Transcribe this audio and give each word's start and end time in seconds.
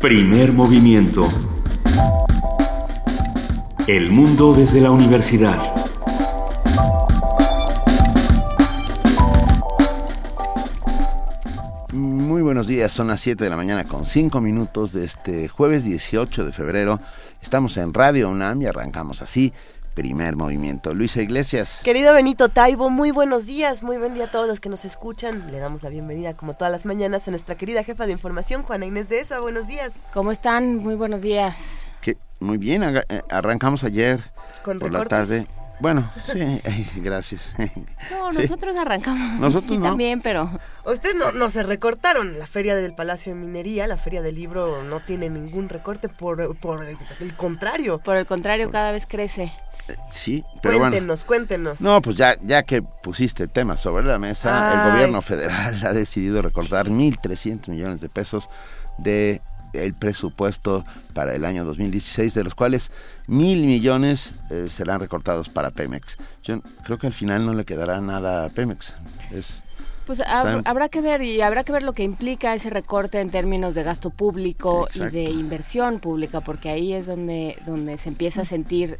Primer 0.00 0.54
movimiento. 0.54 1.28
El 3.86 4.10
mundo 4.10 4.54
desde 4.54 4.80
la 4.80 4.90
universidad. 4.90 5.58
Muy 11.92 12.40
buenos 12.40 12.66
días, 12.66 12.90
son 12.90 13.08
las 13.08 13.20
7 13.20 13.44
de 13.44 13.50
la 13.50 13.56
mañana 13.56 13.84
con 13.84 14.06
5 14.06 14.40
minutos 14.40 14.94
de 14.94 15.04
este 15.04 15.48
jueves 15.48 15.84
18 15.84 16.46
de 16.46 16.52
febrero. 16.52 16.98
Estamos 17.42 17.76
en 17.76 17.92
Radio 17.92 18.30
UNAM 18.30 18.62
y 18.62 18.66
arrancamos 18.66 19.20
así 19.20 19.52
primer 19.94 20.36
movimiento. 20.36 20.94
Luisa 20.94 21.22
Iglesias. 21.22 21.80
Querido 21.84 22.12
Benito 22.14 22.48
Taibo, 22.48 22.90
muy 22.90 23.10
buenos 23.10 23.46
días, 23.46 23.82
muy 23.82 23.96
buen 23.98 24.14
día 24.14 24.24
a 24.24 24.30
todos 24.30 24.46
los 24.46 24.60
que 24.60 24.68
nos 24.68 24.84
escuchan. 24.84 25.50
Le 25.50 25.58
damos 25.58 25.82
la 25.82 25.90
bienvenida, 25.90 26.34
como 26.34 26.54
todas 26.54 26.72
las 26.72 26.86
mañanas, 26.86 27.26
a 27.28 27.30
nuestra 27.30 27.54
querida 27.54 27.84
jefa 27.84 28.06
de 28.06 28.12
información, 28.12 28.62
Juana 28.62 28.86
Inés 28.86 29.08
de 29.08 29.20
ESA. 29.20 29.40
Buenos 29.40 29.66
días. 29.66 29.92
¿Cómo 30.12 30.32
están? 30.32 30.76
Muy 30.76 30.94
buenos 30.94 31.22
días. 31.22 31.80
Muy 32.40 32.56
bien, 32.56 32.82
eh, 32.82 33.22
arrancamos 33.28 33.84
ayer 33.84 34.18
por 34.64 34.90
la 34.90 35.04
tarde. 35.04 35.46
Bueno, 35.78 36.10
sí, 36.20 36.60
gracias. 36.96 37.54
No, 38.10 38.32
nosotros 38.32 38.76
arrancamos. 38.76 39.38
Nosotros 39.38 39.76
sí, 39.76 39.82
también, 39.82 40.20
pero... 40.20 40.50
Ustedes 40.84 41.14
no, 41.14 41.32
no, 41.32 41.50
se 41.50 41.62
recortaron. 41.62 42.38
La 42.38 42.46
feria 42.46 42.74
del 42.76 42.94
Palacio 42.94 43.34
de 43.34 43.40
Minería, 43.40 43.86
la 43.86 43.96
feria 43.96 44.22
del 44.22 44.34
libro 44.34 44.82
no 44.82 45.00
tiene 45.00 45.28
ningún 45.28 45.68
recorte, 45.68 46.08
por, 46.08 46.56
por 46.56 46.84
el, 46.84 46.96
contrario. 47.34 47.98
Por 47.98 48.16
el 48.16 48.26
contrario, 48.26 48.70
cada 48.70 48.92
vez 48.92 49.06
crece. 49.06 49.52
Sí, 50.10 50.44
pero 50.62 50.78
cuéntenos, 50.78 51.24
cuéntenos. 51.24 51.80
No, 51.80 52.00
pues 52.02 52.16
ya, 52.16 52.36
ya 52.42 52.62
que 52.62 52.82
pusiste 52.82 53.44
el 53.44 53.50
tema 53.50 53.76
sobre 53.76 54.04
la 54.04 54.18
mesa, 54.18 54.86
el 54.86 54.92
gobierno 54.92 55.22
federal 55.22 55.74
ha 55.86 55.92
decidido 55.92 56.42
recortar 56.42 56.88
1.300 56.88 57.68
millones 57.68 58.00
de 58.00 58.08
pesos 58.08 58.48
de 58.98 59.40
el 59.72 59.94
presupuesto 59.94 60.84
para 61.14 61.34
el 61.34 61.44
año 61.44 61.64
2016, 61.64 62.34
de 62.34 62.44
los 62.44 62.54
cuales 62.54 62.90
mil 63.28 63.64
millones 63.64 64.32
eh, 64.50 64.66
serán 64.68 65.00
recortados 65.00 65.48
para 65.48 65.70
Pemex. 65.70 66.16
Yo 66.42 66.60
creo 66.84 66.98
que 66.98 67.06
al 67.06 67.12
final 67.12 67.46
no 67.46 67.54
le 67.54 67.64
quedará 67.64 68.00
nada 68.00 68.46
a 68.46 68.48
Pemex. 68.48 68.96
Es, 69.30 69.62
pues 70.06 70.20
habrá 70.26 70.88
que 70.88 71.00
ver 71.00 71.22
y 71.22 71.40
habrá 71.40 71.62
que 71.62 71.70
ver 71.70 71.84
lo 71.84 71.92
que 71.92 72.02
implica 72.02 72.52
ese 72.52 72.68
recorte 72.68 73.20
en 73.20 73.30
términos 73.30 73.76
de 73.76 73.84
gasto 73.84 74.10
público 74.10 74.88
y 74.92 75.04
de 75.04 75.22
inversión 75.22 76.00
pública, 76.00 76.40
porque 76.40 76.68
ahí 76.68 76.92
es 76.92 77.06
donde 77.06 77.56
donde 77.64 77.96
se 77.96 78.08
empieza 78.08 78.42
a 78.42 78.44
sentir 78.44 78.98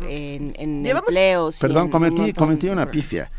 en, 0.00 0.54
en 0.58 0.86
empleos. 0.86 1.58
Perdón, 1.58 1.90
cometí, 1.90 2.32
cometí 2.32 2.68
una 2.68 2.86
pifia. 2.86 3.30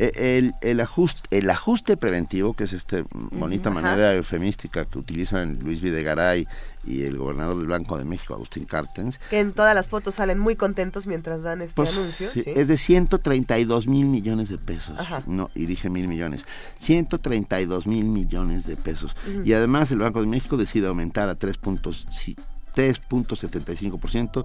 Eh, 0.00 0.38
el, 0.38 0.52
el, 0.60 0.78
ajuste, 0.78 1.36
el 1.36 1.50
ajuste 1.50 1.96
preventivo, 1.96 2.54
que 2.54 2.64
es 2.64 2.72
esta 2.72 3.02
bonita 3.10 3.68
manera 3.68 4.14
eufemística 4.14 4.84
que 4.84 4.96
utilizan 4.96 5.58
Luis 5.60 5.80
Videgaray 5.80 6.46
y 6.86 7.02
el 7.02 7.18
gobernador 7.18 7.58
del 7.58 7.66
Banco 7.66 7.98
de 7.98 8.04
México, 8.04 8.34
Agustín 8.34 8.64
Cartens. 8.64 9.18
Que 9.28 9.40
en 9.40 9.52
todas 9.52 9.74
las 9.74 9.88
fotos 9.88 10.14
salen 10.14 10.38
muy 10.38 10.54
contentos 10.54 11.08
mientras 11.08 11.42
dan 11.42 11.62
este 11.62 11.74
pues, 11.74 11.96
anuncio. 11.96 12.30
Es 12.32 12.68
de 12.68 12.76
132 12.76 13.88
mil 13.88 14.06
millones 14.06 14.50
de 14.50 14.58
pesos. 14.58 14.96
No, 15.26 15.50
y 15.56 15.66
dije 15.66 15.90
mil 15.90 16.06
millones. 16.06 16.44
132 16.78 17.88
mil 17.88 18.04
millones 18.04 18.68
de 18.68 18.76
pesos. 18.76 19.16
Y 19.44 19.52
además 19.52 19.90
el 19.90 19.98
Banco 19.98 20.20
de 20.20 20.28
México 20.28 20.56
decide 20.56 20.86
aumentar 20.86 21.28
a 21.28 21.36
3.5 21.36 22.36
3.75% 22.78 24.44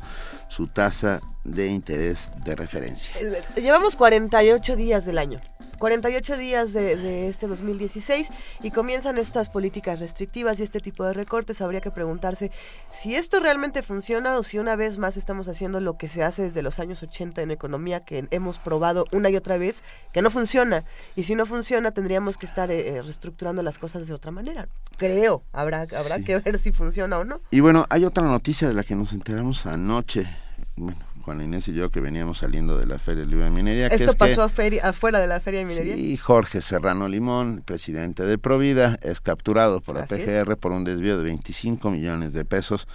su 0.50 0.66
tasa 0.66 1.22
de 1.44 1.68
interés 1.68 2.32
de 2.46 2.56
referencia. 2.56 3.14
Eh, 3.20 3.62
llevamos 3.62 3.96
48 3.96 4.76
días 4.76 5.06
del 5.06 5.18
año. 5.18 5.40
48 5.84 6.38
días 6.38 6.72
de, 6.72 7.28
este 7.28 7.46
2016 7.46 8.30
y 8.62 8.72
comienzan 8.72 9.18
estas 9.18 9.50
políticas 9.50 10.00
restrictivas 10.00 10.58
y 10.60 10.64
este 10.64 10.80
tipo 10.80 11.04
de 11.04 11.14
recortes. 11.14 11.60
Habría 11.60 11.82
que 11.82 11.92
preguntarse 11.92 12.52
si 12.90 13.16
esto 13.16 13.42
realmente 13.42 13.84
funciona 13.84 14.38
o 14.38 14.44
si 14.44 14.60
una 14.60 14.78
vez 14.78 14.98
más 14.98 15.18
estamos 15.18 15.50
haciendo 15.50 15.82
lo 15.82 15.98
que 15.98 16.08
se 16.08 16.24
hace 16.24 16.44
desde 16.44 16.62
los 16.62 16.80
años 16.80 17.04
80 17.04 17.42
en 17.42 17.52
economía, 17.52 18.06
que 18.06 18.28
hemos 18.32 18.60
probado 18.60 19.06
una 19.12 19.30
y 19.30 19.36
otra 19.36 19.58
vez 19.58 19.84
que 20.14 20.22
no 20.22 20.30
funciona. 20.32 20.86
Y 21.18 21.24
si 21.24 21.36
no 21.36 21.46
funciona, 21.46 21.92
tendríamos 21.92 22.38
que 22.38 22.46
estar 22.46 22.72
eh, 22.72 22.88
eh, 22.88 23.02
reestructurando 23.02 23.62
las 23.62 23.78
cosas 23.78 24.08
de 24.08 24.14
otra 24.14 24.32
manera. 24.32 24.70
Creo, 24.96 25.44
habrá, 25.52 25.82
habrá 25.82 26.20
que 26.20 26.40
ver 26.40 26.60
si 26.60 26.72
funciona 26.72 27.20
o 27.20 27.26
no. 27.26 27.42
Y 27.52 27.60
bueno, 27.60 27.88
hay 27.90 28.06
otra 28.06 28.24
noticia 28.24 28.70
de 28.70 28.74
la 28.74 28.86
que 28.86 28.96
nos 28.96 29.12
enteramos 29.12 29.66
anoche. 29.66 30.30
Bueno, 30.78 30.98
Juan 31.24 31.42
Inés 31.42 31.70
y 31.70 31.74
yo 31.74 31.90
que 31.90 32.02
veníamos 32.02 32.40
saliendo 32.40 32.78
de 32.78 32.86
la 32.86 33.00
Feria 33.00 33.24
Libre 33.24 33.46
de 33.46 33.52
Minería. 33.52 33.88
¿Esto 33.88 34.14
pasó 34.14 34.44
afuera 34.44 35.20
de 35.20 35.28
la 35.28 35.40
Feria 35.40 35.62
de 35.62 35.66
Minería? 35.66 35.96
Sí, 35.96 36.18
Jorge 36.18 36.62
Serrano 36.62 37.08
Limón, 37.08 37.64
presidente 37.66 38.24
de 38.24 38.38
Provida, 38.38 39.00
es 39.02 39.22
capturado 39.22 39.80
por 39.80 39.96
la 39.96 40.06
PGR 40.06 40.58
por 40.58 40.74
un 40.74 40.84
desvío 40.84 41.18
de 41.18 41.24
25 41.24 41.90
millones 41.92 42.34
de 42.34 42.44
pesos. 42.44 42.88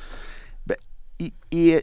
Y, 1.18 1.32
eh, 1.50 1.82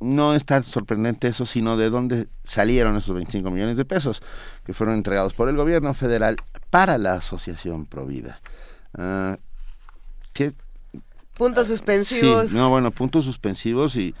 no 0.00 0.34
es 0.34 0.44
tan 0.46 0.64
sorprendente 0.64 1.28
eso, 1.28 1.46
sino 1.46 1.76
de 1.76 1.90
dónde 1.90 2.28
salieron 2.42 2.96
esos 2.96 3.14
25 3.14 3.50
millones 3.50 3.76
de 3.76 3.84
pesos 3.84 4.22
que 4.64 4.72
fueron 4.72 4.96
entregados 4.96 5.34
por 5.34 5.48
el 5.48 5.56
gobierno 5.56 5.94
federal 5.94 6.36
para 6.70 6.98
la 6.98 7.14
asociación 7.14 7.86
Provida. 7.86 8.40
Uh, 8.98 9.36
¿qué? 10.32 10.52
Puntos 11.34 11.68
suspensivos. 11.68 12.50
Sí, 12.50 12.56
no, 12.56 12.70
bueno, 12.70 12.90
puntos 12.90 13.26
suspensivos 13.26 13.94
y 13.96 14.14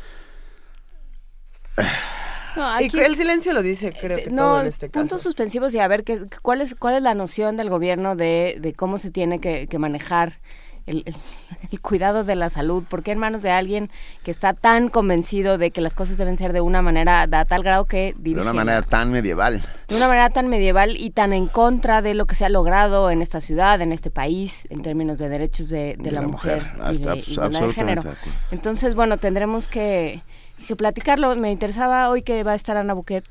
y 2.80 2.98
el 2.98 3.16
silencio 3.16 3.52
lo 3.52 3.62
dice, 3.62 3.92
creo 3.98 4.18
que 4.18 4.30
no, 4.30 4.36
todo 4.36 4.60
en 4.60 4.66
este 4.66 4.88
puntos 4.90 5.22
suspensivos 5.22 5.74
y 5.74 5.78
a 5.78 5.88
ver 5.88 6.04
qué, 6.04 6.20
cuál 6.42 6.60
es 6.60 6.74
cuál 6.74 6.94
es 6.94 7.02
la 7.02 7.14
noción 7.14 7.56
del 7.56 7.70
gobierno 7.70 8.16
de, 8.16 8.58
de 8.60 8.74
cómo 8.74 8.98
se 8.98 9.10
tiene 9.10 9.40
que, 9.40 9.68
manejar 9.78 10.40
el, 10.86 11.04
el, 11.70 11.80
cuidado 11.80 12.24
de 12.24 12.34
la 12.34 12.50
salud, 12.50 12.84
porque 12.88 13.12
en 13.12 13.18
manos 13.18 13.42
de 13.42 13.50
alguien 13.50 13.90
que 14.22 14.30
está 14.30 14.52
tan 14.52 14.88
convencido 14.88 15.56
de 15.56 15.70
que 15.70 15.80
las 15.80 15.94
cosas 15.94 16.18
deben 16.18 16.36
ser 16.36 16.52
de 16.52 16.60
una 16.60 16.82
manera, 16.82 17.22
a 17.22 17.44
tal 17.44 17.62
grado 17.62 17.86
que 17.86 18.14
De 18.18 18.32
una 18.32 18.52
manera 18.52 18.82
tan 18.82 19.10
medieval. 19.10 19.62
De 19.88 19.96
una 19.96 20.08
manera 20.08 20.28
tan 20.28 20.48
medieval 20.48 20.96
y 20.96 21.10
tan 21.10 21.32
en 21.32 21.46
contra 21.46 22.02
de 22.02 22.14
lo 22.14 22.26
que 22.26 22.34
se 22.34 22.44
ha 22.44 22.50
logrado 22.50 23.10
en 23.10 23.22
esta 23.22 23.40
ciudad, 23.40 23.80
en 23.80 23.92
este 23.92 24.10
país, 24.10 24.66
en 24.70 24.82
términos 24.82 25.18
de 25.18 25.28
derechos 25.28 25.70
de, 25.70 25.96
la, 25.98 26.22
mujer, 26.22 26.66
y, 26.90 26.98
de, 26.98 27.72
género. 27.72 28.02
Entonces, 28.50 28.94
bueno, 28.94 29.16
tendremos 29.16 29.68
que 29.68 30.22
que 30.62 30.76
platicarlo. 30.76 31.34
Me 31.36 31.50
interesaba 31.50 32.08
hoy 32.08 32.22
que 32.22 32.42
va 32.44 32.52
a 32.52 32.56
estar 32.56 32.76
Ana 32.76 32.94
Buquet 32.94 33.24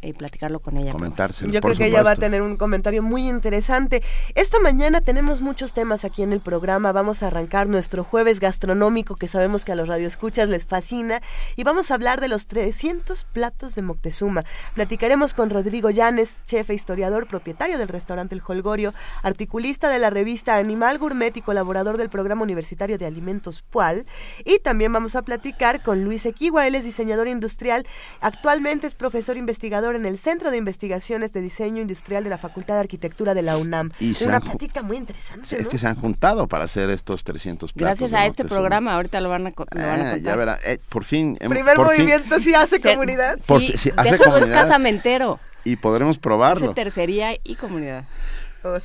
y 0.00 0.12
platicarlo 0.14 0.60
con 0.60 0.76
ella. 0.76 0.92
Comentárselo, 0.92 1.52
Yo 1.52 1.60
creo 1.60 1.74
que 1.74 1.86
ella 1.86 2.02
va 2.02 2.12
a 2.12 2.16
tener 2.16 2.42
un 2.42 2.56
comentario 2.56 3.02
muy 3.02 3.28
interesante. 3.28 4.02
Esta 4.34 4.58
mañana 4.58 5.00
tenemos 5.00 5.40
muchos 5.40 5.72
temas 5.74 6.04
aquí 6.04 6.22
en 6.22 6.32
el 6.32 6.40
programa. 6.40 6.92
Vamos 6.92 7.22
a 7.22 7.26
arrancar 7.26 7.68
nuestro 7.68 8.02
jueves 8.02 8.40
gastronómico 8.40 9.16
que 9.16 9.28
sabemos 9.28 9.64
que 9.64 9.72
a 9.72 9.74
los 9.74 9.88
radioescuchas 9.88 10.48
les 10.48 10.64
fascina 10.66 11.20
y 11.56 11.64
vamos 11.64 11.90
a 11.90 11.94
hablar 11.94 12.20
de 12.20 12.28
los 12.28 12.46
300 12.46 13.24
platos 13.24 13.74
de 13.74 13.82
Moctezuma. 13.82 14.44
Platicaremos 14.74 15.34
con 15.34 15.50
Rodrigo 15.50 15.90
Llanes, 15.90 16.36
chef 16.46 16.70
e 16.70 16.74
historiador, 16.74 17.26
propietario 17.26 17.76
del 17.76 17.88
restaurante 17.88 18.34
El 18.34 18.42
Holgorio, 18.46 18.94
articulista 19.22 19.88
de 19.90 19.98
la 19.98 20.10
revista 20.10 20.56
Animal 20.56 20.98
Gourmet 20.98 21.36
y 21.36 21.42
colaborador 21.42 21.98
del 21.98 22.08
programa 22.08 22.42
universitario 22.42 22.96
de 22.96 23.06
alimentos 23.06 23.62
PUAL. 23.62 24.06
Y 24.44 24.58
también 24.60 24.92
vamos 24.92 25.16
a 25.16 25.22
platicar 25.22 25.82
con 25.82 26.04
Luis 26.04 26.24
Equigua, 26.24 26.66
él 26.66 26.74
es 26.74 26.84
diseñador 26.84 27.28
industrial, 27.28 27.86
actualmente 28.20 28.86
es 28.86 28.94
profesor 28.94 29.36
investigador 29.36 29.65
en 29.66 30.06
el 30.06 30.18
Centro 30.18 30.50
de 30.50 30.56
Investigaciones 30.56 31.32
de 31.32 31.40
Diseño 31.40 31.82
Industrial 31.82 32.22
de 32.22 32.30
la 32.30 32.38
Facultad 32.38 32.74
de 32.74 32.80
Arquitectura 32.80 33.34
de 33.34 33.42
la 33.42 33.56
UNAM. 33.56 33.92
Y 34.00 34.14
una 34.24 34.40
práctica 34.40 34.82
muy 34.82 34.96
interesante. 34.96 35.60
Es 35.60 35.68
que 35.68 35.78
se 35.78 35.86
han 35.86 35.96
juntado 35.96 36.46
para 36.46 36.64
hacer 36.64 36.88
estos 36.90 37.24
300 37.24 37.72
platos. 37.72 38.00
Gracias 38.00 38.12
a 38.12 38.26
este 38.26 38.44
programa, 38.44 38.94
ahorita 38.94 39.20
lo 39.20 39.28
van 39.28 39.48
a, 39.48 39.50
lo 39.50 39.86
van 39.86 40.00
a 40.00 40.12
ah, 40.12 40.16
Ya 40.18 40.36
verá, 40.36 40.58
eh, 40.64 40.78
por 40.88 41.04
fin. 41.04 41.36
Primer 41.36 41.78
movimiento 41.78 42.38
sí 42.38 42.54
hace 42.54 42.80
comunidad. 42.80 43.38
sí, 43.42 43.72
sí, 43.76 43.90
hace 43.96 44.18
comunidad. 44.18 44.62
casamentero. 44.62 45.40
Y 45.64 45.76
podremos 45.76 46.18
probarlo. 46.18 46.66
Hace 46.66 46.74
tercería 46.74 47.34
y 47.42 47.56
comunidad. 47.56 48.04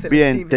Bien, 0.09 0.47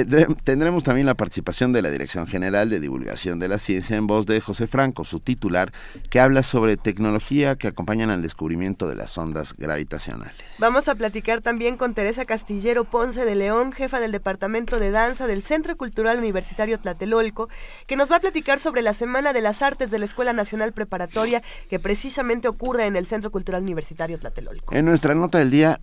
tendremos 0.44 0.84
también 0.84 1.06
la 1.06 1.14
participación 1.14 1.72
de 1.72 1.82
la 1.82 1.90
Dirección 1.90 2.26
General 2.26 2.68
de 2.70 2.80
Divulgación 2.80 3.38
de 3.38 3.48
la 3.48 3.58
Ciencia 3.58 3.96
en 3.96 4.06
voz 4.06 4.26
de 4.26 4.40
José 4.40 4.66
Franco, 4.66 5.04
su 5.04 5.20
titular, 5.20 5.72
que 6.10 6.20
habla 6.20 6.42
sobre 6.42 6.76
tecnología 6.76 7.56
que 7.56 7.68
acompañan 7.68 8.10
al 8.10 8.22
descubrimiento 8.22 8.88
de 8.88 8.96
las 8.96 9.16
ondas 9.18 9.54
gravitacionales. 9.56 10.34
Vamos 10.58 10.88
a 10.88 10.94
platicar 10.94 11.40
también 11.40 11.76
con 11.76 11.94
Teresa 11.94 12.24
Castillero 12.24 12.84
Ponce 12.84 13.24
de 13.24 13.34
León, 13.34 13.72
jefa 13.72 14.00
del 14.00 14.12
Departamento 14.12 14.78
de 14.78 14.90
Danza 14.90 15.26
del 15.26 15.42
Centro 15.42 15.76
Cultural 15.76 16.18
Universitario 16.18 16.78
Tlatelolco, 16.78 17.48
que 17.86 17.96
nos 17.96 18.10
va 18.10 18.16
a 18.16 18.20
platicar 18.20 18.60
sobre 18.60 18.82
la 18.82 18.94
Semana 18.94 19.32
de 19.32 19.40
las 19.40 19.62
Artes 19.62 19.90
de 19.90 19.98
la 19.98 20.04
Escuela 20.04 20.32
Nacional 20.32 20.72
Preparatoria 20.72 21.42
que 21.68 21.78
precisamente 21.78 22.48
ocurre 22.48 22.86
en 22.86 22.96
el 22.96 23.06
Centro 23.06 23.30
Cultural 23.30 23.62
Universitario 23.62 24.18
Tlatelolco. 24.18 24.74
En 24.74 24.84
nuestra 24.84 25.14
nota 25.14 25.38
del 25.38 25.50
día, 25.50 25.80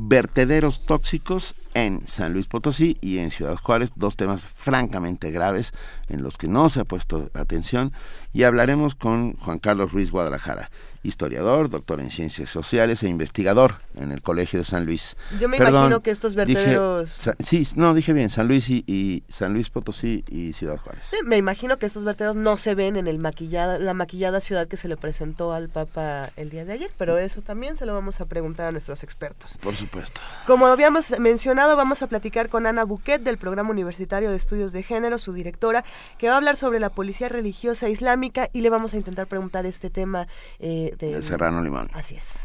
vertederos 0.00 0.86
tóxicos 0.86 1.54
en 1.74 2.06
San 2.06 2.32
Luis 2.32 2.46
Potosí 2.46 2.96
y 3.00 3.18
en 3.18 3.32
Ciudad 3.32 3.56
Juárez, 3.56 3.90
dos 3.96 4.14
temas 4.14 4.46
francamente 4.46 5.32
graves 5.32 5.72
en 6.08 6.22
los 6.22 6.38
que 6.38 6.46
no 6.46 6.68
se 6.68 6.80
ha 6.80 6.84
puesto 6.84 7.30
atención. 7.34 7.92
Y 8.32 8.44
hablaremos 8.44 8.94
con 8.94 9.34
Juan 9.34 9.58
Carlos 9.58 9.92
Ruiz 9.92 10.12
Guadalajara 10.12 10.70
historiador, 11.02 11.68
doctor 11.68 12.00
en 12.00 12.10
ciencias 12.10 12.50
sociales 12.50 13.02
e 13.02 13.08
investigador 13.08 13.76
en 13.96 14.12
el 14.12 14.22
Colegio 14.22 14.58
de 14.58 14.64
San 14.64 14.84
Luis. 14.84 15.16
Yo 15.40 15.48
me 15.48 15.56
imagino 15.56 16.00
que 16.00 16.10
estos 16.10 16.34
vertederos... 16.34 17.20
sí, 17.44 17.66
no, 17.76 17.94
dije 17.94 18.12
bien, 18.12 18.30
San 18.30 18.48
Luis 18.48 18.68
y, 18.70 19.22
San 19.28 19.52
Luis 19.52 19.70
Potosí 19.70 20.24
y 20.30 20.52
Ciudad 20.52 20.78
Juárez. 20.78 21.06
Sí, 21.10 21.16
me 21.24 21.36
imagino 21.36 21.78
que 21.78 21.86
estos 21.86 22.04
vertederos 22.04 22.36
no 22.36 22.56
se 22.56 22.74
ven 22.74 22.96
en 22.96 23.06
el 23.06 23.18
maquillada, 23.18 23.78
la 23.78 23.94
maquillada 23.94 24.40
ciudad 24.40 24.68
que 24.68 24.76
se 24.76 24.88
le 24.88 24.96
presentó 24.96 25.52
al 25.52 25.68
Papa 25.68 26.30
el 26.36 26.50
día 26.50 26.64
de 26.64 26.72
ayer, 26.72 26.90
pero 26.96 27.18
eso 27.18 27.42
también 27.42 27.76
se 27.76 27.86
lo 27.86 27.94
vamos 27.94 28.20
a 28.20 28.26
preguntar 28.26 28.66
a 28.66 28.72
nuestros 28.72 29.02
expertos. 29.02 29.58
Por 29.58 29.74
supuesto. 29.74 30.20
Como 30.46 30.66
habíamos 30.66 31.18
mencionado, 31.18 31.76
vamos 31.76 32.02
a 32.02 32.06
platicar 32.06 32.48
con 32.48 32.66
Ana 32.66 32.84
Buquet 32.84 33.22
del 33.22 33.38
Programa 33.38 33.70
Universitario 33.70 34.30
de 34.30 34.36
Estudios 34.36 34.72
de 34.72 34.82
Género, 34.82 35.18
su 35.18 35.32
directora, 35.32 35.84
que 36.18 36.28
va 36.28 36.34
a 36.34 36.36
hablar 36.36 36.56
sobre 36.56 36.80
la 36.80 36.90
policía 36.90 37.28
religiosa 37.28 37.88
islámica 37.88 38.50
y 38.52 38.60
le 38.60 38.70
vamos 38.70 38.94
a 38.94 38.96
intentar 38.96 39.26
preguntar 39.26 39.66
este 39.66 39.90
tema 39.90 40.28
eh, 40.58 40.87
de, 40.96 41.22
Serrano 41.22 41.62
Limón. 41.62 41.88
Así 41.94 42.16
es. 42.16 42.44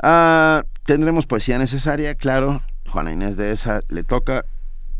Ah, 0.00 0.64
tendremos 0.84 1.26
poesía 1.26 1.58
necesaria, 1.58 2.14
claro. 2.14 2.62
Juana 2.88 3.12
Inés 3.12 3.36
de 3.36 3.52
esa 3.52 3.80
le 3.88 4.04
toca. 4.04 4.44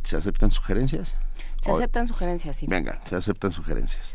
¿Se 0.05 0.17
aceptan 0.17 0.51
sugerencias? 0.51 1.17
Se 1.61 1.71
aceptan 1.71 2.07
sugerencias, 2.07 2.57
sí. 2.57 2.67
Venga, 2.69 3.01
se 3.09 3.17
aceptan 3.17 3.53
sugerencias. 3.53 4.15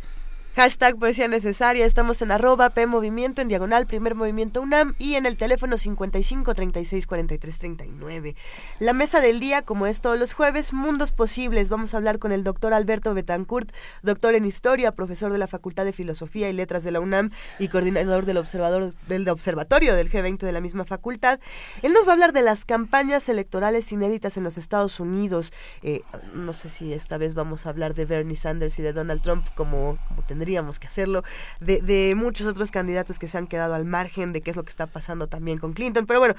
Hashtag 0.56 0.98
Poesía 1.00 1.28
Necesaria. 1.28 1.84
Estamos 1.84 2.22
en 2.22 2.30
arroba 2.30 2.70
P 2.70 2.84
en 2.84 3.48
diagonal 3.48 3.88
Primer 3.88 4.14
Movimiento 4.14 4.62
UNAM 4.62 4.94
y 5.00 5.16
en 5.16 5.26
el 5.26 5.36
teléfono 5.36 5.78
55 5.78 6.54
36 6.54 7.08
43 7.08 7.58
39. 7.58 8.36
La 8.78 8.94
mesa 8.94 9.20
del 9.20 9.40
día, 9.40 9.64
como 9.64 9.88
es 9.88 10.00
todos 10.00 10.20
los 10.20 10.34
jueves, 10.34 10.72
Mundos 10.72 11.12
Posibles. 11.12 11.70
Vamos 11.70 11.96
a 11.96 11.98
hablar 11.98 12.20
con 12.20 12.32
el 12.32 12.44
doctor 12.44 12.72
Alberto 12.76 13.16
Betancourt, 13.16 13.72
doctor 14.04 14.36
en 14.36 14.46
Historia, 14.46 14.92
profesor 14.92 15.32
de 15.32 15.40
la 15.40 15.48
Facultad 15.48 15.86
de 15.86 15.92
Filosofía 15.92 16.52
y 16.52 16.54
Letras 16.54 16.84
de 16.84 16.92
la 16.92 17.00
UNAM 17.00 17.32
y 17.58 17.70
coordinador 17.70 18.28
del, 18.28 18.38
observador, 18.38 18.94
del 19.08 19.28
Observatorio 19.30 19.96
del 19.96 20.12
G20 20.12 20.38
de 20.38 20.52
la 20.52 20.62
misma 20.62 20.86
facultad. 20.86 21.40
Él 21.82 21.94
nos 21.94 22.06
va 22.06 22.12
a 22.12 22.14
hablar 22.14 22.32
de 22.32 22.44
las 22.44 22.64
campañas 22.64 23.28
electorales 23.28 23.92
inéditas 23.92 24.38
en 24.38 24.44
los 24.44 24.60
Estados 24.60 25.00
Unidos. 25.00 25.52
Eh, 25.82 26.02
no 26.36 26.54
sé 26.54 26.70
si 26.70 26.94
esta 26.94 27.18
vez 27.18 27.34
vamos 27.34 27.66
a 27.66 27.70
hablar 27.70 27.96
de 27.96 28.06
Bernie 28.06 28.36
Sanders 28.36 28.78
y 28.78 28.84
de 28.84 28.94
Donald 28.94 29.24
Trump 29.24 29.48
como, 29.56 29.98
como 30.10 30.22
tendríamos 30.44 30.78
que 30.78 30.88
hacerlo, 30.88 31.24
de, 31.62 32.14
muchos 32.18 32.48
otros 32.48 32.70
candidatos 32.70 33.18
que 33.18 33.30
se 33.30 33.38
han 33.38 33.48
quedado 33.48 33.76
al 33.76 33.86
margen 33.86 34.34
de 34.34 34.42
qué 34.42 34.52
es 34.52 34.58
lo 34.58 34.64
que 34.64 34.72
está 34.72 34.88
pasando 34.88 35.28
también 35.28 35.58
con 35.58 35.72
Clinton. 35.72 36.06
Pero 36.06 36.20
bueno, 36.20 36.36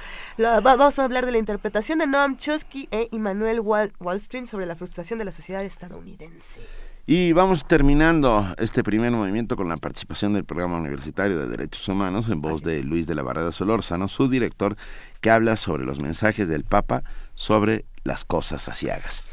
vamos 0.63 0.99
a 0.99 1.05
hablar 1.05 1.25
de 1.25 1.33
la 1.33 1.39
interpretación 1.39 2.01
de 2.01 2.07
Noam 2.07 2.37
Chomsky 2.37 2.87
e 2.91 3.09
Immanuel 3.13 3.61
Wallstreet 3.61 4.45
sobre 4.47 4.67
la 4.67 4.77
frustración 4.77 5.19
de 5.19 5.25
la 5.25 5.33
sociedad 5.33 5.65
estadounidense. 5.65 6.61
Y 7.07 7.33
vamos 7.33 7.65
terminando 7.67 8.55
este 8.59 8.85
primer 8.85 9.11
movimiento 9.13 9.57
con 9.57 9.71
la 9.71 9.79
participación 9.79 10.35
del 10.35 10.45
Programa 10.45 10.79
Universitario 10.79 11.39
de 11.39 11.49
Derechos 11.49 11.89
Humanos 11.89 12.29
en 12.29 12.43
voz 12.43 12.63
de 12.63 12.83
Luis 12.83 13.07
de 13.07 13.15
la 13.15 13.23
Barrera 13.23 13.53
Solórzano, 13.53 14.09
su 14.09 14.29
director, 14.29 14.77
que 15.23 15.31
habla 15.31 15.57
sobre 15.57 15.87
los 15.87 16.03
mensajes 16.03 16.47
del 16.49 16.65
Papa 16.65 17.05
sobre 17.35 17.87
las 18.05 18.27
cosas 18.27 18.69
asiagas. 18.69 19.25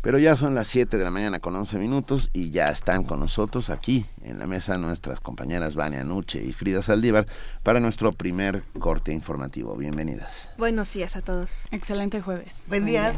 Pero 0.00 0.18
ya 0.18 0.36
son 0.36 0.54
las 0.54 0.68
7 0.68 0.96
de 0.96 1.04
la 1.04 1.10
mañana 1.10 1.40
con 1.40 1.56
11 1.56 1.78
minutos 1.78 2.30
y 2.32 2.50
ya 2.50 2.66
están 2.66 3.02
con 3.02 3.18
nosotros 3.18 3.68
aquí 3.68 4.06
en 4.22 4.38
la 4.38 4.46
mesa 4.46 4.78
nuestras 4.78 5.20
compañeras 5.20 5.74
Vania 5.74 6.04
Nuche 6.04 6.42
y 6.42 6.52
Frida 6.52 6.82
Saldívar 6.82 7.26
para 7.64 7.80
nuestro 7.80 8.12
primer 8.12 8.62
corte 8.78 9.12
informativo. 9.12 9.76
Bienvenidas. 9.76 10.50
Buenos 10.56 10.92
días 10.92 11.16
a 11.16 11.22
todos. 11.22 11.66
Excelente 11.72 12.20
jueves. 12.20 12.64
Buen 12.68 12.86
día. 12.86 13.14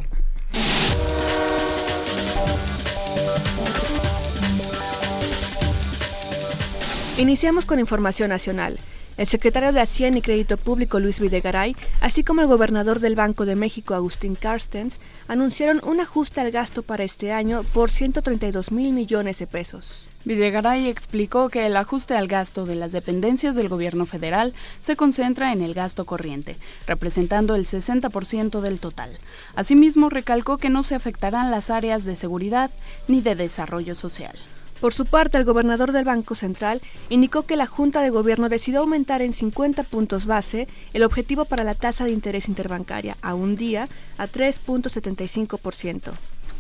Iniciamos 7.19 7.67
con 7.67 7.79
información 7.79 8.31
nacional. 8.31 8.79
El 9.21 9.27
secretario 9.27 9.71
de 9.71 9.83
Hacienda 9.83 10.19
y 10.19 10.23
Crédito 10.23 10.57
Público 10.57 10.99
Luis 10.99 11.21
Videgaray, 11.21 11.77
así 12.01 12.25
como 12.25 12.41
el 12.41 12.47
gobernador 12.47 13.01
del 13.01 13.17
Banco 13.17 13.45
de 13.45 13.55
México 13.55 13.95
Agustín 13.95 14.35
Carstens, 14.35 14.99
anunciaron 15.29 15.83
un 15.85 16.01
ajuste 16.01 16.41
al 16.41 16.51
gasto 16.51 16.83
para 16.83 17.05
este 17.05 17.31
año 17.31 17.63
por 17.75 17.91
132 17.91 18.73
mil 18.73 18.95
millones 18.95 19.39
de 19.39 19.47
pesos. 19.47 20.07
Videgaray 20.25 20.89
explicó 20.89 21.51
que 21.51 21.67
el 21.67 21.77
ajuste 21.77 22.15
al 22.15 22.29
gasto 22.29 22.65
de 22.65 22.77
las 22.77 22.93
dependencias 22.93 23.57
del 23.57 23.69
gobierno 23.69 24.07
federal 24.07 24.55
se 24.81 24.97
concentra 24.97 25.53
en 25.53 25.61
el 25.61 25.75
gasto 25.75 26.07
corriente, 26.07 26.57
representando 26.87 27.55
el 27.57 27.67
60% 27.67 28.63
del 28.63 28.81
total. 28.81 29.19
Asimismo, 29.55 30.09
recalcó 30.09 30.57
que 30.57 30.71
no 30.71 30.83
se 30.83 30.95
afectarán 30.95 31.51
las 31.51 31.69
áreas 31.69 32.07
de 32.07 32.17
seguridad 32.17 32.71
ni 33.07 33.21
de 33.21 33.35
desarrollo 33.35 33.95
social. 33.95 34.35
Por 34.81 34.95
su 34.95 35.05
parte, 35.05 35.37
el 35.37 35.45
gobernador 35.45 35.93
del 35.93 36.07
Banco 36.07 36.35
Central 36.35 36.81
indicó 37.11 37.45
que 37.45 37.57
la 37.57 37.67
Junta 37.67 38.01
de 38.01 38.09
Gobierno 38.09 38.49
decidió 38.49 38.81
aumentar 38.81 39.21
en 39.21 39.35
50 39.35 39.85
puntos 39.85 40.25
base 40.25 40.69
el 40.95 41.03
objetivo 41.03 41.45
para 41.45 41.65
la 41.65 41.75
tasa 41.75 42.07
de 42.07 42.13
interés 42.13 42.49
interbancaria 42.49 43.19
a 43.21 43.35
un 43.35 43.57
día 43.57 43.89
a 44.17 44.27
3.75%. 44.27 46.13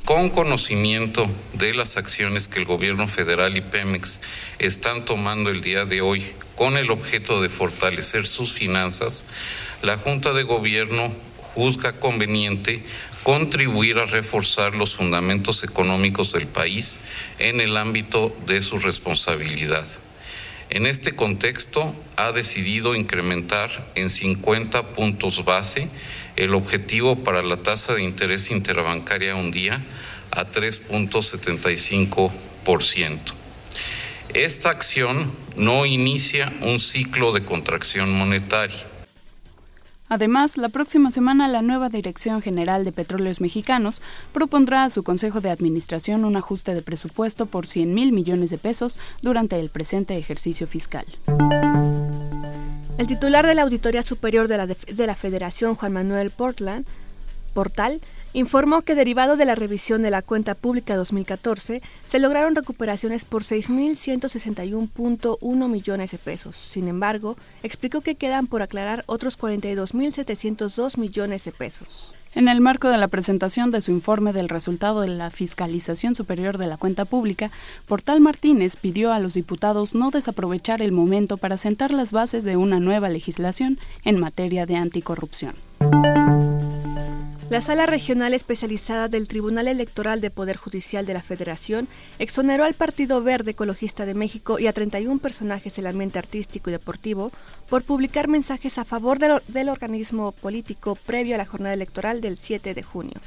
Con 0.04 0.28
conocimiento 0.30 1.26
de 1.54 1.72
las 1.72 1.96
acciones 1.96 2.46
que 2.46 2.58
el 2.58 2.64
gobierno 2.66 3.08
federal 3.08 3.56
y 3.56 3.62
Pemex 3.62 4.20
están 4.58 5.04
tomando 5.04 5.50
el 5.50 5.62
día 5.62 5.86
de 5.86 6.02
hoy 6.02 6.24
con 6.56 6.76
el 6.76 6.90
objeto 6.90 7.40
de 7.40 7.48
fortalecer 7.48 8.26
sus 8.26 8.52
finanzas, 8.52 9.24
la 9.82 9.96
Junta 9.96 10.32
de 10.32 10.42
Gobierno 10.42 11.10
juzga 11.54 11.92
conveniente 11.92 12.82
contribuir 13.22 13.98
a 13.98 14.06
reforzar 14.06 14.74
los 14.74 14.94
fundamentos 14.94 15.62
económicos 15.62 16.32
del 16.32 16.46
país 16.46 16.98
en 17.38 17.60
el 17.60 17.76
ámbito 17.76 18.34
de 18.46 18.62
su 18.62 18.78
responsabilidad. 18.78 19.86
En 20.70 20.86
este 20.86 21.14
contexto, 21.16 21.94
ha 22.16 22.32
decidido 22.32 22.94
incrementar 22.94 23.90
en 23.96 24.08
50 24.08 24.94
puntos 24.94 25.44
base 25.44 25.88
el 26.36 26.54
objetivo 26.54 27.24
para 27.24 27.42
la 27.42 27.56
tasa 27.56 27.94
de 27.94 28.04
interés 28.04 28.52
interbancaria 28.52 29.34
un 29.34 29.50
día 29.50 29.80
a 30.30 30.46
3.75%. 30.46 33.18
Esta 34.32 34.70
acción 34.70 35.32
no 35.56 35.86
inicia 35.86 36.52
un 36.60 36.78
ciclo 36.78 37.32
de 37.32 37.42
contracción 37.42 38.12
monetaria 38.12 38.86
Además, 40.10 40.56
la 40.56 40.70
próxima 40.70 41.12
semana 41.12 41.46
la 41.46 41.62
nueva 41.62 41.88
Dirección 41.88 42.42
General 42.42 42.84
de 42.84 42.90
Petróleos 42.90 43.40
Mexicanos 43.40 44.02
propondrá 44.32 44.82
a 44.82 44.90
su 44.90 45.04
Consejo 45.04 45.40
de 45.40 45.50
Administración 45.50 46.24
un 46.24 46.36
ajuste 46.36 46.74
de 46.74 46.82
presupuesto 46.82 47.46
por 47.46 47.68
100 47.68 47.94
mil 47.94 48.10
millones 48.10 48.50
de 48.50 48.58
pesos 48.58 48.98
durante 49.22 49.60
el 49.60 49.68
presente 49.68 50.18
ejercicio 50.18 50.66
fiscal. 50.66 51.06
El 52.98 53.06
titular 53.06 53.46
de 53.46 53.54
la 53.54 53.62
Auditoría 53.62 54.02
Superior 54.02 54.48
de 54.48 54.56
la, 54.56 54.66
de 54.66 55.06
la 55.06 55.14
Federación, 55.14 55.76
Juan 55.76 55.92
Manuel 55.92 56.32
Portland, 56.32 56.86
Portal, 57.54 58.00
informó 58.32 58.82
que 58.82 58.94
derivado 58.94 59.36
de 59.36 59.44
la 59.44 59.54
revisión 59.54 60.02
de 60.02 60.10
la 60.10 60.22
cuenta 60.22 60.54
pública 60.54 60.96
2014, 60.96 61.82
se 62.08 62.18
lograron 62.18 62.54
recuperaciones 62.54 63.24
por 63.24 63.42
6.161.1 63.42 65.68
millones 65.68 66.10
de 66.10 66.18
pesos. 66.18 66.56
Sin 66.56 66.88
embargo, 66.88 67.36
explicó 67.62 68.00
que 68.00 68.14
quedan 68.14 68.46
por 68.46 68.62
aclarar 68.62 69.04
otros 69.06 69.38
42.702 69.38 70.98
millones 70.98 71.44
de 71.44 71.52
pesos. 71.52 72.12
En 72.32 72.46
el 72.46 72.60
marco 72.60 72.88
de 72.88 72.96
la 72.96 73.08
presentación 73.08 73.72
de 73.72 73.80
su 73.80 73.90
informe 73.90 74.32
del 74.32 74.48
resultado 74.48 75.00
de 75.00 75.08
la 75.08 75.30
fiscalización 75.30 76.14
superior 76.14 76.58
de 76.58 76.68
la 76.68 76.76
cuenta 76.76 77.04
pública, 77.04 77.50
Portal 77.86 78.20
Martínez 78.20 78.76
pidió 78.76 79.12
a 79.12 79.18
los 79.18 79.34
diputados 79.34 79.96
no 79.96 80.12
desaprovechar 80.12 80.80
el 80.80 80.92
momento 80.92 81.38
para 81.38 81.56
sentar 81.56 81.90
las 81.90 82.12
bases 82.12 82.44
de 82.44 82.56
una 82.56 82.78
nueva 82.78 83.08
legislación 83.08 83.80
en 84.04 84.20
materia 84.20 84.64
de 84.64 84.76
anticorrupción. 84.76 85.56
La 87.50 87.60
Sala 87.60 87.84
Regional 87.84 88.32
Especializada 88.32 89.08
del 89.08 89.26
Tribunal 89.26 89.66
Electoral 89.66 90.20
de 90.20 90.30
Poder 90.30 90.56
Judicial 90.56 91.04
de 91.04 91.14
la 91.14 91.20
Federación 91.20 91.88
exoneró 92.20 92.62
al 92.62 92.74
Partido 92.74 93.24
Verde 93.24 93.50
Ecologista 93.50 94.06
de 94.06 94.14
México 94.14 94.60
y 94.60 94.68
a 94.68 94.72
31 94.72 95.18
personajes 95.18 95.74
del 95.74 95.88
ambiente 95.88 96.20
artístico 96.20 96.70
y 96.70 96.74
deportivo 96.74 97.32
por 97.68 97.82
publicar 97.82 98.28
mensajes 98.28 98.78
a 98.78 98.84
favor 98.84 99.18
del, 99.18 99.68
organismo 99.68 100.30
político 100.30 100.94
previo 100.94 101.34
a 101.34 101.38
la 101.38 101.44
jornada 101.44 101.74
electoral 101.74 102.20
del 102.20 102.36
7 102.36 102.72
de 102.72 102.84
junio. 102.84 103.20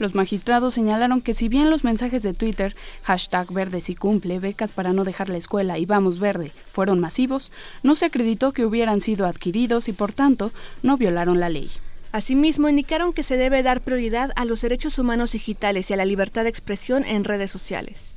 Los 0.00 0.16
magistrados 0.16 0.74
señalaron 0.74 1.20
que 1.20 1.32
si 1.32 1.48
bien 1.48 1.70
los 1.70 1.84
mensajes 1.84 2.24
de 2.24 2.34
Twitter, 2.34 2.74
hashtag 3.04 3.52
verde 3.52 3.80
si 3.80 3.94
cumple, 3.94 4.40
becas 4.40 4.72
para 4.72 4.92
no 4.92 5.04
dejar 5.04 5.28
la 5.28 5.38
escuela 5.38 5.78
y 5.78 5.86
vamos 5.86 6.18
verde, 6.18 6.50
fueron 6.72 6.98
masivos, 6.98 7.52
no 7.84 7.94
se 7.94 8.06
acreditó 8.06 8.50
que 8.50 8.66
hubieran 8.66 9.00
sido 9.00 9.24
adquiridos 9.24 9.86
y 9.86 9.92
por 9.92 10.12
tanto 10.12 10.50
no 10.82 10.96
violaron 10.96 11.38
la 11.38 11.48
ley. 11.48 11.70
Asimismo, 12.12 12.68
indicaron 12.68 13.14
que 13.14 13.22
se 13.22 13.38
debe 13.38 13.62
dar 13.62 13.80
prioridad 13.80 14.32
a 14.36 14.44
los 14.44 14.60
derechos 14.60 14.98
humanos 14.98 15.32
digitales 15.32 15.90
y 15.90 15.94
a 15.94 15.96
la 15.96 16.04
libertad 16.04 16.42
de 16.42 16.50
expresión 16.50 17.04
en 17.06 17.24
redes 17.24 17.50
sociales. 17.50 18.16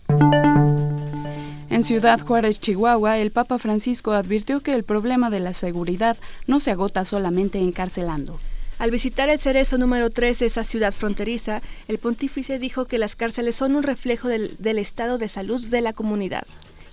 En 1.70 1.84
Ciudad 1.84 2.20
Juárez, 2.20 2.60
Chihuahua, 2.60 3.18
el 3.18 3.32
Papa 3.32 3.58
Francisco 3.58 4.12
advirtió 4.12 4.60
que 4.60 4.74
el 4.74 4.84
problema 4.84 5.30
de 5.30 5.40
la 5.40 5.54
seguridad 5.54 6.18
no 6.46 6.60
se 6.60 6.72
agota 6.72 7.06
solamente 7.06 7.60
encarcelando. 7.60 8.38
Al 8.80 8.92
visitar 8.92 9.30
el 9.30 9.40
cerezo 9.40 9.78
número 9.78 10.10
3 10.10 10.40
de 10.40 10.46
esa 10.48 10.66
ciudad 10.66 10.92
fronteriza, 10.92 11.62
el 11.88 11.98
pontífice 11.98 12.60
dijo 12.60 12.86
que 12.86 12.98
las 12.98 13.16
cárceles 13.16 13.56
son 13.56 13.76
un 13.76 13.84
reflejo 13.84 14.28
del, 14.28 14.58
del 14.60 14.78
estado 14.78 15.18
de 15.18 15.30
salud 15.30 15.66
de 15.66 15.80
la 15.80 15.94
comunidad. 15.94 16.46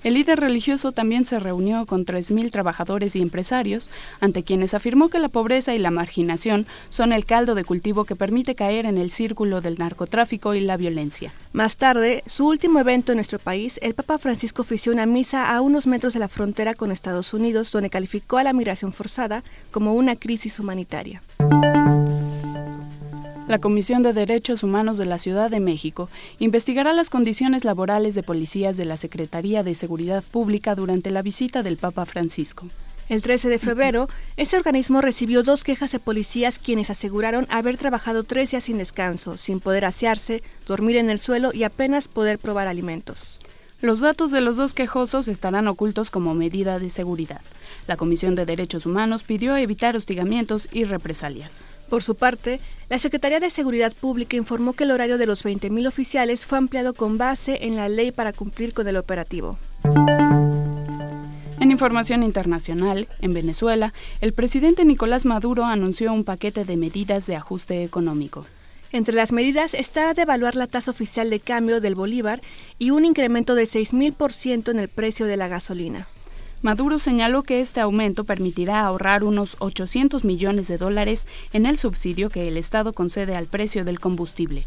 El 0.05 0.15
líder 0.15 0.41
religioso 0.41 0.91
también 0.91 1.25
se 1.25 1.39
reunió 1.39 1.87
con 1.87 2.05
3.000 2.05 2.51
trabajadores 2.51 3.15
y 3.15 3.23
empresarios, 3.23 3.91
ante 4.21 4.43
quienes 4.43 4.75
afirmó 4.75 5.09
que 5.09 5.21
la 5.21 5.29
pobreza 5.29 5.75
y 5.75 5.79
la 5.79 5.93
marginación 5.93 6.67
son 6.91 7.13
el 7.13 7.25
caldo 7.25 7.55
de 7.55 7.65
cultivo 7.65 8.05
que 8.05 8.17
permite 8.17 8.57
caer 8.57 8.87
en 8.87 8.99
el 8.99 9.13
círculo 9.13 9.61
del 9.61 9.79
narcotráfico 9.79 10.55
y 10.55 10.61
la 10.61 10.77
violencia. 10.77 11.33
Más 11.53 11.77
tarde, 11.77 12.25
su 12.27 12.49
último 12.49 12.81
evento 12.81 13.13
en 13.13 13.19
nuestro 13.19 13.39
país, 13.39 13.79
el 13.81 13.95
Papa 13.95 14.19
Francisco 14.19 14.63
ofició 14.63 14.93
una 14.93 15.07
misa 15.07 15.55
a 15.55 15.61
unos 15.61 15.87
metros 15.87 16.15
de 16.15 16.21
la 16.21 16.29
frontera 16.29 16.75
con 16.75 16.91
Estados 16.91 17.33
Unidos, 17.33 17.71
donde 17.71 17.91
calificó 17.91 18.39
a 18.39 18.45
la 18.45 18.53
migración 18.53 18.93
forzada 18.93 19.45
como 19.71 19.95
una 19.95 20.17
crisis 20.17 20.59
humanitaria. 20.59 21.23
La 23.53 23.59
Comisión 23.59 24.03
de 24.03 24.15
Derechos 24.15 24.63
Humanos 24.63 24.97
de 24.97 25.05
la 25.05 25.19
Ciudad 25.19 25.51
de 25.51 25.61
México 25.61 26.09
investigará 26.39 26.95
las 26.95 27.11
condiciones 27.11 27.67
laborales 27.67 28.15
de 28.15 28.23
policías 28.23 28.79
de 28.79 28.87
la 28.87 28.97
Secretaría 28.97 29.63
de 29.63 29.75
Seguridad 29.75 30.25
Pública 30.25 30.75
durante 30.75 31.11
la 31.11 31.21
visita 31.21 31.63
del 31.63 31.77
Papa 31.77 32.07
Francisco. 32.07 32.69
El 33.11 33.21
13 33.21 33.51
de 33.51 33.59
febrero, 33.59 34.09
ese 34.39 34.57
organismo 34.57 35.03
recibió 35.03 35.43
dos 35.43 35.65
quejas 35.65 35.93
de 35.93 35.99
policías 35.99 36.59
quienes 36.59 36.89
aseguraron 36.89 37.47
haber 37.51 37.77
trabajado 37.77 38.25
tres 38.25 38.53
días 38.53 38.65
sin 38.65 38.79
descanso, 38.79 39.37
sin 39.37 39.61
poder 39.61 39.85
asearse, 39.85 40.43
dormir 40.67 40.97
en 40.97 41.11
el 41.11 41.19
suelo 41.19 41.51
y 41.53 41.65
apenas 41.65 42.09
poder 42.09 42.39
probar 42.39 42.69
alimentos. 42.69 43.39
Los 43.83 44.01
datos 44.01 44.31
de 44.31 44.41
los 44.41 44.57
dos 44.57 44.73
quejosos 44.73 45.29
estarán 45.29 45.69
ocultos 45.69 46.11
como 46.11 46.33
medida 46.35 46.79
de 46.79 46.89
seguridad. 46.89 47.43
La 47.87 47.99
Comisión 47.99 48.35
de 48.35 48.47
Derechos 48.47 48.87
Humanos 48.87 49.25
pidió 49.25 49.59
evitar 49.59 49.95
hostigamientos 49.95 50.71
y 50.73 50.85
represalias. 50.85 51.67
Por 51.93 52.03
su 52.03 52.15
parte, 52.15 52.59
la 52.89 52.99
Secretaría 52.99 53.39
de 53.39 53.51
Seguridad 53.51 53.93
Pública 53.93 54.39
informó 54.39 54.73
que 54.73 54.85
el 54.85 54.93
horario 54.93 55.19
de 55.19 55.27
los 55.27 55.45
20.000 55.45 55.87
oficiales 55.87 56.47
fue 56.47 56.57
ampliado 56.57 56.95
con 56.95 57.19
base 57.19 57.67
en 57.67 57.77
la 57.77 57.91
ley 57.91 58.13
para 58.13 58.33
cumplir 58.33 58.73
con 58.73 58.89
el 58.89 58.97
operativo. 58.97 59.59
En 61.61 61.71
información 61.71 62.23
internacional, 62.23 63.09
en 63.21 63.35
Venezuela, 63.35 63.93
el 64.23 64.33
presidente 64.33 64.87
Nicolás 64.87 65.27
Maduro 65.27 65.67
anunció 65.67 66.15
un 66.15 66.25
paquete 66.25 66.65
de 66.65 66.79
medidas 66.79 67.27
de 67.27 67.37
ajuste 67.37 67.85
económico. 67.85 68.47
Entre 68.93 69.15
las 69.15 69.31
medidas 69.31 69.75
está 69.75 70.15
devaluar 70.15 70.57
la 70.57 70.69
tasa 70.69 70.93
oficial 70.93 71.29
de 71.29 71.41
cambio 71.41 71.83
del 71.83 71.95
bolívar 71.95 72.41
y 72.79 72.89
un 72.89 73.05
incremento 73.05 73.55
de 73.55 73.65
6.000% 73.65 74.71
en 74.71 74.79
el 74.79 74.89
precio 74.89 75.27
de 75.27 75.37
la 75.37 75.49
gasolina. 75.49 76.07
Maduro 76.63 77.01
señaló 77.01 77.43
que 77.43 77.61
este 77.61 77.81
aumento 77.81 78.23
permitirá 78.23 78.87
ahorrar 78.87 79.25
unos 79.25 79.57
800 79.59 80.25
millones 80.25 80.69
de 80.69 80.79
dólares 80.79 81.27
en 81.53 81.67
el 81.67 81.77
subsidio 81.77 82.31
que 82.31 82.47
el 82.47 82.57
Estado 82.57 82.93
concede 82.93 83.35
al 83.35 83.47
precio 83.47 83.85
del 83.85 83.99
combustible. 83.99 84.67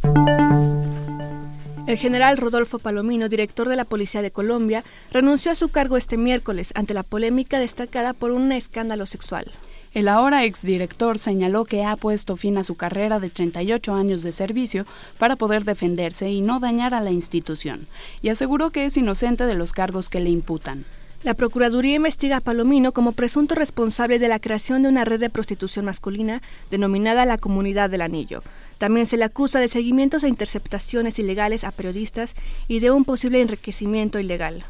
El 1.88 1.98
general 1.98 2.36
Rodolfo 2.36 2.80
Palomino, 2.80 3.30
director 3.30 3.70
de 3.70 3.78
la 3.78 3.86
Policía 3.86 4.22
de 4.22 4.32
Colombia, 4.32 4.84
renunció 5.14 5.54
a 5.54 5.56
su 5.56 5.70
cargo 5.70 5.96
este 5.96 6.18
miércoles 6.18 6.74
ante 6.75 6.94
la 6.94 7.04
polémica 7.04 7.60
destacada 7.60 8.12
por 8.12 8.32
un 8.32 8.52
escándalo 8.52 9.06
sexual. 9.06 9.50
El 9.94 10.10
ahora 10.10 10.44
exdirector 10.44 11.18
señaló 11.18 11.64
que 11.64 11.86
ha 11.86 11.96
puesto 11.96 12.36
fin 12.36 12.58
a 12.58 12.66
su 12.66 12.75
carrera 12.75 13.22
de 13.22 13.30
38 13.30 13.94
años 13.94 14.22
de 14.22 14.34
servicio 14.34 14.86
para 15.18 15.38
poder 15.38 15.64
defenderse 15.64 16.30
y 16.30 16.42
no 16.42 16.60
dañar 16.60 16.94
a 16.94 17.00
la 17.00 17.12
institución, 17.12 17.88
y 18.22 18.28
aseguró 18.28 18.72
que 18.72 18.84
es 18.84 18.98
inocente 18.98 19.46
de 19.46 19.56
los 19.56 19.72
cargos 19.72 20.10
que 20.10 20.20
le 20.20 20.32
imputan. 20.32 20.84
La 21.25 21.34
Procuraduría 21.34 21.96
investiga 21.96 22.38
a 22.38 22.39
Palomino 22.39 22.91
como 22.91 23.13
presunto 23.13 23.55
responsable 23.55 24.20
de 24.20 24.27
la 24.27 24.38
creación 24.38 24.84
de 24.84 24.89
una 24.89 25.05
red 25.05 25.20
de 25.20 25.32
prostitución 25.32 25.84
masculina 25.86 26.44
denominada 26.70 27.25
la 27.25 27.39
Comunidad 27.39 27.89
del 27.89 28.03
Anillo. 28.03 28.44
También 28.77 29.08
se 29.08 29.17
le 29.17 29.24
acusa 29.24 29.60
de 29.60 29.67
seguimientos 29.67 30.24
e 30.24 30.27
interceptaciones 30.27 31.17
ilegales 31.17 31.63
a 31.63 31.72
periodistas 31.72 32.36
y 32.67 32.77
de 32.77 32.91
un 32.91 33.05
posible 33.05 33.41
enriquecimiento 33.41 34.20
ilegal. 34.20 34.65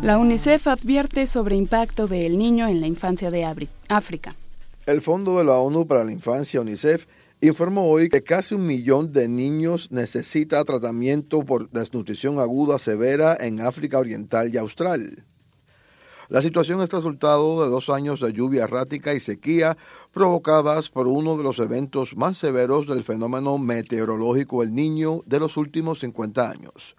La 0.00 0.16
UNICEF 0.16 0.66
advierte 0.66 1.26
sobre 1.26 1.56
impacto 1.56 2.06
del 2.06 2.38
niño 2.38 2.66
en 2.66 2.80
la 2.80 2.86
infancia 2.86 3.30
de 3.30 3.44
África. 3.90 4.34
El 4.86 5.02
Fondo 5.02 5.36
de 5.36 5.44
la 5.44 5.58
ONU 5.58 5.86
para 5.86 6.04
la 6.04 6.12
Infancia, 6.12 6.58
UNICEF, 6.58 7.06
informó 7.40 7.86
hoy 7.86 8.08
que 8.08 8.22
casi 8.22 8.54
un 8.54 8.66
millón 8.66 9.12
de 9.12 9.28
niños 9.28 9.90
necesita 9.90 10.62
tratamiento 10.64 11.42
por 11.44 11.70
desnutrición 11.70 12.38
aguda 12.38 12.78
severa 12.78 13.36
en 13.40 13.60
África 13.60 13.98
Oriental 13.98 14.54
y 14.54 14.58
Austral. 14.58 15.24
La 16.28 16.42
situación 16.42 16.80
es 16.80 16.90
resultado 16.90 17.64
de 17.64 17.70
dos 17.70 17.88
años 17.88 18.20
de 18.20 18.32
lluvia 18.32 18.64
errática 18.64 19.14
y 19.14 19.20
sequía 19.20 19.76
provocadas 20.12 20.88
por 20.88 21.08
uno 21.08 21.36
de 21.36 21.42
los 21.42 21.58
eventos 21.58 22.16
más 22.16 22.36
severos 22.36 22.86
del 22.86 23.02
fenómeno 23.02 23.58
meteorológico 23.58 24.62
El 24.62 24.72
Niño 24.72 25.22
de 25.26 25.40
los 25.40 25.56
últimos 25.56 25.98
50 26.00 26.48
años. 26.48 26.94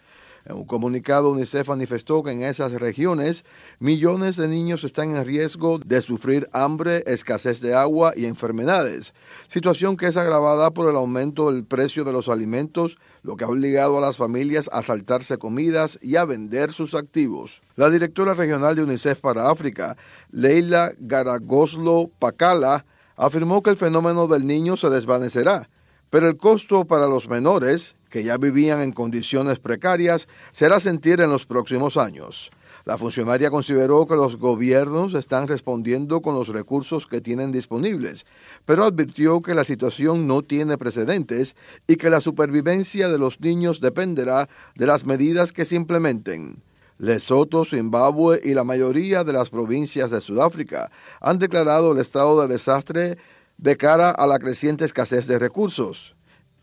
En 0.45 0.55
un 0.55 0.65
comunicado, 0.65 1.31
UNICEF 1.31 1.69
manifestó 1.69 2.23
que 2.23 2.31
en 2.31 2.43
esas 2.43 2.71
regiones 2.73 3.45
millones 3.79 4.37
de 4.37 4.47
niños 4.47 4.83
están 4.83 5.15
en 5.15 5.25
riesgo 5.25 5.77
de 5.77 6.01
sufrir 6.01 6.47
hambre, 6.51 7.03
escasez 7.05 7.61
de 7.61 7.75
agua 7.75 8.13
y 8.15 8.25
enfermedades, 8.25 9.13
situación 9.47 9.97
que 9.97 10.07
es 10.07 10.17
agravada 10.17 10.71
por 10.71 10.89
el 10.89 10.95
aumento 10.95 11.51
del 11.51 11.63
precio 11.65 12.03
de 12.03 12.11
los 12.11 12.27
alimentos, 12.27 12.97
lo 13.21 13.35
que 13.35 13.43
ha 13.43 13.47
obligado 13.47 13.97
a 13.97 14.01
las 14.01 14.17
familias 14.17 14.69
a 14.73 14.81
saltarse 14.81 15.37
comidas 15.37 15.99
y 16.01 16.15
a 16.15 16.25
vender 16.25 16.71
sus 16.71 16.95
activos. 16.95 17.61
La 17.75 17.89
directora 17.89 18.33
regional 18.33 18.75
de 18.75 18.83
UNICEF 18.83 19.21
para 19.21 19.49
África, 19.49 19.95
Leila 20.31 20.91
Garagoslo 20.97 22.09
Pacala, 22.17 22.85
afirmó 23.15 23.61
que 23.61 23.69
el 23.69 23.77
fenómeno 23.77 24.27
del 24.27 24.47
niño 24.47 24.75
se 24.75 24.89
desvanecerá, 24.89 25.69
pero 26.09 26.27
el 26.27 26.37
costo 26.37 26.85
para 26.85 27.05
los 27.05 27.29
menores, 27.29 27.95
que 28.11 28.23
ya 28.23 28.37
vivían 28.37 28.81
en 28.81 28.91
condiciones 28.91 29.59
precarias, 29.59 30.27
será 30.51 30.79
sentir 30.79 31.21
en 31.21 31.31
los 31.31 31.47
próximos 31.47 31.97
años. 31.97 32.51
La 32.83 32.97
funcionaria 32.97 33.51
consideró 33.51 34.07
que 34.07 34.15
los 34.15 34.37
gobiernos 34.37 35.13
están 35.13 35.47
respondiendo 35.47 36.21
con 36.21 36.33
los 36.33 36.47
recursos 36.47 37.05
que 37.05 37.21
tienen 37.21 37.51
disponibles, 37.51 38.25
pero 38.65 38.83
advirtió 38.83 39.41
que 39.41 39.53
la 39.53 39.63
situación 39.63 40.27
no 40.27 40.41
tiene 40.41 40.77
precedentes 40.77 41.55
y 41.87 41.95
que 41.95 42.09
la 42.09 42.21
supervivencia 42.21 43.09
de 43.09 43.19
los 43.19 43.39
niños 43.39 43.81
dependerá 43.81 44.49
de 44.75 44.87
las 44.87 45.05
medidas 45.05 45.53
que 45.53 45.65
se 45.65 45.75
implementen. 45.75 46.63
Lesoto, 46.97 47.65
Zimbabue 47.65 48.41
y 48.43 48.53
la 48.53 48.63
mayoría 48.63 49.23
de 49.23 49.33
las 49.33 49.49
provincias 49.49 50.11
de 50.11 50.21
Sudáfrica 50.21 50.91
han 51.19 51.39
declarado 51.39 51.93
el 51.93 51.99
estado 51.99 52.41
de 52.41 52.47
desastre 52.47 53.17
de 53.57 53.77
cara 53.77 54.09
a 54.09 54.25
la 54.27 54.39
creciente 54.39 54.85
escasez 54.85 55.27
de 55.27 55.39
recursos. 55.39 56.15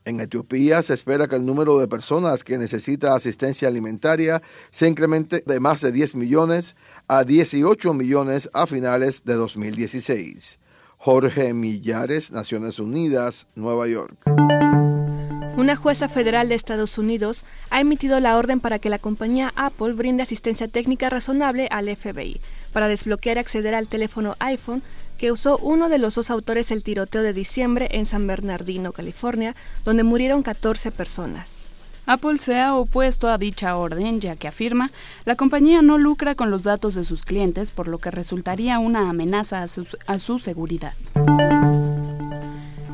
En 0.08 0.20
Etiopía 0.20 0.82
se 0.82 0.94
espera 0.94 1.28
que 1.28 1.36
el 1.36 1.44
número 1.44 1.78
de 1.78 1.86
personas 1.86 2.42
que 2.42 2.56
necesita 2.56 3.14
asistencia 3.14 3.68
alimentaria 3.68 4.40
se 4.70 4.88
incremente 4.88 5.42
de 5.44 5.60
más 5.60 5.82
de 5.82 5.92
10 5.92 6.14
millones 6.14 6.76
a 7.08 7.24
18 7.24 7.92
millones 7.92 8.48
a 8.54 8.66
finales 8.66 9.26
de 9.26 9.34
2016. 9.34 10.58
Jorge 10.96 11.52
Millares, 11.52 12.32
Naciones 12.32 12.78
Unidas, 12.78 13.48
Nueva 13.54 13.86
York. 13.86 14.16
Una 15.58 15.76
jueza 15.76 16.08
federal 16.08 16.48
de 16.48 16.54
Estados 16.54 16.96
Unidos 16.96 17.44
ha 17.68 17.80
emitido 17.80 18.18
la 18.18 18.38
orden 18.38 18.60
para 18.60 18.78
que 18.78 18.88
la 18.88 18.98
compañía 18.98 19.52
Apple 19.56 19.92
brinde 19.92 20.22
asistencia 20.22 20.68
técnica 20.68 21.10
razonable 21.10 21.68
al 21.70 21.94
FBI 21.94 22.40
para 22.72 22.88
desbloquear 22.88 23.36
y 23.36 23.40
acceder 23.40 23.74
al 23.74 23.88
teléfono 23.88 24.36
iPhone 24.38 24.82
que 25.18 25.32
usó 25.32 25.58
uno 25.58 25.88
de 25.88 25.98
los 25.98 26.14
dos 26.14 26.30
autores 26.30 26.70
el 26.70 26.82
tiroteo 26.82 27.22
de 27.22 27.32
diciembre 27.32 27.88
en 27.90 28.06
San 28.06 28.26
Bernardino, 28.26 28.92
California, 28.92 29.54
donde 29.84 30.04
murieron 30.04 30.42
14 30.42 30.92
personas. 30.92 31.68
Apple 32.06 32.38
se 32.38 32.58
ha 32.58 32.74
opuesto 32.74 33.28
a 33.28 33.36
dicha 33.36 33.76
orden, 33.76 34.20
ya 34.20 34.34
que 34.34 34.48
afirma 34.48 34.90
la 35.26 35.36
compañía 35.36 35.82
no 35.82 35.98
lucra 35.98 36.34
con 36.34 36.50
los 36.50 36.62
datos 36.62 36.94
de 36.94 37.04
sus 37.04 37.22
clientes, 37.22 37.70
por 37.70 37.86
lo 37.86 37.98
que 37.98 38.10
resultaría 38.10 38.78
una 38.78 39.10
amenaza 39.10 39.62
a 39.62 39.68
su, 39.68 39.86
a 40.06 40.18
su 40.18 40.38
seguridad. 40.38 40.94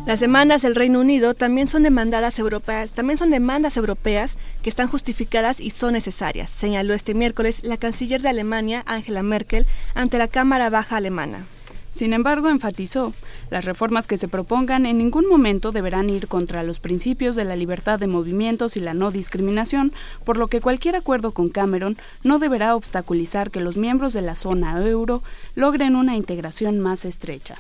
Las 0.07 0.21
demandas 0.21 0.63
del 0.63 0.75
Reino 0.75 1.01
Unido 1.01 1.35
también 1.35 1.69
son 1.69 1.83
demandadas 1.83 2.39
europeas, 2.39 2.93
también 2.93 3.17
son 3.17 3.31
demandas 3.31 3.77
europeas 3.77 4.37
que 4.63 4.69
están 4.69 4.89
justificadas 4.89 5.61
y 5.61 5.71
son 5.71 5.93
necesarias, 5.93 6.51
señaló 6.51 6.93
este 6.93 7.15
miércoles 7.15 7.63
la 7.63 7.77
canciller 7.77 8.21
de 8.21 8.31
Alemania, 8.31 8.83
Angela 8.85 9.23
Merkel, 9.23 9.65
ante 9.95 10.19
la 10.19 10.29
Cámara 10.29 10.71
Baja 10.71 10.97
alemana. 10.97 11.47
Sin 11.95 12.13
embargo, 12.13 12.49
enfatizó, 12.49 13.13
las 13.51 13.65
reformas 13.65 14.09
que 14.09 14.19
se 14.19 14.27
propongan 14.27 14.85
en 14.85 14.99
ningún 14.99 15.29
momento 15.29 15.71
deberán 15.71 16.11
ir 16.11 16.27
contra 16.27 16.65
los 16.65 16.81
principios 16.81 17.37
de 17.37 17.45
la 17.45 17.55
libertad 17.55 18.01
de 18.01 18.09
movimientos 18.09 18.77
y 18.77 18.81
la 18.81 18.95
no 18.95 19.13
discriminación, 19.13 19.93
por 20.25 20.37
lo 20.37 20.49
que 20.49 20.61
cualquier 20.61 20.97
acuerdo 20.97 21.31
con 21.31 21.51
Cameron 21.51 21.97
no 22.25 22.41
deberá 22.41 22.75
obstaculizar 22.75 23.53
que 23.53 23.61
los 23.61 23.77
miembros 23.77 24.13
de 24.13 24.23
la 24.23 24.35
zona 24.35 24.85
euro 24.85 25.23
logren 25.55 25.95
una 25.95 26.17
integración 26.17 26.81
más 26.81 27.05
estrecha. 27.05 27.59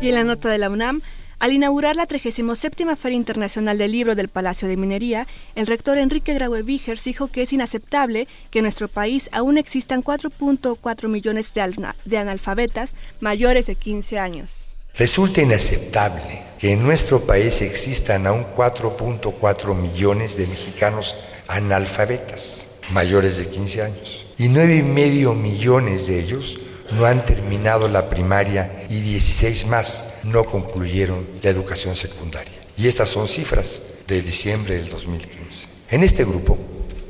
Y 0.00 0.10
en 0.10 0.14
la 0.14 0.22
nota 0.22 0.48
de 0.48 0.58
la 0.58 0.70
UNAM, 0.70 1.02
Al 1.40 1.52
inaugurar 1.52 1.94
la 1.94 2.06
37 2.06 2.96
Feria 2.96 3.16
Internacional 3.16 3.78
del 3.78 3.92
Libro 3.92 4.16
del 4.16 4.28
Palacio 4.28 4.66
de 4.66 4.76
Minería, 4.76 5.24
el 5.54 5.68
rector 5.68 5.96
Enrique 5.96 6.34
Graue 6.34 6.62
Vigers 6.62 7.04
dijo 7.04 7.28
que 7.28 7.42
es 7.42 7.52
inaceptable 7.52 8.26
que 8.50 8.58
en 8.58 8.64
nuestro 8.64 8.88
país 8.88 9.28
aún 9.30 9.56
existan 9.56 10.02
4.4 10.02 11.06
millones 11.06 11.54
de, 11.54 12.18
analfabetas 12.18 12.94
mayores 13.20 13.66
de 13.66 13.76
15 13.76 14.18
años. 14.18 14.74
Resulta 14.96 15.40
inaceptable 15.40 16.42
que 16.58 16.72
en 16.72 16.82
nuestro 16.82 17.20
país 17.20 17.62
existan 17.62 18.26
aún 18.26 18.44
4.4 18.56 19.76
millones 19.76 20.36
de 20.36 20.48
mexicanos 20.48 21.14
analfabetas 21.46 22.70
mayores 22.90 23.36
de 23.36 23.48
15 23.48 23.82
años 23.82 24.26
y 24.38 24.48
9,5 24.48 25.36
millones 25.36 26.08
de 26.08 26.18
ellos 26.18 26.58
no 26.92 27.06
han 27.06 27.24
terminado 27.24 27.88
la 27.88 28.08
primaria 28.08 28.86
y 28.88 29.00
16 29.00 29.66
más 29.66 30.14
no 30.24 30.44
concluyeron 30.44 31.26
la 31.42 31.50
educación 31.50 31.96
secundaria. 31.96 32.54
Y 32.76 32.86
estas 32.86 33.08
son 33.08 33.28
cifras 33.28 33.82
de 34.06 34.22
diciembre 34.22 34.76
del 34.76 34.88
2015. 34.88 35.66
En 35.90 36.04
este 36.04 36.24
grupo, 36.24 36.58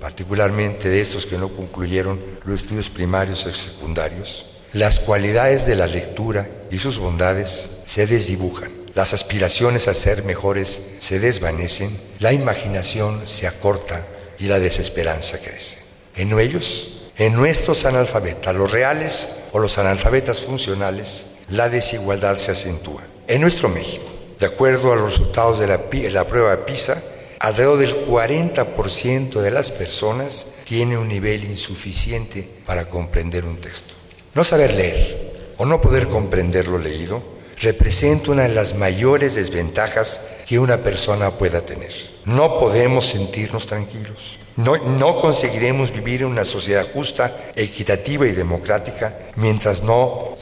particularmente 0.00 0.88
de 0.88 1.00
estos 1.00 1.26
que 1.26 1.38
no 1.38 1.48
concluyeron 1.48 2.18
los 2.44 2.62
estudios 2.62 2.88
primarios 2.88 3.44
o 3.46 3.52
secundarios, 3.52 4.46
las 4.72 5.00
cualidades 5.00 5.66
de 5.66 5.76
la 5.76 5.86
lectura 5.86 6.48
y 6.70 6.78
sus 6.78 6.98
bondades 6.98 7.70
se 7.86 8.06
desdibujan. 8.06 8.70
Las 8.94 9.14
aspiraciones 9.14 9.88
a 9.88 9.94
ser 9.94 10.24
mejores 10.24 10.82
se 10.98 11.20
desvanecen, 11.20 11.90
la 12.18 12.32
imaginación 12.32 13.22
se 13.26 13.46
acorta 13.46 14.04
y 14.38 14.46
la 14.46 14.58
desesperanza 14.58 15.38
crece. 15.38 15.78
En 16.16 16.38
ellos 16.38 16.97
en 17.18 17.34
nuestros 17.34 17.84
analfabetas, 17.84 18.54
los 18.54 18.70
reales 18.70 19.40
o 19.52 19.58
los 19.58 19.76
analfabetas 19.76 20.40
funcionales, 20.40 21.38
la 21.50 21.68
desigualdad 21.68 22.38
se 22.38 22.52
acentúa. 22.52 23.02
En 23.26 23.40
nuestro 23.40 23.68
México, 23.68 24.04
de 24.38 24.46
acuerdo 24.46 24.92
a 24.92 24.96
los 24.96 25.10
resultados 25.10 25.58
de 25.58 25.66
la, 25.66 26.24
prueba 26.28 26.64
PISA, 26.64 27.02
alrededor 27.40 27.78
del 27.78 28.06
40% 28.06 29.40
de 29.40 29.50
las 29.50 29.72
personas 29.72 30.54
tiene 30.62 30.96
un 30.96 31.08
nivel 31.08 31.42
insuficiente 31.42 32.48
para 32.64 32.88
comprender 32.88 33.44
un 33.44 33.56
texto. 33.56 33.94
No 34.34 34.44
saber 34.44 34.74
leer 34.74 35.32
o 35.56 35.66
no 35.66 35.80
poder 35.80 36.06
comprender 36.06 36.68
lo 36.68 36.78
leído 36.78 37.20
representa 37.60 38.30
una 38.30 38.42
de 38.44 38.54
las 38.54 38.74
mayores 38.74 39.34
desventajas 39.34 40.20
que 40.46 40.58
una 40.58 40.78
persona 40.78 41.32
pueda 41.32 41.60
tener. 41.62 41.92
No 42.24 42.58
podemos 42.58 43.06
sentirnos 43.06 43.66
tranquilos. 43.66 44.38
No, 44.56 44.76
no 44.76 45.16
conseguiremos 45.20 45.92
vivir 45.92 46.22
en 46.22 46.28
una 46.28 46.44
sociedad 46.44 46.86
justa, 46.92 47.32
equitativa 47.54 48.26
y 48.26 48.32
democrática 48.32 49.16
mientras, 49.36 49.82
no, 49.82 50.36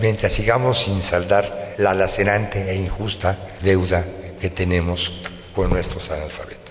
mientras 0.00 0.32
sigamos 0.32 0.78
sin 0.78 1.00
saldar 1.00 1.74
la 1.78 1.94
lacerante 1.94 2.70
e 2.70 2.76
injusta 2.76 3.38
deuda 3.62 4.04
que 4.40 4.50
tenemos 4.50 5.22
con 5.54 5.70
nuestros 5.70 6.10
analfabetas. 6.10 6.61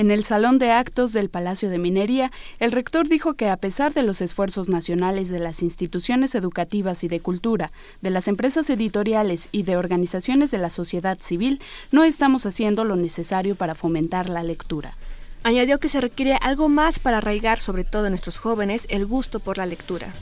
En 0.00 0.10
el 0.10 0.24
Salón 0.24 0.58
de 0.58 0.70
Actos 0.70 1.12
del 1.12 1.28
Palacio 1.28 1.68
de 1.68 1.76
Minería, 1.76 2.32
el 2.58 2.72
rector 2.72 3.06
dijo 3.06 3.34
que 3.34 3.50
a 3.50 3.58
pesar 3.58 3.92
de 3.92 4.02
los 4.02 4.22
esfuerzos 4.22 4.66
nacionales 4.66 5.28
de 5.28 5.40
las 5.40 5.62
instituciones 5.62 6.34
educativas 6.34 7.04
y 7.04 7.08
de 7.08 7.20
cultura, 7.20 7.70
de 8.00 8.08
las 8.08 8.26
empresas 8.26 8.70
editoriales 8.70 9.50
y 9.52 9.64
de 9.64 9.76
organizaciones 9.76 10.50
de 10.50 10.56
la 10.56 10.70
sociedad 10.70 11.18
civil, 11.20 11.60
no 11.92 12.02
estamos 12.02 12.46
haciendo 12.46 12.84
lo 12.84 12.96
necesario 12.96 13.56
para 13.56 13.74
fomentar 13.74 14.30
la 14.30 14.42
lectura. 14.42 14.94
Añadió 15.42 15.78
que 15.78 15.90
se 15.90 16.00
requiere 16.00 16.38
algo 16.40 16.70
más 16.70 16.98
para 16.98 17.18
arraigar, 17.18 17.58
sobre 17.58 17.84
todo 17.84 18.06
en 18.06 18.12
nuestros 18.12 18.38
jóvenes, 18.38 18.86
el 18.88 19.04
gusto 19.04 19.38
por 19.38 19.58
la 19.58 19.66
lectura. 19.66 20.14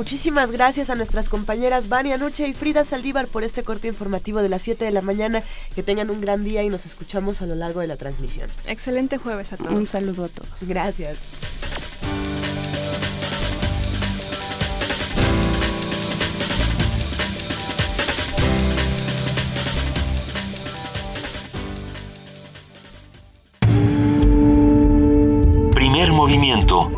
Muchísimas 0.00 0.50
gracias 0.50 0.88
a 0.88 0.94
nuestras 0.94 1.28
compañeras 1.28 1.90
Vania 1.90 2.16
Noche 2.16 2.48
y 2.48 2.54
Frida 2.54 2.86
Saldívar 2.86 3.26
por 3.26 3.44
este 3.44 3.64
corte 3.64 3.86
informativo 3.86 4.40
de 4.40 4.48
las 4.48 4.62
7 4.62 4.82
de 4.86 4.92
la 4.92 5.02
mañana. 5.02 5.42
Que 5.74 5.82
tengan 5.82 6.08
un 6.08 6.22
gran 6.22 6.42
día 6.42 6.62
y 6.62 6.70
nos 6.70 6.86
escuchamos 6.86 7.42
a 7.42 7.46
lo 7.46 7.54
largo 7.54 7.80
de 7.80 7.86
la 7.86 7.96
transmisión. 7.96 8.48
Excelente 8.66 9.18
jueves 9.18 9.52
a 9.52 9.58
todos. 9.58 9.72
Un 9.72 9.86
saludo 9.86 10.24
a 10.24 10.28
todos. 10.28 10.66
Gracias. 10.66 11.18
movimiento. 26.10 26.90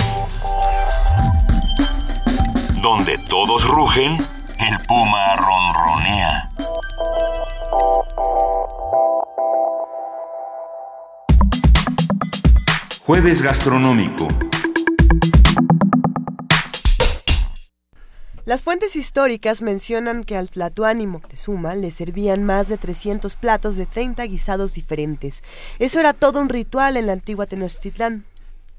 Donde 2.83 3.17
todos 3.29 3.65
rugen, 3.69 4.17
el 4.59 4.87
puma 4.89 5.37
ronronea. 5.37 6.49
Jueves 13.07 13.41
gastronómico. 13.41 14.27
Las 18.45 18.65
fuentes 18.65 18.97
históricas 18.97 19.63
mencionan 19.63 20.25
que 20.25 20.37
al 20.37 20.51
Tlatoani 20.51 21.07
Moctezuma 21.07 21.77
le 21.77 21.93
servían 21.93 22.43
más 22.43 22.67
de 22.67 22.79
300 22.79 23.37
platos 23.37 23.77
de 23.77 23.87
30 23.87 24.25
guisados 24.25 24.75
diferentes. 24.75 25.45
Eso 25.79 26.01
era 26.01 26.13
todo 26.15 26.41
un 26.41 26.49
ritual 26.49 26.97
en 26.97 27.07
la 27.07 27.13
antigua 27.13 27.47
Tenochtitlán. 27.47 28.25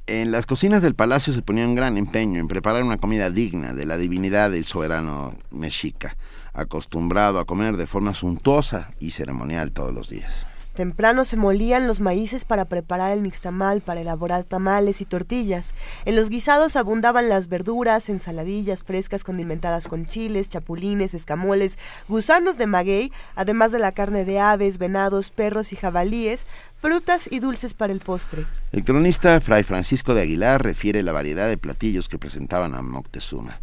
En 0.05 0.31
las 0.31 0.45
cocinas 0.45 0.81
del 0.81 0.95
palacio 0.95 1.31
se 1.31 1.41
ponía 1.41 1.65
un 1.65 1.75
gran 1.75 1.97
empeño 1.97 2.41
en 2.41 2.49
preparar 2.49 2.83
una 2.83 2.97
comida 2.97 3.29
digna 3.29 3.71
de 3.71 3.85
la 3.85 3.95
divinidad 3.95 4.51
del 4.51 4.65
soberano 4.65 5.33
mexica, 5.49 6.17
acostumbrado 6.51 7.39
a 7.39 7.45
comer 7.45 7.77
de 7.77 7.87
forma 7.87 8.13
suntuosa 8.13 8.91
y 8.99 9.11
ceremonial 9.11 9.71
todos 9.71 9.93
los 9.93 10.09
días. 10.09 10.45
Temprano 10.73 11.23
se 11.23 11.37
molían 11.37 11.87
los 11.87 11.99
maíces 11.99 12.45
para 12.45 12.65
preparar 12.65 13.11
el 13.11 13.21
mixtamal, 13.21 13.81
para 13.81 14.01
elaborar 14.01 14.43
tamales 14.43 15.01
y 15.01 15.05
tortillas. 15.05 15.75
En 16.05 16.15
los 16.15 16.29
guisados 16.29 16.75
abundaban 16.75 17.29
las 17.29 17.47
verduras, 17.47 18.09
ensaladillas 18.09 18.81
frescas 18.81 19.23
condimentadas 19.23 19.87
con 19.87 20.07
chiles, 20.07 20.49
chapulines, 20.49 21.13
escamoles, 21.13 21.77
gusanos 22.07 22.57
de 22.57 22.65
maguey, 22.65 23.11
además 23.35 23.71
de 23.71 23.79
la 23.79 23.91
carne 23.91 24.25
de 24.25 24.39
aves, 24.39 24.79
venados, 24.79 25.29
perros 25.29 25.73
y 25.73 25.75
jabalíes, 25.75 26.47
frutas 26.79 27.27
y 27.31 27.39
dulces 27.39 27.73
para 27.75 27.93
el 27.93 27.99
postre. 27.99 28.45
El 28.71 28.83
cronista 28.83 29.39
Fray 29.41 29.63
Francisco 29.63 30.13
de 30.15 30.21
Aguilar 30.21 30.63
refiere 30.63 31.03
la 31.03 31.11
variedad 31.11 31.47
de 31.47 31.57
platillos 31.57 32.09
que 32.09 32.17
presentaban 32.17 32.73
a 32.73 32.81
Moctezuma. 32.81 33.59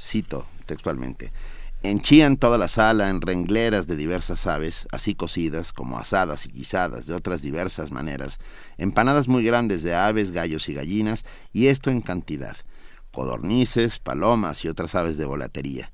Cito 0.00 0.46
textualmente. 0.66 1.32
Enchían 1.88 2.36
toda 2.36 2.58
la 2.58 2.66
sala 2.66 3.10
en 3.10 3.20
rengleras 3.20 3.86
de 3.86 3.94
diversas 3.94 4.48
aves, 4.48 4.88
así 4.90 5.14
cocidas 5.14 5.72
como 5.72 6.00
asadas 6.00 6.44
y 6.44 6.50
guisadas 6.50 7.06
de 7.06 7.14
otras 7.14 7.42
diversas 7.42 7.92
maneras, 7.92 8.40
empanadas 8.76 9.28
muy 9.28 9.44
grandes 9.44 9.84
de 9.84 9.94
aves, 9.94 10.32
gallos 10.32 10.68
y 10.68 10.74
gallinas, 10.74 11.24
y 11.52 11.68
esto 11.68 11.90
en 11.90 12.00
cantidad, 12.00 12.56
codornices, 13.12 14.00
palomas 14.00 14.64
y 14.64 14.68
otras 14.68 14.96
aves 14.96 15.16
de 15.16 15.26
volatería. 15.26 15.92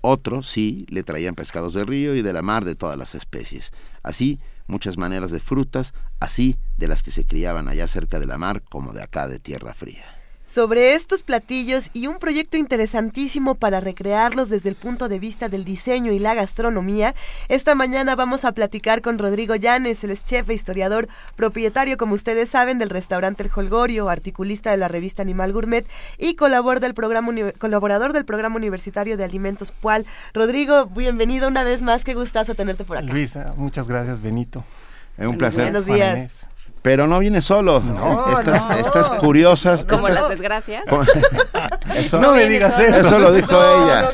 Otros, 0.00 0.48
sí, 0.48 0.86
le 0.88 1.02
traían 1.02 1.34
pescados 1.34 1.74
de 1.74 1.84
río 1.84 2.14
y 2.14 2.22
de 2.22 2.32
la 2.32 2.40
mar 2.40 2.64
de 2.64 2.74
todas 2.74 2.96
las 2.96 3.14
especies. 3.14 3.70
Así, 4.02 4.40
muchas 4.66 4.96
maneras 4.96 5.30
de 5.30 5.40
frutas, 5.40 5.92
así 6.20 6.56
de 6.78 6.88
las 6.88 7.02
que 7.02 7.10
se 7.10 7.26
criaban 7.26 7.68
allá 7.68 7.86
cerca 7.86 8.18
de 8.18 8.26
la 8.26 8.38
mar 8.38 8.62
como 8.62 8.94
de 8.94 9.02
acá 9.02 9.28
de 9.28 9.40
tierra 9.40 9.74
fría 9.74 10.06
sobre 10.54 10.94
estos 10.94 11.24
platillos 11.24 11.90
y 11.94 12.06
un 12.06 12.20
proyecto 12.20 12.56
interesantísimo 12.56 13.56
para 13.56 13.80
recrearlos 13.80 14.50
desde 14.50 14.68
el 14.68 14.76
punto 14.76 15.08
de 15.08 15.18
vista 15.18 15.48
del 15.48 15.64
diseño 15.64 16.12
y 16.12 16.20
la 16.20 16.34
gastronomía. 16.34 17.16
Esta 17.48 17.74
mañana 17.74 18.14
vamos 18.14 18.44
a 18.44 18.52
platicar 18.52 19.02
con 19.02 19.18
Rodrigo 19.18 19.56
Llanes, 19.56 20.04
el 20.04 20.12
es 20.12 20.24
chef 20.24 20.48
e 20.48 20.54
historiador, 20.54 21.08
propietario, 21.34 21.96
como 21.96 22.14
ustedes 22.14 22.50
saben, 22.50 22.78
del 22.78 22.90
restaurante 22.90 23.42
El 23.42 23.50
Holgorio, 23.52 24.08
articulista 24.08 24.70
de 24.70 24.76
la 24.76 24.86
revista 24.86 25.22
Animal 25.22 25.52
Gourmet 25.52 25.84
y 26.18 26.36
colaborador 26.36 26.80
del 26.80 26.94
programa, 26.94 27.32
colaborador 27.58 28.12
del 28.12 28.24
programa 28.24 28.54
universitario 28.54 29.16
de 29.16 29.24
alimentos 29.24 29.72
PUAL. 29.72 30.06
Rodrigo, 30.34 30.86
bienvenido 30.86 31.48
una 31.48 31.64
vez 31.64 31.82
más, 31.82 32.04
qué 32.04 32.14
gustazo 32.14 32.54
tenerte 32.54 32.84
por 32.84 32.98
acá. 32.98 33.12
Luisa, 33.12 33.54
muchas 33.56 33.88
gracias, 33.88 34.22
Benito. 34.22 34.62
Es 35.18 35.26
un 35.26 35.36
placer. 35.36 35.62
Buenos 35.62 35.86
días. 35.86 36.46
Pero 36.84 37.06
no 37.06 37.18
viene 37.18 37.40
solo. 37.40 37.82
estas, 38.38 38.76
estas 38.76 39.08
curiosas. 39.12 39.86
Como 39.86 40.06
las 40.10 40.28
desgracias. 40.28 40.84
eso, 41.96 42.20
no 42.20 42.34
me 42.34 42.44
digas 42.44 42.78
eso. 42.78 42.96
Eso 42.98 43.18
lo 43.18 43.32
dijo 43.32 43.58
ella. 43.58 44.12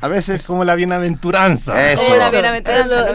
a 0.00 0.06
veces 0.06 0.46
como 0.46 0.62
la 0.62 0.76
bienaventuranza. 0.76 1.74
Como 1.96 2.14
la 2.14 2.30
bienaventuranza, 2.30 3.06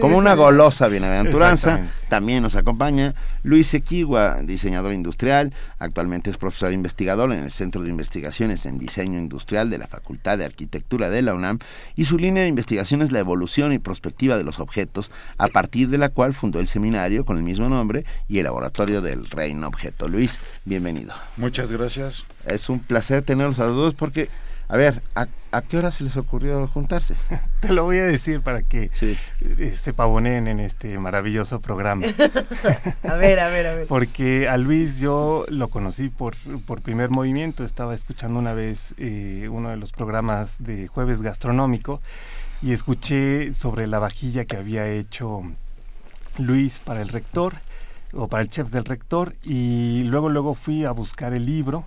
como 0.00 0.16
una 0.16 0.32
golosa 0.32 0.88
bienaventuranza. 0.88 1.80
También 2.08 2.42
nos 2.42 2.54
acompaña 2.54 3.14
Luis 3.42 3.72
Equigua, 3.74 4.40
diseñador 4.42 4.92
industrial. 4.92 5.52
Actualmente 5.78 6.30
es 6.30 6.36
profesor 6.36 6.72
investigador 6.72 7.32
en 7.32 7.40
el 7.40 7.50
Centro 7.50 7.82
de 7.82 7.90
Investigaciones 7.90 8.66
en 8.66 8.78
Diseño 8.78 9.18
Industrial 9.18 9.70
de 9.70 9.78
la 9.78 9.86
Facultad 9.86 10.38
de 10.38 10.44
Arquitectura 10.44 11.10
de 11.10 11.22
la 11.22 11.34
UNAM 11.34 11.58
y 11.96 12.06
su 12.06 12.18
línea 12.18 12.42
de 12.42 12.48
investigación 12.48 13.02
es 13.02 13.12
la 13.12 13.18
evolución 13.18 13.72
y 13.72 13.78
prospectiva 13.78 14.36
de 14.36 14.44
los 14.44 14.58
objetos, 14.58 15.10
a 15.36 15.48
partir 15.48 15.88
de 15.88 15.98
la 15.98 16.08
cual 16.08 16.34
fundó 16.34 16.60
el 16.60 16.66
seminario 16.66 17.24
con 17.24 17.36
el 17.36 17.42
mismo 17.42 17.68
nombre 17.68 18.04
y 18.28 18.38
el 18.38 18.44
laboratorio 18.44 19.02
del 19.02 19.26
Reino 19.26 19.66
Objeto. 19.66 20.08
Luis, 20.08 20.40
bienvenido. 20.64 21.14
Muchas 21.36 21.70
gracias. 21.70 22.24
Es 22.46 22.68
un 22.68 22.80
placer 22.80 23.22
tenerlos 23.22 23.58
a 23.58 23.66
los 23.66 23.76
dos 23.76 23.94
porque 23.94 24.28
a 24.70 24.76
ver, 24.76 25.02
¿a, 25.14 25.62
qué 25.62 25.78
hora 25.78 25.90
se 25.90 26.04
les 26.04 26.18
ocurrió 26.18 26.66
juntarse? 26.68 27.14
Te 27.60 27.72
lo 27.72 27.84
voy 27.84 27.98
a 27.98 28.04
decir 28.04 28.42
para 28.42 28.62
que 28.62 28.90
eh, 29.00 29.74
se 29.74 29.94
pavoneen 29.94 30.46
en 30.46 30.60
este 30.60 30.98
maravilloso 30.98 31.60
programa. 31.60 32.06
a 33.02 33.14
ver, 33.14 33.40
a 33.40 33.48
ver, 33.48 33.66
a 33.66 33.74
ver. 33.74 33.86
Porque 33.86 34.46
a 34.46 34.58
Luis 34.58 34.98
yo 34.98 35.46
lo 35.48 35.68
conocí 35.68 36.10
por, 36.10 36.36
por 36.66 36.82
primer 36.82 37.08
movimiento. 37.08 37.64
Estaba 37.64 37.94
escuchando 37.94 38.38
una 38.38 38.52
vez 38.52 38.94
eh, 38.98 39.48
uno 39.50 39.70
de 39.70 39.78
los 39.78 39.92
programas 39.92 40.62
de 40.62 40.86
Jueves 40.86 41.22
Gastronómico 41.22 42.02
y 42.60 42.72
escuché 42.72 43.54
sobre 43.54 43.86
la 43.86 43.98
vajilla 43.98 44.44
que 44.44 44.58
había 44.58 44.86
hecho 44.86 45.44
Luis 46.36 46.78
para 46.78 47.00
el 47.00 47.08
rector 47.08 47.54
o 48.12 48.28
para 48.28 48.42
el 48.42 48.50
chef 48.50 48.68
del 48.68 48.84
rector 48.84 49.34
y 49.42 50.02
luego 50.04 50.28
luego 50.28 50.54
fui 50.54 50.84
a 50.84 50.90
buscar 50.90 51.32
el 51.32 51.46
libro 51.46 51.84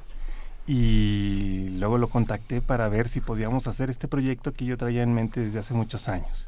y 0.73 1.67
luego 1.79 1.97
lo 1.97 2.07
contacté 2.07 2.61
para 2.61 2.87
ver 2.87 3.09
si 3.09 3.19
podíamos 3.19 3.67
hacer 3.67 3.89
este 3.89 4.07
proyecto 4.07 4.53
que 4.53 4.63
yo 4.63 4.77
traía 4.77 5.03
en 5.03 5.13
mente 5.13 5.41
desde 5.41 5.59
hace 5.59 5.73
muchos 5.73 6.07
años. 6.07 6.47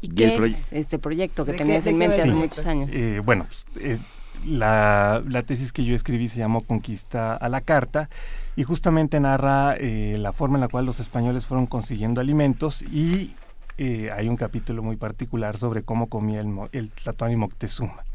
¿Y 0.00 0.10
qué 0.10 0.36
es 0.36 0.72
este 0.72 1.00
proyecto 1.00 1.44
que 1.44 1.52
tenías 1.52 1.86
en 1.86 1.98
mente 1.98 2.22
hace 2.22 2.30
muchos 2.30 2.64
años? 2.66 2.88
Eh, 2.92 3.20
bueno, 3.24 3.46
pues, 3.48 3.66
eh, 3.80 3.98
la, 4.44 5.24
la, 5.26 5.42
tesis 5.42 5.72
que 5.72 5.84
yo 5.84 5.96
escribí 5.96 6.28
se 6.28 6.38
llamó 6.38 6.60
Conquista 6.60 7.34
a 7.34 7.48
la 7.48 7.62
Carta 7.62 8.08
y 8.54 8.62
justamente 8.62 9.18
narra 9.18 9.74
eh, 9.76 10.18
la 10.20 10.32
forma 10.32 10.58
en 10.58 10.60
la 10.60 10.68
cual 10.68 10.86
los 10.86 11.00
españoles 11.00 11.46
fueron 11.46 11.66
consiguiendo 11.66 12.20
alimentos 12.20 12.80
y 12.80 13.34
hay 13.78 14.28
un 14.28 14.36
capítulo 14.36 14.84
muy 14.84 14.96
particular 14.96 15.58
sobre 15.58 15.82
cómo 15.82 16.06
comía 16.06 16.40
el, 16.40 16.54
el 16.70 16.90
Tlatoani 16.90 17.34
Moctezuma. 17.34 18.05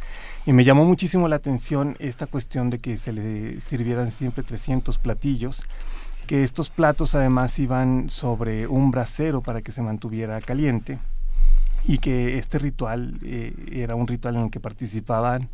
Y 0.45 0.53
me 0.53 0.63
llamó 0.63 0.85
muchísimo 0.85 1.27
la 1.27 1.35
atención 1.35 1.95
esta 1.99 2.25
cuestión 2.25 2.71
de 2.71 2.79
que 2.79 2.97
se 2.97 3.13
le 3.13 3.61
sirvieran 3.61 4.09
siempre 4.11 4.43
300 4.43 4.97
platillos, 4.97 5.63
que 6.25 6.43
estos 6.43 6.71
platos 6.71 7.13
además 7.13 7.59
iban 7.59 8.09
sobre 8.09 8.65
un 8.65 8.89
brasero 8.89 9.41
para 9.41 9.61
que 9.61 9.71
se 9.71 9.83
mantuviera 9.83 10.41
caliente 10.41 10.97
y 11.83 11.99
que 11.99 12.39
este 12.39 12.57
ritual 12.57 13.19
eh, 13.23 13.53
era 13.71 13.93
un 13.93 14.07
ritual 14.07 14.35
en 14.35 14.43
el 14.43 14.49
que 14.49 14.59
participaban 14.59 15.49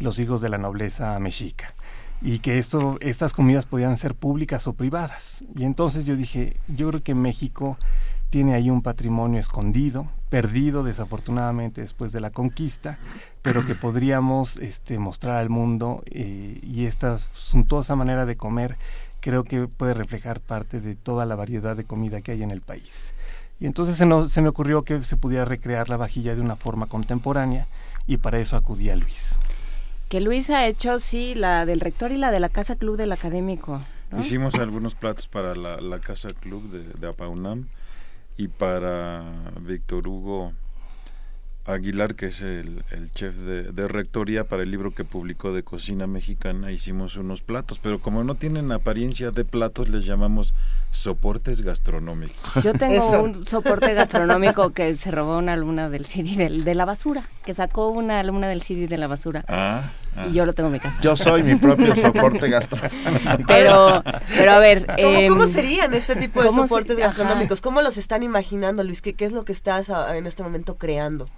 los 0.00 0.18
hijos 0.18 0.40
de 0.40 0.48
la 0.48 0.58
nobleza 0.58 1.16
mexica 1.20 1.74
y 2.20 2.40
que 2.40 2.58
esto, 2.58 2.98
estas 3.00 3.34
comidas 3.34 3.66
podían 3.66 3.96
ser 3.96 4.14
públicas 4.14 4.66
o 4.66 4.72
privadas. 4.72 5.44
Y 5.56 5.64
entonces 5.64 6.04
yo 6.04 6.16
dije, 6.16 6.56
yo 6.68 6.88
creo 6.88 7.02
que 7.02 7.14
México 7.14 7.76
tiene 8.30 8.54
ahí 8.54 8.70
un 8.70 8.82
patrimonio 8.82 9.38
escondido, 9.38 10.06
perdido 10.32 10.82
desafortunadamente 10.82 11.82
después 11.82 12.10
de 12.10 12.22
la 12.22 12.30
conquista, 12.30 12.98
pero 13.42 13.66
que 13.66 13.74
podríamos 13.74 14.56
este, 14.56 14.98
mostrar 14.98 15.36
al 15.36 15.50
mundo 15.50 16.02
eh, 16.06 16.58
y 16.62 16.86
esta 16.86 17.18
suntuosa 17.34 17.96
manera 17.96 18.24
de 18.24 18.38
comer 18.38 18.78
creo 19.20 19.44
que 19.44 19.68
puede 19.68 19.92
reflejar 19.92 20.40
parte 20.40 20.80
de 20.80 20.94
toda 20.94 21.26
la 21.26 21.34
variedad 21.34 21.76
de 21.76 21.84
comida 21.84 22.22
que 22.22 22.32
hay 22.32 22.42
en 22.42 22.50
el 22.50 22.62
país. 22.62 23.12
Y 23.60 23.66
entonces 23.66 23.94
se, 23.94 24.06
se 24.30 24.40
me 24.40 24.48
ocurrió 24.48 24.84
que 24.84 25.02
se 25.02 25.18
pudiera 25.18 25.44
recrear 25.44 25.90
la 25.90 25.98
vajilla 25.98 26.34
de 26.34 26.40
una 26.40 26.56
forma 26.56 26.86
contemporánea 26.86 27.66
y 28.06 28.16
para 28.16 28.38
eso 28.38 28.56
acudí 28.56 28.88
a 28.88 28.96
Luis. 28.96 29.38
Que 30.08 30.22
Luis 30.22 30.48
ha 30.48 30.66
hecho, 30.66 30.98
sí, 30.98 31.34
la 31.34 31.66
del 31.66 31.80
rector 31.80 32.10
y 32.10 32.16
la 32.16 32.30
de 32.30 32.40
la 32.40 32.48
Casa 32.48 32.76
Club 32.76 32.96
del 32.96 33.12
Académico. 33.12 33.82
Hicimos 34.18 34.54
algunos 34.54 34.94
platos 34.94 35.28
para 35.28 35.54
la, 35.54 35.98
Casa 36.00 36.30
Club 36.30 36.70
de, 36.70 36.84
de 36.84 37.06
Apaunam 37.06 37.66
y 38.36 38.48
para 38.48 39.52
Víctor 39.60 40.08
Hugo 40.08 40.52
Aguilar, 41.64 42.16
que 42.16 42.26
es 42.26 42.42
el, 42.42 42.82
chef 43.14 43.36
de, 43.36 43.88
rectoría 43.88 44.44
para 44.44 44.64
el 44.64 44.70
libro 44.72 44.92
que 44.92 45.04
publicó 45.04 45.52
de 45.52 45.62
cocina 45.62 46.08
mexicana, 46.08 46.72
hicimos 46.72 47.16
unos 47.16 47.42
platos, 47.42 47.78
pero 47.78 48.00
como 48.00 48.24
no 48.24 48.34
tienen 48.34 48.72
apariencia 48.72 49.30
de 49.30 49.44
platos, 49.44 49.88
les 49.88 50.04
llamamos 50.04 50.54
soportes 50.90 51.62
gastronómicos. 51.62 52.64
Yo 52.64 52.74
tengo 52.74 53.22
un 53.22 53.46
soporte 53.46 53.94
gastronómico 53.94 54.70
que 54.70 54.96
se 54.96 55.12
robó 55.12 55.38
una 55.38 55.52
alumna 55.52 55.88
del 55.88 56.04
CD 56.04 56.48
de 56.50 56.74
la 56.74 56.84
basura, 56.84 57.28
que 57.44 57.54
sacó 57.54 57.90
una 57.90 58.18
alumna 58.18 58.48
del 58.48 58.62
CD 58.62 58.88
de 58.88 58.98
la 58.98 59.06
basura. 59.06 59.44
Ah, 59.46 59.92
ah. 60.16 60.26
Y 60.28 60.32
yo 60.32 60.44
lo 60.44 60.54
tengo 60.54 60.66
en 60.66 60.72
mi 60.72 60.80
casa. 60.80 61.00
Yo 61.00 61.14
soy 61.14 61.44
mi 61.44 61.54
propio 61.54 61.94
soporte 61.96 62.48
gastronómico. 62.48 63.44
Pero, 63.46 64.02
pero 64.36 64.50
a 64.50 64.58
ver... 64.58 64.84
¿Cómo, 65.28 65.44
em, 65.44 65.52
serían 65.52 65.94
este 65.94 66.16
tipo 66.16 66.42
de 66.42 66.50
soportes 66.50 66.98
gastronómicos? 66.98 67.60
¿Cómo 67.60 67.82
los 67.82 67.96
están 67.98 68.24
imaginando, 68.24 68.82
Luis? 68.82 69.00
¿Qué, 69.00 69.14
¿Qué 69.14 69.26
es 69.26 69.32
lo 69.32 69.44
que 69.44 69.52
estás 69.52 69.88
en 69.88 70.26
este 70.26 70.42
momento 70.42 70.76
creando? 70.76 71.28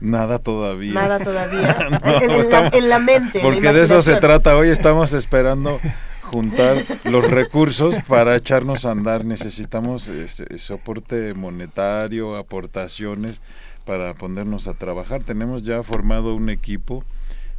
Nada 0.00 0.38
todavía. 0.38 0.92
Nada 0.92 1.18
todavía. 1.18 1.76
en, 2.72 2.88
la, 2.88 2.98
mente. 2.98 3.40
Porque 3.40 3.72
de 3.72 3.82
eso 3.82 4.00
se 4.02 4.16
trata. 4.16 4.56
Hoy 4.56 4.68
estamos 4.68 5.12
esperando 5.12 5.80
juntar 6.22 6.76
los 7.04 7.28
recursos 7.30 7.94
para 8.06 8.36
echarnos 8.36 8.84
a 8.84 8.92
andar. 8.92 9.24
Necesitamos 9.24 10.10
soporte 10.56 11.34
monetario, 11.34 12.36
aportaciones 12.36 13.40
para 13.84 14.14
ponernos 14.14 14.68
a 14.68 14.74
trabajar. 14.74 15.22
Tenemos 15.24 15.62
ya 15.62 15.82
formado 15.82 16.34
un 16.34 16.50
equipo 16.50 17.04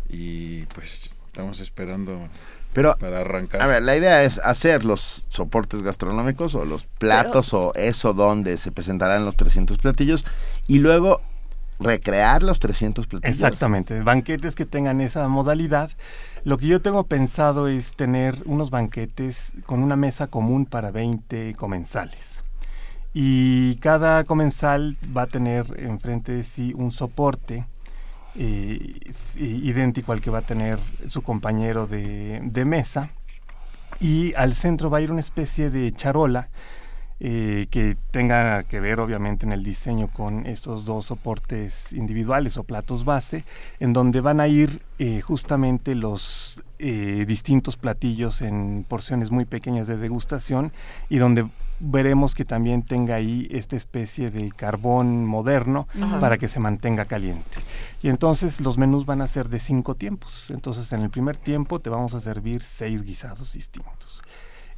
y 0.07 0.63
pues 0.67 1.11
estamos 1.27 1.59
esperando 1.59 2.29
pero, 2.73 2.95
para 2.97 3.21
arrancar. 3.21 3.61
A 3.61 3.67
ver, 3.67 3.81
la 3.81 3.95
idea 3.95 4.23
es 4.23 4.39
hacer 4.43 4.85
los 4.85 5.25
soportes 5.29 5.81
gastronómicos 5.81 6.53
o 6.55 6.65
los 6.65 6.85
platos 6.85 7.53
o 7.53 7.73
eso 7.75 8.13
donde 8.13 8.57
se 8.57 8.71
presentarán 8.71 9.25
los 9.25 9.35
300 9.35 9.77
platillos 9.79 10.23
y 10.67 10.79
luego 10.79 11.21
recrear 11.79 12.43
los 12.43 12.59
300 12.59 13.07
platillos. 13.07 13.35
Exactamente, 13.35 14.01
banquetes 14.01 14.55
que 14.55 14.65
tengan 14.65 15.01
esa 15.01 15.27
modalidad. 15.27 15.91
Lo 16.43 16.57
que 16.57 16.67
yo 16.67 16.81
tengo 16.81 17.05
pensado 17.05 17.67
es 17.67 17.95
tener 17.95 18.37
unos 18.45 18.69
banquetes 18.69 19.53
con 19.65 19.81
una 19.81 19.95
mesa 19.95 20.27
común 20.27 20.65
para 20.65 20.91
20 20.91 21.55
comensales. 21.55 22.43
Y 23.13 23.77
cada 23.77 24.23
comensal 24.23 24.97
va 25.15 25.23
a 25.23 25.27
tener 25.27 25.65
enfrente 25.79 26.31
de 26.31 26.43
sí 26.43 26.73
un 26.75 26.91
soporte 26.91 27.65
eh, 28.35 28.99
idéntico 29.37 30.11
al 30.11 30.21
que 30.21 30.29
va 30.29 30.39
a 30.39 30.43
tener 30.43 30.77
su 31.07 31.23
compañero 31.23 31.87
de, 31.87 32.39
de 32.43 32.65
mesa. 32.65 33.09
Y 33.99 34.33
al 34.35 34.53
centro 34.53 34.89
va 34.89 34.99
a 34.99 35.01
ir 35.01 35.11
una 35.11 35.19
especie 35.19 35.69
de 35.71 35.91
charola 35.91 36.49
eh, 37.21 37.67
que 37.69 37.97
tenga 38.11 38.63
que 38.63 38.79
ver 38.79 39.01
obviamente 39.01 39.45
en 39.45 39.51
el 39.51 39.61
diseño 39.61 40.07
con 40.07 40.45
estos 40.45 40.85
dos 40.85 41.05
soportes 41.05 41.91
individuales 41.91 42.57
o 42.57 42.63
platos 42.63 43.03
base, 43.03 43.43
en 43.81 43.91
donde 43.91 44.21
van 44.21 44.39
a 44.39 44.47
ir 44.47 44.81
eh, 44.99 45.19
justamente 45.19 45.95
los 45.95 46.63
eh, 46.79 47.25
distintos 47.27 47.75
platillos 47.75 48.41
en 48.41 48.85
porciones 48.87 49.31
muy 49.31 49.43
pequeñas 49.43 49.87
de 49.87 49.97
degustación 49.97 50.71
y 51.09 51.17
donde 51.17 51.45
veremos 51.81 52.35
que 52.35 52.45
también 52.45 52.83
tenga 52.83 53.15
ahí 53.15 53.47
esta 53.51 53.75
especie 53.75 54.31
de 54.31 54.49
carbón 54.51 55.25
moderno 55.25 55.87
para 56.19 56.37
que 56.37 56.47
se 56.47 56.59
mantenga 56.59 57.05
caliente. 57.05 57.57
Y 58.01 58.09
entonces 58.09 58.61
los 58.61 58.77
menús 58.77 59.05
van 59.05 59.21
a 59.21 59.27
ser 59.27 59.49
de 59.49 59.59
cinco 59.59 59.95
tiempos. 59.95 60.45
Entonces 60.49 60.91
en 60.93 61.01
el 61.01 61.09
primer 61.09 61.35
tiempo 61.37 61.79
te 61.79 61.89
vamos 61.89 62.13
a 62.13 62.19
servir 62.19 62.63
seis 62.63 63.03
guisados 63.03 63.53
distintos. 63.53 64.21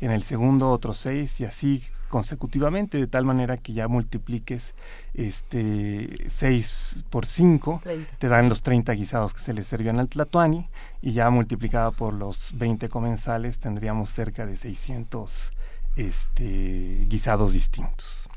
En 0.01 0.11
el 0.11 0.23
segundo 0.23 0.69
otros 0.71 0.97
seis 0.97 1.39
y 1.39 1.45
así 1.45 1.83
consecutivamente, 2.11 2.97
de 2.97 3.07
tal 3.07 3.25
manera 3.25 3.57
que 3.57 3.73
ya 3.73 3.87
multipliques 3.87 4.75
este 5.15 6.09
6 6.27 7.05
por 7.09 7.25
5, 7.25 7.81
te 8.19 8.27
dan 8.27 8.49
los 8.49 8.61
30 8.61 8.91
guisados 8.93 9.33
que 9.33 9.39
se 9.39 9.53
le 9.53 9.63
servían 9.63 9.97
al 9.97 10.09
tlatoani, 10.09 10.67
y 11.01 11.13
ya 11.13 11.29
multiplicada 11.29 11.89
por 11.91 12.13
los 12.13 12.51
20 12.55 12.89
comensales 12.89 13.57
tendríamos 13.57 14.09
cerca 14.09 14.45
de 14.45 14.57
600 14.57 15.53
este, 15.95 17.05
guisados 17.07 17.53
distintos. 17.53 18.27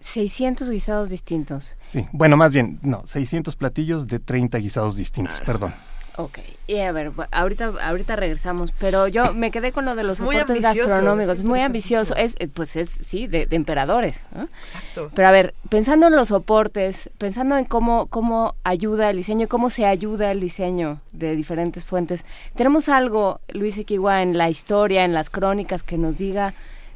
600 0.00 0.70
guisados 0.70 1.10
distintos. 1.10 1.76
Sí, 1.88 2.06
bueno, 2.12 2.36
más 2.36 2.52
bien, 2.52 2.78
no, 2.82 3.02
600 3.06 3.56
platillos 3.56 4.06
de 4.06 4.18
30 4.20 4.58
guisados 4.58 4.96
distintos, 4.96 5.38
ah. 5.40 5.44
perdón. 5.44 5.74
Ok, 6.16 6.40
y 6.66 6.78
a 6.80 6.92
ver, 6.92 7.10
ahorita, 7.30 7.72
ahorita 7.82 8.16
regresamos, 8.16 8.70
pero 8.78 9.08
yo 9.08 9.32
me 9.32 9.50
quedé 9.50 9.72
con 9.72 9.86
lo 9.86 9.94
de 9.94 10.02
los 10.02 10.18
soportes 10.18 10.60
gastronómicos, 10.60 11.38
es 11.38 11.44
muy 11.44 11.60
ambicioso, 11.60 12.14
es, 12.16 12.34
eh, 12.38 12.48
pues 12.48 12.76
es, 12.76 12.90
sí, 12.90 13.26
de, 13.26 13.48
emperadores. 13.50 14.20
Exacto. 14.34 15.10
Pero 15.14 15.28
a 15.28 15.30
ver, 15.30 15.54
pensando 15.70 16.08
en 16.08 16.16
los 16.16 16.28
soportes, 16.28 17.08
pensando 17.16 17.56
en 17.56 17.64
cómo, 17.64 18.06
cómo 18.08 18.56
ayuda 18.62 19.08
el 19.08 19.16
diseño, 19.16 19.48
cómo 19.48 19.70
se 19.70 19.86
ayuda 19.86 20.30
el 20.30 20.40
diseño 20.40 21.00
de 21.12 21.34
diferentes 21.34 21.86
fuentes, 21.86 22.26
tenemos 22.54 22.90
algo, 22.90 23.40
Luis 23.48 23.78
Equigua, 23.78 24.20
en 24.20 24.36
la 24.36 24.50
historia, 24.50 25.04
en 25.04 25.14
las 25.14 25.30
crónicas, 25.30 25.82
que 25.82 25.96
nos 25.96 26.18
diga 26.18 26.52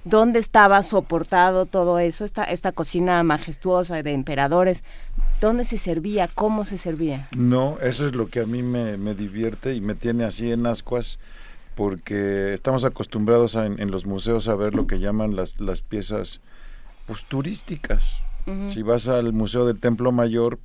¿Dónde 0.06 0.38
estaba 0.38 0.84
soportado 0.84 1.66
todo 1.66 1.98
eso? 1.98 2.24
Esta, 2.24 2.44
esta 2.44 2.70
cocina 2.70 3.20
majestuosa 3.24 4.04
de 4.04 4.12
emperadores, 4.12 4.84
¿dónde 5.40 5.64
se 5.64 5.78
servía? 5.78 6.28
¿Cómo 6.32 6.64
se 6.64 6.78
servía? 6.78 7.26
No, 7.36 7.76
eso 7.82 8.06
es 8.06 8.14
lo 8.14 8.28
que 8.28 8.38
a 8.38 8.46
mí 8.46 8.62
me, 8.62 8.96
divierte 9.14 9.74
y 9.74 9.80
me 9.80 9.96
tiene 9.96 10.22
así 10.22 10.52
en 10.52 10.64
ascuas 10.66 11.18
porque 11.74 12.54
estamos 12.54 12.84
acostumbrados 12.84 13.56
en, 13.56 13.90
los 13.90 14.06
museos 14.06 14.46
a 14.46 14.54
ver 14.54 14.74
lo 14.74 14.86
que 14.86 15.00
llaman 15.00 15.34
las, 15.34 15.60
las 15.60 15.80
piezas 15.80 16.40
pues, 17.06 17.24
turísticas. 17.24 18.12
Si 18.68 18.82
vas 18.82 19.08
al 19.08 19.32
Museo 19.32 19.66
del 19.66 19.80
Templo 19.80 20.12
Mayor, 20.12 20.60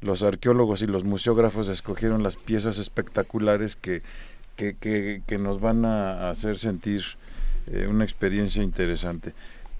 los 0.00 0.24
arqueólogos 0.24 0.82
y 0.82 0.88
los 0.88 1.04
museógrafos 1.04 1.68
escogieron 1.68 2.24
las 2.24 2.34
piezas 2.34 2.78
espectaculares 2.78 3.76
que, 3.76 4.02
que, 4.56 5.38
nos 5.38 5.60
van 5.60 5.84
a 5.84 6.28
hacer 6.28 6.58
sentir 6.58 7.04
eh, 7.66 7.86
una 7.86 8.04
experiencia 8.04 8.62
interesante. 8.62 9.32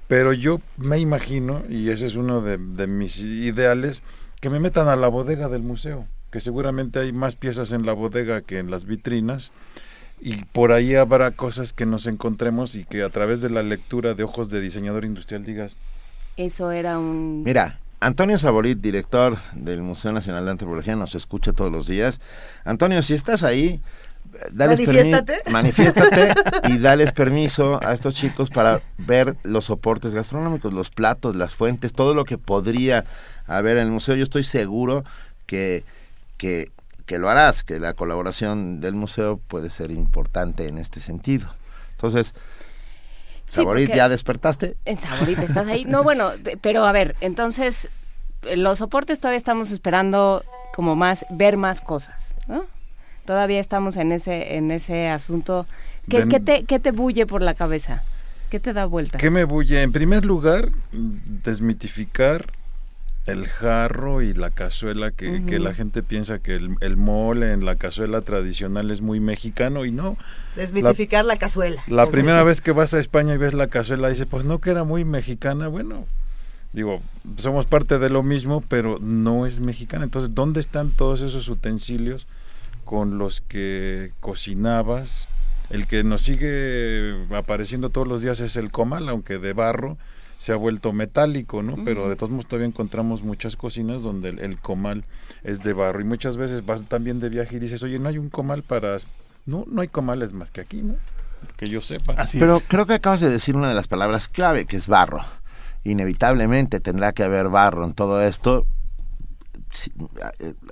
Pero 0.09 0.33
yo 0.33 0.61
me 0.77 0.99
imagino, 0.99 1.63
y 1.69 1.91
ese 1.91 2.07
es 2.07 2.17
uno 2.17 2.41
de, 2.41 2.59
mis 2.87 3.21
ideales, 3.21 4.03
que 4.41 4.51
me 4.51 4.59
metan 4.59 4.89
a 4.89 4.97
la 4.97 5.09
bodega 5.09 5.49
del 5.49 5.63
museo, 5.63 6.07
que 6.33 6.41
seguramente 6.41 6.99
hay 6.99 7.13
más 7.13 7.37
piezas 7.37 7.71
en 7.73 7.87
la 7.87 7.93
bodega 7.93 8.41
que 8.41 8.59
en 8.59 8.71
las 8.71 8.87
vitrinas, 8.87 9.53
y 10.21 10.45
por 10.47 10.73
ahí 10.73 10.97
habrá 10.97 11.31
cosas 11.31 11.73
que 11.73 11.87
nos 11.87 12.07
encontremos 12.07 12.75
y 12.75 12.85
que 12.85 13.03
a 13.03 13.09
través 13.11 13.41
de 13.41 13.51
la 13.51 13.63
lectura 13.63 14.15
de 14.15 14.25
ojos 14.25 14.51
de 14.51 14.61
diseñador 14.61 15.05
industrial 15.05 15.45
digas... 15.45 15.77
Eso 16.37 16.73
era 16.73 16.99
un... 16.99 17.45
Mira, 17.45 17.79
Antonio 18.01 18.39
Saborit, 18.39 18.81
director 18.81 19.37
del 19.53 19.83
Museo 19.83 20.11
Nacional 20.11 20.47
de 20.47 20.53
Antropología, 20.53 20.97
nos 20.97 21.15
escucha 21.15 21.53
todos 21.53 21.71
los 21.71 21.87
días. 21.87 22.21
Antonio, 22.65 23.03
si 23.03 23.13
estás 23.13 23.43
ahí, 23.43 23.81
manifiéstate. 24.53 25.43
manifiéstate 25.51 26.35
y 26.69 26.79
dales 26.79 27.13
permiso 27.13 27.81
a 27.85 27.93
estos 27.93 28.15
chicos 28.15 28.51
para 28.51 28.81
ver 28.99 29.37
los 29.43 29.67
soportes 29.67 30.15
gastronómicos, 30.15 30.73
los 30.73 30.91
platos, 30.91 31.37
las 31.37 31.55
fuentes, 31.55 31.93
todo 31.93 32.15
lo 32.15 32.25
que 32.25 32.39
podría 32.39 33.05
haber 33.47 33.77
en 33.79 33.85
el 33.85 33.93
museo. 33.93 34.15
Yo 34.15 34.23
estoy 34.23 34.45
seguro 34.45 35.05
que, 35.47 35.85
que, 36.39 36.71
que 37.07 37.19
lo 37.19 37.29
harás, 37.29 37.65
que 37.65 37.79
la 37.79 37.95
colaboración 37.95 38.81
del 38.81 38.95
museo 38.95 39.41
puede 39.49 39.71
ser 39.71 39.91
importante 39.91 40.69
en 40.69 40.79
este 40.79 41.01
sentido. 41.01 41.49
Entonces, 41.93 42.35
Saborit, 43.47 43.93
¿ya 43.93 44.09
despertaste? 44.09 44.77
En 44.85 44.97
Saborit, 44.97 45.39
¿estás 45.41 45.67
ahí? 45.67 45.85
No, 45.85 46.03
bueno, 46.03 46.31
pero 46.61 46.87
a 46.87 46.93
ver, 46.93 47.17
entonces, 47.21 47.89
los 48.43 48.79
soportes 48.79 49.19
todavía 49.19 49.39
estamos 49.39 49.71
esperando 49.73 50.45
como 50.73 50.95
más, 50.95 51.27
ver 51.31 51.57
más 51.57 51.81
cosas, 51.81 52.35
¿no? 52.47 52.65
Todavía 53.31 53.61
estamos 53.61 53.97
en 53.97 54.11
ese, 54.11 54.57
en 54.57 54.73
ese 54.73 55.07
asunto. 55.07 55.65
¿Qué, 56.09 56.27
¿qué 56.27 56.41
te, 56.41 56.65
¿Qué 56.65 56.81
te 56.81 56.91
bulle 56.91 57.27
por 57.27 57.43
la 57.43 57.55
cabeza? 57.55 58.03
¿Qué 58.51 58.59
te 58.59 58.73
da 58.73 58.87
vuelta? 58.87 59.19
¿Qué 59.19 59.31
me 59.31 59.45
bulle? 59.45 59.83
En 59.83 59.93
primer 59.93 60.25
lugar, 60.25 60.73
desmitificar 60.91 62.47
el 63.27 63.47
jarro 63.47 64.21
y 64.21 64.35
la 64.35 64.51
cazuela, 64.51 65.13
que, 65.13 65.45
que 65.47 65.61
la 65.61 65.75
gente 65.75 66.03
piensa 66.03 66.41
que 66.41 66.57
el, 66.57 66.75
el, 66.81 66.97
mole 66.97 67.53
en 67.53 67.65
la 67.65 67.77
cazuela 67.77 68.23
tradicional 68.23 68.91
es 68.91 69.01
muy 69.01 69.21
mexicano 69.21 69.85
y 69.85 69.93
no. 69.93 70.17
Desmitificar 70.57 71.25
la, 71.25 71.37
cazuela. 71.37 71.85
La 71.87 72.07
primera 72.07 72.43
vez 72.43 72.61
que 72.61 72.73
vas 72.73 72.95
a 72.95 72.99
España 72.99 73.35
y 73.35 73.39
ves 73.39 73.55
la 73.55 73.69
cazuela, 73.69 74.09
dices, 74.09 74.27
pues 74.29 74.45
no 74.45 74.59
que 74.59 74.71
era 74.71 74.83
muy 74.83 75.05
mexicana, 75.05 75.69
bueno, 75.69 76.05
digo, 76.73 77.01
somos 77.37 77.65
parte 77.65 78.01
de 78.01 78.11
lo 78.11 78.25
mismo, 78.25 78.61
pero 78.67 78.99
no 78.99 79.47
es 79.47 79.61
mexicana. 79.61 80.03
Entonces, 80.03 80.35
¿dónde 80.35 80.59
están 80.59 80.91
todos 80.91 81.21
esos 81.21 81.49
utensilios 81.49 82.27
con 82.91 83.19
los 83.19 83.41
que 83.41 84.11
cocinabas? 84.19 85.29
El 85.71 85.87
que 85.87 86.03
nos 86.03 86.23
sigue 86.23 87.25
apareciendo 87.33 87.91
todos 87.91 88.09
los 88.09 88.21
días 88.21 88.41
es 88.41 88.57
el 88.57 88.73
comal, 88.73 89.09
aunque 89.09 89.39
de 89.39 89.53
barro 89.53 89.97
se 90.39 90.51
ha 90.51 90.57
vuelto 90.57 90.93
metálico, 90.93 91.63
¿no? 91.63 91.77
Pero 91.85 92.09
de 92.09 92.17
todos 92.17 92.31
modos 92.31 92.47
todavía 92.47 92.67
encontramos 92.67 93.23
muchas 93.23 93.55
cocinas 93.55 94.03
donde 94.03 94.31
el, 94.31 94.59
comal 94.59 95.05
es 95.45 95.63
de 95.63 95.73
barro 95.73 96.01
y 96.01 96.05
muchas 96.05 96.37
veces 96.37 96.67
vas 96.67 96.83
también 96.87 97.21
de 97.21 97.29
viaje 97.29 97.59
y 97.59 97.59
dices, 97.61 97.81
oye, 97.85 98.01
no 98.01 98.09
hay 98.09 98.19
un 98.19 98.29
comal 98.29 98.65
para... 98.65 98.97
No, 99.47 99.65
no 99.71 99.83
hay 99.83 99.89
comales 99.89 100.33
más 100.33 100.51
que 100.51 100.61
aquí, 100.61 100.83
¿no? 100.83 100.97
Que 101.57 101.69
yo 101.69 101.83
sepa. 101.83 102.17
Pero 102.33 102.61
creo 102.67 102.87
que 102.87 102.95
acabas 102.95 103.21
de 103.21 103.31
decir 103.31 103.55
una 103.55 103.69
de 103.69 103.77
las 103.77 103.87
palabras 103.87 104.27
clave, 104.27 104.67
que 104.67 104.77
es 104.77 104.89
barro. 104.89 105.25
Inevitablemente 105.85 106.81
tendrá 106.81 107.13
que 107.13 107.23
haber 107.23 107.51
barro 107.51 107.85
en 107.85 107.95
todo 107.95 108.21
esto 108.21 108.67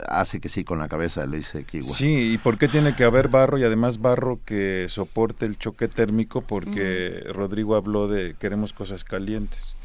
hace 0.08 0.40
que 0.40 0.48
sí 0.48 0.64
con 0.64 0.78
la 0.78 0.88
cabeza 0.88 1.24
lo 1.26 1.36
dice 1.36 1.64
Kiwa. 1.64 1.94
Sí, 1.94 2.32
¿y 2.32 2.38
por 2.38 2.58
qué 2.58 2.68
tiene 2.68 2.96
que 2.96 3.04
haber 3.04 3.28
barro 3.28 3.58
y 3.58 3.64
además 3.64 4.00
barro 4.00 4.40
que 4.44 4.86
soporte 4.88 5.46
el 5.46 5.58
choque 5.58 5.88
térmico? 5.88 6.42
Porque 6.42 7.24
Rodrigo 7.32 7.76
habló 7.76 8.08
de 8.08 8.34
queremos 8.38 8.72
cosas 8.72 9.04
calientes. 9.04 9.76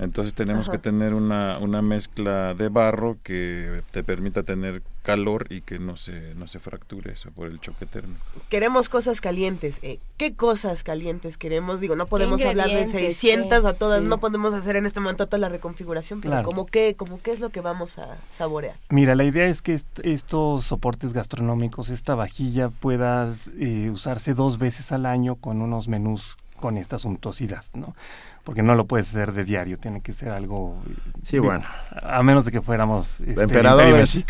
Entonces 0.00 0.32
tenemos 0.32 0.68
que 0.68 0.78
tener 0.78 1.12
una, 1.12 1.58
una 1.58 1.82
mezcla 1.82 2.54
de 2.54 2.70
barro 2.70 3.18
que 3.22 3.82
te 3.90 4.02
permita 4.02 4.42
tener 4.42 4.82
calor 5.02 5.46
y 5.50 5.60
que 5.60 5.78
no 5.78 5.96
se, 5.96 6.34
no 6.36 6.46
se 6.46 6.58
fracture 6.58 7.12
eso 7.12 7.30
por 7.32 7.48
el 7.48 7.60
choque 7.60 7.84
térmico. 7.84 8.20
Queremos 8.48 8.88
cosas 8.88 9.20
calientes. 9.20 9.78
Eh, 9.82 9.98
¿Qué 10.16 10.34
cosas 10.34 10.84
calientes 10.84 11.36
queremos? 11.36 11.80
Digo, 11.80 11.96
no 11.96 12.06
podemos 12.06 12.42
hablar 12.42 12.68
de 12.70 12.86
600 12.86 13.64
a 13.64 13.74
todas, 13.74 14.02
no 14.02 14.18
podemos 14.18 14.54
hacer 14.54 14.76
en 14.76 14.86
este 14.86 15.00
momento 15.00 15.26
toda 15.26 15.38
la 15.38 15.50
reconfiguración, 15.50 16.22
pero 16.22 16.42
¿cómo, 16.44 16.64
qué, 16.64 16.94
¿cómo 16.96 17.20
qué 17.22 17.32
es 17.32 17.40
lo 17.40 17.50
que 17.50 17.60
vamos 17.60 17.98
a 17.98 18.16
saborear? 18.32 18.76
Mira, 18.88 19.14
la 19.14 19.24
idea 19.24 19.46
es 19.46 19.60
que 19.60 19.78
estos 20.02 20.64
soportes 20.64 21.12
gastronómicos, 21.12 21.90
esta 21.90 22.14
vajilla 22.14 22.70
pueda 22.70 23.30
eh, 23.58 23.90
usarse 23.90 24.32
dos 24.32 24.58
veces 24.58 24.92
al 24.92 25.04
año 25.04 25.36
con 25.36 25.60
unos 25.60 25.88
menús 25.88 26.38
con 26.56 26.76
esta 26.76 26.98
suntuosidad, 26.98 27.64
¿no? 27.74 27.94
Porque 28.44 28.62
no 28.62 28.74
lo 28.74 28.86
puedes 28.86 29.08
hacer 29.10 29.32
de 29.32 29.44
diario, 29.44 29.78
tiene 29.78 30.00
que 30.00 30.12
ser 30.12 30.30
algo... 30.30 30.76
Sí, 31.24 31.38
bueno. 31.38 31.64
A 32.02 32.22
menos 32.22 32.44
de 32.44 32.52
que 32.52 32.62
fuéramos 32.62 33.20
este, 33.20 33.42
emperadores. 33.42 34.24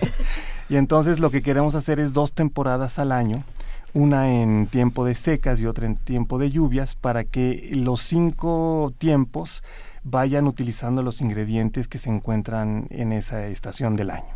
y 0.68 0.76
entonces 0.76 1.18
lo 1.20 1.30
que 1.30 1.42
queremos 1.42 1.74
hacer 1.74 2.00
es 2.00 2.12
dos 2.12 2.32
temporadas 2.32 2.98
al 2.98 3.12
año, 3.12 3.44
una 3.94 4.30
en 4.30 4.66
tiempo 4.66 5.04
de 5.04 5.14
secas 5.14 5.60
y 5.60 5.66
otra 5.66 5.86
en 5.86 5.96
tiempo 5.96 6.38
de 6.38 6.50
lluvias, 6.50 6.94
para 6.94 7.24
que 7.24 7.70
los 7.72 8.00
cinco 8.00 8.92
tiempos 8.98 9.62
vayan 10.04 10.46
utilizando 10.46 11.02
los 11.02 11.20
ingredientes 11.20 11.88
que 11.88 11.98
se 11.98 12.10
encuentran 12.10 12.86
en 12.90 13.12
esa 13.12 13.46
estación 13.46 13.96
del 13.96 14.10
año. 14.10 14.34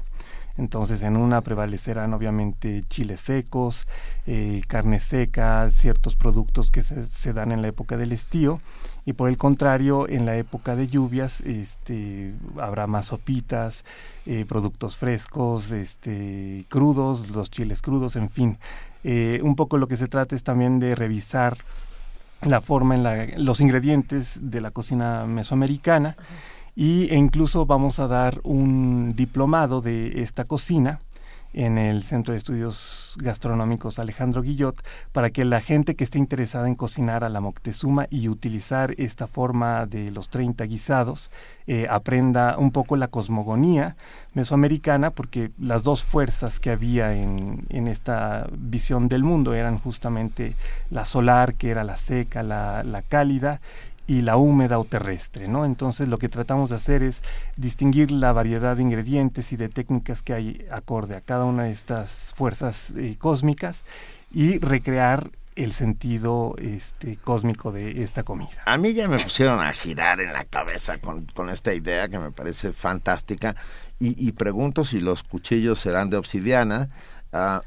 Entonces 0.61 1.03
en 1.03 1.17
una 1.17 1.41
prevalecerán 1.41 2.13
obviamente 2.13 2.83
chiles 2.87 3.21
secos, 3.21 3.89
eh, 4.27 4.61
carne 4.67 5.01
seca, 5.01 5.71
ciertos 5.71 6.17
productos 6.17 6.71
que 6.71 6.83
se, 6.83 7.33
dan 7.33 7.51
en 7.51 7.63
la 7.63 7.69
época 7.69 7.97
del 7.97 8.13
estío. 8.13 8.61
Y 9.07 9.15
por 9.15 9.31
el 9.31 9.39
contrario 9.39 10.07
en 10.07 10.27
la 10.27 10.37
época 10.37 10.77
de 10.77 10.87
lluvias 10.87 11.41
este, 11.41 12.35
habrá 12.61 12.87
más 12.87 13.07
sopitas, 13.07 13.87
eh, 14.27 14.45
productos 14.47 14.99
frescos, 14.99 15.71
este, 15.71 16.67
crudos, 16.69 17.31
los 17.31 17.51
chiles 17.51 17.81
crudos, 17.81 18.17
en 18.17 18.29
fin. 18.29 18.59
Eh, 19.03 19.41
un 19.43 19.57
poco 19.57 19.79
lo 19.79 19.89
que 19.89 19.97
se 19.97 20.09
trata 20.09 20.37
es 20.37 20.43
también 20.43 20.79
de 20.79 20.95
revisar 20.95 21.57
la 22.43 22.61
forma 22.61 22.95
en 22.95 23.03
la, 23.03 23.27
los 23.39 23.63
ingredientes 23.63 24.39
de 24.43 24.61
la 24.61 24.73
cocina 24.73 25.25
mesoamericana 25.25 26.17
y, 26.77 27.13
incluso 27.15 27.67
vamos 27.67 27.99
a 27.99 28.07
dar 28.07 28.41
un 28.45 29.15
diplomado 29.17 29.81
de 29.81 30.23
esta 30.23 30.45
cocina 30.45 31.01
en 31.53 31.79
el 31.79 32.05
Centro 32.05 32.33
de 32.33 32.39
Estudios 32.39 33.17
Gastronómicos 33.19 33.99
Alejandro 33.99 34.43
Guillot 34.43 34.77
para 35.13 35.31
que 35.31 35.45
la 35.45 35.61
gente 35.61 35.97
que 35.97 36.05
esté 36.05 36.19
interesada 36.19 36.69
en 36.69 36.77
cocinar 36.77 37.25
a 37.25 37.29
la 37.29 37.41
Moctezuma 37.41 38.07
y 38.09 38.29
utilizar 38.29 38.95
esta 38.99 39.27
forma 39.27 39.87
de 39.87 40.13
los 40.13 40.29
30 40.29 40.65
guisados 40.65 41.31
eh, 41.67 41.87
aprenda 41.91 42.57
un 42.57 42.71
poco 42.71 42.97
la 42.97 43.09
cosmogonía 43.09 43.97
mesoamericana 44.35 45.11
porque 45.11 45.51
las 45.59 45.83
dos 45.83 46.05
fuerzas 46.05 46.61
que 46.61 46.71
había 46.71 47.15
en, 47.15 47.65
en, 47.69 47.89
esta 47.89 48.47
visión 48.57 49.09
del 49.09 49.25
mundo 49.25 49.55
eran 49.55 49.79
justamente 49.79 50.55
la 50.91 51.05
solar 51.05 51.55
que 51.55 51.71
era 51.71 51.83
la 51.83 51.97
seca, 51.97 52.45
la, 52.45 52.85
la 52.85 53.03
cálida 53.03 53.61
y 54.11 54.23
la 54.23 54.37
húmeda 54.37 54.81
o 54.81 54.85
terrestre, 54.85 55.47
¿no? 55.47 55.65
Entonces 55.65 56.09
lo 56.09 56.19
que 56.19 56.29
tratamos 56.29 56.71
de 56.71 56.77
hacer 56.77 57.05
es 57.05 57.23
distinguir 57.55 58.11
la 58.11 58.33
variedad 58.33 58.75
de 58.75 58.83
ingredientes 58.83 59.53
y 59.53 59.57
de 59.57 59.69
técnicas 59.69 60.21
que 60.21 60.35
hay 60.35 60.67
acorde 60.73 61.15
a 61.15 61.21
cada 61.21 61.45
una 61.45 61.63
de 61.65 61.71
estas 61.71 62.35
fuerzas 62.37 62.93
eh, 62.97 63.15
cósmicas 63.21 63.85
y 64.33 64.59
recrear 64.59 65.31
el 65.55 65.73
sentido 65.73 66.57
este 66.59 67.19
cósmico 67.19 67.71
de 67.71 68.03
esta 68.03 68.25
comida. 68.25 68.51
A 68.65 68.79
mí 68.79 68.95
ya 68.95 69.07
me 69.07 69.21
pusieron 69.21 69.61
a 69.61 69.73
girar 69.73 70.21
en 70.21 70.33
la 70.33 70.45
cabeza 70.45 70.99
con, 70.99 71.25
esta 71.49 71.73
idea 71.73 72.09
que 72.09 72.19
me 72.19 72.33
parece 72.33 72.73
fantástica 72.73 73.55
y, 74.01 74.33
pregunto 74.33 74.83
si 74.83 74.99
los 74.99 75.23
cuchillos 75.23 75.79
serán 75.79 76.11
de 76.11 76.17
obsidiana 76.17 76.89
ah, 77.33 77.63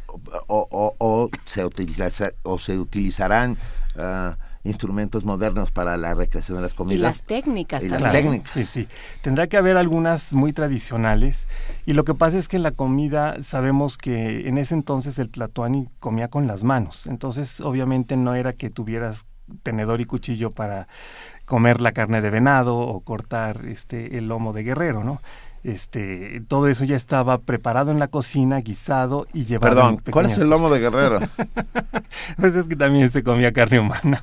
o, 0.48 1.30
se 1.46 1.64
utilizarán 1.64 3.58
uh, 3.96 4.34
instrumentos 4.64 5.26
modernos 5.26 5.72
para 5.72 5.98
la 5.98 6.14
recreación 6.14 6.58
de 6.58 6.62
las 6.62 6.74
comidas. 6.74 7.00
Y 7.00 7.02
las 7.02 7.24
técnicas. 7.24 7.84
Y 7.84 7.90
las 7.90 8.12
técnicas. 8.12 8.54
Sí, 8.54 8.64
sí. 8.66 8.88
Tendrá 9.22 9.48
que 9.48 9.58
haber 9.58 9.78
algunas 9.78 10.34
muy 10.34 10.54
tradicionales. 10.54 11.48
Y 11.86 11.94
lo 11.94 12.06
que 12.06 12.14
pasa 12.14 12.38
es 12.38 12.48
que 12.48 12.56
en 12.56 12.64
la 12.64 12.72
comida 12.72 13.42
sabemos 13.44 13.98
que 13.98 14.48
en 14.48 14.58
ese 14.58 14.74
entonces 14.74 15.20
el 15.20 15.30
tlatoani 15.30 15.90
comía 16.00 16.30
con 16.30 16.48
las 16.48 16.64
manos. 16.64 17.08
Entonces, 17.08 17.62
obviamente 17.62 18.16
no 18.16 18.36
era 18.36 18.54
que 18.54 18.70
tuvieras 18.70 19.26
tenedor 19.64 20.02
y 20.02 20.06
cuchillo 20.06 20.52
para 20.52 20.88
comer 21.46 21.82
la 21.82 21.92
carne 21.92 22.22
de 22.22 22.30
venado 22.30 22.78
o 22.78 23.02
cortar 23.02 23.66
este 23.66 24.18
el 24.18 24.28
lomo 24.28 24.54
de 24.54 24.64
guerrero, 24.64 25.04
¿no? 25.04 25.22
Este, 25.64 26.42
todo 26.50 26.68
eso 26.68 26.84
ya 26.84 26.98
estaba 26.98 27.38
preparado 27.38 27.92
en 27.92 28.00
la 28.00 28.10
cocina, 28.10 28.60
guisado 28.60 29.28
y 29.34 29.46
llevado. 29.46 29.76
Perdón, 29.76 30.02
¿cuál 30.12 30.26
es 30.26 30.38
el 30.38 30.50
lomo 30.50 30.70
de 30.70 30.80
guerrero? 30.80 31.20
pues 32.38 32.54
es 32.54 32.68
que 32.68 32.76
también 32.76 33.10
se 33.10 33.24
comía 33.24 33.54
carne 33.54 33.80
humana. 33.80 34.22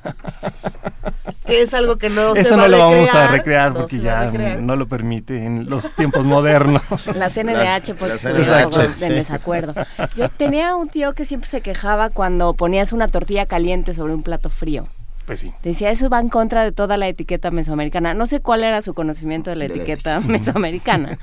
que 1.47 1.63
es 1.63 1.73
algo 1.73 1.97
que 1.97 2.11
no 2.11 2.35
Eso 2.35 2.49
se 2.49 2.55
va 2.55 2.63
no 2.63 2.67
lo 2.67 2.77
vamos 2.77 3.15
a 3.15 3.27
recrear 3.27 3.73
porque 3.73 3.99
ya 3.99 4.29
no 4.61 4.75
lo 4.75 4.87
permite 4.87 5.43
en 5.43 5.67
los 5.67 5.95
tiempos 5.95 6.23
modernos. 6.23 6.83
La 7.15 7.29
CNDH 7.29 7.95
por 7.95 8.09
de 8.19 9.09
desacuerdo. 9.09 9.73
Yo 10.15 10.29
tenía 10.29 10.75
un 10.75 10.89
tío 10.89 11.13
que 11.13 11.25
siempre 11.25 11.49
se 11.49 11.61
quejaba 11.61 12.11
cuando 12.11 12.53
ponías 12.53 12.93
una 12.93 13.07
tortilla 13.07 13.47
caliente 13.47 13.95
sobre 13.95 14.13
un 14.13 14.21
plato 14.21 14.51
frío. 14.51 14.87
Pues 15.25 15.45
Decía, 15.63 15.91
eso 15.91 16.09
va 16.09 16.19
en 16.19 16.29
contra 16.29 16.63
de 16.63 16.71
toda 16.71 16.97
la 16.97 17.07
etiqueta 17.07 17.51
mesoamericana. 17.51 18.13
No 18.13 18.25
sé 18.27 18.39
cuál 18.39 18.63
era 18.63 18.81
su 18.81 18.93
conocimiento 18.93 19.49
de 19.49 19.55
la 19.55 19.65
etiqueta 19.65 20.19
mesoamericana, 20.19 21.19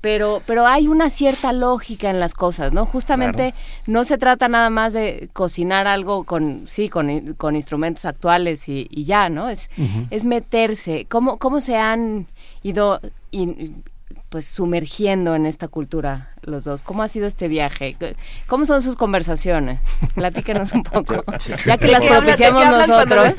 pero, 0.00 0.42
pero 0.46 0.66
hay 0.66 0.88
una 0.88 1.10
cierta 1.10 1.52
lógica 1.52 2.10
en 2.10 2.20
las 2.20 2.34
cosas, 2.34 2.72
¿no? 2.72 2.86
Justamente 2.86 3.54
no 3.86 4.04
se 4.04 4.18
trata 4.18 4.48
nada 4.48 4.70
más 4.70 4.92
de 4.92 5.28
cocinar 5.32 5.86
algo 5.86 6.24
con, 6.24 6.66
sí, 6.66 6.88
con, 6.88 7.34
con 7.34 7.56
instrumentos 7.56 8.04
actuales 8.04 8.68
y, 8.68 8.88
ya, 9.04 9.28
¿no? 9.28 9.48
Es, 9.48 9.70
es 10.10 10.24
meterse. 10.24 11.06
¿Cómo, 11.08 11.38
¿Cómo 11.38 11.60
se 11.60 11.76
han 11.76 12.26
ido 12.62 13.00
pues 14.30 14.46
sumergiendo 14.46 15.34
en 15.34 15.44
esta 15.44 15.66
cultura 15.66 16.30
los 16.42 16.62
dos. 16.62 16.82
¿Cómo 16.82 17.02
ha 17.02 17.08
sido 17.08 17.26
este 17.26 17.48
viaje? 17.48 17.96
¿Cómo 18.46 18.64
son 18.64 18.80
sus 18.80 18.94
conversaciones? 18.94 19.80
Platíquenos 20.14 20.72
un 20.72 20.84
poco. 20.84 21.24
Ya 21.66 21.76
que 21.76 21.88
las 21.88 22.04
propiciamos 22.04 22.64
nosotros, 22.64 23.34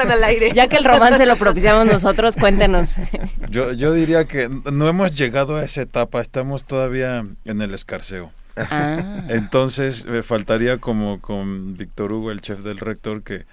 ya 0.53 0.67
que 0.67 0.75
el 0.75 0.83
romance 0.83 1.25
lo 1.25 1.37
propiciamos 1.37 1.85
nosotros, 1.85 2.35
cuéntenos. 2.35 2.95
Yo, 3.49 3.71
yo 3.73 3.93
diría 3.93 4.25
que 4.25 4.49
no 4.49 4.87
hemos 4.87 5.15
llegado 5.15 5.57
a 5.57 5.63
esa 5.63 5.81
etapa, 5.81 6.21
estamos 6.21 6.65
todavía 6.65 7.25
en 7.45 7.61
el 7.61 7.73
escarceo. 7.73 8.31
Ah. 8.57 9.23
Entonces 9.29 10.05
me 10.05 10.23
faltaría 10.23 10.77
como 10.77 11.21
con 11.21 11.77
Víctor 11.77 12.11
Hugo, 12.11 12.31
el 12.31 12.41
chef 12.41 12.59
del 12.59 12.77
rector, 12.77 13.23
que 13.23 13.45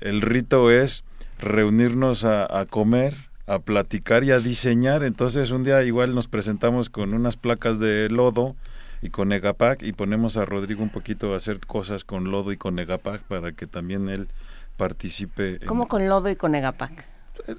el, 0.00 0.20
rito 0.20 0.70
es 0.70 1.04
reunirnos 1.38 2.24
a 2.24 2.66
comer, 2.68 3.16
a 3.46 3.58
platicar 3.58 4.24
y 4.24 4.30
a 4.30 4.40
diseñar. 4.40 5.02
Entonces 5.02 5.50
un 5.50 5.64
día 5.64 5.82
igual 5.82 6.14
nos 6.14 6.28
presentamos 6.28 6.90
con 6.90 7.14
unas 7.14 7.36
placas 7.36 7.78
de 7.78 8.08
lodo 8.08 8.54
y 9.00 9.10
con 9.10 9.32
Egapac 9.32 9.82
y 9.82 9.92
ponemos 9.92 10.36
a 10.36 10.44
Rodrigo 10.44 10.82
un 10.82 10.90
poquito 10.90 11.34
a 11.34 11.36
hacer 11.36 11.60
cosas 11.60 12.04
con 12.04 12.30
lodo 12.30 12.52
y 12.52 12.56
con 12.56 12.78
Egapac 12.78 13.22
para 13.22 13.52
que 13.52 13.66
también 13.66 14.08
él 14.08 14.28
participe. 14.76 15.58
¿Cómo 15.66 15.88
con 15.88 16.08
lodo 16.08 16.30
y 16.30 16.36
con 16.36 16.54
Egapac? 16.54 17.04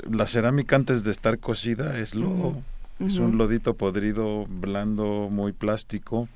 La 0.09 0.27
cerámica 0.27 0.75
antes 0.75 1.03
de 1.03 1.11
estar 1.11 1.39
cocida 1.39 1.99
es 1.99 2.15
lodo. 2.15 2.61
Es 2.99 3.17
un 3.17 3.37
lodito 3.37 3.73
podrido, 3.73 4.45
blando, 4.47 5.27
muy 5.29 5.51
plástico. 5.51 6.29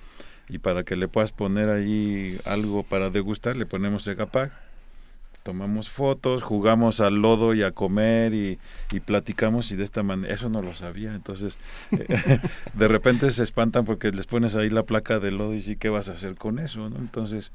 Y 0.50 0.58
para 0.58 0.84
que 0.84 0.96
le 0.96 1.08
puedas 1.08 1.32
poner 1.32 1.70
ahí 1.70 2.40
algo 2.46 2.84
para 2.84 3.10
degustar, 3.10 3.56
le 3.56 3.66
ponemos 3.66 4.08
Egapac 4.08 4.52
tomamos 5.48 5.90
fotos, 5.90 6.44
jugamos 6.44 7.00
al 7.00 7.22
lodo 7.22 7.54
y 7.54 7.64
a 7.64 7.72
comer 7.72 8.34
y, 8.34 8.60
platicamos 9.06 9.72
y 9.72 9.78
de 9.78 9.86
esta 9.86 10.04
manera, 10.04 10.34
eso 10.34 10.50
no 10.50 10.62
lo 10.62 10.76
sabía, 10.76 11.16
entonces 11.16 11.58
de 12.74 12.88
repente 12.90 13.32
se 13.32 13.44
espantan 13.44 13.86
porque 13.86 14.12
les 14.12 14.28
pones 14.28 14.56
ahí 14.56 14.70
la 14.70 14.84
placa 14.84 15.20
de 15.20 15.32
lodo 15.32 15.54
y 15.54 15.62
sí, 15.62 15.78
¿qué 15.78 15.88
vas 15.88 16.10
a 16.10 16.12
hacer 16.12 16.36
con 16.36 16.60
eso? 16.60 16.90
¿no? 16.90 16.98
Entonces 16.98 17.54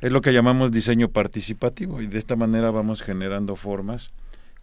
es 0.00 0.12
lo 0.12 0.20
que 0.20 0.32
llamamos 0.32 0.70
diseño 0.70 1.08
participativo 1.08 2.00
y 2.00 2.06
de 2.06 2.18
esta 2.18 2.36
manera 2.36 2.70
vamos 2.70 3.02
generando 3.02 3.56
formas 3.56 4.06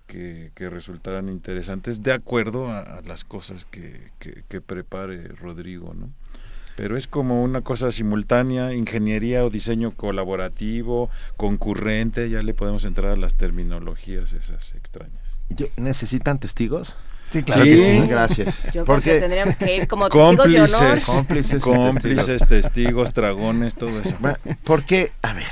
que, 0.07 0.51
que 0.55 0.69
resultarán 0.69 1.27
interesantes 1.27 2.01
de 2.01 2.13
acuerdo 2.13 2.71
a, 2.71 3.01
las 3.05 3.25
cosas 3.25 3.65
que, 3.65 4.11
que, 4.19 4.45
que 4.47 4.61
prepare 4.61 5.27
Rodrigo, 5.27 5.93
¿no? 5.93 6.11
Pero 6.75 6.97
es 6.97 7.07
como 7.07 7.43
una 7.43 7.61
cosa 7.61 7.91
simultánea, 7.91 8.73
ingeniería 8.73 9.45
o 9.45 9.49
diseño 9.49 9.91
colaborativo, 9.91 11.09
concurrente, 11.37 12.29
ya 12.29 12.41
le 12.41 12.53
podemos 12.53 12.85
entrar 12.85 13.11
a 13.11 13.15
las 13.15 13.35
terminologías 13.35 14.33
esas 14.33 14.73
extrañas. 14.75 15.37
¿Necesitan 15.77 16.39
testigos? 16.39 16.95
Sí, 17.31 17.41
claro 17.43 17.63
que 17.63 18.01
sí. 18.01 18.07
Gracias. 18.07 18.63
Yo 18.73 18.85
Porque 18.85 19.19
tendríamos 19.19 19.55
que 19.55 19.77
ir 19.77 19.87
como 19.87 20.07
cómplices, 20.09 20.71
testigos 20.71 20.79
de 20.79 20.85
honor. 20.85 21.01
Cómplices, 21.05 21.61
cómplices 21.61 22.47
testigos. 22.47 23.13
dragones, 23.13 23.73
todo 23.73 23.99
eso. 23.99 24.15
Porque, 24.63 25.11
a 25.23 25.33
ver, 25.33 25.47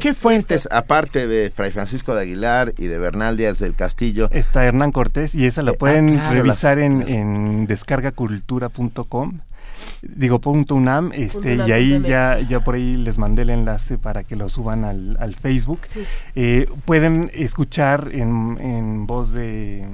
¿Qué, 0.00 0.14
fuentes, 0.14 0.68
aparte 0.70 1.26
de 1.26 1.50
Fray 1.50 1.70
Francisco 1.70 2.14
de 2.14 2.22
Aguilar 2.22 2.74
y 2.76 2.86
de 2.86 2.98
Bernal 2.98 3.36
Díaz 3.36 3.58
del 3.58 3.74
Castillo? 3.74 4.28
Está 4.30 4.64
Hernán 4.66 4.92
Cortés 4.92 5.34
y 5.34 5.46
esa 5.46 5.62
la 5.62 5.70
eh, 5.70 5.74
ah, 5.74 5.78
pueden 5.78 6.30
revisar 6.30 6.78
en, 6.78 7.08
en 7.08 7.66
descargacultura.com 7.66 9.38
digo 10.02 10.40
punto 10.40 10.74
UNAM, 10.74 11.12
este, 11.12 11.56
y 11.56 11.72
ahí 11.72 12.02
ya, 12.06 12.40
ya 12.40 12.60
por 12.60 12.76
ahí 12.76 12.94
les 12.94 13.18
mandé 13.18 13.42
el 13.42 13.50
enlace 13.50 13.98
para 13.98 14.24
que 14.24 14.36
lo 14.36 14.48
suban 14.48 14.84
al, 14.84 15.16
al 15.20 15.34
Facebook. 15.34 15.80
Eh, 16.34 16.68
pueden 16.84 17.30
escuchar 17.34 18.10
en, 18.12 18.58
en 18.60 19.06
voz 19.06 19.32
de 19.32 19.86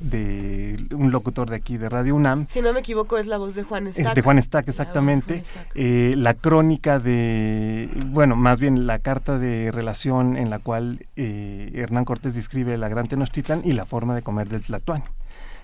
de 0.00 0.86
un 0.92 1.10
locutor 1.10 1.50
de 1.50 1.56
aquí 1.56 1.76
de 1.76 1.88
Radio 1.88 2.14
UNAM. 2.16 2.46
Si 2.48 2.62
no 2.62 2.72
me 2.72 2.80
equivoco 2.80 3.18
es 3.18 3.26
la 3.26 3.36
voz 3.36 3.54
de 3.54 3.62
Juan 3.62 3.92
Stack. 3.92 4.14
De 4.14 4.22
Juan 4.22 4.42
Stack, 4.42 4.68
exactamente. 4.68 5.42
Eh, 5.74 6.14
la 6.16 6.34
crónica 6.34 6.98
de, 6.98 7.88
bueno, 8.06 8.34
más 8.34 8.58
bien 8.58 8.86
la 8.86 8.98
carta 8.98 9.38
de 9.38 9.70
relación 9.70 10.36
en 10.36 10.50
la 10.50 10.58
cual 10.58 11.06
eh, 11.16 11.70
Hernán 11.74 12.04
Cortés 12.04 12.34
describe 12.34 12.76
la 12.78 12.88
Gran 12.88 13.08
Tenochtitlan 13.08 13.62
y 13.64 13.72
la 13.72 13.84
forma 13.84 14.14
de 14.14 14.22
comer 14.22 14.48
del 14.48 14.62
Tlatuani. 14.62 15.04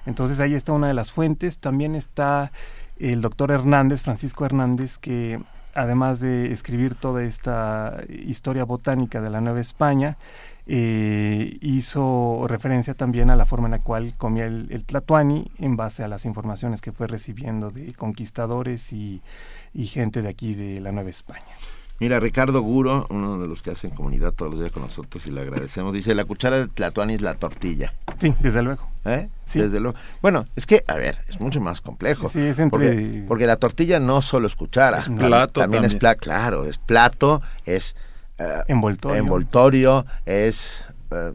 Entonces 0.05 0.39
ahí 0.39 0.55
está 0.55 0.73
una 0.73 0.89
de 0.89 0.95
las 0.95 1.13
fuentes. 1.13 1.59
También 1.59 1.95
está 1.95 2.53
el 2.99 3.21
doctor 3.21 3.51
Hernández, 3.51 4.03
Francisco 4.03 4.45
Hernández, 4.45 4.99
que 4.99 5.41
además 5.75 6.21
de 6.21 6.53
escribir 6.53 6.95
toda 6.95 7.23
esta 7.23 7.99
historia 8.09 8.65
botánica 8.65 9.21
de 9.21 9.31
la 9.31 9.41
Nueva 9.41 9.61
España, 9.61 10.17
eh, 10.67 11.59
hizo 11.61 12.47
referencia 12.49 12.95
también 12.95 13.31
a 13.31 13.37
la 13.37 13.47
forma 13.47 13.69
en 13.69 13.73
la 13.73 13.79
cual 13.79 14.15
comía 14.17 14.47
el, 14.47 14.67
el, 14.71 14.85
tlatoani 14.85 15.51
en 15.59 15.77
base 15.77 16.03
a 16.03 16.09
las 16.09 16.25
informaciones 16.25 16.81
que 16.81 16.91
fue 16.91 17.07
recibiendo 17.07 17.71
de 17.71 17.93
conquistadores 17.93 18.93
y 18.93 19.21
gente 19.75 20.23
de 20.23 20.29
aquí 20.29 20.55
de 20.55 20.81
la 20.81 20.91
Nueva 20.91 21.11
España. 21.11 21.55
Mira, 21.99 22.21
Ricardo 22.21 22.61
Guro, 22.61 23.07
uno 23.11 23.39
de 23.39 23.49
los 23.49 23.63
que 23.63 23.71
hacen 23.71 23.91
comunidad 23.91 24.33
todos 24.33 24.51
los 24.51 24.61
días 24.61 24.73
con 24.73 24.83
nosotros 24.83 25.27
y 25.27 25.31
le 25.31 25.41
agradecemos, 25.41 25.95
dice, 25.95 26.15
la 26.15 26.25
cuchara 26.25 26.59
de 26.59 26.69
Tlatuani 26.69 27.15
es 27.15 27.23
la 27.23 27.35
tortilla. 27.35 27.95
Sí, 28.21 28.35
desde 28.41 28.63
luego. 28.63 28.89
¿Eh? 29.05 29.29
Sí. 29.45 29.61
Desde 29.61 29.81
luego. 29.81 29.97
Bueno, 30.21 30.45
es 30.57 30.67
que, 30.67 30.85
a 30.87 30.95
ver, 30.97 31.17
es 31.29 31.41
mucho 31.41 31.61
más 31.61 31.81
complejo. 31.81 32.29
Sí, 32.29 32.41
es 32.41 32.59
entre... 32.59 33.25
porque, 33.27 33.47
la 33.47 33.57
tortilla 33.57 33.99
no 34.01 34.21
solo 34.21 34.47
es 34.47 34.57
cuchara. 34.57 34.99
Es 34.99 35.09
plato 35.09 35.61
también, 35.61 35.85
es 35.85 35.95
plato, 35.95 36.21
claro, 36.21 36.65
es 36.65 36.79
plato, 36.79 37.41
es... 37.65 37.97
Uh, 38.39 38.63
envoltorio. 38.69 39.17
Envoltorio, 39.19 40.07
es... 40.27 40.85
Uh, 41.11 41.33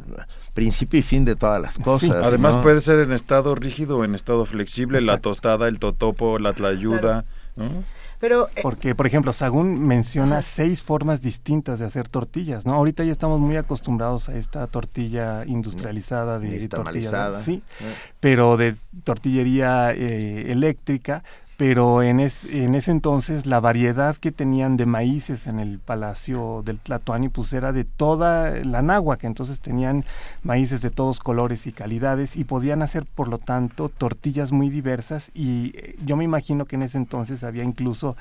principio 0.54 1.00
y 1.00 1.04
fin 1.04 1.24
de 1.26 1.36
todas 1.36 1.62
las 1.62 1.80
cosas. 1.80 2.12
Además 2.12 2.58
puede 2.58 2.82
ser 2.82 3.00
en 3.00 3.14
estado 3.14 3.56
rígido 3.56 3.98
o 3.98 4.04
en 4.04 4.16
estado 4.16 4.46
flexible, 4.46 5.02
la 5.02 5.20
tostada, 5.20 5.68
el 5.68 5.80
totopo, 5.80 6.40
la 6.40 6.54
tlayuda, 6.54 7.24
¿no? 7.62 7.84
Pero, 8.22 8.50
eh, 8.56 8.62
Porque, 8.62 8.94
por 8.94 9.08
ejemplo, 9.08 9.34
Sagún 9.34 9.88
menciona 9.88 10.44
seis 10.44 10.84
formas 10.84 11.22
distintas 11.22 11.80
de 11.80 11.86
hacer 11.86 12.08
tortillas, 12.08 12.68
¿no? 12.68 12.74
Ahorita 12.76 13.04
ya 13.04 13.12
estamos 13.12 13.40
muy 13.40 13.58
acostumbrados 13.58 14.30
a 14.30 14.36
esta 14.36 14.68
tortilla 14.68 15.44
industrializada 15.46 16.38
de 16.38 16.68
tortilla, 16.68 17.34
sí, 17.34 17.64
eh. 17.82 17.94
pero 18.20 18.58
de 18.58 18.76
tortillería 19.04 19.92
eh, 19.92 20.52
eléctrica, 20.52 21.24
pero 21.62 22.02
en, 22.02 22.20
en 22.20 22.74
ese 22.74 22.90
entonces 22.90 23.46
la 23.46 23.60
variedad 23.60 24.16
que 24.16 24.32
tenían 24.32 24.78
de 24.78 24.88
maíces 24.88 25.46
en 25.46 25.60
el 25.60 25.78
palacio 25.78 26.64
del 26.66 26.80
Tlatoani 26.80 27.30
pues 27.30 27.54
era 27.54 27.72
de 27.72 27.84
toda 27.84 28.50
la 28.64 28.82
que 29.20 29.28
entonces 29.28 29.60
tenían 29.60 30.04
maíces 30.42 30.82
de 30.82 30.90
todos 30.90 31.20
colores 31.20 31.68
y 31.68 31.72
calidades 31.72 32.36
y 32.36 32.46
podían 32.46 32.82
hacer 32.82 33.06
por 33.06 33.28
lo 33.28 33.38
tanto 33.38 33.90
tortillas 33.90 34.52
muy 34.52 34.72
diversas. 34.72 35.30
Y 35.36 35.74
eh, 35.76 35.96
yo 36.04 36.18
me 36.18 36.24
imagino 36.24 36.66
que 36.66 36.78
en 36.78 36.82
ese 36.82 36.98
entonces 36.98 37.44
había 37.44 37.64
incluso 37.64 38.18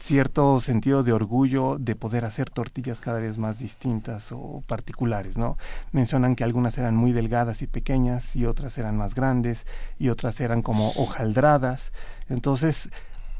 cierto 0.00 0.60
sentido 0.60 1.02
de 1.02 1.12
orgullo 1.12 1.76
de 1.78 1.96
poder 1.96 2.24
hacer 2.24 2.50
tortillas 2.50 3.00
cada 3.00 3.20
vez 3.20 3.38
más 3.38 3.58
distintas 3.58 4.32
o 4.32 4.62
particulares, 4.66 5.38
¿no? 5.38 5.56
Mencionan 5.92 6.36
que 6.36 6.44
algunas 6.44 6.78
eran 6.78 6.96
muy 6.96 7.12
delgadas 7.12 7.62
y 7.62 7.66
pequeñas 7.66 8.36
y 8.36 8.46
otras 8.46 8.78
eran 8.78 8.96
más 8.96 9.14
grandes 9.14 9.66
y 9.98 10.08
otras 10.08 10.40
eran 10.40 10.62
como 10.62 10.90
hojaldradas. 10.92 11.92
Entonces, 12.28 12.90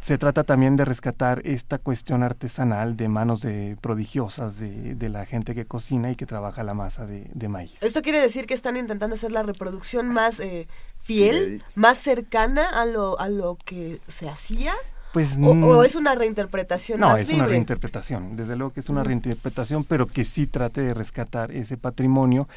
se 0.01 0.16
trata 0.16 0.44
también 0.44 0.77
de 0.77 0.85
rescatar 0.85 1.42
esta 1.44 1.79
cuestión 1.79 2.23
artesanal 2.23 2.97
de 2.97 3.09
manos 3.09 3.40
de 3.40 3.77
prodigiosas 3.81 4.59
de, 4.59 4.94
de 4.94 5.09
la 5.09 5.27
gente 5.27 5.55
que 5.55 5.64
cocina 5.64 6.11
y 6.11 6.16
que 6.16 6.25
trabaja 6.25 6.62
la 6.62 6.75
masa 6.75 7.05
de, 7.07 7.29
de, 7.35 7.49
maíz. 7.49 7.83
Esto 7.83 8.03
quiere 8.03 8.21
decir 8.21 8.47
que 8.47 8.55
están 8.55 8.77
intentando 8.77 9.14
hacer 9.14 9.33
la 9.33 9.42
reproducción 9.42 10.09
más 10.09 10.38
eh, 10.40 10.68
fiel, 10.99 11.62
más 11.75 11.99
cercana 11.99 12.68
a 12.81 12.87
lo, 12.87 13.18
a 13.18 13.29
lo 13.29 13.59
que 13.64 14.01
se 14.07 14.29
hacía 14.29 14.75
Pues, 15.12 15.38
o, 15.40 15.85
es 15.85 15.94
una 15.94 16.14
reinterpretación. 16.14 17.01
No, 17.01 17.16
es 17.16 17.33
una 17.33 17.47
reinterpretación, 17.47 18.37
desde 18.37 18.57
luego 18.57 18.73
que 18.73 18.81
es 18.81 18.88
una 18.88 19.03
reinterpretación, 19.03 19.85
pero 19.85 20.07
que 20.07 20.25
sí 20.25 20.47
trate 20.47 20.83
de 20.83 20.94
rescatar 20.94 21.51
ese 21.53 21.77
patrimonio 21.77 22.49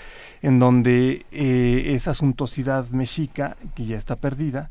en 0.41 0.59
donde 0.59 1.25
eh, 1.31 1.93
esa 1.95 2.13
suntuosidad 2.13 2.87
mexica, 2.89 3.55
que 3.73 3.85
ya 3.85 3.97
está 3.97 4.15
perdida, 4.15 4.69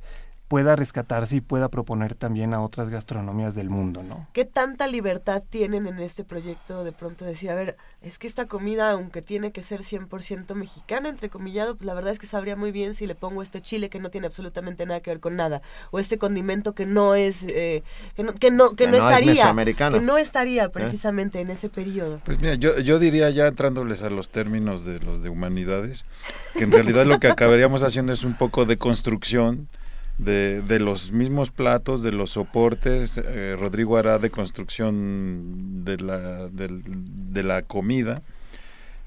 pueda 0.51 0.75
rescatarse 0.75 1.37
y 1.37 1.41
pueda 1.41 1.69
proponer 1.69 2.17
también 2.17 2.55
a 2.55 2.61
otras 2.61 2.89
gastronomías 2.89 3.55
del 3.55 3.71
mundo, 3.71 4.03
¿no? 4.03 4.27
¿Qué 4.33 4.45
tanta 4.45 4.89
libertad 4.89 5.45
tienen 5.49 5.87
en 5.87 6.01
este 6.01 6.25
proyecto 6.25 6.83
de 6.83 6.91
pronto 6.91 7.25
decir, 7.25 7.51
a 7.51 7.55
ver, 7.55 7.77
es 8.03 8.19
que 8.19 8.27
esta 8.27 8.47
comida, 8.47 8.91
aunque 8.91 9.23
tiene 9.23 9.53
que 9.53 9.63
ser 9.63 9.83
100% 9.83 10.57
mexicana, 10.57 11.09
entrecomillado, 11.09 11.77
pues 11.77 11.87
la 11.87 11.95
verdad 11.95 12.13
es 12.13 12.19
que 12.19 12.27
sabría 12.27 12.57
muy 12.57 12.73
bien 12.73 12.95
si 12.95 13.07
le 13.07 13.15
pongo 13.15 13.45
este 13.45 13.63
chile 13.63 13.91
que 13.91 14.01
no 14.01 14.11
tiene 14.11 14.27
absolutamente 14.27 14.85
nada 14.87 14.99
que 14.99 15.11
ver 15.11 15.21
con 15.21 15.37
nada, 15.37 15.63
o 15.93 16.01
este 16.01 16.19
condimento 16.19 16.75
que 16.75 16.85
no 16.85 17.15
es, 17.15 17.45
eh, 17.45 17.85
que 18.17 18.25
no, 18.25 18.33
que 18.33 18.51
no, 18.51 18.71
que 18.71 18.89
no, 18.89 18.97
estaría, 18.97 19.55
que 19.65 20.01
no 20.01 20.19
estaría 20.19 20.65
¿Eh? 20.65 20.69
precisamente 20.69 21.39
en 21.39 21.51
ese 21.51 21.69
periodo. 21.69 22.21
Pues 22.25 22.41
mira, 22.41 22.55
yo, 22.55 22.77
yo 22.81 22.99
diría 22.99 23.31
ya 23.31 23.47
entrándoles 23.47 24.03
a 24.03 24.11
los 24.11 24.31
términos 24.31 24.85
de 24.85 24.99
los 24.99 25.23
de 25.23 25.29
humanidades, 25.29 26.05
que 26.55 26.65
en 26.65 26.73
realidad 26.73 27.07
lo 27.07 27.21
que 27.21 27.29
acabaríamos 27.31 27.85
haciendo 27.85 28.13
es 28.13 28.25
un 28.25 28.37
poco 28.37 28.65
de 28.65 28.79
construcción, 28.79 29.69
de, 30.21 30.61
de 30.63 30.79
los 30.81 31.13
mismos 31.13 31.51
platos, 31.51 32.03
de 32.03 32.13
los 32.13 32.33
soportes. 32.33 33.19
Eh, 33.19 33.57
Rodrigo 33.59 33.97
hará 33.97 34.19
de 34.19 34.31
construcción 34.31 35.85
de 35.85 35.97
la, 35.99 36.49
de, 36.49 37.43
la 37.43 37.63
comida 37.63 38.23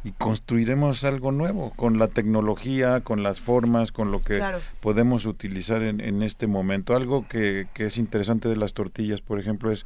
y 0.03 0.11
construiremos 0.11 1.03
algo 1.03 1.31
nuevo 1.31 1.71
con 1.75 1.99
la 1.99 2.07
tecnología, 2.07 3.01
con 3.01 3.23
las 3.23 3.39
formas, 3.39 3.91
con 3.91 4.11
lo 4.11 4.21
que 4.21 4.41
podemos 4.81 5.25
utilizar 5.25 5.83
en, 5.83 6.01
en, 6.01 6.23
este 6.23 6.47
momento. 6.47 6.95
Algo 6.95 7.27
que, 7.27 7.67
que, 7.73 7.85
es 7.85 7.97
interesante 7.97 8.49
de 8.49 8.57
las 8.57 8.73
tortillas, 8.73 9.21
por 9.21 9.39
ejemplo, 9.39 9.71
es 9.71 9.85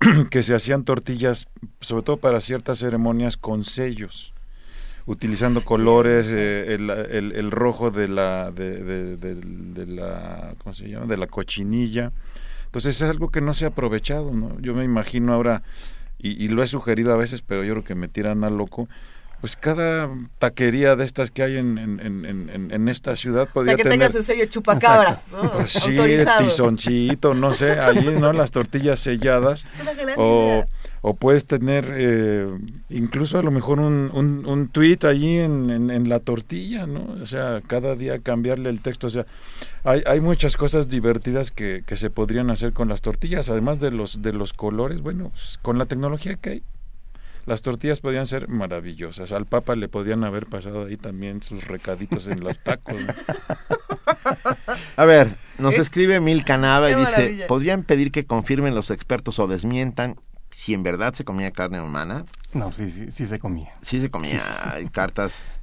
que 0.30 0.42
se 0.42 0.54
hacían 0.54 0.84
tortillas, 0.84 1.48
sobre 1.80 2.04
todo 2.04 2.16
para 2.18 2.40
ciertas 2.40 2.78
ceremonias, 2.78 3.36
con 3.36 3.64
sellos 3.64 4.32
utilizando 5.06 5.64
colores, 5.64 6.26
eh, 6.30 6.74
el, 6.74 6.90
el, 7.32 7.50
rojo 7.50 7.90
de 7.90 8.08
la, 8.08 8.50
de, 8.50 9.16
de, 9.16 9.86
la, 9.86 10.54
¿cómo 10.62 10.74
se 10.74 10.88
llama? 10.88 11.06
De 11.06 11.16
la 11.16 11.26
cochinilla. 11.26 12.12
Entonces 12.66 13.02
es 13.02 13.08
algo 13.08 13.30
que 13.30 13.40
no 13.40 13.54
se 13.54 13.64
ha 13.64 13.68
aprovechado, 13.68 14.32
¿no? 14.32 14.58
Yo 14.60 14.74
me 14.74 14.84
imagino 14.84 15.32
ahora, 15.32 15.62
y, 16.18 16.42
y 16.42 16.48
lo 16.48 16.62
he 16.62 16.68
sugerido 16.68 17.12
a 17.12 17.16
veces, 17.16 17.42
pero 17.42 17.64
yo 17.64 17.74
creo 17.74 17.84
que 17.84 17.94
me 17.94 18.08
tiran 18.08 18.44
a 18.44 18.50
loco, 18.50 18.88
pues 19.42 19.56
cada 19.56 20.08
taquería 20.38 20.94
de 20.94 21.04
estas 21.04 21.32
que 21.32 21.42
hay 21.42 21.56
en, 21.56 21.76
en, 21.76 21.98
en, 22.00 22.70
en 22.70 22.88
esta 22.88 23.16
ciudad 23.16 23.48
podría 23.52 23.74
o 23.74 23.76
sea, 23.76 23.82
que 23.82 23.90
tenga 23.90 24.08
su 24.08 24.22
sello 24.22 24.44
chupacabras, 24.44 25.26
¿no? 25.32 25.50
Pues 25.50 25.72
sí, 25.72 25.98
tizoncito, 26.38 27.34
no 27.34 27.52
sé, 27.52 27.72
ahí, 27.80 28.16
¿no? 28.20 28.32
Las 28.32 28.52
tortillas 28.52 29.00
selladas. 29.00 29.66
O, 30.16 30.64
o 31.04 31.14
puedes 31.14 31.46
tener 31.46 31.92
eh, 31.94 32.46
incluso 32.88 33.36
a 33.36 33.42
lo 33.42 33.50
mejor 33.50 33.80
un, 33.80 34.08
un, 34.14 34.46
un 34.46 34.68
tweet 34.68 35.00
allí 35.02 35.38
en, 35.38 35.90
en, 35.90 36.08
la 36.08 36.20
tortilla, 36.20 36.86
¿no? 36.86 37.16
O 37.20 37.26
sea, 37.26 37.60
cada 37.66 37.96
día 37.96 38.20
cambiarle 38.20 38.70
el 38.70 38.80
texto. 38.80 39.08
O 39.08 39.10
sea, 39.10 39.26
hay, 39.82 40.04
hay 40.06 40.20
muchas 40.20 40.56
cosas 40.56 40.88
divertidas 40.88 41.50
que, 41.50 41.82
que 41.84 41.96
se 41.96 42.08
podrían 42.08 42.50
hacer 42.50 42.72
con 42.72 42.88
las 42.88 43.02
tortillas, 43.02 43.50
además 43.50 43.80
de 43.80 43.90
los, 43.90 44.22
de 44.22 44.32
los 44.32 44.52
colores. 44.52 45.00
Bueno, 45.00 45.30
pues, 45.30 45.58
con 45.60 45.76
la 45.76 45.86
tecnología 45.86 46.36
que 46.36 46.50
hay, 46.50 46.62
las 47.46 47.62
tortillas 47.62 47.98
podían 47.98 48.28
ser 48.28 48.48
maravillosas. 48.48 49.32
Al 49.32 49.46
Papa 49.46 49.74
le 49.74 49.88
podían 49.88 50.22
haber 50.22 50.46
pasado 50.46 50.86
ahí 50.86 50.96
también 50.96 51.42
sus 51.42 51.66
recaditos 51.66 52.28
en 52.28 52.44
los 52.44 52.60
tacos. 52.60 52.94
A 54.96 55.04
ver, 55.04 55.34
nos 55.58 55.80
escribe 55.80 56.20
Mil 56.20 56.44
Canava 56.44 56.92
y 56.92 56.94
dice, 56.94 57.44
¿podrían 57.48 57.82
pedir 57.82 58.12
que 58.12 58.24
confirmen 58.24 58.76
los 58.76 58.92
expertos 58.92 59.40
o 59.40 59.48
desmientan 59.48 60.14
si 60.52 60.74
en 60.74 60.82
verdad 60.82 61.14
se 61.14 61.24
comía 61.24 61.50
carne 61.50 61.80
humana? 61.80 62.24
No, 62.52 62.70
sí, 62.72 62.90
sí, 62.90 63.10
sí 63.10 63.26
se 63.26 63.38
comía. 63.38 63.74
Sí 63.82 64.00
se 64.00 64.10
comía. 64.10 64.40
Hay 64.72 64.86
cartas 64.88 65.58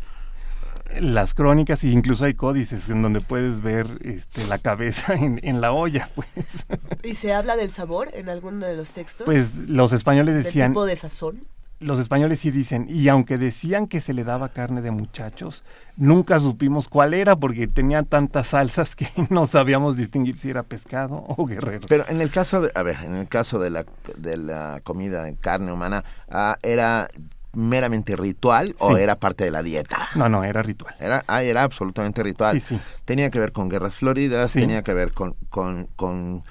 las 0.99 1.33
crónicas 1.33 1.83
e 1.83 1.89
incluso 1.89 2.25
hay 2.25 2.33
códices 2.33 2.89
en 2.89 3.01
donde 3.01 3.21
puedes 3.21 3.61
ver 3.61 3.99
este, 4.03 4.45
la 4.47 4.57
cabeza 4.57 5.13
en, 5.15 5.39
en, 5.43 5.61
la 5.61 5.71
olla, 5.71 6.09
pues. 6.15 6.65
¿Y 7.03 7.13
se 7.13 7.33
habla 7.33 7.55
del 7.55 7.71
sabor 7.71 8.09
en 8.13 8.29
alguno 8.29 8.65
de 8.65 8.75
los 8.75 8.93
textos? 8.93 9.25
Pues 9.25 9.55
los 9.55 9.91
españoles 9.93 10.35
decían... 10.43 10.71
tipo 10.71 10.85
de 10.85 10.97
sazón? 10.97 11.45
Los 11.79 11.99
españoles 11.99 12.39
sí 12.39 12.51
dicen, 12.51 12.85
y 12.89 13.07
aunque 13.07 13.37
decían 13.37 13.87
que 13.87 14.01
se 14.01 14.13
le 14.13 14.23
daba 14.23 14.49
carne 14.49 14.81
de 14.81 14.91
muchachos, 14.91 15.63
nunca 15.95 16.39
supimos 16.39 16.87
cuál 16.87 17.13
era 17.13 17.35
porque 17.35 17.67
tenía 17.67 18.03
tantas 18.03 18.47
salsas 18.47 18.95
que 18.95 19.07
no 19.29 19.45
sabíamos 19.45 19.95
distinguir 19.95 20.37
si 20.37 20.49
era 20.49 20.63
pescado 20.63 21.23
o 21.27 21.45
guerrero. 21.45 21.87
Pero 21.87 22.05
en 22.09 22.21
el 22.21 22.31
caso 22.31 22.61
de, 22.61 22.71
a 22.75 22.83
ver, 22.83 22.97
en 23.03 23.15
el 23.15 23.27
caso 23.27 23.59
de 23.59 23.69
la, 23.69 23.85
de 24.17 24.37
la 24.37 24.81
comida 24.83 25.27
en 25.27 25.35
carne 25.35 25.71
humana, 25.71 26.03
ah, 26.29 26.57
¿era 26.63 27.07
meramente 27.53 28.15
ritual 28.15 28.75
o 28.79 28.97
era 28.97 29.15
parte 29.15 29.45
de 29.45 29.51
la 29.51 29.63
dieta? 29.63 30.09
No, 30.15 30.29
no, 30.29 30.43
era 30.43 30.61
ritual. 30.61 30.95
Era, 30.99 31.23
ah, 31.27 31.43
era 31.43 31.63
absolutamente 31.63 32.21
ritual. 32.23 32.59
Sí, 32.59 32.75
sí. 32.75 32.79
Tenía 33.05 33.29
que 33.29 33.39
ver 33.39 33.53
con 33.53 33.69
guerras 33.69 33.95
floridas, 33.95 34.53
tenía 34.53 34.83
que 34.83 34.93
ver 34.93 35.13
con, 35.13 35.35
con, 35.49 35.87
con 35.95 36.43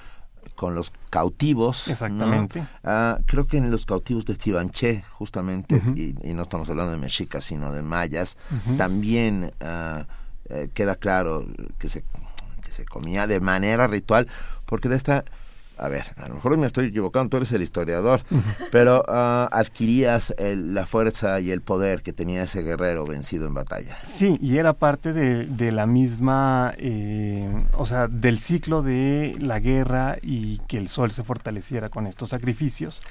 con 0.58 0.74
los 0.74 0.92
cautivos. 1.08 1.86
Exactamente. 1.86 2.66
Ah, 2.82 3.20
creo 3.26 3.46
que 3.46 3.58
en 3.58 3.70
los 3.70 3.86
cautivos 3.86 4.24
de 4.26 4.36
Chivanché, 4.36 5.04
justamente, 5.12 5.80
y, 5.94 6.34
no 6.34 6.42
estamos 6.42 6.68
hablando 6.68 6.90
de 6.90 6.98
mexicas, 6.98 7.44
sino 7.44 7.72
de 7.72 7.82
mayas, 7.82 8.36
también 8.76 9.52
ah, 9.60 10.06
eh, 10.48 10.68
queda 10.74 10.96
claro 10.96 11.46
que 11.78 11.88
se, 11.88 12.02
que 12.64 12.72
se 12.72 12.84
comía 12.84 13.28
de 13.28 13.38
manera 13.38 13.86
ritual, 13.86 14.26
porque 14.66 14.88
de 14.88 14.96
esta 14.96 15.24
a 15.78 15.88
ver, 15.88 16.06
a 16.16 16.28
lo 16.28 16.34
mejor 16.34 16.56
me 16.56 16.66
estoy 16.66 16.86
equivocando, 16.86 17.30
tú 17.30 17.36
eres 17.38 17.52
el 17.52 17.62
historiador, 17.62 18.22
pero 18.72 19.04
uh, 19.08 19.48
adquirías 19.50 20.34
la 20.38 20.86
fuerza 20.86 21.40
y 21.40 21.50
el 21.50 21.62
poder 21.62 22.02
que 22.02 22.12
tenía 22.12 22.42
ese 22.42 22.62
guerrero 22.62 23.04
vencido 23.04 23.46
en 23.46 23.54
batalla. 23.54 23.98
Sí, 24.04 24.38
y 24.40 24.58
era 24.58 24.72
parte 24.72 25.12
de, 25.12 25.46
de 25.46 25.72
la 25.72 25.86
misma, 25.86 26.74
eh, 26.78 27.66
o 27.72 27.86
sea, 27.86 28.08
del 28.08 28.38
ciclo 28.38 28.82
de 28.82 29.36
la 29.40 29.60
guerra 29.60 30.18
y 30.22 30.58
que 30.68 30.78
el 30.78 30.88
sol 30.88 31.10
se 31.10 31.22
fortaleciera 31.22 31.88
con 31.88 32.06
estos 32.06 32.30
sacrificios. 32.30 33.02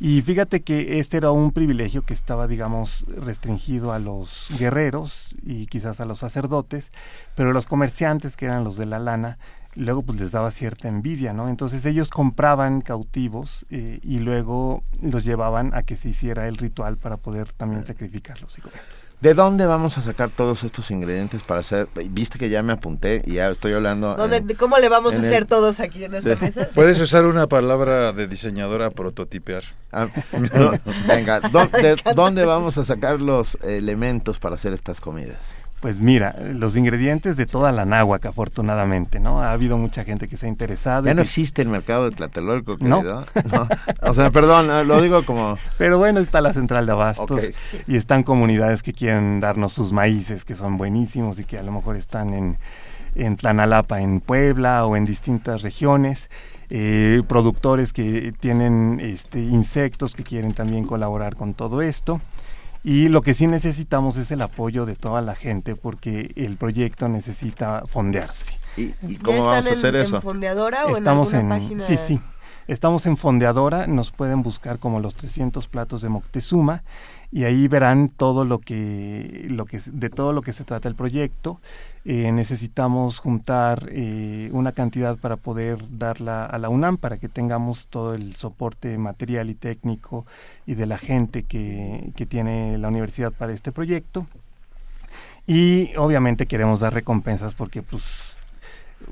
Y 0.00 0.22
fíjate 0.22 0.62
que 0.62 1.00
este 1.00 1.16
era 1.16 1.32
un 1.32 1.50
privilegio 1.50 2.02
que 2.02 2.14
estaba, 2.14 2.46
digamos, 2.46 3.04
restringido 3.08 3.92
a 3.92 3.98
los 3.98 4.46
guerreros 4.56 5.34
y 5.42 5.66
quizás 5.66 6.00
a 6.00 6.04
los 6.04 6.20
sacerdotes, 6.20 6.92
pero 7.34 7.52
los 7.52 7.66
comerciantes, 7.66 8.36
que 8.36 8.44
eran 8.44 8.62
los 8.62 8.76
de 8.76 8.86
la 8.86 9.00
lana, 9.00 9.38
luego 9.78 10.02
pues 10.02 10.20
les 10.20 10.32
daba 10.32 10.50
cierta 10.50 10.88
envidia, 10.88 11.32
¿no? 11.32 11.48
Entonces 11.48 11.86
ellos 11.86 12.10
compraban 12.10 12.80
cautivos 12.80 13.64
eh, 13.70 14.00
y 14.02 14.18
luego 14.18 14.82
los 15.00 15.24
llevaban 15.24 15.72
a 15.74 15.82
que 15.84 15.96
se 15.96 16.08
hiciera 16.08 16.48
el 16.48 16.56
ritual 16.56 16.96
para 16.96 17.16
poder 17.16 17.52
también 17.52 17.84
sacrificarlos 17.84 18.58
y 18.58 18.60
comerlos. 18.60 19.08
¿De 19.20 19.34
dónde 19.34 19.66
vamos 19.66 19.98
a 19.98 20.02
sacar 20.02 20.30
todos 20.30 20.62
estos 20.62 20.92
ingredientes 20.92 21.42
para 21.42 21.60
hacer? 21.60 21.88
Viste 22.10 22.38
que 22.38 22.50
ya 22.50 22.62
me 22.62 22.72
apunté 22.72 23.22
y 23.26 23.34
ya 23.34 23.50
estoy 23.50 23.72
hablando. 23.72 24.16
¿Cómo 24.56 24.78
le 24.78 24.88
vamos 24.88 25.16
a 25.16 25.18
hacer 25.18 25.44
todos 25.44 25.80
aquí 25.80 26.04
en 26.04 26.14
esta 26.14 26.36
mesa? 26.36 26.68
Puedes 26.74 27.00
usar 27.00 27.26
una 27.26 27.48
palabra 27.48 28.12
de 28.12 28.28
diseñadora 28.28 28.90
prototipear. 28.90 29.64
Ah, 29.90 30.06
venga, 31.08 31.40
¿dónde, 31.40 31.96
¿dónde 32.14 32.44
vamos 32.44 32.78
a 32.78 32.84
sacar 32.84 33.20
los 33.20 33.58
elementos 33.62 34.38
para 34.38 34.54
hacer 34.54 34.72
estas 34.72 35.00
comidas? 35.00 35.52
Pues 35.80 36.00
mira, 36.00 36.34
los 36.54 36.76
ingredientes 36.76 37.36
de 37.36 37.46
toda 37.46 37.70
la 37.70 37.84
náhuac, 37.84 38.26
afortunadamente, 38.26 39.20
¿no? 39.20 39.42
Ha 39.42 39.52
habido 39.52 39.78
mucha 39.78 40.02
gente 40.02 40.26
que 40.26 40.36
se 40.36 40.46
ha 40.46 40.48
interesado. 40.48 41.06
Ya 41.06 41.14
no 41.14 41.22
existe 41.22 41.62
el 41.62 41.68
mercado 41.68 42.10
de 42.10 42.16
Tlatelolco, 42.16 42.76
¿No? 42.80 43.02
¿no? 43.02 43.24
O 44.02 44.12
sea, 44.12 44.30
perdón, 44.30 44.88
lo 44.88 45.00
digo 45.00 45.24
como... 45.24 45.56
Pero 45.76 45.98
bueno, 45.98 46.18
está 46.18 46.40
la 46.40 46.52
central 46.52 46.86
de 46.86 46.92
abastos 46.92 47.50
y 47.86 47.96
están 47.96 48.24
comunidades 48.24 48.82
que 48.82 48.92
quieren 48.92 49.38
darnos 49.38 49.72
sus 49.72 49.92
maíces, 49.92 50.44
que 50.44 50.56
son 50.56 50.78
buenísimos 50.78 51.38
y 51.38 51.44
que 51.44 51.58
a 51.58 51.62
lo 51.62 51.70
mejor 51.70 51.94
están 51.94 52.34
en, 52.34 52.58
en 53.14 53.36
Tlanalapa, 53.36 54.00
en 54.00 54.20
Puebla 54.20 54.84
o 54.84 54.96
en 54.96 55.04
distintas 55.04 55.62
regiones. 55.62 56.28
Eh, 56.70 57.22
productores 57.26 57.94
que 57.94 58.34
tienen 58.38 59.00
este, 59.00 59.40
insectos 59.40 60.14
que 60.14 60.22
quieren 60.22 60.52
también 60.52 60.84
colaborar 60.84 61.36
con 61.36 61.54
todo 61.54 61.80
esto. 61.82 62.20
Y 62.84 63.08
lo 63.08 63.22
que 63.22 63.34
sí 63.34 63.46
necesitamos 63.46 64.16
es 64.16 64.30
el 64.30 64.42
apoyo 64.42 64.86
de 64.86 64.94
toda 64.94 65.20
la 65.20 65.34
gente 65.34 65.74
porque 65.74 66.32
el 66.36 66.56
proyecto 66.56 67.08
necesita 67.08 67.82
fondearse. 67.86 68.58
¿Y, 68.76 69.16
cómo 69.16 69.46
vamos 69.46 69.66
a 69.66 69.72
hacer 69.72 69.96
eso? 69.96 70.16
¿En 70.16 70.22
Fondeadora 70.22 70.86
o 70.86 70.96
Estamos 70.96 71.32
en, 71.32 71.48
página? 71.48 71.84
Sí, 71.84 71.96
sí. 71.96 72.20
Estamos 72.68 73.06
en 73.06 73.16
Fondeadora, 73.16 73.86
nos 73.86 74.10
pueden 74.10 74.42
buscar 74.42 74.78
como 74.78 75.00
los 75.00 75.14
300 75.14 75.66
platos 75.68 76.02
de 76.02 76.10
Moctezuma 76.10 76.82
y 77.32 77.44
ahí 77.44 77.66
verán 77.66 78.10
todo 78.10 78.44
lo 78.44 78.58
que, 78.58 79.48
de 79.90 80.10
todo 80.10 80.34
lo 80.34 80.42
que 80.42 80.52
se 80.52 80.64
trata 80.64 80.86
el 80.86 80.94
proyecto. 80.94 81.62
Eh, 82.04 82.30
necesitamos 82.30 83.20
juntar 83.20 83.88
eh, 83.90 84.50
una 84.52 84.72
cantidad 84.72 85.16
para 85.16 85.36
poder 85.36 85.82
darla 85.98 86.44
a 86.44 86.58
la 86.58 86.68
UNAM 86.68 86.98
para 86.98 87.16
que 87.16 87.30
tengamos 87.30 87.86
todo 87.86 88.12
el 88.12 88.36
soporte 88.36 88.98
material 88.98 89.48
y 89.48 89.54
técnico 89.54 90.26
y 90.66 90.74
de 90.74 90.84
la 90.84 90.98
gente 90.98 91.44
que, 91.44 92.12
que 92.16 92.26
tiene 92.26 92.76
la 92.76 92.88
universidad 92.88 93.32
para 93.32 93.54
este 93.54 93.72
proyecto. 93.72 94.26
Y 95.46 95.96
obviamente 95.96 96.44
queremos 96.44 96.80
dar 96.80 96.92
recompensas 96.92 97.54
porque 97.54 97.80
pues 97.80 98.27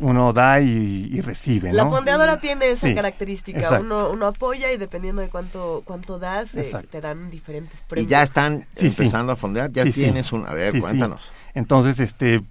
uno 0.01 0.33
da 0.33 0.61
y, 0.61 1.21
recibe. 1.21 1.73
La 1.73 1.87
fondeadora 1.87 2.39
tiene 2.39 2.71
esa 2.71 2.93
característica, 2.95 3.81
uno, 3.81 4.11
uno, 4.11 4.27
apoya 4.27 4.73
y 4.73 4.77
dependiendo 4.77 5.23
de 5.23 5.29
cuánto 5.29 5.83
cuánto 5.85 6.19
das, 6.19 6.55
eh, 6.55 6.71
te 6.91 7.01
dan 7.01 7.31
diferentes 7.31 7.83
premios. 7.83 8.07
Y 8.07 8.11
ya 8.11 8.23
están 8.23 8.67
empezando 8.77 9.33
a 9.33 9.37
fondear, 9.37 9.71
ya 9.73 9.85
tienes 9.85 10.33
un... 10.33 10.47
A 10.47 10.55
ver, 10.55 10.79
cuéntanos. 10.79 11.33
Entonces, 11.55 12.01
este, 12.01 12.43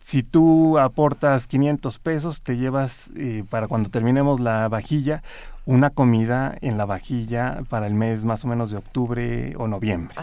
si 0.00 0.22
tú 0.22 0.78
aportas 0.78 1.46
500 1.46 1.98
pesos, 1.98 2.42
te 2.42 2.56
llevas, 2.56 3.10
eh, 3.16 3.44
para 3.48 3.66
cuando 3.66 3.88
terminemos 3.88 4.40
la 4.40 4.68
vajilla, 4.68 5.22
una 5.64 5.90
comida 5.90 6.56
en 6.60 6.76
la 6.76 6.84
vajilla 6.84 7.62
para 7.68 7.86
el 7.86 7.94
mes 7.94 8.24
más 8.24 8.44
o 8.44 8.48
menos 8.48 8.70
de 8.70 8.76
octubre 8.76 9.54
o 9.56 9.68
noviembre. 9.68 10.14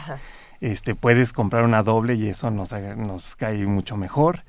Este, 0.61 0.93
puedes 0.93 1.32
comprar 1.32 1.63
una 1.63 1.84
doble 1.84 2.15
y 2.15 2.28
eso 2.28 2.51
nos, 2.51 2.72
nos 2.72 3.36
cae 3.36 3.65
mucho 3.65 3.97
mejor. 3.97 4.43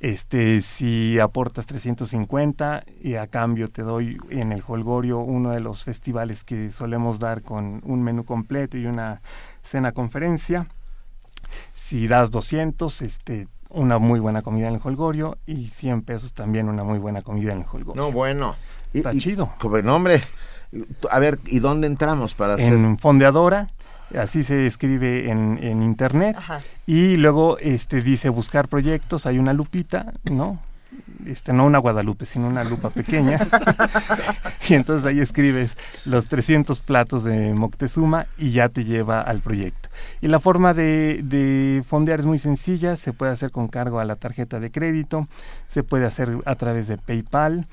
Este, 0.00 0.60
si 0.60 1.18
aportas 1.18 1.66
350 1.66 2.84
y 3.00 3.14
a 3.14 3.26
cambio 3.28 3.68
te 3.68 3.82
doy 3.82 4.18
en 4.28 4.52
el 4.52 4.62
Holgorio 4.66 5.18
uno 5.18 5.50
de 5.50 5.60
los 5.60 5.84
festivales 5.84 6.44
que 6.44 6.70
solemos 6.70 7.18
dar 7.18 7.42
con 7.42 7.80
un 7.84 8.02
menú 8.02 8.24
completo 8.24 8.76
y 8.76 8.86
una 8.86 9.22
cena 9.62 9.92
conferencia. 9.92 10.68
Si 11.74 12.08
das 12.08 12.30
200, 12.30 13.02
este, 13.02 13.48
una 13.70 13.98
muy 13.98 14.20
buena 14.20 14.42
comida 14.42 14.68
en 14.68 14.74
el 14.74 14.80
Holgorio 14.82 15.38
y 15.46 15.68
100 15.68 16.02
pesos 16.02 16.34
también 16.34 16.68
una 16.68 16.84
muy 16.84 16.98
buena 16.98 17.22
comida 17.22 17.52
en 17.52 17.60
el 17.60 17.66
Holgorio. 17.70 18.02
No, 18.02 18.12
bueno. 18.12 18.54
Está 18.92 19.16
chido. 19.16 19.52
Como 19.58 19.78
nombre. 19.78 20.22
A 21.10 21.18
ver, 21.18 21.38
¿y 21.46 21.58
dónde 21.58 21.86
entramos 21.86 22.34
para 22.34 22.54
hacer? 22.54 22.72
En 22.72 22.98
Fondeadora 22.98 23.68
así 24.16 24.42
se 24.42 24.66
escribe 24.66 25.30
en, 25.30 25.58
en 25.62 25.82
internet. 25.82 26.36
Y 26.86 27.16
luego 27.16 27.58
este 27.58 28.00
dice 28.00 28.28
buscar 28.28 28.68
proyectos 28.68 29.26
hay 29.26 29.38
una 29.38 29.52
lupita 29.52 30.12
no 30.24 30.60
este 31.26 31.52
no 31.52 31.64
una 31.64 31.78
Guadalupe 31.78 32.26
sino 32.26 32.46
una 32.46 32.64
lupa 32.64 32.90
pequeña. 32.90 33.38
Y 34.68 34.74
entonces 34.74 35.06
ahí 35.06 35.20
escribes 35.20 35.76
los 36.04 36.26
300 36.26 36.80
platos 36.80 37.22
de 37.22 37.54
Moctezuma 37.54 38.26
y 38.36 38.50
ya 38.50 38.68
te 38.68 38.84
lleva 38.84 39.20
al 39.20 39.40
proyecto. 39.40 39.88
Y 40.20 40.28
la 40.28 40.40
forma 40.40 40.74
de, 40.74 41.20
de 41.22 41.84
fondear 41.88 42.20
es 42.20 42.26
muy 42.26 42.38
sencilla 42.38 42.96
se 42.96 43.12
puede 43.12 43.32
hacer 43.32 43.50
con 43.50 43.68
cargo 43.68 44.00
a 44.00 44.04
la 44.04 44.16
tarjeta 44.16 44.58
de 44.58 44.70
crédito 44.70 45.28
se 45.68 45.82
puede 45.82 46.06
hacer 46.06 46.38
a 46.46 46.54
través 46.56 46.88
de 46.88 46.98
PayPal 46.98 47.66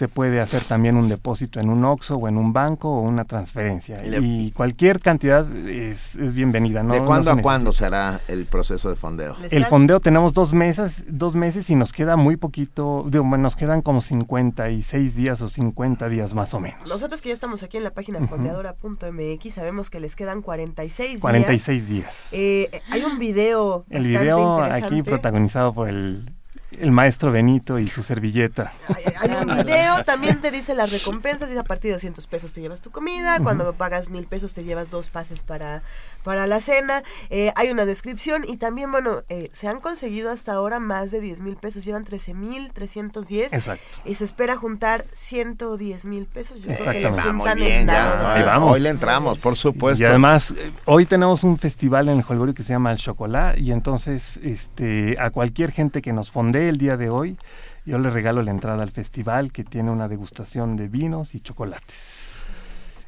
se 0.00 0.08
puede 0.08 0.40
hacer 0.40 0.64
también 0.64 0.96
un 0.96 1.10
depósito 1.10 1.60
en 1.60 1.68
un 1.68 1.84
OXO 1.84 2.16
o 2.16 2.26
en 2.26 2.38
un 2.38 2.54
banco 2.54 2.88
o 2.88 3.02
una 3.02 3.26
transferencia. 3.26 4.02
Y, 4.02 4.50
cualquier 4.52 4.98
cantidad 4.98 5.46
es, 5.68 6.16
bienvenida. 6.32 6.82
¿no? 6.82 6.94
¿De 6.94 7.04
cuándo 7.04 7.30
a 7.30 7.36
cuándo 7.42 7.70
será 7.70 8.18
el 8.26 8.46
proceso 8.46 8.88
de 8.88 8.96
fondeo? 8.96 9.36
El 9.50 9.66
fondeo 9.66 10.00
tenemos 10.00 10.32
dos 10.32 10.54
meses, 10.54 11.04
dos 11.06 11.34
meses 11.34 11.68
y 11.68 11.74
nos 11.74 11.92
queda 11.92 12.16
muy 12.16 12.38
poquito, 12.38 13.04
digo, 13.10 13.24
nos 13.36 13.56
quedan 13.56 13.82
como 13.82 14.00
56 14.00 15.14
días 15.14 15.42
o 15.42 15.48
50 15.48 16.08
días 16.08 16.32
más 16.32 16.54
o 16.54 16.60
menos. 16.60 16.88
Nosotros 16.88 17.20
que 17.20 17.28
ya 17.28 17.34
estamos 17.34 17.62
aquí 17.62 17.76
en 17.76 17.84
la 17.84 17.90
página 17.90 18.26
fondeadora.mx 18.26 19.52
sabemos 19.52 19.90
que 19.90 20.00
les 20.00 20.16
quedan 20.16 20.40
46 20.40 21.10
días. 21.10 21.20
46 21.20 21.88
días. 21.88 22.28
Eh, 22.32 22.70
hay 22.88 23.02
un 23.04 23.18
video. 23.18 23.84
El 23.90 24.08
video 24.08 24.62
aquí 24.62 25.02
protagonizado 25.02 25.74
por 25.74 25.90
el 25.90 26.39
el 26.78 26.92
maestro 26.92 27.32
Benito 27.32 27.78
y 27.78 27.88
su 27.88 28.02
servilleta. 28.02 28.72
Hay, 29.20 29.30
un 29.32 29.56
video, 29.56 30.04
también 30.04 30.40
te 30.40 30.50
dice 30.50 30.74
las 30.74 30.90
recompensas, 30.90 31.48
dice 31.48 31.60
a 31.60 31.64
partir 31.64 31.90
de 31.90 31.94
200 31.96 32.26
pesos 32.26 32.52
te 32.52 32.60
llevas 32.60 32.80
tu 32.80 32.90
comida, 32.90 33.40
cuando 33.40 33.72
pagas 33.74 34.10
mil 34.10 34.26
pesos 34.26 34.52
te 34.52 34.64
llevas 34.64 34.90
dos 34.90 35.08
pases 35.08 35.42
para, 35.42 35.82
para 36.22 36.46
la 36.46 36.60
cena, 36.60 37.02
eh, 37.30 37.52
hay 37.56 37.70
una 37.70 37.86
descripción 37.86 38.44
y 38.46 38.56
también, 38.56 38.92
bueno, 38.92 39.22
eh, 39.28 39.50
se 39.52 39.68
han 39.68 39.80
conseguido 39.80 40.30
hasta 40.30 40.52
ahora 40.52 40.80
más 40.80 41.10
de 41.10 41.20
10 41.20 41.40
mil 41.40 41.56
pesos, 41.56 41.84
llevan 41.84 42.04
13 42.04 42.34
mil 42.34 42.72
310 42.72 43.52
Exacto. 43.52 43.84
y 44.04 44.14
se 44.14 44.24
espera 44.24 44.56
juntar 44.56 45.04
110 45.12 46.04
mil 46.04 46.26
pesos. 46.26 46.62
Yo 46.62 46.74
creo 46.74 46.92
que 46.92 47.20
vamos 47.20 47.54
bien, 47.54 47.86
vamos. 47.86 48.74
Hoy 48.74 48.80
le 48.80 48.90
entramos, 48.90 49.38
por 49.38 49.56
supuesto. 49.56 50.02
Y 50.02 50.06
además, 50.06 50.52
eh, 50.52 50.72
hoy 50.84 51.06
tenemos 51.06 51.42
un 51.42 51.58
festival 51.58 52.08
en 52.08 52.18
el 52.18 52.24
Holgorio 52.26 52.54
que 52.54 52.62
se 52.62 52.72
llama 52.72 52.92
El 52.92 52.98
Chocolate 52.98 53.60
y 53.60 53.72
entonces 53.72 54.38
este, 54.42 55.16
a 55.18 55.30
cualquier 55.30 55.72
gente 55.72 56.02
que 56.02 56.12
nos 56.12 56.30
fonde 56.30 56.59
el 56.68 56.78
día 56.78 56.96
de 56.96 57.10
hoy, 57.10 57.38
yo 57.84 57.98
le 57.98 58.10
regalo 58.10 58.42
la 58.42 58.50
entrada 58.50 58.82
al 58.82 58.90
festival 58.90 59.52
que 59.52 59.64
tiene 59.64 59.90
una 59.90 60.08
degustación 60.08 60.76
de 60.76 60.88
vinos 60.88 61.34
y 61.34 61.40
chocolates. 61.40 62.20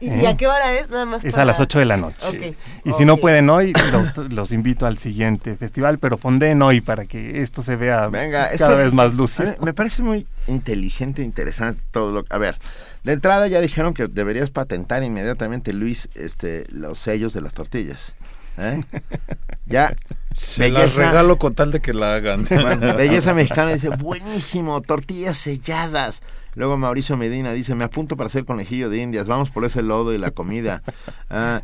¿Y, 0.02 0.26
a 0.26 0.30
¿Eh? 0.30 0.36
qué 0.36 0.48
hora 0.48 0.72
es? 0.72 0.90
Nada 0.90 1.04
más 1.04 1.24
es 1.24 1.36
a 1.36 1.44
las 1.44 1.60
8 1.60 1.78
de 1.78 1.84
la 1.84 1.96
noche. 1.96 2.56
Y 2.84 2.92
si 2.92 3.04
no 3.04 3.18
pueden 3.18 3.48
hoy, 3.48 3.72
los, 4.30 4.50
invito 4.52 4.86
al 4.86 4.98
siguiente 4.98 5.54
festival, 5.56 5.98
pero 5.98 6.18
fonden 6.18 6.60
hoy 6.62 6.80
para 6.80 7.04
que 7.04 7.40
esto 7.40 7.62
se 7.62 7.76
vea 7.76 8.10
cada 8.58 8.76
vez 8.76 8.92
más 8.92 9.14
lúcido. 9.14 9.54
Me 9.60 9.72
parece 9.72 10.02
muy 10.02 10.26
inteligente, 10.48 11.22
interesante 11.22 11.80
todo 11.92 12.10
lo 12.10 12.24
A 12.30 12.38
ver, 12.38 12.56
de 13.04 13.12
entrada 13.12 13.46
ya 13.46 13.60
dijeron 13.60 13.94
que 13.94 14.08
deberías 14.08 14.50
patentar 14.50 15.04
inmediatamente, 15.04 15.72
Luis, 15.72 16.08
este, 16.14 16.66
los 16.70 16.98
sellos 16.98 17.32
de 17.32 17.40
las 17.40 17.54
tortillas. 17.54 18.14
¿Eh? 18.62 18.82
Ya. 19.66 19.94
Se 20.32 20.70
las 20.70 20.94
regalo 20.94 21.38
con 21.38 21.54
tal 21.54 21.72
de 21.72 21.80
que 21.80 21.92
la 21.92 22.14
hagan. 22.14 22.44
belleza 22.96 23.34
mexicana 23.34 23.72
dice, 23.72 23.90
buenísimo, 23.90 24.80
tortillas 24.80 25.38
selladas. 25.38 26.22
Luego 26.54 26.76
Mauricio 26.76 27.16
Medina 27.16 27.52
dice, 27.52 27.74
me 27.74 27.84
apunto 27.84 28.16
para 28.16 28.26
hacer 28.26 28.44
conejillo 28.44 28.90
de 28.90 28.98
indias, 28.98 29.26
vamos 29.26 29.50
por 29.50 29.64
ese 29.64 29.82
lodo 29.82 30.14
y 30.14 30.18
la 30.18 30.30
comida. 30.30 30.82
Ah, 31.30 31.62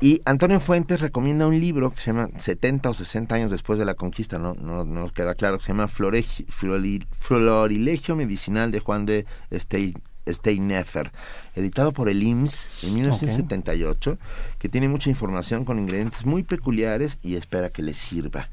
y 0.00 0.22
Antonio 0.24 0.60
Fuentes 0.60 1.00
recomienda 1.00 1.48
un 1.48 1.58
libro 1.58 1.92
que 1.92 2.00
se 2.00 2.12
llama 2.12 2.28
70 2.36 2.90
o 2.90 2.94
60 2.94 3.34
años 3.34 3.50
después 3.50 3.80
de 3.80 3.84
la 3.84 3.94
conquista, 3.94 4.38
no, 4.38 4.54
no, 4.54 4.84
no 4.84 5.12
queda 5.12 5.34
claro, 5.34 5.58
que 5.58 5.64
se 5.64 5.72
llama 5.72 5.88
Florilegio 5.88 8.14
Medicinal 8.14 8.70
de 8.70 8.78
Juan 8.78 9.06
de 9.06 9.26
Estey, 9.50 9.94
Steineffer, 10.32 11.10
editado 11.54 11.92
por 11.92 12.08
el 12.08 12.22
IMSS 12.22 12.70
en 12.82 12.94
1978, 12.94 14.18
que 14.58 14.68
tiene 14.68 14.88
mucha 14.88 15.10
información 15.10 15.64
con 15.64 15.78
ingredientes 15.78 16.26
muy 16.26 16.42
peculiares 16.42 17.18
y 17.22 17.36
espera 17.36 17.70
que 17.70 17.82
les 17.82 17.96
sirva. 17.96 18.48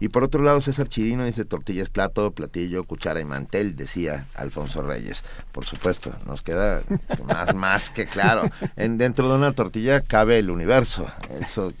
Y 0.00 0.08
por 0.08 0.22
otro 0.22 0.42
lado, 0.42 0.60
César 0.60 0.88
Chirino 0.88 1.24
dice 1.24 1.44
tortillas, 1.44 1.88
plato, 1.88 2.30
platillo, 2.30 2.84
cuchara 2.84 3.20
y 3.20 3.24
mantel, 3.24 3.74
decía 3.74 4.26
Alfonso 4.34 4.82
Reyes. 4.82 5.24
Por 5.50 5.64
supuesto, 5.64 6.14
nos 6.24 6.42
queda 6.42 6.82
más, 7.26 7.54
más 7.54 7.90
que 7.90 8.06
claro. 8.06 8.48
En, 8.76 8.96
dentro 8.96 9.28
de 9.28 9.34
una 9.34 9.52
tortilla 9.52 10.00
cabe 10.00 10.38
el 10.38 10.50
universo. 10.50 11.10
Eso 11.40 11.72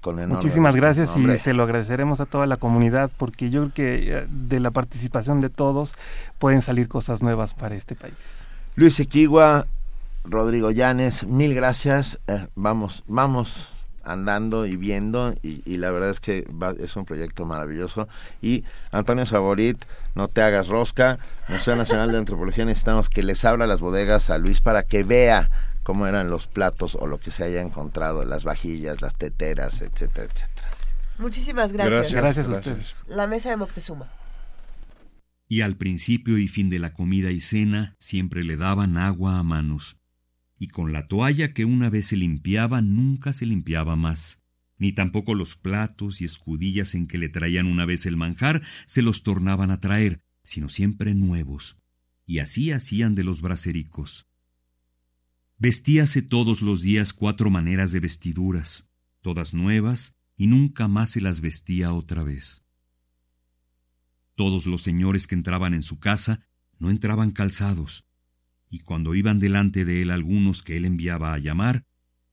Con 0.00 0.16
Muchísimas 0.28 0.76
gracias 0.76 1.14
y 1.14 1.36
se 1.36 1.52
lo 1.52 1.64
agradeceremos 1.64 2.20
a 2.20 2.26
toda 2.26 2.46
la 2.46 2.56
comunidad 2.56 3.10
porque 3.18 3.50
yo 3.50 3.60
creo 3.60 3.74
que 3.74 4.18
eh, 4.18 4.26
de 4.30 4.58
la 4.58 4.70
participación 4.70 5.40
de 5.40 5.50
todos 5.50 5.92
pueden 6.38 6.62
salir 6.62 6.88
cosas 6.88 7.22
nuevas 7.22 7.52
para 7.52 7.74
este 7.74 7.94
país. 7.94 8.46
Luis 8.76 8.98
Equigua, 8.98 9.66
Rodrigo 10.24 10.70
Llanes, 10.70 11.24
mil 11.24 11.54
gracias. 11.54 12.18
Eh, 12.28 12.46
vamos, 12.54 13.04
vamos 13.08 13.74
andando 14.04 14.66
y 14.66 14.76
viendo 14.76 15.34
y, 15.42 15.76
la 15.76 15.90
verdad 15.90 16.10
es 16.10 16.20
que 16.20 16.46
es 16.78 16.96
un 16.96 17.04
proyecto 17.04 17.44
maravilloso. 17.44 18.08
Y 18.42 18.64
Antonio 18.90 19.26
Saborit 19.26 19.82
no 20.14 20.28
te 20.28 20.42
hagas 20.42 20.68
rosca. 20.68 21.18
Museo 21.48 21.76
Nacional 21.76 22.12
de 22.12 22.18
Antropología 22.18 22.64
necesitamos 22.64 23.08
que 23.08 23.22
les 23.22 23.44
abra 23.44 23.66
las 23.66 23.80
bodegas 23.80 24.30
a 24.30 24.38
Luis 24.38 24.60
para 24.60 24.82
que 24.82 25.04
vea 25.04 25.50
cómo 25.82 26.06
eran 26.06 26.30
los 26.30 26.46
platos 26.46 26.94
o 26.94 27.06
lo 27.06 27.18
que 27.18 27.30
se 27.30 27.44
haya 27.44 27.60
encontrado 27.60 28.24
las 28.24 28.44
vajillas 28.44 29.00
las 29.00 29.14
teteras 29.14 29.80
etcétera 29.80 30.28
etcétera. 30.30 30.68
Muchísimas 31.18 31.72
gracias. 31.72 32.12
Gracias, 32.12 32.48
a 32.48 32.52
ustedes. 32.52 32.94
La 33.06 33.26
mesa 33.26 33.50
de 33.50 33.56
Moctezuma. 33.56 34.10
Y 35.48 35.62
al 35.62 35.76
principio 35.76 36.38
y 36.38 36.48
fin 36.48 36.70
de 36.70 36.78
la 36.78 36.92
comida 36.92 37.30
y 37.30 37.40
cena 37.40 37.96
siempre 37.98 38.44
le 38.44 38.56
daban 38.56 38.96
agua 38.96 39.38
a 39.38 39.42
manos 39.42 39.99
y 40.60 40.68
con 40.68 40.92
la 40.92 41.08
toalla 41.08 41.54
que 41.54 41.64
una 41.64 41.88
vez 41.88 42.08
se 42.08 42.18
limpiaba 42.18 42.82
nunca 42.82 43.32
se 43.32 43.46
limpiaba 43.46 43.96
más. 43.96 44.44
ni 44.76 44.92
tampoco 44.94 45.34
los 45.34 45.56
platos 45.56 46.22
y 46.22 46.24
escudillas 46.24 46.94
en 46.94 47.06
que 47.06 47.18
le 47.18 47.28
traían 47.28 47.66
una 47.66 47.84
vez 47.84 48.06
el 48.06 48.16
manjar 48.16 48.62
se 48.86 49.02
los 49.02 49.22
tornaban 49.22 49.70
a 49.70 49.78
traer, 49.78 50.22
sino 50.42 50.70
siempre 50.70 51.14
nuevos, 51.14 51.82
y 52.24 52.38
así 52.38 52.72
hacían 52.72 53.14
de 53.14 53.22
los 53.22 53.42
bracericos. 53.42 54.26
Vestíase 55.58 56.22
todos 56.22 56.62
los 56.62 56.80
días 56.80 57.12
cuatro 57.12 57.50
maneras 57.50 57.92
de 57.92 58.00
vestiduras, 58.00 58.88
todas 59.20 59.52
nuevas, 59.52 60.16
y 60.34 60.46
nunca 60.46 60.88
más 60.88 61.10
se 61.10 61.20
las 61.20 61.42
vestía 61.42 61.92
otra 61.92 62.24
vez. 62.24 62.64
Todos 64.34 64.64
los 64.64 64.80
señores 64.80 65.26
que 65.26 65.34
entraban 65.34 65.74
en 65.74 65.82
su 65.82 65.98
casa 65.98 66.46
no 66.78 66.88
entraban 66.88 67.32
calzados, 67.32 68.08
y 68.70 68.78
cuando 68.78 69.16
iban 69.16 69.40
delante 69.40 69.84
de 69.84 70.00
él 70.00 70.12
algunos 70.12 70.62
que 70.62 70.76
él 70.76 70.84
enviaba 70.84 71.34
a 71.34 71.38
llamar, 71.38 71.84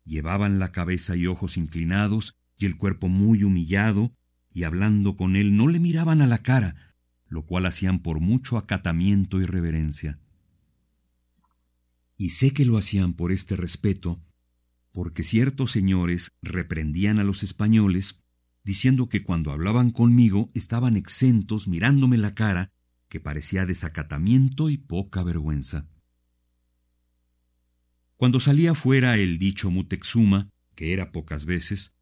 llevaban 0.05 0.59
la 0.59 0.71
cabeza 0.71 1.15
y 1.15 1.25
ojos 1.25 1.57
inclinados 1.57 2.35
y 2.57 2.67
el 2.67 2.77
cuerpo 2.77 3.09
muy 3.09 3.43
humillado, 3.43 4.13
y 4.53 4.63
hablando 4.63 5.17
con 5.17 5.35
él 5.35 5.55
no 5.55 5.67
le 5.67 5.79
miraban 5.79 6.21
a 6.21 6.27
la 6.27 6.43
cara, 6.43 6.95
lo 7.27 7.45
cual 7.45 7.65
hacían 7.65 8.01
por 8.01 8.19
mucho 8.19 8.57
acatamiento 8.57 9.41
y 9.41 9.45
reverencia. 9.45 10.19
Y 12.17 12.31
sé 12.31 12.53
que 12.53 12.65
lo 12.65 12.77
hacían 12.77 13.13
por 13.13 13.31
este 13.31 13.55
respeto, 13.55 14.23
porque 14.91 15.23
ciertos 15.23 15.71
señores 15.71 16.31
reprendían 16.41 17.19
a 17.19 17.23
los 17.23 17.43
españoles, 17.43 18.23
diciendo 18.63 19.09
que 19.09 19.23
cuando 19.23 19.51
hablaban 19.51 19.91
conmigo 19.91 20.51
estaban 20.53 20.97
exentos 20.97 21.67
mirándome 21.67 22.17
la 22.17 22.33
cara, 22.33 22.71
que 23.07 23.19
parecía 23.19 23.65
desacatamiento 23.65 24.69
y 24.69 24.77
poca 24.77 25.23
vergüenza. 25.23 25.87
Cuando 28.17 28.39
salía 28.39 28.73
fuera 28.73 29.17
el 29.17 29.37
dicho 29.37 29.69
Mutexuma, 29.69 30.49
que 30.75 30.91
era 30.91 31.11
pocas 31.11 31.45
veces, 31.45 31.95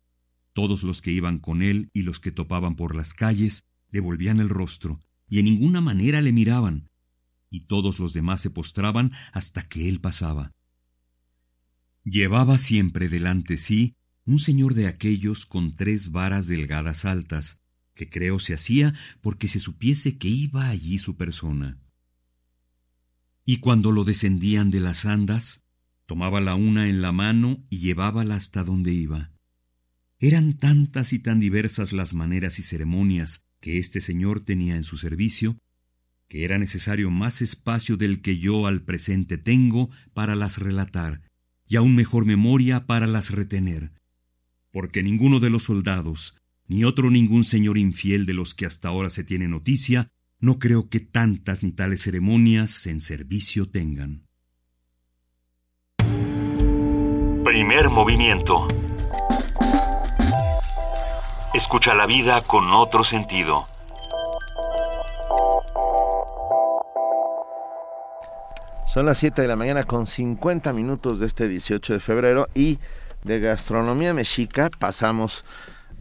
todos 0.53 0.81
los 0.81 1.01
que 1.01 1.11
iban 1.11 1.39
con 1.39 1.61
él 1.61 1.89
y 1.91 2.03
los 2.03 2.21
que 2.21 2.31
topaban 2.31 2.77
por 2.77 2.95
las 2.95 3.13
calles 3.13 3.63
le 3.91 3.99
volvían 3.99 4.39
el 4.39 4.47
rostro, 4.47 5.03
y 5.27 5.39
en 5.39 5.45
ninguna 5.45 5.81
manera 5.81 6.21
le 6.21 6.31
miraban, 6.31 6.87
y 7.49 7.67
todos 7.67 7.99
los 7.99 8.13
demás 8.13 8.39
se 8.39 8.49
postraban 8.49 9.11
hasta 9.33 9.67
que 9.67 9.89
él 9.89 9.99
pasaba. 9.99 10.51
Llevaba 12.05 12.57
siempre 12.57 13.09
delante 13.09 13.57
sí 13.57 13.95
un 14.25 14.39
señor 14.39 14.73
de 14.73 14.87
aquellos 14.87 15.45
con 15.45 15.75
tres 15.75 16.11
varas 16.11 16.47
delgadas 16.47 17.03
altas, 17.03 17.61
que 17.93 18.09
creo 18.09 18.39
se 18.39 18.53
hacía 18.53 18.93
porque 19.21 19.49
se 19.49 19.59
supiese 19.59 20.17
que 20.17 20.29
iba 20.29 20.69
allí 20.69 20.97
su 20.97 21.17
persona. 21.17 21.77
Y 23.43 23.57
cuando 23.57 23.91
lo 23.91 24.05
descendían 24.05 24.71
de 24.71 24.79
las 24.79 25.05
andas, 25.05 25.64
tomaba 26.05 26.41
la 26.41 26.55
una 26.55 26.87
en 26.87 27.01
la 27.01 27.11
mano 27.11 27.63
y 27.69 27.79
llevábala 27.79 28.35
hasta 28.35 28.63
donde 28.63 28.93
iba. 28.93 29.31
Eran 30.19 30.57
tantas 30.57 31.13
y 31.13 31.19
tan 31.19 31.39
diversas 31.39 31.93
las 31.93 32.13
maneras 32.13 32.59
y 32.59 32.63
ceremonias 32.63 33.43
que 33.59 33.77
este 33.77 34.01
señor 34.01 34.43
tenía 34.43 34.75
en 34.75 34.83
su 34.83 34.97
servicio, 34.97 35.57
que 36.27 36.43
era 36.43 36.57
necesario 36.57 37.11
más 37.11 37.41
espacio 37.41 37.97
del 37.97 38.21
que 38.21 38.37
yo 38.37 38.67
al 38.67 38.81
presente 38.83 39.37
tengo 39.37 39.89
para 40.13 40.35
las 40.35 40.57
relatar, 40.57 41.21
y 41.67 41.75
aún 41.75 41.95
mejor 41.95 42.25
memoria 42.25 42.85
para 42.85 43.07
las 43.07 43.31
retener, 43.31 43.91
porque 44.71 45.03
ninguno 45.03 45.39
de 45.39 45.49
los 45.49 45.63
soldados, 45.63 46.37
ni 46.67 46.83
otro 46.83 47.09
ningún 47.09 47.43
señor 47.43 47.77
infiel 47.77 48.25
de 48.25 48.33
los 48.33 48.53
que 48.53 48.65
hasta 48.65 48.89
ahora 48.89 49.09
se 49.09 49.23
tiene 49.23 49.47
noticia, 49.47 50.09
no 50.39 50.59
creo 50.59 50.89
que 50.89 50.99
tantas 50.99 51.63
ni 51.63 51.71
tales 51.71 52.01
ceremonias 52.01 52.85
en 52.87 52.99
servicio 52.99 53.65
tengan. 53.67 54.24
Primer 57.55 57.89
movimiento. 57.89 58.67
Escucha 61.53 61.93
la 61.95 62.05
vida 62.05 62.41
con 62.41 62.73
otro 62.73 63.05
sentido. 63.05 63.65
Son 68.87 69.05
las 69.05 69.19
7 69.19 69.41
de 69.41 69.47
la 69.47 69.55
mañana 69.55 69.85
con 69.85 70.05
50 70.05 70.73
minutos 70.73 71.21
de 71.21 71.27
este 71.27 71.47
18 71.47 71.93
de 71.93 71.99
febrero 72.01 72.49
y 72.53 72.79
de 73.23 73.39
gastronomía 73.39 74.13
mexica 74.13 74.69
pasamos 74.77 75.45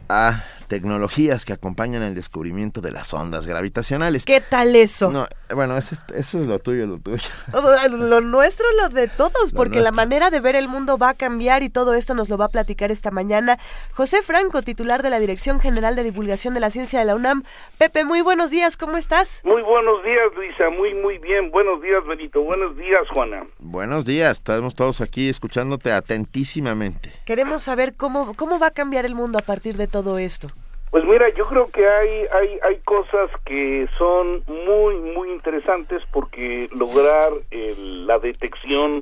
a 0.09 0.43
tecnologías 0.67 1.45
que 1.45 1.53
acompañan 1.53 2.03
el 2.03 2.15
descubrimiento 2.15 2.81
de 2.81 2.91
las 2.91 3.13
ondas 3.13 3.47
gravitacionales. 3.47 4.25
¿Qué 4.25 4.41
tal 4.41 4.75
eso? 4.75 5.11
No, 5.11 5.27
bueno, 5.53 5.77
eso 5.77 5.95
es, 6.13 6.33
lo 6.33 6.59
tuyo, 6.59 6.87
lo 6.87 6.99
tuyo. 6.99 7.23
lo 7.89 8.21
nuestro, 8.21 8.65
lo 8.81 8.89
de 8.89 9.07
todos, 9.07 9.51
porque 9.53 9.79
la 9.79 9.91
manera 9.91 10.29
de 10.29 10.39
ver 10.39 10.55
el 10.55 10.67
mundo 10.67 10.97
va 10.97 11.09
a 11.09 11.13
cambiar 11.13 11.63
y 11.63 11.69
todo 11.69 11.93
esto 11.93 12.13
nos 12.13 12.29
lo 12.29 12.37
va 12.37 12.45
a 12.45 12.49
platicar 12.49 12.91
esta 12.91 13.11
mañana 13.11 13.57
José 13.93 14.21
Franco, 14.21 14.61
titular 14.61 15.03
de 15.03 15.09
la 15.09 15.19
Dirección 15.19 15.59
General 15.59 15.95
de 15.95 16.03
Divulgación 16.03 16.53
de 16.53 16.59
la 16.59 16.69
Ciencia 16.69 16.99
de 16.99 17.05
la 17.05 17.15
UNAM. 17.15 17.43
Pepe, 17.77 18.05
muy 18.05 18.21
buenos 18.21 18.49
días, 18.49 18.77
¿cómo 18.77 18.97
estás? 18.97 19.41
Muy 19.43 19.61
buenos 19.61 20.03
días, 20.03 20.33
Luisa, 20.35 20.69
muy, 20.69 20.93
muy 20.93 21.17
bien. 21.17 21.51
Buenos 21.51 21.81
días, 21.81 22.05
Benito. 22.05 22.41
Buenos 22.41 22.75
días, 22.77 23.07
Juana. 23.13 23.45
Buenos 23.59 24.05
días, 24.05 24.37
estamos 24.37 24.75
todos 24.75 25.01
aquí 25.01 25.29
escuchándote 25.29 25.91
atentísimamente. 25.91 27.11
Queremos 27.25 27.63
saber 27.63 27.95
cómo, 27.95 28.35
cómo 28.35 28.59
va 28.59 28.67
a 28.67 28.71
cambiar 28.71 29.05
el 29.05 29.15
mundo 29.15 29.37
a 29.37 29.41
partir 29.41 29.75
de 29.77 29.87
todo 29.87 30.17
esto. 30.17 30.51
Pues 30.91 31.03
mira, 31.03 31.29
yo 31.29 31.45
creo 31.47 31.69
que 31.71 31.85
hay, 31.85 32.25
hay, 32.31 32.59
hay 32.63 32.77
cosas 32.85 33.29
que 33.45 33.87
son 33.97 34.43
muy, 34.47 34.95
muy 34.95 35.31
interesantes 35.31 36.01
porque 36.11 36.69
lograr 36.71 37.31
la 37.51 38.17
detección 38.19 39.01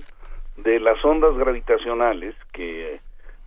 de 0.57 0.79
las 0.79 1.03
ondas 1.05 1.35
gravitacionales, 1.37 2.35
que 2.51 2.99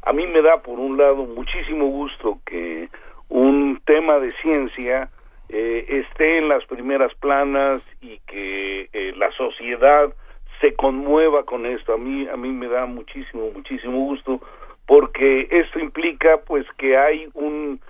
a 0.03 0.13
mí 0.13 0.27
me 0.27 0.43
da 0.43 0.63
por 0.63 0.79
un 0.79 0.97
lado 0.97 1.25
muchísimo 1.25 1.87
gusto 1.87 2.39
que 2.47 2.89
un 3.29 3.81
tema 3.85 4.19
de 4.19 4.33
ciencia 4.43 5.09
eh, 5.49 5.85
esté 5.89 6.39
en 6.39 6.49
las 6.49 6.65
primeras 6.67 7.15
planas 7.17 7.83
y 8.01 8.19
que 8.27 8.89
eh, 8.93 9.13
la 9.17 9.31
sociedad 9.33 10.13
se 10.61 10.75
conmueva 10.75 11.45
con 11.45 11.67
esto. 11.67 11.95
A 11.95 11.99
mí, 11.99 12.27
a 12.29 12.37
mí 12.37 12.51
me 12.51 12.69
da 12.69 12.87
muchísimo, 12.87 13.51
muchísimo 13.53 13.99
gusto 13.99 14.41
porque 14.87 15.49
esto 15.51 15.79
implica 15.79 16.39
pues 16.47 16.67
que 16.79 16.97
hay 16.97 17.29
un 17.35 17.81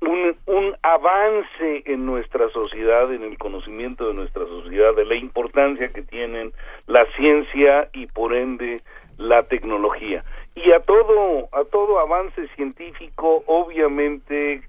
un, 0.00 0.36
un 0.46 0.76
avance 0.82 1.82
en 1.86 2.04
nuestra 2.06 2.48
sociedad, 2.50 3.12
en 3.12 3.22
el 3.22 3.38
conocimiento 3.38 4.08
de 4.08 4.14
nuestra 4.14 4.44
sociedad, 4.46 4.94
de 4.94 5.04
la 5.04 5.14
importancia 5.14 5.92
que 5.92 6.02
tienen 6.02 6.52
la 6.86 7.04
ciencia 7.16 7.88
y 7.92 8.06
por 8.06 8.34
ende 8.34 8.82
la 9.16 9.44
tecnología. 9.44 10.22
Y 10.54 10.72
a 10.72 10.80
todo, 10.80 11.48
a 11.52 11.64
todo 11.64 11.98
avance 11.98 12.48
científico, 12.56 13.42
obviamente 13.46 14.62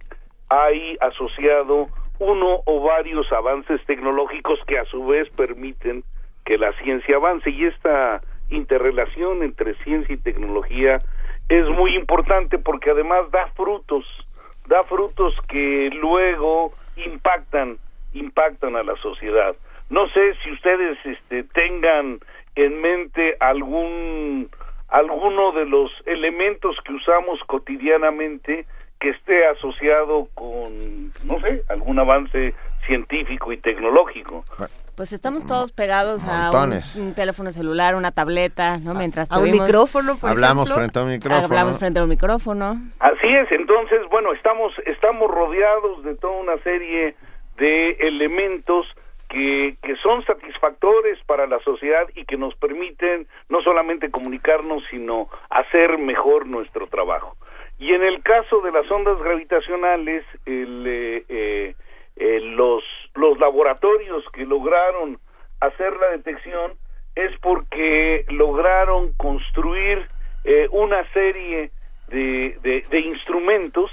hay 0.50 0.98
asociado 1.02 1.88
uno 2.20 2.62
o 2.66 2.82
varios 2.82 3.32
avances 3.32 3.84
tecnológicos 3.86 4.60
que 4.66 4.80
a 4.80 4.86
su 4.86 5.06
vez 5.06 5.30
permiten 5.30 6.04
que 6.46 6.58
la 6.58 6.72
ciencia 6.82 7.18
avance 7.18 7.50
y 7.50 7.66
esta 7.66 8.22
interrelación 8.50 9.44
entre 9.44 9.76
ciencia 9.84 10.16
y 10.16 10.18
tecnología 10.18 11.02
es 11.50 11.68
muy 11.70 11.96
importante 11.96 12.58
porque 12.58 12.92
además 12.92 13.30
da 13.32 13.48
frutos 13.56 14.06
da 14.68 14.84
frutos 14.84 15.36
que 15.48 15.90
luego 15.94 16.74
impactan 16.96 17.78
impactan 18.14 18.76
a 18.76 18.84
la 18.84 18.96
sociedad. 18.98 19.56
No 19.90 20.08
sé 20.10 20.34
si 20.44 20.52
ustedes 20.52 20.98
este, 21.06 21.44
tengan 21.44 22.20
en 22.56 22.82
mente 22.82 23.38
algún 23.40 24.50
alguno 24.90 25.52
de 25.52 25.66
los 25.66 25.92
elementos 26.06 26.78
que 26.86 26.94
usamos 26.94 27.40
cotidianamente 27.46 28.66
que 29.00 29.10
esté 29.10 29.46
asociado 29.46 30.28
con 30.34 31.12
no 31.26 31.40
sé 31.42 31.64
algún 31.70 32.00
avance 32.00 32.56
científico 32.86 33.52
y 33.52 33.58
tecnológico. 33.58 34.46
Pues 34.98 35.14
estamos 35.14 35.46
todos 35.46 35.74
pegados 35.74 36.24
a 36.28 36.50
un, 36.50 37.14
teléfono 37.14 37.52
celular, 37.52 37.94
una 37.94 38.12
tableta, 38.12 38.80
¿no? 38.80 38.96
Mientras 38.96 39.32
a 39.32 39.38
un 39.38 39.52
micrófono, 39.52 40.18
por 40.18 40.32
Hablamos 40.32 40.74
frente 40.74 40.98
a 40.98 41.04
un 41.04 41.10
micrófono. 41.10 41.46
Hablamos 41.46 41.78
frente 41.78 42.00
a 42.00 42.04
un 42.04 42.10
micrófono. 42.10 42.82
Así 42.98 43.28
es, 43.28 43.52
entonces, 43.52 44.00
bueno, 44.10 44.34
estamos 44.34 44.74
estamos 44.88 45.30
rodeados 45.30 46.04
de 46.04 46.16
toda 46.16 46.34
una 46.40 46.58
serie 46.64 47.14
de 47.58 47.92
elementos 48.08 48.88
que, 49.30 49.78
que 49.84 49.96
son 49.98 50.26
satisfactores 50.26 51.20
para 51.28 51.46
la 51.46 51.60
sociedad 51.60 52.08
y 52.16 52.26
que 52.26 52.38
nos 52.38 52.56
permiten 52.56 53.28
no 53.50 53.62
solamente 53.62 54.10
comunicarnos, 54.10 54.82
sino 54.90 55.30
hacer 55.52 56.00
mejor 56.00 56.48
nuestro 56.48 56.88
trabajo. 56.88 57.38
Y 57.78 57.94
en 57.94 58.02
el 58.02 58.24
caso 58.24 58.62
de 58.62 58.72
las 58.72 58.90
ondas 58.90 59.20
gravitacionales, 59.20 60.26
el, 60.48 60.88
eh, 60.88 61.24
eh 61.30 61.76
eh, 62.20 62.40
los, 62.42 62.84
los 63.16 63.40
laboratorios 63.40 64.24
que 64.34 64.46
lograron 64.46 65.20
hacer 65.60 65.96
la 65.98 66.10
detección 66.12 66.74
es 67.16 67.32
porque 67.42 68.26
lograron 68.30 69.14
construir 69.14 70.08
eh, 70.44 70.68
una 70.72 71.04
serie 71.14 71.72
de, 72.10 72.58
de, 72.90 73.00
instrumentos 73.02 73.92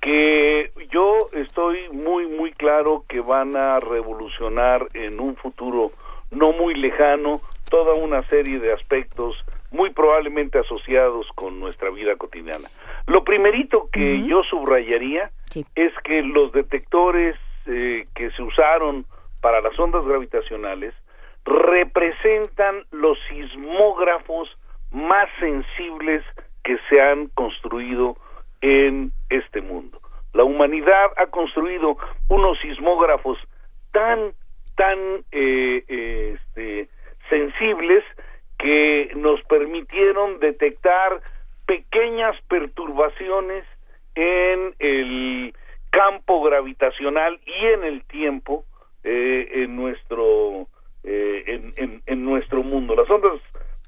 que 0.00 0.72
yo 0.90 1.18
estoy 1.32 1.88
muy 1.90 2.26
muy 2.26 2.52
claro 2.52 3.04
que 3.08 3.20
van 3.20 3.54
a 3.56 3.80
revolucionar 3.80 4.86
en 4.94 5.20
un 5.20 5.36
futuro 5.36 5.92
no 6.30 6.52
muy 6.52 6.74
lejano 6.74 7.40
toda 7.68 7.94
una 7.94 8.20
serie 8.20 8.60
de 8.60 8.72
aspectos 8.72 9.36
muy 9.70 9.90
probablemente 9.90 10.58
asociados 10.58 11.26
con 11.34 11.60
nuestra 11.60 11.90
vida 11.90 12.16
cotidiana. 12.16 12.68
Lo 13.06 13.24
primerito 13.24 13.88
que 13.92 14.22
yo 14.26 14.42
subrayaría 14.44 15.30
es 15.74 15.92
que 16.02 16.22
los 16.22 16.52
detectores 16.52 17.36
eh, 17.66 18.06
que 18.14 18.30
se 18.32 18.42
usaron 18.42 19.04
para 19.40 19.60
las 19.60 19.78
ondas 19.78 20.04
gravitacionales 20.04 20.94
representan 21.44 22.84
los 22.90 23.18
sismógrafos 23.28 24.48
más 24.90 25.28
sensibles 25.38 26.24
que 26.64 26.78
se 26.88 27.00
han 27.00 27.28
construido 27.28 28.16
en 28.60 29.12
este 29.30 29.60
mundo. 29.60 30.00
La 30.32 30.44
humanidad 30.44 31.12
ha 31.16 31.26
construido 31.26 31.96
unos 32.28 32.58
sismógrafos 32.60 33.38
tan, 33.92 34.32
tan 34.76 35.24
eh, 35.32 36.36
este, 36.36 36.88
sensibles 37.28 38.04
que 38.58 39.12
nos 39.16 39.42
permitieron 39.44 40.38
detectar 40.38 41.20
pequeñas 41.66 42.36
perturbaciones 42.48 43.64
en 44.14 44.74
el 44.78 45.54
campo 46.00 46.42
gravitacional 46.42 47.38
y 47.44 47.66
en 47.66 47.84
el 47.84 48.04
tiempo 48.04 48.64
eh, 49.04 49.48
en 49.52 49.76
nuestro 49.76 50.66
eh, 51.04 51.72
en, 51.76 52.02
en, 52.06 52.24
nuestro 52.24 52.62
mundo 52.62 52.94
las 52.94 53.10
ondas 53.10 53.38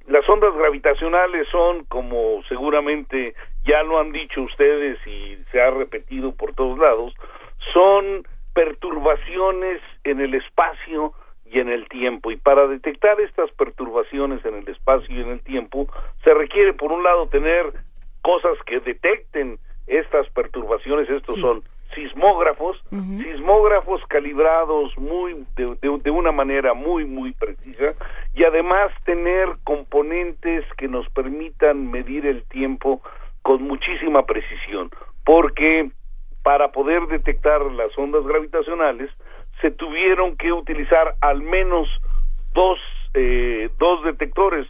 las 0.06 0.28
ondas 0.28 0.54
gravitacionales 0.54 1.48
son 1.50 1.84
como 1.86 2.42
seguramente 2.50 3.34
ya 3.64 3.82
lo 3.82 3.98
han 3.98 4.12
dicho 4.12 4.42
ustedes 4.42 4.98
y 5.06 5.38
se 5.50 5.60
ha 5.62 5.70
repetido 5.70 6.32
por 6.32 6.54
todos 6.54 6.78
lados 6.78 7.14
son 7.72 8.26
perturbaciones 8.52 9.80
en 10.04 10.20
el 10.20 10.34
espacio 10.34 11.14
y 11.46 11.60
en 11.60 11.68
el 11.68 11.88
tiempo. 11.88 12.30
Y 12.30 12.36
para 12.36 12.66
detectar 12.66 13.20
estas 13.20 13.50
perturbaciones 13.52 14.44
en 14.44 14.56
el 14.56 14.68
espacio 14.68 15.14
y 15.14 15.20
en 15.20 15.30
el 15.30 15.40
tiempo, 15.40 15.86
se 16.24 16.34
requiere, 16.34 16.72
por 16.74 16.92
un 16.92 17.02
lado, 17.02 17.28
tener 17.28 17.72
cosas 18.22 18.58
que 18.66 18.80
detecten 18.80 19.58
estas 19.86 20.28
perturbaciones. 20.30 21.08
Estos 21.08 21.40
son 21.40 21.62
sismógrafos, 21.95 22.82
sismógrafos 22.90 24.03
calibrados 24.09 24.97
muy 24.99 25.45
de, 25.57 25.76
de, 26.03 26.11
una 26.11 26.32
manera 26.32 26.74
muy 26.74 27.05
muy 27.05 27.32
precisa 27.32 27.90
y 28.34 28.45
además 28.45 28.90
tener 29.05 29.49
componentes 29.64 30.64
que 30.76 30.88
nos 30.88 31.09
permitan 31.11 31.90
medir 31.90 32.26
el 32.26 32.45
tiempo 32.45 33.03
con 33.43 33.62
muchísima 33.62 34.24
precisión, 34.24 34.90
porque 35.24 35.90
para 36.43 36.72
poder 36.72 37.07
detectar 37.09 37.61
las 37.72 37.97
ondas 37.99 38.24
gravitacionales 38.24 39.11
se 39.61 39.70
tuvieron 39.70 40.36
que 40.36 40.53
utilizar 40.53 41.14
al 41.20 41.43
menos 41.43 41.88
dos 42.55 42.78
eh, 43.14 43.68
dos 43.78 44.03
detectores 44.05 44.66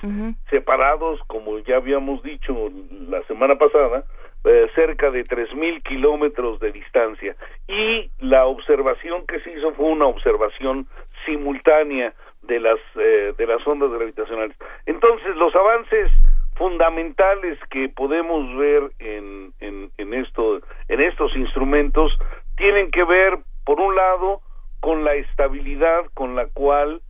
separados, 0.51 1.21
como 1.29 1.61
ya 1.61 1.77
habíamos 1.77 2.25
dicho 2.25 2.73
la 3.09 3.23
semana 3.29 3.55
pasada, 3.55 4.05
eh, 4.45 4.69
cerca 4.75 5.11
de 5.11 5.25
tres 5.25 5.53
mil 5.55 5.83
kilómetros 5.83 6.61
de 6.61 6.73
distancia. 6.73 7.37
Y 7.69 8.11
la 8.19 8.47
observación 8.47 9.27
que 9.27 9.41
se 9.41 9.53
hizo 9.53 9.73
fue 9.73 9.87
una 9.87 10.07
observación 10.07 10.87
simultánea 11.27 12.13
de 12.43 12.61
las 12.61 12.79
eh, 12.97 13.35
de 13.37 13.47
las 13.47 13.67
ondas 13.67 13.91
gravitacionales. 13.91 14.57
Entonces, 14.87 15.37
los 15.37 15.55
avances 15.55 16.11
fundamentales 16.57 17.59
que 17.71 17.89
podemos 17.89 18.57
ver 18.57 18.91
en, 18.99 19.53
en, 19.61 19.91
en 19.97 20.15
esto 20.15 20.61
en 20.89 21.01
estos 21.01 21.35
instrumentos 21.37 22.19
tienen 22.57 22.91
que 22.91 23.05
ver 23.05 23.39
por 23.65 23.81
un 23.81 23.95
lado 23.95 24.41
con 24.81 25.05
la 25.05 25.15
estabilidad 25.15 26.05
con 26.15 26.35
la 26.35 26.47
cual 26.47 27.01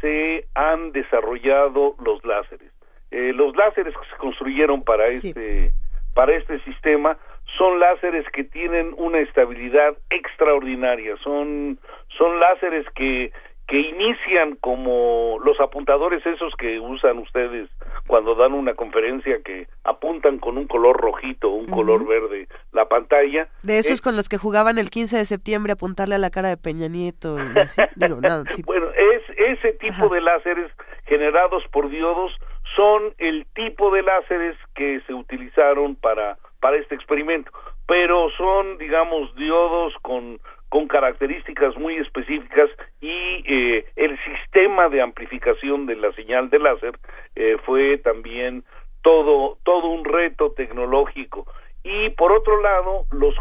se 0.00 0.46
han 0.54 0.92
desarrollado 0.92 1.94
los 2.04 2.24
láseres. 2.24 2.72
Eh, 3.10 3.32
los 3.34 3.54
láseres 3.56 3.94
que 3.94 4.08
se 4.10 4.16
construyeron 4.16 4.82
para 4.82 5.08
este 5.08 5.72
para 6.18 6.34
este 6.34 6.58
sistema 6.64 7.16
son 7.56 7.78
láseres 7.78 8.26
que 8.32 8.42
tienen 8.42 8.92
una 8.96 9.20
estabilidad 9.20 9.96
extraordinaria, 10.10 11.16
son 11.22 11.78
son 12.08 12.40
láseres 12.40 12.84
que 12.96 13.30
que 13.68 13.78
inician 13.78 14.56
como 14.56 15.38
los 15.44 15.60
apuntadores 15.60 16.26
esos 16.26 16.52
que 16.56 16.80
usan 16.80 17.18
ustedes 17.18 17.68
cuando 18.08 18.34
dan 18.34 18.52
una 18.54 18.74
conferencia 18.74 19.40
que 19.44 19.68
apuntan 19.84 20.40
con 20.40 20.58
un 20.58 20.66
color 20.66 20.96
rojito, 20.96 21.50
un 21.50 21.66
color 21.66 22.04
verde 22.04 22.48
la 22.72 22.88
pantalla. 22.88 23.46
De 23.62 23.78
esos 23.78 24.00
con 24.00 24.16
los 24.16 24.28
que 24.28 24.38
jugaban 24.38 24.78
el 24.78 24.90
15 24.90 25.18
de 25.18 25.24
septiembre 25.24 25.74
apuntarle 25.74 26.16
a 26.16 26.18
la 26.18 26.30
cara 26.30 26.48
de 26.48 26.56
Peña 26.56 26.88
Nieto. 26.88 27.36
Digo, 27.94 28.20
nada, 28.20 28.42
Bueno, 28.64 28.88
es, 28.90 29.22
ese 29.36 29.74
tipo 29.74 30.08
de 30.08 30.20
láseres 30.20 30.72
generados 31.06 31.62
por 31.70 31.90
diodos 31.90 32.32
son 32.78 33.12
el 33.18 33.44
tipo 33.56 33.90
de 33.90 34.04
láseres 34.04 34.56
que 34.76 35.00
se 35.00 35.12
utilizaron 35.12 35.96
para, 35.96 36.38
para 36.60 36.76
este 36.76 36.94
experimento, 36.94 37.50
pero 37.88 38.30
son, 38.36 38.78
digamos, 38.78 39.34
diodos 39.34 39.94
con 40.02 40.38
con 40.68 40.86
características 40.86 41.78
muy 41.78 41.96
específicas 41.96 42.68
y 43.00 43.42
eh, 43.46 43.86
el 43.96 44.18
sistema 44.22 44.90
de 44.90 45.00
amplificación 45.00 45.86
de 45.86 45.96
la 45.96 46.12
señal 46.12 46.50
de 46.50 46.58
láser 46.58 46.92
eh, 47.36 47.56
fue 47.64 47.96
también 47.96 48.64
todo 49.02 49.56
todo 49.64 49.86
un 49.88 50.04
reto 50.04 50.52
tecnológico. 50.52 51.46
Y 51.82 52.10
por 52.10 52.32
otro 52.32 52.60
lado 52.60 53.06
los 53.10 53.34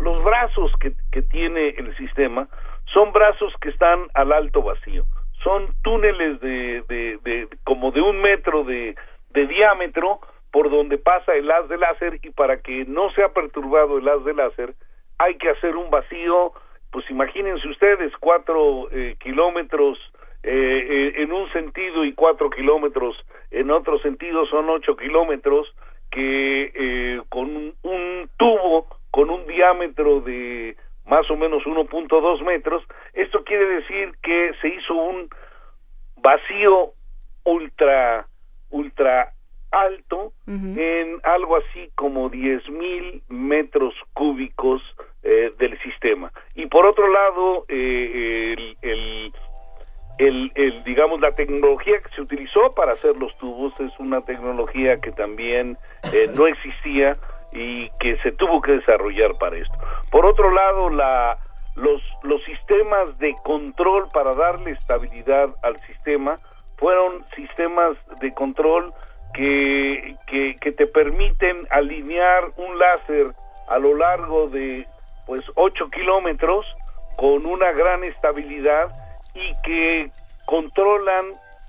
los 0.00 0.24
brazos 0.24 0.72
que, 0.80 0.92
que 1.12 1.22
tiene 1.22 1.68
el 1.78 1.96
sistema 1.96 2.48
son 2.92 3.12
brazos 3.12 3.54
que 3.60 3.68
están 3.68 4.08
al 4.14 4.32
alto 4.32 4.60
vacío 4.60 5.04
son 5.42 5.68
túneles 5.82 6.40
de, 6.40 6.82
de, 6.88 7.18
de 7.24 7.48
como 7.64 7.90
de 7.92 8.00
un 8.00 8.20
metro 8.20 8.64
de, 8.64 8.96
de 9.30 9.46
diámetro 9.46 10.20
por 10.50 10.70
donde 10.70 10.98
pasa 10.98 11.34
el 11.34 11.50
haz 11.50 11.68
de 11.68 11.78
láser 11.78 12.18
y 12.22 12.30
para 12.30 12.60
que 12.60 12.84
no 12.86 13.10
sea 13.12 13.28
perturbado 13.28 13.98
el 13.98 14.08
haz 14.08 14.24
de 14.24 14.34
láser 14.34 14.74
hay 15.18 15.36
que 15.36 15.50
hacer 15.50 15.76
un 15.76 15.90
vacío, 15.90 16.52
pues 16.90 17.08
imagínense 17.10 17.68
ustedes, 17.68 18.12
cuatro 18.20 18.88
eh, 18.92 19.16
kilómetros 19.18 19.98
eh, 20.44 20.86
eh, 20.88 21.22
en 21.22 21.32
un 21.32 21.50
sentido 21.52 22.04
y 22.04 22.12
cuatro 22.14 22.48
kilómetros 22.48 23.16
en 23.50 23.70
otro 23.70 23.98
sentido 23.98 24.46
son 24.46 24.70
ocho 24.70 24.96
kilómetros 24.96 25.74
que 26.10 27.20
con 27.28 27.74
un, 27.82 28.30
tubo 28.36 28.86
con 29.10 29.30
un 29.30 29.46
diámetro 29.46 30.20
de 30.20 30.76
más 31.08 31.30
o 31.30 31.36
menos 31.36 31.64
1.2 31.64 32.44
metros, 32.44 32.82
esto 33.14 33.42
quiere 33.44 33.66
decir 33.66 34.12
que 34.22 34.52
se 34.60 34.68
hizo 34.68 34.94
un 34.94 35.28
vacío 36.16 36.92
ultra 37.44 38.26
ultra 38.70 39.32
alto 39.70 40.32
en 40.46 41.20
algo 41.24 41.56
así 41.56 41.90
como 41.94 42.30
mil 42.30 43.22
metros 43.28 43.94
cúbicos 44.14 44.82
eh, 45.22 45.50
del 45.58 45.78
sistema. 45.80 46.32
Y 46.54 46.66
por 46.66 46.86
otro 46.86 47.06
lado, 47.06 47.66
eh, 47.68 48.54
el, 48.82 49.32
el, 50.18 50.52
el, 50.54 50.84
digamos, 50.84 51.20
la 51.20 51.32
tecnología 51.32 51.96
que 51.98 52.14
se 52.14 52.22
utilizó 52.22 52.70
para 52.70 52.92
hacer 52.94 53.16
los 53.18 53.36
tubos 53.38 53.78
es 53.80 53.92
una 53.98 54.22
tecnología 54.22 54.96
que 54.96 55.12
también 55.12 55.76
eh, 56.12 56.26
no 56.34 56.46
existía 56.46 57.16
y 57.52 57.90
que 58.00 58.16
se 58.22 58.32
tuvo 58.32 58.60
que 58.60 58.72
desarrollar 58.72 59.32
para 59.38 59.56
esto. 59.56 59.74
Por 60.10 60.26
otro 60.26 60.50
lado, 60.50 60.90
la, 60.90 61.38
los, 61.76 62.02
los 62.22 62.42
sistemas 62.44 63.18
de 63.18 63.34
control 63.44 64.08
para 64.12 64.34
darle 64.34 64.72
estabilidad 64.72 65.48
al 65.62 65.78
sistema 65.80 66.36
fueron 66.76 67.24
sistemas 67.34 67.92
de 68.20 68.32
control 68.34 68.92
que, 69.34 70.16
que, 70.26 70.72
te 70.72 70.86
permiten 70.86 71.56
alinear 71.70 72.44
un 72.56 72.78
láser 72.78 73.26
a 73.68 73.78
lo 73.78 73.94
largo 73.96 74.48
de 74.48 74.86
pues 75.26 75.42
8 75.54 75.90
kilómetros 75.90 76.66
con 77.16 77.46
una 77.46 77.72
gran 77.72 78.04
estabilidad 78.04 78.90
y 79.34 79.52
que 79.62 80.10
controlan 80.46 81.26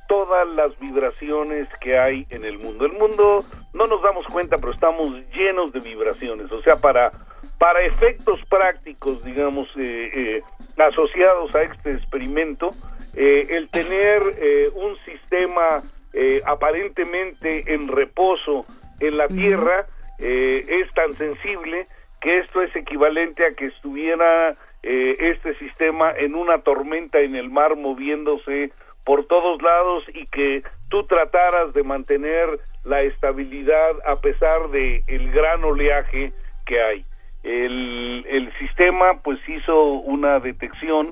todas 0.09 0.45
las 0.49 0.77
vibraciones 0.79 1.69
que 1.79 1.97
hay 1.97 2.27
en 2.29 2.43
el 2.43 2.59
mundo. 2.59 2.85
El 2.85 2.93
mundo 2.93 3.39
no 3.73 3.87
nos 3.87 4.01
damos 4.01 4.25
cuenta, 4.27 4.57
pero 4.57 4.73
estamos 4.73 5.13
llenos 5.31 5.71
de 5.71 5.79
vibraciones. 5.79 6.51
O 6.51 6.61
sea, 6.61 6.75
para 6.75 7.13
para 7.57 7.81
efectos 7.81 8.43
prácticos, 8.49 9.23
digamos, 9.23 9.67
eh, 9.77 10.09
eh, 10.13 10.41
asociados 10.77 11.53
a 11.55 11.63
este 11.63 11.91
experimento, 11.91 12.71
eh, 13.15 13.47
el 13.49 13.69
tener 13.69 14.21
un 14.75 14.95
sistema 15.05 15.81
eh, 16.11 16.41
aparentemente 16.43 17.71
en 17.71 17.87
reposo 17.87 18.65
en 18.99 19.17
la 19.17 19.27
Tierra 19.27 19.85
eh, 20.17 20.65
es 20.67 20.91
tan 20.93 21.13
sensible 21.13 21.85
que 22.19 22.39
esto 22.39 22.63
es 22.63 22.75
equivalente 22.75 23.45
a 23.45 23.51
que 23.51 23.65
estuviera 23.65 24.55
eh, 24.81 25.15
este 25.19 25.53
sistema 25.55 26.11
en 26.11 26.33
una 26.33 26.59
tormenta 26.59 27.19
en 27.19 27.35
el 27.35 27.51
mar 27.51 27.75
moviéndose 27.75 28.71
por 29.09 29.25
todos 29.25 29.59
lados 29.63 30.03
y 30.13 30.27
que 30.27 30.61
tú 30.87 31.03
trataras 31.05 31.73
de 31.73 31.81
mantener 31.81 32.59
la 32.83 33.01
estabilidad 33.01 33.93
a 34.05 34.17
pesar 34.17 34.69
de 34.69 35.01
el 35.07 35.31
gran 35.31 35.63
oleaje 35.63 36.31
que 36.67 36.79
hay. 36.79 37.05
El, 37.41 38.23
el 38.29 38.53
sistema 38.59 39.19
pues 39.23 39.39
hizo 39.49 39.93
una 39.93 40.39
detección 40.39 41.11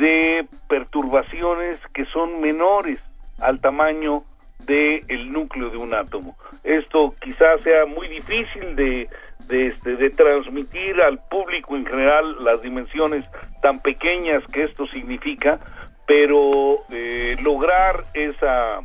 de 0.00 0.48
perturbaciones 0.68 1.78
que 1.94 2.06
son 2.06 2.40
menores 2.40 2.98
al 3.38 3.60
tamaño 3.60 4.24
del 4.66 5.30
núcleo 5.30 5.70
de 5.70 5.76
un 5.76 5.94
átomo. 5.94 6.36
Esto 6.64 7.14
quizás 7.20 7.60
sea 7.60 7.86
muy 7.86 8.08
difícil 8.08 8.74
de, 8.74 9.08
de, 9.46 9.66
este, 9.68 9.94
de 9.94 10.10
transmitir 10.10 11.00
al 11.00 11.20
público 11.28 11.76
en 11.76 11.86
general 11.86 12.36
las 12.44 12.62
dimensiones 12.62 13.24
tan 13.62 13.78
pequeñas 13.80 14.42
que 14.52 14.64
esto 14.64 14.88
significa, 14.88 15.60
pero 16.08 16.78
eh, 16.90 17.36
lograr 17.42 18.06
esa, 18.14 18.80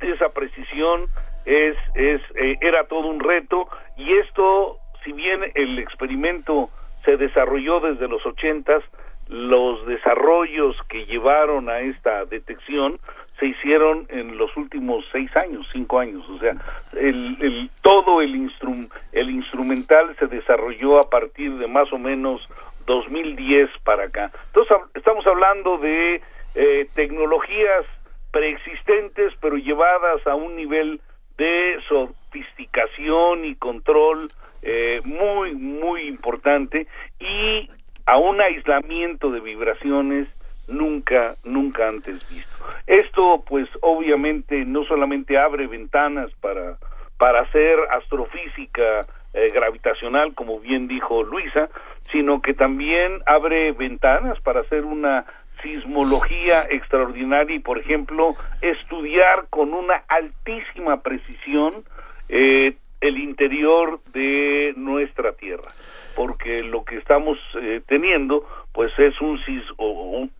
esa 0.00 0.30
precisión 0.30 1.02
es, 1.44 1.76
es, 1.94 2.22
eh, 2.36 2.56
era 2.62 2.84
todo 2.84 3.06
un 3.08 3.20
reto 3.20 3.68
y 3.98 4.14
esto, 4.14 4.78
si 5.04 5.12
bien 5.12 5.40
el 5.54 5.78
experimento 5.78 6.70
se 7.04 7.18
desarrolló 7.18 7.80
desde 7.80 8.08
los 8.08 8.24
ochentas, 8.24 8.82
los 9.28 9.86
desarrollos 9.86 10.74
que 10.88 11.04
llevaron 11.04 11.68
a 11.68 11.80
esta 11.80 12.24
detección 12.24 12.98
se 13.38 13.46
hicieron 13.46 14.06
en 14.08 14.38
los 14.38 14.56
últimos 14.56 15.04
seis 15.12 15.30
años, 15.36 15.66
cinco 15.70 15.98
años, 15.98 16.26
o 16.30 16.38
sea, 16.38 16.56
el, 16.98 17.36
el 17.42 17.70
todo 17.82 18.22
el, 18.22 18.34
instrum, 18.34 18.88
el 19.12 19.28
instrumental 19.28 20.16
se 20.18 20.26
desarrolló 20.28 20.98
a 20.98 21.10
partir 21.10 21.58
de 21.58 21.66
más 21.66 21.92
o 21.92 21.98
menos 21.98 22.48
2010 22.86 23.68
para 23.84 24.04
acá. 24.04 24.32
Entonces 24.46 24.78
estamos 24.94 25.26
hablando 25.26 25.76
de 25.76 26.22
eh, 26.54 26.86
tecnologías 26.94 27.84
preexistentes, 28.30 29.32
pero 29.40 29.56
llevadas 29.56 30.26
a 30.26 30.34
un 30.34 30.56
nivel 30.56 31.00
de 31.36 31.78
sofisticación 31.88 33.44
y 33.44 33.54
control 33.54 34.28
eh, 34.62 35.00
muy, 35.04 35.54
muy 35.54 36.02
importante 36.02 36.86
y 37.20 37.70
a 38.06 38.16
un 38.16 38.40
aislamiento 38.40 39.30
de 39.30 39.40
vibraciones 39.40 40.28
nunca, 40.66 41.34
nunca 41.44 41.88
antes 41.88 42.28
visto. 42.28 42.50
Esto, 42.86 43.44
pues, 43.46 43.68
obviamente, 43.80 44.64
no 44.64 44.84
solamente 44.84 45.38
abre 45.38 45.66
ventanas 45.66 46.30
para, 46.40 46.78
para 47.18 47.42
hacer 47.42 47.78
astrofísica 47.90 49.00
eh, 49.34 49.48
gravitacional, 49.52 50.34
como 50.34 50.58
bien 50.58 50.88
dijo 50.88 51.22
Luisa, 51.22 51.68
sino 52.10 52.40
que 52.40 52.54
también 52.54 53.20
abre 53.26 53.72
ventanas 53.72 54.40
para 54.40 54.60
hacer 54.60 54.84
una 54.84 55.24
sismología 55.62 56.66
extraordinaria 56.70 57.56
y, 57.56 57.60
por 57.60 57.78
ejemplo, 57.78 58.36
estudiar 58.60 59.46
con 59.50 59.72
una 59.72 60.02
altísima 60.08 61.02
precisión 61.02 61.84
eh, 62.28 62.74
el 63.00 63.18
interior 63.18 64.00
de 64.12 64.74
nuestra 64.76 65.32
Tierra, 65.32 65.68
porque 66.16 66.60
lo 66.60 66.84
que 66.84 66.96
estamos 66.96 67.40
eh, 67.60 67.80
teniendo, 67.86 68.44
pues 68.72 68.92
es 68.98 69.20
un, 69.20 69.38
sis 69.44 69.62
un, 69.78 70.30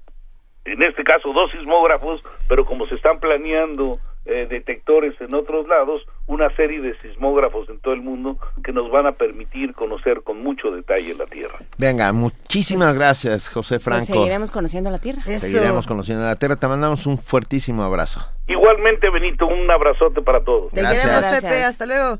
en 0.64 0.82
este 0.82 1.04
caso 1.04 1.32
dos 1.32 1.50
sismógrafos, 1.52 2.22
pero 2.48 2.64
como 2.64 2.86
se 2.86 2.96
están 2.96 3.20
planeando 3.20 3.98
eh, 4.28 4.46
detectores 4.48 5.18
en 5.20 5.34
otros 5.34 5.66
lados, 5.66 6.02
una 6.26 6.54
serie 6.54 6.82
de 6.82 6.94
sismógrafos 6.98 7.68
en 7.70 7.78
todo 7.80 7.94
el 7.94 8.02
mundo 8.02 8.36
que 8.62 8.72
nos 8.72 8.90
van 8.90 9.06
a 9.06 9.12
permitir 9.12 9.72
conocer 9.72 10.22
con 10.22 10.42
mucho 10.42 10.70
detalle 10.70 11.14
la 11.14 11.24
Tierra. 11.24 11.58
Venga, 11.78 12.12
muchísimas 12.12 12.88
pues, 12.88 12.98
gracias, 12.98 13.48
José 13.48 13.76
pues 13.76 13.84
Franco. 13.84 14.04
seguiremos 14.04 14.50
conociendo 14.50 14.90
la 14.90 14.98
Tierra. 14.98 15.22
Seguiremos 15.22 15.86
conociendo 15.86 16.24
la 16.24 16.36
Tierra. 16.36 16.56
Te 16.56 16.68
mandamos 16.68 17.06
un 17.06 17.16
fuertísimo 17.16 17.82
abrazo. 17.82 18.20
Igualmente, 18.46 19.08
Benito, 19.10 19.46
un 19.46 19.70
abrazote 19.70 20.20
para 20.20 20.44
todos. 20.44 20.70
gracias. 20.72 21.44
Hasta 21.64 21.86
luego. 21.86 22.18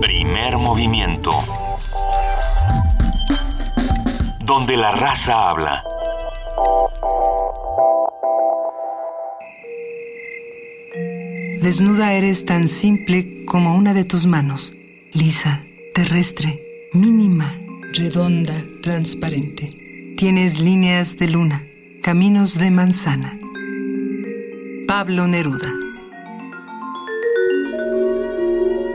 Primer 0.00 0.56
movimiento 0.56 1.30
donde 4.48 4.74
la 4.78 4.90
raza 4.92 5.50
habla. 5.50 5.82
Desnuda 11.68 12.14
eres 12.14 12.46
tan 12.46 12.66
simple 12.66 13.44
como 13.44 13.74
una 13.74 13.92
de 13.92 14.06
tus 14.06 14.24
manos, 14.24 14.72
lisa, 15.12 15.66
terrestre, 15.92 16.88
mínima, 16.94 17.60
redonda, 17.92 18.54
transparente. 18.80 20.14
Tienes 20.16 20.60
líneas 20.60 21.18
de 21.18 21.28
luna, 21.28 21.68
caminos 22.02 22.58
de 22.58 22.70
manzana. 22.70 23.38
Pablo 24.86 25.26
Neruda 25.26 25.70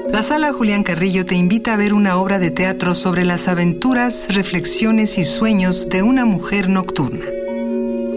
La 0.09 0.23
sala 0.23 0.51
Julián 0.51 0.81
Carrillo 0.81 1.27
te 1.27 1.35
invita 1.35 1.75
a 1.75 1.77
ver 1.77 1.93
una 1.93 2.17
obra 2.17 2.39
de 2.39 2.49
teatro 2.49 2.95
sobre 2.95 3.23
las 3.23 3.47
aventuras, 3.47 4.33
reflexiones 4.33 5.19
y 5.19 5.25
sueños 5.25 5.89
de 5.89 6.01
una 6.01 6.25
mujer 6.25 6.69
nocturna. 6.69 7.27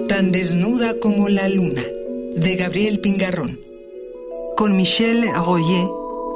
Tan 0.09 0.33
desnuda 0.33 0.95
como 0.99 1.29
la 1.29 1.47
luna, 1.51 1.83
de 2.37 2.57
Gabriel 2.57 3.01
Pingarrón. 3.01 3.66
Con 4.57 4.75
Michelle 4.75 5.31
Royer, 5.35 5.87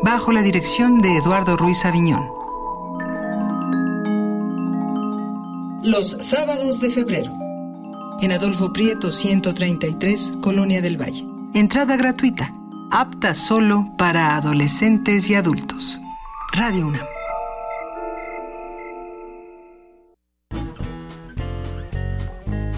bajo 0.02 0.30
la 0.30 0.42
dirección 0.42 1.00
de 1.00 1.16
Eduardo 1.16 1.56
Ruiz 1.56 1.86
Aviñón. 1.86 2.30
Los 5.82 6.10
sábados 6.20 6.82
de 6.82 6.90
febrero. 6.90 7.32
En 8.20 8.32
Adolfo 8.32 8.74
Prieto 8.74 9.10
133, 9.10 10.34
Colonia 10.42 10.82
del 10.82 11.00
Valle. 11.00 11.24
Entrada 11.54 11.96
gratuita 11.96 12.54
apta 12.90 13.32
solo 13.32 13.86
para 13.96 14.36
adolescentes 14.36 15.30
y 15.30 15.34
adultos. 15.34 15.98
Radio 16.52 16.88
UNAM. 16.88 17.06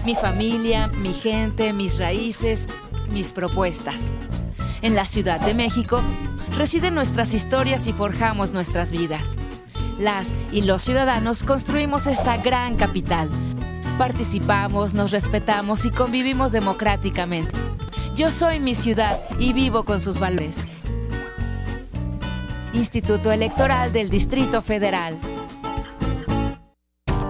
Mi 0.05 0.15
familia, 0.15 0.87
mi 0.87 1.13
gente, 1.13 1.73
mis 1.73 1.99
raíces, 1.99 2.67
mis 3.11 3.33
propuestas. 3.33 4.13
En 4.83 4.95
la 4.95 5.07
Ciudad 5.07 5.39
de 5.39 5.53
México 5.53 6.01
residen 6.57 6.93
nuestras 6.93 7.33
historias 7.33 7.87
y 7.87 7.93
forjamos 7.93 8.51
nuestras 8.51 8.91
vidas. 8.91 9.35
Las 9.97 10.27
y 10.51 10.63
los 10.63 10.81
ciudadanos 10.81 11.43
construimos 11.43 12.05
esta 12.05 12.35
gran 12.35 12.75
capital. 12.75 13.31
Participamos, 13.97 14.93
nos 14.93 15.11
respetamos 15.11 15.85
y 15.85 15.89
convivimos 15.89 16.51
democráticamente. 16.51 17.57
Yo 18.13 18.29
soy 18.33 18.59
mi 18.59 18.75
ciudad 18.75 19.21
y 19.39 19.53
vivo 19.53 19.85
con 19.85 20.01
sus 20.01 20.19
valores. 20.19 20.57
Instituto 22.73 23.31
Electoral 23.31 23.93
del 23.93 24.09
Distrito 24.09 24.61
Federal. 24.61 25.17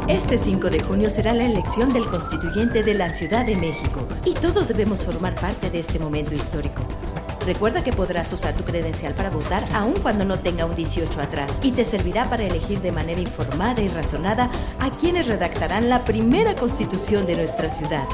Este 0.08 0.40
5 0.40 0.72
de 0.72 0.82
junio 0.82 1.12
será 1.12 1.34
la 1.34 1.46
elección 1.46 1.94
del 1.94 2.06
constituyente 2.08 2.82
de 2.82 2.96
la 2.96 3.12
Ciudad 3.12 3.46
de 3.46 3.56
México 3.58 4.08
y 4.26 4.34
todos 4.34 4.70
debemos 4.70 5.04
formar 5.04 5.36
parte 5.36 5.70
de 5.70 5.80
este 5.80 6.00
momento 6.00 6.34
histórico. 6.34 6.82
Recuerda 7.46 7.84
que 7.84 7.92
podrás 7.92 8.32
usar 8.32 8.56
tu 8.56 8.64
credencial 8.64 9.14
para 9.16 9.30
votar 9.30 9.66
aun 9.74 9.96
cuando 10.02 10.24
no 10.24 10.40
tenga 10.40 10.66
un 10.66 10.76
18 10.76 11.20
atrás 11.20 11.60
y 11.62 11.72
te 11.72 11.84
servirá 11.84 12.30
para 12.30 12.46
elegir 12.46 12.80
de 12.80 12.94
manera 12.94 13.20
informada 13.20 13.82
y 13.82 13.90
razonada 13.90 14.50
a 14.80 14.90
quienes 14.92 15.28
redactarán 15.28 15.90
la 15.90 16.06
primera 16.06 16.56
constitución 16.56 17.26
de 17.26 17.36
nuestra 17.36 17.70
ciudad. 17.70 18.08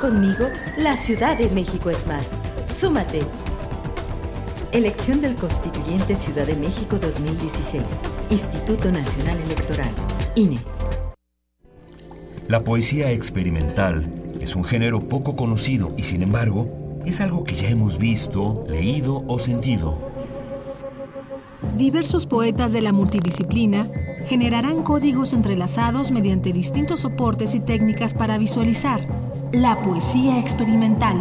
Conmigo, 0.00 0.46
la 0.78 0.96
Ciudad 0.96 1.36
de 1.36 1.50
México 1.50 1.90
es 1.90 2.06
más. 2.06 2.32
Súmate. 2.66 3.20
Elección 4.72 5.20
del 5.20 5.36
Constituyente 5.36 6.16
Ciudad 6.16 6.46
de 6.46 6.56
México 6.56 6.98
2016. 6.98 7.82
Instituto 8.30 8.90
Nacional 8.90 9.38
Electoral. 9.42 9.90
INE. 10.34 10.60
La 12.48 12.60
poesía 12.60 13.12
experimental 13.12 14.10
es 14.40 14.56
un 14.56 14.64
género 14.64 15.00
poco 15.00 15.36
conocido 15.36 15.92
y 15.98 16.04
sin 16.04 16.22
embargo 16.22 16.81
es 17.04 17.20
algo 17.20 17.44
que 17.44 17.54
ya 17.54 17.68
hemos 17.68 17.98
visto, 17.98 18.64
leído 18.68 19.22
o 19.26 19.38
sentido. 19.38 19.96
Diversos 21.76 22.26
poetas 22.26 22.72
de 22.72 22.82
la 22.82 22.92
multidisciplina 22.92 23.90
generarán 24.26 24.82
códigos 24.82 25.32
entrelazados 25.32 26.10
mediante 26.10 26.52
distintos 26.52 27.00
soportes 27.00 27.54
y 27.54 27.60
técnicas 27.60 28.14
para 28.14 28.38
visualizar 28.38 29.06
la 29.52 29.78
poesía 29.80 30.38
experimental. 30.38 31.16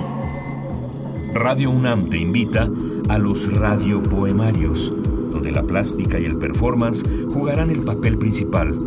Radio 1.33 1.71
UNAM 1.71 2.09
te 2.09 2.17
invita 2.17 2.69
a 3.07 3.17
los 3.17 3.51
radiopoemarios, 3.53 4.93
donde 5.29 5.51
la 5.51 5.63
plástica 5.63 6.19
y 6.19 6.25
el 6.25 6.37
performance 6.37 7.03
jugarán 7.33 7.69
el 7.69 7.83
papel 7.83 8.17
principal. 8.17 8.77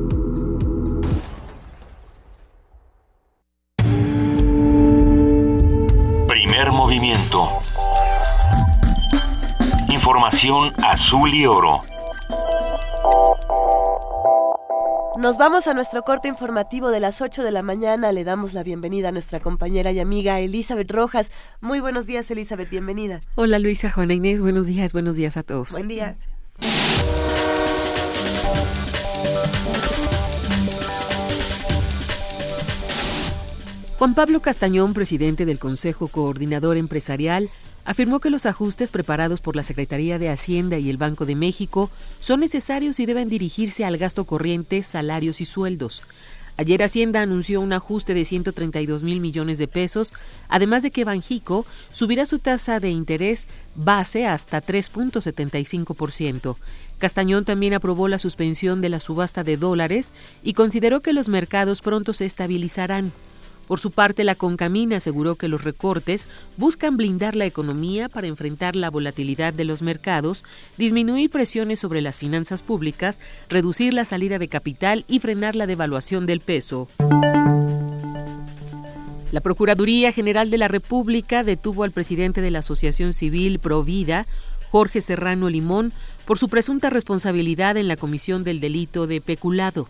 Primer 6.28 6.72
movimiento. 6.72 7.50
Información 9.90 10.72
azul 10.84 11.34
y 11.34 11.48
oro. 11.48 11.82
Nos 15.18 15.40
vamos 15.40 15.66
a 15.66 15.74
nuestro 15.74 16.04
corte 16.04 16.28
informativo 16.28 16.92
de 16.92 17.00
las 17.00 17.22
8 17.22 17.42
de 17.42 17.50
la 17.50 17.64
mañana. 17.64 18.12
Le 18.12 18.24
damos 18.24 18.54
la 18.54 18.62
bienvenida 18.62 19.10
a 19.10 19.12
nuestra 19.12 19.40
compañera 19.40 19.92
y 19.92 20.00
amiga 20.00 20.40
Elizabeth 20.40 20.92
Rojas. 20.92 21.32
Muy 21.60 21.80
buenos 21.80 22.06
días, 22.06 22.30
Elizabeth, 22.30 22.70
bienvenida. 22.70 23.22
Hola, 23.34 23.58
Luisa, 23.58 23.90
Juana 23.90 24.14
Inés, 24.14 24.44
buenos 24.44 24.68
días, 24.68 24.94
buenos 24.94 25.16
días 25.16 25.36
a 25.36 25.42
todos. 25.42 25.72
Buen 25.72 25.88
día. 25.88 26.16
Juan 33.98 34.14
Pablo 34.14 34.40
Castañón, 34.42 34.94
presidente 34.94 35.46
del 35.46 35.58
Consejo 35.58 36.10
Coordinador 36.10 36.78
Empresarial, 36.78 37.50
afirmó 37.88 38.20
que 38.20 38.30
los 38.30 38.46
ajustes 38.46 38.92
preparados 38.92 39.40
por 39.40 39.56
la 39.56 39.64
Secretaría 39.64 40.20
de 40.20 40.30
Hacienda 40.30 40.78
y 40.78 40.90
el 40.90 40.98
Banco 40.98 41.26
de 41.26 41.36
México 41.36 41.90
son 42.20 42.42
necesarios 42.42 43.00
y 43.00 43.06
deben 43.06 43.30
dirigirse 43.30 43.86
al 43.86 43.98
gasto 43.98 44.26
corriente, 44.26 44.84
salarios 44.84 45.40
y 45.40 45.46
sueldos. 45.46 46.04
Ayer 46.58 46.84
Hacienda 46.84 47.22
anunció 47.22 47.62
un 47.62 47.72
ajuste 47.72 48.14
de 48.14 48.26
132 48.26 49.04
mil 49.04 49.22
millones 49.22 49.58
de 49.58 49.70
pesos, 49.70 50.12
además 50.50 50.84
de 50.84 50.92
que 50.92 51.06
Banjico 51.06 51.66
subirá 51.94 52.26
su 52.26 52.40
tasa 52.40 52.82
de 52.82 52.90
interés 52.90 53.48
base 53.76 54.28
hasta 54.28 54.62
3.75%. 54.62 56.58
Castañón 56.98 57.46
también 57.46 57.74
aprobó 57.74 58.10
la 58.10 58.20
suspensión 58.20 58.82
de 58.82 58.90
la 58.90 59.00
subasta 59.00 59.46
de 59.46 59.56
dólares 59.56 60.12
y 60.44 60.54
consideró 60.54 61.00
que 61.02 61.14
los 61.14 61.30
mercados 61.30 61.82
pronto 61.82 62.12
se 62.12 62.26
estabilizarán. 62.26 63.14
Por 63.68 63.80
su 63.80 63.92
parte, 63.92 64.24
la 64.24 64.36
Concamina 64.36 64.98
aseguró 64.98 65.36
que 65.36 65.50
los 65.50 65.66
recortes 65.66 66.30
buscan 66.56 66.96
blindar 66.96 67.36
la 67.36 67.46
economía 67.46 68.08
para 68.08 68.28
enfrentar 68.28 68.78
la 68.78 68.90
volatilidad 68.90 69.54
de 69.54 69.66
los 69.66 69.82
mercados, 69.82 70.46
disminuir 70.78 71.30
presiones 71.30 71.80
sobre 71.80 72.02
las 72.02 72.18
finanzas 72.18 72.62
públicas, 72.62 73.20
reducir 73.50 73.94
la 73.94 74.06
salida 74.06 74.40
de 74.40 74.48
capital 74.48 75.04
y 75.10 75.20
frenar 75.20 75.56
la 75.56 75.68
devaluación 75.68 76.26
del 76.26 76.40
peso. 76.40 76.88
La 79.34 79.42
Procuraduría 79.42 80.14
General 80.14 80.50
de 80.50 80.58
la 80.58 80.70
República 80.70 81.44
detuvo 81.44 81.84
al 81.84 81.92
presidente 81.92 82.40
de 82.40 82.52
la 82.52 82.60
Asociación 82.60 83.12
Civil 83.12 83.60
Provida, 83.60 84.26
Jorge 84.72 85.02
Serrano 85.02 85.50
Limón, 85.50 85.92
por 86.26 86.38
su 86.38 86.48
presunta 86.48 86.90
responsabilidad 86.90 87.76
en 87.76 87.90
la 87.90 87.98
comisión 87.98 88.46
del 88.46 88.62
delito 88.62 89.08
de 89.08 89.20
peculado. 89.20 89.90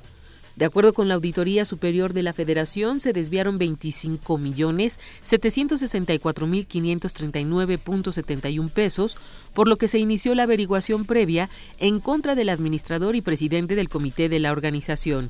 De 0.58 0.66
acuerdo 0.66 0.94
con 0.94 1.08
la 1.08 1.14
Auditoría 1.14 1.64
Superior 1.66 2.14
de 2.14 2.24
la 2.24 2.34
Federación, 2.34 3.00
se 3.00 3.14
desviaron 3.14 3.60
25 3.60 4.40
millones 4.40 5.00
764 5.22 6.48
mil 6.48 6.68
539.71 6.68 8.72
pesos, 8.72 9.18
por 9.54 9.68
lo 9.68 9.78
que 9.78 9.88
se 9.88 10.00
inició 10.00 10.34
la 10.34 10.42
averiguación 10.44 11.06
previa 11.06 11.52
en 11.78 12.00
contra 12.00 12.34
del 12.34 12.50
administrador 12.50 13.16
y 13.16 13.22
presidente 13.22 13.76
del 13.76 13.88
comité 13.88 14.30
de 14.30 14.40
la 14.40 14.52
organización. 14.52 15.30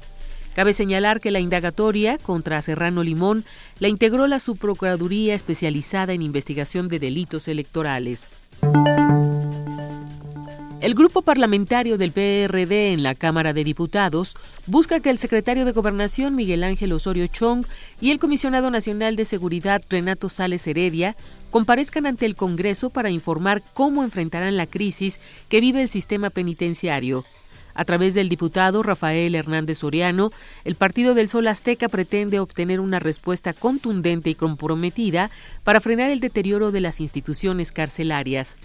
Cabe 0.55 0.71
señalar 0.71 1.19
que 1.19 1.31
la 1.31 1.41
indagatoria 1.41 2.17
contra 2.17 2.61
Serrano 2.61 3.03
Limón 3.03 3.43
la 3.79 3.89
integró 3.89 4.27
la 4.27 4.39
Subprocuraduría 4.39 5.35
especializada 5.35 6.13
en 6.13 6.21
investigación 6.21 6.87
de 6.87 6.99
delitos 6.99 7.49
electorales. 7.49 8.29
El 10.79 10.93
grupo 10.93 11.23
parlamentario 11.23 11.97
del 11.97 12.11
PRD 12.11 12.93
en 12.93 13.01
la 13.01 13.15
Cámara 13.15 13.51
de 13.51 13.63
Diputados 13.63 14.35
busca 14.67 14.99
que 14.99 15.09
el 15.09 15.17
secretario 15.17 15.65
de 15.65 15.71
Gobernación 15.71 16.35
Miguel 16.35 16.63
Ángel 16.63 16.93
Osorio 16.93 17.25
Chong 17.25 17.65
y 17.99 18.11
el 18.11 18.19
comisionado 18.19 18.69
nacional 18.69 19.15
de 19.15 19.25
Seguridad 19.25 19.81
Renato 19.89 20.29
Sales 20.29 20.67
Heredia 20.67 21.15
comparezcan 21.49 22.05
ante 22.05 22.27
el 22.27 22.35
Congreso 22.35 22.91
para 22.91 23.09
informar 23.09 23.63
cómo 23.73 24.03
enfrentarán 24.03 24.55
la 24.55 24.67
crisis 24.67 25.19
que 25.49 25.61
vive 25.61 25.81
el 25.81 25.89
sistema 25.89 26.29
penitenciario. 26.29 27.25
A 27.73 27.83
través 27.83 28.13
del 28.13 28.29
diputado 28.29 28.83
Rafael 28.83 29.33
Hernández 29.33 29.79
Soriano, 29.79 30.29
el 30.63 30.75
Partido 30.75 31.15
del 31.15 31.27
Sol 31.27 31.47
Azteca 31.47 31.89
pretende 31.89 32.39
obtener 32.39 32.79
una 32.81 32.99
respuesta 32.99 33.53
contundente 33.53 34.29
y 34.29 34.35
comprometida 34.35 35.31
para 35.63 35.81
frenar 35.81 36.11
el 36.11 36.19
deterioro 36.19 36.71
de 36.71 36.81
las 36.81 37.01
instituciones 37.01 37.71
carcelarias. 37.71 38.57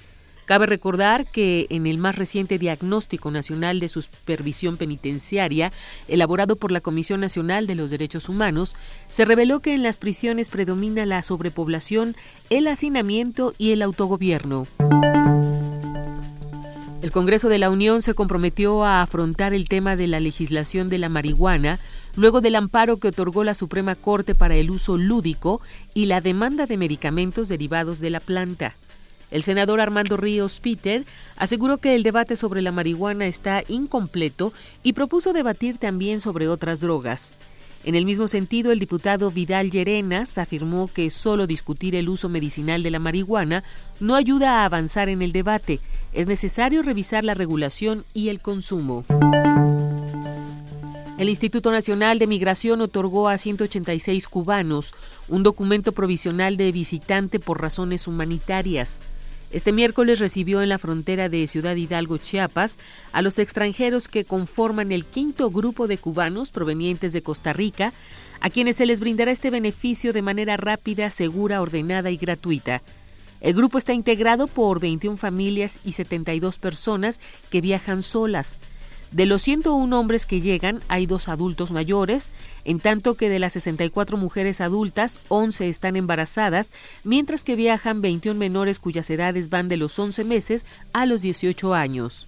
Cabe 0.45 0.67
recordar 0.67 1.27
que 1.27 1.67
en 1.71 1.87
el 1.87 1.99
más 1.99 2.17
reciente 2.17 2.59
Diagnóstico 2.59 3.31
Nacional 3.31 3.79
de 3.79 3.89
Supervisión 3.89 4.77
Penitenciaria, 4.77 5.73
elaborado 6.09 6.57
por 6.57 6.73
la 6.73 6.81
Comisión 6.81 7.21
Nacional 7.21 7.67
de 7.67 7.77
los 7.77 7.91
Derechos 7.91 8.29
Humanos, 8.29 8.75
se 9.09 9.25
reveló 9.25 9.61
que 9.61 9.73
en 9.73 9.83
las 9.83 9.99
prisiones 9.99 10.49
predomina 10.49 11.07
la 11.07 11.23
sobrepoblación, 11.23 12.17
el 12.51 12.67
hacinamiento 12.67 13.55
y 13.57 13.71
el 13.71 13.83
autogobierno. 13.83 14.67
El 17.03 17.11
Congreso 17.11 17.49
de 17.49 17.59
la 17.59 17.69
Unión 17.69 18.01
se 18.01 18.15
comprometió 18.15 18.85
a 18.85 19.03
afrontar 19.03 19.55
el 19.55 19.69
tema 19.69 19.97
de 19.97 20.07
la 20.07 20.21
legislación 20.21 20.89
de 20.89 20.99
la 20.99 21.09
marihuana 21.09 21.81
luego 22.15 22.41
del 22.41 22.55
amparo 22.55 22.99
que 22.99 23.09
otorgó 23.09 23.43
la 23.43 23.55
Suprema 23.55 23.97
Corte 23.97 24.37
para 24.37 24.55
el 24.55 24.71
uso 24.71 24.97
lúdico 24.97 25.61
y 25.95 26.07
la 26.07 26.21
demanda 26.21 26.67
de 26.67 26.77
medicamentos 26.77 27.49
derivados 27.49 27.99
de 27.99 28.11
la 28.11 28.21
planta. 28.21 28.77
El 29.33 29.43
senador 29.43 29.81
Armando 29.81 30.19
Ríos 30.19 30.61
Peter 30.61 31.07
aseguró 31.37 31.79
que 31.79 31.95
el 31.95 32.03
debate 32.03 32.37
sobre 32.37 32.61
la 32.61 32.71
marihuana 32.71 33.27
está 33.27 33.65
incompleto 33.67 34.53
y 34.83 34.93
propuso 34.93 35.33
debatir 35.33 35.79
también 35.79 36.21
sobre 36.21 36.49
otras 36.49 36.81
drogas. 36.81 37.33
En 37.85 37.95
el 37.95 38.05
mismo 38.05 38.29
sentido, 38.29 38.71
el 38.71 38.79
diputado 38.79 39.31
Vidal 39.31 39.71
Llerenas 39.71 40.37
afirmó 40.37 40.87
que 40.87 41.09
solo 41.09 41.47
discutir 41.47 41.97
el 41.97 42.11
uso 42.11 42.29
medicinal 42.29 42.83
de 42.83 42.91
la 42.91 42.99
marihuana 42.99 43.65
no 44.01 44.15
ayuda 44.17 44.61
a 44.61 44.65
avanzar 44.67 45.09
en 45.09 45.23
el 45.23 45.33
debate. 45.33 45.81
Es 46.13 46.27
necesario 46.27 46.83
revisar 46.83 47.25
la 47.25 47.35
regulación 47.35 48.05
y 48.13 48.29
el 48.29 48.39
consumo. 48.39 49.05
El 51.19 51.29
Instituto 51.29 51.71
Nacional 51.71 52.19
de 52.19 52.27
Migración 52.27 52.81
otorgó 52.81 53.29
a 53.29 53.39
186 53.39 54.29
cubanos 54.29 54.95
un 55.29 55.43
documento 55.43 55.93
provisional 55.93 56.57
de 56.57 56.73
visitante 56.73 57.39
por 57.39 57.63
razones 57.63 58.07
humanitarias. 58.09 59.01
Este 59.53 59.71
miércoles 59.71 60.19
recibió 60.19 60.63
en 60.63 60.71
la 60.71 60.79
frontera 60.79 61.29
de 61.29 61.47
Ciudad 61.47 61.77
Hidalgo, 61.77 62.17
Chiapas, 62.17 62.79
a 63.13 63.21
los 63.21 63.39
extranjeros 63.39 64.09
que 64.09 64.25
conforman 64.25 64.93
el 64.93 65.05
quinto 65.05 65.51
grupo 65.51 65.87
de 65.87 65.99
cubanos 65.99 66.51
provenientes 66.51 67.13
de 67.13 67.23
Costa 67.23 67.53
Rica, 67.53 67.93
a 68.41 68.49
quienes 68.49 68.77
se 68.77 68.87
les 68.87 68.99
brindará 68.99 69.31
este 69.31 69.51
beneficio 69.51 70.15
de 70.15 70.23
manera 70.23 70.57
rápida, 70.57 71.11
segura, 71.11 71.61
ordenada 71.61 72.11
y 72.11 72.17
gratuita. 72.17 72.81
El 73.43 73.53
grupo 73.53 73.77
está 73.77 73.93
integrado 73.93 74.47
por 74.47 74.81
21 74.81 75.19
familias 75.19 75.81
y 75.85 75.93
72 75.93 76.59
personas 76.59 77.21
que 77.51 77.61
viajan 77.61 78.03
solas. 78.03 78.59
De 79.13 79.27
los 79.27 79.43
101 79.43 79.99
hombres 79.99 80.25
que 80.25 80.41
llegan, 80.41 80.81
hay 80.89 81.05
dos 81.05 81.29
adultos 81.29 81.71
mayores, 81.71 82.33
en 82.65 82.81
tanto 82.81 83.15
que 83.15 83.29
de 83.29 83.39
las 83.39 83.53
64 83.53 84.17
mujeres 84.17 84.63
adultas, 84.63 85.21
11 85.29 85.69
están 85.69 85.97
embarazadas, 85.97 86.73
mientras 87.05 87.45
que 87.45 87.55
viajan 87.55 88.01
21 88.01 88.39
menores 88.39 88.79
cuyas 88.79 89.11
edades 89.11 89.51
van 89.51 89.69
de 89.69 89.77
los 89.77 89.99
11 89.99 90.25
meses 90.25 90.65
a 90.95 91.05
los 91.05 91.21
18 91.21 91.75
años. 91.75 92.27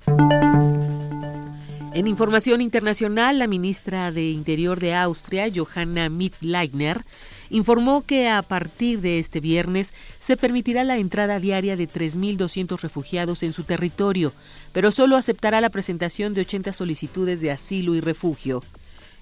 En 1.95 2.09
información 2.09 2.61
internacional, 2.61 3.39
la 3.39 3.47
ministra 3.47 4.11
de 4.11 4.29
Interior 4.29 4.81
de 4.81 4.95
Austria, 4.95 5.47
Johanna 5.55 6.09
Mittleitner, 6.09 7.05
informó 7.55 8.05
que 8.05 8.29
a 8.29 8.43
partir 8.43 9.01
de 9.01 9.21
este 9.21 9.39
viernes 9.39 9.95
se 10.19 10.37
permitirá 10.37 10.83
la 10.83 10.99
entrada 10.99 11.39
diaria 11.39 11.77
de 11.77 11.89
3.200 11.89 12.81
refugiados 12.81 13.45
en 13.45 13.53
su 13.53 13.63
territorio, 13.63 14.33
pero 14.73 14.91
solo 14.91 15.17
aceptará 15.17 15.61
la 15.61 15.71
presentación 15.71 16.35
de 16.35 16.41
80 16.41 16.73
solicitudes 16.73 17.41
de 17.41 17.53
asilo 17.53 17.95
y 17.95 18.01
refugio. 18.01 18.63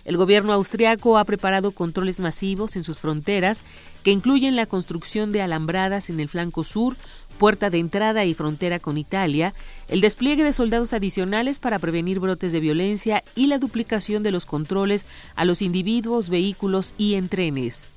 El 0.05 0.17
gobierno 0.17 0.53
austriaco 0.53 1.17
ha 1.17 1.25
preparado 1.25 1.71
controles 1.71 2.19
masivos 2.19 2.77
en 2.77 2.83
sus 2.83 2.99
fronteras 2.99 3.63
que 4.03 4.11
incluyen 4.11 4.57
la 4.57 4.67
construcción 4.67 5.31
de 5.31 5.43
alambradas 5.43 6.11
en 6.11 6.19
el 6.19 6.29
flanco 6.29 6.65
sur, 6.65 6.97
puerta 7.39 7.71
de 7.71 7.79
entrada 7.79 8.25
y 8.25 8.35
frontera 8.35 8.81
con 8.81 8.99
Italia, 8.99 9.55
el 9.89 10.01
despliegue 10.01 10.43
de 10.43 10.53
soldados 10.53 10.93
adicionales 10.93 11.61
para 11.61 11.79
prevenir 11.79 12.19
brotes 12.19 12.53
de 12.53 12.61
violencia 12.61 13.23
y 13.37 13.47
la 13.47 13.59
duplicación 13.59 14.23
de 14.23 14.33
los 14.33 14.45
controles 14.45 15.07
a 15.37 15.45
los 15.45 15.63
individuos, 15.63 16.29
vehículos 16.29 16.95
y 16.99 17.15
en 17.15 17.29
trenes. 17.29 17.89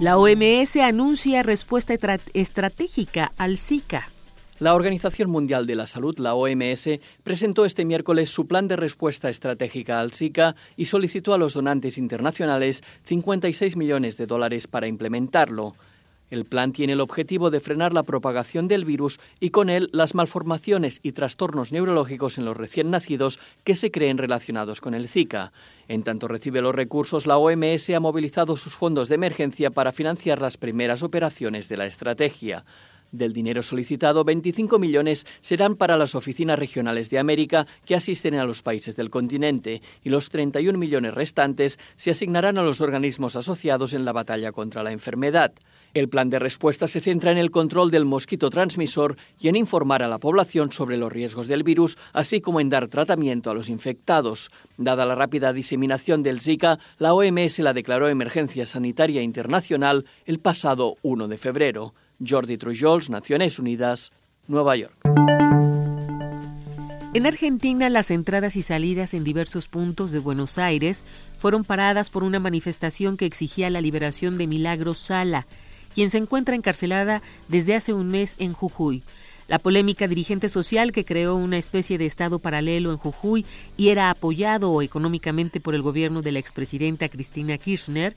La 0.00 0.18
OMS 0.18 0.76
anuncia 0.76 1.42
respuesta 1.42 1.94
estratégica 2.34 3.32
al 3.38 3.58
Zika. 3.58 4.11
La 4.62 4.76
Organización 4.76 5.28
Mundial 5.28 5.66
de 5.66 5.74
la 5.74 5.86
Salud, 5.86 6.16
la 6.20 6.34
OMS, 6.34 6.88
presentó 7.24 7.64
este 7.64 7.84
miércoles 7.84 8.30
su 8.30 8.46
plan 8.46 8.68
de 8.68 8.76
respuesta 8.76 9.28
estratégica 9.28 9.98
al 9.98 10.12
Zika 10.12 10.54
y 10.76 10.84
solicitó 10.84 11.34
a 11.34 11.38
los 11.38 11.54
donantes 11.54 11.98
internacionales 11.98 12.84
56 13.02 13.74
millones 13.74 14.18
de 14.18 14.26
dólares 14.26 14.68
para 14.68 14.86
implementarlo. 14.86 15.74
El 16.30 16.44
plan 16.44 16.70
tiene 16.70 16.92
el 16.92 17.00
objetivo 17.00 17.50
de 17.50 17.58
frenar 17.58 17.92
la 17.92 18.04
propagación 18.04 18.68
del 18.68 18.84
virus 18.84 19.18
y 19.40 19.50
con 19.50 19.68
él 19.68 19.90
las 19.92 20.14
malformaciones 20.14 21.00
y 21.02 21.10
trastornos 21.10 21.72
neurológicos 21.72 22.38
en 22.38 22.44
los 22.44 22.56
recién 22.56 22.88
nacidos 22.88 23.40
que 23.64 23.74
se 23.74 23.90
creen 23.90 24.16
relacionados 24.16 24.80
con 24.80 24.94
el 24.94 25.08
Zika. 25.08 25.52
En 25.88 26.04
tanto 26.04 26.28
recibe 26.28 26.62
los 26.62 26.74
recursos, 26.74 27.26
la 27.26 27.36
OMS 27.36 27.90
ha 27.90 28.00
movilizado 28.00 28.56
sus 28.56 28.76
fondos 28.76 29.08
de 29.08 29.16
emergencia 29.16 29.72
para 29.72 29.90
financiar 29.90 30.40
las 30.40 30.56
primeras 30.56 31.02
operaciones 31.02 31.68
de 31.68 31.76
la 31.78 31.86
estrategia. 31.86 32.64
Del 33.12 33.34
dinero 33.34 33.62
solicitado, 33.62 34.24
25 34.24 34.78
millones 34.78 35.26
serán 35.42 35.76
para 35.76 35.98
las 35.98 36.14
oficinas 36.14 36.58
regionales 36.58 37.10
de 37.10 37.18
América 37.18 37.66
que 37.84 37.94
asisten 37.94 38.36
a 38.36 38.46
los 38.46 38.62
países 38.62 38.96
del 38.96 39.10
continente 39.10 39.82
y 40.02 40.08
los 40.08 40.30
31 40.30 40.78
millones 40.78 41.12
restantes 41.12 41.78
se 41.94 42.10
asignarán 42.10 42.56
a 42.56 42.62
los 42.62 42.80
organismos 42.80 43.36
asociados 43.36 43.92
en 43.92 44.06
la 44.06 44.12
batalla 44.12 44.50
contra 44.52 44.82
la 44.82 44.92
enfermedad. 44.92 45.52
El 45.92 46.08
plan 46.08 46.30
de 46.30 46.38
respuesta 46.38 46.88
se 46.88 47.02
centra 47.02 47.32
en 47.32 47.36
el 47.36 47.50
control 47.50 47.90
del 47.90 48.06
mosquito 48.06 48.48
transmisor 48.48 49.18
y 49.38 49.48
en 49.48 49.56
informar 49.56 50.02
a 50.02 50.08
la 50.08 50.18
población 50.18 50.72
sobre 50.72 50.96
los 50.96 51.12
riesgos 51.12 51.48
del 51.48 51.64
virus, 51.64 51.98
así 52.14 52.40
como 52.40 52.60
en 52.60 52.70
dar 52.70 52.88
tratamiento 52.88 53.50
a 53.50 53.54
los 53.54 53.68
infectados. 53.68 54.50
Dada 54.78 55.04
la 55.04 55.16
rápida 55.16 55.52
diseminación 55.52 56.22
del 56.22 56.40
Zika, 56.40 56.78
la 56.96 57.12
OMS 57.12 57.58
la 57.58 57.74
declaró 57.74 58.08
emergencia 58.08 58.64
sanitaria 58.64 59.20
internacional 59.20 60.06
el 60.24 60.40
pasado 60.40 60.96
1 61.02 61.28
de 61.28 61.36
febrero. 61.36 61.92
Jordi 62.26 62.56
Trujols, 62.58 63.10
Naciones 63.10 63.58
Unidas, 63.58 64.12
Nueva 64.48 64.76
York. 64.76 64.96
En 67.14 67.26
Argentina, 67.26 67.90
las 67.90 68.10
entradas 68.10 68.56
y 68.56 68.62
salidas 68.62 69.12
en 69.12 69.22
diversos 69.22 69.68
puntos 69.68 70.12
de 70.12 70.18
Buenos 70.18 70.56
Aires 70.56 71.04
fueron 71.36 71.62
paradas 71.62 72.08
por 72.08 72.24
una 72.24 72.38
manifestación 72.38 73.18
que 73.18 73.26
exigía 73.26 73.68
la 73.68 73.82
liberación 73.82 74.38
de 74.38 74.46
Milagro 74.46 74.94
Sala, 74.94 75.46
quien 75.94 76.08
se 76.08 76.16
encuentra 76.16 76.54
encarcelada 76.54 77.20
desde 77.48 77.74
hace 77.74 77.92
un 77.92 78.08
mes 78.08 78.34
en 78.38 78.54
Jujuy. 78.54 79.02
La 79.48 79.58
polémica 79.58 80.08
dirigente 80.08 80.48
social 80.48 80.92
que 80.92 81.04
creó 81.04 81.34
una 81.34 81.58
especie 81.58 81.98
de 81.98 82.06
Estado 82.06 82.38
paralelo 82.38 82.92
en 82.92 82.96
Jujuy 82.96 83.44
y 83.76 83.90
era 83.90 84.08
apoyado 84.08 84.80
económicamente 84.80 85.60
por 85.60 85.74
el 85.74 85.82
gobierno 85.82 86.22
de 86.22 86.32
la 86.32 86.38
expresidenta 86.38 87.10
Cristina 87.10 87.58
Kirchner, 87.58 88.16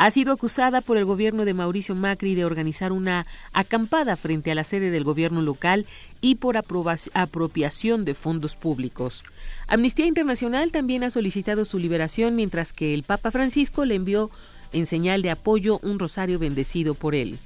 ha 0.00 0.10
sido 0.10 0.32
acusada 0.32 0.80
por 0.80 0.96
el 0.96 1.04
gobierno 1.04 1.44
de 1.44 1.52
Mauricio 1.52 1.94
Macri 1.94 2.34
de 2.34 2.46
organizar 2.46 2.90
una 2.90 3.26
acampada 3.52 4.16
frente 4.16 4.50
a 4.50 4.54
la 4.54 4.64
sede 4.64 4.90
del 4.90 5.04
gobierno 5.04 5.42
local 5.42 5.84
y 6.22 6.36
por 6.36 6.56
apropiación 6.56 8.06
de 8.06 8.14
fondos 8.14 8.56
públicos. 8.56 9.24
Amnistía 9.68 10.06
Internacional 10.06 10.72
también 10.72 11.04
ha 11.04 11.10
solicitado 11.10 11.66
su 11.66 11.78
liberación 11.78 12.34
mientras 12.34 12.72
que 12.72 12.94
el 12.94 13.02
Papa 13.02 13.30
Francisco 13.30 13.84
le 13.84 13.96
envió 13.96 14.30
en 14.72 14.86
señal 14.86 15.20
de 15.20 15.32
apoyo 15.32 15.78
un 15.82 15.98
rosario 15.98 16.38
bendecido 16.38 16.94
por 16.94 17.14
él. 17.14 17.38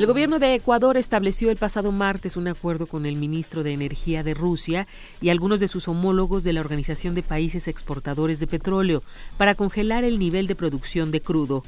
El 0.00 0.06
gobierno 0.06 0.38
de 0.38 0.54
Ecuador 0.54 0.96
estableció 0.96 1.50
el 1.50 1.58
pasado 1.58 1.92
martes 1.92 2.38
un 2.38 2.48
acuerdo 2.48 2.86
con 2.86 3.04
el 3.04 3.16
ministro 3.16 3.62
de 3.62 3.74
Energía 3.74 4.22
de 4.22 4.32
Rusia 4.32 4.86
y 5.20 5.28
algunos 5.28 5.60
de 5.60 5.68
sus 5.68 5.88
homólogos 5.88 6.42
de 6.42 6.54
la 6.54 6.62
Organización 6.62 7.14
de 7.14 7.22
Países 7.22 7.68
Exportadores 7.68 8.40
de 8.40 8.46
Petróleo 8.46 9.02
para 9.36 9.54
congelar 9.54 10.04
el 10.04 10.18
nivel 10.18 10.46
de 10.46 10.54
producción 10.54 11.10
de 11.10 11.20
crudo. 11.20 11.64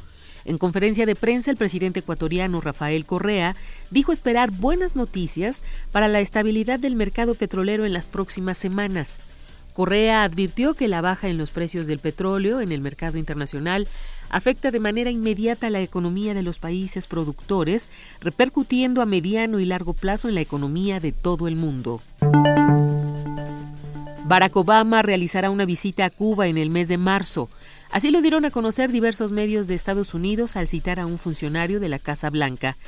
En 0.46 0.56
conferencia 0.56 1.04
de 1.04 1.14
prensa, 1.14 1.50
el 1.50 1.58
presidente 1.58 2.00
ecuatoriano 2.00 2.62
Rafael 2.62 3.04
Correa 3.04 3.54
dijo 3.90 4.12
esperar 4.12 4.50
buenas 4.50 4.96
noticias 4.96 5.62
para 5.90 6.08
la 6.08 6.20
estabilidad 6.20 6.78
del 6.78 6.96
mercado 6.96 7.34
petrolero 7.34 7.84
en 7.84 7.92
las 7.92 8.08
próximas 8.08 8.56
semanas. 8.56 9.20
Correa 9.72 10.22
advirtió 10.22 10.74
que 10.74 10.88
la 10.88 11.00
baja 11.00 11.28
en 11.28 11.38
los 11.38 11.50
precios 11.50 11.86
del 11.86 11.98
petróleo 11.98 12.60
en 12.60 12.72
el 12.72 12.82
mercado 12.82 13.16
internacional 13.16 13.88
afecta 14.32 14.72
de 14.72 14.80
manera 14.80 15.10
inmediata 15.10 15.70
la 15.70 15.80
economía 15.80 16.34
de 16.34 16.42
los 16.42 16.58
países 16.58 17.06
productores, 17.06 17.88
repercutiendo 18.20 19.02
a 19.02 19.06
mediano 19.06 19.60
y 19.60 19.64
largo 19.64 19.92
plazo 19.92 20.28
en 20.28 20.34
la 20.34 20.40
economía 20.40 20.98
de 20.98 21.12
todo 21.12 21.46
el 21.46 21.54
mundo. 21.54 22.02
Barack 24.24 24.56
Obama 24.56 25.02
realizará 25.02 25.50
una 25.50 25.66
visita 25.66 26.06
a 26.06 26.10
Cuba 26.10 26.48
en 26.48 26.56
el 26.56 26.70
mes 26.70 26.88
de 26.88 26.96
marzo. 26.96 27.50
Así 27.90 28.10
lo 28.10 28.22
dieron 28.22 28.46
a 28.46 28.50
conocer 28.50 28.90
diversos 28.90 29.30
medios 29.30 29.66
de 29.66 29.74
Estados 29.74 30.14
Unidos 30.14 30.56
al 30.56 30.66
citar 30.66 30.98
a 30.98 31.04
un 31.04 31.18
funcionario 31.18 31.78
de 31.78 31.90
la 31.90 31.98
Casa 31.98 32.30
Blanca. 32.30 32.78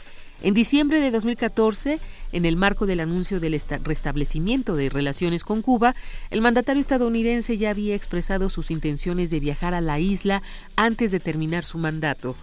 En 0.43 0.53
diciembre 0.53 1.01
de 1.01 1.11
2014, 1.11 1.99
en 2.33 2.45
el 2.45 2.57
marco 2.57 2.87
del 2.87 3.01
anuncio 3.01 3.41
del 3.41 3.59
restablecimiento 3.83 4.77
de 4.77 4.91
relaciones 4.91 5.45
con 5.45 5.63
Cuba, 5.63 5.95
el 6.31 6.41
mandatario 6.41 6.81
estadounidense 6.81 7.57
ya 7.57 7.71
había 7.71 7.95
expresado 7.95 8.49
sus 8.49 8.71
intenciones 8.71 9.31
de 9.31 9.41
viajar 9.41 9.75
a 9.75 9.81
la 9.81 9.99
isla 9.99 10.43
antes 10.77 11.11
de 11.13 11.21
terminar 11.21 11.65
su 11.65 11.79
mandato. 11.79 12.37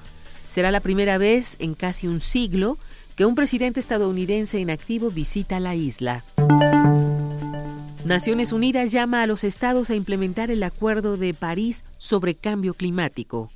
Será 0.48 0.72
la 0.72 0.80
primera 0.80 1.18
vez 1.18 1.58
en 1.60 1.76
casi 1.76 2.08
un 2.08 2.22
siglo 2.22 2.78
que 3.16 3.26
un 3.26 3.36
presidente 3.36 3.80
estadounidense 3.80 4.60
en 4.60 4.70
activo 4.70 5.12
visita 5.12 5.60
la 5.60 5.76
isla. 5.76 6.24
Naciones 8.04 8.52
Unidas 8.52 8.92
llama 8.92 9.22
a 9.22 9.28
los 9.28 9.44
estados 9.44 9.89
a 9.89 9.96
implementar 9.96 10.50
el 10.50 10.64
Acuerdo 10.64 11.18
de 11.18 11.34
París 11.34 11.86
sobre 11.98 12.36
cambio 12.36 12.74
climático. 12.74 13.52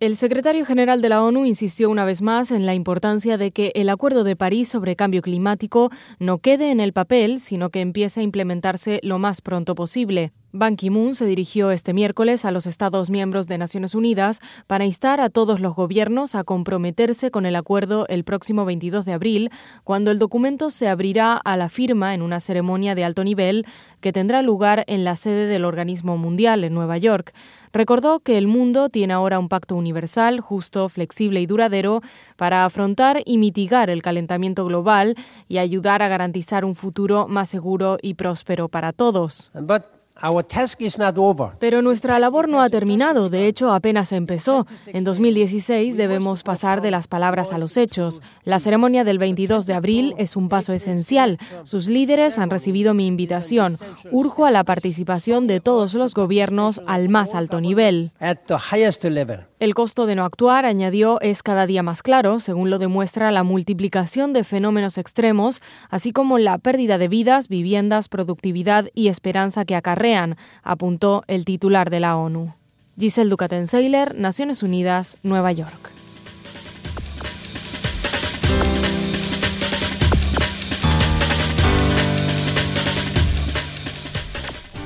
El 0.00 0.16
secretario 0.16 0.64
general 0.64 1.02
de 1.02 1.10
la 1.10 1.22
ONU 1.22 1.44
insistió 1.44 1.90
una 1.90 2.06
vez 2.06 2.22
más 2.22 2.52
en 2.52 2.64
la 2.64 2.72
importancia 2.72 3.36
de 3.36 3.50
que 3.50 3.70
el 3.74 3.90
Acuerdo 3.90 4.24
de 4.24 4.34
París 4.34 4.70
sobre 4.70 4.96
cambio 4.96 5.20
climático 5.20 5.90
no 6.18 6.38
quede 6.38 6.70
en 6.70 6.80
el 6.80 6.94
papel, 6.94 7.38
sino 7.38 7.68
que 7.68 7.82
empiece 7.82 8.20
a 8.20 8.22
implementarse 8.22 9.00
lo 9.02 9.18
más 9.18 9.42
pronto 9.42 9.74
posible. 9.74 10.32
Ban 10.52 10.74
Ki-moon 10.74 11.14
se 11.14 11.26
dirigió 11.26 11.70
este 11.70 11.92
miércoles 11.92 12.44
a 12.44 12.50
los 12.50 12.66
Estados 12.66 13.08
miembros 13.08 13.46
de 13.46 13.56
Naciones 13.56 13.94
Unidas 13.94 14.40
para 14.66 14.84
instar 14.84 15.20
a 15.20 15.30
todos 15.30 15.60
los 15.60 15.76
gobiernos 15.76 16.34
a 16.34 16.42
comprometerse 16.42 17.30
con 17.30 17.46
el 17.46 17.54
acuerdo 17.54 18.06
el 18.08 18.24
próximo 18.24 18.64
22 18.64 19.04
de 19.04 19.12
abril, 19.12 19.50
cuando 19.84 20.10
el 20.10 20.18
documento 20.18 20.70
se 20.70 20.88
abrirá 20.88 21.36
a 21.36 21.56
la 21.56 21.68
firma 21.68 22.14
en 22.14 22.22
una 22.22 22.40
ceremonia 22.40 22.96
de 22.96 23.04
alto 23.04 23.22
nivel 23.22 23.64
que 24.00 24.12
tendrá 24.12 24.42
lugar 24.42 24.82
en 24.88 25.04
la 25.04 25.14
sede 25.14 25.46
del 25.46 25.64
organismo 25.64 26.16
mundial 26.16 26.64
en 26.64 26.74
Nueva 26.74 26.98
York. 26.98 27.32
Recordó 27.72 28.20
que 28.20 28.36
el 28.36 28.48
mundo 28.48 28.88
tiene 28.88 29.14
ahora 29.14 29.38
un 29.38 29.48
pacto 29.48 29.76
universal, 29.76 30.40
justo, 30.40 30.88
flexible 30.88 31.40
y 31.40 31.46
duradero 31.46 32.00
para 32.36 32.64
afrontar 32.64 33.22
y 33.24 33.38
mitigar 33.38 33.90
el 33.90 34.02
calentamiento 34.02 34.64
global 34.64 35.14
y 35.48 35.58
ayudar 35.58 36.02
a 36.02 36.08
garantizar 36.08 36.64
un 36.64 36.74
futuro 36.74 37.28
más 37.28 37.48
seguro 37.48 37.98
y 38.02 38.14
próspero 38.14 38.68
para 38.68 38.92
todos. 38.92 39.52
Pero 41.58 41.82
nuestra 41.82 42.18
labor 42.18 42.48
no 42.48 42.60
ha 42.60 42.68
terminado, 42.68 43.30
de 43.30 43.46
hecho 43.46 43.72
apenas 43.72 44.12
empezó. 44.12 44.66
En 44.86 45.04
2016 45.04 45.96
debemos 45.96 46.42
pasar 46.42 46.82
de 46.82 46.90
las 46.90 47.08
palabras 47.08 47.52
a 47.52 47.58
los 47.58 47.76
hechos. 47.76 48.22
La 48.44 48.60
ceremonia 48.60 49.04
del 49.04 49.18
22 49.18 49.66
de 49.66 49.74
abril 49.74 50.14
es 50.18 50.36
un 50.36 50.48
paso 50.48 50.72
esencial. 50.72 51.38
Sus 51.62 51.86
líderes 51.86 52.38
han 52.38 52.50
recibido 52.50 52.94
mi 52.94 53.06
invitación. 53.06 53.76
Urjo 54.10 54.46
a 54.46 54.50
la 54.50 54.64
participación 54.64 55.46
de 55.46 55.60
todos 55.60 55.94
los 55.94 56.14
gobiernos 56.14 56.80
al 56.86 57.08
más 57.08 57.34
alto 57.34 57.60
nivel. 57.60 58.10
El 59.60 59.74
costo 59.74 60.06
de 60.06 60.14
no 60.14 60.24
actuar, 60.24 60.64
añadió, 60.64 61.20
es 61.20 61.42
cada 61.42 61.66
día 61.66 61.82
más 61.82 62.02
claro, 62.02 62.40
según 62.40 62.70
lo 62.70 62.78
demuestra 62.78 63.30
la 63.30 63.42
multiplicación 63.42 64.32
de 64.32 64.42
fenómenos 64.42 64.96
extremos, 64.96 65.60
así 65.90 66.12
como 66.12 66.38
la 66.38 66.56
pérdida 66.56 66.96
de 66.96 67.08
vidas, 67.08 67.48
viviendas, 67.48 68.08
productividad 68.08 68.86
y 68.94 69.08
esperanza 69.08 69.66
que 69.66 69.74
acarrean, 70.10 70.36
apuntó 70.62 71.24
el 71.26 71.44
titular 71.44 71.90
de 71.90 72.00
la 72.00 72.16
ONU. 72.16 72.54
Giselle 72.98 73.30
Ducaten-Seiler, 73.30 74.14
Naciones 74.14 74.62
Unidas, 74.62 75.16
Nueva 75.22 75.52
York. 75.52 75.90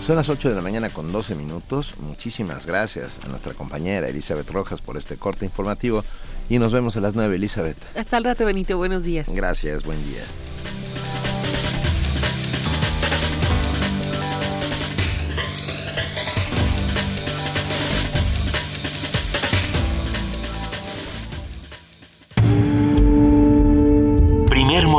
Son 0.00 0.16
las 0.16 0.28
8 0.28 0.50
de 0.50 0.54
la 0.54 0.60
mañana 0.60 0.90
con 0.90 1.10
12 1.12 1.34
minutos. 1.34 1.94
Muchísimas 1.98 2.66
gracias 2.66 3.20
a 3.24 3.28
nuestra 3.28 3.54
compañera 3.54 4.06
Elizabeth 4.06 4.50
Rojas 4.50 4.82
por 4.82 4.98
este 4.98 5.16
corte 5.16 5.46
informativo 5.46 6.04
y 6.50 6.58
nos 6.58 6.74
vemos 6.74 6.98
a 6.98 7.00
las 7.00 7.14
9, 7.14 7.36
Elizabeth. 7.36 7.78
Hasta 7.96 8.18
el 8.18 8.24
rato, 8.24 8.44
Benito. 8.44 8.76
Buenos 8.76 9.04
días. 9.04 9.30
Gracias, 9.34 9.82
buen 9.82 10.04
día. 10.04 10.22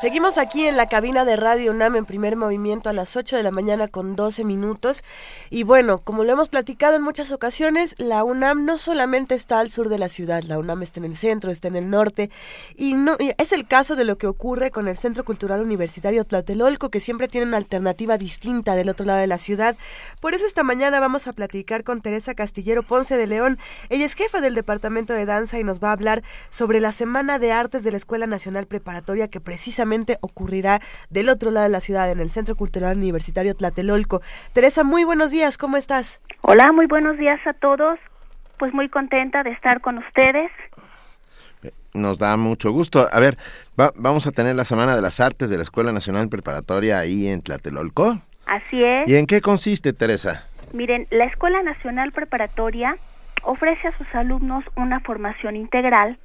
Seguimos 0.00 0.38
aquí 0.38 0.66
en 0.66 0.78
la 0.78 0.88
cabina 0.88 1.26
de 1.26 1.36
Radio 1.36 1.72
UNAM 1.72 1.94
en 1.94 2.06
primer 2.06 2.34
movimiento 2.34 2.88
a 2.88 2.94
las 2.94 3.16
8 3.16 3.36
de 3.36 3.42
la 3.42 3.50
mañana 3.50 3.86
con 3.86 4.16
12 4.16 4.44
minutos. 4.44 5.04
Y 5.50 5.62
bueno, 5.62 5.98
como 5.98 6.24
lo 6.24 6.32
hemos 6.32 6.48
platicado 6.48 6.96
en 6.96 7.02
muchas 7.02 7.32
ocasiones, 7.32 7.94
la 7.98 8.24
UNAM 8.24 8.64
no 8.64 8.78
solamente 8.78 9.34
está 9.34 9.58
al 9.58 9.70
sur 9.70 9.90
de 9.90 9.98
la 9.98 10.08
ciudad, 10.08 10.42
la 10.44 10.58
UNAM 10.58 10.84
está 10.84 11.00
en 11.00 11.04
el 11.04 11.16
centro, 11.16 11.50
está 11.50 11.68
en 11.68 11.76
el 11.76 11.90
norte. 11.90 12.30
Y 12.76 12.94
no 12.94 13.18
es 13.36 13.52
el 13.52 13.66
caso 13.66 13.94
de 13.94 14.04
lo 14.04 14.16
que 14.16 14.26
ocurre 14.26 14.70
con 14.70 14.88
el 14.88 14.96
Centro 14.96 15.22
Cultural 15.22 15.60
Universitario 15.60 16.24
Tlatelolco, 16.24 16.88
que 16.88 17.00
siempre 17.00 17.28
tiene 17.28 17.46
una 17.48 17.58
alternativa 17.58 18.16
distinta 18.16 18.76
del 18.76 18.88
otro 18.88 19.04
lado 19.04 19.18
de 19.18 19.26
la 19.26 19.38
ciudad. 19.38 19.76
Por 20.18 20.32
eso 20.32 20.46
esta 20.46 20.62
mañana 20.62 20.98
vamos 21.00 21.26
a 21.26 21.34
platicar 21.34 21.84
con 21.84 22.00
Teresa 22.00 22.32
Castillero 22.32 22.84
Ponce 22.84 23.18
de 23.18 23.26
León. 23.26 23.58
Ella 23.90 24.06
es 24.06 24.14
jefa 24.14 24.40
del 24.40 24.54
Departamento 24.54 25.12
de 25.12 25.26
Danza 25.26 25.58
y 25.58 25.64
nos 25.64 25.78
va 25.78 25.90
a 25.90 25.92
hablar 25.92 26.22
sobre 26.48 26.80
la 26.80 26.92
Semana 26.92 27.38
de 27.38 27.52
Artes 27.52 27.84
de 27.84 27.90
la 27.90 27.98
Escuela 27.98 28.26
Nacional 28.26 28.66
Preparatoria 28.66 29.28
que 29.28 29.40
precisamente 29.40 29.89
ocurrirá 30.20 30.80
del 31.08 31.28
otro 31.28 31.50
lado 31.50 31.64
de 31.64 31.72
la 31.72 31.80
ciudad, 31.80 32.10
en 32.10 32.20
el 32.20 32.30
Centro 32.30 32.56
Cultural 32.56 32.96
Universitario 32.96 33.54
Tlatelolco. 33.54 34.22
Teresa, 34.52 34.84
muy 34.84 35.04
buenos 35.04 35.30
días, 35.30 35.58
¿cómo 35.58 35.76
estás? 35.76 36.20
Hola, 36.42 36.72
muy 36.72 36.86
buenos 36.86 37.18
días 37.18 37.40
a 37.46 37.52
todos. 37.52 37.98
Pues 38.58 38.74
muy 38.74 38.88
contenta 38.88 39.42
de 39.42 39.50
estar 39.50 39.80
con 39.80 39.98
ustedes. 39.98 40.50
Nos 41.94 42.18
da 42.18 42.36
mucho 42.36 42.70
gusto. 42.72 43.08
A 43.10 43.18
ver, 43.18 43.36
vamos 43.96 44.26
a 44.26 44.32
tener 44.32 44.54
la 44.54 44.64
Semana 44.64 44.94
de 44.94 45.02
las 45.02 45.18
Artes 45.18 45.50
de 45.50 45.56
la 45.56 45.62
Escuela 45.62 45.92
Nacional 45.92 46.28
Preparatoria 46.28 46.98
ahí 46.98 47.26
en 47.26 47.42
Tlatelolco. 47.42 48.20
Así 48.46 48.84
es. 48.84 49.08
¿Y 49.08 49.16
en 49.16 49.26
qué 49.26 49.40
consiste, 49.40 49.92
Teresa? 49.92 50.46
Miren, 50.72 51.06
la 51.10 51.24
Escuela 51.24 51.62
Nacional 51.62 52.12
Preparatoria 52.12 52.96
ofrece 53.42 53.88
a 53.88 53.92
sus 53.92 54.14
alumnos 54.14 54.64
una 54.76 55.00
formación 55.00 55.56
integral 55.56 56.18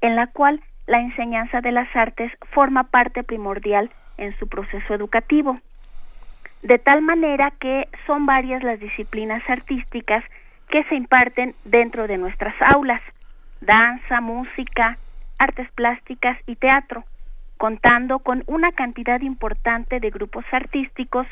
en 0.00 0.16
la 0.16 0.26
cual 0.28 0.60
la 0.86 1.00
enseñanza 1.00 1.60
de 1.60 1.72
las 1.72 1.94
artes 1.94 2.32
forma 2.50 2.84
parte 2.84 3.22
primordial 3.22 3.90
en 4.16 4.36
su 4.38 4.48
proceso 4.48 4.94
educativo. 4.94 5.58
De 6.62 6.78
tal 6.78 7.02
manera 7.02 7.52
que 7.58 7.88
son 8.06 8.26
varias 8.26 8.62
las 8.62 8.78
disciplinas 8.78 9.42
artísticas 9.48 10.24
que 10.68 10.84
se 10.84 10.94
imparten 10.94 11.54
dentro 11.64 12.06
de 12.06 12.18
nuestras 12.18 12.54
aulas, 12.60 13.02
danza, 13.60 14.20
música, 14.20 14.96
artes 15.38 15.70
plásticas 15.72 16.38
y 16.46 16.56
teatro, 16.56 17.04
contando 17.58 18.20
con 18.20 18.44
una 18.46 18.72
cantidad 18.72 19.20
importante 19.20 20.00
de 20.00 20.10
grupos 20.10 20.44
artísticos 20.52 21.26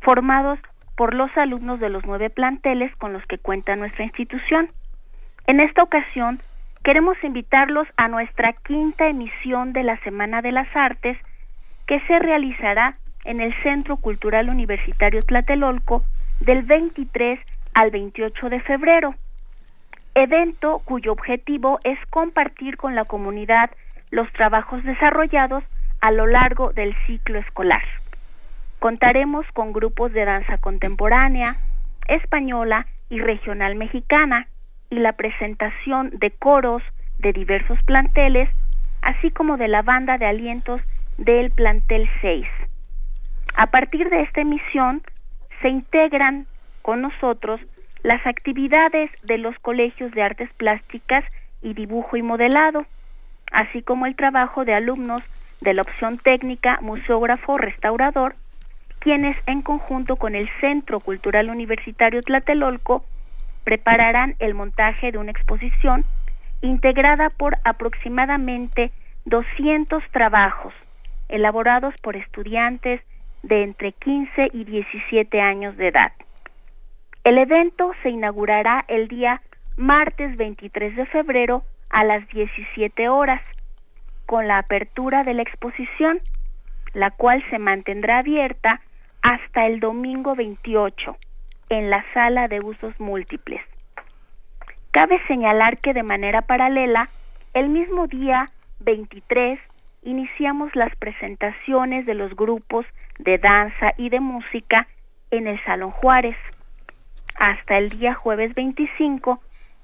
formados 0.00 0.58
por 0.96 1.14
los 1.14 1.36
alumnos 1.36 1.80
de 1.80 1.90
los 1.90 2.04
nueve 2.06 2.30
planteles 2.30 2.94
con 2.96 3.12
los 3.12 3.24
que 3.26 3.38
cuenta 3.38 3.76
nuestra 3.76 4.04
institución. 4.04 4.68
En 5.46 5.60
esta 5.60 5.82
ocasión, 5.82 6.40
queremos 6.82 7.16
invitarlos 7.22 7.86
a 7.96 8.08
nuestra 8.08 8.52
quinta 8.52 9.08
emisión 9.08 9.72
de 9.72 9.82
la 9.82 9.98
Semana 9.98 10.42
de 10.42 10.52
las 10.52 10.68
Artes, 10.74 11.18
que 11.86 12.00
se 12.00 12.18
realizará 12.18 12.94
en 13.24 13.40
el 13.40 13.54
Centro 13.62 13.96
Cultural 13.96 14.48
Universitario 14.48 15.20
Tlatelolco 15.22 16.04
del 16.40 16.62
23 16.62 17.38
al 17.74 17.90
28 17.90 18.48
de 18.48 18.60
febrero, 18.60 19.14
evento 20.14 20.80
cuyo 20.84 21.12
objetivo 21.12 21.78
es 21.84 21.98
compartir 22.08 22.76
con 22.76 22.94
la 22.94 23.04
comunidad 23.04 23.70
los 24.10 24.32
trabajos 24.32 24.82
desarrollados 24.82 25.64
a 26.00 26.10
lo 26.10 26.26
largo 26.26 26.72
del 26.72 26.96
ciclo 27.06 27.38
escolar. 27.38 27.82
Contaremos 28.78 29.46
con 29.52 29.72
grupos 29.72 30.12
de 30.12 30.24
danza 30.24 30.56
contemporánea, 30.56 31.56
española 32.08 32.86
y 33.10 33.20
regional 33.20 33.74
mexicana 33.74 34.48
y 34.90 34.96
la 34.96 35.12
presentación 35.12 36.10
de 36.18 36.30
coros 36.30 36.82
de 37.18 37.32
diversos 37.32 37.82
planteles, 37.84 38.50
así 39.02 39.30
como 39.30 39.56
de 39.56 39.68
la 39.68 39.82
banda 39.82 40.18
de 40.18 40.26
alientos 40.26 40.80
del 41.16 41.50
plantel 41.50 42.08
6. 42.20 42.46
A 43.56 43.66
partir 43.66 44.10
de 44.10 44.22
esta 44.22 44.40
emisión 44.40 45.02
se 45.62 45.68
integran 45.68 46.46
con 46.82 47.02
nosotros 47.02 47.60
las 48.02 48.26
actividades 48.26 49.10
de 49.22 49.38
los 49.38 49.58
colegios 49.58 50.10
de 50.12 50.22
artes 50.22 50.50
plásticas 50.54 51.24
y 51.62 51.74
dibujo 51.74 52.16
y 52.16 52.22
modelado, 52.22 52.86
así 53.52 53.82
como 53.82 54.06
el 54.06 54.16
trabajo 54.16 54.64
de 54.64 54.74
alumnos 54.74 55.22
de 55.60 55.74
la 55.74 55.82
opción 55.82 56.18
técnica 56.18 56.78
museógrafo 56.80 57.58
restaurador 57.58 58.34
quienes 59.00 59.36
en 59.46 59.62
conjunto 59.62 60.16
con 60.16 60.34
el 60.34 60.48
Centro 60.60 61.00
Cultural 61.00 61.48
Universitario 61.48 62.22
Tlatelolco 62.22 63.04
prepararán 63.64 64.36
el 64.38 64.54
montaje 64.54 65.12
de 65.12 65.18
una 65.18 65.30
exposición 65.30 66.04
integrada 66.62 67.30
por 67.30 67.56
aproximadamente 67.64 68.92
200 69.24 70.02
trabajos 70.10 70.74
elaborados 71.28 71.94
por 72.02 72.16
estudiantes 72.16 73.00
de 73.42 73.62
entre 73.62 73.92
15 73.92 74.50
y 74.52 74.64
17 74.64 75.40
años 75.40 75.76
de 75.76 75.88
edad. 75.88 76.12
El 77.24 77.38
evento 77.38 77.92
se 78.02 78.10
inaugurará 78.10 78.84
el 78.88 79.08
día 79.08 79.40
martes 79.76 80.36
23 80.36 80.96
de 80.96 81.06
febrero 81.06 81.62
a 81.90 82.04
las 82.04 82.26
17 82.28 83.08
horas 83.08 83.42
con 84.26 84.48
la 84.48 84.58
apertura 84.58 85.24
de 85.24 85.34
la 85.34 85.42
exposición, 85.42 86.18
la 86.92 87.10
cual 87.10 87.42
se 87.50 87.58
mantendrá 87.58 88.18
abierta 88.18 88.80
hasta 89.22 89.66
el 89.66 89.80
domingo 89.80 90.34
28 90.34 91.16
en 91.70 91.88
la 91.88 92.04
sala 92.12 92.48
de 92.48 92.60
usos 92.60 92.98
múltiples. 93.00 93.62
Cabe 94.90 95.20
señalar 95.26 95.78
que 95.78 95.94
de 95.94 96.02
manera 96.02 96.42
paralela, 96.42 97.08
el 97.54 97.68
mismo 97.68 98.06
día 98.08 98.50
23 98.80 99.58
iniciamos 100.02 100.74
las 100.74 100.94
presentaciones 100.96 102.06
de 102.06 102.14
los 102.14 102.34
grupos 102.34 102.84
de 103.18 103.38
danza 103.38 103.92
y 103.96 104.08
de 104.08 104.20
música 104.20 104.88
en 105.30 105.46
el 105.46 105.62
Salón 105.64 105.92
Juárez, 105.92 106.36
hasta 107.36 107.78
el 107.78 107.88
día 107.88 108.14
jueves 108.14 108.54
25, 108.54 109.40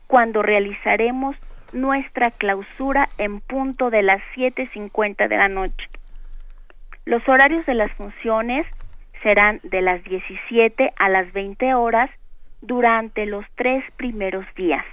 cuando 0.09 0.43
realizaremos 0.43 1.37
nuestra 1.73 2.31
clausura 2.31 3.09
en 3.19 3.41
punto 3.41 3.91
de 3.91 4.03
las 4.03 4.21
7.50 4.35 5.29
de 5.29 5.37
la 5.37 5.49
noche. 5.49 5.89
Los 7.05 7.27
horarios 7.29 7.65
de 7.67 7.75
las 7.75 7.93
funciones 7.93 8.67
serán 9.23 9.61
de 9.63 9.83
las 9.83 10.03
17 10.05 10.93
a 10.97 11.09
las 11.09 11.33
20 11.33 11.75
horas 11.75 12.11
durante 12.61 13.27
los 13.27 13.45
tres 13.55 13.85
primeros 13.97 14.47
días. 14.55 14.85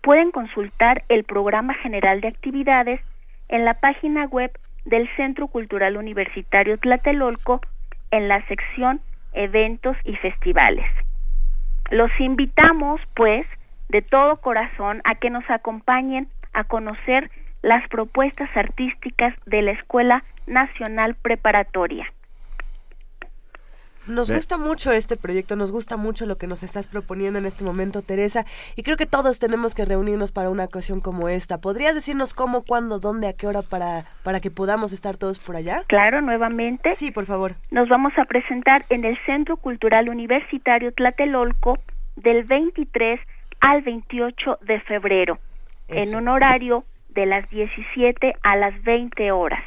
Pueden 0.00 0.30
consultar 0.30 1.02
el 1.08 1.24
programa 1.24 1.74
general 1.74 2.20
de 2.20 2.28
actividades 2.28 3.00
en 3.48 3.64
la 3.64 3.74
página 3.74 4.26
web 4.26 4.50
del 4.84 5.08
Centro 5.16 5.46
Cultural 5.46 5.96
Universitario 5.96 6.76
Tlatelolco 6.78 7.60
en 8.10 8.28
la 8.28 8.42
sección 8.42 9.00
Eventos 9.32 9.96
y 10.04 10.16
Festivales. 10.16 10.86
Los 11.90 12.10
invitamos, 12.20 13.00
pues, 13.14 13.46
de 13.88 14.02
todo 14.02 14.36
corazón 14.38 15.02
a 15.04 15.14
que 15.14 15.30
nos 15.30 15.48
acompañen 15.50 16.28
a 16.52 16.64
conocer 16.64 17.30
las 17.62 17.86
propuestas 17.88 18.54
artísticas 18.56 19.34
de 19.46 19.62
la 19.62 19.72
Escuela 19.72 20.24
Nacional 20.46 21.14
Preparatoria. 21.14 22.06
Nos 24.06 24.32
gusta 24.32 24.58
mucho 24.58 24.90
este 24.90 25.16
proyecto, 25.16 25.54
nos 25.54 25.70
gusta 25.70 25.96
mucho 25.96 26.26
lo 26.26 26.36
que 26.36 26.48
nos 26.48 26.64
estás 26.64 26.88
proponiendo 26.88 27.38
en 27.38 27.46
este 27.46 27.62
momento, 27.62 28.02
Teresa, 28.02 28.44
y 28.74 28.82
creo 28.82 28.96
que 28.96 29.06
todos 29.06 29.38
tenemos 29.38 29.76
que 29.76 29.84
reunirnos 29.84 30.32
para 30.32 30.50
una 30.50 30.64
ocasión 30.64 31.00
como 31.00 31.28
esta. 31.28 31.58
¿Podrías 31.58 31.94
decirnos 31.94 32.34
cómo, 32.34 32.62
cuándo, 32.62 32.98
dónde, 32.98 33.28
a 33.28 33.32
qué 33.32 33.46
hora 33.46 33.62
para, 33.62 34.04
para 34.24 34.40
que 34.40 34.50
podamos 34.50 34.92
estar 34.92 35.16
todos 35.16 35.38
por 35.38 35.54
allá? 35.54 35.84
Claro, 35.86 36.20
nuevamente. 36.20 36.94
Sí, 36.94 37.12
por 37.12 37.26
favor. 37.26 37.54
Nos 37.70 37.88
vamos 37.88 38.12
a 38.18 38.24
presentar 38.24 38.82
en 38.90 39.04
el 39.04 39.16
Centro 39.24 39.56
Cultural 39.56 40.08
Universitario 40.08 40.92
Tlatelolco 40.92 41.78
del 42.16 42.42
23 42.42 43.20
al 43.60 43.82
28 43.82 44.58
de 44.62 44.80
febrero, 44.80 45.38
en 45.88 46.16
un 46.16 46.26
horario 46.26 46.84
de 47.10 47.26
las 47.26 47.48
17 47.50 48.34
a 48.42 48.56
las 48.56 48.82
20 48.82 49.30
horas 49.30 49.62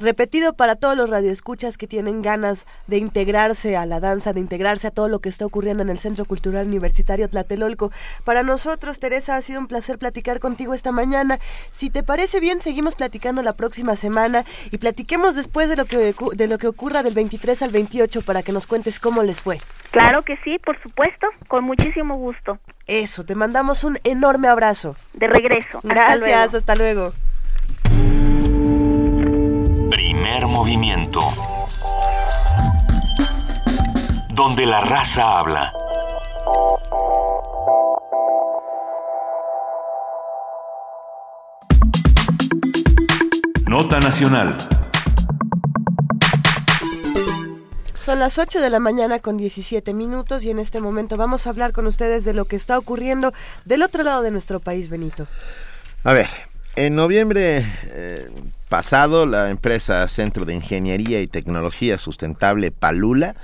repetido 0.00 0.54
para 0.54 0.76
todos 0.76 0.96
los 0.96 1.10
radioescuchas 1.10 1.76
que 1.76 1.86
tienen 1.86 2.22
ganas 2.22 2.66
de 2.86 2.96
integrarse 2.98 3.76
a 3.76 3.86
la 3.86 4.00
danza, 4.00 4.32
de 4.32 4.40
integrarse 4.40 4.88
a 4.88 4.90
todo 4.90 5.08
lo 5.08 5.20
que 5.20 5.28
está 5.28 5.46
ocurriendo 5.46 5.82
en 5.82 5.90
el 5.90 5.98
Centro 5.98 6.24
Cultural 6.24 6.66
Universitario 6.66 7.28
Tlatelolco. 7.28 7.92
Para 8.24 8.42
nosotros, 8.42 8.98
Teresa, 8.98 9.36
ha 9.36 9.42
sido 9.42 9.60
un 9.60 9.66
placer 9.66 9.98
platicar 9.98 10.40
contigo 10.40 10.74
esta 10.74 10.92
mañana. 10.92 11.38
Si 11.70 11.90
te 11.90 12.02
parece 12.02 12.40
bien, 12.40 12.60
seguimos 12.60 12.94
platicando 12.94 13.42
la 13.42 13.52
próxima 13.52 13.96
semana 13.96 14.44
y 14.70 14.78
platiquemos 14.78 15.34
después 15.34 15.68
de 15.68 15.76
lo 15.76 15.84
que 15.84 16.14
de 16.34 16.48
lo 16.48 16.58
que 16.58 16.66
ocurra 16.66 17.02
del 17.02 17.14
23 17.14 17.62
al 17.62 17.70
28 17.70 18.22
para 18.22 18.42
que 18.42 18.52
nos 18.52 18.66
cuentes 18.66 19.00
cómo 19.00 19.22
les 19.22 19.40
fue. 19.40 19.58
Claro 19.90 20.22
que 20.22 20.36
sí, 20.44 20.58
por 20.58 20.80
supuesto, 20.82 21.26
con 21.48 21.64
muchísimo 21.64 22.16
gusto. 22.16 22.58
Eso, 22.86 23.24
te 23.24 23.34
mandamos 23.34 23.84
un 23.84 23.98
enorme 24.04 24.48
abrazo. 24.48 24.96
De 25.12 25.26
regreso. 25.26 25.80
Gracias, 25.82 26.54
hasta 26.54 26.74
luego 26.74 27.12
movimiento. 30.50 31.20
Donde 34.34 34.66
la 34.66 34.80
raza 34.80 35.38
habla. 35.38 35.72
Nota 43.66 44.00
Nacional. 44.00 44.56
Son 48.00 48.18
las 48.18 48.38
8 48.38 48.60
de 48.60 48.70
la 48.70 48.80
mañana 48.80 49.20
con 49.20 49.36
17 49.36 49.94
minutos 49.94 50.44
y 50.44 50.50
en 50.50 50.58
este 50.58 50.80
momento 50.80 51.16
vamos 51.16 51.46
a 51.46 51.50
hablar 51.50 51.72
con 51.72 51.86
ustedes 51.86 52.24
de 52.24 52.34
lo 52.34 52.44
que 52.44 52.56
está 52.56 52.76
ocurriendo 52.76 53.32
del 53.64 53.82
otro 53.82 54.02
lado 54.02 54.22
de 54.22 54.32
nuestro 54.32 54.58
país, 54.58 54.90
Benito. 54.90 55.26
A 56.02 56.12
ver, 56.12 56.28
en 56.76 56.96
noviembre 56.96 57.64
eh, 57.84 58.30
pasado, 58.70 59.26
la 59.26 59.50
empresa 59.50 60.06
Centro 60.08 60.46
de 60.46 60.54
Ingeniería 60.54 61.20
y 61.20 61.26
Tecnología 61.26 61.98
Sustentable 61.98 62.70
Palula 62.70 63.34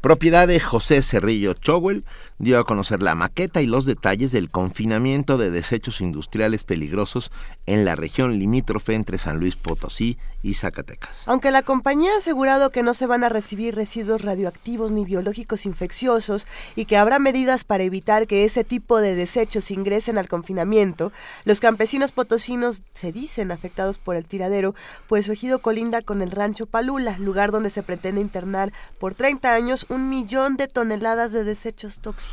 propiedad 0.00 0.46
de 0.46 0.60
José 0.60 1.02
Cerrillo 1.02 1.54
Chowell, 1.54 2.04
dio 2.38 2.58
a 2.58 2.64
conocer 2.64 3.02
la 3.02 3.14
maqueta 3.14 3.62
y 3.62 3.66
los 3.66 3.86
detalles 3.86 4.30
del 4.30 4.50
confinamiento 4.50 5.38
de 5.38 5.50
desechos 5.50 6.00
industriales 6.00 6.64
peligrosos 6.64 7.32
en 7.64 7.84
la 7.84 7.96
región 7.96 8.38
limítrofe 8.38 8.94
entre 8.94 9.18
San 9.18 9.38
Luis 9.38 9.56
Potosí 9.56 10.18
y 10.42 10.54
Zacatecas. 10.54 11.22
Aunque 11.26 11.50
la 11.50 11.62
compañía 11.62 12.12
ha 12.14 12.18
asegurado 12.18 12.70
que 12.70 12.82
no 12.82 12.94
se 12.94 13.06
van 13.06 13.24
a 13.24 13.28
recibir 13.28 13.74
residuos 13.74 14.22
radioactivos 14.22 14.92
ni 14.92 15.04
biológicos 15.04 15.66
infecciosos 15.66 16.46
y 16.76 16.84
que 16.84 16.96
habrá 16.96 17.18
medidas 17.18 17.64
para 17.64 17.84
evitar 17.84 18.26
que 18.26 18.44
ese 18.44 18.64
tipo 18.64 19.00
de 19.00 19.14
desechos 19.14 19.70
ingresen 19.70 20.18
al 20.18 20.28
confinamiento, 20.28 21.12
los 21.44 21.60
campesinos 21.60 22.12
potosinos 22.12 22.82
se 22.94 23.12
dicen 23.12 23.50
afectados 23.50 23.98
por 23.98 24.14
el 24.16 24.26
tiradero, 24.26 24.74
pues 25.08 25.26
su 25.26 25.32
ejido 25.32 25.60
colinda 25.60 26.02
con 26.02 26.22
el 26.22 26.30
rancho 26.30 26.66
Palula, 26.66 27.18
lugar 27.18 27.50
donde 27.50 27.70
se 27.70 27.82
pretende 27.82 28.20
internar 28.20 28.72
por 28.98 29.14
30 29.14 29.54
años 29.54 29.86
un 29.88 30.08
millón 30.08 30.56
de 30.56 30.68
toneladas 30.68 31.32
de 31.32 31.44
desechos 31.44 31.98
tóxicos. 31.98 32.25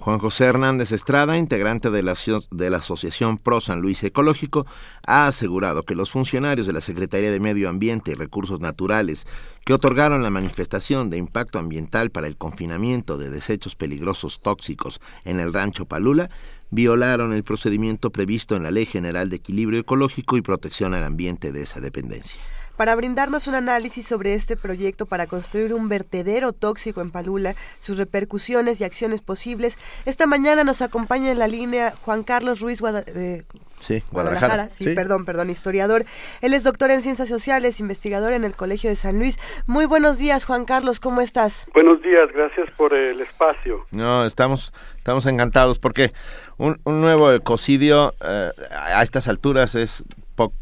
Juan 0.00 0.18
José 0.18 0.44
Hernández 0.44 0.92
Estrada, 0.92 1.36
integrante 1.36 1.90
de 1.90 2.02
la, 2.02 2.14
de 2.50 2.70
la 2.70 2.78
Asociación 2.78 3.38
Pro 3.38 3.60
San 3.60 3.80
Luis 3.80 4.02
Ecológico, 4.02 4.66
ha 5.06 5.26
asegurado 5.26 5.84
que 5.84 5.94
los 5.94 6.10
funcionarios 6.10 6.66
de 6.66 6.72
la 6.72 6.80
Secretaría 6.80 7.30
de 7.30 7.40
Medio 7.40 7.68
Ambiente 7.68 8.12
y 8.12 8.14
Recursos 8.14 8.60
Naturales 8.60 9.26
que 9.64 9.74
otorgaron 9.74 10.22
la 10.22 10.30
manifestación 10.30 11.10
de 11.10 11.18
impacto 11.18 11.58
ambiental 11.58 12.10
para 12.10 12.26
el 12.26 12.36
confinamiento 12.36 13.18
de 13.18 13.30
desechos 13.30 13.76
peligrosos 13.76 14.40
tóxicos 14.40 15.00
en 15.24 15.40
el 15.40 15.52
rancho 15.52 15.84
Palula 15.84 16.30
violaron 16.70 17.32
el 17.32 17.44
procedimiento 17.44 18.10
previsto 18.10 18.56
en 18.56 18.62
la 18.62 18.70
Ley 18.70 18.86
General 18.86 19.30
de 19.30 19.36
Equilibrio 19.36 19.80
Ecológico 19.80 20.36
y 20.36 20.42
Protección 20.42 20.94
al 20.94 21.04
Ambiente 21.04 21.52
de 21.52 21.62
esa 21.62 21.80
dependencia 21.80 22.40
para 22.78 22.94
brindarnos 22.94 23.48
un 23.48 23.56
análisis 23.56 24.06
sobre 24.06 24.34
este 24.34 24.56
proyecto 24.56 25.04
para 25.04 25.26
construir 25.26 25.74
un 25.74 25.88
vertedero 25.88 26.52
tóxico 26.52 27.00
en 27.00 27.10
Palula, 27.10 27.56
sus 27.80 27.98
repercusiones 27.98 28.80
y 28.80 28.84
acciones 28.84 29.20
posibles. 29.20 29.76
Esta 30.06 30.26
mañana 30.26 30.62
nos 30.62 30.80
acompaña 30.80 31.32
en 31.32 31.40
la 31.40 31.48
línea 31.48 31.92
Juan 32.04 32.22
Carlos 32.22 32.60
Ruiz 32.60 32.80
eh, 33.08 33.42
sí, 33.80 34.04
Guadalajara. 34.12 34.70
Sí, 34.70 34.94
perdón, 34.94 35.24
perdón, 35.24 35.50
historiador. 35.50 36.04
Él 36.40 36.54
es 36.54 36.62
doctor 36.62 36.92
en 36.92 37.02
ciencias 37.02 37.28
sociales, 37.28 37.80
investigador 37.80 38.32
en 38.32 38.44
el 38.44 38.54
Colegio 38.54 38.88
de 38.88 38.96
San 38.96 39.18
Luis. 39.18 39.40
Muy 39.66 39.86
buenos 39.86 40.16
días, 40.18 40.44
Juan 40.44 40.64
Carlos, 40.64 41.00
¿cómo 41.00 41.20
estás? 41.20 41.66
Buenos 41.74 42.00
días, 42.00 42.30
gracias 42.32 42.70
por 42.76 42.94
el 42.94 43.20
espacio. 43.20 43.86
No, 43.90 44.24
estamos, 44.24 44.72
estamos 44.96 45.26
encantados 45.26 45.80
porque 45.80 46.12
un, 46.58 46.78
nuevo 46.84 47.32
ecocidio 47.32 48.14
eh, 48.24 48.52
a 48.70 49.02
estas 49.02 49.26
alturas 49.26 49.74
es 49.74 50.04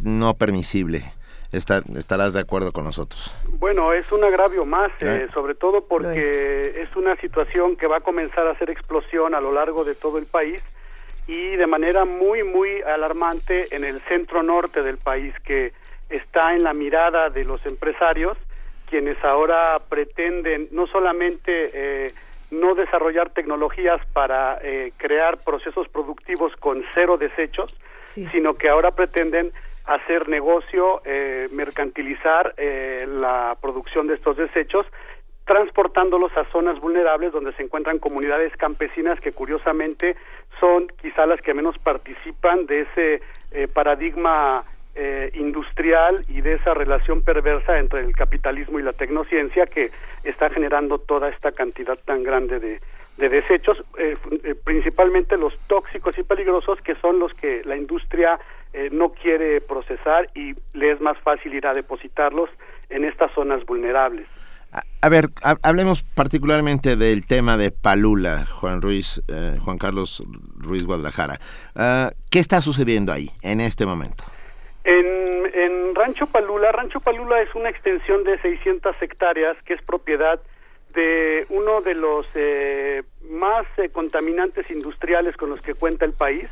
no 0.03 0.33
permisible 0.33 1.05
estarás 1.57 2.35
de 2.35 2.41
acuerdo 2.41 2.73
con 2.73 2.85
nosotros. 2.85 3.35
Bueno, 3.59 3.93
es 3.93 4.11
un 4.13 4.25
agravio 4.25 4.65
más, 4.65 4.91
¿Eh? 5.01 5.25
Eh, 5.25 5.29
sobre 5.33 5.55
todo 5.55 5.87
porque 5.87 6.81
es. 6.81 6.95
una 6.97 7.17
situación 7.17 7.77
que 7.77 7.87
va 7.87 7.99
a 7.99 8.01
comenzar 8.01 8.47
a 8.47 8.53
hacer 8.53 8.71
explosión 8.71 9.35
a 9.35 9.41
lo 9.41 9.53
largo 9.53 9.85
de 9.85 9.95
todo 9.95 10.19
el 10.19 10.27
país 10.27 10.63
y 11.27 11.57
de 11.57 11.67
manera 11.67 12.05
muy, 12.05 12.43
muy 12.43 12.81
alarmante 12.83 13.75
en 13.75 13.85
el 13.85 14.01
centro 14.03 14.43
norte 14.43 14.83
del 14.83 14.99
país, 14.99 15.35
que 15.45 15.73
está 16.09 16.55
en 16.55 16.63
la 16.63 16.73
mirada 16.73 17.29
de 17.29 17.45
los 17.45 17.67
empresarios, 17.67 18.39
quienes 18.89 19.23
ahora 19.25 19.79
pretenden 19.89 20.69
no 20.71 20.87
solamente 20.87 21.71
eh, 21.75 22.15
no 22.51 22.75
desarrollar 22.75 23.31
tecnologías 23.31 24.01
para 24.13 24.61
crear 24.97 25.39
procesos 25.39 25.89
productivos 25.89 26.55
con 26.57 26.85
cero 26.95 27.17
desechos, 27.19 27.75
sino 28.31 28.55
que 28.55 28.69
ahora 28.69 28.93
pretenden 28.93 29.51
hacer 29.87 30.29
negocio, 30.29 31.01
eh, 31.05 31.49
mercantilizar 31.53 32.55
eh, 32.57 33.07
la 33.09 33.57
producción 33.61 34.09
de 34.09 34.15
estos 34.15 34.37
desechos, 34.37 34.85
transportándolos 35.45 36.37
a 36.37 36.45
zonas 36.51 36.81
vulnerables 36.81 37.33
donde 37.33 37.53
se 37.53 37.63
encuentran 37.63 38.01
comunidades 38.01 38.57
campesinas 38.57 39.21
que 39.21 39.33
curiosamente 39.33 40.17
son 40.59 40.89
quizá 41.01 41.25
las 41.25 41.41
que 41.41 41.55
menos 41.55 41.79
participan 41.79 42.67
de 42.67 42.81
ese 42.81 43.23
eh, 43.53 43.69
paradigma 43.69 44.65
industrial 45.35 46.25
y 46.27 46.41
de 46.41 46.55
esa 46.55 46.73
relación 46.73 47.21
perversa 47.21 47.79
entre 47.79 48.01
el 48.01 48.17
capitalismo 48.17 48.79
y 48.79 48.83
la 48.83 48.95
tecnociencia 48.95 49.67
que 49.67 49.91
está 50.25 50.49
generando 50.49 50.99
toda 50.99 51.29
esta 51.29 51.53
cantidad 51.53 51.99
tan 52.07 52.23
grande 52.23 52.59
de, 52.59 52.81
de 53.19 53.29
desechos, 53.29 53.85
principalmente 54.65 55.37
los 55.37 55.55
tóxicos 55.69 56.17
y 56.17 56.23
peligrosos 56.23 56.81
que 56.81 56.95
son 56.95 57.19
los 57.19 57.35
que 57.35 57.61
la 57.67 57.77
industria 57.77 58.41
eh, 58.77 58.91
no 58.93 59.09
quiere 59.09 59.63
procesar 59.63 60.29
y 60.35 60.55
le 60.75 60.93
es 60.93 61.01
más 61.01 61.19
fácil 61.21 61.55
ir 61.55 61.67
a 61.67 61.73
depositarlos 61.73 62.51
en 62.91 63.07
estas 63.07 63.33
zonas 63.33 63.65
vulnerables. 63.65 64.29
A, 65.01 65.09
ver, 65.09 65.31
hablemos 65.63 66.03
particularmente 66.03 66.97
del 66.97 67.27
tema 67.27 67.57
de 67.57 67.71
Palula, 67.71 68.45
Juan 68.45 68.83
Ruiz, 68.83 69.23
eh, 69.29 69.57
Juan 69.65 69.79
Carlos 69.79 70.23
Ruiz 70.59 70.85
Guadalajara. 70.85 71.39
Ah, 71.75 72.11
¿Qué 72.31 72.39
está 72.39 72.61
sucediendo 72.61 73.13
ahí 73.13 73.31
en 73.43 73.63
este 73.63 73.87
momento? 73.87 74.25
En, 74.85 75.47
en, 75.55 75.95
Rancho 75.95 76.27
Palula, 76.27 76.71
Rancho 76.71 77.01
Palula 77.01 77.41
es 77.41 77.55
una 77.55 77.71
extensión 77.71 78.25
de 78.25 78.39
600 78.43 78.95
hectáreas 79.01 79.57
que 79.65 79.73
es 79.73 79.81
propiedad 79.81 80.39
de 80.95 81.47
uno 81.49 81.81
de 81.81 81.95
los 81.95 82.27
eh, 82.35 83.03
más 83.31 83.65
contaminantes 83.93 84.71
industriales 84.71 85.35
con 85.39 85.49
los 85.49 85.63
que 85.63 85.73
cuenta 85.73 86.05
el 86.05 86.13
país, 86.13 86.51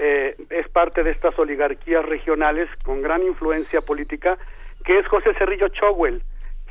eh, 0.00 0.34
es 0.48 0.68
parte 0.70 1.02
de 1.02 1.10
estas 1.10 1.38
oligarquías 1.38 2.04
regionales 2.04 2.68
con 2.82 3.02
gran 3.02 3.22
influencia 3.22 3.82
política, 3.82 4.38
que 4.84 4.98
es 4.98 5.06
José 5.06 5.34
Cerrillo 5.34 5.68
Chowell. 5.68 6.22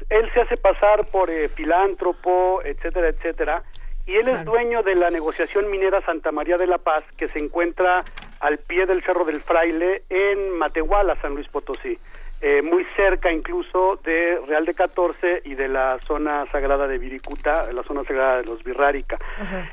Él 0.10 0.30
se 0.34 0.42
hace 0.42 0.58
pasar 0.58 1.06
por 1.12 1.30
eh, 1.30 1.48
filántropo, 1.50 2.62
etcétera, 2.64 3.10
etcétera, 3.10 3.64
y 4.08 4.16
él 4.16 4.28
es 4.28 4.44
dueño 4.44 4.82
de 4.82 4.96
la 4.96 5.12
negociación 5.12 5.70
minera 5.70 6.02
Santa 6.02 6.32
María 6.32 6.58
de 6.58 6.66
la 6.66 6.80
Paz, 6.80 7.04
que 7.16 7.28
se 7.28 7.38
encuentra 7.38 8.04
al 8.40 8.58
pie 8.58 8.88
del 8.88 9.04
Cerro 9.04 9.24
del 9.24 9.42
Fraile 9.42 10.02
en 10.10 10.58
Matehuala, 10.58 11.16
San 11.22 11.36
Luis 11.36 11.48
Potosí. 11.50 11.96
Eh, 12.42 12.62
muy 12.62 12.86
cerca 12.86 13.34
incluso 13.34 14.00
de 14.02 14.40
Real 14.48 14.66
de 14.66 14.74
14 14.74 15.42
y 15.44 15.56
de 15.56 15.68
la 15.68 16.00
zona 16.08 16.50
sagrada 16.52 16.88
de 16.88 16.98
Viricuta, 16.98 17.72
la 17.74 17.84
zona 17.84 18.06
sagrada 18.06 18.38
de 18.38 18.46
los 18.46 18.64
Virrárica. 18.64 19.18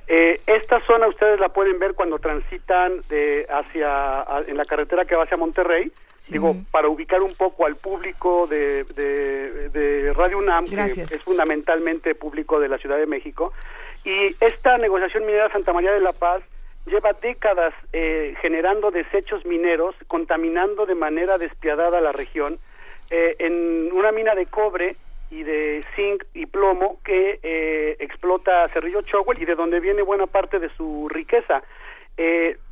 Eh, 0.08 0.40
esta 0.46 0.80
zona 0.80 1.06
ustedes 1.06 1.38
la 1.38 1.50
pueden 1.50 1.78
ver 1.78 1.94
cuando 1.94 2.18
transitan 2.18 3.00
de 3.08 3.46
hacia 3.48 4.24
en 4.48 4.56
la 4.56 4.64
carretera 4.64 5.04
que 5.04 5.14
va 5.14 5.22
hacia 5.22 5.36
Monterrey. 5.36 5.92
Digo, 6.28 6.56
para 6.72 6.88
ubicar 6.88 7.22
un 7.22 7.34
poco 7.34 7.66
al 7.66 7.76
público 7.76 8.48
de, 8.48 8.82
de, 8.84 10.12
Radio 10.14 10.38
UNAM, 10.38 10.66
que 10.66 11.02
es 11.02 11.22
fundamentalmente 11.22 12.16
público 12.16 12.58
de 12.58 12.68
la 12.68 12.78
Ciudad 12.78 12.96
de 12.96 13.06
México. 13.06 13.52
Y 14.04 14.34
esta 14.40 14.76
negociación 14.78 15.24
minera 15.24 15.52
Santa 15.52 15.72
María 15.72 15.92
de 15.92 16.00
la 16.00 16.12
Paz 16.12 16.42
lleva 16.86 17.12
décadas 17.12 17.74
eh, 17.92 18.34
generando 18.40 18.90
desechos 18.90 19.44
mineros, 19.44 19.94
contaminando 20.06 20.86
de 20.86 20.94
manera 20.94 21.36
despiadada 21.36 22.00
la 22.00 22.12
región, 22.12 22.58
eh, 23.10 23.36
en 23.38 23.90
una 23.92 24.12
mina 24.12 24.34
de 24.34 24.46
cobre 24.46 24.96
y 25.30 25.42
de 25.42 25.84
zinc 25.96 26.24
y 26.34 26.46
plomo 26.46 27.00
que 27.04 27.40
eh, 27.42 27.96
explota 27.98 28.68
Cerrillo 28.68 29.02
Chowell 29.02 29.42
y 29.42 29.44
de 29.44 29.56
donde 29.56 29.80
viene 29.80 30.02
buena 30.02 30.26
parte 30.26 30.58
de 30.58 30.68
su 30.70 31.08
riqueza. 31.08 31.62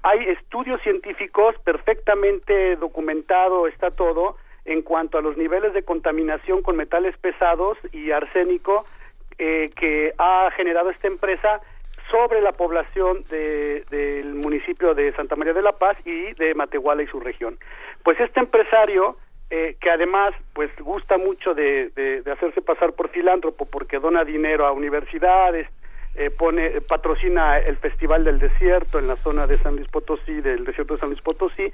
hay 0.03 0.21
estudios 0.29 0.81
científicos 0.83 1.57
perfectamente 1.65 2.77
documentado 2.77 3.67
está 3.67 3.91
todo 3.91 4.37
en 4.65 4.81
cuanto 4.83 5.19
a 5.19 5.23
los 5.23 5.37
niveles 5.37 5.75
de 5.75 5.83
contaminación 5.83 6.63
con 6.63 6.77
metales 6.77 7.15
pesados 7.19 7.77
y 7.93 8.11
arsénico 8.11 8.87
que 9.37 10.15
ha 10.17 10.51
generado 10.57 10.89
esta 10.91 11.09
empresa 11.09 11.61
sobre 12.15 12.41
la 12.41 12.53
población 12.53 13.25
del 13.29 14.35
municipio 14.35 14.95
de 14.95 15.13
Santa 15.15 15.35
María 15.35 15.53
de 15.53 15.63
la 15.63 15.73
Paz 15.73 15.97
y 16.07 16.33
de 16.35 16.55
Matehuala 16.55 17.03
y 17.03 17.09
su 17.09 17.19
región. 17.19 17.59
Pues 18.05 18.21
este 18.21 18.39
empresario, 18.39 19.17
eh, 19.51 19.77
que 19.81 19.91
además 19.91 20.33
pues 20.53 20.71
gusta 20.79 21.19
mucho 21.19 21.55
de, 21.55 22.23
hacerse 22.33 22.63
pasar 22.63 22.93
por 22.93 23.09
filántropo 23.09 23.67
porque 23.69 23.99
dona 23.99 24.23
dinero 24.23 24.65
a 24.65 24.71
universidades, 24.71 25.67
eh, 26.15 26.31
pone, 26.31 26.81
patrocina 26.83 27.59
el 27.59 27.79
Festival 27.79 28.23
del 28.23 28.39
Desierto 28.39 29.01
en 29.01 29.09
la 29.09 29.17
zona 29.17 29.49
de 29.49 29.59
San 29.59 29.75
Luis 29.75 29.89
Potosí, 29.89 30.41
del 30.41 30.65
desierto 30.65 30.95
de 30.95 31.01
San 31.01 31.09
Luis 31.09 31.21
Potosí, 31.21 31.73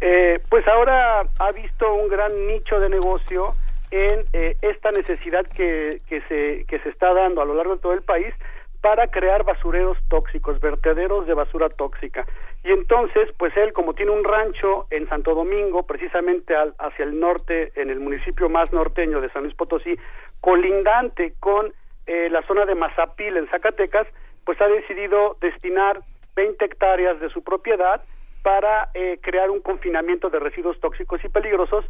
eh, 0.00 0.38
pues 0.48 0.68
ahora 0.68 1.22
ha 1.40 1.50
visto 1.50 1.92
un 1.94 2.08
gran 2.08 2.32
nicho 2.44 2.78
de 2.78 2.90
negocio 2.90 3.54
en 3.90 4.20
esta 4.62 4.92
necesidad 4.92 5.44
que, 5.48 6.00
que, 6.08 6.20
se, 6.28 6.64
que 6.68 6.78
se 6.78 6.90
está 6.90 7.12
dando 7.12 7.42
a 7.42 7.44
lo 7.44 7.54
largo 7.54 7.74
de 7.74 7.82
todo 7.82 7.92
el 7.92 8.02
país 8.02 8.32
para 8.80 9.08
crear 9.08 9.44
basureros 9.44 9.98
tóxicos, 10.08 10.60
vertederos 10.60 11.26
de 11.26 11.34
basura 11.34 11.68
tóxica. 11.68 12.26
Y 12.64 12.72
entonces, 12.72 13.28
pues 13.36 13.54
él, 13.56 13.72
como 13.72 13.94
tiene 13.94 14.12
un 14.12 14.24
rancho 14.24 14.86
en 14.90 15.08
Santo 15.08 15.34
Domingo, 15.34 15.82
precisamente 15.86 16.54
hacia 16.78 17.04
el 17.04 17.18
norte, 17.18 17.72
en 17.74 17.90
el 17.90 18.00
municipio 18.00 18.48
más 18.48 18.72
norteño 18.72 19.20
de 19.20 19.30
San 19.30 19.42
Luis 19.42 19.54
Potosí, 19.54 19.96
colindante 20.40 21.34
con 21.40 21.72
eh, 22.06 22.28
la 22.30 22.42
zona 22.42 22.64
de 22.64 22.74
Mazapil, 22.74 23.36
en 23.36 23.48
Zacatecas, 23.48 24.06
pues 24.44 24.60
ha 24.60 24.68
decidido 24.68 25.36
destinar 25.40 26.00
20 26.34 26.64
hectáreas 26.64 27.20
de 27.20 27.28
su 27.28 27.42
propiedad 27.44 28.02
para 28.42 28.88
eh, 28.94 29.18
crear 29.20 29.50
un 29.50 29.60
confinamiento 29.60 30.30
de 30.30 30.38
residuos 30.38 30.80
tóxicos 30.80 31.22
y 31.22 31.28
peligrosos, 31.28 31.84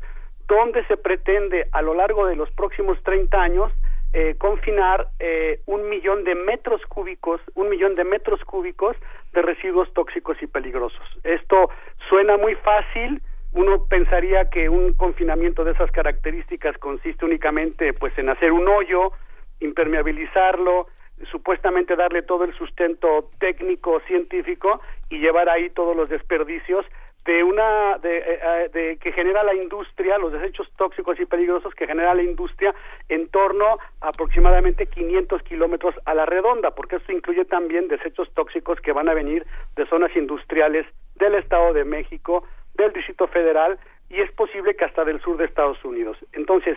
donde 0.49 0.85
se 0.87 0.97
pretende 0.97 1.69
a 1.71 1.83
lo 1.83 1.95
largo 1.95 2.27
de 2.27 2.35
los 2.35 2.51
próximos 2.51 3.01
30 3.05 3.41
años 3.41 3.73
eh, 4.13 4.35
confinar 4.39 5.09
eh, 5.21 5.61
un 5.67 5.89
millón 5.89 6.25
de 6.25 6.35
metros 6.35 6.85
cúbicos, 6.87 7.41
un 7.55 7.69
millón 7.69 7.95
de 7.95 8.05
metros 8.05 8.45
cúbicos 8.45 8.97
de 9.33 9.43
residuos 9.43 9.93
tóxicos 9.95 10.37
y 10.43 10.47
peligrosos. 10.47 11.07
Esto 11.23 11.71
suena 12.09 12.37
muy 12.37 12.57
fácil, 12.57 13.23
uno 13.53 13.85
pensaría 13.87 14.51
que 14.51 14.69
un 14.69 14.95
confinamiento 14.95 15.65
de 15.65 15.73
esas 15.73 15.91
características 15.93 16.77
consiste 16.79 17.25
únicamente 17.25 17.93
pues 17.93 18.17
en 18.19 18.29
hacer 18.29 18.53
un 18.53 18.69
hoyo, 18.69 19.13
impermeabilizarlo, 19.61 20.89
supuestamente 21.31 21.97
darle 21.97 22.23
todo 22.23 22.45
el 22.45 22.55
sustento 22.55 23.31
técnico 23.39 24.01
científico 24.07 24.81
y 25.09 25.19
llevar 25.19 25.49
ahí 25.49 25.71
todos 25.71 25.97
los 25.97 26.09
desperdicios 26.09 26.87
de 27.25 27.45
una 27.45 27.99
de, 27.99 28.19
eh, 28.19 28.41
eh, 28.43 28.71
de, 28.73 28.97
que 28.99 29.13
genera 29.13 29.43
la 29.43 29.55
industria, 29.55 30.19
los 30.19 30.33
desechos 30.33 30.71
tóxicos 30.77 31.21
y 31.21 31.27
peligrosos 31.27 31.75
que 31.75 31.87
genera 31.87 32.15
la 32.15 32.23
industria 32.23 32.75
en 33.09 33.29
torno 33.29 33.79
a 34.01 34.09
aproximadamente 34.09 34.87
500 34.87 35.43
kilómetros 35.43 35.95
a 36.07 36.15
la 36.15 36.27
redonda, 36.27 36.71
porque 36.71 36.97
esto 36.97 37.13
incluye 37.13 37.45
también 37.45 37.89
desechos 37.89 38.33
tóxicos 38.35 38.81
que 38.81 38.93
van 38.93 39.09
a 39.09 39.15
venir 39.15 39.47
de 39.77 39.87
zonas 39.87 40.15
industriales 40.17 40.87
del 41.17 41.35
Estado 41.35 41.73
de 41.73 41.85
México, 41.85 42.45
del 42.75 42.93
Distrito 42.93 43.27
Federal 43.29 43.79
y 44.09 44.21
es 44.21 44.33
posible 44.33 44.75
que 44.75 44.85
hasta 44.85 45.05
del 45.05 45.21
sur 45.21 45.37
de 45.37 45.45
Estados 45.45 45.83
Unidos. 45.85 46.17
Entonces, 46.33 46.77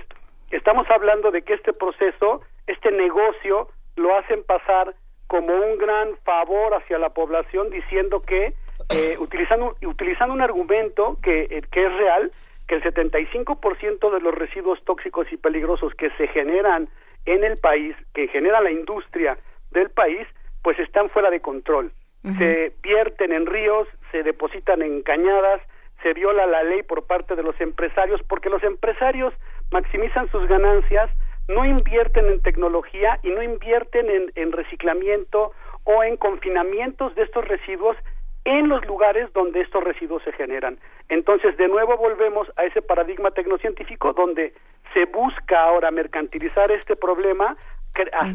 estamos 0.52 0.88
hablando 0.90 1.32
de 1.32 1.41
que 1.41 1.53
este 1.53 1.74
proceso, 1.74 2.41
este 2.68 2.91
negocio, 2.91 3.70
lo 3.95 4.15
hacen 4.15 4.44
pasar 4.44 4.94
como 5.28 5.53
un 5.53 5.78
gran 5.78 6.15
favor 6.24 6.76
hacia 6.76 6.99
la 6.99 7.10
población 7.10 7.70
diciendo 7.70 8.22
que 8.22 8.53
eh, 8.89 9.15
utilizando, 9.19 9.76
utilizando 9.85 10.34
un 10.34 10.41
argumento 10.41 11.18
que, 11.22 11.43
eh, 11.43 11.61
que 11.72 11.85
es 11.85 11.93
real, 11.93 12.31
que 12.68 12.76
el 12.76 12.84
75% 12.84 14.11
de 14.11 14.19
los 14.22 14.34
residuos 14.34 14.84
tóxicos 14.85 15.31
y 15.31 15.38
peligrosos 15.38 15.93
que 15.95 16.10
se 16.11 16.27
generan 16.27 16.89
en 17.26 17.43
el 17.43 17.57
país, 17.57 17.95
que 18.14 18.27
genera 18.27 18.61
la 18.61 18.72
industria 18.72 19.38
del 19.72 19.89
país, 19.89 20.27
pues 20.61 20.80
están 20.80 21.10
fuera 21.10 21.30
de 21.30 21.41
control. 21.41 21.91
Se 22.38 22.72
vierten 22.81 23.34
en 23.34 23.45
ríos, 23.45 23.85
se 24.11 24.23
depositan 24.23 24.81
en 24.81 25.01
cañadas, 25.01 25.61
se 26.01 26.14
viola 26.14 26.45
la 26.45 26.64
ley 26.64 26.81
por 26.81 27.05
parte 27.05 27.35
de 27.35 27.43
los 27.43 27.60
empresarios, 27.60 28.22
porque 28.30 28.49
los 28.49 28.64
empresarios 28.64 29.34
maximizan 29.72 30.30
sus 30.31 30.47
ganancias, 30.47 31.10
no 31.49 31.65
invierten 31.65 32.27
en 32.27 32.41
tecnología 32.41 33.19
y 33.23 33.30
no 33.30 33.43
invierten 33.43 34.10
en, 34.10 34.31
en 34.35 34.53
reciclamiento 34.53 35.51
o 35.84 36.01
en 36.03 36.15
confinamientos 36.15 37.14
de 37.15 37.23
estos 37.23 37.45
residuos 37.45 37.97
en 38.45 38.68
los 38.68 38.86
lugares 38.86 39.32
donde 39.34 39.61
estos 39.61 39.84
residuos 39.84 40.22
se 40.24 40.32
generan. 40.34 40.78
Entonces, 41.10 41.56
de 41.57 41.68
nuevo 41.68 41.98
volvemos 41.98 42.52
a 42.57 42.65
ese 42.65 42.82
paradigma 42.82 43.32
tecnocientífico 43.32 44.14
donde 44.14 44.53
se 44.94 45.06
busca 45.06 45.64
ahora 45.64 45.91
mercantilizar 45.91 46.72
este 46.72 46.95
problema, 46.95 47.56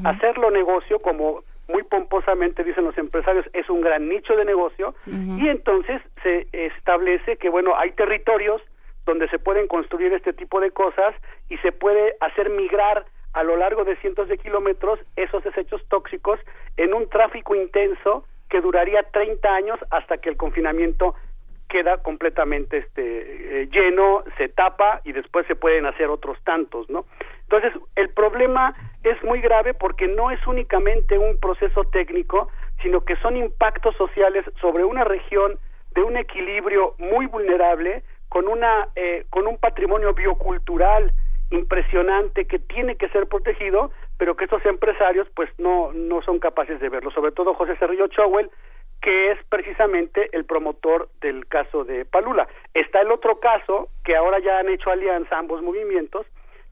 hacerlo 0.04 0.50
negocio, 0.50 0.98
como 1.00 1.42
muy 1.68 1.82
pomposamente 1.82 2.64
dicen 2.64 2.84
los 2.84 2.96
empresarios, 2.96 3.46
es 3.52 3.68
un 3.68 3.82
gran 3.82 4.08
nicho 4.08 4.34
de 4.34 4.44
negocio, 4.44 4.94
y 5.06 5.48
entonces 5.48 6.00
se 6.22 6.46
establece 6.52 7.36
que, 7.36 7.50
bueno, 7.50 7.76
hay 7.76 7.92
territorios 7.92 8.62
donde 9.04 9.28
se 9.28 9.38
pueden 9.38 9.66
construir 9.66 10.12
este 10.12 10.32
tipo 10.32 10.60
de 10.60 10.70
cosas 10.70 11.14
y 11.48 11.58
se 11.58 11.72
puede 11.72 12.14
hacer 12.20 12.50
migrar 12.50 13.04
a 13.34 13.42
lo 13.42 13.56
largo 13.56 13.84
de 13.84 13.96
cientos 13.96 14.28
de 14.28 14.38
kilómetros 14.38 14.98
esos 15.16 15.44
desechos 15.44 15.82
tóxicos 15.88 16.40
en 16.76 16.94
un 16.94 17.08
tráfico 17.08 17.54
intenso 17.54 18.24
que 18.48 18.60
duraría 18.60 19.02
30 19.02 19.48
años 19.54 19.78
hasta 19.90 20.18
que 20.18 20.28
el 20.28 20.36
confinamiento 20.36 21.14
queda 21.68 21.98
completamente 21.98 22.78
este 22.78 23.62
eh, 23.62 23.68
lleno, 23.70 24.24
se 24.38 24.48
tapa 24.48 25.00
y 25.04 25.12
después 25.12 25.46
se 25.46 25.54
pueden 25.54 25.86
hacer 25.86 26.08
otros 26.08 26.38
tantos, 26.44 26.88
¿no? 26.88 27.04
Entonces, 27.42 27.72
el 27.94 28.08
problema 28.10 28.74
es 29.04 29.22
muy 29.22 29.40
grave 29.40 29.74
porque 29.74 30.08
no 30.08 30.30
es 30.30 30.44
únicamente 30.46 31.18
un 31.18 31.38
proceso 31.38 31.84
técnico, 31.84 32.48
sino 32.82 33.04
que 33.04 33.16
son 33.16 33.36
impactos 33.36 33.96
sociales 33.96 34.44
sobre 34.60 34.84
una 34.84 35.04
región 35.04 35.58
de 35.94 36.02
un 36.02 36.16
equilibrio 36.16 36.94
muy 36.98 37.26
vulnerable 37.26 38.02
con 38.28 38.48
una 38.48 38.88
eh, 38.94 39.24
con 39.30 39.46
un 39.46 39.58
patrimonio 39.58 40.14
biocultural 40.14 41.12
impresionante 41.50 42.46
que 42.46 42.58
tiene 42.58 42.96
que 42.96 43.08
ser 43.08 43.26
protegido, 43.26 43.90
pero 44.18 44.36
que 44.36 44.44
estos 44.44 44.64
empresarios 44.66 45.28
pues 45.34 45.48
no, 45.58 45.92
no 45.92 46.20
son 46.22 46.38
capaces 46.40 46.80
de 46.80 46.88
verlo, 46.88 47.10
sobre 47.10 47.32
todo 47.32 47.54
José 47.54 47.76
Cerrillo 47.76 48.08
Chowell, 48.08 48.50
que 49.00 49.30
es 49.30 49.38
precisamente 49.48 50.28
el 50.32 50.44
promotor 50.44 51.08
del 51.20 51.46
caso 51.46 51.84
de 51.84 52.04
Palula. 52.04 52.48
Está 52.74 53.00
el 53.00 53.12
otro 53.12 53.38
caso, 53.38 53.88
que 54.04 54.16
ahora 54.16 54.40
ya 54.40 54.58
han 54.58 54.68
hecho 54.68 54.90
alianza 54.90 55.38
ambos 55.38 55.62
movimientos, 55.62 56.26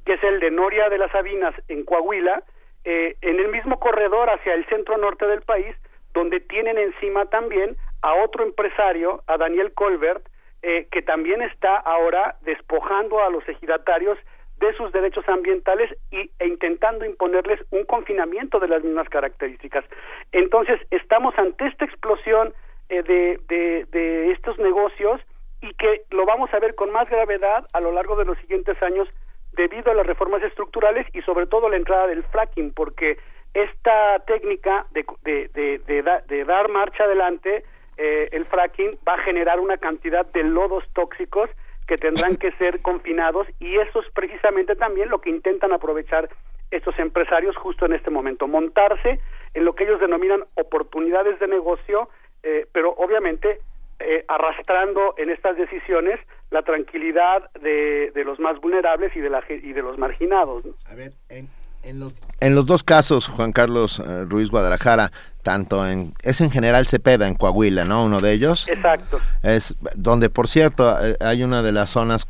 que 0.05 0.15
es 0.15 0.25
el 0.25 0.41
de 0.41 0.51
Noria 0.51 0.89
de 0.89 0.99
las 0.99 1.13
Sabinas 1.13 1.55
en 1.69 1.85
Coahuila, 1.85 2.43
eh, 2.85 3.17
en 3.21 3.39
el 3.39 3.49
mismo 3.49 3.79
corredor 3.79 4.29
hacia 4.31 4.55
el 4.55 4.67
centro 4.67 4.97
norte 4.97 5.27
del 5.27 5.43
país, 5.43 5.75
donde 6.15 6.41
tienen 6.41 6.79
encima 6.79 7.27
también 7.27 7.77
a 8.03 8.15
otro 8.15 8.45
empresario, 8.45 9.23
a 9.27 9.37
Daniel 9.37 9.73
Colbert, 9.73 10.25
eh, 10.63 10.89
que 10.91 11.03
también 11.03 11.43
está 11.43 11.77
ahora 11.77 12.37
despojando 12.43 13.23
a 13.23 13.31
los 13.31 13.49
ejidatarios 13.49 14.19
de 14.59 14.73
sus 14.75 14.91
derechos 14.93 15.29
ambientales 15.29 15.95
y, 16.11 16.31
e 16.39 16.47
intentando 16.47 17.05
imponerles 17.05 17.61
un 17.71 17.85
confinamiento 17.85 18.59
de 18.59 18.69
las 18.69 18.83
mismas 18.83 19.09
características. 19.09 19.85
Entonces, 20.33 20.81
estamos 20.91 21.39
ante 21.39 21.67
esta 21.67 21.85
explosión 21.85 22.55
eh, 22.89 23.03
de, 23.03 23.41
de, 23.49 23.87
de 23.91 24.33
estos 24.33 24.59
negocios 24.59 25.21
y 25.61 25.75
que 25.75 26.03
lo 26.11 26.25
vamos 26.25 26.53
a 26.55 26.59
ver 26.59 26.75
con 26.75 26.91
más 26.91 27.09
gravedad 27.09 27.67
a 27.73 27.81
lo 27.81 27.93
largo 27.93 28.17
de 28.17 28.25
los 28.25 28.39
siguientes 28.39 28.81
años 28.83 29.09
debido 29.53 29.91
a 29.91 29.95
las 29.95 30.07
reformas 30.07 30.43
estructurales 30.43 31.07
y 31.15 31.23
sobre 31.23 31.47
todo 31.47 31.69
la 31.69 31.77
entrada 31.77 32.07
del 32.07 32.23
fracking, 32.25 32.73
porque 32.73 33.19
esta 33.55 34.19
técnica 34.27 34.87
de, 34.93 35.05
de, 35.23 36.23
de, 36.29 36.45
dar 36.45 36.69
marcha 36.69 37.05
adelante, 37.05 37.65
eh, 37.97 38.29
el 38.33 38.45
fracking 38.45 38.99
va 39.09 39.15
a 39.15 39.23
generar 39.23 39.61
una 39.61 39.79
cantidad 39.79 40.27
de 40.33 40.45
lodos 40.45 40.85
tóxicos 40.93 41.49
que 41.87 41.97
tendrán 41.97 42.37
que 42.37 42.53
ser 42.53 42.81
confinados 42.83 43.47
y 43.61 43.77
eso 43.79 44.01
es 44.01 44.11
precisamente 44.13 44.75
también 44.77 45.09
lo 45.09 45.21
que 45.21 45.31
intentan 45.31 45.73
aprovechar 45.73 46.29
estos 46.71 46.99
empresarios 46.99 47.57
justo 47.57 47.87
en 47.87 47.93
este 47.93 48.11
momento, 48.11 48.49
montarse 48.49 49.21
en 49.55 49.65
lo 49.65 49.75
que 49.75 49.85
ellos 49.85 50.01
denominan 50.01 50.45
oportunidades 50.55 51.39
de 51.39 51.47
negocio, 51.47 52.09
eh, 52.43 52.67
pero 52.73 52.91
obviamente 52.91 53.61
eh, 54.01 54.25
arrastrando 54.29 55.15
en 55.17 55.31
estas 55.31 55.57
decisiones 55.57 56.21
la 56.51 56.63
tranquilidad 56.63 57.51
de, 57.53 58.11
de, 58.15 58.25
los 58.25 58.39
más 58.39 58.61
vulnerables 58.61 59.15
y 59.17 59.21
de, 59.21 59.31
la, 59.31 59.43
y 59.49 59.73
de 59.73 59.83
los 59.83 59.97
marginados. 59.97 60.65
A 60.87 60.95
ver, 60.95 61.13
en, 61.31 61.49
en 61.87 62.55
los, 62.55 62.67
dos 62.67 62.83
casos, 62.83 63.29
Juan 63.29 63.53
Carlos 63.53 64.01
eh, 64.01 64.25
Ruiz 64.25 64.51
Guadalajara, 64.51 65.13
tanto 65.43 65.87
en 65.87 66.13
es 66.23 66.41
en 66.41 66.51
general 66.51 66.87
Cepeda 66.87 67.29
en 67.29 67.35
Coahuila, 67.35 67.85
¿no? 67.85 68.05
Uno 68.05 68.21
de 68.21 68.33
ellos. 68.33 68.67
Exacto. 68.69 69.21
Es 69.43 69.77
donde, 69.95 70.29
por 70.29 70.49
cierto, 70.49 70.99
eh, 71.01 71.17
hay 71.21 71.45
una 71.45 71.63
de 71.63 71.73
las 71.73 71.91
zonas 71.91 72.27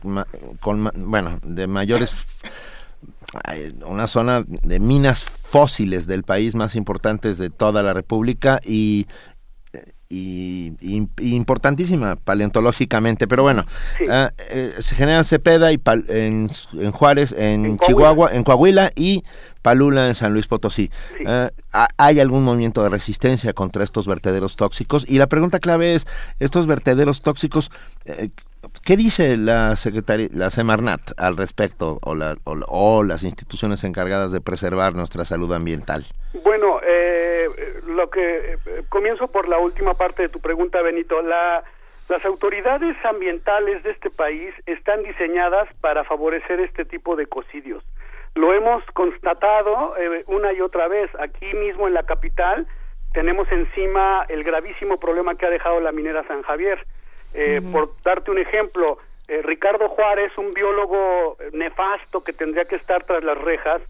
con, 0.61 0.91
bueno, 0.95 1.41
de 1.43 1.66
mayores 1.66 2.15
una 3.85 4.07
zona 4.07 4.43
de 4.47 4.78
minas 4.78 5.24
fósiles 5.24 6.07
del 6.07 6.23
país 6.23 6.55
más 6.55 6.74
importantes 6.74 7.39
de 7.39 7.51
toda 7.51 7.83
la 7.83 7.93
República 7.93 8.61
y 8.65 9.07
y, 10.09 10.73
importantísima 11.19 12.16
paleontológicamente, 12.16 13.27
pero 13.27 13.43
bueno, 13.43 13.65
ah, 14.09 14.31
eh, 14.51 14.74
se 14.78 14.95
generan 14.95 15.24
Cepeda 15.24 15.73
y 15.73 15.81
en, 16.09 16.49
Juárez, 16.93 17.35
en, 17.37 17.78
Chihuahua, 17.78 18.31
en 18.33 18.45
Coahuila 18.45 18.93
y 18.95 19.24
Palula 19.62 20.07
en 20.07 20.15
San 20.15 20.33
Luis 20.33 20.47
Potosí. 20.47 20.91
Ah, 21.27 21.51
¿Hay 21.97 22.20
algún 22.20 22.45
movimiento 22.45 22.83
de 22.83 22.89
resistencia 22.89 23.53
contra 23.53 23.83
estos 23.85 24.07
vertederos 24.07 24.57
tóxicos? 24.57 25.05
Y 25.09 25.19
la 25.19 25.27
pregunta 25.27 25.59
clave 25.59 25.95
es, 25.95 26.07
¿estos 26.39 26.66
vertederos 26.66 27.20
tóxicos, 27.20 27.70
eh, 28.05 28.31
qué 28.85 28.97
dice 28.97 29.36
la 29.36 29.77
Secretaría, 29.77 30.28
la 30.32 30.51
Semarnat 30.51 31.01
al 31.16 31.36
respecto 31.36 31.98
o, 32.03 32.16
o 32.44 33.03
las 33.03 33.23
instituciones 33.23 33.85
encargadas 33.85 34.32
de 34.32 34.40
preservar 34.40 34.94
nuestra 34.94 35.24
salud 35.24 35.53
ambiental? 35.53 36.05
Bueno, 36.44 36.81
eh, 36.86 37.48
lo 37.86 38.11
que 38.11 38.53
eh, 38.55 38.59
comienzo 38.89 39.28
por 39.28 39.48
la 39.48 39.59
última 39.59 39.94
parte 39.94 40.23
de 40.23 40.28
tu 40.28 40.40
pregunta, 40.40 40.82
Benito. 40.82 41.23
La, 41.23 41.65
las 42.09 42.24
autoridades 42.24 42.97
ambientales 43.05 43.82
de 43.82 43.90
este 43.90 44.11
país 44.11 44.55
están 44.66 45.03
diseñadas 45.03 45.69
para 45.81 46.05
favorecer 46.05 46.61
este 46.61 46.85
tipo 46.85 47.16
de 47.16 47.24
ecocidios. 47.24 47.82
Lo 48.35 48.53
hemos 48.53 48.85
constatado 48.93 49.97
eh, 49.97 50.24
una 50.27 50.53
y 50.53 50.61
otra 50.61 50.89
vez 50.89 51.11
aquí 51.19 51.53
mismo 51.55 51.89
en 51.89 51.94
la 51.94 52.05
capital. 52.05 52.66
Tenemos 53.12 53.51
encima 53.51 54.27
el 54.28 54.44
gravísimo 54.44 54.98
problema 54.98 55.36
que 55.36 55.47
ha 55.47 55.51
dejado 55.51 55.81
la 55.81 55.90
minera 55.90 56.27
San 56.28 56.43
Javier. 56.43 56.86
Eh, 57.36 57.60
por 57.70 57.90
darte 58.02 58.30
un 58.30 58.38
ejemplo, 58.38 58.96
Ricardo 59.28 59.88
Juárez, 59.88 60.32
un 60.38 60.54
biólogo 60.54 61.36
nefasto 61.52 62.24
que 62.24 62.32
tendría 62.32 62.64
que 62.64 62.76
estar 62.76 63.04
tras 63.04 63.22
las 63.22 63.36
rejas, 63.36 63.82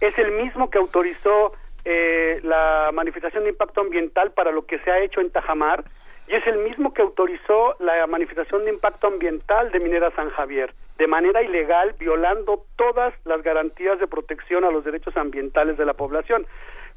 es 0.00 0.18
el 0.18 0.32
mismo 0.32 0.70
que 0.70 0.78
autorizó 0.78 1.52
eh, 1.84 2.40
la 2.42 2.90
manifestación 2.94 3.44
de 3.44 3.50
impacto 3.50 3.82
ambiental 3.82 4.32
para 4.32 4.52
lo 4.52 4.64
que 4.66 4.78
se 4.78 4.90
ha 4.90 5.00
hecho 5.00 5.20
en 5.20 5.30
Tajamar 5.30 5.84
y 6.26 6.34
es 6.34 6.46
el 6.46 6.58
mismo 6.58 6.94
que 6.94 7.02
autorizó 7.02 7.76
la 7.78 8.06
manifestación 8.06 8.64
de 8.64 8.72
impacto 8.72 9.08
ambiental 9.08 9.70
de 9.70 9.80
Minera 9.80 10.10
San 10.12 10.30
Javier, 10.30 10.72
de 10.96 11.06
manera 11.06 11.42
ilegal, 11.42 11.94
violando 11.98 12.64
todas 12.76 13.12
las 13.26 13.42
garantías 13.42 13.98
de 13.98 14.06
protección 14.06 14.64
a 14.64 14.70
los 14.70 14.84
derechos 14.84 15.14
ambientales 15.18 15.76
de 15.76 15.84
la 15.84 15.92
población. 15.92 16.46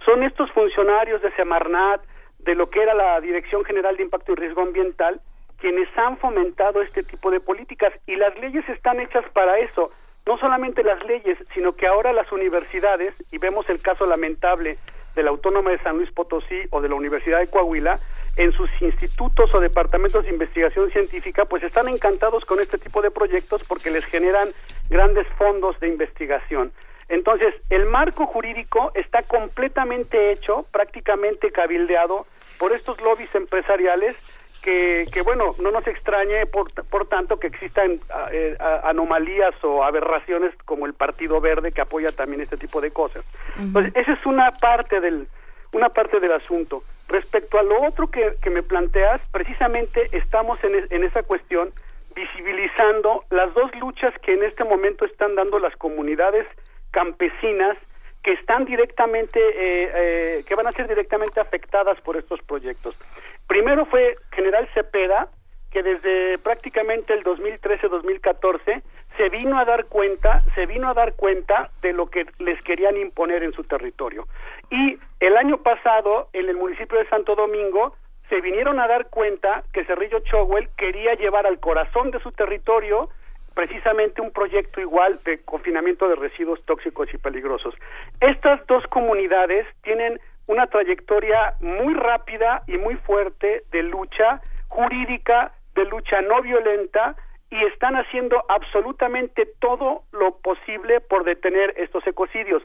Son 0.06 0.24
estos 0.24 0.50
funcionarios 0.52 1.22
de 1.22 1.32
Semarnat, 1.32 2.02
de 2.40 2.56
lo 2.56 2.70
que 2.70 2.82
era 2.82 2.94
la 2.94 3.20
Dirección 3.20 3.66
General 3.66 3.98
de 3.98 4.04
Impacto 4.04 4.32
y 4.32 4.36
Riesgo 4.36 4.62
Ambiental, 4.62 5.20
quienes 5.60 5.88
han 5.98 6.18
fomentado 6.18 6.82
este 6.82 7.04
tipo 7.04 7.32
de 7.32 7.40
políticas 7.40 7.94
y 8.06 8.16
las 8.16 8.38
leyes 8.40 8.68
están 8.70 9.00
hechas 9.00 9.26
para 9.34 9.60
eso. 9.60 9.92
No 10.26 10.38
solamente 10.38 10.84
las 10.84 11.04
leyes, 11.06 11.38
sino 11.54 11.74
que 11.76 11.88
ahora 11.88 12.14
las 12.14 12.32
universidades, 12.32 13.14
y 13.32 13.38
vemos 13.38 13.70
el 13.70 13.82
caso 13.82 14.06
lamentable 14.06 14.78
de 15.16 15.24
la 15.24 15.32
Autónoma 15.32 15.72
de 15.72 15.80
San 15.80 15.98
Luis 15.98 16.12
Potosí 16.12 16.64
o 16.70 16.82
de 16.82 16.90
la 16.90 16.96
Universidad 16.96 17.40
de 17.40 17.50
Coahuila, 17.50 18.00
en 18.36 18.52
sus 18.52 18.70
institutos 18.82 19.54
o 19.56 19.60
departamentos 19.60 20.26
de 20.26 20.32
investigación 20.32 20.92
científica, 20.92 21.46
pues 21.46 21.64
están 21.64 21.88
encantados 21.88 22.46
con 22.46 22.60
este 22.60 22.78
tipo 22.78 23.02
de 23.02 23.10
proyectos 23.10 23.64
porque 23.64 23.90
les 23.90 24.06
generan 24.06 24.50
grandes 24.90 25.28
fondos 25.38 25.80
de 25.80 25.88
investigación. 25.88 26.72
Entonces, 27.10 27.56
el 27.70 27.86
marco 27.86 28.28
jurídico 28.28 28.92
está 28.94 29.24
completamente 29.24 30.32
hecho, 30.32 30.66
prácticamente 30.72 31.52
cabildeado 31.52 32.26
por 32.60 32.74
estos 32.74 33.02
lobbies 33.02 33.34
empresariales 33.34 34.18
que, 34.64 35.06
que 35.12 35.22
bueno, 35.22 35.56
no 35.60 35.72
nos 35.72 35.86
extrañe 35.88 36.46
por, 36.46 36.72
por 36.86 37.08
tanto 37.08 37.40
que 37.40 37.48
existan 37.48 38.00
eh, 38.32 38.58
anomalías 38.84 39.56
o 39.64 39.84
aberraciones 39.84 40.54
como 40.66 40.86
el 40.86 40.94
Partido 40.94 41.40
Verde 41.42 41.72
que 41.72 41.82
apoya 41.82 42.12
también 42.12 42.42
este 42.42 42.58
tipo 42.58 42.82
de 42.82 42.92
cosas. 42.92 43.24
Entonces, 43.58 43.94
esa 43.96 44.14
es 44.14 44.26
una 44.26 44.52
parte 44.52 45.00
del 45.00 45.28
una 45.74 45.90
parte 45.90 46.20
del 46.20 46.32
asunto. 46.32 46.82
Respecto 47.08 47.60
a 47.60 47.64
lo 47.64 47.84
otro 47.84 48.10
que, 48.10 48.36
que 48.42 48.50
me 48.50 48.64
planteas, 48.64 49.22
precisamente 49.32 50.08
estamos 50.12 50.62
en, 50.64 50.88
en 50.90 51.04
esa 51.04 51.24
cuestión 51.24 51.72
visibilizando 52.16 53.26
las 53.30 53.54
dos 53.54 53.70
luchas 53.76 54.12
que 54.24 54.34
en 54.34 54.44
este 54.44 54.64
momento 54.64 55.06
están 55.06 55.36
dando 55.36 55.60
las 55.60 55.76
comunidades 55.76 56.48
campesinas 56.92 57.78
que 58.24 58.34
están 58.34 58.66
directamente, 58.66 59.40
eh, 59.40 59.92
eh, 59.96 60.44
que 60.46 60.56
van 60.56 60.68
a 60.68 60.72
ser 60.72 60.88
directamente 60.88 61.40
afectadas 61.40 62.02
por 62.02 62.18
estos 62.18 62.42
proyectos. 62.42 63.00
Primero 63.48 63.86
fue 63.86 64.16
General 64.32 64.68
Cepeda, 64.74 65.30
que 65.72 65.84
desde 65.84 66.38
prácticamente 66.40 67.14
el 67.14 67.24
2013-2014 67.24 68.82
se 69.18 69.30
vino 69.30 69.58
a 69.58 69.66
dar 69.66 69.86
cuenta, 69.86 70.40
se 70.56 70.66
vino 70.66 70.90
a 70.90 70.94
dar 70.94 71.14
cuenta 71.14 71.70
de 71.82 71.94
lo 71.94 72.08
que 72.10 72.26
les 72.40 72.62
querían 72.62 72.98
imponer 72.98 73.44
en 73.44 73.54
su 73.54 73.64
territorio. 73.64 74.28
Y 74.70 74.98
el 75.20 75.38
año 75.38 75.58
pasado, 75.58 76.30
en 76.34 76.50
el 76.50 76.56
municipio 76.56 77.00
de 77.00 77.08
Santo 77.10 77.36
Domingo, 77.36 77.96
se 78.30 78.42
vinieron 78.42 78.80
a 78.80 78.88
dar 78.88 79.10
cuenta 79.10 79.64
que 79.74 79.86
Cerrillo 79.86 80.20
Chowell 80.20 80.70
quería 80.78 81.16
llevar 81.16 81.48
al 81.48 81.60
corazón 81.60 82.12
de 82.12 82.20
su 82.20 82.32
territorio 82.32 83.10
precisamente 83.56 84.22
un 84.22 84.32
proyecto 84.32 84.80
igual 84.80 85.20
de 85.26 85.40
confinamiento 85.44 86.08
de 86.08 86.16
residuos 86.16 86.62
tóxicos 86.64 87.12
y 87.12 87.18
peligrosos. 87.18 87.74
Estas 88.22 88.64
dos 88.68 88.86
comunidades 88.88 89.66
tienen 89.82 90.20
una 90.48 90.68
trayectoria 90.68 91.56
muy 91.60 91.94
rápida 91.94 92.64
y 92.68 92.78
muy 92.78 92.96
fuerte 92.96 93.64
de 93.72 93.84
lucha 93.84 94.42
jurídica, 94.68 95.52
de 95.76 95.86
lucha 95.86 96.22
no 96.22 96.42
violenta 96.42 97.16
y 97.50 97.64
están 97.66 97.96
haciendo 97.96 98.44
absolutamente 98.50 99.48
todo 99.60 100.04
lo 100.12 100.38
posible 100.38 101.00
por 101.02 101.24
detener 101.24 101.74
estos 101.78 102.06
ecocidios. 102.08 102.64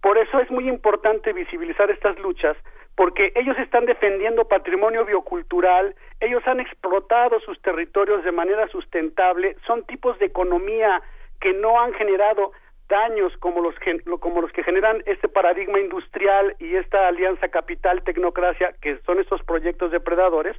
Por 0.00 0.18
eso 0.18 0.40
es 0.40 0.50
muy 0.50 0.68
importante 0.68 1.32
visibilizar 1.32 1.90
estas 1.90 2.18
luchas, 2.18 2.56
porque 2.96 3.32
ellos 3.34 3.56
están 3.58 3.86
defendiendo 3.86 4.46
patrimonio 4.46 5.04
biocultural, 5.04 5.94
ellos 6.20 6.42
han 6.46 6.60
explotado 6.60 7.40
sus 7.40 7.60
territorios 7.62 8.24
de 8.24 8.32
manera 8.32 8.68
sustentable, 8.68 9.56
son 9.66 9.84
tipos 9.84 10.18
de 10.18 10.26
economía 10.26 11.00
que 11.40 11.52
no 11.52 11.80
han 11.80 11.92
generado 11.94 12.52
daños 12.88 13.36
como 13.38 13.60
los 13.60 13.74
como 14.20 14.40
los 14.40 14.52
que 14.52 14.62
generan 14.62 15.02
este 15.06 15.28
paradigma 15.28 15.80
industrial 15.80 16.54
y 16.58 16.76
esta 16.76 17.08
alianza 17.08 17.48
capital 17.48 18.02
tecnocracia 18.02 18.74
que 18.80 18.98
son 19.06 19.20
estos 19.20 19.42
proyectos 19.42 19.90
depredadores 19.90 20.56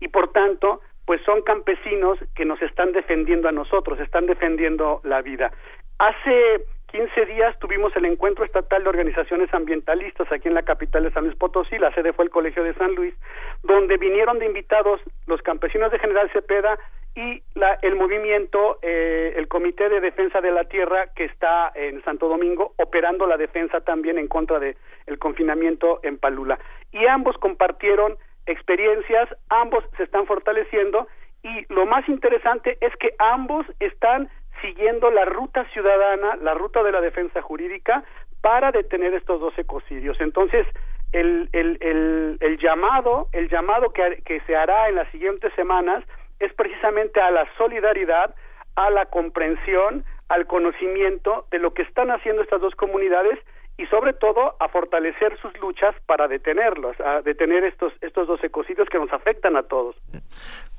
y 0.00 0.08
por 0.08 0.32
tanto 0.32 0.80
pues 1.06 1.20
son 1.22 1.42
campesinos 1.42 2.18
que 2.34 2.44
nos 2.44 2.62
están 2.62 2.92
defendiendo 2.92 3.48
a 3.48 3.52
nosotros, 3.52 3.98
están 3.98 4.26
defendiendo 4.26 5.00
la 5.02 5.20
vida. 5.20 5.50
Hace 5.98 6.64
15 6.92 7.24
días 7.24 7.58
tuvimos 7.58 7.96
el 7.96 8.04
encuentro 8.04 8.44
estatal 8.44 8.82
de 8.82 8.90
organizaciones 8.90 9.52
ambientalistas 9.54 10.30
aquí 10.30 10.48
en 10.48 10.54
la 10.54 10.62
capital 10.62 11.04
de 11.04 11.10
San 11.10 11.24
Luis 11.24 11.36
Potosí, 11.36 11.78
la 11.78 11.92
sede 11.94 12.12
fue 12.12 12.26
el 12.26 12.30
Colegio 12.30 12.62
de 12.62 12.74
San 12.74 12.94
Luis, 12.94 13.14
donde 13.62 13.96
vinieron 13.96 14.38
de 14.38 14.44
invitados 14.44 15.00
los 15.26 15.40
campesinos 15.40 15.90
de 15.90 15.98
General 15.98 16.30
Cepeda 16.32 16.78
y 17.14 17.42
la, 17.54 17.78
el 17.80 17.96
movimiento, 17.96 18.78
eh, 18.82 19.32
el 19.36 19.48
Comité 19.48 19.88
de 19.88 20.00
Defensa 20.00 20.42
de 20.42 20.50
la 20.50 20.64
Tierra 20.64 21.06
que 21.16 21.24
está 21.24 21.72
en 21.74 22.04
Santo 22.04 22.28
Domingo, 22.28 22.74
operando 22.76 23.26
la 23.26 23.38
defensa 23.38 23.80
también 23.80 24.18
en 24.18 24.28
contra 24.28 24.58
del 24.58 24.76
el 25.06 25.18
confinamiento 25.18 26.00
en 26.02 26.18
Palula. 26.18 26.58
Y 26.92 27.06
ambos 27.06 27.38
compartieron 27.38 28.16
experiencias, 28.44 29.30
ambos 29.48 29.82
se 29.96 30.02
están 30.02 30.26
fortaleciendo 30.26 31.08
y 31.42 31.64
lo 31.72 31.86
más 31.86 32.06
interesante 32.08 32.76
es 32.80 32.94
que 32.96 33.14
ambos 33.18 33.66
están 33.80 34.28
siguiendo 34.62 35.10
la 35.10 35.26
ruta 35.26 35.66
ciudadana, 35.72 36.36
la 36.36 36.54
ruta 36.54 36.82
de 36.82 36.92
la 36.92 37.02
defensa 37.02 37.42
jurídica 37.42 38.04
para 38.40 38.72
detener 38.72 39.12
estos 39.14 39.40
dos 39.40 39.52
ecocidios. 39.58 40.18
Entonces, 40.20 40.66
el, 41.12 41.50
el, 41.52 42.38
el, 42.40 42.58
llamado, 42.58 43.28
el 43.32 43.50
llamado 43.50 43.92
que 43.92 44.40
se 44.46 44.56
hará 44.56 44.88
en 44.88 44.94
las 44.94 45.10
siguientes 45.10 45.52
semanas 45.54 46.02
es 46.40 46.52
precisamente 46.54 47.20
a 47.20 47.30
la 47.30 47.46
solidaridad, 47.58 48.34
a 48.76 48.88
la 48.90 49.06
comprensión, 49.06 50.04
al 50.28 50.46
conocimiento 50.46 51.46
de 51.50 51.58
lo 51.58 51.74
que 51.74 51.82
están 51.82 52.10
haciendo 52.10 52.42
estas 52.42 52.60
dos 52.60 52.74
comunidades 52.74 53.38
y 53.76 53.86
sobre 53.86 54.12
todo 54.12 54.54
a 54.60 54.68
fortalecer 54.68 55.38
sus 55.40 55.56
luchas 55.60 55.94
para 56.06 56.28
detenerlos, 56.28 56.96
a 57.00 57.22
detener 57.22 57.64
estos 57.64 57.92
estos 58.00 58.28
dos 58.28 58.42
ecocidios 58.44 58.88
que 58.88 58.98
nos 58.98 59.12
afectan 59.12 59.56
a 59.56 59.62
todos. 59.62 59.96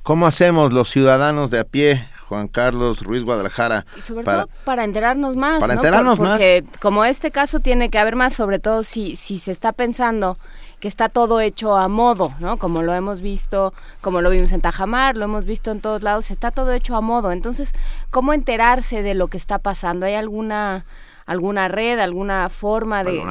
¿Cómo 0.02 0.26
hacemos 0.26 0.72
los 0.72 0.90
ciudadanos 0.90 1.50
de 1.50 1.60
a 1.60 1.64
pie, 1.64 2.06
Juan 2.28 2.48
Carlos 2.48 3.02
Ruiz 3.02 3.24
Guadalajara? 3.24 3.84
Y 3.96 4.00
sobre 4.00 4.24
todo 4.24 4.48
para 4.64 4.84
enterarnos 4.84 5.34
más, 5.36 5.60
para 5.60 5.74
enterarnos 5.74 6.20
más. 6.20 6.32
Porque 6.32 6.64
como 6.80 7.04
este 7.04 7.30
caso 7.30 7.60
tiene 7.60 7.90
que 7.90 7.98
haber 7.98 8.16
más, 8.16 8.34
sobre 8.34 8.58
todo 8.58 8.82
si 8.82 9.16
si 9.16 9.38
se 9.38 9.50
está 9.50 9.72
pensando 9.72 10.36
que 10.84 10.88
está 10.88 11.08
todo 11.08 11.40
hecho 11.40 11.76
a 11.76 11.88
modo, 11.88 12.32
¿no? 12.40 12.58
Como 12.58 12.82
lo 12.82 12.92
hemos 12.92 13.22
visto, 13.22 13.72
como 14.02 14.20
lo 14.20 14.28
vimos 14.28 14.52
en 14.52 14.60
Tajamar, 14.60 15.16
lo 15.16 15.24
hemos 15.24 15.46
visto 15.46 15.70
en 15.70 15.80
todos 15.80 16.02
lados, 16.02 16.30
está 16.30 16.50
todo 16.50 16.74
hecho 16.74 16.94
a 16.94 17.00
modo. 17.00 17.32
Entonces, 17.32 17.72
¿cómo 18.10 18.34
enterarse 18.34 19.02
de 19.02 19.14
lo 19.14 19.28
que 19.28 19.38
está 19.38 19.58
pasando? 19.58 20.04
¿Hay 20.04 20.14
alguna 20.14 20.84
alguna 21.26 21.68
red, 21.68 21.98
alguna 21.98 22.48
forma 22.48 23.04
de, 23.04 23.22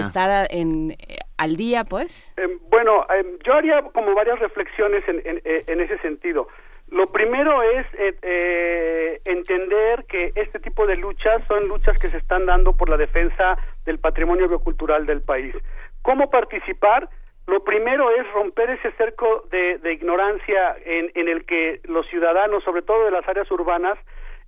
estar 0.00 0.48
en, 0.50 0.92
eh, 0.92 1.18
al 1.36 1.56
día, 1.56 1.84
pues? 1.84 2.32
Em, 2.36 2.58
bueno, 2.70 3.06
em, 3.14 3.38
yo 3.44 3.54
haría 3.54 3.82
como 3.82 4.14
varias 4.14 4.38
reflexiones 4.38 5.04
en, 5.08 5.42
en, 5.44 5.80
ese 5.80 5.98
sentido. 5.98 6.48
Lo 6.88 7.10
primero 7.10 7.62
es 7.62 7.86
eh, 7.98 8.14
eh, 8.22 9.20
entender 9.24 10.04
que 10.08 10.32
este 10.34 10.60
tipo 10.60 10.86
de 10.86 10.96
luchas 10.96 11.42
son 11.48 11.66
luchas 11.68 11.98
que 11.98 12.08
se 12.08 12.18
están 12.18 12.46
dando 12.46 12.76
por 12.76 12.88
la 12.88 12.96
defensa 12.96 13.58
del 13.84 13.98
patrimonio 13.98 14.48
biocultural 14.48 15.06
del 15.06 15.22
país. 15.22 15.54
¿Cómo 16.02 16.30
participar? 16.30 17.08
Lo 17.46 17.62
primero 17.64 18.10
es 18.10 18.30
romper 18.32 18.70
ese 18.70 18.90
cerco 18.92 19.44
de, 19.50 19.78
de 19.78 19.92
ignorancia 19.92 20.76
en, 20.84 21.10
en 21.14 21.28
el 21.28 21.44
que 21.44 21.80
los 21.84 22.06
ciudadanos, 22.08 22.64
sobre 22.64 22.82
todo 22.82 23.04
de 23.04 23.12
las 23.12 23.26
áreas 23.28 23.50
urbanas, 23.50 23.98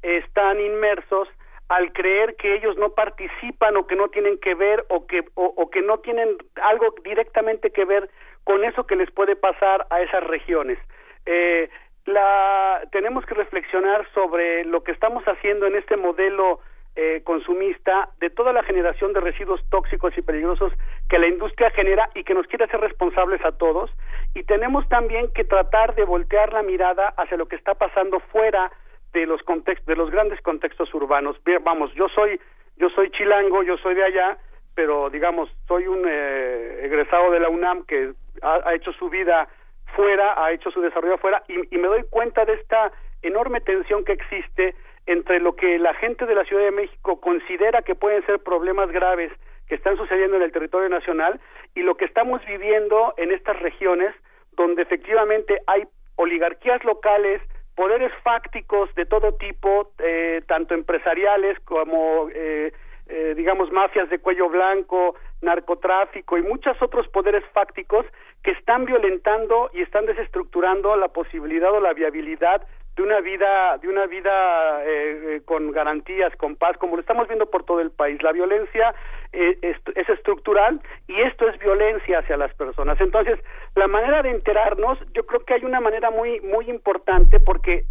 están 0.03 0.61
inmersos 0.61 1.29
al 1.69 1.93
creer 1.93 2.37
que 2.37 2.55
ellos 2.55 2.77
no 2.79 2.91
participan 2.91 3.77
o 3.77 3.87
que 3.87 3.97
no 3.97 4.09
tienen 4.09 4.39
que 4.39 4.55
ver 4.55 4.85
o 4.89 5.07
que 5.07 5.25
o, 5.35 5.71
que 5.71 5.83
no 5.83 5.99
tienen 5.99 6.37
algo 6.63 6.95
directamente 7.05 7.71
que 7.71 7.85
ver 7.85 8.11
con 8.45 8.65
eso 8.65 8.87
que 8.87 8.97
les 8.97 9.11
puede 9.11 9.37
pasar 9.37 9.87
a 9.91 10.01
esas 10.01 10.25
regiones. 10.25 10.79
Eh, 11.27 11.69
la, 12.07 12.83
tenemos 12.91 13.27
que 13.27 13.35
reflexionar 13.35 14.09
sobre 14.15 14.65
lo 14.65 14.83
que 14.83 14.93
estamos 14.93 15.23
haciendo 15.25 15.67
en 15.67 15.77
este 15.77 15.99
modelo 15.99 16.61
eh, 16.97 17.21
consumista 17.23 18.09
de 18.19 18.31
toda 18.31 18.55
la 18.55 18.63
generación 18.63 19.13
de 19.13 19.21
residuos 19.21 19.61
tóxicos 19.69 20.17
y 20.17 20.23
peligrosos 20.23 20.73
que 21.11 21.19
la 21.19 21.29
industria 21.29 21.71
genera 21.71 22.09
y 22.15 22.25
que 22.25 22.35
nos 22.35 22.47
quiere 22.47 22.65
hacer 22.65 22.81
responsables 22.81 23.45
a 23.45 23.53
todos 23.53 23.91
y 24.35 24.43
tenemos 24.45 24.89
también 24.89 25.31
que 25.33 25.45
tratar 25.45 25.95
de 25.95 26.05
voltear 26.05 26.53
la 26.53 26.63
mirada 26.63 27.09
hacia 27.19 27.37
lo 27.37 27.47
que 27.47 27.57
está 27.57 27.75
pasando 27.75 28.21
fuera 28.33 28.73
de 29.21 29.27
los 29.27 29.43
contextos, 29.43 29.87
de 29.87 29.97
los 29.97 30.11
grandes 30.11 30.41
contextos 30.43 30.93
urbanos. 30.95 31.37
Vamos, 31.63 31.93
yo 31.95 32.09
soy, 32.09 32.41
yo 32.77 32.89
soy 32.91 33.11
chilango, 33.11 33.63
yo 33.63 33.77
soy 33.79 33.95
de 33.95 34.05
allá, 34.05 34.39
pero 34.75 35.11
digamos, 35.11 35.51
soy 35.67 35.87
un 35.87 36.05
eh, 36.07 36.81
egresado 36.85 37.31
de 37.31 37.41
la 37.41 37.49
UNAM 37.49 37.85
que 37.85 38.13
ha, 38.43 38.75
hecho 38.75 38.93
su 38.93 39.09
vida 39.09 39.49
fuera, 39.97 40.43
ha 40.43 40.53
hecho 40.53 40.71
su 40.71 40.81
desarrollo 40.81 41.15
afuera, 41.15 41.43
y, 41.49 41.75
y 41.75 41.79
me 41.79 41.89
doy 41.89 42.05
cuenta 42.11 42.45
de 42.45 42.55
esta 42.55 42.93
enorme 43.23 43.61
tensión 43.61 44.05
que 44.05 44.13
existe 44.13 44.75
entre 45.07 45.41
lo 45.41 45.57
que 45.57 45.79
la 45.79 45.95
gente 45.95 46.27
de 46.27 46.35
la 46.35 46.45
Ciudad 46.45 46.65
de 46.65 46.71
México 46.71 47.21
considera 47.21 47.83
que 47.83 47.95
pueden 47.95 48.25
ser 48.27 48.39
problemas 48.41 48.91
graves 48.93 49.33
que 49.67 49.75
están 49.75 49.97
sucediendo 49.97 50.37
en 50.37 50.43
el 50.43 50.53
territorio 50.53 50.89
nacional 50.89 51.41
y 51.75 51.83
lo 51.83 51.97
que 51.97 52.05
estamos 52.05 52.45
viviendo 52.47 53.15
en 53.17 53.33
estas 53.33 53.59
regiones 53.61 54.15
donde 54.53 54.83
efectivamente 54.83 55.61
hay 55.67 55.85
oligarquías 56.17 56.85
locales, 56.85 57.41
poderes 57.79 58.13
fácticos 58.25 58.93
de 58.97 59.07
todo 59.07 59.35
tipo, 59.35 59.93
eh, 60.01 60.43
tanto 60.49 60.75
empresariales 60.75 61.61
como, 61.61 62.29
eh, 62.35 62.73
eh, 63.07 63.35
digamos, 63.37 63.71
mafias 63.71 64.11
de 64.11 64.19
cuello 64.19 64.49
blanco, 64.49 65.15
narcotráfico 65.43 66.37
y 66.37 66.43
muchos 66.43 66.77
otros 66.83 67.07
poderes 67.07 67.45
fácticos 67.53 68.05
que 68.43 68.51
están 68.51 68.85
violentando 68.85 69.71
y 69.73 69.83
están 69.83 70.07
desestructurando 70.07 70.97
la 70.97 71.07
posibilidad 71.07 71.71
o 71.71 71.79
la 71.79 71.93
viabilidad 71.93 72.67
de 72.99 73.05
una 73.05 73.21
vida 73.21 73.79
de 73.79 73.89
una 73.89 74.07
vida 74.07 74.85
eh, 74.85 75.37
eh, 75.37 75.43
con 75.45 75.71
garantías 75.71 76.35
con 76.35 76.57
paz 76.57 76.77
como 76.79 76.97
lo 76.97 77.01
estamos 77.01 77.29
viendo 77.29 77.47
por 77.47 77.63
todo 77.63 77.81
el 77.81 77.93
país. 77.93 78.21
La 78.25 78.33
violencia 78.33 78.93
eh, 79.33 79.57
es, 79.63 79.77
es, 79.95 80.09
estructural 80.09 80.81
y 81.07 81.21
esto 81.23 81.49
es 81.49 81.57
violencia 81.61 82.19
hacia 82.19 82.37
las 82.37 82.53
personas. 82.55 83.01
Entonces 83.01 83.39
la 83.77 83.87
manera 83.87 84.23
de 84.23 84.31
enterarnos 84.31 84.99
yo 85.15 85.25
creo 85.27 85.45
que 85.45 85.55
hay 85.55 85.65
una 85.65 85.81
manera 85.81 86.11
muy 86.11 86.41
muy 86.41 86.69
importante 86.69 87.39
porque 87.39 87.85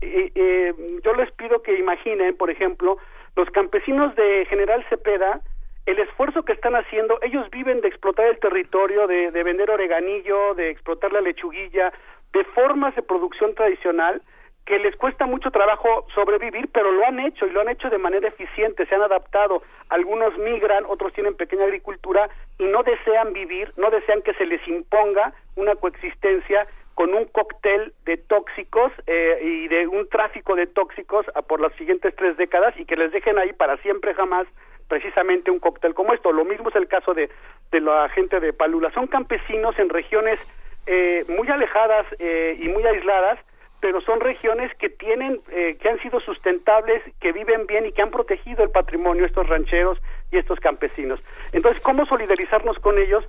yo 1.04 1.14
les 1.14 1.32
pido 1.32 1.62
que 1.62 1.80
imaginen 1.80 2.36
por 2.36 2.50
ejemplo 2.50 2.98
los 3.38 3.50
campesinos 3.52 4.14
de 4.16 4.46
General 4.50 4.86
Cepeda 4.90 5.40
el 5.86 6.00
esfuerzo 6.00 6.44
que 6.44 6.52
están 6.52 6.76
haciendo, 6.76 7.18
ellos 7.22 7.50
viven 7.50 7.80
de 7.80 7.88
explotar 7.88 8.28
el 8.28 8.38
territorio, 8.40 9.08
de, 9.08 9.32
de 9.32 9.44
vender 9.44 9.72
oreganillo, 9.72 10.54
de 10.54 10.70
explotar 10.70 11.14
la 11.14 11.22
lechuguilla, 11.22 11.94
de 12.34 12.44
formas 12.44 12.94
de 12.96 13.04
producción 13.04 13.56
tradicional, 13.56 14.22
que 14.68 14.80
les 14.80 14.98
cuesta 14.98 15.26
mucho 15.26 15.50
trabajo 15.50 16.06
sobrevivir, 16.14 16.68
pero 16.74 16.92
lo 16.92 17.06
han 17.06 17.22
hecho 17.22 17.48
y 17.48 17.52
lo 17.52 17.62
han 17.62 17.70
hecho 17.70 17.90
de 17.90 17.98
manera 17.98 18.28
eficiente, 18.28 18.86
se 18.86 18.96
han 18.96 19.02
adaptado. 19.02 19.64
Algunos 19.88 20.38
migran, 20.38 20.84
otros 20.86 21.14
tienen 21.14 21.36
pequeña 21.36 21.64
agricultura 21.64 22.30
y 22.60 22.66
no 22.66 22.84
desean 22.84 23.32
vivir, 23.32 23.72
no 23.78 23.90
desean 23.90 24.22
que 24.24 24.34
se 24.34 24.46
les 24.46 24.66
imponga 24.68 25.32
una 25.56 25.76
coexistencia 25.76 26.68
con 26.96 27.14
un 27.14 27.26
cóctel 27.26 27.94
de 28.04 28.18
tóxicos 28.18 28.92
eh, 29.08 29.40
y 29.42 29.70
de 29.70 29.88
un 29.88 30.10
tráfico 30.10 30.54
de 30.56 30.68
tóxicos 30.68 31.26
a 31.34 31.44
por 31.44 31.62
las 31.62 31.72
siguientes 31.76 32.14
tres 32.18 32.36
décadas 32.36 32.78
y 32.78 32.84
que 32.84 32.98
les 32.98 33.14
dejen 33.14 33.38
ahí 33.40 33.54
para 33.54 33.78
siempre 33.78 34.14
jamás 34.16 34.48
precisamente 34.90 35.50
un 35.50 35.60
cóctel 35.60 35.94
como 35.94 36.14
esto. 36.14 36.34
Lo 36.34 36.44
mismo 36.44 36.68
es 36.68 36.76
el 36.76 36.90
caso 36.90 37.14
de, 37.14 37.30
de 37.72 37.80
la 37.80 38.10
gente 38.10 38.42
de 38.42 38.52
Palula. 38.52 38.92
Son 38.92 39.08
campesinos 39.08 39.80
en 39.80 39.88
regiones 39.88 40.40
eh, 40.88 41.24
muy 41.30 41.48
alejadas 41.48 42.06
eh, 42.20 42.58
y 42.60 42.68
muy 42.68 42.86
aisladas 42.86 43.40
pero 43.80 44.02
son 44.02 44.20
regiones 44.20 44.74
que 44.76 44.90
tienen, 44.90 45.40
eh, 45.52 45.78
que 45.80 45.90
han 45.90 46.00
sido 46.00 46.20
sustentables, 46.20 47.04
que 47.20 47.32
viven 47.32 47.68
bien 47.68 47.86
y 47.86 47.92
que 47.92 48.02
han 48.02 48.10
protegido 48.10 48.64
el 48.64 48.72
patrimonio, 48.72 49.26
estos 49.26 49.48
rancheros 49.48 50.00
y 50.32 50.38
estos 50.38 50.60
campesinos. 50.60 51.24
Entonces, 51.52 51.82
¿cómo 51.82 52.06
solidarizarnos 52.06 52.80
con 52.80 52.98
ellos? 52.98 53.24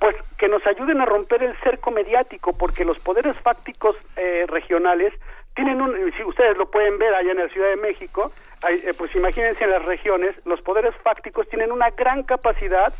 Pues 0.00 0.16
que 0.36 0.48
nos 0.48 0.66
ayuden 0.66 1.00
a 1.00 1.06
romper 1.06 1.44
el 1.44 1.56
cerco 1.58 1.92
mediático, 1.92 2.56
porque 2.56 2.84
los 2.84 2.98
poderes 2.98 3.38
fácticos 3.40 3.96
eh, 4.16 4.44
regionales 4.48 5.12
tienen 5.54 5.80
un, 5.80 6.12
si 6.16 6.24
ustedes 6.24 6.56
lo 6.56 6.70
pueden 6.70 6.98
ver 6.98 7.14
allá 7.14 7.30
en 7.30 7.38
la 7.38 7.48
Ciudad 7.48 7.68
de 7.68 7.76
México, 7.76 8.32
eh, 8.68 8.92
pues 8.96 9.14
imagínense 9.14 9.64
en 9.64 9.70
las 9.70 9.84
regiones, 9.84 10.34
los 10.44 10.60
poderes 10.62 10.94
fácticos 11.02 11.48
tienen 11.48 11.70
una 11.70 11.90
gran 11.90 12.24
capacidad 12.24 12.92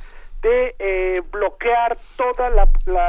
de 0.43 1.23
bloquear 1.31 1.97
todo 2.17 2.45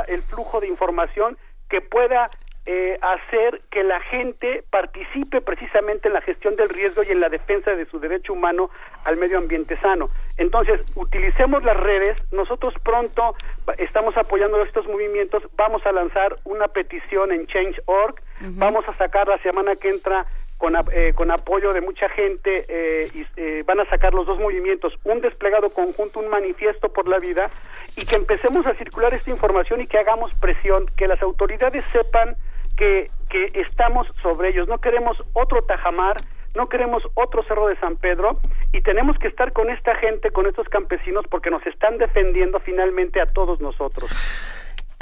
el 0.07 0.22
flujo 0.22 0.60
de 0.60 0.68
información 0.68 1.36
que 1.68 1.82
pueda 1.82 2.30
eh, 2.65 2.98
hacer 3.02 3.60
que 3.69 3.84
la 3.84 3.99
gente 3.99 4.64
participe 4.69 5.41
precisamente 5.41 6.07
en 6.07 6.14
la 6.14 6.22
gestión 6.22 6.56
del 6.56 6.69
riesgo 6.69 7.03
y 7.03 7.11
en 7.11 7.19
la 7.19 7.30
defensa 7.30 7.72
de 7.72 7.85
su 7.85 7.99
derecho 7.99 8.34
humano 8.34 8.69
al 9.03 9.18
medio 9.18 9.38
ambiente 9.38 9.76
sano. 9.77 10.10
Entonces, 10.38 10.81
utilicemos 10.95 11.64
las 11.64 11.77
redes, 11.77 12.15
nosotros 12.31 12.73
pronto 12.84 13.35
estamos 13.77 14.15
apoyando 14.18 14.57
estos 14.64 14.88
movimientos, 14.88 15.44
vamos 15.57 15.85
a 15.85 15.91
lanzar 15.91 16.38
una 16.45 16.69
petición 16.69 17.31
en 17.31 17.48
Change.org, 17.48 18.15
vamos 18.41 18.88
a 18.88 18.95
sacar 18.98 19.27
la 19.27 19.38
semana 19.40 19.76
que 19.76 19.90
entra 19.90 20.26
con, 20.57 20.76
eh, 20.94 21.11
con 21.14 21.30
apoyo 21.30 21.73
de 21.73 21.81
mucha 21.81 22.07
gente 22.07 22.65
eh, 22.69 23.11
y 23.14 23.26
eh, 23.35 23.64
van 23.65 23.81
a 23.81 23.90
sacar 23.90 24.14
los 24.14 24.26
dos 24.26 24.40
movimientos, 24.40 24.94
un 25.03 25.19
desplegado 25.19 25.69
conjunto, 25.69 26.22
un 26.22 26.30
manifiesto 26.30 26.94
por 26.94 27.10
la 27.10 27.19
vida 27.19 27.52
y 27.98 28.06
que 28.06 28.15
empecemos 28.15 28.65
a 28.65 28.73
circular 28.76 29.14
esta 29.14 29.30
información 29.30 29.81
y 29.81 29.88
que 29.88 29.98
hagamos 29.98 30.34
presión, 30.35 30.85
que 30.95 31.10
las 31.10 31.22
autoridades 31.22 31.84
sepan 31.91 32.38
que, 32.78 33.10
que 33.30 33.52
estamos 33.62 34.08
sobre 34.22 34.50
ellos. 34.50 34.68
No 34.68 34.80
queremos 34.80 35.18
otro 35.34 35.62
Tajamar, 35.64 36.18
no 36.56 36.68
queremos 36.68 37.04
otro 37.16 37.44
Cerro 37.44 37.68
de 37.68 37.78
San 37.80 37.95
Pedro 37.98 38.40
y 38.72 38.82
tenemos 38.82 39.18
que 39.18 39.28
estar 39.28 39.54
con 39.54 39.70
esta 39.70 39.95
gente, 39.95 40.32
con 40.32 40.45
estos 40.48 40.70
campesinos, 40.70 41.26
porque 41.30 41.50
nos 41.50 41.66
están 41.66 41.98
defendiendo 41.98 42.60
finalmente 42.60 43.22
a 43.22 43.26
todos 43.26 43.60
nosotros. 43.60 44.12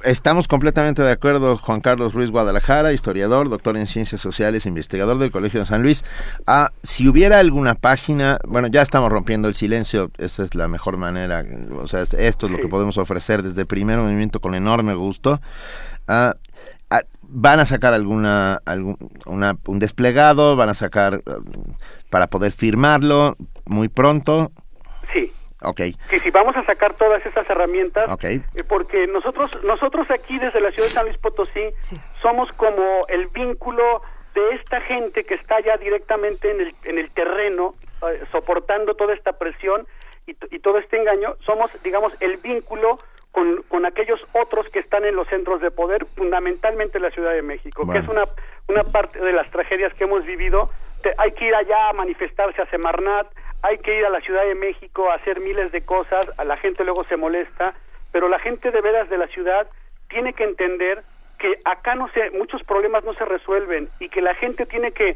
Estamos 0.03 0.48
completamente 0.48 1.03
de 1.03 1.11
acuerdo, 1.11 1.57
Juan 1.57 1.80
Carlos 1.80 2.15
Ruiz 2.15 2.31
Guadalajara, 2.31 2.91
historiador, 2.91 3.49
doctor 3.49 3.77
en 3.77 3.85
ciencias 3.85 4.19
sociales, 4.19 4.65
investigador 4.65 5.19
del 5.19 5.31
Colegio 5.31 5.60
de 5.60 5.68
San 5.68 5.84
Luis. 5.84 6.03
Ah, 6.48 6.72
si 6.81 7.07
hubiera 7.07 7.38
alguna 7.38 7.76
página, 7.76 8.39
bueno, 8.48 8.68
ya 8.68 8.81
estamos 8.81 9.11
rompiendo 9.11 9.48
el 9.48 9.53
silencio, 9.53 10.10
esa 10.18 10.43
es 10.43 10.56
la 10.56 10.68
mejor 10.68 10.98
manera, 10.98 11.43
o 11.80 11.85
sea, 11.85 12.02
esto 12.02 12.45
es 12.48 12.52
lo 12.52 12.57
que 12.57 12.68
podemos 12.68 12.98
ofrecer 12.98 13.43
desde 13.43 13.61
el 13.61 13.68
primer 13.68 13.99
movimiento 13.99 14.39
con 14.39 14.56
enorme 14.56 14.95
gusto. 14.95 15.39
Ah, 16.07 16.35
van 17.31 17.59
a 17.59 17.65
sacar 17.65 17.93
alguna 17.93 18.61
algún, 18.65 18.97
un 19.25 19.79
desplegado, 19.79 20.55
van 20.55 20.69
a 20.69 20.73
sacar 20.73 21.21
para 22.09 22.27
poder 22.27 22.51
firmarlo 22.51 23.37
muy 23.65 23.87
pronto. 23.89 24.51
Sí. 25.13 25.31
Okay. 25.63 25.95
Sí, 26.09 26.19
sí, 26.19 26.31
vamos 26.31 26.55
a 26.57 26.63
sacar 26.63 26.95
todas 26.95 27.23
estas 27.23 27.47
herramientas, 27.47 28.09
eh, 28.23 28.41
porque 28.67 29.05
nosotros, 29.05 29.51
nosotros 29.63 30.09
aquí 30.09 30.39
desde 30.39 30.59
la 30.59 30.71
ciudad 30.71 30.87
de 30.87 30.93
San 30.93 31.05
Luis 31.05 31.19
Potosí 31.19 31.61
somos 32.19 32.51
como 32.53 33.05
el 33.07 33.27
vínculo 33.27 34.01
de 34.33 34.55
esta 34.55 34.81
gente 34.81 35.23
que 35.23 35.35
está 35.35 35.61
ya 35.61 35.77
directamente 35.77 36.49
en 36.49 36.61
el, 36.61 36.73
en 36.85 36.97
el 36.97 37.11
terreno, 37.11 37.75
eh, 38.09 38.23
soportando 38.31 38.95
toda 38.95 39.13
esta 39.13 39.33
presión 39.33 39.85
y, 40.25 40.35
y, 40.49 40.59
todo 40.59 40.79
este 40.79 40.97
engaño, 40.97 41.35
somos, 41.45 41.69
digamos, 41.83 42.19
el 42.21 42.37
vínculo 42.37 42.97
con, 43.31 43.63
con 43.63 43.85
aquellos 43.85 44.19
otros 44.33 44.67
que 44.69 44.79
están 44.79 45.05
en 45.05 45.15
los 45.15 45.27
centros 45.27 45.61
de 45.61 45.71
poder, 45.71 46.05
fundamentalmente 46.15 46.97
en 46.97 47.03
la 47.03 47.11
Ciudad 47.11 47.31
de 47.31 47.41
México, 47.41 47.89
que 47.89 47.99
es 47.99 48.07
una, 48.07 48.25
una 48.67 48.83
parte 48.83 49.19
de 49.19 49.31
las 49.31 49.49
tragedias 49.49 49.93
que 49.93 50.03
hemos 50.03 50.25
vivido. 50.25 50.69
hay 51.17 51.31
que 51.31 51.45
ir 51.45 51.55
allá 51.55 51.89
a 51.89 51.93
manifestarse 51.93 52.61
a 52.61 52.69
Semarnat, 52.69 53.27
hay 53.63 53.77
que 53.77 53.97
ir 53.97 54.05
a 54.05 54.09
la 54.09 54.21
Ciudad 54.21 54.43
de 54.43 54.55
México 54.55 55.09
a 55.09 55.15
hacer 55.15 55.39
miles 55.39 55.71
de 55.71 55.81
cosas, 55.85 56.27
a 56.37 56.43
la 56.43 56.57
gente 56.57 56.83
luego 56.83 57.03
se 57.05 57.15
molesta, 57.15 57.73
pero 58.11 58.27
la 58.27 58.39
gente 58.39 58.71
de 58.71 58.81
veras 58.81 59.09
de 59.09 59.17
la 59.17 59.27
ciudad 59.27 59.67
tiene 60.09 60.33
que 60.33 60.43
entender 60.43 61.01
que 61.39 61.59
acá 61.63 61.95
no 61.95 62.09
se, 62.09 62.31
muchos 62.31 62.61
problemas 62.63 63.03
no 63.03 63.13
se 63.13 63.25
resuelven 63.25 63.87
y 63.99 64.09
que 64.09 64.21
la 64.21 64.35
gente 64.35 64.65
tiene 64.65 64.91
que 64.91 65.15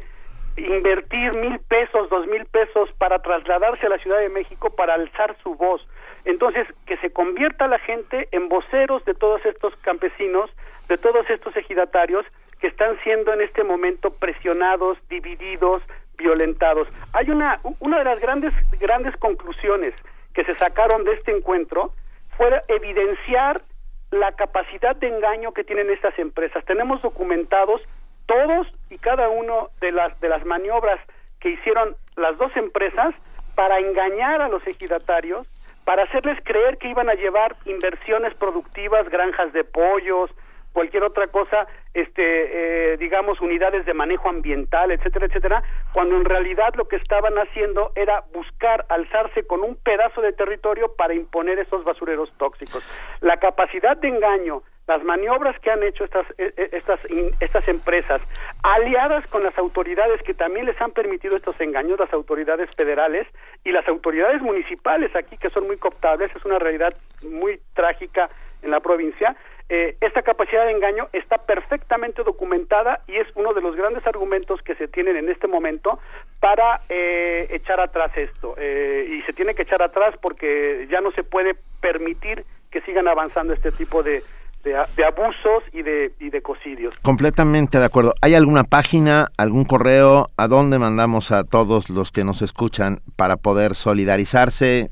invertir 0.56 1.34
mil 1.34 1.58
pesos, 1.60 2.08
dos 2.08 2.26
mil 2.26 2.46
pesos 2.46 2.90
para 2.98 3.18
trasladarse 3.20 3.86
a 3.86 3.90
la 3.90 3.98
Ciudad 3.98 4.18
de 4.18 4.30
México 4.30 4.74
para 4.74 4.94
alzar 4.94 5.36
su 5.42 5.54
voz. 5.54 5.86
Entonces, 6.26 6.66
que 6.86 6.96
se 6.98 7.12
convierta 7.12 7.68
la 7.68 7.78
gente 7.78 8.28
en 8.32 8.48
voceros 8.48 9.04
de 9.04 9.14
todos 9.14 9.44
estos 9.46 9.74
campesinos, 9.76 10.50
de 10.88 10.98
todos 10.98 11.28
estos 11.30 11.56
ejidatarios 11.56 12.26
que 12.60 12.66
están 12.66 12.98
siendo 13.02 13.32
en 13.32 13.40
este 13.40 13.64
momento 13.64 14.10
presionados, 14.10 14.98
divididos, 15.08 15.82
violentados. 16.18 16.88
Hay 17.12 17.30
una, 17.30 17.60
una 17.80 17.98
de 17.98 18.04
las 18.04 18.20
grandes, 18.20 18.52
grandes 18.80 19.16
conclusiones 19.16 19.94
que 20.34 20.44
se 20.44 20.54
sacaron 20.56 21.04
de 21.04 21.14
este 21.14 21.36
encuentro 21.36 21.92
fue 22.36 22.62
evidenciar 22.68 23.62
la 24.10 24.32
capacidad 24.32 24.96
de 24.96 25.08
engaño 25.08 25.52
que 25.52 25.64
tienen 25.64 25.90
estas 25.90 26.18
empresas. 26.18 26.64
Tenemos 26.64 27.02
documentados 27.02 27.82
todos 28.26 28.66
y 28.90 28.98
cada 28.98 29.28
uno 29.28 29.70
de 29.80 29.92
las, 29.92 30.20
de 30.20 30.28
las 30.28 30.44
maniobras 30.44 31.00
que 31.40 31.50
hicieron 31.50 31.96
las 32.16 32.36
dos 32.38 32.54
empresas 32.56 33.14
para 33.54 33.78
engañar 33.78 34.42
a 34.42 34.48
los 34.48 34.66
ejidatarios, 34.66 35.46
para 35.86 36.02
hacerles 36.02 36.36
creer 36.42 36.78
que 36.78 36.88
iban 36.88 37.08
a 37.08 37.14
llevar 37.14 37.54
inversiones 37.64 38.34
productivas, 38.34 39.08
granjas 39.08 39.52
de 39.52 39.62
pollos, 39.62 40.32
cualquier 40.76 41.04
otra 41.04 41.26
cosa, 41.28 41.66
este, 41.94 42.92
eh, 42.92 42.96
digamos, 42.98 43.40
unidades 43.40 43.86
de 43.86 43.94
manejo 43.94 44.28
ambiental, 44.28 44.90
etcétera, 44.90 45.24
etcétera, 45.24 45.62
cuando 45.94 46.18
en 46.18 46.26
realidad 46.26 46.74
lo 46.74 46.86
que 46.86 46.96
estaban 46.96 47.32
haciendo 47.38 47.92
era 47.94 48.24
buscar 48.34 48.84
alzarse 48.90 49.46
con 49.46 49.62
un 49.62 49.76
pedazo 49.76 50.20
de 50.20 50.34
territorio 50.34 50.94
para 50.94 51.14
imponer 51.14 51.58
esos 51.58 51.82
basureros 51.82 52.30
tóxicos. 52.36 52.84
La 53.22 53.38
capacidad 53.38 53.96
de 53.96 54.08
engaño, 54.08 54.64
las 54.86 55.02
maniobras 55.02 55.58
que 55.60 55.70
han 55.70 55.82
hecho 55.82 56.04
estas, 56.04 56.26
e, 56.36 56.52
e, 56.54 56.68
estas, 56.72 57.00
estas 57.40 57.68
empresas, 57.68 58.20
aliadas 58.62 59.26
con 59.28 59.44
las 59.44 59.56
autoridades 59.56 60.22
que 60.24 60.34
también 60.34 60.66
les 60.66 60.78
han 60.78 60.90
permitido 60.90 61.38
estos 61.38 61.58
engaños, 61.58 61.98
las 61.98 62.12
autoridades 62.12 62.68
federales 62.76 63.26
y 63.64 63.72
las 63.72 63.88
autoridades 63.88 64.42
municipales 64.42 65.16
aquí, 65.16 65.38
que 65.38 65.48
son 65.48 65.66
muy 65.66 65.78
cooptables, 65.78 66.36
es 66.36 66.44
una 66.44 66.58
realidad 66.58 66.92
muy 67.22 67.62
trágica 67.72 68.28
en 68.62 68.72
la 68.72 68.80
provincia, 68.80 69.34
eh, 69.68 69.96
esta 70.00 70.22
capacidad 70.22 70.64
de 70.64 70.72
engaño 70.72 71.08
está 71.12 71.38
perfectamente 71.38 72.22
documentada 72.22 73.00
y 73.08 73.16
es 73.16 73.26
uno 73.34 73.52
de 73.52 73.60
los 73.60 73.74
grandes 73.74 74.06
argumentos 74.06 74.62
que 74.62 74.76
se 74.76 74.86
tienen 74.86 75.16
en 75.16 75.28
este 75.28 75.48
momento 75.48 75.98
para 76.38 76.80
eh, 76.88 77.48
echar 77.50 77.80
atrás 77.80 78.12
esto. 78.16 78.54
Eh, 78.58 79.08
y 79.10 79.22
se 79.22 79.32
tiene 79.32 79.54
que 79.54 79.62
echar 79.62 79.82
atrás 79.82 80.14
porque 80.22 80.86
ya 80.88 81.00
no 81.00 81.10
se 81.12 81.24
puede 81.24 81.56
permitir 81.80 82.44
que 82.70 82.80
sigan 82.82 83.08
avanzando 83.08 83.54
este 83.54 83.72
tipo 83.72 84.04
de, 84.04 84.22
de, 84.62 85.04
abusos 85.04 85.64
y 85.72 85.82
de, 85.82 86.12
y 86.20 86.30
de 86.30 86.42
cocidios. 86.42 86.96
Completamente 87.00 87.78
de 87.78 87.86
acuerdo. 87.86 88.14
¿Hay 88.22 88.34
alguna 88.34 88.62
página, 88.62 89.32
algún 89.36 89.64
correo 89.64 90.28
a 90.36 90.46
dónde 90.46 90.78
mandamos 90.78 91.32
a 91.32 91.42
todos 91.42 91.90
los 91.90 92.12
que 92.12 92.22
nos 92.22 92.40
escuchan 92.40 93.00
para 93.16 93.36
poder 93.36 93.74
solidarizarse 93.74 94.90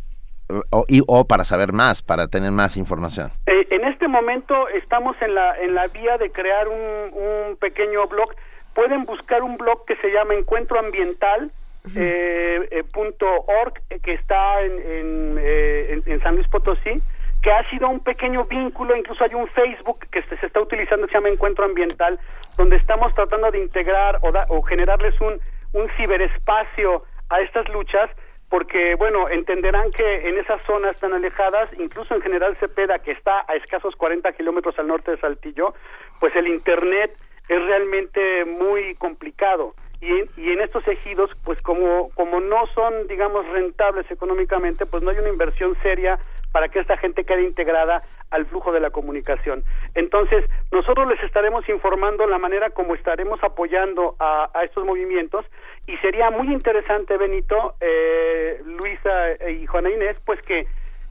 o, 0.70 0.84
y, 0.88 1.02
o 1.06 1.24
para 1.26 1.44
saber 1.44 1.72
más, 1.72 2.02
para 2.02 2.28
tener 2.28 2.50
más 2.50 2.76
información? 2.76 3.30
Eh, 3.46 3.66
en 3.70 3.84
este 3.84 4.08
momento 4.08 4.68
estamos 4.68 5.16
en 5.22 5.34
la, 5.34 5.58
en 5.60 5.74
la 5.74 5.86
vía 5.88 6.18
de 6.18 6.30
crear 6.30 6.66
un, 6.68 7.56
pequeño 7.56 8.06
blog. 8.08 8.34
Pueden 8.74 9.04
buscar 9.04 9.42
un 9.42 9.56
blog 9.56 9.84
que 9.86 9.96
se 9.96 10.08
llama 10.08 10.34
Encuentro 10.34 10.78
Ambiental. 10.78 11.50
Eh, 11.96 12.66
eh, 12.70 12.82
punto 12.84 13.26
org 13.26 13.74
que 14.02 14.14
está 14.14 14.62
en, 14.62 15.38
en 15.38 16.20
San 16.22 16.34
Luis 16.34 16.48
Potosí 16.48 17.02
que 17.44 17.52
ha 17.52 17.68
sido 17.68 17.88
un 17.88 18.00
pequeño 18.00 18.44
vínculo, 18.44 18.96
incluso 18.96 19.22
hay 19.22 19.34
un 19.34 19.46
Facebook 19.48 19.98
que 20.10 20.22
se, 20.22 20.46
está 20.46 20.62
utilizando 20.62 21.06
que 21.06 21.12
se 21.12 21.18
llama 21.18 21.28
Encuentro 21.28 21.66
Ambiental, 21.66 22.18
donde 22.56 22.76
estamos 22.76 23.14
tratando 23.14 23.50
de 23.50 23.58
integrar 23.58 24.16
o, 24.22 24.32
o 24.48 24.62
generarles 24.62 25.14
un, 25.20 25.38
un 25.74 25.86
ciberespacio 25.90 27.04
a 27.28 27.40
estas 27.40 27.68
luchas, 27.68 28.08
porque, 28.54 28.94
bueno, 28.94 29.28
entenderán 29.28 29.90
que 29.90 30.28
en 30.28 30.38
esas 30.38 30.62
zonas 30.62 31.00
tan 31.00 31.12
alejadas, 31.12 31.68
incluso 31.76 32.14
en 32.14 32.22
General 32.22 32.56
Cepeda, 32.60 33.00
que 33.00 33.10
está 33.10 33.44
a 33.48 33.56
escasos 33.56 33.96
40 33.96 34.32
kilómetros 34.34 34.78
al 34.78 34.86
norte 34.86 35.10
de 35.10 35.16
Saltillo, 35.16 35.74
pues 36.20 36.36
el 36.36 36.46
Internet 36.46 37.10
es 37.48 37.60
realmente 37.60 38.44
muy 38.44 38.94
complicado. 38.94 39.74
Y, 40.00 40.12
y, 40.40 40.52
en 40.52 40.60
estos 40.60 40.86
ejidos, 40.86 41.32
pues 41.44 41.60
como, 41.62 42.10
como 42.10 42.38
no 42.38 42.68
son, 42.76 43.08
digamos, 43.08 43.44
rentables 43.48 44.08
económicamente, 44.08 44.86
pues 44.86 45.02
no 45.02 45.10
hay 45.10 45.18
una 45.18 45.30
inversión 45.30 45.74
seria 45.82 46.20
para 46.54 46.68
que 46.68 46.78
esta 46.78 46.96
gente 46.96 47.24
quede 47.24 47.42
integrada 47.42 48.00
al 48.30 48.46
flujo 48.46 48.70
de 48.70 48.78
la 48.78 48.90
comunicación. 48.90 49.64
Entonces, 49.96 50.44
nosotros 50.70 51.08
les 51.08 51.20
estaremos 51.24 51.68
informando 51.68 52.28
la 52.28 52.38
manera 52.38 52.70
como 52.70 52.94
estaremos 52.94 53.42
apoyando 53.42 54.14
a, 54.20 54.48
estos 54.62 54.86
movimientos 54.86 55.44
y 55.88 55.96
sería 55.96 56.30
muy 56.30 56.52
interesante, 56.52 57.16
Benito, 57.16 57.74
eh, 57.80 58.62
Luisa 58.66 59.32
y 59.50 59.66
Juana 59.66 59.90
Inés, 59.90 60.16
pues 60.24 60.40
que 60.42 60.68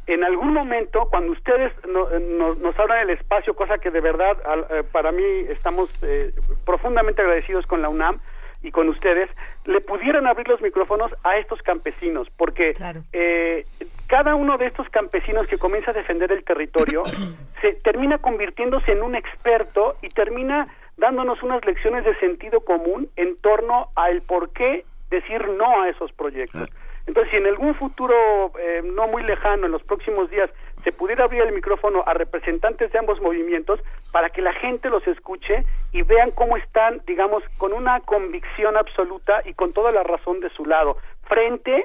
en 0.07 0.23
algún 0.23 0.53
momento, 0.53 1.09
cuando 1.11 1.33
ustedes 1.33 1.73
nos 1.89 2.79
abran 2.79 3.01
el 3.01 3.09
espacio, 3.09 3.53
cosa 3.53 3.79
que 3.79 3.91
de 3.91 3.99
verdad 3.99 4.37
eh, 4.69 4.83
para 4.93 5.11
mí 5.11 5.25
estamos 5.49 5.89
eh, 6.03 6.31
profundamente 6.65 7.21
agradecidos 7.21 7.67
con 7.67 7.81
la 7.81 7.89
UNAM, 7.89 8.17
y 8.63 8.71
con 8.71 8.87
ustedes, 8.87 9.29
le 9.65 9.81
pudieran 9.81 10.25
abrir 10.25 10.47
los 10.47 10.61
micrófonos 10.61 11.11
a 11.23 11.37
estos 11.37 11.61
campesinos, 11.61 12.29
porque 12.29 12.73
eh, 13.11 13.65
cada 14.07 14.35
uno 14.35 14.57
de 14.57 14.67
estos 14.67 14.89
campesinos 14.89 15.47
que 15.47 15.57
comienza 15.57 15.91
a 15.91 15.93
defender 15.93 16.31
el 16.31 16.43
territorio 16.43 17.03
se 17.61 17.73
termina 17.83 18.17
convirtiéndose 18.17 18.91
en 18.91 19.03
un 19.03 19.15
experto 19.15 19.95
y 20.01 20.09
termina 20.09 20.67
dándonos 20.97 21.41
unas 21.43 21.65
lecciones 21.65 22.05
de 22.05 22.15
sentido 22.19 22.61
común 22.61 23.09
en 23.15 23.35
torno 23.37 23.89
al 23.95 24.21
por 24.21 24.49
qué 24.51 24.85
decir 25.09 25.47
no 25.49 25.81
a 25.81 25.89
esos 25.89 26.11
proyectos. 26.11 26.69
Entonces, 27.05 27.31
si 27.31 27.37
en 27.37 27.47
algún 27.47 27.75
futuro 27.75 28.15
eh, 28.59 28.81
no 28.83 29.07
muy 29.07 29.23
lejano, 29.23 29.65
en 29.65 29.71
los 29.71 29.83
próximos 29.83 30.29
días, 30.29 30.49
se 30.83 30.91
pudiera 30.91 31.25
abrir 31.25 31.41
el 31.41 31.53
micrófono 31.53 32.03
a 32.05 32.13
representantes 32.13 32.91
de 32.91 32.99
ambos 32.99 33.21
movimientos 33.21 33.79
para 34.11 34.29
que 34.29 34.41
la 34.41 34.53
gente 34.53 34.89
los 34.89 35.05
escuche 35.07 35.65
y 35.91 36.01
vean 36.01 36.31
cómo 36.31 36.57
están, 36.57 37.01
digamos, 37.05 37.43
con 37.57 37.73
una 37.73 37.99
convicción 38.01 38.77
absoluta 38.77 39.41
y 39.45 39.53
con 39.53 39.73
toda 39.73 39.91
la 39.91 40.03
razón 40.03 40.39
de 40.39 40.49
su 40.49 40.65
lado, 40.65 40.97
frente 41.27 41.75
a 41.75 41.83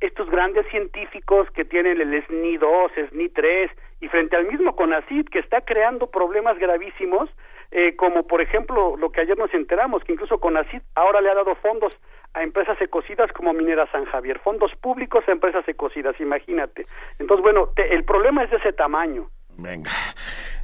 estos 0.00 0.28
grandes 0.30 0.66
científicos 0.68 1.48
que 1.52 1.64
tienen 1.64 2.00
el 2.00 2.24
SNI 2.24 2.56
2, 2.56 2.92
SNI 3.10 3.28
3 3.28 3.70
y 4.00 4.08
frente 4.08 4.36
al 4.36 4.46
mismo 4.46 4.74
CONACID 4.74 5.26
que 5.28 5.38
está 5.38 5.60
creando 5.60 6.08
problemas 6.08 6.58
gravísimos 6.58 7.30
eh, 7.70 7.96
como 7.96 8.24
por 8.24 8.40
ejemplo 8.40 8.96
lo 8.96 9.10
que 9.10 9.20
ayer 9.20 9.36
nos 9.36 9.52
enteramos, 9.52 10.04
que 10.04 10.12
incluso 10.12 10.38
CONACID 10.38 10.80
ahora 10.94 11.20
le 11.20 11.30
ha 11.30 11.34
dado 11.34 11.56
fondos 11.56 11.98
a 12.32 12.42
empresas 12.42 12.80
ecocidas 12.80 13.32
como 13.32 13.52
Minera 13.52 13.90
San 13.90 14.04
Javier, 14.04 14.38
fondos 14.38 14.72
públicos 14.76 15.24
a 15.26 15.32
empresas 15.32 15.66
ecocidas, 15.68 16.14
imagínate. 16.20 16.86
Entonces, 17.18 17.42
bueno, 17.42 17.70
el 17.76 18.04
problema 18.04 18.44
es 18.44 18.50
de 18.50 18.58
ese 18.58 18.72
tamaño. 18.72 19.28
Venga. 19.58 19.90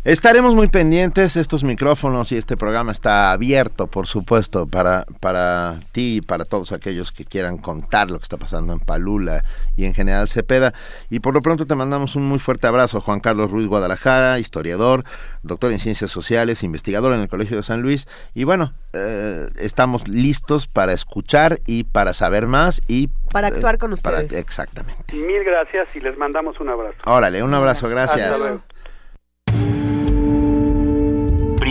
Estaremos 0.02 0.54
muy 0.54 0.68
pendientes, 0.68 1.36
estos 1.36 1.62
micrófonos 1.62 2.32
y 2.32 2.38
este 2.38 2.56
programa 2.56 2.90
está 2.90 3.32
abierto, 3.32 3.86
por 3.86 4.06
supuesto, 4.06 4.66
para, 4.66 5.04
para 5.20 5.74
ti 5.92 6.16
y 6.16 6.20
para 6.22 6.46
todos 6.46 6.72
aquellos 6.72 7.12
que 7.12 7.26
quieran 7.26 7.58
contar 7.58 8.10
lo 8.10 8.18
que 8.18 8.22
está 8.22 8.38
pasando 8.38 8.72
en 8.72 8.80
Palula 8.80 9.44
y 9.76 9.84
en 9.84 9.92
General 9.92 10.26
Cepeda. 10.26 10.72
Y 11.10 11.20
por 11.20 11.34
lo 11.34 11.42
pronto 11.42 11.66
te 11.66 11.74
mandamos 11.74 12.16
un 12.16 12.22
muy 12.22 12.38
fuerte 12.38 12.66
abrazo, 12.66 13.02
Juan 13.02 13.20
Carlos 13.20 13.50
Ruiz 13.50 13.66
Guadalajara, 13.66 14.38
historiador, 14.38 15.04
doctor 15.42 15.70
en 15.70 15.80
ciencias 15.80 16.10
sociales, 16.10 16.62
investigador 16.62 17.12
en 17.12 17.20
el 17.20 17.28
Colegio 17.28 17.58
de 17.58 17.62
San 17.62 17.82
Luis. 17.82 18.08
Y 18.32 18.44
bueno, 18.44 18.72
eh, 18.94 19.50
estamos 19.58 20.08
listos 20.08 20.66
para 20.66 20.94
escuchar 20.94 21.58
y 21.66 21.84
para 21.84 22.14
saber 22.14 22.46
más 22.46 22.80
y... 22.88 23.08
Para 23.30 23.48
eh, 23.48 23.52
actuar 23.52 23.76
con 23.76 23.92
ustedes. 23.92 24.32
exactamente. 24.32 25.14
Mil 25.14 25.44
gracias 25.44 25.94
y 25.94 26.00
les 26.00 26.16
mandamos 26.16 26.58
un 26.58 26.70
abrazo. 26.70 26.96
Órale, 27.04 27.42
un 27.42 27.52
abrazo, 27.52 27.86
gracias. 27.90 28.34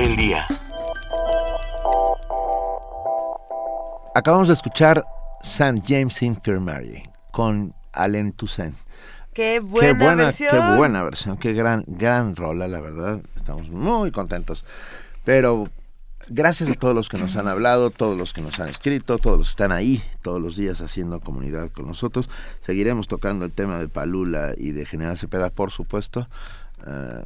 El 0.00 0.16
día. 0.16 0.46
Acabamos 4.14 4.48
de 4.48 4.54
escuchar 4.54 5.04
St. 5.42 5.82
James 5.86 6.22
Infirmary 6.22 7.02
con 7.30 7.74
Allen 7.92 8.32
Toussaint. 8.32 8.74
Qué 9.34 9.60
buena, 9.60 9.86
qué 9.88 10.04
buena 10.04 10.24
versión. 10.24 10.50
Qué 10.50 10.76
buena 10.76 11.02
versión, 11.02 11.36
qué 11.36 11.52
gran, 11.52 11.84
gran 11.86 12.36
rola, 12.36 12.68
la 12.68 12.80
verdad. 12.80 13.20
Estamos 13.36 13.68
muy 13.68 14.10
contentos. 14.10 14.64
Pero 15.24 15.68
gracias 16.28 16.70
a 16.70 16.74
todos 16.74 16.94
los 16.94 17.08
que 17.08 17.18
nos 17.18 17.36
han 17.36 17.48
hablado, 17.48 17.90
todos 17.90 18.16
los 18.16 18.32
que 18.32 18.40
nos 18.40 18.58
han 18.60 18.68
escrito, 18.68 19.18
todos 19.18 19.38
los 19.38 19.48
que 19.48 19.52
están 19.52 19.72
ahí 19.72 20.02
todos 20.22 20.40
los 20.40 20.56
días 20.56 20.80
haciendo 20.80 21.20
comunidad 21.20 21.70
con 21.70 21.86
nosotros. 21.86 22.30
Seguiremos 22.60 23.08
tocando 23.08 23.44
el 23.44 23.52
tema 23.52 23.78
de 23.78 23.88
Palula 23.88 24.54
y 24.56 24.70
de 24.70 24.86
General 24.86 25.18
Cepeda, 25.18 25.50
por 25.50 25.70
supuesto. 25.70 26.28
Eh, 26.86 27.24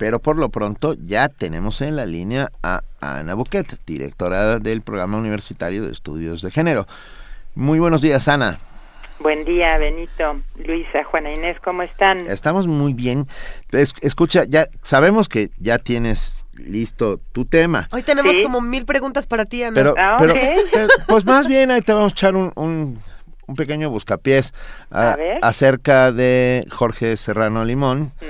pero 0.00 0.18
por 0.18 0.38
lo 0.38 0.48
pronto 0.48 0.94
ya 0.94 1.28
tenemos 1.28 1.82
en 1.82 1.94
la 1.94 2.06
línea 2.06 2.50
a 2.62 2.80
Ana 3.02 3.34
Buquet, 3.34 3.84
directora 3.84 4.58
del 4.58 4.80
Programa 4.80 5.18
Universitario 5.18 5.84
de 5.84 5.92
Estudios 5.92 6.40
de 6.40 6.50
Género. 6.50 6.86
Muy 7.54 7.80
buenos 7.80 8.00
días, 8.00 8.26
Ana. 8.26 8.58
Buen 9.18 9.44
día, 9.44 9.76
Benito, 9.76 10.40
Luisa, 10.66 11.04
Juana 11.04 11.30
Inés, 11.34 11.58
¿cómo 11.62 11.82
están? 11.82 12.20
Estamos 12.20 12.66
muy 12.66 12.94
bien. 12.94 13.26
escucha, 14.00 14.44
ya 14.44 14.68
sabemos 14.82 15.28
que 15.28 15.50
ya 15.58 15.76
tienes 15.76 16.46
listo 16.54 17.20
tu 17.32 17.44
tema. 17.44 17.86
Hoy 17.92 18.02
tenemos 18.02 18.40
como 18.40 18.62
mil 18.62 18.86
preguntas 18.86 19.26
para 19.26 19.44
ti, 19.44 19.62
Ana. 19.64 19.74
Pero, 19.74 19.94
ah, 19.98 20.16
pues 21.08 21.26
más 21.26 21.46
bien 21.46 21.70
ahí 21.70 21.82
te 21.82 21.92
vamos 21.92 22.12
a 22.12 22.14
echar 22.14 22.36
un, 22.36 22.52
un, 22.54 22.98
pequeño 23.54 23.90
buscapiés 23.90 24.54
acerca 24.90 26.12
de 26.12 26.66
Jorge 26.70 27.16
Serrano 27.16 27.64
Limón. 27.64 28.12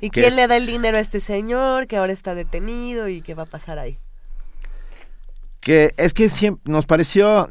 ¿Y 0.00 0.10
quién 0.10 0.36
le 0.36 0.46
da 0.46 0.56
el 0.56 0.66
dinero 0.66 0.96
a 0.96 1.00
este 1.00 1.20
señor 1.20 1.86
que 1.86 1.96
ahora 1.96 2.12
está 2.12 2.34
detenido 2.34 3.08
y 3.08 3.22
qué 3.22 3.34
va 3.34 3.44
a 3.44 3.46
pasar 3.46 3.78
ahí? 3.78 3.96
que 5.60 5.92
es 5.98 6.14
que 6.14 6.30
siempre 6.30 6.72
nos 6.72 6.86
pareció 6.86 7.48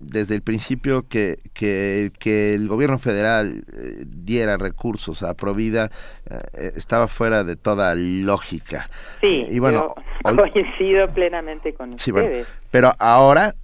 desde 0.00 0.34
el 0.34 0.42
principio 0.42 1.06
que, 1.06 1.38
que, 1.52 2.54
el 2.54 2.66
gobierno 2.66 2.98
federal 2.98 3.64
eh, 3.74 4.04
diera 4.06 4.56
recursos 4.56 5.22
a 5.22 5.34
Provida 5.34 5.90
eh, 6.30 6.72
estaba 6.76 7.08
fuera 7.08 7.44
de 7.44 7.56
toda 7.56 7.94
lógica. 7.94 8.88
Sí, 9.20 9.46
y 9.50 9.58
bueno, 9.58 9.94
coincido 10.22 11.06
plenamente 11.08 11.74
con 11.74 11.92
ustedes. 11.92 12.46
pero 12.70 12.94
ahora 12.98 13.54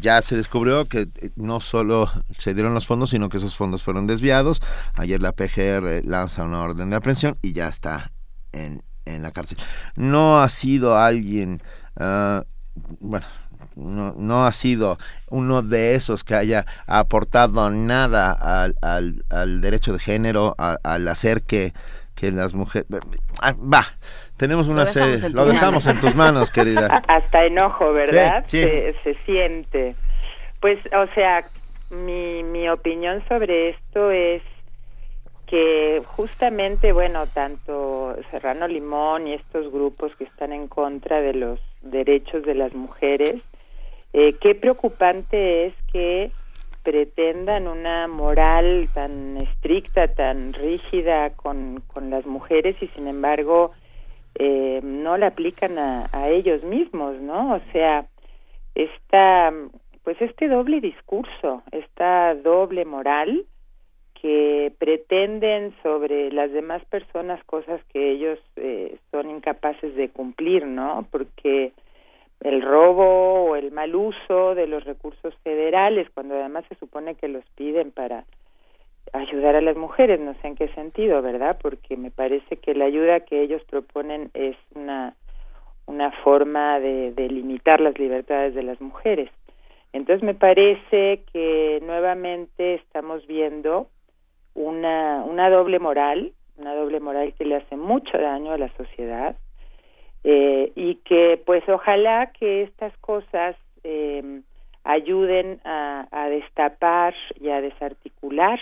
ya 0.00 0.22
se 0.22 0.36
descubrió 0.36 0.86
que 0.86 1.08
eh, 1.20 1.30
no 1.36 1.60
solo 1.60 2.10
se 2.38 2.54
dieron 2.54 2.74
los 2.74 2.86
fondos, 2.86 3.10
sino 3.10 3.28
que 3.28 3.38
esos 3.38 3.56
fondos 3.56 3.82
fueron 3.82 4.06
desviados. 4.06 4.62
Ayer 4.94 5.22
la 5.22 5.32
PGR 5.32 6.04
lanza 6.04 6.44
una 6.44 6.62
orden 6.62 6.90
de 6.90 6.96
aprehensión 6.96 7.38
y 7.42 7.52
ya 7.52 7.68
está 7.68 8.12
en, 8.52 8.82
en 9.04 9.22
la 9.22 9.32
cárcel. 9.32 9.58
No 9.96 10.40
ha 10.40 10.48
sido 10.48 10.96
alguien... 10.96 11.62
Ah, 11.96 12.44
bueno, 13.00 13.26
no, 13.74 14.14
no, 14.16 14.46
ha 14.46 14.52
sido 14.52 14.98
uno 15.28 15.62
de 15.62 15.94
esos 15.94 16.24
que 16.24 16.34
haya 16.34 16.66
aportado 16.86 17.70
nada 17.70 18.32
al, 18.32 18.76
al, 18.82 19.24
al 19.30 19.60
derecho 19.60 19.92
de 19.92 19.98
género, 19.98 20.54
al 20.58 21.08
hacer 21.08 21.42
que, 21.42 21.72
las 22.20 22.54
mujeres... 22.54 22.86
Ah, 23.40 23.52
va, 23.52 23.84
tenemos 24.36 24.68
una 24.68 24.86
serie, 24.86 25.30
lo 25.30 25.46
dejamos 25.46 25.86
en 25.86 26.00
tus 26.00 26.14
manos, 26.14 26.50
querida. 26.50 27.02
Hasta 27.08 27.44
enojo, 27.44 27.92
¿verdad? 27.92 28.44
Se, 28.46 28.94
se 29.02 29.14
siente. 29.24 29.96
Pues, 30.60 30.78
o 30.92 31.06
sea, 31.14 31.44
mi, 31.90 32.42
mi 32.42 32.68
opinión 32.68 33.22
sobre 33.28 33.70
esto 33.70 34.10
es 34.10 34.42
que 35.46 36.02
justamente, 36.04 36.92
bueno, 36.92 37.26
tanto 37.26 38.16
Serrano 38.30 38.66
Limón 38.66 39.28
y 39.28 39.34
estos 39.34 39.72
grupos 39.72 40.14
que 40.16 40.24
están 40.24 40.52
en 40.52 40.66
contra 40.66 41.22
de 41.22 41.34
los 41.34 41.60
derechos 41.82 42.42
de 42.44 42.54
las 42.54 42.74
mujeres, 42.74 43.40
eh, 44.12 44.34
qué 44.40 44.54
preocupante 44.54 45.66
es 45.66 45.74
que 45.92 46.32
pretendan 46.82 47.68
una 47.68 48.06
moral 48.08 48.88
tan 48.92 49.36
estricta, 49.36 50.08
tan 50.08 50.52
rígida 50.52 51.30
con, 51.30 51.82
con 51.86 52.10
las 52.10 52.26
mujeres 52.26 52.76
y 52.80 52.88
sin 52.88 53.08
embargo 53.08 53.72
eh, 54.38 54.80
no 54.82 55.16
la 55.16 55.28
aplican 55.28 55.78
a, 55.78 56.08
a 56.12 56.28
ellos 56.28 56.62
mismos, 56.62 57.20
¿no? 57.20 57.54
O 57.54 57.60
sea, 57.72 58.06
esta, 58.74 59.52
pues 60.04 60.20
este 60.20 60.48
doble 60.48 60.80
discurso, 60.80 61.62
esta 61.72 62.34
doble 62.34 62.84
moral, 62.84 63.46
que 64.20 64.72
pretenden 64.78 65.74
sobre 65.82 66.32
las 66.32 66.50
demás 66.52 66.84
personas 66.86 67.42
cosas 67.44 67.80
que 67.92 68.12
ellos 68.12 68.38
eh, 68.56 68.98
son 69.10 69.30
incapaces 69.30 69.94
de 69.94 70.08
cumplir, 70.08 70.66
¿no? 70.66 71.06
Porque 71.10 71.72
el 72.40 72.62
robo 72.62 73.50
o 73.50 73.56
el 73.56 73.72
mal 73.72 73.94
uso 73.94 74.54
de 74.54 74.66
los 74.66 74.84
recursos 74.84 75.34
federales, 75.44 76.08
cuando 76.12 76.34
además 76.34 76.64
se 76.68 76.74
supone 76.76 77.14
que 77.14 77.28
los 77.28 77.44
piden 77.56 77.92
para 77.92 78.24
ayudar 79.18 79.56
a 79.56 79.60
las 79.60 79.76
mujeres, 79.76 80.20
no 80.20 80.34
sé 80.34 80.48
en 80.48 80.56
qué 80.56 80.68
sentido, 80.68 81.22
¿verdad? 81.22 81.58
Porque 81.60 81.96
me 81.96 82.10
parece 82.10 82.56
que 82.56 82.74
la 82.74 82.86
ayuda 82.86 83.20
que 83.20 83.42
ellos 83.42 83.62
proponen 83.64 84.30
es 84.34 84.56
una 84.74 85.14
una 85.86 86.10
forma 86.10 86.80
de, 86.80 87.12
de 87.12 87.28
limitar 87.28 87.80
las 87.80 87.98
libertades 87.98 88.54
de 88.54 88.62
las 88.62 88.80
mujeres. 88.80 89.30
Entonces 89.92 90.22
me 90.22 90.34
parece 90.34 91.22
que 91.32 91.80
nuevamente 91.82 92.74
estamos 92.74 93.26
viendo 93.26 93.88
una, 94.54 95.22
una 95.24 95.48
doble 95.48 95.78
moral, 95.78 96.32
una 96.58 96.74
doble 96.74 97.00
moral 97.00 97.34
que 97.34 97.44
le 97.44 97.56
hace 97.56 97.76
mucho 97.76 98.18
daño 98.18 98.52
a 98.52 98.58
la 98.58 98.68
sociedad 98.76 99.36
eh, 100.24 100.72
y 100.74 100.96
que 100.96 101.40
pues 101.44 101.66
ojalá 101.68 102.32
que 102.32 102.62
estas 102.62 102.96
cosas 102.98 103.56
eh, 103.84 104.40
ayuden 104.84 105.60
a, 105.64 106.08
a, 106.10 106.28
destapar 106.28 107.14
y 107.40 107.50
a 107.50 107.60
desarticular 107.60 108.58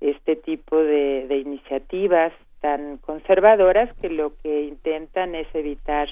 este 0.00 0.36
tipo 0.36 0.76
de, 0.76 1.26
de 1.28 1.38
iniciativas 1.38 2.32
tan 2.60 2.98
conservadoras 2.98 3.92
que 4.00 4.08
lo 4.08 4.34
que 4.42 4.62
intentan 4.62 5.34
es 5.34 5.46
evitar 5.54 6.08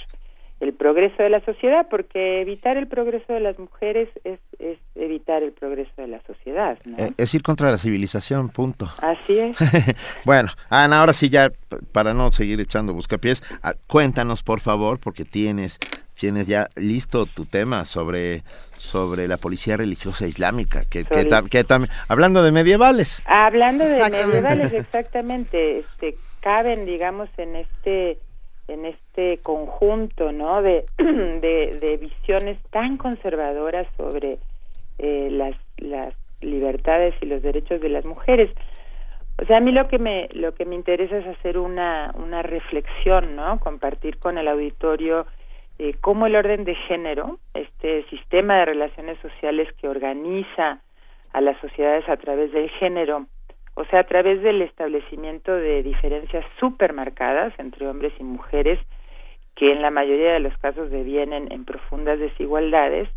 el 0.61 0.73
progreso 0.73 1.23
de 1.23 1.31
la 1.31 1.45
sociedad, 1.45 1.87
porque 1.91 2.41
evitar 2.41 2.77
el 2.77 2.87
progreso 2.87 3.33
de 3.33 3.41
las 3.41 3.59
mujeres 3.59 4.09
es, 4.25 4.39
es 4.59 4.79
evitar 4.95 5.43
el 5.43 5.53
progreso 5.53 5.93
de 5.97 6.09
la 6.09 6.23
sociedad. 6.23 6.79
¿no? 6.85 7.05
Eh, 7.05 7.13
es 7.17 7.35
ir 7.35 7.43
contra 7.43 7.71
la 7.71 7.77
civilización, 7.77 8.49
punto. 8.49 8.89
Así 9.03 9.39
es. 9.39 9.57
bueno, 10.25 10.51
Ana, 10.71 11.01
ahora 11.01 11.13
sí 11.13 11.29
ya, 11.29 11.51
para 11.93 12.15
no 12.15 12.33
seguir 12.33 12.61
echando 12.61 12.95
buscapiés, 12.95 13.43
ah, 13.63 13.75
cuéntanos 13.87 14.43
por 14.43 14.61
favor, 14.61 14.99
porque 15.01 15.25
tienes, 15.25 15.79
tienes 16.19 16.47
ya 16.47 16.69
listo 16.77 17.27
tu 17.27 17.45
tema 17.45 17.85
sobre 17.85 18.43
sobre 18.85 19.27
la 19.29 19.39
policía 19.39 19.77
religiosa 19.77 20.27
islámica, 20.27 20.85
que, 20.85 21.05
que, 21.05 21.65
también, 21.65 21.91
hablando 22.07 22.43
de 22.43 22.53
medievales. 22.53 23.23
Hablando 23.25 23.85
de 23.85 23.99
medievales, 24.11 24.73
exactamente, 24.75 25.79
este, 25.79 26.17
caben, 26.41 26.85
digamos, 26.85 27.31
en 27.39 27.57
este 27.57 28.19
en 28.69 28.87
este 28.87 29.39
conjunto 29.43 30.33
no 30.33 30.63
de, 30.63 30.85
de, 31.01 31.97
visiones 32.01 32.59
tan 32.71 32.97
conservadoras 32.97 33.87
sobre 33.97 34.39
eh, 34.99 35.29
las 35.31 35.57
las 35.79 36.15
libertades 36.41 37.15
y 37.21 37.27
los 37.27 37.43
derechos 37.43 37.81
de 37.81 37.89
las 37.89 38.05
mujeres. 38.05 38.51
O 39.43 39.45
sea 39.47 39.59
a 39.59 39.61
mí 39.61 39.73
lo 39.73 39.89
que 39.89 39.99
me 39.99 40.29
lo 40.33 40.55
que 40.55 40.65
me 40.65 40.75
interesa 40.75 41.19
es 41.19 41.27
hacer 41.27 41.59
una 41.59 42.13
una 42.17 42.43
reflexión 42.43 43.37
no 43.37 43.59
compartir 43.61 44.19
con 44.19 44.39
el 44.39 44.49
auditorio 44.49 45.27
eh, 45.79 45.95
cómo 46.01 46.27
el 46.27 46.37
orden 46.37 46.65
de 46.65 46.75
género 46.75 47.39
este 47.53 48.05
sistema 48.09 48.59
de 48.59 48.67
relaciones 48.67 49.19
sociales 49.19 49.69
que 49.81 49.89
organiza 49.89 50.81
a 51.33 51.41
las 51.41 51.61
sociedades 51.61 52.09
a 52.09 52.17
través 52.17 52.53
del 52.53 52.71
género 52.71 53.27
o 53.75 53.85
sea, 53.87 54.01
a 54.01 54.05
través 54.05 54.43
del 54.43 54.63
establecimiento 54.63 55.53
de 55.55 55.83
diferencias 55.83 56.45
marcadas 56.93 57.53
entre 57.59 57.89
hombres 57.89 58.13
y 58.19 58.25
mujeres, 58.25 58.79
que 59.57 59.73
en 59.73 59.83
la 59.83 59.91
mayoría 59.91 60.33
de 60.33 60.41
los 60.41 60.57
casos 60.59 60.91
devienen 60.91 61.51
en 61.53 61.65
profundas 61.65 62.19
desigualdades, 62.19 63.09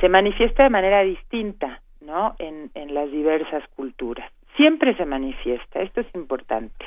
se 0.00 0.08
manifiesta 0.08 0.64
de 0.64 0.70
manera 0.70 1.02
distinta, 1.02 1.80
¿no? 2.00 2.34
En, 2.38 2.70
en 2.74 2.94
las 2.94 3.10
diversas 3.10 3.62
culturas. 3.76 4.30
Siempre 4.56 4.96
se 4.96 5.04
manifiesta, 5.04 5.80
esto 5.80 6.00
es 6.00 6.14
importante, 6.14 6.86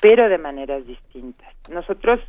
pero 0.00 0.28
de 0.28 0.38
maneras 0.38 0.86
distintas. 0.86 1.52
Nosotros 1.70 2.20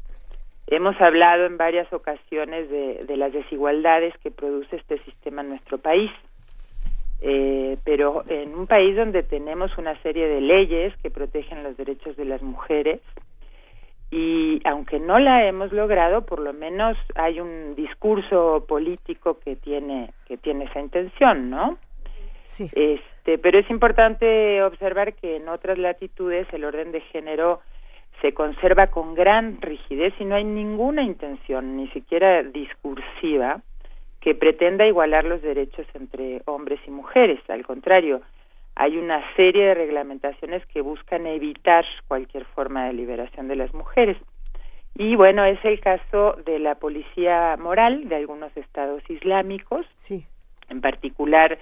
hemos 0.67 0.99
hablado 0.99 1.45
en 1.45 1.57
varias 1.57 1.91
ocasiones 1.93 2.69
de 2.69 3.17
las 3.17 3.31
desigualdades 3.31 4.13
que 4.17 4.31
produce 4.31 4.77
este 4.77 4.97
sistema 5.03 5.41
en 5.41 5.49
nuestro 5.49 5.77
país 5.77 6.11
eh, 7.21 7.77
pero 7.83 8.23
en 8.27 8.55
un 8.55 8.67
país 8.67 8.95
donde 8.95 9.23
tenemos 9.23 9.77
una 9.77 9.99
serie 10.01 10.27
de 10.27 10.41
leyes 10.41 10.93
que 11.01 11.09
protegen 11.09 11.63
los 11.63 11.77
derechos 11.77 12.15
de 12.17 12.25
las 12.25 12.41
mujeres 12.41 13.01
y 14.11 14.61
aunque 14.65 14.99
no 14.99 15.19
la 15.19 15.47
hemos 15.47 15.71
logrado, 15.71 16.25
por 16.25 16.39
lo 16.39 16.53
menos 16.53 16.97
hay 17.15 17.39
un 17.39 17.75
discurso 17.75 18.65
político 18.67 19.39
que 19.39 19.55
tiene 19.55 20.13
que 20.27 20.37
tiene 20.37 20.65
esa 20.65 20.79
intención, 20.79 21.49
¿no? 21.49 21.77
Sí. 22.45 22.69
Este, 22.73 23.37
pero 23.39 23.57
es 23.59 23.69
importante 23.69 24.61
observar 24.61 25.13
que 25.15 25.37
en 25.37 25.49
otras 25.49 25.77
latitudes 25.79 26.47
el 26.53 26.63
orden 26.63 26.91
de 26.91 27.01
género 27.01 27.61
se 27.71 27.75
se 28.21 28.33
conserva 28.33 28.87
con 28.87 29.13
gran 29.13 29.61
rigidez 29.61 30.13
y 30.19 30.25
no 30.25 30.35
hay 30.35 30.43
ninguna 30.43 31.03
intención, 31.03 31.77
ni 31.77 31.87
siquiera 31.89 32.43
discursiva, 32.43 33.61
que 34.25 34.33
pretenda 34.33 34.87
igualar 34.87 35.23
los 35.23 35.43
derechos 35.43 35.85
entre 35.93 36.41
hombres 36.45 36.79
y 36.87 36.89
mujeres. 36.89 37.39
Al 37.47 37.63
contrario, 37.63 38.21
hay 38.73 38.97
una 38.97 39.21
serie 39.35 39.65
de 39.65 39.73
reglamentaciones 39.75 40.65
que 40.65 40.81
buscan 40.81 41.27
evitar 41.27 41.85
cualquier 42.07 42.43
forma 42.45 42.87
de 42.87 42.93
liberación 42.93 43.47
de 43.47 43.55
las 43.55 43.71
mujeres. 43.75 44.17
Y 44.95 45.15
bueno, 45.15 45.43
es 45.43 45.63
el 45.63 45.79
caso 45.79 46.37
de 46.43 46.57
la 46.57 46.73
policía 46.73 47.55
moral 47.59 48.09
de 48.09 48.15
algunos 48.15 48.49
estados 48.57 49.07
islámicos. 49.11 49.85
Sí. 49.99 50.25
En 50.69 50.81
particular, 50.81 51.59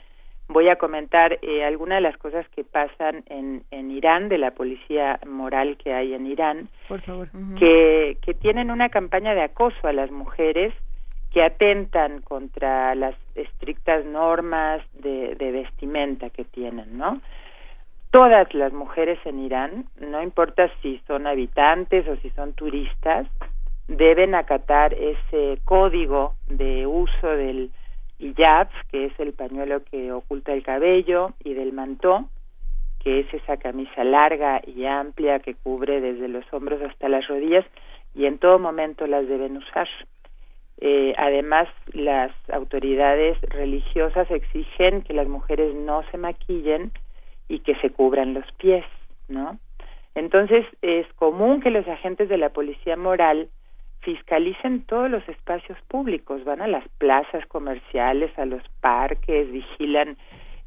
voy 0.48 0.70
a 0.70 0.78
comentar 0.78 1.40
eh, 1.42 1.66
algunas 1.66 1.98
de 1.98 2.02
las 2.04 2.16
cosas 2.16 2.48
que 2.56 2.64
pasan 2.64 3.26
en, 3.26 3.64
en 3.72 3.92
Irán, 3.92 4.30
de 4.30 4.38
la 4.38 4.52
policía 4.52 5.20
moral 5.28 5.76
que 5.76 5.94
hay 5.94 6.14
en 6.14 6.28
Irán, 6.28 6.70
Por 6.88 7.02
favor. 7.02 7.28
que, 7.60 8.16
que 8.22 8.34
tienen 8.34 8.72
una 8.72 8.88
campaña 8.88 9.34
de 9.34 9.42
acoso 9.42 9.86
a 9.86 9.92
las 9.92 10.12
mujeres 10.12 10.74
que 11.34 11.44
atentan 11.44 12.22
contra 12.22 12.96
las 12.96 13.16
estrictas 13.36 14.06
normas 14.06 14.82
de, 14.94 15.36
de 15.36 15.52
vestimenta 15.52 16.30
que 16.30 16.46
tienen, 16.46 16.98
¿no? 16.98 17.20
todas 18.14 18.54
las 18.54 18.72
mujeres 18.72 19.18
en 19.26 19.40
Irán, 19.40 19.86
no 20.00 20.22
importa 20.22 20.70
si 20.84 21.02
son 21.08 21.26
habitantes 21.26 22.08
o 22.08 22.16
si 22.18 22.30
son 22.30 22.54
turistas, 22.54 23.26
deben 23.88 24.36
acatar 24.36 24.94
ese 24.94 25.58
código 25.66 26.36
de 26.48 26.86
uso 26.86 27.28
del 27.28 27.72
hijab, 28.20 28.70
que 28.92 29.06
es 29.06 29.20
el 29.20 29.34
pañuelo 29.34 29.84
que 29.84 30.12
oculta 30.12 30.54
el 30.54 30.62
cabello, 30.62 31.34
y 31.44 31.56
del 31.56 31.74
mantó, 31.74 32.30
que 33.00 33.22
es 33.22 33.34
esa 33.34 33.58
camisa 33.58 34.04
larga 34.04 34.62
y 34.64 34.86
amplia 34.86 35.40
que 35.40 35.56
cubre 35.56 36.00
desde 36.00 36.28
los 36.28 36.46
hombros 36.54 36.84
hasta 36.84 37.10
las 37.10 37.28
rodillas, 37.28 37.66
y 38.14 38.28
en 38.28 38.38
todo 38.38 38.60
momento 38.60 39.08
las 39.08 39.28
deben 39.28 39.58
usar. 39.58 39.88
Eh, 40.86 41.14
además, 41.18 41.70
las 41.94 42.30
autoridades 42.52 43.40
religiosas 43.44 44.30
exigen 44.30 45.02
que 45.04 45.14
las 45.14 45.30
mujeres 45.30 45.74
no 45.74 46.04
se 46.12 46.18
maquillen 46.18 46.92
y 47.48 47.60
que 47.60 47.74
se 47.76 47.90
cubran 47.90 48.34
los 48.34 48.44
pies, 48.58 48.84
¿no? 49.30 49.58
Entonces 50.14 50.66
es 50.82 51.08
común 51.14 51.62
que 51.62 51.70
los 51.70 51.88
agentes 51.88 52.28
de 52.28 52.38
la 52.38 52.50
policía 52.50 52.98
moral 52.98 53.48
fiscalicen 54.02 54.84
todos 54.84 55.10
los 55.10 55.26
espacios 55.30 55.78
públicos, 55.88 56.44
van 56.44 56.62
a 56.62 56.68
las 56.68 56.86
plazas 56.98 57.46
comerciales, 57.46 58.38
a 58.38 58.46
los 58.46 58.62
parques, 58.82 59.50
vigilan 59.54 60.18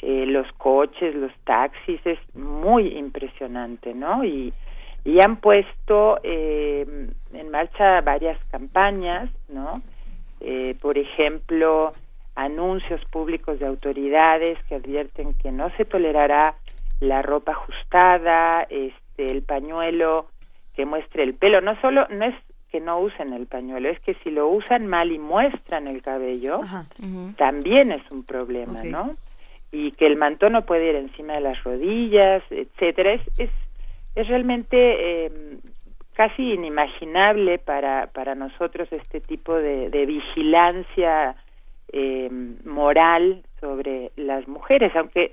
eh, 0.01 0.24
los 0.24 0.51
coches, 0.52 1.14
los 1.14 1.32
taxis, 1.44 2.01
es 2.06 2.18
muy 2.34 2.97
impresionante, 2.97 3.93
¿no? 3.93 4.24
Y, 4.24 4.55
han 5.20 5.36
puesto 5.36 6.18
eh, 6.24 6.84
en 7.32 7.51
marcha 7.51 8.01
varias 8.01 8.43
campañas, 8.51 9.30
¿no? 9.48 9.82
Eh, 10.41 10.77
por 10.81 10.99
ejemplo, 10.99 11.93
anuncios 12.35 13.03
públicos 13.07 13.59
de 13.59 13.67
autoridades 13.67 14.59
que 14.69 14.77
advierten 14.77 15.35
que 15.35 15.51
no 15.51 15.71
se 15.77 15.85
tolerará 15.85 16.55
la 17.01 17.23
ropa 17.23 17.53
ajustada, 17.53 18.63
este, 18.65 19.31
el 19.31 19.43
pañuelo 19.43 20.27
que 20.75 20.85
muestre 20.85 21.23
el 21.23 21.35
pelo. 21.35 21.61
No 21.61 21.81
solo, 21.81 22.07
no 22.11 22.25
es 22.27 22.35
que 22.71 22.81
no 22.81 23.01
usen 23.01 23.33
el 23.33 23.47
pañuelo, 23.47 23.89
es 23.89 23.99
que 24.01 24.15
si 24.23 24.31
lo 24.31 24.49
usan 24.49 24.87
mal 24.87 25.11
y 25.13 25.19
muestran 25.19 25.87
el 25.87 26.03
cabello, 26.03 26.61
también 27.37 27.93
es 27.93 28.03
un 28.11 28.25
problema, 28.25 28.83
¿no? 28.85 29.15
Y 29.73 29.93
que 29.93 30.07
el 30.07 30.17
mantón 30.17 30.53
no 30.53 30.63
puede 30.63 30.91
ir 30.91 30.97
encima 30.97 31.35
de 31.35 31.41
las 31.41 31.63
rodillas, 31.65 32.43
etcétera. 32.51 33.15
Es, 33.15 33.23
es, 33.39 33.51
es 34.15 34.29
realmente 34.29 35.27
eh, 35.27 35.59
casi 36.16 36.55
inimaginable 36.55 37.59
para, 37.59 38.09
para 38.09 38.34
nosotros 38.34 38.88
este 38.90 39.20
tipo 39.20 39.55
de, 39.55 39.90
de 39.90 40.06
vigilancia 40.06 41.36
eh, 41.93 42.30
moral 42.64 43.43
sobre 43.60 44.10
las 44.16 44.48
mujeres, 44.48 44.97
aunque 44.97 45.32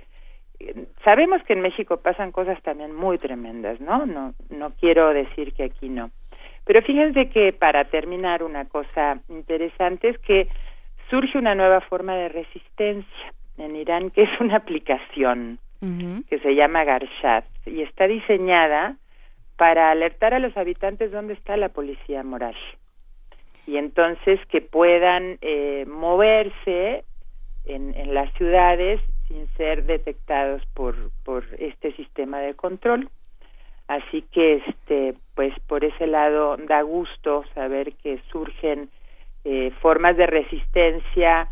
sabemos 1.05 1.41
que 1.43 1.53
en 1.53 1.61
México 1.61 1.97
pasan 1.97 2.31
cosas 2.31 2.61
también 2.63 2.93
muy 2.93 3.17
tremendas, 3.17 3.79
¿no? 3.79 4.05
No, 4.05 4.33
no 4.49 4.71
quiero 4.79 5.13
decir 5.13 5.53
que 5.53 5.63
aquí 5.63 5.89
no. 5.89 6.11
Pero 6.65 6.81
fíjense 6.81 7.29
que 7.29 7.53
para 7.53 7.85
terminar 7.85 8.43
una 8.43 8.65
cosa 8.65 9.19
interesante 9.29 10.09
es 10.09 10.17
que 10.19 10.47
surge 11.09 11.37
una 11.37 11.55
nueva 11.55 11.81
forma 11.81 12.15
de 12.15 12.29
resistencia 12.29 13.33
en 13.57 13.75
Irán 13.75 14.09
que 14.09 14.23
es 14.23 14.39
una 14.39 14.57
aplicación 14.57 15.59
que 16.29 16.39
se 16.39 16.55
llama 16.55 16.85
Garshat 16.85 17.43
y 17.65 17.81
está 17.81 18.07
diseñada 18.07 18.95
para 19.63 19.91
alertar 19.91 20.33
a 20.33 20.39
los 20.39 20.57
habitantes 20.57 21.13
dónde 21.13 21.35
está 21.35 21.55
la 21.55 21.69
policía 21.69 22.21
moral 22.21 22.53
y 23.65 23.77
entonces 23.77 24.45
que 24.47 24.59
puedan 24.59 25.37
eh, 25.39 25.85
moverse 25.87 27.05
en, 27.63 27.95
en 27.95 28.13
las 28.13 28.29
ciudades 28.33 28.99
sin 29.29 29.47
ser 29.55 29.85
detectados 29.85 30.61
por, 30.73 30.95
por 31.23 31.45
este 31.59 31.93
sistema 31.93 32.39
de 32.39 32.55
control. 32.55 33.07
Así 33.87 34.23
que, 34.33 34.61
este, 34.67 35.13
pues 35.33 35.57
por 35.61 35.85
ese 35.85 36.07
lado 36.07 36.57
da 36.57 36.81
gusto 36.81 37.45
saber 37.53 37.93
que 38.03 38.19
surgen 38.33 38.89
eh, 39.45 39.71
formas 39.81 40.17
de 40.17 40.27
resistencia 40.27 41.47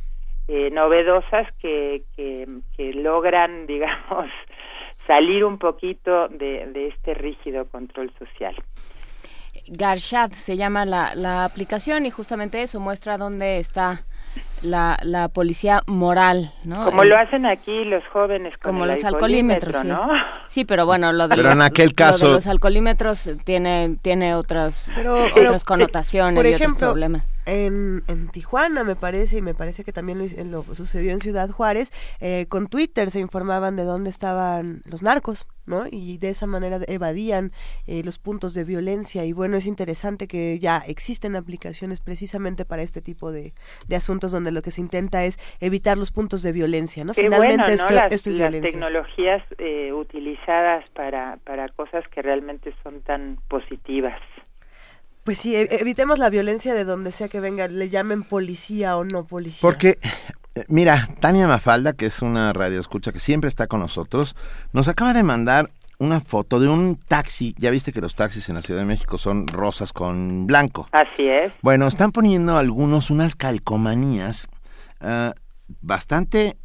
eh, 0.50 0.70
novedosas 0.70 1.48
que, 1.62 2.02
que, 2.18 2.46
que, 2.76 2.94
logran, 2.94 3.68
digamos, 3.68 4.30
salir 5.08 5.44
un 5.44 5.58
poquito 5.58 6.28
de, 6.30 6.68
de 6.68 6.88
este 6.88 7.14
rígido 7.14 7.66
control 7.66 8.12
social. 8.18 8.56
Garshad 9.68 10.32
se 10.32 10.58
llama 10.58 10.86
la, 10.86 11.14
la 11.16 11.46
aplicación 11.46 12.06
y 12.06 12.10
justamente 12.12 12.62
eso 12.62 12.80
muestra 12.80 13.18
dónde 13.18 13.60
está 13.60 14.06
la, 14.62 14.98
la 15.04 15.28
policía 15.28 15.82
moral, 15.88 16.52
¿no? 16.64 16.86
Como 16.86 17.04
lo 17.04 17.18
hacen 17.18 17.46
aquí 17.46 17.84
los 17.84 18.04
jóvenes 18.08 18.58
con 18.58 18.74
como 18.74 18.86
el 18.86 18.92
los 18.92 19.04
alcoholímetros, 19.04 19.84
¿no? 19.84 20.08
Sí, 20.48 20.66
pero 20.66 20.86
bueno, 20.86 21.12
lo 21.12 21.28
de, 21.28 21.36
pero 21.36 21.50
los, 21.50 21.58
en 21.58 21.62
aquel 21.64 21.94
caso... 21.94 22.30
los 22.30 22.48
alcoholímetros 22.48 23.30
tiene 23.44 23.98
tiene 24.02 24.36
otras 24.36 24.92
pero, 24.96 25.16
otras 25.26 25.34
pero, 25.34 25.54
connotaciones 25.66 26.36
por 26.36 26.46
y 26.46 26.54
ejemplo, 26.54 26.76
otros 26.76 26.92
problemas. 26.92 27.28
En, 27.46 28.04
en 28.08 28.30
Tijuana 28.30 28.84
me 28.84 28.96
parece 28.96 29.38
y 29.38 29.42
me 29.42 29.56
parece 29.56 29.84
que 29.84 29.92
también 29.92 30.20
lo, 30.20 30.64
lo 30.64 30.76
sucedió 30.76 31.12
en 31.12 31.20
Ciudad 31.20 31.50
Juárez 31.50 31.92
eh, 32.20 32.46
con 32.50 32.68
Twitter 32.68 33.10
se 33.10 33.20
informaban 33.20 33.76
de 33.76 33.84
dónde 33.84 34.10
estaban 34.10 34.82
los 34.86 35.02
narcos 35.02 35.48
¿no? 35.66 35.86
y 35.90 36.18
de 36.18 36.30
esa 36.30 36.48
manera 36.48 36.80
evadían 36.88 37.52
eh, 37.88 38.04
los 38.04 38.20
puntos 38.20 38.54
de 38.54 38.64
violencia 38.64 39.26
y 39.26 39.34
bueno 39.34 39.58
es 39.58 39.66
interesante 39.66 40.28
que 40.28 40.60
ya 40.60 40.78
existen 40.88 41.36
aplicaciones 41.36 42.00
precisamente 42.00 42.66
para 42.66 42.82
este 42.82 43.02
tipo 43.02 43.32
de, 43.32 43.54
de 43.88 43.96
asuntos 43.96 44.32
donde 44.32 44.52
lo 44.52 44.62
que 44.62 44.72
se 44.72 44.82
intenta 44.82 45.24
es 45.24 45.40
evitar 45.60 45.98
los 45.98 46.12
puntos 46.12 46.44
de 46.44 46.52
violencia 46.52 47.04
no 47.04 47.14
Qué 47.14 47.24
finalmente 47.24 47.64
bueno, 47.64 47.68
¿no? 47.68 47.74
esto, 47.74 47.94
las, 47.94 48.14
esto 48.14 48.30
es 48.30 48.36
las 48.36 48.52
violencia 48.52 48.72
tecnologías 48.72 49.44
eh, 49.58 49.94
utilizadas 49.94 50.90
para 50.92 51.38
para 51.44 51.70
cosas 51.70 52.08
que 52.10 52.22
realmente 52.22 52.74
son 52.84 53.02
tan 53.02 53.38
positivas 53.48 54.20
pues 55.24 55.38
sí, 55.38 55.56
e, 55.56 55.68
evitemos 55.80 56.20
la 56.20 56.30
violencia 56.30 56.74
de 56.74 56.86
donde 56.86 57.12
sea 57.12 57.28
que 57.28 57.40
venga, 57.40 57.68
le 57.68 57.90
llamen 57.90 58.24
policía 58.24 58.98
o 58.98 59.04
no 59.04 59.26
policía. 59.26 59.62
Porque, 59.62 60.00
eh, 60.56 60.66
mira, 60.68 61.08
Tania 61.20 61.48
Mafalda, 61.48 61.94
que 61.94 62.08
es 62.08 62.22
una 62.22 62.54
radioescucha 62.54 63.12
que 63.12 63.20
siempre 63.20 63.48
está 63.48 63.68
con 63.68 63.80
nosotros, 63.80 64.36
nos 64.74 64.88
acaba 64.88 65.14
de 65.14 65.24
mandar 65.24 65.70
una 66.02 66.20
foto 66.20 66.60
de 66.60 66.68
un 66.68 66.96
taxi. 66.96 67.54
Ya 67.60 67.70
viste 67.70 67.94
que 67.94 68.02
los 68.02 68.16
taxis 68.16 68.50
en 68.50 68.56
la 68.56 68.64
Ciudad 68.64 68.80
de 68.80 68.88
México 68.88 69.20
son 69.20 69.46
rosas 69.46 69.94
con 69.94 70.48
blanco. 70.48 70.88
Así 70.92 71.28
es. 71.28 71.54
Bueno, 71.62 71.88
están 71.88 72.12
poniendo 72.12 72.58
algunos 72.58 73.12
unas 73.12 73.36
calcomanías 73.36 74.48
uh, 75.02 75.32
bastante... 75.82 76.58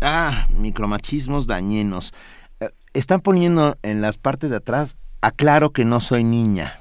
Ah, 0.00 0.46
micromachismos 0.50 1.48
dañinos. 1.48 2.14
Uh, 2.60 2.66
están 2.92 3.22
poniendo 3.22 3.76
en 3.82 4.00
las 4.00 4.18
partes 4.18 4.50
de 4.50 4.56
atrás, 4.56 4.96
aclaro 5.20 5.72
que 5.72 5.84
no 5.84 6.00
soy 6.00 6.22
niña. 6.22 6.78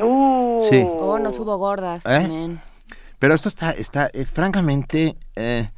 Uh. 0.00 0.66
Sí. 0.70 0.82
Oh, 0.86 1.18
no 1.18 1.32
subo 1.32 1.56
gordas 1.58 2.04
¿Eh? 2.06 2.08
también. 2.08 2.60
Pero 3.18 3.34
esto 3.34 3.48
está, 3.48 3.70
está 3.70 4.10
eh, 4.12 4.24
francamente, 4.24 5.16
eh, 5.36 5.70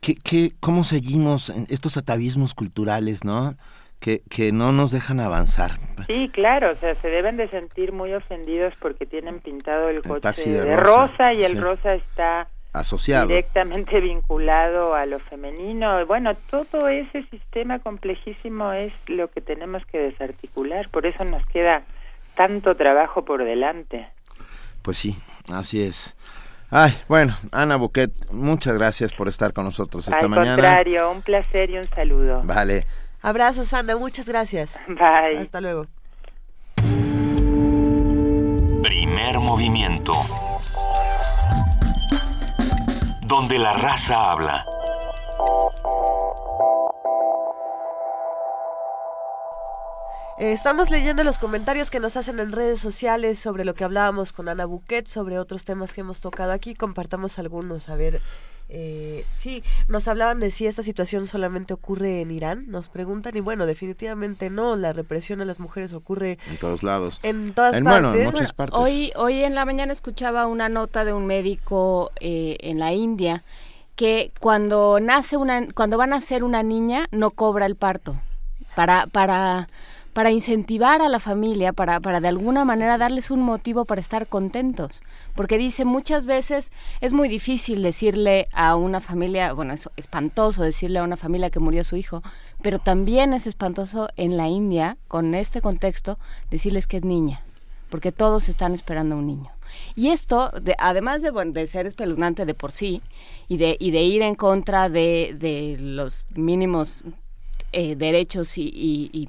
¿qué, 0.00 0.16
qué, 0.16 0.52
cómo 0.60 0.82
seguimos 0.84 1.48
en 1.50 1.66
estos 1.70 1.96
atavismos 1.96 2.54
culturales, 2.54 3.24
no? 3.24 3.56
Que, 4.00 4.22
que 4.28 4.52
no 4.52 4.72
nos 4.72 4.90
dejan 4.90 5.20
avanzar. 5.20 5.78
Sí, 6.06 6.28
claro, 6.32 6.70
o 6.72 6.74
sea, 6.74 6.94
se 6.96 7.08
deben 7.08 7.36
de 7.36 7.48
sentir 7.48 7.92
muy 7.92 8.12
ofendidos 8.12 8.74
porque 8.80 9.06
tienen 9.06 9.40
pintado 9.40 9.88
el, 9.88 9.96
El 9.96 10.02
coche 10.02 10.50
de, 10.50 10.62
de 10.62 10.76
rosa, 10.76 11.06
rosa, 11.06 11.32
y 11.32 11.44
el 11.44 11.60
rosa 11.60 11.94
está 11.94 12.48
Asociado. 12.72 13.28
directamente 13.28 14.00
vinculado 14.02 14.94
a 14.94 15.06
lo 15.06 15.18
femenino. 15.18 16.04
Bueno, 16.06 16.32
todo 16.50 16.88
ese 16.88 17.22
sistema 17.30 17.78
complejísimo 17.78 18.72
es 18.72 18.92
lo 19.06 19.30
que 19.30 19.40
tenemos 19.40 19.82
que 19.86 19.98
desarticular, 19.98 20.90
por 20.90 21.06
eso 21.06 21.24
nos 21.24 21.44
queda 21.46 21.82
tanto 22.36 22.76
trabajo 22.76 23.24
por 23.24 23.44
delante. 23.44 24.08
Pues 24.82 24.96
sí, 24.98 25.16
así 25.52 25.82
es. 25.82 26.14
Ay, 26.70 26.96
bueno, 27.08 27.34
Ana 27.52 27.76
Buquet, 27.76 28.12
muchas 28.30 28.74
gracias 28.74 29.12
por 29.12 29.26
estar 29.28 29.52
con 29.52 29.64
nosotros 29.64 30.06
esta 30.06 30.20
Al 30.20 30.28
mañana. 30.28 30.54
contrario, 30.54 31.10
un 31.10 31.22
placer 31.22 31.70
y 31.70 31.78
un 31.78 31.88
saludo. 31.88 32.42
Vale. 32.44 32.86
Abrazos, 33.22 33.72
Ana, 33.72 33.96
muchas 33.96 34.28
gracias. 34.28 34.80
Bye. 34.86 35.38
Hasta 35.38 35.60
luego. 35.60 35.86
movimiento. 39.56 40.12
Donde 43.26 43.58
la 43.58 43.72
raza 43.72 44.32
habla. 44.32 44.64
Eh, 50.38 50.52
estamos 50.52 50.90
leyendo 50.90 51.24
los 51.24 51.38
comentarios 51.38 51.90
que 51.90 51.98
nos 51.98 52.16
hacen 52.16 52.38
en 52.40 52.52
redes 52.52 52.78
sociales 52.78 53.38
sobre 53.38 53.64
lo 53.64 53.74
que 53.74 53.84
hablábamos 53.84 54.34
con 54.34 54.48
Ana 54.50 54.66
Buquet, 54.66 55.06
sobre 55.06 55.38
otros 55.38 55.64
temas 55.64 55.94
que 55.94 56.02
hemos 56.02 56.20
tocado 56.20 56.52
aquí. 56.52 56.74
Compartamos 56.74 57.38
algunos. 57.38 57.88
A 57.88 57.96
ver, 57.96 58.20
eh, 58.68 59.24
sí, 59.32 59.64
nos 59.88 60.08
hablaban 60.08 60.38
de 60.38 60.50
si 60.50 60.66
esta 60.66 60.82
situación 60.82 61.26
solamente 61.26 61.72
ocurre 61.72 62.20
en 62.20 62.30
Irán, 62.32 62.66
nos 62.68 62.88
preguntan, 62.88 63.34
y 63.36 63.40
bueno, 63.40 63.64
definitivamente 63.64 64.50
no, 64.50 64.76
la 64.76 64.92
represión 64.92 65.40
a 65.40 65.46
las 65.46 65.58
mujeres 65.58 65.94
ocurre 65.94 66.38
en 66.50 66.58
todos 66.58 66.82
lados. 66.82 67.18
En 67.22 67.54
todas 67.54 67.80
partes. 67.80 68.20
en 68.20 68.26
muchas 68.26 68.52
partes. 68.52 68.78
Hoy, 68.78 69.12
hoy 69.16 69.42
en 69.42 69.54
la 69.54 69.64
mañana 69.64 69.92
escuchaba 69.92 70.46
una 70.46 70.68
nota 70.68 71.06
de 71.06 71.14
un 71.14 71.26
médico 71.26 72.10
eh, 72.20 72.58
en 72.60 72.78
la 72.78 72.92
India 72.92 73.42
que 73.94 74.32
cuando 74.40 75.00
nace 75.00 75.38
una, 75.38 75.72
cuando 75.72 75.96
va 75.96 76.04
a 76.04 76.08
nacer 76.08 76.44
una 76.44 76.62
niña 76.62 77.06
no 77.12 77.30
cobra 77.30 77.64
el 77.64 77.76
parto 77.76 78.20
para, 78.74 79.06
para 79.06 79.68
para 80.16 80.30
incentivar 80.30 81.02
a 81.02 81.10
la 81.10 81.20
familia, 81.20 81.74
para, 81.74 82.00
para 82.00 82.22
de 82.22 82.28
alguna 82.28 82.64
manera 82.64 82.96
darles 82.96 83.30
un 83.30 83.42
motivo 83.42 83.84
para 83.84 84.00
estar 84.00 84.26
contentos. 84.26 85.02
Porque 85.34 85.58
dice, 85.58 85.84
muchas 85.84 86.24
veces 86.24 86.72
es 87.02 87.12
muy 87.12 87.28
difícil 87.28 87.82
decirle 87.82 88.48
a 88.54 88.76
una 88.76 89.02
familia, 89.02 89.52
bueno, 89.52 89.74
es 89.74 89.90
espantoso 89.98 90.62
decirle 90.62 91.00
a 91.00 91.02
una 91.02 91.18
familia 91.18 91.50
que 91.50 91.60
murió 91.60 91.84
su 91.84 91.96
hijo, 91.96 92.22
pero 92.62 92.78
también 92.78 93.34
es 93.34 93.46
espantoso 93.46 94.08
en 94.16 94.38
la 94.38 94.48
India, 94.48 94.96
con 95.06 95.34
este 95.34 95.60
contexto, 95.60 96.18
decirles 96.50 96.86
que 96.86 96.96
es 96.96 97.04
niña, 97.04 97.40
porque 97.90 98.10
todos 98.10 98.48
están 98.48 98.72
esperando 98.72 99.16
a 99.16 99.18
un 99.18 99.26
niño. 99.26 99.50
Y 99.96 100.08
esto, 100.08 100.50
de, 100.62 100.76
además 100.78 101.20
de, 101.20 101.30
de 101.30 101.66
ser 101.66 101.86
espeluznante 101.86 102.46
de 102.46 102.54
por 102.54 102.72
sí 102.72 103.02
y 103.48 103.58
de, 103.58 103.76
y 103.78 103.90
de 103.90 104.02
ir 104.04 104.22
en 104.22 104.34
contra 104.34 104.88
de, 104.88 105.36
de 105.38 105.76
los 105.78 106.24
mínimos 106.30 107.04
eh, 107.72 107.96
derechos 107.96 108.56
y, 108.56 108.70
y 109.12 109.28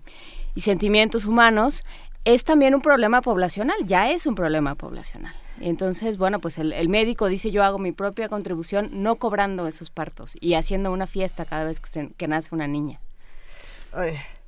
sentimientos 0.62 1.26
humanos, 1.26 1.84
es 2.26 2.44
también 2.44 2.76
un 2.76 2.82
problema 2.82 3.22
poblacional, 3.22 3.78
ya 3.86 4.12
es 4.12 4.26
un 4.26 4.36
problema 4.36 4.76
poblacional. 4.76 5.34
Entonces, 5.60 6.18
bueno, 6.18 6.40
pues 6.40 6.58
el, 6.58 6.90
médico 6.90 7.28
dice 7.28 7.52
yo 7.52 7.64
hago 7.64 7.80
mi 7.80 7.92
propia 7.92 8.30
contribución 8.30 8.90
no 8.92 9.16
cobrando 9.16 9.66
esos 9.68 9.90
partos 9.90 10.34
y 10.40 10.54
haciendo 10.54 10.92
una 10.92 11.08
fiesta 11.08 11.46
cada 11.46 11.64
vez 11.64 11.80
que, 11.80 12.28
nace 12.28 12.54
una 12.54 12.68
niña. 12.68 13.00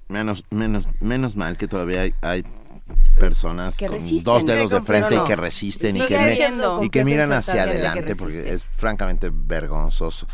Menos, 0.07 0.43
menos, 0.51 0.85
menos 0.99 1.35
mal 1.35 1.57
que 1.57 1.67
todavía 1.67 2.13
hay, 2.21 2.43
personas 3.19 3.77
con 3.77 4.23
dos 4.23 4.45
dedos 4.45 4.69
de 4.71 4.81
frente 4.81 5.15
y 5.15 5.23
que 5.25 5.35
resisten 5.35 5.97
y 5.97 6.05
que, 6.07 6.51
y 6.81 6.89
que 6.89 7.05
miran 7.05 7.31
hacia 7.33 7.63
adelante 7.63 8.15
porque 8.15 8.53
es 8.53 8.65
francamente 8.65 9.29
vergonzoso. 9.31 10.27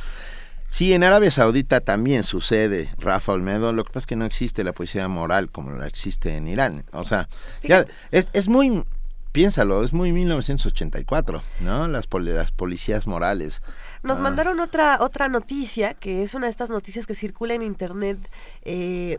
Sí, 0.76 0.92
en 0.92 1.06
Arabia 1.06 1.32
Saudita 1.32 1.80
también 1.80 2.24
sucede, 2.24 2.90
Rafa 2.98 3.32
Olmedo, 3.32 3.72
lo 3.72 3.86
que 3.86 3.92
pasa 3.92 4.00
es 4.00 4.08
que 4.08 4.18
no 4.18 4.26
existe 4.26 4.62
la 4.66 4.74
poesía 4.74 5.08
moral 5.08 5.50
como 5.50 5.72
la 5.72 5.88
existe 5.88 6.36
en 6.36 6.50
Irán. 6.50 6.84
O 6.92 7.06
sea, 7.06 7.30
ya, 7.64 7.86
es, 8.12 8.28
es 8.34 8.50
muy, 8.50 8.84
piénsalo, 9.32 9.86
es 9.86 9.94
muy 9.94 10.12
1984, 10.12 11.40
¿no? 11.62 11.88
Las, 11.88 12.10
las 12.12 12.52
policías 12.52 13.08
morales. 13.08 13.62
Nos 14.06 14.20
ah. 14.20 14.22
mandaron 14.22 14.60
otra 14.60 15.00
otra 15.02 15.30
noticia, 15.30 15.96
que 15.96 16.22
es 16.22 16.36
una 16.36 16.46
de 16.46 16.52
estas 16.52 16.70
noticias 16.70 17.08
que 17.08 17.16
circula 17.16 17.56
en 17.56 17.64
internet, 17.64 18.20
eh, 18.64 19.18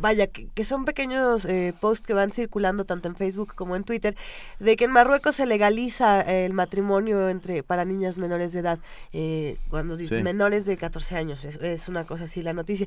vaya, 0.00 0.28
que, 0.28 0.64
son 0.64 0.86
pequeños 0.86 1.44
eh, 1.44 1.74
posts 1.78 2.06
que 2.06 2.14
van 2.14 2.30
circulando 2.30 2.86
tanto 2.86 3.08
en 3.08 3.16
Facebook 3.16 3.54
como 3.54 3.76
en 3.76 3.84
Twitter, 3.84 4.16
de 4.60 4.76
que 4.76 4.84
en 4.86 4.92
Marruecos 4.92 5.36
se 5.36 5.44
legaliza 5.44 6.22
el 6.22 6.54
matrimonio 6.54 7.28
entre 7.28 7.62
para 7.62 7.84
niñas 7.84 8.16
menores 8.16 8.54
de 8.54 8.60
edad, 8.60 8.78
eh, 9.12 9.58
cuando 9.68 9.98
menores 10.22 10.64
de 10.64 10.78
14 10.78 11.16
años, 11.16 11.44
es, 11.44 11.88
una 11.88 12.04
cosa 12.04 12.24
así 12.24 12.42
la 12.42 12.54
noticia. 12.54 12.86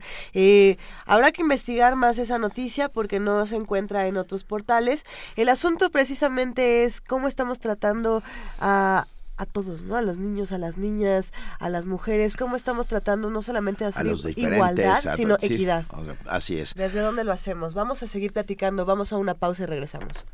habrá 1.05 1.31
que 1.31 1.43
investigar 1.43 1.95
más 1.95 2.17
esa 2.17 2.39
noticia 2.39 2.89
porque 2.89 3.19
no 3.19 3.45
se 3.45 3.57
encuentra 3.57 4.07
en 4.07 4.17
otros 4.17 4.43
portales. 4.43 5.05
El 5.35 5.49
asunto 5.49 5.91
precisamente 5.91 6.83
es 6.83 6.99
cómo 6.99 7.27
estamos 7.27 7.59
tratando 7.59 8.23
a 8.59 9.05
a 9.41 9.45
todos, 9.47 9.81
¿no? 9.81 9.95
A 9.97 10.03
los 10.03 10.19
niños, 10.19 10.51
a 10.51 10.59
las 10.59 10.77
niñas, 10.77 11.33
a 11.59 11.69
las 11.69 11.87
mujeres, 11.87 12.37
cómo 12.37 12.55
estamos 12.55 12.85
tratando 12.85 13.31
no 13.31 13.41
solamente 13.41 13.83
de 13.83 13.89
hacer 13.89 14.37
igualdad, 14.37 15.15
sino 15.15 15.35
equidad. 15.41 15.83
así 16.27 16.59
es. 16.59 16.75
¿Desde 16.75 16.99
dónde 16.99 17.23
lo 17.23 17.31
hacemos? 17.31 17.73
Vamos 17.73 18.03
a 18.03 18.07
seguir 18.07 18.33
platicando, 18.33 18.85
vamos 18.85 19.11
a 19.13 19.17
una 19.17 19.33
pausa 19.33 19.63
y 19.63 19.65
regresamos. 19.65 20.25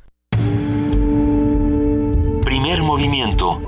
Primer 2.44 2.84
movimiento. 2.84 3.62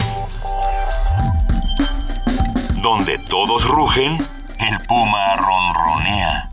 Donde 2.81 3.17
todos 3.29 3.65
rugen, 3.65 4.17
el 4.17 4.77
puma 4.87 5.35
ronronea. 5.37 6.49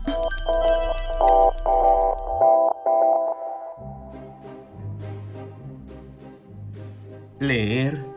Leer 7.39 8.16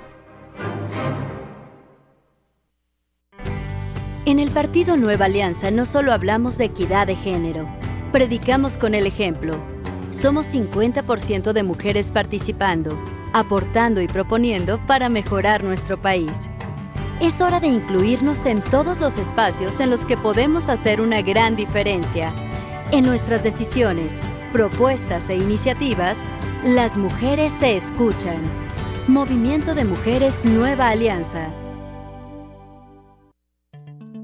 En 4.25 4.39
el 4.39 4.51
Partido 4.51 4.97
Nueva 4.97 5.25
Alianza 5.25 5.71
no 5.71 5.83
solo 5.83 6.13
hablamos 6.13 6.57
de 6.57 6.65
equidad 6.65 7.07
de 7.07 7.15
género, 7.15 7.67
predicamos 8.11 8.77
con 8.77 8.93
el 8.93 9.07
ejemplo. 9.07 9.55
Somos 10.11 10.53
50% 10.53 11.53
de 11.53 11.63
mujeres 11.63 12.11
participando, 12.11 12.97
aportando 13.33 13.99
y 14.01 14.07
proponiendo 14.07 14.79
para 14.85 15.09
mejorar 15.09 15.63
nuestro 15.63 15.99
país. 15.99 16.31
Es 17.19 17.41
hora 17.41 17.59
de 17.59 17.67
incluirnos 17.67 18.45
en 18.45 18.61
todos 18.61 18.99
los 18.99 19.17
espacios 19.17 19.79
en 19.79 19.89
los 19.89 20.05
que 20.05 20.17
podemos 20.17 20.69
hacer 20.69 21.01
una 21.01 21.21
gran 21.21 21.55
diferencia. 21.55 22.33
En 22.91 23.05
nuestras 23.05 23.43
decisiones, 23.43 24.13
propuestas 24.51 25.29
e 25.29 25.35
iniciativas, 25.35 26.17
las 26.63 26.97
mujeres 26.97 27.51
se 27.51 27.75
escuchan. 27.75 28.37
Movimiento 29.07 29.73
de 29.73 29.83
Mujeres 29.83 30.45
Nueva 30.45 30.89
Alianza. 30.89 31.49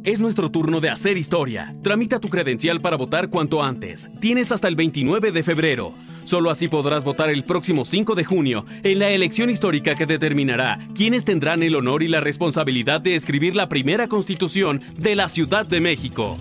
Es 0.03 0.19
nuestro 0.19 0.51
turno 0.51 0.79
de 0.79 0.89
hacer 0.89 1.17
historia. 1.17 1.75
Tramita 1.81 2.19
tu 2.19 2.29
credencial 2.29 2.79
para 2.79 2.95
votar 2.95 3.29
cuanto 3.29 3.63
antes. 3.63 4.07
Tienes 4.21 4.51
hasta 4.51 4.67
el 4.67 4.75
29 4.75 5.31
de 5.31 5.41
febrero. 5.41 5.93
Solo 6.25 6.51
así 6.51 6.67
podrás 6.67 7.03
votar 7.03 7.31
el 7.31 7.43
próximo 7.43 7.85
5 7.85 8.13
de 8.13 8.23
junio 8.23 8.65
en 8.83 8.99
la 8.99 9.09
elección 9.09 9.49
histórica 9.49 9.95
que 9.95 10.05
determinará 10.05 10.77
quiénes 10.93 11.25
tendrán 11.25 11.63
el 11.63 11.75
honor 11.75 12.03
y 12.03 12.07
la 12.07 12.21
responsabilidad 12.21 13.01
de 13.01 13.15
escribir 13.15 13.55
la 13.55 13.67
primera 13.69 14.07
constitución 14.07 14.79
de 14.95 15.15
la 15.15 15.27
Ciudad 15.27 15.65
de 15.65 15.81
México. 15.81 16.37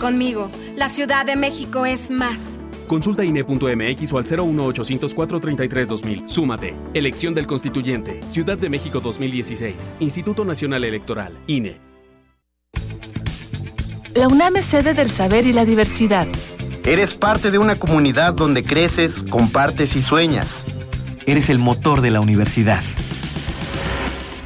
Conmigo, 0.00 0.50
la 0.74 0.88
Ciudad 0.88 1.26
de 1.26 1.36
México 1.36 1.84
es 1.84 2.10
más. 2.10 2.60
Consulta 2.88 3.24
INE.mx 3.24 4.12
o 4.12 4.18
al 4.18 4.24
01800 4.24 5.14
433 5.14 5.88
2000. 5.88 6.28
Súmate. 6.28 6.74
Elección 6.94 7.34
del 7.34 7.46
Constituyente. 7.46 8.20
Ciudad 8.26 8.58
de 8.58 8.68
México 8.68 8.98
2016. 8.98 9.92
Instituto 10.00 10.44
Nacional 10.44 10.82
Electoral. 10.82 11.38
INE. 11.46 11.78
La 14.14 14.26
UNAM 14.26 14.56
es 14.56 14.64
sede 14.64 14.94
del 14.94 15.10
saber 15.10 15.46
y 15.46 15.52
la 15.52 15.64
diversidad. 15.64 16.26
Eres 16.84 17.14
parte 17.14 17.50
de 17.50 17.58
una 17.58 17.78
comunidad 17.78 18.34
donde 18.34 18.64
creces, 18.64 19.22
compartes 19.22 19.94
y 19.94 20.02
sueñas. 20.02 20.64
Eres 21.26 21.50
el 21.50 21.58
motor 21.58 22.00
de 22.00 22.10
la 22.10 22.20
universidad. 22.20 22.82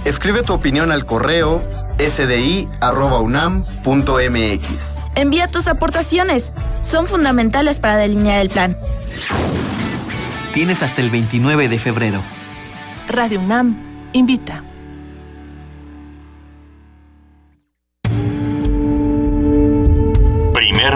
Escribe 0.04 0.42
tu 0.42 0.54
opinión 0.54 0.90
al 0.90 1.04
correo 1.04 1.62
sdi.unam.mx. 2.00 2.66
Envía 5.14 5.48
tus 5.48 5.68
aportaciones. 5.68 6.52
Son 6.80 7.06
fundamentales 7.06 7.78
para 7.78 7.96
delinear 7.96 8.40
el 8.40 8.50
plan. 8.50 8.76
Tienes 10.52 10.82
hasta 10.82 11.00
el 11.00 11.10
29 11.10 11.68
de 11.68 11.78
febrero. 11.78 12.24
Radio 13.06 13.38
UNAM 13.38 14.10
invita. 14.12 14.64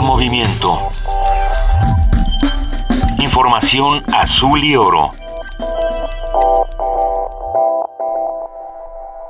Movimiento. 0.01 0.91
Información 3.19 4.03
azul 4.13 4.65
y 4.65 4.75
oro. 4.75 5.11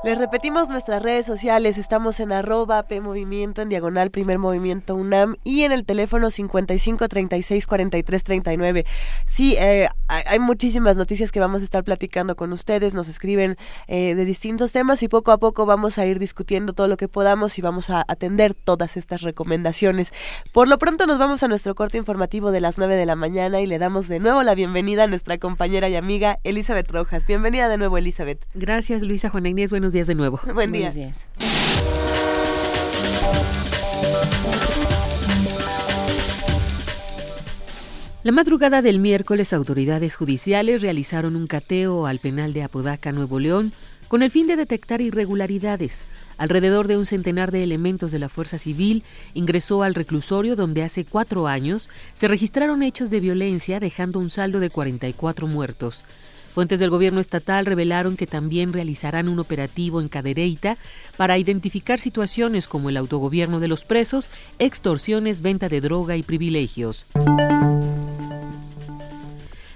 Les 0.04 0.18
repetimos 0.18 0.68
nuestras 0.68 1.00
redes 1.00 1.24
sociales, 1.24 1.78
estamos 1.78 2.18
en 2.18 2.32
arroba 2.32 2.82
P 2.82 3.00
Movimiento, 3.00 3.62
en 3.62 3.68
diagonal 3.68 4.10
Primer 4.10 4.40
Movimiento 4.40 4.96
UNAM 4.96 5.36
y 5.44 5.62
en 5.62 5.70
el 5.70 5.84
teléfono 5.84 6.28
55 6.28 7.06
36 7.06 7.68
43 7.68 8.24
39. 8.24 8.84
Sí, 9.26 9.54
eh, 9.60 9.88
hay, 10.08 10.40
muchísimas 10.40 10.96
noticias 10.96 11.30
que 11.30 11.38
vamos 11.38 11.60
a 11.60 11.64
estar 11.64 11.84
platicando 11.84 12.34
con 12.34 12.52
ustedes, 12.52 12.94
nos 12.94 13.08
escriben 13.08 13.56
eh, 13.86 14.16
de 14.16 14.24
distintos 14.24 14.72
temas 14.72 15.04
y 15.04 15.08
poco 15.08 15.30
a 15.30 15.38
poco 15.38 15.66
vamos 15.66 15.98
a 15.98 16.04
ir 16.04 16.18
discutiendo 16.18 16.72
todo 16.72 16.88
lo 16.88 16.96
que 16.96 17.06
podamos 17.06 17.56
y 17.58 17.62
vamos 17.62 17.88
a 17.88 18.04
atender 18.08 18.54
todas 18.54 18.96
estas 18.96 19.22
recomendaciones. 19.22 20.12
Por 20.50 20.66
lo 20.66 20.78
pronto 20.78 21.06
nos 21.06 21.18
vamos 21.18 21.44
a 21.44 21.48
nuestro 21.48 21.76
corte 21.76 21.96
informativo 21.96 22.50
de 22.50 22.60
las 22.60 22.76
9 22.76 22.96
de 22.96 23.06
la 23.06 23.14
mañana 23.14 23.60
y 23.60 23.68
le 23.68 23.78
damos 23.78 24.08
de 24.08 24.18
nuevo 24.18 24.42
la 24.42 24.56
bienvenida 24.56 25.04
a 25.04 25.06
nuestra 25.06 25.38
compañera 25.38 25.88
y 25.88 25.94
amiga 25.94 26.38
Elizabeth 26.42 26.90
Rojas. 26.90 27.24
Bienvenida 27.24 27.68
de 27.68 27.78
nuevo, 27.78 27.98
Elizabeth. 27.98 28.44
Gracias, 28.54 29.02
Luisa 29.02 29.28
Juan 29.28 29.46
Inés. 29.46 29.70
Buenos 29.70 29.91
días 29.92 30.06
de 30.06 30.14
nuevo. 30.14 30.40
Buen 30.54 30.72
día. 30.72 30.92
La 38.24 38.30
madrugada 38.30 38.82
del 38.82 39.00
miércoles, 39.00 39.52
autoridades 39.52 40.14
judiciales 40.14 40.80
realizaron 40.80 41.34
un 41.34 41.48
cateo 41.48 42.06
al 42.06 42.20
penal 42.20 42.52
de 42.52 42.62
Apodaca, 42.62 43.10
Nuevo 43.10 43.40
León, 43.40 43.72
con 44.06 44.22
el 44.22 44.30
fin 44.30 44.46
de 44.46 44.54
detectar 44.54 45.00
irregularidades. 45.00 46.04
Alrededor 46.38 46.86
de 46.86 46.96
un 46.96 47.04
centenar 47.06 47.50
de 47.50 47.64
elementos 47.64 48.12
de 48.12 48.20
la 48.20 48.28
Fuerza 48.28 48.58
Civil 48.58 49.02
ingresó 49.34 49.82
al 49.82 49.94
reclusorio 49.94 50.54
donde 50.54 50.84
hace 50.84 51.04
cuatro 51.04 51.48
años 51.48 51.90
se 52.12 52.28
registraron 52.28 52.82
hechos 52.82 53.10
de 53.10 53.20
violencia 53.20 53.80
dejando 53.80 54.20
un 54.20 54.30
saldo 54.30 54.60
de 54.60 54.70
44 54.70 55.48
muertos. 55.48 56.04
Fuentes 56.54 56.80
del 56.80 56.90
gobierno 56.90 57.20
estatal 57.20 57.64
revelaron 57.64 58.16
que 58.16 58.26
también 58.26 58.74
realizarán 58.74 59.28
un 59.28 59.38
operativo 59.38 60.02
en 60.02 60.08
Cadereyta 60.08 60.76
para 61.16 61.38
identificar 61.38 61.98
situaciones 61.98 62.68
como 62.68 62.90
el 62.90 62.98
autogobierno 62.98 63.58
de 63.58 63.68
los 63.68 63.86
presos, 63.86 64.28
extorsiones, 64.58 65.40
venta 65.40 65.70
de 65.70 65.80
droga 65.80 66.16
y 66.16 66.22
privilegios. 66.22 67.06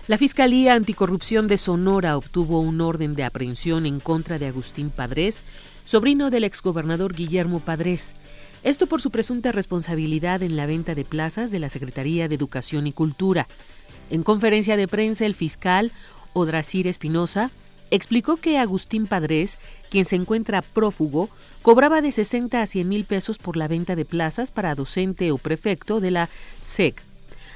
La 0.07 0.19
Fiscalía 0.19 0.75
Anticorrupción 0.75 1.49
de 1.49 1.57
Sonora 1.57 2.17
obtuvo 2.17 2.61
un 2.61 2.81
orden 2.81 3.15
de 3.15 3.25
aprehensión 3.25 3.87
en 3.87 3.99
contra 3.99 4.39
de 4.39 4.47
Agustín 4.47 4.91
Padres, 4.91 5.45
sobrino 5.85 6.31
del 6.31 6.45
exgobernador 6.45 7.15
Guillermo 7.15 7.61
Padres. 7.61 8.15
Esto 8.63 8.87
por 8.87 9.01
su 9.01 9.11
presunta 9.11 9.51
responsabilidad 9.51 10.43
en 10.43 10.57
la 10.57 10.67
venta 10.67 10.95
de 10.95 11.05
plazas 11.05 11.51
de 11.51 11.59
la 11.59 11.71
Secretaría 11.71 12.29
de 12.29 12.35
Educación 12.35 12.87
y 12.87 12.93
Cultura. 12.93 13.49
En 14.09 14.23
conferencia 14.23 14.77
de 14.77 14.87
prensa, 14.87 15.27
el 15.27 15.35
fiscal 15.35 15.91
Odrasir 16.37 16.87
Espinosa, 16.87 17.51
explicó 17.91 18.37
que 18.37 18.59
Agustín 18.59 19.07
Padres, 19.07 19.59
quien 19.91 20.05
se 20.05 20.17
encuentra 20.17 20.61
prófugo, 20.61 21.31
cobraba 21.63 22.03
de 22.03 22.13
60 22.13 22.61
a 22.61 22.67
100 22.67 22.89
mil 22.89 23.05
pesos 23.07 23.39
por 23.39 23.57
la 23.57 23.69
venta 23.69 23.97
de 23.97 24.05
plazas 24.05 24.51
para 24.51 24.75
docente 24.75 25.33
o 25.33 25.39
prefecto 25.39 25.99
de 25.99 26.11
la 26.11 26.29
SEC. 26.61 27.03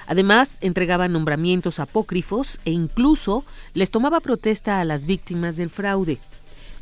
Además, 0.07 0.59
entregaba 0.62 1.09
nombramientos 1.09 1.78
apócrifos 1.78 2.59
e 2.65 2.70
incluso 2.73 3.44
les 3.74 3.90
tomaba 3.90 4.20
protesta 4.20 4.81
a 4.81 4.85
las 4.85 5.05
víctimas 5.05 5.57
del 5.57 5.69
fraude. 5.69 6.19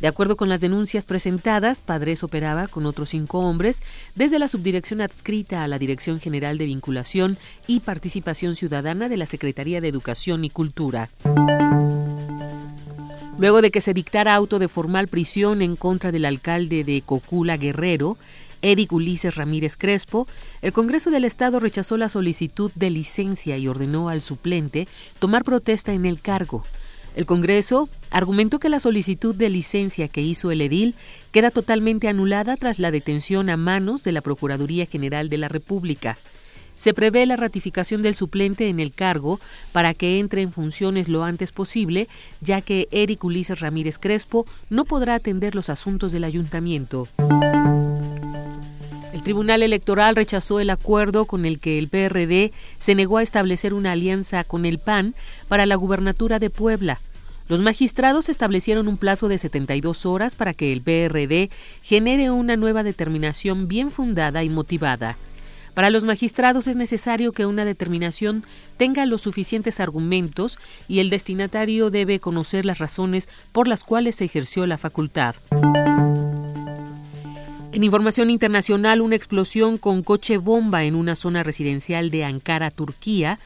De 0.00 0.06
acuerdo 0.06 0.36
con 0.36 0.48
las 0.48 0.60
denuncias 0.60 1.04
presentadas, 1.04 1.80
Padres 1.80 2.22
operaba 2.22 2.68
con 2.68 2.86
otros 2.86 3.08
cinco 3.08 3.40
hombres 3.40 3.82
desde 4.14 4.38
la 4.38 4.46
subdirección 4.46 5.00
adscrita 5.00 5.64
a 5.64 5.68
la 5.68 5.78
Dirección 5.78 6.20
General 6.20 6.56
de 6.56 6.66
Vinculación 6.66 7.36
y 7.66 7.80
Participación 7.80 8.54
Ciudadana 8.54 9.08
de 9.08 9.16
la 9.16 9.26
Secretaría 9.26 9.80
de 9.80 9.88
Educación 9.88 10.44
y 10.44 10.50
Cultura. 10.50 11.10
Luego 13.38 13.60
de 13.60 13.72
que 13.72 13.80
se 13.80 13.94
dictara 13.94 14.36
auto 14.36 14.60
de 14.60 14.68
formal 14.68 15.08
prisión 15.08 15.62
en 15.62 15.74
contra 15.74 16.12
del 16.12 16.24
alcalde 16.24 16.84
de 16.84 17.02
Cocula 17.02 17.56
Guerrero, 17.56 18.18
Eric 18.62 18.92
Ulises 18.92 19.34
Ramírez 19.34 19.76
Crespo, 19.76 20.28
el 20.62 20.72
Congreso 20.72 21.10
del 21.10 21.24
Estado 21.24 21.58
rechazó 21.58 21.96
la 21.96 22.08
solicitud 22.08 22.70
de 22.74 22.90
licencia 22.90 23.56
y 23.56 23.66
ordenó 23.66 24.08
al 24.08 24.22
suplente 24.22 24.86
tomar 25.18 25.44
protesta 25.44 25.92
en 25.92 26.06
el 26.06 26.20
cargo. 26.20 26.64
El 27.18 27.26
Congreso 27.26 27.88
argumentó 28.12 28.60
que 28.60 28.68
la 28.68 28.78
solicitud 28.78 29.34
de 29.34 29.50
licencia 29.50 30.06
que 30.06 30.20
hizo 30.22 30.52
el 30.52 30.60
edil 30.60 30.94
queda 31.32 31.50
totalmente 31.50 32.06
anulada 32.06 32.56
tras 32.56 32.78
la 32.78 32.92
detención 32.92 33.50
a 33.50 33.56
manos 33.56 34.04
de 34.04 34.12
la 34.12 34.20
Procuraduría 34.20 34.86
General 34.86 35.28
de 35.28 35.36
la 35.36 35.48
República. 35.48 36.16
Se 36.76 36.94
prevé 36.94 37.26
la 37.26 37.34
ratificación 37.34 38.02
del 38.02 38.14
suplente 38.14 38.68
en 38.68 38.78
el 38.78 38.92
cargo 38.92 39.40
para 39.72 39.94
que 39.94 40.20
entre 40.20 40.42
en 40.42 40.52
funciones 40.52 41.08
lo 41.08 41.24
antes 41.24 41.50
posible, 41.50 42.06
ya 42.40 42.60
que 42.60 42.86
Eric 42.92 43.24
Ulises 43.24 43.58
Ramírez 43.58 43.98
Crespo 43.98 44.46
no 44.70 44.84
podrá 44.84 45.16
atender 45.16 45.56
los 45.56 45.70
asuntos 45.70 46.12
del 46.12 46.22
ayuntamiento. 46.22 47.08
El 49.12 49.24
Tribunal 49.24 49.64
Electoral 49.64 50.14
rechazó 50.14 50.60
el 50.60 50.70
acuerdo 50.70 51.24
con 51.24 51.44
el 51.44 51.58
que 51.58 51.80
el 51.80 51.88
PRD 51.88 52.52
se 52.78 52.94
negó 52.94 53.18
a 53.18 53.24
establecer 53.24 53.74
una 53.74 53.90
alianza 53.90 54.44
con 54.44 54.64
el 54.64 54.78
PAN 54.78 55.16
para 55.48 55.66
la 55.66 55.74
gubernatura 55.74 56.38
de 56.38 56.50
Puebla. 56.50 57.00
Los 57.48 57.60
magistrados 57.60 58.28
establecieron 58.28 58.88
un 58.88 58.98
plazo 58.98 59.28
de 59.28 59.38
72 59.38 60.04
horas 60.04 60.34
para 60.34 60.52
que 60.52 60.70
el 60.72 60.82
PRD 60.82 61.50
genere 61.82 62.30
una 62.30 62.56
nueva 62.56 62.82
determinación 62.82 63.68
bien 63.68 63.90
fundada 63.90 64.44
y 64.44 64.50
motivada. 64.50 65.16
Para 65.72 65.88
los 65.88 66.04
magistrados 66.04 66.66
es 66.66 66.76
necesario 66.76 67.32
que 67.32 67.46
una 67.46 67.64
determinación 67.64 68.44
tenga 68.76 69.06
los 69.06 69.22
suficientes 69.22 69.80
argumentos 69.80 70.58
y 70.88 70.98
el 70.98 71.08
destinatario 71.08 71.88
debe 71.88 72.20
conocer 72.20 72.66
las 72.66 72.78
razones 72.78 73.28
por 73.52 73.66
las 73.66 73.82
cuales 73.82 74.16
se 74.16 74.26
ejerció 74.26 74.66
la 74.66 74.76
facultad. 74.76 75.36
En 77.70 77.84
información 77.84 78.28
internacional, 78.28 79.00
una 79.00 79.14
explosión 79.14 79.78
con 79.78 80.02
coche 80.02 80.36
bomba 80.36 80.84
en 80.84 80.96
una 80.96 81.14
zona 81.14 81.44
residencial 81.44 82.10
de 82.10 82.24
Ankara, 82.24 82.72
Turquía, 82.72 83.38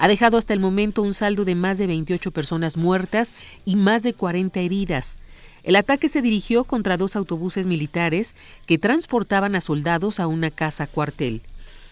ha 0.00 0.08
dejado 0.08 0.38
hasta 0.38 0.54
el 0.54 0.60
momento 0.60 1.02
un 1.02 1.12
saldo 1.12 1.44
de 1.44 1.54
más 1.54 1.76
de 1.76 1.86
28 1.86 2.30
personas 2.30 2.78
muertas 2.78 3.34
y 3.66 3.76
más 3.76 4.02
de 4.02 4.14
40 4.14 4.58
heridas. 4.58 5.18
El 5.62 5.76
ataque 5.76 6.08
se 6.08 6.22
dirigió 6.22 6.64
contra 6.64 6.96
dos 6.96 7.16
autobuses 7.16 7.66
militares 7.66 8.34
que 8.64 8.78
transportaban 8.78 9.54
a 9.56 9.60
soldados 9.60 10.18
a 10.18 10.26
una 10.26 10.50
casa 10.50 10.86
cuartel. 10.86 11.42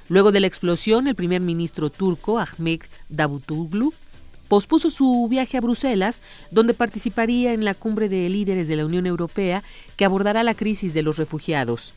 Luego 0.08 0.32
de 0.32 0.40
la 0.40 0.46
explosión, 0.46 1.06
el 1.06 1.16
primer 1.16 1.42
ministro 1.42 1.90
turco, 1.90 2.38
Ahmed 2.38 2.80
Davutoglu, 3.10 3.92
pospuso 4.48 4.88
su 4.88 5.28
viaje 5.28 5.58
a 5.58 5.60
Bruselas, 5.60 6.22
donde 6.50 6.72
participaría 6.72 7.52
en 7.52 7.66
la 7.66 7.74
cumbre 7.74 8.08
de 8.08 8.26
líderes 8.30 8.68
de 8.68 8.76
la 8.76 8.86
Unión 8.86 9.06
Europea 9.06 9.62
que 9.98 10.06
abordará 10.06 10.42
la 10.44 10.54
crisis 10.54 10.94
de 10.94 11.02
los 11.02 11.18
refugiados. 11.18 11.92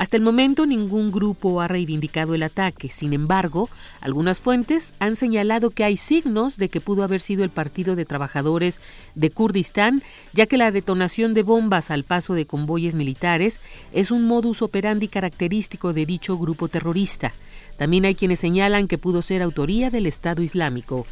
Hasta 0.00 0.16
el 0.16 0.22
momento 0.22 0.64
ningún 0.64 1.12
grupo 1.12 1.60
ha 1.60 1.68
reivindicado 1.68 2.34
el 2.34 2.42
ataque. 2.42 2.88
Sin 2.88 3.12
embargo, 3.12 3.68
algunas 4.00 4.40
fuentes 4.40 4.94
han 4.98 5.14
señalado 5.14 5.68
que 5.68 5.84
hay 5.84 5.98
signos 5.98 6.56
de 6.56 6.70
que 6.70 6.80
pudo 6.80 7.02
haber 7.02 7.20
sido 7.20 7.44
el 7.44 7.50
Partido 7.50 7.96
de 7.96 8.06
Trabajadores 8.06 8.80
de 9.14 9.28
Kurdistán, 9.28 10.02
ya 10.32 10.46
que 10.46 10.56
la 10.56 10.70
detonación 10.70 11.34
de 11.34 11.42
bombas 11.42 11.90
al 11.90 12.04
paso 12.04 12.32
de 12.32 12.46
convoyes 12.46 12.94
militares 12.94 13.60
es 13.92 14.10
un 14.10 14.24
modus 14.26 14.62
operandi 14.62 15.06
característico 15.06 15.92
de 15.92 16.06
dicho 16.06 16.38
grupo 16.38 16.68
terrorista. 16.68 17.34
También 17.76 18.06
hay 18.06 18.14
quienes 18.14 18.40
señalan 18.40 18.88
que 18.88 18.96
pudo 18.96 19.20
ser 19.20 19.42
autoría 19.42 19.90
del 19.90 20.06
Estado 20.06 20.40
Islámico. 20.42 21.04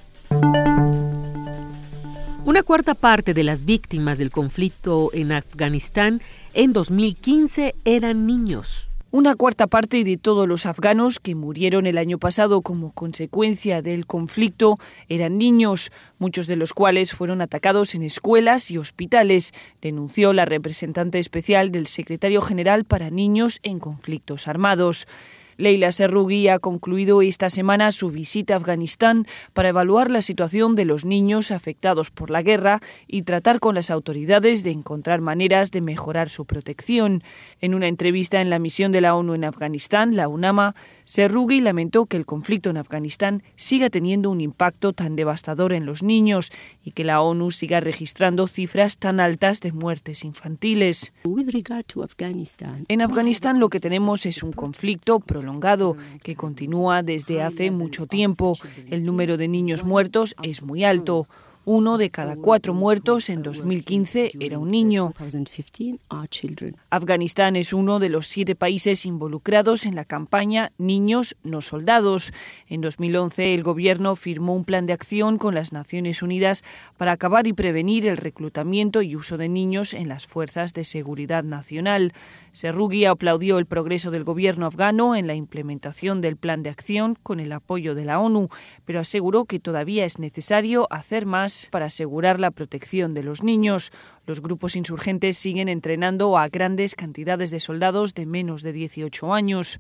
Una 2.48 2.62
cuarta 2.62 2.94
parte 2.94 3.34
de 3.34 3.44
las 3.44 3.66
víctimas 3.66 4.16
del 4.16 4.30
conflicto 4.30 5.10
en 5.12 5.32
Afganistán 5.32 6.22
en 6.54 6.72
2015 6.72 7.74
eran 7.84 8.26
niños. 8.26 8.88
Una 9.10 9.34
cuarta 9.34 9.66
parte 9.66 10.02
de 10.02 10.16
todos 10.16 10.48
los 10.48 10.64
afganos 10.64 11.18
que 11.18 11.34
murieron 11.34 11.86
el 11.86 11.98
año 11.98 12.16
pasado 12.16 12.62
como 12.62 12.92
consecuencia 12.92 13.82
del 13.82 14.06
conflicto 14.06 14.78
eran 15.10 15.36
niños, 15.36 15.92
muchos 16.18 16.46
de 16.46 16.56
los 16.56 16.72
cuales 16.72 17.12
fueron 17.12 17.42
atacados 17.42 17.94
en 17.94 18.02
escuelas 18.02 18.70
y 18.70 18.78
hospitales, 18.78 19.52
denunció 19.82 20.32
la 20.32 20.46
representante 20.46 21.18
especial 21.18 21.70
del 21.70 21.86
secretario 21.86 22.40
general 22.40 22.86
para 22.86 23.10
niños 23.10 23.60
en 23.62 23.78
conflictos 23.78 24.48
armados. 24.48 25.06
Leila 25.58 25.90
Serrugui 25.90 26.46
ha 26.46 26.60
concluido 26.60 27.20
esta 27.20 27.50
semana 27.50 27.90
su 27.90 28.10
visita 28.10 28.54
a 28.54 28.58
Afganistán 28.58 29.26
para 29.54 29.70
evaluar 29.70 30.08
la 30.08 30.22
situación 30.22 30.76
de 30.76 30.84
los 30.84 31.04
niños 31.04 31.50
afectados 31.50 32.12
por 32.12 32.30
la 32.30 32.42
guerra 32.42 32.80
y 33.08 33.22
tratar 33.22 33.58
con 33.58 33.74
las 33.74 33.90
autoridades 33.90 34.62
de 34.62 34.70
encontrar 34.70 35.20
maneras 35.20 35.72
de 35.72 35.80
mejorar 35.80 36.28
su 36.28 36.44
protección. 36.44 37.24
En 37.60 37.74
una 37.74 37.88
entrevista 37.88 38.40
en 38.40 38.50
la 38.50 38.60
misión 38.60 38.92
de 38.92 39.00
la 39.00 39.16
ONU 39.16 39.34
en 39.34 39.42
Afganistán, 39.42 40.14
la 40.14 40.28
UNAMA, 40.28 40.76
Serrugui 41.08 41.62
lamentó 41.62 42.04
que 42.04 42.18
el 42.18 42.26
conflicto 42.26 42.68
en 42.68 42.76
Afganistán 42.76 43.42
siga 43.56 43.88
teniendo 43.88 44.28
un 44.28 44.42
impacto 44.42 44.92
tan 44.92 45.16
devastador 45.16 45.72
en 45.72 45.86
los 45.86 46.02
niños 46.02 46.52
y 46.84 46.90
que 46.90 47.02
la 47.02 47.22
ONU 47.22 47.50
siga 47.50 47.80
registrando 47.80 48.46
cifras 48.46 48.98
tan 48.98 49.18
altas 49.18 49.62
de 49.62 49.72
muertes 49.72 50.22
infantiles. 50.22 51.14
En 52.88 53.00
Afganistán 53.00 53.58
lo 53.58 53.70
que 53.70 53.80
tenemos 53.80 54.26
es 54.26 54.42
un 54.42 54.52
conflicto 54.52 55.18
prolongado 55.18 55.96
que 56.22 56.36
continúa 56.36 57.02
desde 57.02 57.40
hace 57.40 57.70
mucho 57.70 58.06
tiempo. 58.06 58.58
El 58.90 59.06
número 59.06 59.38
de 59.38 59.48
niños 59.48 59.84
muertos 59.84 60.36
es 60.42 60.60
muy 60.60 60.84
alto. 60.84 61.26
Uno 61.70 61.98
de 61.98 62.08
cada 62.08 62.36
cuatro 62.36 62.72
muertos 62.72 63.28
en 63.28 63.42
2015 63.42 64.30
era 64.40 64.58
un 64.58 64.70
niño. 64.70 65.12
Afganistán 66.88 67.56
es 67.56 67.74
uno 67.74 67.98
de 67.98 68.08
los 68.08 68.26
siete 68.26 68.54
países 68.54 69.04
involucrados 69.04 69.84
en 69.84 69.94
la 69.94 70.06
campaña 70.06 70.72
Niños 70.78 71.36
no 71.42 71.60
soldados. 71.60 72.32
En 72.68 72.80
2011 72.80 73.52
el 73.52 73.62
gobierno 73.62 74.16
firmó 74.16 74.54
un 74.54 74.64
plan 74.64 74.86
de 74.86 74.94
acción 74.94 75.36
con 75.36 75.54
las 75.54 75.74
Naciones 75.74 76.22
Unidas 76.22 76.64
para 76.96 77.12
acabar 77.12 77.46
y 77.46 77.52
prevenir 77.52 78.06
el 78.06 78.16
reclutamiento 78.16 79.02
y 79.02 79.14
uso 79.14 79.36
de 79.36 79.50
niños 79.50 79.92
en 79.92 80.08
las 80.08 80.26
fuerzas 80.26 80.72
de 80.72 80.84
seguridad 80.84 81.44
nacional. 81.44 82.14
Serrugui 82.58 83.04
aplaudió 83.04 83.60
el 83.60 83.66
progreso 83.66 84.10
del 84.10 84.24
gobierno 84.24 84.66
afgano 84.66 85.14
en 85.14 85.28
la 85.28 85.36
implementación 85.36 86.20
del 86.20 86.36
plan 86.36 86.64
de 86.64 86.70
acción 86.70 87.16
con 87.22 87.38
el 87.38 87.52
apoyo 87.52 87.94
de 87.94 88.04
la 88.04 88.18
ONU, 88.18 88.48
pero 88.84 88.98
aseguró 88.98 89.44
que 89.44 89.60
todavía 89.60 90.04
es 90.04 90.18
necesario 90.18 90.88
hacer 90.90 91.24
más 91.24 91.68
para 91.70 91.86
asegurar 91.86 92.40
la 92.40 92.50
protección 92.50 93.14
de 93.14 93.22
los 93.22 93.44
niños. 93.44 93.92
Los 94.26 94.42
grupos 94.42 94.74
insurgentes 94.74 95.38
siguen 95.38 95.68
entrenando 95.68 96.36
a 96.36 96.48
grandes 96.48 96.96
cantidades 96.96 97.52
de 97.52 97.60
soldados 97.60 98.14
de 98.14 98.26
menos 98.26 98.64
de 98.64 98.72
18 98.72 99.32
años. 99.32 99.78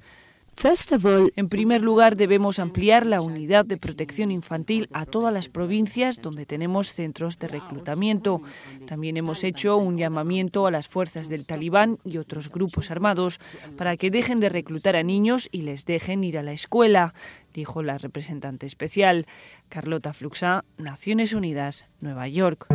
En 1.36 1.48
primer 1.48 1.82
lugar, 1.82 2.16
debemos 2.16 2.58
ampliar 2.58 3.06
la 3.06 3.20
unidad 3.20 3.64
de 3.64 3.76
protección 3.76 4.32
infantil 4.32 4.88
a 4.92 5.06
todas 5.06 5.32
las 5.32 5.48
provincias 5.48 6.20
donde 6.20 6.46
tenemos 6.46 6.92
centros 6.92 7.38
de 7.38 7.46
reclutamiento. 7.46 8.42
También 8.86 9.16
hemos 9.16 9.44
hecho 9.44 9.76
un 9.76 9.98
llamamiento 9.98 10.66
a 10.66 10.72
las 10.72 10.88
fuerzas 10.88 11.28
del 11.28 11.46
Talibán 11.46 11.98
y 12.04 12.18
otros 12.18 12.50
grupos 12.50 12.90
armados 12.90 13.38
para 13.76 13.96
que 13.96 14.10
dejen 14.10 14.40
de 14.40 14.48
reclutar 14.48 14.96
a 14.96 15.04
niños 15.04 15.48
y 15.52 15.62
les 15.62 15.84
dejen 15.84 16.24
ir 16.24 16.36
a 16.36 16.42
la 16.42 16.52
escuela, 16.52 17.14
dijo 17.54 17.84
la 17.84 17.96
representante 17.96 18.66
especial. 18.66 19.26
Carlota 19.68 20.12
Fluxá, 20.12 20.64
Naciones 20.76 21.34
Unidas, 21.34 21.86
Nueva 22.00 22.26
York. 22.26 22.66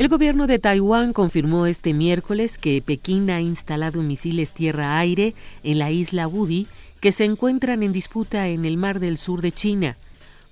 El 0.00 0.08
gobierno 0.08 0.46
de 0.46 0.58
Taiwán 0.58 1.12
confirmó 1.12 1.66
este 1.66 1.92
miércoles 1.92 2.56
que 2.56 2.80
Pekín 2.80 3.28
ha 3.28 3.42
instalado 3.42 4.00
misiles 4.00 4.50
tierra-aire 4.50 5.34
en 5.62 5.78
la 5.78 5.90
isla 5.90 6.26
Wudi 6.26 6.68
que 7.00 7.12
se 7.12 7.26
encuentran 7.26 7.82
en 7.82 7.92
disputa 7.92 8.48
en 8.48 8.64
el 8.64 8.78
mar 8.78 8.98
del 8.98 9.18
sur 9.18 9.42
de 9.42 9.52
China. 9.52 9.98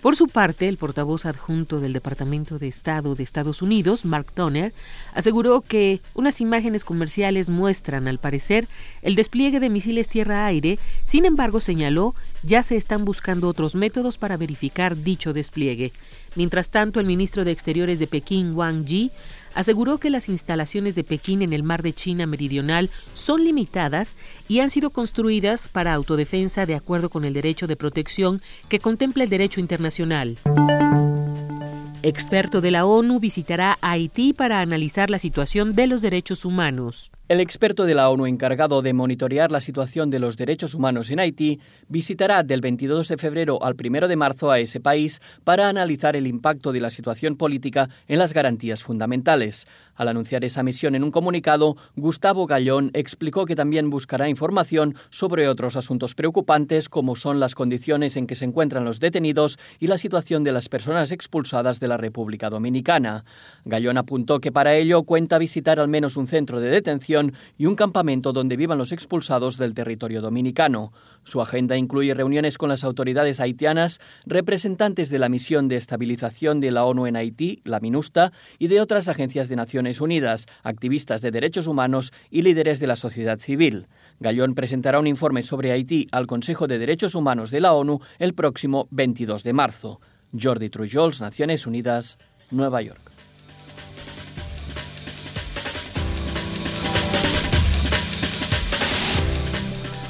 Por 0.02 0.14
su 0.14 0.28
parte, 0.28 0.68
el 0.68 0.76
portavoz 0.76 1.26
adjunto 1.26 1.80
del 1.80 1.92
Departamento 1.92 2.60
de 2.60 2.68
Estado 2.68 3.16
de 3.16 3.24
Estados 3.24 3.62
Unidos, 3.62 4.04
Mark 4.04 4.30
Toner, 4.32 4.72
aseguró 5.12 5.60
que 5.60 6.00
unas 6.14 6.40
imágenes 6.40 6.84
comerciales 6.84 7.50
muestran, 7.50 8.06
al 8.06 8.18
parecer, 8.18 8.68
el 9.02 9.16
despliegue 9.16 9.58
de 9.58 9.70
misiles 9.70 10.08
tierra-aire, 10.08 10.78
sin 11.04 11.24
embargo, 11.24 11.58
señaló, 11.58 12.14
ya 12.44 12.62
se 12.62 12.76
están 12.76 13.04
buscando 13.04 13.48
otros 13.48 13.74
métodos 13.74 14.18
para 14.18 14.36
verificar 14.36 14.96
dicho 14.96 15.32
despliegue. 15.32 15.90
Mientras 16.36 16.70
tanto, 16.70 17.00
el 17.00 17.06
ministro 17.06 17.44
de 17.44 17.50
Exteriores 17.50 17.98
de 17.98 18.06
Pekín, 18.06 18.52
Wang 18.54 18.84
Yi, 18.84 19.10
aseguró 19.54 19.98
que 19.98 20.10
las 20.10 20.28
instalaciones 20.28 20.94
de 20.94 21.04
Pekín 21.04 21.42
en 21.42 21.52
el 21.52 21.62
mar 21.62 21.82
de 21.82 21.92
China 21.92 22.26
meridional 22.26 22.90
son 23.12 23.44
limitadas 23.44 24.16
y 24.48 24.60
han 24.60 24.70
sido 24.70 24.90
construidas 24.90 25.68
para 25.68 25.94
autodefensa 25.94 26.66
de 26.66 26.74
acuerdo 26.74 27.10
con 27.10 27.24
el 27.24 27.34
derecho 27.34 27.66
de 27.66 27.76
protección 27.76 28.40
que 28.68 28.78
contempla 28.78 29.24
el 29.24 29.30
derecho 29.30 29.60
internacional. 29.60 30.38
Experto 32.02 32.60
de 32.60 32.70
la 32.70 32.86
ONU 32.86 33.18
visitará 33.18 33.76
Haití 33.80 34.32
para 34.32 34.60
analizar 34.60 35.10
la 35.10 35.18
situación 35.18 35.74
de 35.74 35.88
los 35.88 36.00
derechos 36.00 36.44
humanos. 36.44 37.10
El 37.28 37.40
experto 37.40 37.84
de 37.84 37.94
la 37.94 38.08
ONU 38.08 38.24
encargado 38.24 38.80
de 38.80 38.94
monitorear 38.94 39.52
la 39.52 39.60
situación 39.60 40.08
de 40.08 40.18
los 40.18 40.38
derechos 40.38 40.72
humanos 40.72 41.10
en 41.10 41.20
Haití 41.20 41.60
visitará 41.86 42.42
del 42.42 42.62
22 42.62 43.06
de 43.06 43.18
febrero 43.18 43.62
al 43.62 43.76
1 43.78 44.08
de 44.08 44.16
marzo 44.16 44.50
a 44.50 44.60
ese 44.60 44.80
país 44.80 45.20
para 45.44 45.68
analizar 45.68 46.16
el 46.16 46.26
impacto 46.26 46.72
de 46.72 46.80
la 46.80 46.88
situación 46.88 47.36
política 47.36 47.90
en 48.06 48.18
las 48.18 48.32
garantías 48.32 48.82
fundamentales. 48.82 49.68
Al 49.94 50.08
anunciar 50.08 50.42
esa 50.42 50.62
misión 50.62 50.94
en 50.94 51.04
un 51.04 51.10
comunicado, 51.10 51.76
Gustavo 51.96 52.46
Gallón 52.46 52.92
explicó 52.94 53.44
que 53.44 53.56
también 53.56 53.90
buscará 53.90 54.30
información 54.30 54.94
sobre 55.10 55.48
otros 55.48 55.76
asuntos 55.76 56.14
preocupantes 56.14 56.88
como 56.88 57.14
son 57.14 57.40
las 57.40 57.54
condiciones 57.54 58.16
en 58.16 58.26
que 58.26 58.36
se 58.36 58.46
encuentran 58.46 58.86
los 58.86 59.00
detenidos 59.00 59.58
y 59.80 59.88
la 59.88 59.98
situación 59.98 60.44
de 60.44 60.52
las 60.52 60.70
personas 60.70 61.12
expulsadas 61.12 61.78
de 61.78 61.88
la 61.88 61.98
República 61.98 62.48
Dominicana. 62.48 63.26
Gallón 63.66 63.98
apuntó 63.98 64.40
que 64.40 64.50
para 64.50 64.74
ello 64.76 65.02
cuenta 65.02 65.36
visitar 65.36 65.78
al 65.78 65.88
menos 65.88 66.16
un 66.16 66.26
centro 66.26 66.58
de 66.60 66.70
detención 66.70 67.17
y 67.56 67.66
un 67.66 67.74
campamento 67.74 68.32
donde 68.32 68.56
vivan 68.56 68.78
los 68.78 68.92
expulsados 68.92 69.58
del 69.58 69.74
territorio 69.74 70.20
dominicano. 70.20 70.92
Su 71.22 71.40
agenda 71.40 71.76
incluye 71.76 72.14
reuniones 72.14 72.58
con 72.58 72.68
las 72.68 72.84
autoridades 72.84 73.40
haitianas, 73.40 74.00
representantes 74.26 75.10
de 75.10 75.18
la 75.18 75.28
misión 75.28 75.68
de 75.68 75.76
estabilización 75.76 76.60
de 76.60 76.70
la 76.70 76.84
ONU 76.84 77.06
en 77.06 77.16
Haití, 77.16 77.60
la 77.64 77.80
MINUSTA, 77.80 78.32
y 78.58 78.68
de 78.68 78.80
otras 78.80 79.08
agencias 79.08 79.48
de 79.48 79.56
Naciones 79.56 80.00
Unidas, 80.00 80.46
activistas 80.62 81.22
de 81.22 81.30
derechos 81.30 81.66
humanos 81.66 82.12
y 82.30 82.42
líderes 82.42 82.80
de 82.80 82.86
la 82.86 82.96
sociedad 82.96 83.38
civil. 83.38 83.86
Gallón 84.20 84.54
presentará 84.54 84.98
un 84.98 85.06
informe 85.06 85.42
sobre 85.42 85.72
Haití 85.72 86.08
al 86.12 86.26
Consejo 86.26 86.66
de 86.66 86.78
Derechos 86.78 87.14
Humanos 87.14 87.50
de 87.50 87.60
la 87.60 87.72
ONU 87.72 88.00
el 88.18 88.34
próximo 88.34 88.88
22 88.90 89.42
de 89.42 89.52
marzo. 89.52 90.00
Jordi 90.38 90.68
Trujols, 90.68 91.20
Naciones 91.20 91.66
Unidas, 91.66 92.18
Nueva 92.50 92.82
York. 92.82 93.07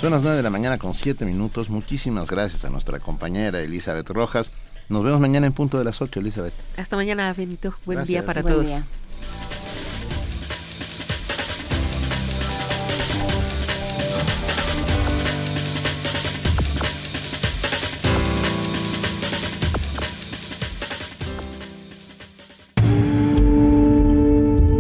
Son 0.00 0.12
las 0.12 0.22
9 0.22 0.36
de 0.36 0.42
la 0.44 0.50
mañana 0.50 0.78
con 0.78 0.94
7 0.94 1.24
minutos. 1.24 1.70
Muchísimas 1.70 2.30
gracias 2.30 2.64
a 2.64 2.70
nuestra 2.70 3.00
compañera 3.00 3.60
Elizabeth 3.60 4.08
Rojas. 4.10 4.52
Nos 4.88 5.02
vemos 5.02 5.20
mañana 5.20 5.48
en 5.48 5.52
punto 5.52 5.76
de 5.76 5.84
las 5.84 6.00
8, 6.00 6.20
Elizabeth. 6.20 6.54
Hasta 6.76 6.94
mañana, 6.94 7.32
Benito. 7.32 7.74
Buen 7.84 8.04
día 8.04 8.24
para 8.24 8.44
todos. 8.44 8.84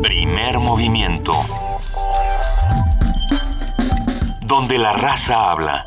Primer 0.04 0.58
movimiento 0.60 1.32
donde 4.48 4.78
la 4.78 4.92
raza 4.94 5.50
habla. 5.50 5.84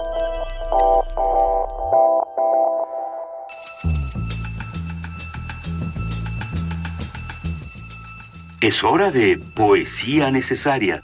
Es 8.62 8.84
hora 8.84 9.10
de 9.10 9.40
poesía 9.56 10.30
necesaria. 10.30 11.02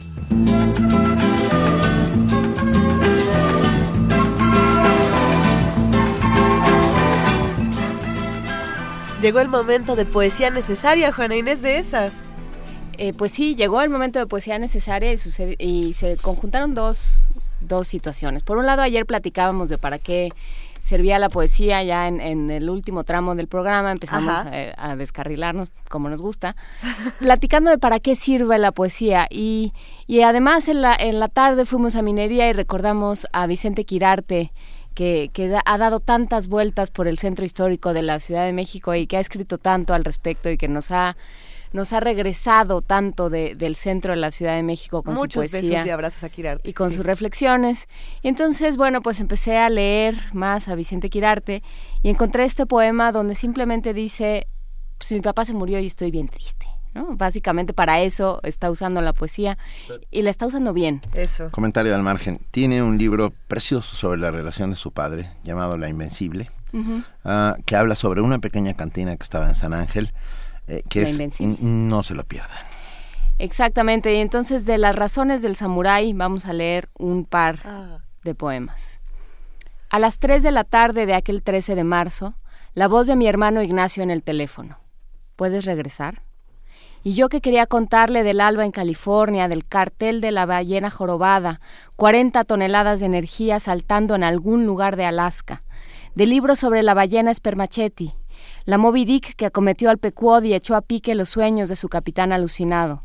Llegó 9.19 9.39
el 9.39 9.47
momento 9.47 9.95
de 9.95 10.05
poesía 10.05 10.51
necesaria, 10.51 11.11
Juana 11.11 11.35
Inés 11.35 11.63
de 11.63 11.79
esa. 11.79 12.11
Eh, 12.99 13.13
pues 13.13 13.31
sí, 13.31 13.55
llegó 13.55 13.81
el 13.81 13.89
momento 13.89 14.19
de 14.19 14.27
poesía 14.27 14.59
necesaria 14.59 15.11
y, 15.11 15.17
y 15.57 15.93
se 15.95 16.17
conjuntaron 16.17 16.75
dos, 16.75 17.23
dos 17.61 17.87
situaciones. 17.87 18.43
Por 18.43 18.57
un 18.57 18.65
lado, 18.65 18.81
ayer 18.81 19.05
platicábamos 19.05 19.69
de 19.69 19.77
para 19.77 19.99
qué 19.99 20.31
servía 20.87 21.19
la 21.19 21.27
poesía 21.27 21.83
ya 21.83 22.07
en, 22.07 22.49
el 22.49 22.69
último 22.69 23.03
tramo 23.03 23.35
del 23.35 23.47
programa, 23.47 23.91
empezamos 23.91 24.33
a, 24.33 24.95
descarrilarnos 24.95 25.67
como 25.89 26.07
nos 26.07 26.21
gusta, 26.21 26.55
platicando 27.19 27.71
de 27.71 27.77
para 27.77 27.99
qué 27.99 28.15
sirve 28.15 28.57
la 28.57 28.71
poesía 28.71 29.27
y, 29.29 29.73
y 30.07 30.21
además 30.21 30.69
en 30.69 30.81
la, 30.81 30.95
en 30.95 31.19
la 31.19 31.27
tarde 31.27 31.65
fuimos 31.65 31.97
a 31.97 32.01
minería 32.01 32.49
y 32.49 32.53
recordamos 32.53 33.27
a 33.33 33.47
Vicente 33.47 33.83
Quirarte, 33.83 34.53
que, 34.93 35.29
que 35.33 35.53
ha 35.65 35.77
dado 35.77 35.99
tantas 35.99 36.47
vueltas 36.47 36.89
por 36.89 37.09
el 37.09 37.19
centro 37.19 37.43
histórico 37.43 37.91
de 37.91 38.01
la 38.01 38.19
Ciudad 38.19 38.45
de 38.45 38.53
México 38.53 38.95
y 38.95 39.07
que 39.07 39.17
ha 39.17 39.19
escrito 39.19 39.57
tanto 39.57 39.93
al 39.93 40.05
respecto 40.05 40.49
y 40.49 40.57
que 40.57 40.69
nos 40.69 40.91
ha 40.91 41.17
nos 41.73 41.93
ha 41.93 41.99
regresado 41.99 42.81
tanto 42.81 43.29
del 43.29 43.75
centro 43.75 44.11
de 44.11 44.17
la 44.17 44.31
Ciudad 44.31 44.55
de 44.55 44.63
México 44.63 45.03
con 45.03 45.15
su 45.15 45.27
poesía. 45.27 45.85
y 45.85 45.89
abrazos 45.89 46.23
a 46.23 46.29
Y 46.63 46.73
con 46.73 46.91
sus 46.91 47.05
reflexiones. 47.05 47.87
Y 48.21 48.27
entonces, 48.27 48.77
bueno, 48.77 49.01
pues 49.01 49.19
empecé 49.19 49.57
a 49.57 49.69
leer 49.69 50.15
más 50.33 50.67
a 50.67 50.75
Vicente 50.75 51.09
Quirarte 51.09 51.63
y 52.01 52.09
encontré 52.09 52.45
este 52.45 52.65
poema 52.65 53.11
donde 53.11 53.35
simplemente 53.35 53.93
dice, 53.93 54.47
pues 54.97 55.11
mi 55.11 55.21
papá 55.21 55.45
se 55.45 55.53
murió 55.53 55.79
y 55.79 55.87
estoy 55.87 56.11
bien 56.11 56.27
triste. 56.27 56.65
¿no? 56.93 57.15
Básicamente 57.15 57.73
para 57.73 58.01
eso 58.01 58.39
está 58.43 58.71
usando 58.71 59.01
la 59.01 59.13
poesía 59.13 59.57
y 60.09 60.23
la 60.23 60.29
está 60.29 60.47
usando 60.47 60.73
bien. 60.73 61.01
Eso. 61.13 61.51
Comentario 61.51 61.93
al 61.93 62.03
margen. 62.03 62.39
Tiene 62.51 62.81
un 62.81 62.97
libro 62.97 63.33
precioso 63.47 63.95
sobre 63.95 64.19
la 64.19 64.31
relación 64.31 64.69
de 64.69 64.75
su 64.75 64.91
padre 64.91 65.29
llamado 65.43 65.77
La 65.77 65.89
Invencible, 65.89 66.49
ah, 67.23 67.55
que 67.65 67.75
habla 67.75 67.95
sobre 67.95 68.21
una 68.21 68.39
pequeña 68.39 68.73
cantina 68.73 69.15
que 69.15 69.23
estaba 69.23 69.47
en 69.47 69.55
San 69.55 69.73
Ángel 69.73 70.11
eh, 70.67 70.83
que 70.89 71.03
es, 71.03 71.41
no 71.61 72.03
se 72.03 72.13
lo 72.13 72.23
pierdan. 72.23 72.57
Exactamente, 73.39 74.13
y 74.13 74.17
entonces 74.17 74.65
de 74.65 74.77
las 74.77 74.95
razones 74.95 75.41
del 75.41 75.55
samurái 75.55 76.13
vamos 76.13 76.45
a 76.45 76.53
leer 76.53 76.89
un 76.97 77.25
par 77.25 77.59
ah. 77.65 77.99
de 78.23 78.33
poemas. 78.33 78.99
A 79.89 79.99
las 79.99 80.19
3 80.19 80.43
de 80.43 80.51
la 80.51 80.63
tarde 80.63 81.05
de 81.05 81.13
aquel 81.13 81.43
13 81.43 81.75
de 81.75 81.83
marzo, 81.83 82.33
la 82.73 82.87
voz 82.87 83.07
de 83.07 83.15
mi 83.15 83.27
hermano 83.27 83.61
Ignacio 83.61 84.03
en 84.03 84.11
el 84.11 84.23
teléfono. 84.23 84.79
¿Puedes 85.35 85.65
regresar? 85.65 86.21
Y 87.03 87.13
yo 87.13 87.29
que 87.29 87.41
quería 87.41 87.67
contarle 87.67 88.23
del 88.23 88.41
alba 88.41 88.65
en 88.65 88.71
California, 88.71 89.47
del 89.47 89.65
cartel 89.65 90.19
de 90.19 90.31
la 90.31 90.45
ballena 90.45 90.89
jorobada, 90.89 91.61
40 91.95 92.43
toneladas 92.43 92.99
de 92.99 93.05
energía 93.05 93.59
saltando 93.59 94.15
en 94.15 94.23
algún 94.23 94.65
lugar 94.65 94.97
de 94.97 95.05
Alaska, 95.05 95.61
del 96.15 96.31
libro 96.31 96.55
sobre 96.55 96.83
la 96.83 96.93
ballena 96.93 97.33
Spermacheti, 97.33 98.13
la 98.67 98.77
Moby 98.77 99.05
Dick 99.05 99.35
que 99.35 99.45
acometió 99.45 99.89
al 99.89 99.97
Pequod 99.97 100.43
y 100.43 100.53
echó 100.53 100.75
a 100.75 100.81
pique 100.81 101.15
los 101.15 101.29
sueños 101.29 101.69
de 101.69 101.77
su 101.77 101.87
capitán 101.87 102.33
alucinado, 102.33 102.99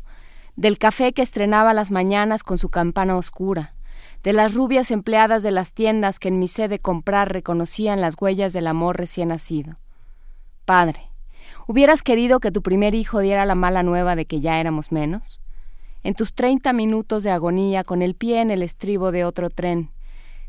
del 0.57 0.77
café 0.77 1.13
que 1.13 1.21
estrenaba 1.21 1.73
las 1.73 1.89
mañanas 1.89 2.43
con 2.43 2.57
su 2.57 2.67
campana 2.67 3.15
oscura, 3.15 3.71
de 4.23 4.33
las 4.33 4.55
rubias 4.55 4.91
empleadas 4.91 5.41
de 5.41 5.51
las 5.51 5.73
tiendas 5.73 6.19
que 6.19 6.27
en 6.27 6.37
mi 6.37 6.49
sed 6.49 6.69
de 6.69 6.79
comprar 6.79 7.31
reconocían 7.31 8.01
las 8.01 8.15
huellas 8.19 8.51
del 8.51 8.67
amor 8.67 8.97
recién 8.97 9.29
nacido. 9.29 9.75
Padre, 10.65 10.99
¿hubieras 11.65 12.03
querido 12.03 12.41
que 12.41 12.51
tu 12.51 12.61
primer 12.61 12.93
hijo 12.93 13.19
diera 13.19 13.45
la 13.45 13.55
mala 13.55 13.83
nueva 13.83 14.17
de 14.17 14.25
que 14.25 14.41
ya 14.41 14.59
éramos 14.59 14.91
menos? 14.91 15.39
En 16.03 16.13
tus 16.13 16.33
treinta 16.33 16.73
minutos 16.73 17.23
de 17.23 17.31
agonía 17.31 17.85
con 17.85 18.01
el 18.01 18.15
pie 18.15 18.41
en 18.41 18.51
el 18.51 18.63
estribo 18.63 19.13
de 19.13 19.23
otro 19.23 19.49
tren, 19.49 19.91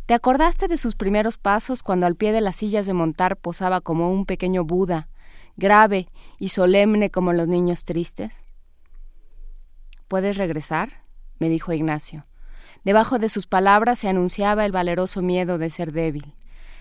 ¿Te 0.07 0.13
acordaste 0.13 0.69
de 0.69 0.77
sus 0.77 0.97
primeros 0.97 1.39
pasos 1.39 1.83
cuando 1.83 2.05
al 2.05 2.15
pie 2.15 2.33
de 2.33 2.43
las 2.43 2.57
sillas 2.57 2.85
de 2.85 2.93
montar 2.93 3.39
posaba 3.39 3.81
como 3.81 4.11
un 4.11 4.27
pequeño 4.27 4.63
Buda, 4.63 5.09
grave 5.57 6.09
y 6.39 6.49
solemne 6.49 7.09
como 7.09 7.33
los 7.33 7.49
niños 7.49 7.85
tristes? 7.85 8.45
¿Puedes 10.07 10.37
regresar? 10.37 11.01
me 11.39 11.49
dijo 11.49 11.73
Ignacio. 11.73 12.25
Debajo 12.85 13.19
de 13.19 13.31
sus 13.31 13.47
palabras 13.47 13.99
se 13.99 14.09
anunciaba 14.09 14.67
el 14.67 14.73
valeroso 14.73 15.23
miedo 15.23 15.57
de 15.57 15.71
ser 15.71 15.91
débil, 15.93 16.35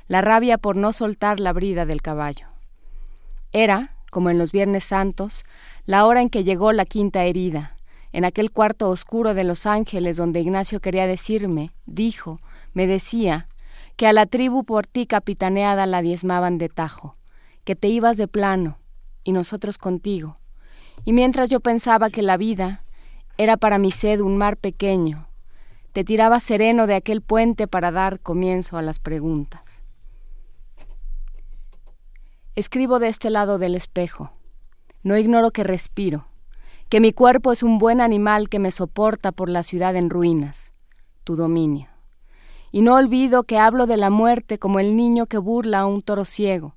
la 0.07 0.19
rabia 0.19 0.57
por 0.57 0.75
no 0.75 0.91
soltar 0.91 1.39
la 1.39 1.53
brida 1.53 1.85
del 1.85 2.01
caballo. 2.01 2.47
Era, 3.53 3.95
como 4.11 4.31
en 4.31 4.37
los 4.37 4.51
Viernes 4.51 4.83
Santos, 4.83 5.45
la 5.85 6.05
hora 6.05 6.21
en 6.21 6.29
que 6.29 6.43
llegó 6.43 6.73
la 6.73 6.83
quinta 6.83 7.23
herida, 7.23 7.77
en 8.11 8.25
aquel 8.25 8.51
cuarto 8.51 8.89
oscuro 8.89 9.33
de 9.33 9.45
Los 9.45 9.65
Ángeles 9.65 10.17
donde 10.17 10.41
Ignacio 10.41 10.81
quería 10.81 11.07
decirme, 11.07 11.71
dijo, 11.85 12.39
me 12.73 12.87
decía 12.87 13.47
que 13.95 14.07
a 14.07 14.13
la 14.13 14.25
tribu 14.25 14.63
por 14.63 14.87
ti 14.87 15.05
capitaneada 15.05 15.85
la 15.85 16.01
diezmaban 16.01 16.57
de 16.57 16.69
tajo, 16.69 17.15
que 17.63 17.75
te 17.75 17.87
ibas 17.87 18.17
de 18.17 18.27
plano, 18.27 18.79
y 19.23 19.31
nosotros 19.31 19.77
contigo. 19.77 20.35
Y 21.05 21.13
mientras 21.13 21.49
yo 21.49 21.59
pensaba 21.59 22.09
que 22.09 22.21
la 22.21 22.37
vida 22.37 22.83
era 23.37 23.57
para 23.57 23.77
mi 23.77 23.91
sed 23.91 24.19
un 24.19 24.37
mar 24.37 24.57
pequeño, 24.57 25.27
te 25.91 26.03
tiraba 26.03 26.39
sereno 26.39 26.87
de 26.87 26.95
aquel 26.95 27.21
puente 27.21 27.67
para 27.67 27.91
dar 27.91 28.19
comienzo 28.19 28.77
a 28.77 28.81
las 28.81 28.99
preguntas. 28.99 29.83
Escribo 32.55 32.99
de 32.99 33.07
este 33.07 33.29
lado 33.29 33.57
del 33.57 33.75
espejo. 33.75 34.31
No 35.03 35.17
ignoro 35.17 35.51
que 35.51 35.63
respiro, 35.63 36.27
que 36.89 36.99
mi 36.99 37.11
cuerpo 37.11 37.51
es 37.51 37.61
un 37.61 37.77
buen 37.77 38.01
animal 38.01 38.49
que 38.49 38.59
me 38.59 38.71
soporta 38.71 39.31
por 39.31 39.49
la 39.49 39.63
ciudad 39.63 39.95
en 39.95 40.09
ruinas, 40.09 40.73
tu 41.23 41.35
dominio 41.35 41.92
y 42.73 42.81
no 42.81 42.95
olvido 42.95 43.43
que 43.43 43.59
hablo 43.59 43.85
de 43.85 43.97
la 43.97 44.09
muerte 44.09 44.57
como 44.57 44.79
el 44.79 44.97
niño 44.97 45.27
que 45.27 45.37
burla 45.37 45.81
a 45.81 45.85
un 45.85 46.01
toro 46.01 46.25
ciego. 46.25 46.75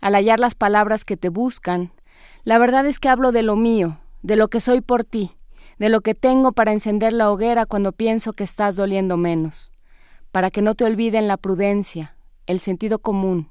Al 0.00 0.14
hallar 0.14 0.38
las 0.38 0.54
palabras 0.54 1.04
que 1.04 1.16
te 1.16 1.28
buscan, 1.28 1.90
la 2.44 2.58
verdad 2.58 2.86
es 2.86 3.00
que 3.00 3.08
hablo 3.08 3.32
de 3.32 3.42
lo 3.42 3.56
mío, 3.56 3.98
de 4.22 4.36
lo 4.36 4.46
que 4.46 4.60
soy 4.60 4.80
por 4.80 5.02
ti, 5.02 5.32
de 5.80 5.88
lo 5.88 6.00
que 6.00 6.14
tengo 6.14 6.52
para 6.52 6.72
encender 6.72 7.12
la 7.12 7.28
hoguera 7.28 7.66
cuando 7.66 7.90
pienso 7.90 8.32
que 8.32 8.44
estás 8.44 8.76
doliendo 8.76 9.16
menos, 9.16 9.72
para 10.30 10.52
que 10.52 10.62
no 10.62 10.76
te 10.76 10.84
olviden 10.84 11.26
la 11.26 11.36
prudencia, 11.36 12.14
el 12.46 12.60
sentido 12.60 13.00
común, 13.00 13.50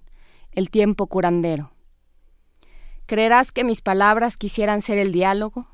el 0.53 0.69
tiempo 0.69 1.07
curandero. 1.07 1.73
¿Creerás 3.05 3.51
que 3.51 3.65
mis 3.65 3.81
palabras 3.81 4.37
quisieran 4.37 4.79
ser 4.79 4.97
el 4.97 5.11
diálogo? 5.11 5.67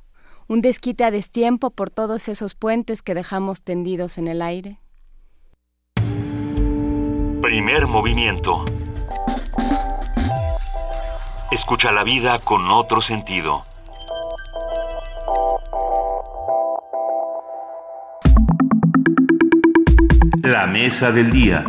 ¿Un 0.48 0.62
desquite 0.62 1.04
a 1.04 1.12
destiempo 1.12 1.70
por 1.70 1.92
todos 1.92 2.28
esos 2.28 2.56
puentes 2.56 3.04
que 3.04 3.14
dejamos 3.14 3.62
tendidos 3.62 4.18
en 4.18 4.28
el 4.28 4.42
aire? 4.42 4.80
Primer 7.46 7.86
movimiento. 7.86 8.66
Escucha 11.52 11.92
la 11.92 12.04
vida 12.04 12.40
con 12.40 12.72
otro 12.72 13.02
sentido. 13.02 13.64
La 20.42 20.66
mesa 20.66 21.12
del 21.12 21.30
día. 21.30 21.64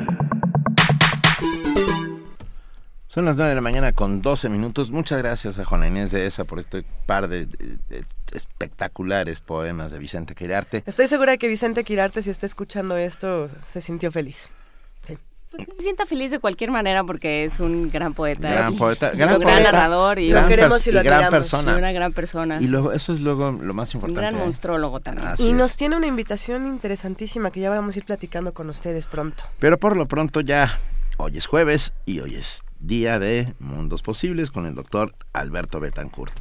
Son 3.08 3.26
las 3.26 3.36
9 3.36 3.50
de 3.50 3.54
la 3.54 3.60
mañana 3.60 3.92
con 3.92 4.22
12 4.22 4.48
minutos. 4.48 4.90
Muchas 4.90 5.18
gracias 5.18 5.58
a 5.58 5.66
Juana 5.66 5.88
Inés 5.88 6.10
de 6.10 6.24
esa 6.24 6.44
por 6.44 6.58
este 6.58 6.84
par 7.04 7.28
de, 7.28 7.48
espectaculares 8.32 9.42
poemas 9.42 9.92
de 9.92 9.98
Vicente 9.98 10.34
Quirarte. 10.34 10.82
Estoy 10.86 11.06
segura 11.06 11.32
de 11.32 11.38
que 11.38 11.48
Vicente 11.48 11.84
Quirarte, 11.84 12.22
si 12.22 12.30
está 12.30 12.46
escuchando 12.46 12.96
esto, 12.96 13.50
se 13.66 13.82
sintió 13.82 14.10
feliz. 14.10 14.48
Se 15.76 15.82
sienta 15.82 16.06
feliz 16.06 16.30
de 16.30 16.38
cualquier 16.38 16.70
manera 16.70 17.04
porque 17.04 17.44
es 17.44 17.60
un 17.60 17.90
gran 17.90 18.14
poeta. 18.14 18.50
Gran 18.50 18.76
poeta, 18.76 19.10
gran, 19.10 19.40
narrador 19.40 20.18
y, 20.18 20.28
gran, 20.28 20.48
queremos 20.48 20.86
y 20.86 20.92
lo 20.92 21.02
gran 21.02 21.30
persona. 21.30 21.76
una 21.76 21.92
gran 21.92 22.12
persona. 22.12 22.60
Y 22.60 22.68
luego, 22.68 22.92
eso 22.92 23.12
es 23.12 23.20
luego 23.20 23.52
lo 23.52 23.74
más 23.74 23.94
importante. 23.94 24.20
Un 24.20 24.26
gran 24.26 24.38
monstrólogo 24.38 25.00
también. 25.00 25.28
y 25.38 25.52
nos 25.52 25.76
tiene 25.76 25.96
una 25.96 26.06
invitación 26.06 26.66
interesantísima 26.66 27.50
que 27.50 27.60
ya 27.60 27.70
vamos 27.70 27.96
a 27.96 27.98
ir 27.98 28.04
platicando 28.04 28.52
con 28.52 28.68
ustedes 28.68 29.06
pronto. 29.06 29.44
Pero 29.58 29.78
por 29.78 29.96
lo 29.96 30.06
pronto 30.06 30.40
ya, 30.40 30.78
hoy 31.16 31.38
es 31.38 31.46
jueves 31.46 31.92
y 32.04 32.20
hoy 32.20 32.34
es 32.36 32.62
día 32.80 33.18
de 33.18 33.54
Mundos 33.58 34.02
Posibles 34.02 34.50
con 34.50 34.66
el 34.66 34.74
doctor 34.74 35.14
Alberto 35.32 35.80
Betancourt. 35.80 36.34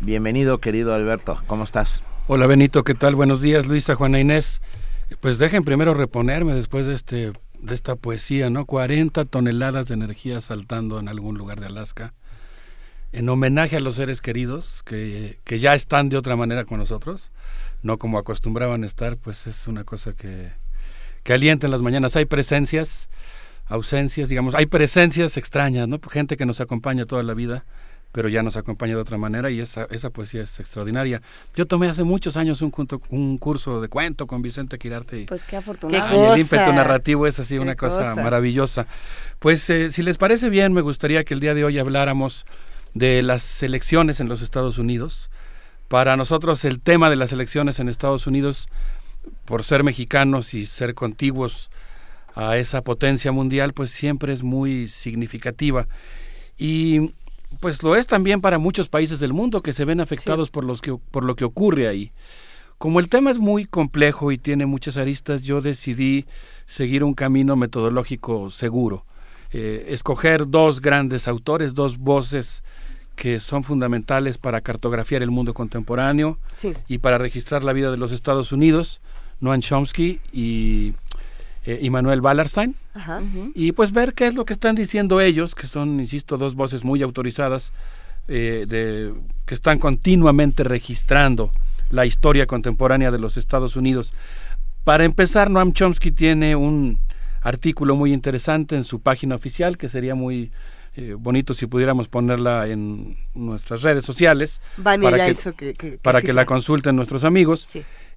Bienvenido, 0.00 0.58
querido 0.58 0.94
Alberto, 0.94 1.38
¿cómo 1.46 1.64
estás? 1.64 2.02
Hola 2.26 2.46
Benito, 2.46 2.84
¿qué 2.84 2.94
tal? 2.94 3.14
Buenos 3.14 3.40
días, 3.40 3.66
Luisa, 3.66 3.94
Juana 3.94 4.20
Inés. 4.20 4.60
Pues 5.20 5.38
dejen 5.38 5.64
primero 5.64 5.94
reponerme 5.94 6.54
después 6.54 6.86
de 6.86 6.94
este 6.94 7.32
de 7.60 7.74
esta 7.74 7.96
poesía, 7.96 8.50
¿no? 8.50 8.66
40 8.66 9.24
toneladas 9.24 9.88
de 9.88 9.94
energía 9.94 10.40
saltando 10.40 10.98
en 10.98 11.08
algún 11.08 11.36
lugar 11.36 11.60
de 11.60 11.66
Alaska, 11.66 12.14
en 13.12 13.28
homenaje 13.28 13.76
a 13.76 13.80
los 13.80 13.96
seres 13.96 14.20
queridos 14.20 14.82
que, 14.82 15.38
que 15.44 15.58
ya 15.58 15.74
están 15.74 16.08
de 16.08 16.16
otra 16.16 16.36
manera 16.36 16.64
con 16.64 16.78
nosotros, 16.78 17.32
no 17.82 17.98
como 17.98 18.18
acostumbraban 18.18 18.84
estar, 18.84 19.16
pues 19.16 19.46
es 19.46 19.66
una 19.66 19.84
cosa 19.84 20.12
que, 20.12 20.50
que 21.22 21.32
alienta 21.32 21.66
en 21.66 21.70
las 21.70 21.82
mañanas. 21.82 22.16
Hay 22.16 22.26
presencias, 22.26 23.08
ausencias, 23.66 24.28
digamos, 24.28 24.54
hay 24.54 24.66
presencias 24.66 25.36
extrañas, 25.36 25.88
¿no? 25.88 26.00
Gente 26.10 26.36
que 26.36 26.46
nos 26.46 26.60
acompaña 26.60 27.06
toda 27.06 27.22
la 27.22 27.34
vida 27.34 27.64
pero 28.12 28.28
ya 28.28 28.42
nos 28.42 28.56
acompaña 28.56 28.94
de 28.94 29.00
otra 29.00 29.18
manera 29.18 29.50
y 29.50 29.60
esa, 29.60 29.86
esa 29.90 30.10
poesía 30.10 30.42
es 30.42 30.58
extraordinaria. 30.60 31.20
Yo 31.54 31.66
tomé 31.66 31.88
hace 31.88 32.04
muchos 32.04 32.36
años 32.36 32.62
un, 32.62 32.72
un 33.10 33.38
curso 33.38 33.80
de 33.80 33.88
cuento 33.88 34.26
con 34.26 34.42
Vicente 34.42 34.78
Quirarte. 34.78 35.26
Pues 35.28 35.44
qué 35.44 35.56
afortunado. 35.56 36.34
el 36.34 36.40
ímpetu 36.40 36.72
narrativo 36.72 37.26
es 37.26 37.38
así 37.38 37.58
una 37.58 37.76
cosa, 37.76 38.14
maravillosa. 38.14 38.86
Pues 39.38 39.68
eh, 39.70 39.90
si 39.90 40.02
les 40.02 40.16
parece 40.16 40.48
bien, 40.48 40.72
me 40.72 40.80
gustaría 40.80 41.24
que 41.24 41.34
el 41.34 41.40
día 41.40 41.54
de 41.54 41.64
hoy 41.64 41.78
habláramos 41.78 42.46
de 42.94 43.22
las 43.22 43.62
elecciones 43.62 44.20
en 44.20 44.28
los 44.28 44.42
Estados 44.42 44.78
Unidos. 44.78 45.30
Para 45.88 46.16
nosotros 46.16 46.64
el 46.64 46.80
tema 46.80 47.10
de 47.10 47.16
las 47.16 47.32
elecciones 47.32 47.78
en 47.78 47.88
Estados 47.88 48.26
Unidos, 48.26 48.68
por 49.44 49.64
ser 49.64 49.84
mexicanos 49.84 50.54
y 50.54 50.64
ser 50.64 50.94
contiguos 50.94 51.70
a 52.34 52.56
esa 52.56 52.82
potencia 52.82 53.32
mundial, 53.32 53.72
pues 53.72 53.90
siempre 53.90 54.32
es 54.32 54.42
muy 54.42 54.88
significativa. 54.88 55.88
Y 56.56 57.12
pues 57.60 57.82
lo 57.82 57.96
es 57.96 58.06
también 58.06 58.40
para 58.40 58.58
muchos 58.58 58.88
países 58.88 59.20
del 59.20 59.32
mundo 59.32 59.62
que 59.62 59.72
se 59.72 59.84
ven 59.84 60.00
afectados 60.00 60.50
por, 60.50 60.64
los 60.64 60.80
que, 60.80 60.96
por 60.96 61.24
lo 61.24 61.36
que 61.36 61.44
ocurre 61.44 61.88
ahí. 61.88 62.12
Como 62.78 63.00
el 63.00 63.08
tema 63.08 63.30
es 63.30 63.38
muy 63.38 63.64
complejo 63.64 64.30
y 64.30 64.38
tiene 64.38 64.64
muchas 64.64 64.96
aristas, 64.96 65.42
yo 65.42 65.60
decidí 65.60 66.26
seguir 66.66 67.02
un 67.02 67.14
camino 67.14 67.56
metodológico 67.56 68.50
seguro. 68.50 69.04
Eh, 69.50 69.86
escoger 69.88 70.48
dos 70.48 70.80
grandes 70.80 71.26
autores, 71.26 71.74
dos 71.74 71.98
voces 71.98 72.62
que 73.16 73.40
son 73.40 73.64
fundamentales 73.64 74.38
para 74.38 74.60
cartografiar 74.60 75.22
el 75.22 75.30
mundo 75.32 75.54
contemporáneo 75.54 76.38
y 76.86 76.98
para 76.98 77.18
registrar 77.18 77.64
la 77.64 77.72
vida 77.72 77.90
de 77.90 77.96
los 77.96 78.12
Estados 78.12 78.52
Unidos, 78.52 79.00
Noam 79.40 79.60
Chomsky 79.60 80.20
y 80.32 80.94
eh, 81.68 81.80
Immanuel 81.82 82.22
Wallerstein, 82.22 82.74
y 83.54 83.72
pues 83.72 83.92
ver 83.92 84.14
qué 84.14 84.26
es 84.26 84.34
lo 84.34 84.46
que 84.46 84.54
están 84.54 84.74
diciendo 84.74 85.20
ellos, 85.20 85.54
que 85.54 85.66
son, 85.66 86.00
insisto, 86.00 86.38
dos 86.38 86.54
voces 86.54 86.82
muy 86.82 87.02
autorizadas, 87.02 87.72
eh, 88.26 88.64
de, 88.66 89.12
que 89.44 89.52
están 89.52 89.78
continuamente 89.78 90.64
registrando 90.64 91.52
la 91.90 92.06
historia 92.06 92.46
contemporánea 92.46 93.10
de 93.10 93.18
los 93.18 93.36
Estados 93.36 93.76
Unidos. 93.76 94.14
Para 94.84 95.04
empezar, 95.04 95.50
Noam 95.50 95.74
Chomsky 95.74 96.10
tiene 96.10 96.56
un 96.56 97.00
artículo 97.42 97.96
muy 97.96 98.14
interesante 98.14 98.74
en 98.74 98.84
su 98.84 99.00
página 99.00 99.34
oficial, 99.34 99.76
que 99.76 99.90
sería 99.90 100.14
muy 100.14 100.50
eh, 100.96 101.16
bonito 101.18 101.52
si 101.52 101.66
pudiéramos 101.66 102.08
ponerla 102.08 102.66
en 102.66 103.18
nuestras 103.34 103.82
redes 103.82 104.06
sociales 104.06 104.62
para, 104.82 105.34
que, 105.54 105.98
para 106.00 106.22
que 106.22 106.32
la 106.32 106.46
consulten 106.46 106.96
nuestros 106.96 107.24
amigos. 107.24 107.68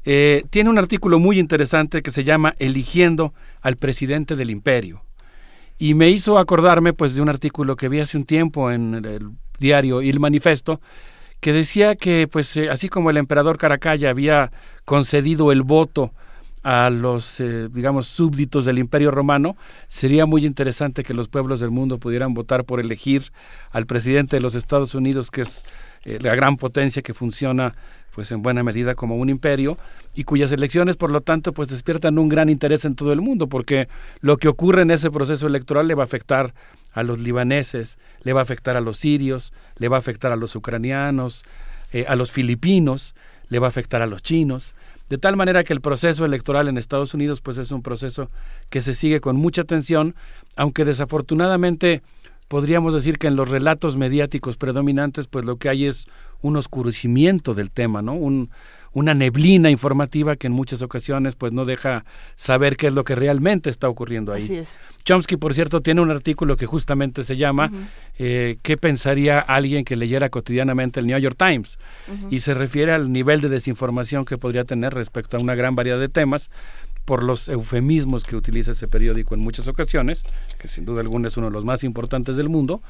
Eh, 0.04 0.44
tiene 0.50 0.70
un 0.70 0.78
artículo 0.78 1.20
muy 1.20 1.40
interesante 1.40 2.02
que 2.02 2.12
se 2.12 2.24
llama 2.24 2.54
Eligiendo 2.58 3.34
al 3.62 3.76
presidente 3.76 4.36
del 4.36 4.50
imperio. 4.50 5.04
Y 5.78 5.94
me 5.94 6.10
hizo 6.10 6.38
acordarme 6.38 6.94
pues 6.94 7.16
de 7.16 7.22
un 7.22 7.30
artículo 7.30 7.76
que 7.76 7.90
vi 7.90 8.00
hace 8.00 8.18
un 8.18 8.26
tiempo 8.26 8.72
en 8.72 8.94
el 8.94 9.30
diario 9.60 10.02
Il 10.02 10.20
Manifesto 10.20 10.82
que 11.40 11.54
decía 11.54 11.96
que 11.96 12.28
pues 12.28 12.56
eh, 12.58 12.70
así 12.70 12.88
como 12.88 13.10
el 13.10 13.18
emperador 13.18 13.58
Caracalla 13.58 14.10
había 14.12 14.52
concedido 14.86 15.52
el 15.52 15.64
voto 15.64 16.14
a 16.64 16.92
los, 16.92 17.40
eh, 17.40 17.68
digamos, 17.72 18.06
súbditos 18.06 18.66
del 18.66 18.78
Imperio 18.78 19.10
Romano, 19.10 19.56
sería 19.88 20.28
muy 20.28 20.46
interesante 20.46 21.04
que 21.04 21.16
los 21.16 21.28
pueblos 21.28 21.60
del 21.60 21.72
mundo 21.72 21.98
pudieran 21.98 22.36
votar 22.36 22.66
por 22.66 22.80
elegir 22.80 23.32
al 23.72 23.88
presidente 23.88 24.36
de 24.36 24.42
los 24.42 24.54
Estados 24.54 24.94
Unidos, 24.94 25.32
que 25.32 25.42
es 25.42 25.64
la 26.04 26.36
gran 26.36 26.58
potencia 26.58 27.02
que 27.02 27.16
funciona 27.16 27.76
pues 28.14 28.32
en 28.32 28.42
buena 28.42 28.64
medida 28.64 28.96
como 28.96 29.16
un 29.16 29.30
imperio 29.30 29.78
y 30.16 30.24
cuyas 30.24 30.52
elecciones 30.52 30.98
por 30.98 31.12
lo 31.12 31.22
tanto 31.22 31.54
pues 31.54 31.70
despiertan 31.70 32.18
un 32.18 32.30
gran 32.30 32.50
interés 32.50 32.86
en 32.86 32.96
todo 32.96 33.14
el 33.14 33.22
mundo 33.22 33.48
porque 33.48 33.88
lo 34.20 34.38
que 34.38 34.48
ocurre 34.48 34.82
en 34.82 34.92
ese 34.92 35.12
proceso 35.12 35.48
electoral 35.48 35.88
le 35.88 35.96
va 35.96 36.04
a 36.04 36.06
afectar 36.06 36.54
a 36.94 37.04
los 37.04 37.20
libaneses, 37.20 37.98
le 38.24 38.34
va 38.34 38.42
a 38.42 38.44
afectar 38.44 38.76
a 38.76 38.82
los 38.82 38.98
sirios, 38.98 39.54
le 39.78 39.88
va 39.88 39.98
a 39.98 40.00
afectar 40.00 40.32
a 40.32 40.36
los 40.36 40.56
ucranianos, 40.56 41.44
eh, 41.94 42.06
a 42.08 42.16
los 42.16 42.32
filipinos, 42.32 43.16
le 43.50 43.60
va 43.60 43.68
a 43.68 43.70
afectar 43.70 44.02
a 44.02 44.08
los 44.08 44.22
chinos, 44.22 44.76
de 45.12 45.18
tal 45.18 45.36
manera 45.36 45.66
que 45.66 45.74
el 45.74 45.82
proceso 45.82 46.24
electoral 46.24 46.70
en 46.70 46.78
Estados 46.78 47.14
Unidos 47.14 47.42
pues 47.42 47.58
es 47.58 47.72
un 47.72 47.82
proceso 47.82 48.30
que 48.70 48.80
se 48.80 48.94
sigue 48.94 49.20
con 49.20 49.36
mucha 49.36 49.64
atención, 49.64 50.16
aunque 50.56 50.86
desafortunadamente 50.86 52.02
podríamos 52.48 52.94
decir 52.94 53.18
que 53.18 53.28
en 53.28 53.36
los 53.36 53.50
relatos 53.50 53.98
mediáticos 53.98 54.56
predominantes 54.56 55.28
pues 55.28 55.44
lo 55.44 55.58
que 55.58 55.68
hay 55.68 55.86
es 55.86 56.08
un 56.42 56.58
oscurecimiento 56.58 57.54
del 57.54 57.72
tema, 57.72 58.02
¿no? 58.02 58.14
Un, 58.14 58.50
una 58.94 59.14
neblina 59.14 59.70
informativa 59.70 60.36
que 60.36 60.48
en 60.48 60.54
muchas 60.54 60.82
ocasiones 60.82 61.36
pues 61.36 61.54
no 61.54 61.66
deja 61.66 62.04
saber 62.36 62.76
qué 62.76 62.88
es 62.88 62.94
lo 62.94 63.04
que 63.04 63.16
realmente 63.16 63.70
está 63.70 63.88
ocurriendo 63.88 64.34
ahí. 64.34 64.44
Así 64.44 64.58
es. 64.58 64.80
Chomsky, 65.04 65.38
por 65.38 65.54
cierto, 65.54 65.82
tiene 65.82 66.02
un 66.02 66.12
artículo 66.12 66.58
que 66.58 66.66
justamente 66.66 67.24
se 67.24 67.38
llama 67.38 67.72
eh, 68.20 68.58
¿Qué 68.62 68.78
pensaría 68.78 69.40
alguien 69.40 69.86
que 69.86 69.96
leyera 69.96 70.30
cotidianamente 70.30 71.00
el 71.00 71.08
New 71.08 71.18
York 71.18 71.38
Times? 71.38 71.80
Y 72.30 72.42
se 72.42 72.54
refiere 72.54 72.92
al 72.92 73.12
nivel 73.12 73.42
de 73.42 73.50
desinformación 73.50 74.26
que 74.26 74.38
podría 74.38 74.66
tener 74.66 74.94
respecto 74.94 75.38
a 75.38 75.40
una 75.40 75.56
gran 75.56 75.76
variedad 75.76 76.00
de 76.00 76.10
temas 76.10 76.50
por 77.06 77.24
los 77.24 77.50
eufemismos 77.50 78.24
que 78.24 78.36
utiliza 78.36 78.72
ese 78.72 78.88
periódico 78.88 79.34
en 79.34 79.42
muchas 79.42 79.68
ocasiones, 79.68 80.24
que 80.60 80.68
sin 80.68 80.86
duda 80.86 81.02
alguna 81.02 81.30
es 81.30 81.38
uno 81.38 81.48
de 81.48 81.54
los 81.54 81.66
más 81.66 81.84
importantes 81.84 82.38
del 82.38 82.48
mundo, 82.48 82.82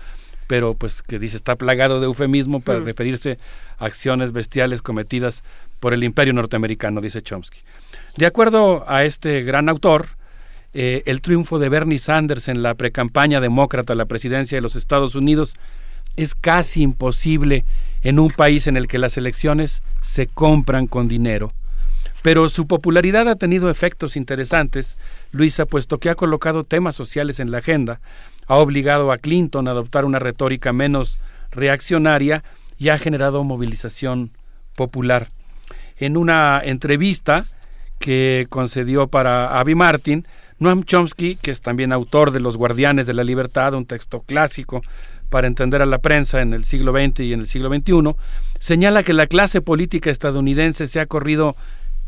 pero 0.52 0.74
pues 0.74 1.02
que 1.02 1.18
dice 1.18 1.38
está 1.38 1.56
plagado 1.56 2.02
de 2.02 2.08
eufemismo 2.08 2.60
para 2.60 2.82
referirse 2.82 3.40
a 3.78 3.86
acciones 3.86 4.34
bestiales 4.34 4.82
cometidas 4.82 5.46
por 5.80 5.94
el 5.94 6.04
imperio 6.04 6.34
norteamericano, 6.34 7.00
dice 7.00 7.22
Chomsky. 7.22 7.60
De 8.18 8.26
acuerdo 8.26 8.84
a 8.86 9.06
este 9.06 9.44
gran 9.44 9.70
autor, 9.70 10.08
eh, 10.74 11.04
el 11.06 11.22
triunfo 11.22 11.58
de 11.58 11.70
Bernie 11.70 12.00
Sanders 12.00 12.50
en 12.50 12.64
la 12.64 12.74
precampaña 12.76 13.40
demócrata 13.40 13.94
a 13.94 13.96
la 13.96 14.08
presidencia 14.08 14.58
de 14.58 14.62
los 14.62 14.76
Estados 14.76 15.16
Unidos 15.16 15.56
es 16.18 16.36
casi 16.36 16.82
imposible 16.82 17.64
en 18.02 18.20
un 18.20 18.30
país 18.30 18.68
en 18.68 18.76
el 18.76 18.90
que 18.90 19.00
las 19.00 19.16
elecciones 19.16 19.82
se 20.02 20.28
compran 20.28 20.86
con 20.86 21.08
dinero. 21.08 21.54
Pero 22.24 22.50
su 22.50 22.68
popularidad 22.68 23.30
ha 23.30 23.38
tenido 23.38 23.70
efectos 23.70 24.18
interesantes, 24.18 24.98
Luisa, 25.32 25.66
puesto 25.66 25.98
que 25.98 26.10
ha 26.10 26.16
colocado 26.16 26.66
temas 26.66 26.98
sociales 26.98 27.40
en 27.40 27.52
la 27.52 27.60
agenda, 27.60 28.02
ha 28.52 28.58
obligado 28.58 29.14
a 29.14 29.18
Clinton 29.18 29.70
a 29.70 29.72
adoptar 29.72 30.04
una 30.04 30.20
retórica 30.20 30.74
menos 30.74 31.20
reaccionaria 31.52 32.44
y 32.78 32.90
ha 32.90 32.98
generado 32.98 33.46
movilización 33.46 34.32
popular. 34.76 35.30
En 35.98 36.18
una 36.18 36.60
entrevista 36.62 37.46
que 37.98 38.48
concedió 38.50 39.08
para 39.08 39.58
Abby 39.58 39.74
Martin, 39.74 40.28
Noam 40.60 40.84
Chomsky, 40.84 41.38
que 41.38 41.52
es 41.52 41.62
también 41.62 41.94
autor 41.94 42.32
de 42.32 42.42
Los 42.42 42.58
Guardianes 42.58 43.08
de 43.08 43.14
la 43.14 43.24
Libertad, 43.24 43.74
un 43.74 43.86
texto 43.86 44.20
clásico 44.20 44.82
para 45.30 45.48
entender 45.48 45.82
a 45.82 45.86
la 45.86 46.00
prensa 46.00 46.42
en 46.42 46.54
el 46.54 46.66
siglo 46.66 46.92
XX 46.92 47.22
y 47.22 47.32
en 47.32 47.40
el 47.40 47.48
siglo 47.48 47.70
XXI, 47.70 48.18
señala 48.60 49.04
que 49.04 49.14
la 49.14 49.28
clase 49.28 49.62
política 49.62 50.10
estadounidense 50.10 50.88
se 50.88 51.00
ha 51.00 51.06
corrido 51.06 51.56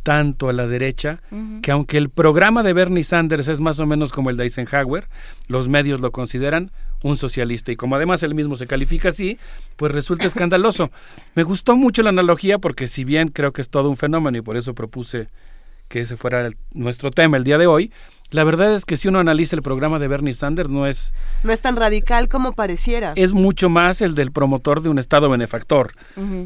tanto 0.03 0.49
a 0.49 0.53
la 0.53 0.67
derecha 0.67 1.21
que 1.61 1.71
aunque 1.71 1.97
el 1.97 2.09
programa 2.09 2.61
de 2.61 2.73
Bernie 2.73 3.03
Sanders 3.03 3.47
es 3.47 3.59
más 3.61 3.79
o 3.79 3.85
menos 3.85 4.11
como 4.11 4.29
el 4.29 4.37
de 4.37 4.43
Eisenhower, 4.43 5.07
los 5.47 5.69
medios 5.69 6.01
lo 6.01 6.11
consideran 6.11 6.71
un 7.03 7.17
socialista 7.17 7.71
y 7.71 7.75
como 7.75 7.95
además 7.95 8.23
él 8.23 8.35
mismo 8.35 8.55
se 8.55 8.67
califica 8.67 9.09
así, 9.09 9.37
pues 9.77 9.91
resulta 9.91 10.27
escandaloso. 10.27 10.91
Me 11.35 11.43
gustó 11.43 11.75
mucho 11.75 12.03
la 12.03 12.09
analogía 12.09 12.59
porque 12.59 12.87
si 12.87 13.03
bien 13.03 13.29
creo 13.29 13.51
que 13.53 13.61
es 13.61 13.69
todo 13.69 13.89
un 13.89 13.97
fenómeno 13.97 14.37
y 14.37 14.41
por 14.41 14.57
eso 14.57 14.73
propuse 14.73 15.27
que 15.89 16.01
ese 16.01 16.17
fuera 16.17 16.49
nuestro 16.73 17.11
tema 17.11 17.37
el 17.37 17.43
día 17.43 17.57
de 17.57 17.67
hoy, 17.67 17.91
la 18.33 18.43
verdad 18.43 18.73
es 18.73 18.83
que 18.83 18.97
si 18.97 19.07
uno 19.07 19.19
analiza 19.19 19.55
el 19.55 19.61
programa 19.61 19.99
de 19.99 20.07
Bernie 20.07 20.33
Sanders 20.33 20.67
no 20.67 20.87
es... 20.87 21.13
No 21.43 21.53
es 21.53 21.61
tan 21.61 21.75
radical 21.75 22.27
como 22.29 22.53
pareciera. 22.53 23.13
Es 23.15 23.31
mucho 23.31 23.69
más 23.69 24.01
el 24.01 24.15
del 24.15 24.31
promotor 24.31 24.81
de 24.81 24.89
un 24.89 24.97
Estado 24.97 25.29
benefactor. 25.29 25.93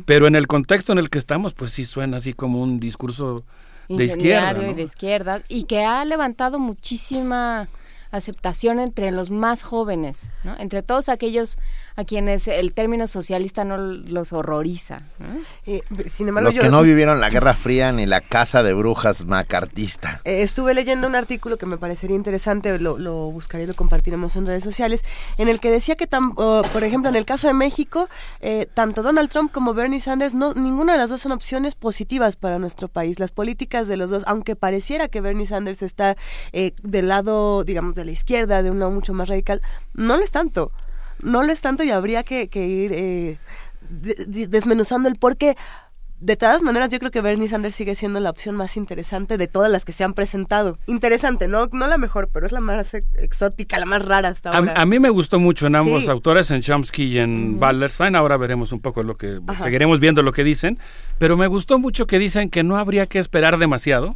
Pero 0.05 0.27
en 0.27 0.35
el 0.35 0.47
contexto 0.47 0.91
en 0.91 0.99
el 0.99 1.09
que 1.09 1.17
estamos, 1.17 1.53
pues 1.53 1.71
sí 1.71 1.85
suena 1.85 2.17
así 2.17 2.33
como 2.33 2.61
un 2.61 2.81
discurso 2.81 3.45
de 3.87 4.03
izquierda. 4.03 4.69
y 4.69 4.73
de 4.73 4.83
izquierda. 4.83 5.41
Y 5.47 5.63
que 5.63 5.85
ha 5.85 6.03
levantado 6.03 6.59
muchísima 6.59 7.69
aceptación 8.11 8.79
entre 8.79 9.11
los 9.11 9.29
más 9.29 9.63
jóvenes, 9.63 10.29
¿no? 10.43 10.57
entre 10.59 10.83
todos 10.83 11.07
aquellos 11.07 11.57
a 11.97 12.05
quienes 12.05 12.47
el 12.47 12.73
término 12.73 13.07
socialista 13.07 13.65
no 13.65 13.77
los 13.77 14.31
horroriza. 14.31 15.01
Eh, 15.65 15.81
los 15.89 16.53
que 16.53 16.69
no 16.69 16.83
vivieron 16.83 17.19
la 17.19 17.31
Guerra 17.31 17.55
Fría 17.55 17.91
ni 17.91 18.05
la 18.05 18.21
casa 18.21 18.61
de 18.61 18.75
brujas 18.75 19.25
macartista. 19.25 20.21
Eh, 20.23 20.43
estuve 20.43 20.75
leyendo 20.75 21.07
un 21.07 21.15
artículo 21.15 21.57
que 21.57 21.65
me 21.65 21.79
parecería 21.79 22.15
interesante, 22.15 22.77
lo, 22.77 22.99
lo 22.99 23.31
buscaré 23.31 23.63
y 23.63 23.67
lo 23.67 23.73
compartiremos 23.73 24.35
en 24.35 24.45
redes 24.45 24.63
sociales, 24.63 25.03
en 25.39 25.47
el 25.47 25.59
que 25.59 25.71
decía 25.71 25.95
que, 25.95 26.05
por 26.05 26.83
ejemplo, 26.83 27.09
en 27.09 27.15
el 27.15 27.25
caso 27.25 27.47
de 27.47 27.55
México, 27.55 28.09
eh, 28.41 28.67
tanto 28.71 29.01
Donald 29.01 29.29
Trump 29.29 29.51
como 29.51 29.73
Bernie 29.73 29.99
Sanders, 29.99 30.35
no, 30.35 30.53
ninguna 30.53 30.93
de 30.93 30.99
las 30.99 31.09
dos 31.09 31.21
son 31.21 31.31
opciones 31.31 31.73
positivas 31.73 32.35
para 32.35 32.59
nuestro 32.59 32.89
país. 32.89 33.17
Las 33.19 33.31
políticas 33.31 33.87
de 33.87 33.97
los 33.97 34.11
dos, 34.11 34.23
aunque 34.27 34.55
pareciera 34.55 35.07
que 35.07 35.19
Bernie 35.19 35.47
Sanders 35.47 35.81
está 35.81 36.15
del 36.53 37.07
lado, 37.07 37.63
digamos, 37.63 37.95
de 37.95 38.05
la 38.05 38.11
izquierda, 38.11 38.61
de 38.61 38.69
un 38.69 38.77
lado 38.77 38.91
mucho 38.91 39.13
más 39.13 39.29
radical, 39.29 39.63
no 39.95 40.15
lo 40.15 40.23
es 40.23 40.29
tanto 40.29 40.71
no 41.23 41.43
lo 41.43 41.51
es 41.51 41.61
tanto 41.61 41.83
y 41.83 41.91
habría 41.91 42.23
que, 42.23 42.43
ir 42.53 42.91
eh, 42.93 43.37
desmenuzando 43.89 45.09
el 45.09 45.17
por 45.17 45.37
qué 45.37 45.55
de 46.19 46.35
todas 46.35 46.63
maneras, 46.63 46.89
yo 46.89 46.97
creo 46.97 47.11
que 47.11 47.21
Bernie 47.21 47.47
Sanders 47.47 47.75
sigue 47.75 47.93
siendo 47.93 48.19
la 48.19 48.31
opción 48.31 48.55
más 48.55 48.75
interesante 48.75 49.37
de 49.37 49.47
todas 49.47 49.71
las 49.71 49.85
que 49.85 49.91
se 49.91 50.03
han 50.03 50.15
presentado. 50.15 50.79
Interesante, 50.87 51.47
no, 51.47 51.69
no 51.71 51.85
la 51.85 51.99
mejor, 51.99 52.29
pero 52.33 52.47
es 52.47 52.51
la 52.51 52.59
más 52.59 52.93
exótica, 52.93 53.77
la 53.77 53.85
más 53.85 54.03
rara 54.03 54.29
hasta 54.29 54.51
ahora. 54.51 54.73
A, 54.75 54.85
mí 54.87 54.99
me 54.99 55.09
gustó 55.09 55.39
mucho 55.39 55.67
en 55.67 55.75
ambos 55.75 56.09
autores, 56.09 56.49
en 56.49 56.61
Chomsky 56.61 57.03
y 57.03 57.19
en 57.19 57.61
Wallerstein. 57.61 58.15
Ahora 58.15 58.37
veremos 58.37 58.71
un 58.71 58.79
poco 58.79 59.03
lo 59.03 59.15
que, 59.15 59.39
seguiremos 59.61 59.99
viendo 59.99 60.23
lo 60.23 60.31
que 60.31 60.43
dicen. 60.43 60.79
Pero 61.19 61.37
me 61.37 61.45
gustó 61.45 61.77
mucho 61.77 62.07
que 62.07 62.17
dicen 62.17 62.49
que 62.49 62.63
no 62.63 62.77
habría 62.77 63.05
que 63.05 63.19
esperar 63.19 63.59
demasiado, 63.59 64.15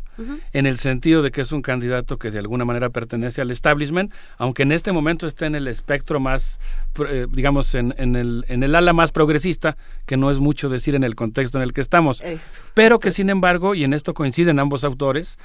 en 0.53 0.65
el 0.65 0.79
sentido 0.79 1.21
de 1.21 1.29
que 1.31 1.41
es 1.41 1.51
un 1.51 1.61
candidato 1.61 2.17
que 2.17 2.31
de 2.31 2.39
alguna 2.39 2.65
manera 2.65 2.89
pertenece 2.89 3.41
al 3.41 3.51
establishment, 3.51 4.11
aunque 4.37 4.63
en 4.63 4.71
este 4.71 4.91
momento 4.91 5.27
esté 5.27 5.45
en 5.45 5.55
el 5.55 5.67
espectro 5.67 6.19
más, 6.19 6.59
eh, 7.07 7.27
digamos, 7.31 7.75
en, 7.75 7.93
en, 7.97 8.15
el, 8.15 8.43
en 8.47 8.63
el 8.63 8.73
ala 8.73 8.93
más 8.93 9.11
progresista, 9.11 9.77
que 10.07 10.17
no 10.17 10.31
es 10.31 10.39
mucho 10.39 10.67
decir 10.67 10.95
en 10.95 11.03
el 11.03 11.15
contexto 11.15 11.59
en 11.59 11.63
el 11.63 11.73
que 11.73 11.81
está 11.81 11.91
estamos. 11.91 12.23
Pero 12.73 12.99
que 12.99 13.11
sin 13.11 13.29
embargo, 13.29 13.75
y 13.75 13.83
en 13.83 13.93
esto 13.93 14.13
coinciden 14.13 14.59
ambos 14.59 14.85
autores, 14.85 15.37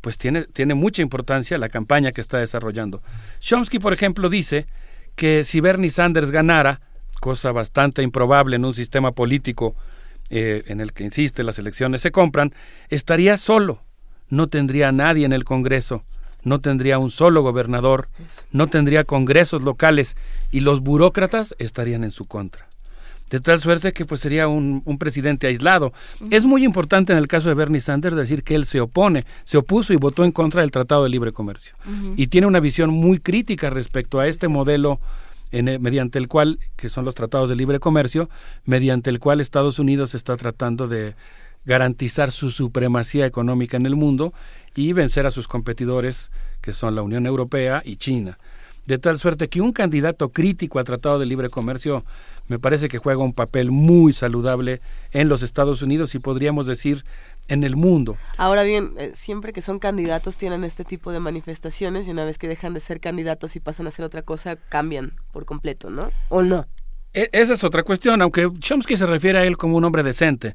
pues 0.00 0.16
tiene, 0.16 0.44
tiene 0.44 0.72
mucha 0.74 1.02
importancia 1.02 1.58
la 1.58 1.68
campaña 1.68 2.12
que 2.12 2.22
está 2.22 2.38
desarrollando. 2.38 3.02
Chomsky, 3.38 3.78
por 3.78 3.92
ejemplo, 3.92 4.30
dice 4.30 4.66
que 5.14 5.44
si 5.44 5.60
Bernie 5.60 5.90
Sanders 5.90 6.30
ganara, 6.30 6.80
cosa 7.20 7.52
bastante 7.52 8.02
improbable 8.02 8.56
en 8.56 8.64
un 8.64 8.72
sistema 8.72 9.12
político 9.12 9.76
eh, 10.30 10.62
en 10.68 10.80
el 10.80 10.94
que, 10.94 11.04
insiste, 11.04 11.44
las 11.44 11.58
elecciones 11.58 12.00
se 12.00 12.12
compran, 12.12 12.54
estaría 12.88 13.36
solo, 13.36 13.82
no 14.30 14.48
tendría 14.48 14.88
a 14.88 14.92
nadie 14.92 15.26
en 15.26 15.32
el 15.32 15.44
Congreso, 15.44 16.04
no 16.42 16.60
tendría 16.60 16.98
un 16.98 17.10
solo 17.10 17.42
gobernador, 17.42 18.08
no 18.50 18.68
tendría 18.68 19.04
congresos 19.04 19.62
locales 19.62 20.16
y 20.50 20.60
los 20.60 20.80
burócratas 20.80 21.54
estarían 21.58 22.04
en 22.04 22.10
su 22.10 22.24
contra. 22.24 22.66
de 23.30 23.38
tal 23.38 23.60
suerte 23.60 23.92
que 23.92 24.04
pues 24.04 24.20
sería 24.20 24.48
un, 24.48 24.82
presidente 24.98 25.46
aislado. 25.46 25.92
Es 26.30 26.44
muy 26.44 26.64
importante 26.64 27.12
en 27.12 27.18
el 27.18 27.28
caso 27.28 27.48
de 27.48 27.54
Bernie 27.54 27.78
Sanders 27.78 28.16
decir 28.16 28.42
que 28.42 28.56
él 28.56 28.66
se 28.66 28.80
opone, 28.80 29.22
se 29.44 29.56
opuso 29.56 29.92
y 29.92 29.96
votó 29.96 30.24
en 30.24 30.32
contra 30.32 30.62
del 30.62 30.72
Tratado 30.72 31.04
de 31.04 31.10
Libre 31.10 31.30
Comercio. 31.30 31.76
Y 32.16 32.26
tiene 32.26 32.48
una 32.48 32.58
visión 32.58 32.90
muy 32.90 33.18
crítica 33.18 33.70
respecto 33.70 34.18
a 34.18 34.26
este 34.26 34.48
modelo 34.48 34.98
en, 35.52 35.80
mediante 35.80 36.18
el 36.18 36.28
cual, 36.28 36.58
que 36.76 36.88
son 36.88 37.04
los 37.04 37.14
tratados 37.14 37.48
de 37.48 37.56
libre 37.56 37.80
comercio, 37.80 38.28
mediante 38.64 39.10
el 39.10 39.18
cual 39.18 39.40
Estados 39.40 39.78
Unidos 39.78 40.14
está 40.14 40.36
tratando 40.36 40.86
de 40.86 41.14
garantizar 41.64 42.30
su 42.32 42.50
supremacía 42.50 43.26
económica 43.26 43.76
en 43.76 43.86
el 43.86 43.96
mundo 43.96 44.32
y 44.74 44.92
vencer 44.92 45.26
a 45.26 45.30
sus 45.30 45.48
competidores, 45.48 46.30
que 46.60 46.72
son 46.72 46.94
la 46.94 47.02
Unión 47.02 47.26
Europea 47.26 47.82
y 47.84 47.96
China. 47.96 48.38
De 48.86 48.98
tal 48.98 49.18
suerte 49.18 49.48
que 49.48 49.60
un 49.60 49.72
candidato 49.72 50.30
crítico 50.30 50.78
al 50.78 50.84
Tratado 50.84 51.18
de 51.18 51.26
Libre 51.26 51.48
Comercio 51.48 52.04
me 52.48 52.58
parece 52.58 52.88
que 52.88 52.98
juega 52.98 53.22
un 53.22 53.32
papel 53.32 53.70
muy 53.70 54.12
saludable 54.12 54.80
en 55.12 55.28
los 55.28 55.42
Estados 55.42 55.82
Unidos 55.82 56.14
y 56.16 56.18
podríamos 56.18 56.66
decir 56.66 57.04
en 57.46 57.62
el 57.62 57.76
mundo. 57.76 58.16
Ahora 58.36 58.62
bien, 58.62 58.94
eh, 58.98 59.12
siempre 59.14 59.52
que 59.52 59.60
son 59.60 59.78
candidatos 59.78 60.36
tienen 60.36 60.64
este 60.64 60.84
tipo 60.84 61.12
de 61.12 61.20
manifestaciones 61.20 62.08
y 62.08 62.10
una 62.10 62.24
vez 62.24 62.38
que 62.38 62.48
dejan 62.48 62.74
de 62.74 62.80
ser 62.80 63.00
candidatos 63.00 63.54
y 63.54 63.60
pasan 63.60 63.86
a 63.86 63.90
ser 63.90 64.04
otra 64.04 64.22
cosa, 64.22 64.56
cambian 64.56 65.12
por 65.32 65.44
completo, 65.44 65.90
¿no? 65.90 66.10
¿O 66.28 66.42
no? 66.42 66.66
E, 67.12 67.28
esa 67.32 67.54
es 67.54 67.64
otra 67.64 67.82
cuestión, 67.82 68.22
aunque 68.22 68.48
Chomsky 68.60 68.96
se 68.96 69.04
refiere 69.04 69.38
a 69.38 69.44
él 69.44 69.56
como 69.56 69.76
un 69.76 69.84
hombre 69.84 70.04
decente. 70.04 70.54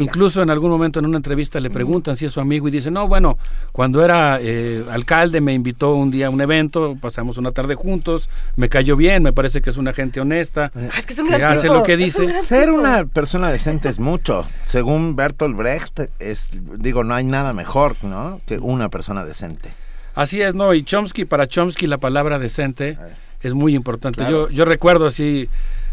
Incluso 0.00 0.40
en 0.40 0.50
algún 0.50 0.70
momento 0.70 1.00
en 1.00 1.06
una 1.06 1.16
entrevista 1.16 1.58
le 1.58 1.68
preguntan 1.68 2.16
si 2.16 2.26
es 2.26 2.32
su 2.32 2.40
amigo 2.40 2.68
y 2.68 2.70
dice, 2.70 2.92
no, 2.92 3.08
bueno, 3.08 3.38
cuando 3.72 4.04
era 4.04 4.38
eh, 4.40 4.84
alcalde 4.90 5.40
me 5.40 5.52
invitó 5.52 5.94
un 5.94 6.12
día 6.12 6.28
a 6.28 6.30
un 6.30 6.40
evento, 6.40 6.96
pasamos 7.00 7.38
una 7.38 7.50
tarde 7.50 7.74
juntos, 7.74 8.28
me 8.54 8.68
cayó 8.68 8.96
bien, 8.96 9.24
me 9.24 9.32
parece 9.32 9.60
que 9.60 9.70
es 9.70 9.76
una 9.76 9.92
gente 9.92 10.20
honesta, 10.20 10.70
ah, 10.74 10.96
es 10.96 11.06
que, 11.06 11.14
es 11.14 11.18
un 11.18 11.28
que 11.28 11.42
hace 11.42 11.66
lo 11.66 11.82
que 11.82 11.96
dice. 11.96 12.32
Ser 12.40 12.70
una 12.70 13.04
persona 13.04 13.50
decente 13.50 13.88
es 13.88 13.98
mucho. 13.98 14.46
Según 14.66 15.16
Bertolt 15.16 15.56
Brecht, 15.56 16.00
es, 16.20 16.50
digo, 16.78 17.02
no 17.02 17.14
hay 17.14 17.24
nada 17.24 17.52
mejor 17.52 17.96
¿no? 18.02 18.40
que 18.46 18.58
una 18.58 18.88
persona 18.90 19.24
decente. 19.24 19.72
Así 20.14 20.40
es, 20.40 20.54
¿no? 20.54 20.72
Y 20.72 20.82
Chomsky, 20.84 21.24
para 21.24 21.46
Chomsky 21.48 21.86
la 21.86 21.98
palabra 21.98 22.38
decente 22.38 22.96
es 23.42 23.54
muy 23.54 23.74
importante. 23.74 24.24
Yo, 24.30 24.48
yo 24.48 24.64
recuerdo 24.64 25.06
así 25.06 25.48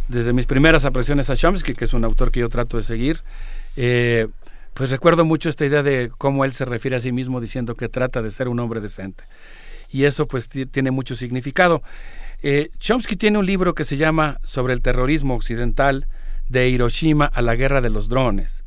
desde 0.08 0.34
mis 0.34 0.46
primeras 0.46 0.86
apreciaciones 0.86 1.30
a 1.30 1.36
Chomsky, 1.36 1.74
que 1.74 1.86
es 1.86 1.94
un 1.94 2.04
autor 2.04 2.32
que 2.32 2.42
yo 2.42 2.50
trato 2.50 2.78
de 2.78 2.84
seguir, 2.84 3.22
eh, 3.76 4.28
pues 4.74 4.90
recuerdo 4.90 5.26
mucho 5.26 5.50
esta 5.50 5.66
idea 5.66 5.84
de 5.84 6.12
cómo 6.18 6.46
él 6.46 6.54
se 6.54 6.66
refiere 6.66 6.98
a 6.98 7.00
sí 7.00 7.12
mismo 7.12 7.40
diciendo 7.40 7.76
que 7.76 7.90
trata 7.90 8.22
de 8.22 8.32
ser 8.32 8.48
un 8.48 8.60
hombre 8.60 8.82
decente. 8.82 9.24
Y 9.92 10.06
eso 10.06 10.28
pues 10.28 10.50
tiene 10.50 10.90
mucho 10.90 11.16
significado. 11.16 11.84
Eh, 12.42 12.72
Chomsky 12.80 13.16
tiene 13.16 13.38
un 13.38 13.46
libro 13.46 13.76
que 13.76 13.84
se 13.84 13.98
llama 13.98 14.40
Sobre 14.44 14.74
el 14.74 14.82
terrorismo 14.82 15.36
occidental 15.36 16.08
de 16.50 16.70
Hiroshima 16.70 17.26
a 17.26 17.42
la 17.42 17.56
guerra 17.56 17.82
de 17.82 17.90
los 17.90 18.10
drones. 18.10 18.64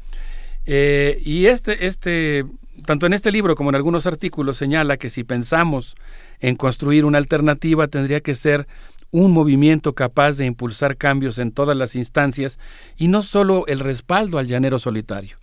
Eh, 0.65 1.21
y 1.25 1.47
este, 1.47 1.87
este, 1.87 2.45
tanto 2.85 3.07
en 3.07 3.13
este 3.13 3.33
libro 3.33 3.55
como 3.55 3.71
en 3.71 3.77
algunos 3.77 4.07
artículos 4.07 4.57
señala 4.57 4.97
que 4.97 5.11
si 5.11 5.25
pensamos 5.25 5.97
en 6.41 6.57
construir 6.57 7.05
una 7.05 7.19
alternativa 7.19 7.89
tendría 7.89 8.21
que 8.21 8.35
ser 8.35 8.67
un 9.11 9.33
movimiento 9.33 9.95
capaz 9.95 10.33
de 10.33 10.47
impulsar 10.47 10.97
cambios 10.97 11.39
en 11.39 11.53
todas 11.53 11.77
las 11.77 11.95
instancias 11.95 12.59
y 12.97 13.09
no 13.09 13.23
solo 13.23 13.67
el 13.67 13.81
respaldo 13.81 14.39
al 14.39 14.47
llanero 14.47 14.79
solitario. 14.79 15.37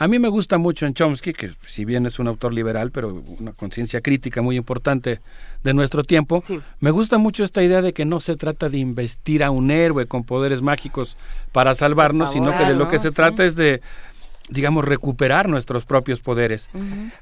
A 0.00 0.06
mí 0.06 0.20
me 0.20 0.28
gusta 0.28 0.58
mucho 0.58 0.86
en 0.86 0.94
Chomsky, 0.94 1.32
que 1.32 1.50
si 1.66 1.84
bien 1.84 2.06
es 2.06 2.20
un 2.20 2.28
autor 2.28 2.52
liberal, 2.52 2.92
pero 2.92 3.20
una 3.40 3.52
conciencia 3.52 4.00
crítica 4.00 4.40
muy 4.42 4.56
importante 4.56 5.20
de 5.64 5.74
nuestro 5.74 6.04
tiempo, 6.04 6.44
me 6.78 6.92
gusta 6.92 7.18
mucho 7.18 7.42
esta 7.42 7.64
idea 7.64 7.82
de 7.82 7.92
que 7.92 8.04
no 8.04 8.20
se 8.20 8.36
trata 8.36 8.68
de 8.68 8.78
investir 8.78 9.42
a 9.42 9.50
un 9.50 9.72
héroe 9.72 10.06
con 10.06 10.22
poderes 10.22 10.62
mágicos 10.62 11.16
para 11.50 11.74
salvarnos, 11.74 12.32
sino 12.32 12.56
que 12.56 12.64
de 12.64 12.76
lo 12.76 12.86
que 12.86 13.00
se 13.00 13.10
trata 13.10 13.44
es 13.44 13.56
de 13.56 13.80
digamos, 14.50 14.84
recuperar 14.84 15.46
nuestros 15.46 15.84
propios 15.84 16.20
poderes. 16.20 16.70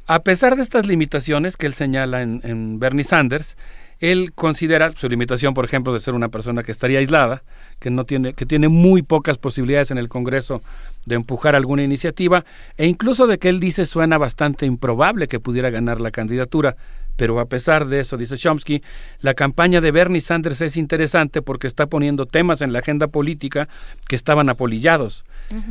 A 0.06 0.20
pesar 0.20 0.55
de 0.55 0.62
estas 0.62 0.86
limitaciones 0.86 1.56
que 1.56 1.66
él 1.66 1.74
señala 1.74 2.23
en, 2.23 2.40
en 2.44 2.78
Bernie 2.78 3.02
Sanders, 3.02 3.56
él 4.01 4.32
considera 4.35 4.90
su 4.90 5.09
limitación, 5.09 5.55
por 5.55 5.64
ejemplo, 5.64 5.93
de 5.93 6.01
ser 6.01 6.14
una 6.14 6.28
persona 6.28 6.62
que 6.62 6.73
estaría 6.73 6.98
aislada, 6.98 7.43
que 7.78 7.90
no 7.90 8.05
tiene, 8.05 8.35
que 8.35 8.47
tiene 8.47 8.68
muy 8.68 9.02
pocas 9.02 9.39
posibilidades 9.39 9.90
en 9.90 9.98
el 9.98 10.09
Congreso 10.09 10.62
de 11.06 11.14
empujar 11.14 11.56
alguna 11.56 11.82
iniciativa, 11.82 12.45
e 12.77 12.87
incluso 12.87 13.27
de 13.27 13.38
que 13.38 13.48
él 13.48 13.61
dice 13.61 13.87
suena 13.87 14.19
bastante 14.19 14.66
improbable 14.66 15.29
que 15.29 15.40
pudiera 15.40 15.71
ganar 15.71 16.01
la 16.01 16.11
candidatura. 16.11 16.77
Pero 17.16 17.40
a 17.40 17.46
pesar 17.46 17.87
de 17.87 18.01
eso, 18.01 18.19
dice 18.19 18.37
Chomsky, 18.37 18.82
la 19.21 19.32
campaña 19.32 19.80
de 19.80 19.90
Bernie 19.90 20.21
Sanders 20.21 20.61
es 20.61 20.77
interesante 20.77 21.40
porque 21.40 21.66
está 21.66 21.87
poniendo 21.87 22.27
temas 22.27 22.61
en 22.61 22.74
la 22.74 22.80
agenda 22.80 23.06
política 23.06 23.69
que 24.06 24.16
estaban 24.16 24.51
apolillados. 24.51 25.24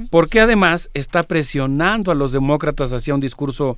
Porque 0.10 0.40
además 0.40 0.90
está 0.94 1.24
presionando 1.24 2.10
a 2.10 2.16
los 2.16 2.32
demócratas 2.32 2.94
hacia 2.94 3.14
un 3.14 3.20
discurso 3.20 3.78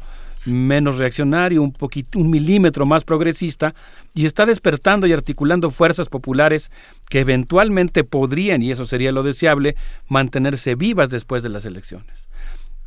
menos 0.54 0.98
reaccionario, 0.98 1.62
un 1.62 1.72
poquito, 1.72 2.20
un 2.20 2.30
milímetro 2.30 2.86
más 2.86 3.04
progresista, 3.04 3.74
y 4.14 4.26
está 4.26 4.46
despertando 4.46 5.08
y 5.08 5.14
articulando 5.14 5.72
fuerzas 5.72 6.10
populares 6.10 6.72
que 7.10 7.20
eventualmente 7.20 8.04
podrían, 8.04 8.62
y 8.62 8.72
eso 8.72 8.86
sería 8.86 9.12
lo 9.12 9.24
deseable, 9.24 9.76
mantenerse 10.08 10.76
vivas 10.76 11.10
después 11.10 11.44
de 11.44 11.50
las 11.50 11.66
elecciones. 11.66 12.30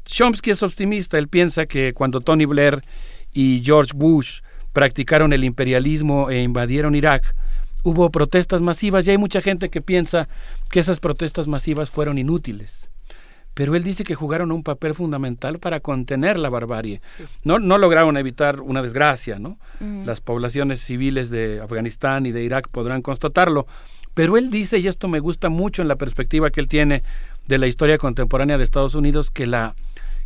Chomsky 0.05 0.51
es 0.51 0.63
optimista, 0.63 1.19
él 1.19 1.29
piensa 1.29 1.67
que 1.67 1.93
cuando 1.93 2.21
Tony 2.21 2.45
Blair 2.45 2.83
y 3.33 3.63
George 3.65 3.93
Bush 3.95 4.41
practicaron 4.73 5.33
el 5.33 5.45
imperialismo 5.45 6.31
e 6.31 6.43
invadieron 6.43 6.95
Irak, 6.95 7.35
hubo 7.83 8.11
protestas 8.11 8.61
masivas 8.61 9.07
y 9.07 9.13
hay 9.13 9.19
mucha 9.19 9.41
gente 9.41 9.71
que 9.71 9.81
piensa 9.81 10.29
que 10.71 10.81
esas 10.81 11.01
protestas 11.01 11.49
masivas 11.49 11.91
fueron 11.91 12.19
inútiles 12.19 12.90
pero 13.55 13.75
él 13.75 13.83
dice 13.83 14.05
que 14.05 14.15
jugaron 14.15 14.53
un 14.53 14.63
papel 14.63 14.95
fundamental 14.95 15.59
para 15.59 15.81
contener 15.81 16.39
la 16.39 16.51
barbarie. 16.51 17.01
No, 17.45 17.59
no 17.59 17.79
lograron 17.79 18.17
evitar 18.17 18.61
una 18.61 18.83
desgracia, 18.83 19.39
¿no? 19.39 19.59
Las 19.81 20.21
poblaciones 20.21 20.81
civiles 20.81 21.31
de 21.31 21.61
Afganistán 21.61 22.27
y 22.27 22.33
de 22.33 22.45
Irak 22.45 22.69
podrán 22.69 23.03
constatarlo, 23.03 23.67
pero 24.15 24.37
él 24.37 24.51
dice, 24.51 24.79
y 24.79 24.87
esto 24.87 25.09
me 25.09 25.21
gusta 25.21 25.49
mucho 25.49 25.83
en 25.83 25.89
la 25.89 25.97
perspectiva 25.97 26.51
que 26.51 26.61
él 26.61 26.69
tiene 26.69 27.03
de 27.47 27.59
la 27.59 27.67
historia 27.67 27.99
contemporánea 27.99 28.59
de 28.59 28.65
Estados 28.65 28.95
Unidos, 28.95 29.31
que 29.31 29.47
la, 29.47 29.75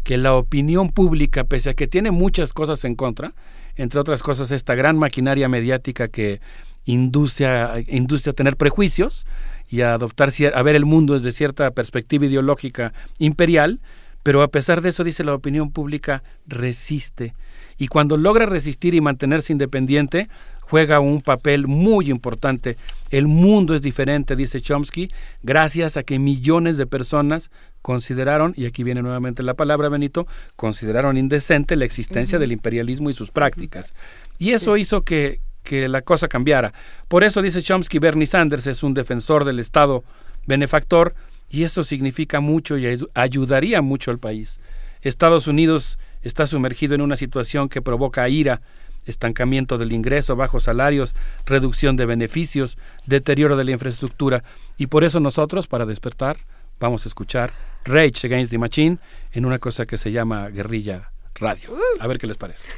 que 0.02 0.16
la 0.16 0.34
opinión 0.34 0.90
pública, 0.90 1.44
pese 1.44 1.70
a 1.70 1.74
que 1.74 1.86
tiene 1.86 2.10
muchas 2.10 2.52
cosas 2.52 2.84
en 2.84 2.94
contra, 2.94 3.34
entre 3.76 4.00
otras 4.00 4.22
cosas 4.22 4.50
esta 4.52 4.74
gran 4.74 4.98
maquinaria 4.98 5.48
mediática 5.48 6.08
que 6.08 6.40
induce 6.84 7.46
a, 7.46 7.76
induce 7.86 8.30
a 8.30 8.32
tener 8.32 8.56
prejuicios, 8.56 9.26
y 9.68 9.80
a 9.80 9.94
adoptar 9.94 10.30
a 10.54 10.62
ver 10.62 10.76
el 10.76 10.84
mundo 10.84 11.14
desde 11.14 11.32
cierta 11.32 11.70
perspectiva 11.70 12.26
ideológica 12.26 12.92
imperial, 13.18 13.80
pero 14.22 14.42
a 14.42 14.48
pesar 14.48 14.80
de 14.80 14.90
eso 14.90 15.04
dice 15.04 15.24
la 15.24 15.34
opinión 15.34 15.70
pública 15.70 16.22
resiste 16.46 17.34
y 17.78 17.88
cuando 17.88 18.16
logra 18.16 18.46
resistir 18.46 18.94
y 18.94 19.00
mantenerse 19.00 19.52
independiente 19.52 20.28
juega 20.60 21.00
un 21.00 21.20
papel 21.20 21.66
muy 21.66 22.10
importante. 22.10 22.76
El 23.10 23.26
mundo 23.26 23.74
es 23.74 23.82
diferente, 23.82 24.34
dice 24.34 24.60
Chomsky, 24.60 25.10
gracias 25.42 25.96
a 25.96 26.02
que 26.02 26.18
millones 26.18 26.78
de 26.78 26.86
personas 26.86 27.50
consideraron, 27.82 28.54
y 28.56 28.64
aquí 28.64 28.82
viene 28.82 29.02
nuevamente 29.02 29.42
la 29.42 29.54
palabra 29.54 29.90
Benito, 29.90 30.26
consideraron 30.56 31.18
indecente 31.18 31.76
la 31.76 31.84
existencia 31.84 32.38
del 32.38 32.52
imperialismo 32.52 33.10
y 33.10 33.14
sus 33.14 33.30
prácticas. 33.30 33.94
Y 34.38 34.52
eso 34.52 34.78
hizo 34.78 35.02
que, 35.02 35.40
que 35.64 35.88
la 35.88 36.02
cosa 36.02 36.28
cambiara. 36.28 36.72
Por 37.08 37.24
eso 37.24 37.42
dice 37.42 37.62
Chomsky, 37.62 37.98
Bernie 37.98 38.26
Sanders 38.26 38.68
es 38.68 38.84
un 38.84 38.94
defensor 38.94 39.44
del 39.44 39.58
Estado 39.58 40.04
benefactor 40.46 41.14
y 41.50 41.64
eso 41.64 41.82
significa 41.82 42.40
mucho 42.40 42.78
y 42.78 42.98
ayudaría 43.14 43.82
mucho 43.82 44.10
al 44.10 44.18
país. 44.18 44.60
Estados 45.02 45.48
Unidos 45.48 45.98
está 46.22 46.46
sumergido 46.46 46.94
en 46.94 47.00
una 47.00 47.16
situación 47.16 47.68
que 47.68 47.82
provoca 47.82 48.28
ira, 48.28 48.60
estancamiento 49.06 49.76
del 49.76 49.92
ingreso, 49.92 50.36
bajos 50.36 50.64
salarios, 50.64 51.14
reducción 51.46 51.96
de 51.96 52.06
beneficios, 52.06 52.78
deterioro 53.06 53.56
de 53.56 53.64
la 53.64 53.72
infraestructura 53.72 54.44
y 54.78 54.86
por 54.86 55.04
eso 55.04 55.20
nosotros, 55.20 55.66
para 55.66 55.86
despertar, 55.86 56.38
vamos 56.80 57.04
a 57.04 57.08
escuchar 57.08 57.52
Rage 57.84 58.26
Against 58.26 58.50
the 58.50 58.58
Machine 58.58 58.98
en 59.32 59.44
una 59.44 59.58
cosa 59.58 59.86
que 59.86 59.98
se 59.98 60.10
llama 60.10 60.48
guerrilla 60.48 61.10
radio. 61.34 61.76
A 62.00 62.06
ver 62.06 62.18
qué 62.18 62.26
les 62.26 62.36
parece. 62.36 62.68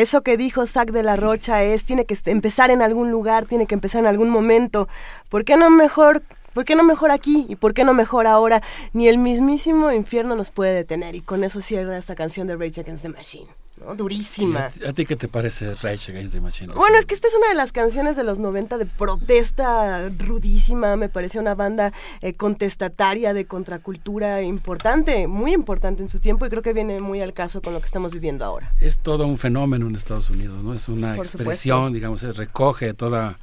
Eso 0.00 0.22
que 0.22 0.38
dijo 0.38 0.66
Zac 0.66 0.92
de 0.92 1.02
la 1.02 1.16
Rocha 1.16 1.62
es, 1.62 1.84
tiene 1.84 2.06
que 2.06 2.16
empezar 2.24 2.70
en 2.70 2.80
algún 2.80 3.10
lugar, 3.10 3.44
tiene 3.44 3.66
que 3.66 3.74
empezar 3.74 4.00
en 4.00 4.06
algún 4.06 4.30
momento. 4.30 4.88
¿Por 5.28 5.44
qué 5.44 5.58
no 5.58 5.68
mejor 5.68 6.22
¿Por 6.54 6.64
qué 6.64 6.74
no 6.74 6.84
mejor 6.84 7.10
aquí? 7.10 7.44
¿Y 7.50 7.56
por 7.56 7.74
qué 7.74 7.84
no 7.84 7.92
mejor 7.92 8.26
ahora? 8.26 8.62
Ni 8.94 9.08
el 9.08 9.18
mismísimo 9.18 9.92
infierno 9.92 10.36
nos 10.36 10.50
puede 10.50 10.72
detener. 10.74 11.14
Y 11.16 11.20
con 11.20 11.44
eso 11.44 11.60
cierra 11.60 11.98
esta 11.98 12.14
canción 12.14 12.46
de 12.46 12.56
Rage 12.56 12.80
Against 12.80 13.02
the 13.02 13.10
Machine. 13.10 13.59
Durísima. 13.96 14.70
¿A, 14.86 14.92
ti 14.92 15.06
qué 15.06 15.16
te 15.16 15.28
parece 15.28 15.74
Rage 15.74 16.12
Against 16.12 16.34
the 16.34 16.40
Machine? 16.40 16.74
Bueno, 16.74 16.98
es 16.98 17.06
que 17.06 17.14
esta 17.14 17.28
es 17.28 17.34
una 17.34 17.48
de 17.48 17.54
las 17.54 17.72
canciones 17.72 18.16
de 18.16 18.24
los 18.24 18.38
90 18.38 18.78
de 18.78 18.86
protesta 18.86 20.08
rudísima. 20.18 20.96
Me 20.96 21.08
parece 21.08 21.38
una 21.38 21.54
banda 21.54 21.92
eh, 22.20 22.34
contestataria 22.34 23.32
de 23.32 23.46
contracultura 23.46 24.42
importante, 24.42 25.26
muy 25.26 25.52
importante 25.52 26.02
en 26.02 26.08
su 26.08 26.18
tiempo 26.18 26.46
y 26.46 26.50
creo 26.50 26.62
que 26.62 26.72
viene 26.72 27.00
muy 27.00 27.20
al 27.20 27.32
caso 27.32 27.62
con 27.62 27.72
lo 27.72 27.80
que 27.80 27.86
estamos 27.86 28.12
viviendo 28.12 28.44
ahora. 28.44 28.72
Es 28.80 28.98
todo 28.98 29.26
un 29.26 29.38
fenómeno 29.38 29.86
en 29.86 29.96
Estados 29.96 30.30
Unidos, 30.30 30.62
¿no? 30.62 30.74
Es 30.74 30.88
una 30.88 31.16
expresión, 31.16 31.92
digamos, 31.92 32.22
recoge 32.36 32.94
toda 32.94 33.38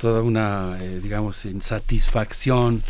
toda 0.00 0.22
una, 0.22 0.76
eh, 0.80 1.00
digamos, 1.02 1.44
insatisfacción 1.44 2.82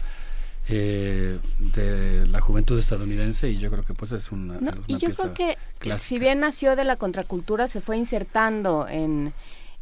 eh, 0.69 1.39
de 1.59 2.27
la 2.27 2.41
juventud 2.41 2.79
estadounidense 2.79 3.51
y 3.51 3.59
yo 3.59 3.71
creo 3.71 3.85
que 3.85 3.95
pues 3.95 4.13
es 4.13 4.33
una, 4.33 4.59
y 4.87 4.97
yo 4.97 5.11
creo 5.13 5.35
que 5.35 5.59
si 5.99 6.19
bien 6.19 6.41
nació 6.41 6.75
de 6.75 6.85
la 6.85 6.97
contracultura 6.97 7.69
se 7.69 7.81
fue 7.81 7.97
insertando 7.97 8.89
en 8.89 9.33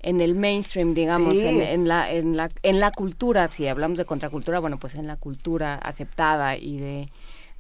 en 0.01 0.21
el 0.21 0.35
mainstream 0.35 0.95
digamos 0.95 1.35
en, 1.35 1.87
la 1.87 2.11
en 2.11 2.37
la 2.37 2.51
en 2.65 2.81
la 2.81 2.91
cultura. 2.91 3.49
Si 3.51 3.69
hablamos 3.69 3.97
de 3.97 4.05
contracultura 4.05 4.59
bueno 4.59 4.79
pues 4.79 4.97
en 4.97 5.07
la 5.07 5.17
cultura 5.17 5.77
aceptada 5.77 6.57
y 6.57 6.79
de, 6.79 7.09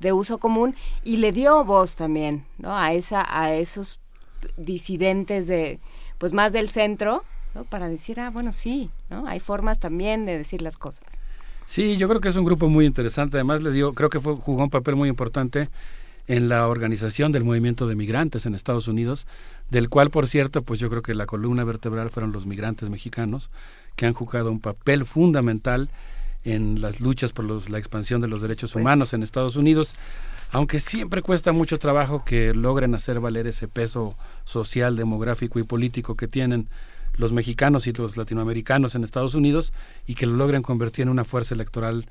de 0.01 0.13
uso 0.13 0.39
común. 0.39 0.75
Y 1.05 1.19
le 1.19 1.31
dio 1.31 1.65
voz 1.65 1.95
también 1.95 2.45
no 2.59 2.77
a 2.77 2.93
esa 2.93 3.25
a 3.29 3.55
esos 3.55 4.01
disidentes 4.57 5.47
de 5.47 5.79
pues 6.19 6.33
más 6.33 6.53
del 6.53 6.69
centro 6.69 7.25
para 7.69 7.89
decir, 7.89 8.19
ah, 8.19 8.31
bueno, 8.31 8.53
sí, 8.53 8.91
¿no? 9.11 9.27
Hay 9.27 9.39
formas 9.39 9.79
también 9.79 10.25
de 10.25 10.39
decir 10.39 10.63
las 10.63 10.77
cosas. 10.77 11.05
Sí, 11.67 11.97
yo 11.97 12.09
creo 12.09 12.21
que 12.21 12.29
es 12.29 12.37
un 12.37 12.45
grupo 12.45 12.69
muy 12.69 12.87
interesante. 12.87 13.37
Además, 13.37 13.63
le 13.63 13.71
dio, 13.71 13.93
creo 13.93 14.11
que 14.11 14.21
fue, 14.21 14.37
jugó 14.37 14.65
un 14.65 14.71
papel 14.71 14.97
muy 14.97 15.09
importante 15.09 15.69
en 16.27 16.49
la 16.49 16.69
organización 16.69 17.33
del 17.33 17.45
movimiento 17.45 17.87
de 17.87 17.95
migrantes 17.95 18.47
en 18.47 18.55
Estados 18.55 18.89
Unidos, 18.89 19.27
del 19.71 19.89
cual, 19.89 20.11
por 20.11 20.27
cierto, 20.27 20.63
pues 20.63 20.79
yo 20.79 20.89
creo 20.89 21.03
que 21.03 21.15
la 21.15 21.27
columna 21.27 21.65
vertebral 21.65 22.11
fueron 22.11 22.33
los 22.33 22.47
migrantes 22.47 22.91
mexicanos, 22.91 23.51
que 23.97 24.07
han 24.07 24.13
jugado 24.13 24.51
un 24.51 24.61
papel 24.61 25.05
fundamental 25.05 25.89
en 26.45 26.81
las 26.81 27.01
luchas 27.01 27.33
por 27.33 27.45
la 27.71 27.79
expansión 27.79 28.21
de 28.21 28.29
los 28.29 28.41
derechos 28.41 28.73
pues 28.73 28.83
humanos 28.83 29.15
en 29.15 29.23
Estados 29.23 29.57
Unidos, 29.57 29.95
aunque 30.51 30.81
siempre 30.81 31.23
cuesta 31.23 31.53
mucho 31.53 31.79
trabajo 31.79 32.25
que 32.25 32.53
logren 32.55 32.95
hacer 32.95 33.21
valer 33.21 33.47
ese 33.47 33.69
peso 33.69 34.15
social, 34.45 34.97
demográfico 34.97 35.59
y 35.59 35.63
político 35.63 36.17
que 36.17 36.29
tienen 36.29 36.69
los 37.17 37.33
mexicanos 37.33 37.87
y 37.87 37.93
los 37.93 38.17
latinoamericanos 38.17 38.95
en 38.95 39.05
Estados 39.05 39.35
Unidos 39.35 39.73
y 40.07 40.15
que 40.15 40.27
lo 40.27 40.35
logren 40.35 40.63
convertir 40.63 41.05
en 41.05 41.09
una 41.09 41.25
fuerza 41.25 41.55
electoral 41.55 42.07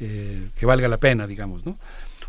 eh, 0.00 0.48
que 0.58 0.66
valga 0.66 0.88
la 0.88 0.98
pena, 0.98 1.26
digamos, 1.26 1.64
¿no? 1.64 1.76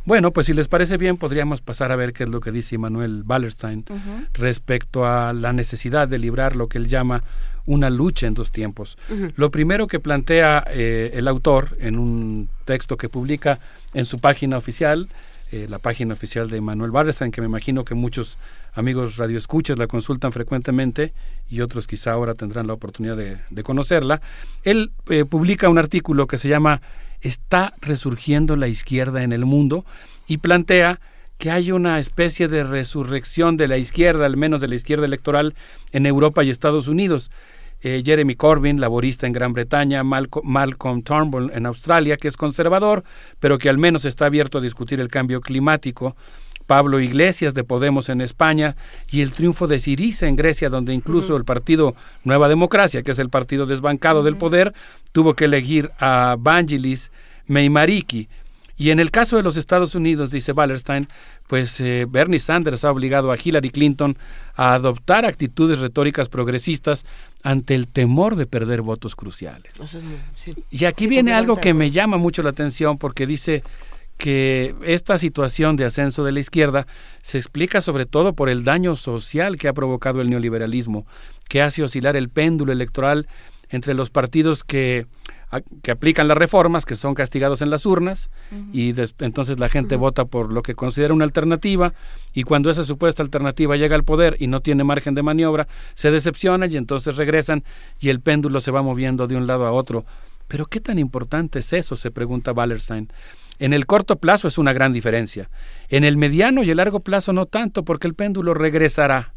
Bueno, 0.06 0.32
pues 0.32 0.45
si 0.45 0.54
les 0.54 0.68
parece 0.68 0.98
bien, 0.98 1.18
podríamos 1.18 1.62
pasar 1.62 1.92
a 1.92 1.95
ver 1.95 2.14
qué 2.14 2.26
es 2.26 2.30
lo 2.30 2.40
que 2.40 2.52
dice 2.52 2.78
Manuel 2.78 3.24
Wallerstein 3.26 3.86
respecto 4.34 5.08
a 5.08 5.34
la 5.34 5.52
necesidad 5.52 6.08
de 6.08 6.20
librar 6.20 6.56
lo 6.56 6.68
que 6.68 6.78
él 6.78 6.88
llama 6.88 7.24
una 7.66 7.90
lucha 7.90 8.28
en 8.28 8.36
dos 8.36 8.52
tiempos. 8.52 9.00
Lo 9.36 9.50
primero 9.50 9.88
que 9.88 10.00
plantea 10.00 10.64
eh, 10.70 11.12
el 11.16 11.28
autor 11.28 11.76
en 11.80 11.98
un 11.98 12.50
texto 12.66 12.98
que 12.98 13.10
publica 13.10 13.58
en 13.95 14.06
su 14.06 14.20
página 14.20 14.58
oficial, 14.58 15.10
eh, 15.52 15.66
la 15.68 15.80
página 15.80 16.14
oficial 16.14 16.52
de 16.52 16.62
Manuel 16.62 16.92
Wallerstein, 16.92 17.32
que 17.32 17.42
me 17.42 17.48
imagino 17.48 17.84
que 17.84 17.95
muchos 17.95 18.38
amigos 18.76 19.18
radioescuchas 19.18 19.80
la 19.80 19.88
consultan 19.88 20.32
frecuentemente 20.32 21.14
y 21.50 21.62
otros 21.62 21.88
quizá 21.88 22.12
ahora 22.12 22.36
tendrán 22.36 22.68
la 22.68 22.74
oportunidad 22.74 23.18
de, 23.18 23.64
conocerla. 23.64 24.22
Él 24.64 24.92
eh, 25.10 25.26
publica 25.26 25.70
un 25.70 25.78
artículo 25.78 26.28
que 26.28 26.38
se 26.38 26.50
llama 26.50 26.82
Está 27.22 27.74
resurgiendo 27.82 28.56
la 28.56 28.68
izquierda 28.68 29.24
en 29.24 29.32
el 29.32 29.45
mundo 29.45 29.86
y 30.28 30.38
plantea 30.38 31.00
que 31.38 31.52
hay 31.52 31.72
una 31.72 32.00
especie 32.00 32.48
de 32.48 32.64
resurrección 32.64 33.58
de 33.58 33.68
la 33.68 33.78
izquierda, 33.78 34.26
al 34.26 34.38
menos 34.38 34.62
de 34.62 34.68
la 34.68 34.76
izquierda 34.76 35.06
electoral, 35.06 35.56
en 35.92 36.06
Europa 36.06 36.44
y 36.44 36.50
Estados 36.50 36.88
Unidos. 36.88 37.32
Eh, 37.82 38.02
Jeremy 38.06 38.36
Corbyn, 38.36 38.80
laborista 38.80 39.28
en 39.28 39.34
Gran 39.34 39.54
Bretaña, 39.54 40.04
Malcolm 40.04 41.04
Turnbull 41.04 41.52
en 41.54 41.66
Australia, 41.66 42.18
que 42.18 42.28
es 42.28 42.38
conservador, 42.38 43.04
pero 43.40 43.58
que 43.58 43.70
al 43.70 43.78
menos 43.78 44.06
está 44.06 44.26
abierto 44.26 44.58
a 44.58 44.62
discutir 44.62 45.00
el 45.00 45.10
cambio 45.10 45.42
climático, 45.42 46.16
Pablo 46.68 47.00
Iglesias 47.00 47.53
de 47.53 47.64
Podemos 47.64 48.10
en 48.10 48.22
España 48.22 48.76
y 49.11 49.22
el 49.22 49.32
triunfo 49.32 49.68
de 49.68 49.80
Siriza 49.80 50.27
en 50.27 50.35
Grecia, 50.35 50.69
donde 50.69 50.94
incluso 50.94 51.38
el 51.38 51.45
partido 51.45 51.95
Nueva 52.24 52.50
Democracia, 52.50 53.03
que 53.03 53.11
es 53.11 53.19
el 53.19 53.30
partido 53.30 53.66
desbancado 53.66 54.24
del 54.24 54.38
poder, 54.38 54.74
tuvo 55.11 55.34
que 55.34 55.45
elegir 55.45 55.92
a 56.00 56.35
Vangelis 56.40 57.11
Meimariki. 57.48 58.27
Y 58.77 58.90
en 58.90 59.00
el 59.00 59.10
caso 59.10 59.38
de 59.38 59.44
los 59.44 59.56
Estados 59.56 59.95
Unidos, 59.95 60.32
dice 60.32 60.52
Wallerstein, 60.52 61.08
pues 61.48 61.80
eh, 61.80 62.06
Bernie 62.10 62.40
Sanders 62.40 62.84
ha 62.84 62.92
obligado 62.92 63.32
a 63.32 63.38
Hillary 63.42 63.69
Clinton 63.69 64.18
a 64.56 64.74
adoptar 64.74 65.26
actitudes 65.26 65.80
retóricas 65.80 66.27
progresistas 66.27 67.06
ante 67.42 67.76
el 67.76 67.88
temor 67.88 68.35
de 68.35 68.48
perder 68.48 68.82
votos 68.82 69.16
cruciales. 69.16 69.72
Y 70.72 70.85
aquí 70.85 71.08
viene 71.08 71.34
algo 71.34 71.56
que 71.56 71.74
me 71.74 71.92
llama 71.92 72.18
mucho 72.18 72.44
la 72.44 72.50
atención 72.50 72.98
porque 72.98 73.26
dice 73.26 73.64
que 74.18 74.76
esta 74.84 75.18
situación 75.18 75.76
de 75.76 75.85
ascenso 75.85 76.24
de 76.24 76.32
la 76.32 76.40
izquierda 76.40 76.88
se 77.22 77.38
explica 77.38 77.82
sobre 77.82 78.06
todo 78.06 78.34
por 78.34 78.50
el 78.50 78.64
daño 78.64 78.95
social 78.95 79.58
que 79.58 79.68
ha 79.68 79.74
provocado 79.74 80.22
el 80.22 80.30
neoliberalismo, 80.30 81.06
que 81.50 81.61
hace 81.61 81.84
oscilar 81.84 82.16
el 82.16 82.30
péndulo 82.30 82.72
electoral 82.72 83.27
entre 83.69 83.94
los 83.94 84.10
partidos 84.10 84.64
que, 84.64 85.08
que 85.82 85.92
aplican 85.92 86.27
las 86.27 86.38
reformas, 86.38 86.85
que 86.85 86.95
son 86.95 87.14
castigados 87.14 87.61
en 87.61 87.69
las 87.69 87.85
urnas, 87.85 88.30
y 88.72 88.94
entonces 89.19 89.60
la 89.60 89.69
gente 89.69 89.95
vota 89.95 90.26
por 90.26 90.52
lo 90.52 90.61
que 90.61 90.76
considera 90.76 91.14
una 91.14 91.26
alternativa, 91.26 91.94
y 92.34 92.44
cuando 92.44 92.69
esa 92.69 92.84
supuesta 92.84 93.24
alternativa 93.24 93.76
llega 93.76 93.95
al 93.95 94.03
poder 94.03 94.38
y 94.40 94.48
no 94.48 94.61
tiene 94.61 94.84
margen 94.84 95.16
de 95.16 95.24
maniobra, 95.24 95.68
se 95.95 96.11
decepcionan 96.11 96.72
y 96.72 96.77
entonces 96.77 97.18
regresan 97.18 97.64
y 98.00 98.10
el 98.10 98.19
péndulo 98.19 98.61
se 98.61 98.72
va 98.72 98.82
moviendo 98.82 99.27
de 99.27 99.35
un 99.35 99.48
lado 99.48 99.66
a 99.66 99.72
otro. 99.72 100.06
Pero 100.48 100.68
¿qué 100.68 100.80
tan 100.80 101.00
importante 101.00 101.60
es 101.60 101.74
eso? 101.74 101.95
se 101.95 102.11
pregunta 102.11 102.52
Wallerstein. 102.52 103.10
En 103.59 103.74
el 103.74 103.85
corto 103.85 104.17
plazo 104.17 104.48
es 104.48 104.58
una 104.58 104.74
gran 104.74 104.93
diferencia. 104.93 105.50
En 105.90 106.03
el 106.03 106.17
mediano 106.17 106.64
y 106.64 106.69
el 106.69 106.77
largo 106.77 107.00
plazo 107.00 107.34
no 107.34 107.45
tanto, 107.45 107.84
porque 107.84 108.08
el 108.08 108.14
péndulo 108.14 108.53
regresará. 108.53 109.34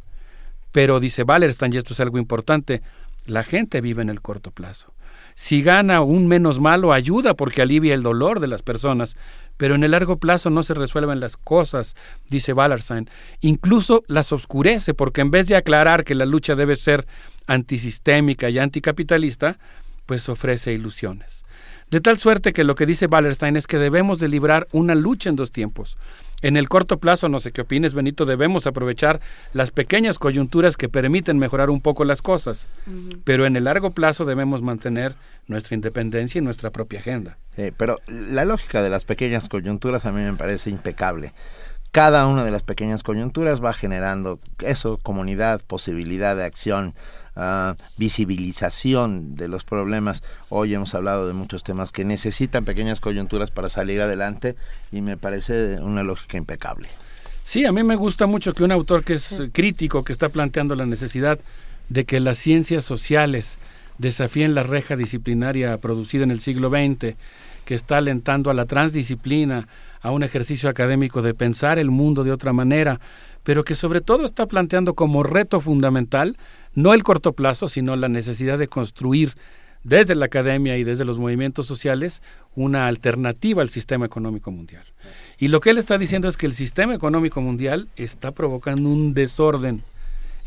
Pero 0.72 1.00
dice 1.00 1.22
Wallerstein, 1.22 1.72
y 1.72 1.76
esto 1.76 1.92
es 1.92 2.00
algo 2.00 2.18
importante, 2.18 2.82
la 3.26 3.44
gente 3.44 3.80
vive 3.80 4.02
en 4.02 4.10
el 4.10 4.20
corto 4.20 4.50
plazo. 4.50 4.92
Si 5.34 5.62
gana 5.62 6.00
un 6.00 6.26
menos 6.26 6.58
malo, 6.58 6.92
ayuda 6.92 7.34
porque 7.34 7.62
alivia 7.62 7.94
el 7.94 8.02
dolor 8.02 8.40
de 8.40 8.48
las 8.48 8.62
personas, 8.62 9.16
pero 9.56 9.76
en 9.76 9.84
el 9.84 9.92
largo 9.92 10.18
plazo 10.18 10.50
no 10.50 10.62
se 10.64 10.74
resuelven 10.74 11.20
las 11.20 11.36
cosas, 11.36 11.94
dice 12.28 12.52
Wallerstein. 12.52 13.08
Incluso 13.40 14.02
las 14.08 14.32
oscurece 14.32 14.94
porque 14.94 15.20
en 15.20 15.30
vez 15.30 15.46
de 15.46 15.56
aclarar 15.56 16.04
que 16.04 16.16
la 16.16 16.26
lucha 16.26 16.56
debe 16.56 16.74
ser 16.74 17.06
antisistémica 17.46 18.50
y 18.50 18.58
anticapitalista, 18.58 19.58
pues 20.06 20.28
ofrece 20.28 20.72
ilusiones. 20.72 21.44
De 21.90 22.00
tal 22.00 22.18
suerte 22.18 22.52
que 22.52 22.64
lo 22.64 22.74
que 22.74 22.84
dice 22.84 23.06
Wallerstein 23.06 23.56
es 23.56 23.66
que 23.66 23.78
debemos 23.78 24.18
de 24.18 24.28
librar 24.28 24.68
una 24.72 24.94
lucha 24.94 25.30
en 25.30 25.36
dos 25.36 25.50
tiempos. 25.50 25.96
En 26.42 26.56
el 26.56 26.68
corto 26.68 26.98
plazo, 26.98 27.28
no 27.28 27.40
sé 27.40 27.50
qué 27.50 27.62
opines, 27.62 27.94
Benito, 27.94 28.26
debemos 28.26 28.66
aprovechar 28.66 29.20
las 29.54 29.70
pequeñas 29.70 30.18
coyunturas 30.18 30.76
que 30.76 30.88
permiten 30.88 31.38
mejorar 31.38 31.70
un 31.70 31.80
poco 31.80 32.04
las 32.04 32.22
cosas, 32.22 32.68
pero 33.24 33.44
en 33.46 33.56
el 33.56 33.64
largo 33.64 33.90
plazo 33.90 34.24
debemos 34.24 34.62
mantener 34.62 35.14
nuestra 35.48 35.74
independencia 35.74 36.38
y 36.38 36.42
nuestra 36.42 36.70
propia 36.70 37.00
agenda. 37.00 37.38
pero 37.76 37.98
la 38.06 38.44
lógica 38.44 38.82
de 38.82 38.90
las 38.90 39.04
pequeñas 39.04 39.48
coyunturas 39.48 40.06
a 40.06 40.12
mí 40.12 40.20
me 40.20 40.34
parece 40.34 40.70
impecable 40.70 41.32
cada 41.90 42.26
una 42.26 42.44
de 42.44 42.50
las 42.50 42.62
pequeñas 42.62 43.02
coyunturas 43.02 43.64
va 43.64 43.72
generando 43.72 44.38
eso, 44.60 44.98
comunidad, 44.98 45.60
posibilidad 45.66 46.36
de 46.36 46.44
acción, 46.44 46.94
uh, 47.36 47.74
visibilización 47.96 49.34
de 49.36 49.48
los 49.48 49.64
problemas. 49.64 50.22
Hoy 50.50 50.74
hemos 50.74 50.94
hablado 50.94 51.26
de 51.26 51.32
muchos 51.32 51.64
temas 51.64 51.90
que 51.92 52.04
necesitan 52.04 52.64
pequeñas 52.64 53.00
coyunturas 53.00 53.50
para 53.50 53.68
salir 53.68 54.00
adelante 54.00 54.56
y 54.92 55.00
me 55.00 55.16
parece 55.16 55.80
una 55.80 56.02
lógica 56.02 56.36
impecable. 56.36 56.88
Sí, 57.44 57.64
a 57.64 57.72
mí 57.72 57.82
me 57.82 57.96
gusta 57.96 58.26
mucho 58.26 58.52
que 58.52 58.64
un 58.64 58.72
autor 58.72 59.04
que 59.04 59.14
es 59.14 59.42
crítico, 59.52 60.04
que 60.04 60.12
está 60.12 60.28
planteando 60.28 60.76
la 60.76 60.84
necesidad 60.84 61.38
de 61.88 62.04
que 62.04 62.20
las 62.20 62.36
ciencias 62.36 62.84
sociales 62.84 63.56
desafíen 63.96 64.54
la 64.54 64.62
reja 64.62 64.96
disciplinaria 64.96 65.78
producida 65.78 66.24
en 66.24 66.30
el 66.30 66.40
siglo 66.40 66.68
XX, 66.68 67.16
que 67.64 67.74
está 67.74 67.96
alentando 67.98 68.50
a 68.50 68.54
la 68.54 68.66
transdisciplina, 68.66 69.66
a 70.00 70.10
un 70.10 70.22
ejercicio 70.22 70.68
académico 70.68 71.22
de 71.22 71.34
pensar 71.34 71.78
el 71.78 71.90
mundo 71.90 72.24
de 72.24 72.32
otra 72.32 72.52
manera, 72.52 73.00
pero 73.42 73.64
que 73.64 73.74
sobre 73.74 74.00
todo 74.00 74.24
está 74.24 74.46
planteando 74.46 74.94
como 74.94 75.22
reto 75.22 75.60
fundamental 75.60 76.36
no 76.74 76.94
el 76.94 77.02
corto 77.02 77.32
plazo, 77.32 77.68
sino 77.68 77.96
la 77.96 78.08
necesidad 78.08 78.58
de 78.58 78.68
construir 78.68 79.34
desde 79.84 80.14
la 80.14 80.26
academia 80.26 80.76
y 80.76 80.84
desde 80.84 81.04
los 81.04 81.18
movimientos 81.18 81.66
sociales 81.66 82.22
una 82.54 82.86
alternativa 82.86 83.62
al 83.62 83.70
sistema 83.70 84.06
económico 84.06 84.50
mundial. 84.50 84.84
Y 85.38 85.48
lo 85.48 85.60
que 85.60 85.70
él 85.70 85.78
está 85.78 85.98
diciendo 85.98 86.28
es 86.28 86.36
que 86.36 86.46
el 86.46 86.54
sistema 86.54 86.94
económico 86.94 87.40
mundial 87.40 87.88
está 87.96 88.32
provocando 88.32 88.88
un 88.88 89.14
desorden 89.14 89.82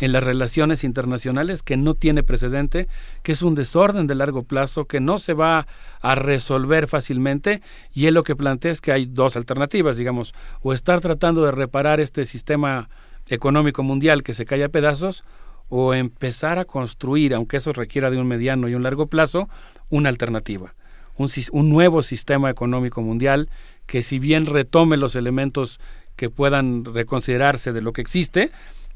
en 0.02 0.12
las 0.12 0.24
relaciones 0.24 0.84
internacionales 0.84 1.62
que 1.62 1.78
no 1.78 1.94
tiene 1.94 2.24
precedente, 2.24 2.88
que 3.22 3.34
es 3.34 3.44
un 3.44 3.54
desorden 3.54 4.08
de 4.08 4.16
largo 4.16 4.42
plazo, 4.42 4.86
que 4.86 5.00
no 5.00 5.20
se 5.20 5.34
va 5.34 5.68
a 6.02 6.16
resolver 6.16 6.88
fácilmente, 6.88 7.62
y 7.94 8.08
él 8.08 8.16
lo 8.16 8.24
que 8.24 8.36
plantea 8.36 8.72
es 8.72 8.82
que 8.82 8.92
hay 8.92 9.06
dos 9.06 9.36
alternativas, 9.36 9.98
digamos, 9.98 10.34
o 10.62 10.74
estar 10.74 11.02
tratando 11.02 11.44
de 11.46 11.52
reparar 11.52 12.00
este 12.00 12.26
sistema 12.26 12.90
económico 13.30 13.84
mundial 13.84 14.24
que 14.24 14.34
se 14.34 14.46
cae 14.46 14.64
a 14.64 14.70
pedazos, 14.70 15.24
o 15.70 15.94
empezar 15.94 16.58
a 16.58 16.66
construir, 16.66 17.36
aunque 17.36 17.58
eso 17.58 17.72
requiera 17.72 18.10
de 18.10 18.18
un 18.18 18.28
mediano 18.28 18.68
y 18.68 18.74
un 18.74 18.84
largo 18.84 19.06
plazo, 19.06 19.50
una 19.92 20.10
alternativa, 20.10 20.74
un, 21.16 21.30
un 21.52 21.70
nuevo 21.70 22.02
sistema 22.02 22.50
económico 22.50 23.04
mundial 23.04 23.50
que 23.86 24.02
si 24.02 24.18
bien 24.18 24.48
retome 24.48 24.98
los 24.98 25.16
elementos 25.16 25.80
que 26.16 26.32
puedan 26.32 26.86
reconsiderarse 26.86 27.72
de 27.72 27.82
lo 27.82 27.94
que 27.94 28.02
existe, 28.02 28.52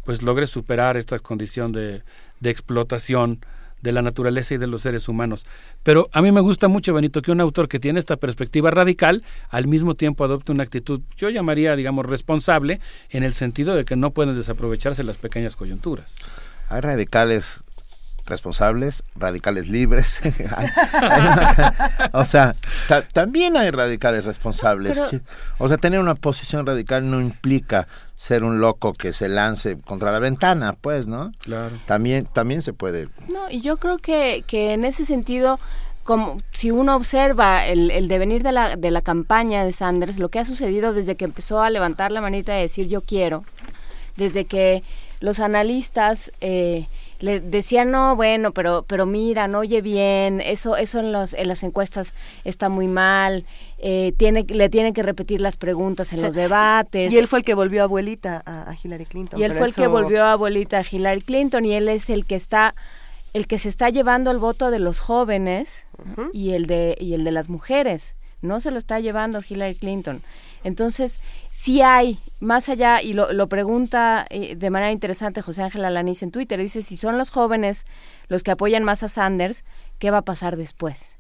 pues 0.06 0.22
logre 0.22 0.48
superar 0.48 0.95
esta 0.95 1.19
condición 1.19 1.72
de, 1.72 2.01
de 2.40 2.50
explotación 2.50 3.40
de 3.82 3.92
la 3.92 4.01
naturaleza 4.01 4.53
y 4.53 4.58
de 4.58 4.67
los 4.67 4.82
seres 4.82 5.08
humanos. 5.08 5.45
Pero 5.84 6.09
a 6.11 6.22
mí 6.22 6.32
me 6.32 6.42
gusta 6.42 6.67
mucho, 6.67 6.93
Benito, 6.93 7.22
que 7.22 7.32
un 7.32 7.42
autor 7.42 7.67
que 7.67 7.80
tiene 7.80 8.00
esta 8.00 8.17
perspectiva 8.17 8.72
radical 8.72 9.24
al 9.50 9.67
mismo 9.67 9.95
tiempo 9.95 10.24
adopte 10.24 10.51
una 10.51 10.64
actitud, 10.64 11.01
yo 11.17 11.30
llamaría, 11.30 11.75
digamos, 11.75 12.06
responsable, 12.06 12.80
en 13.09 13.24
el 13.24 13.34
sentido 13.34 13.75
de 13.75 13.85
que 13.85 13.95
no 13.95 14.11
pueden 14.11 14.35
desaprovecharse 14.35 15.03
las 15.03 15.17
pequeñas 15.17 15.56
coyunturas. 15.56 16.08
Hay 16.69 16.82
radicales 16.82 17.61
responsables, 18.25 19.03
radicales 19.15 19.67
libres. 19.67 20.21
o 22.13 22.25
sea, 22.25 22.55
también 23.13 23.57
hay 23.57 23.71
radicales 23.71 24.25
responsables. 24.25 25.01
o 25.57 25.67
sea, 25.67 25.77
tener 25.77 25.99
una 25.99 26.15
posición 26.15 26.65
radical 26.65 27.09
no 27.09 27.21
implica 27.21 27.87
ser 28.15 28.43
un 28.43 28.59
loco 28.59 28.93
que 28.93 29.13
se 29.13 29.27
lance 29.27 29.77
contra 29.77 30.11
la 30.11 30.19
ventana, 30.19 30.73
pues, 30.79 31.07
¿no? 31.07 31.31
Claro. 31.39 31.71
También, 31.85 32.25
también 32.25 32.61
se 32.61 32.73
puede. 32.73 33.09
No, 33.27 33.49
y 33.49 33.61
yo 33.61 33.77
creo 33.77 33.97
que, 33.97 34.43
que 34.47 34.73
en 34.73 34.85
ese 34.85 35.05
sentido 35.05 35.59
como 36.03 36.39
si 36.51 36.69
uno 36.69 36.95
observa 36.95 37.65
el, 37.65 37.89
el, 37.89 38.07
devenir 38.07 38.43
de 38.43 38.51
la, 38.51 38.75
de 38.75 38.91
la 38.91 39.01
campaña 39.01 39.65
de 39.65 39.71
Sanders, 39.71 40.19
lo 40.19 40.29
que 40.29 40.37
ha 40.37 40.45
sucedido 40.45 40.93
desde 40.93 41.15
que 41.15 41.25
empezó 41.25 41.63
a 41.63 41.71
levantar 41.71 42.11
la 42.11 42.21
manita 42.21 42.55
y 42.55 42.61
decir 42.61 42.87
yo 42.87 43.01
quiero, 43.01 43.43
desde 44.15 44.45
que 44.45 44.83
los 45.19 45.40
analistas 45.40 46.32
eh, 46.42 46.88
le 47.19 47.40
decían 47.40 47.92
no 47.92 48.16
bueno 48.16 48.52
pero 48.52 48.84
pero 48.88 49.06
mira 49.06 49.48
no 49.48 49.60
oye 49.60 49.82
bien 49.82 50.42
eso 50.42 50.77
eso 50.77 51.00
en 51.00 51.11
los 51.11 51.34
en 51.34 51.48
las 51.48 51.64
encuestas 51.64 52.14
está 52.44 52.69
muy 52.69 52.88
mal 52.88 53.45
eh, 53.77 54.14
tiene 54.18 54.45
le 54.48 54.69
tienen 54.69 54.94
que 54.94 55.03
repetir 55.03 55.42
las 55.42 55.58
preguntas 55.58 56.14
en 56.14 56.22
los 56.22 56.34
debates 56.44 57.11
y 57.11 57.18
él 57.18 57.27
fue 57.27 57.40
el 57.40 57.45
que 57.45 57.53
volvió 57.53 57.84
abuelita 57.84 58.44
a, 58.45 58.76
Hillary 58.82 59.06
Clinton 59.06 59.40
y 59.40 59.44
él 59.44 59.53
fue 59.53 59.68
el 59.68 59.74
que 59.74 59.88
volvió 59.88 60.26
abuelita 60.26 60.80
a 60.80 60.85
Hillary 60.90 61.22
Clinton 61.22 61.66
y 61.66 61.74
él 61.74 61.90
es 61.90 62.10
el 62.10 62.26
que 62.26 62.35
está 62.35 62.76
el 63.34 63.48
que 63.48 63.58
se 63.58 63.68
está 63.68 63.90
llevando 63.90 64.32
el 64.32 64.38
voto 64.38 64.72
de 64.72 64.80
los 64.80 65.00
jóvenes 65.00 65.85
y 66.32 66.52
el 66.52 66.68
de 66.68 66.95
y 67.00 67.14
el 67.14 67.26
de 67.26 67.32
las 67.32 67.50
mujeres. 67.50 68.16
No 68.42 68.61
se 68.61 68.72
lo 68.72 68.77
está 68.77 69.00
llevando 69.02 69.42
Hillary 69.45 69.76
Clinton 69.76 70.22
entonces, 70.66 71.22
sí 71.52 71.84
hay, 71.84 72.18
más 72.40 72.69
allá, 72.69 73.00
y 73.00 73.14
lo, 73.14 73.32
lo 73.32 73.48
pregunta 73.48 74.26
eh, 74.32 74.56
de 74.56 74.69
manera 74.72 74.92
interesante 74.92 75.44
José 75.44 75.61
Ángel 75.61 75.85
Alaniz 75.85 76.24
en 76.24 76.32
Twitter, 76.32 76.60
dice, 76.60 76.82
si 76.82 76.98
son 76.98 77.19
los 77.19 77.30
jóvenes 77.30 77.85
los 78.30 78.42
que 78.42 78.50
apoyan 78.50 78.84
más 78.84 79.03
a 79.03 79.08
Sanders, 79.08 79.64
¿qué 80.00 80.10
va 80.10 80.18
a 80.18 80.22
pasar 80.24 80.58
después? 80.58 81.19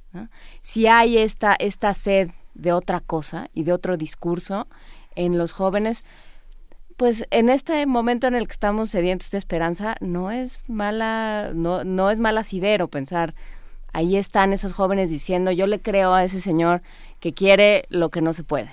Si 0.61 0.87
hay 0.87 1.19
esta, 1.19 1.55
esta 1.59 1.93
sed 1.93 2.31
de 2.55 2.71
otra 2.71 3.01
cosa 3.01 3.49
y 3.53 3.65
de 3.65 3.73
otro 3.73 3.97
discurso 3.97 4.65
en 5.13 5.37
los 5.37 5.51
jóvenes, 5.51 6.05
pues 6.97 7.27
en 7.29 7.49
este 7.49 7.85
momento 7.85 8.25
en 8.25 8.33
el 8.33 8.47
que 8.47 8.53
estamos 8.53 8.89
sedientos 8.89 9.29
de 9.29 9.37
esperanza, 9.37 9.95
no 9.99 10.31
es 10.31 10.59
mala, 10.67 11.51
no, 11.53 11.83
no 11.83 12.09
es 12.09 12.17
mal 12.17 12.39
asidero 12.39 12.87
pensar, 12.87 13.35
ahí 13.93 14.15
están 14.15 14.53
esos 14.53 14.73
jóvenes 14.73 15.11
diciendo, 15.11 15.51
yo 15.51 15.67
le 15.67 15.79
creo 15.79 16.15
a 16.15 16.23
ese 16.23 16.41
señor 16.41 16.81
que 17.19 17.33
quiere 17.33 17.85
lo 17.89 18.09
que 18.09 18.21
no 18.21 18.33
se 18.33 18.43
puede. 18.43 18.71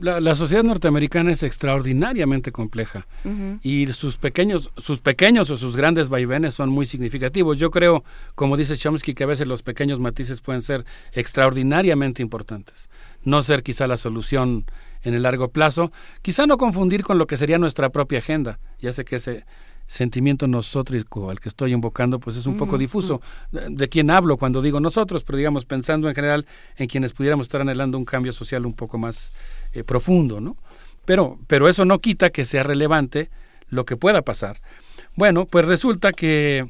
La, 0.00 0.34
sociedad 0.34 0.64
norteamericana 0.64 1.30
es 1.30 1.44
extraordinariamente 1.44 2.50
compleja 2.50 3.06
y 3.62 3.86
sus 3.92 4.16
pequeños, 4.16 4.70
sus 4.76 5.00
pequeños 5.00 5.50
o 5.50 5.56
sus 5.56 5.76
grandes 5.76 6.08
vaivenes 6.08 6.54
son 6.54 6.68
muy 6.68 6.84
significativos. 6.84 7.58
Yo 7.58 7.70
creo, 7.70 8.02
como 8.34 8.56
dice 8.56 8.76
Chomsky, 8.76 9.14
que 9.14 9.22
a 9.22 9.28
veces 9.28 9.46
los 9.46 9.62
pequeños 9.62 10.00
matices 10.00 10.40
pueden 10.40 10.62
ser 10.62 10.84
extraordinariamente 11.12 12.22
importantes. 12.22 12.90
No 13.22 13.40
ser 13.42 13.62
quizá 13.62 13.86
la 13.86 13.96
solución 13.96 14.64
en 15.02 15.14
el 15.14 15.22
largo 15.22 15.48
plazo, 15.48 15.92
quizá 16.22 16.46
no 16.46 16.58
confundir 16.58 17.04
con 17.04 17.16
lo 17.16 17.28
que 17.28 17.36
sería 17.36 17.58
nuestra 17.58 17.90
propia 17.90 18.18
agenda. 18.18 18.58
Ya 18.80 18.92
sé 18.92 19.04
que 19.04 19.16
ese 19.16 19.46
sentimiento 19.86 20.48
nosótrico 20.48 21.30
al 21.30 21.38
que 21.38 21.48
estoy 21.48 21.72
invocando 21.72 22.18
pues 22.18 22.36
es 22.36 22.46
un 22.46 22.56
poco 22.56 22.78
difuso. 22.78 23.20
De, 23.52 23.68
de 23.68 23.88
quién 23.88 24.10
hablo 24.10 24.38
cuando 24.38 24.60
digo 24.60 24.80
nosotros, 24.80 25.22
pero 25.22 25.38
digamos 25.38 25.66
pensando 25.66 26.08
en 26.08 26.16
general 26.16 26.46
en 26.76 26.88
quienes 26.88 27.12
pudiéramos 27.12 27.44
estar 27.44 27.60
anhelando 27.60 27.96
un 27.96 28.04
cambio 28.04 28.32
social 28.32 28.66
un 28.66 28.72
poco 28.72 28.98
más 28.98 29.30
eh, 29.74 29.84
profundo, 29.84 30.40
¿no? 30.40 30.56
Pero, 31.04 31.38
pero 31.46 31.68
eso 31.68 31.84
no 31.84 31.98
quita 31.98 32.30
que 32.30 32.44
sea 32.44 32.62
relevante 32.62 33.30
lo 33.68 33.84
que 33.84 33.96
pueda 33.96 34.22
pasar. 34.22 34.60
Bueno, 35.16 35.46
pues 35.46 35.64
resulta 35.66 36.12
que 36.12 36.68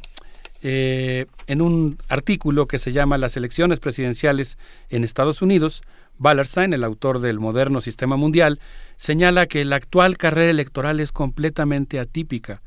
eh, 0.63 1.27
en 1.47 1.61
un 1.61 1.99
artículo 2.09 2.67
que 2.67 2.79
se 2.79 2.93
llama 2.93 3.19
Las 3.19 3.37
elecciones 3.37 3.81
presidenciales 3.81 4.59
en 4.89 5.05
Estados 5.05 5.43
Unidos, 5.43 5.83
Wallerstein, 6.19 6.73
el 6.73 6.85
autor 6.85 7.21
del 7.21 7.39
moderno 7.39 7.81
sistema 7.81 8.17
mundial, 8.17 8.61
señala 8.97 9.47
que 9.47 9.65
la 9.65 9.77
actual 9.77 10.17
carrera 10.17 10.51
electoral 10.51 11.01
es 11.01 11.13
completamente 11.13 12.01
atípica. 12.01 12.63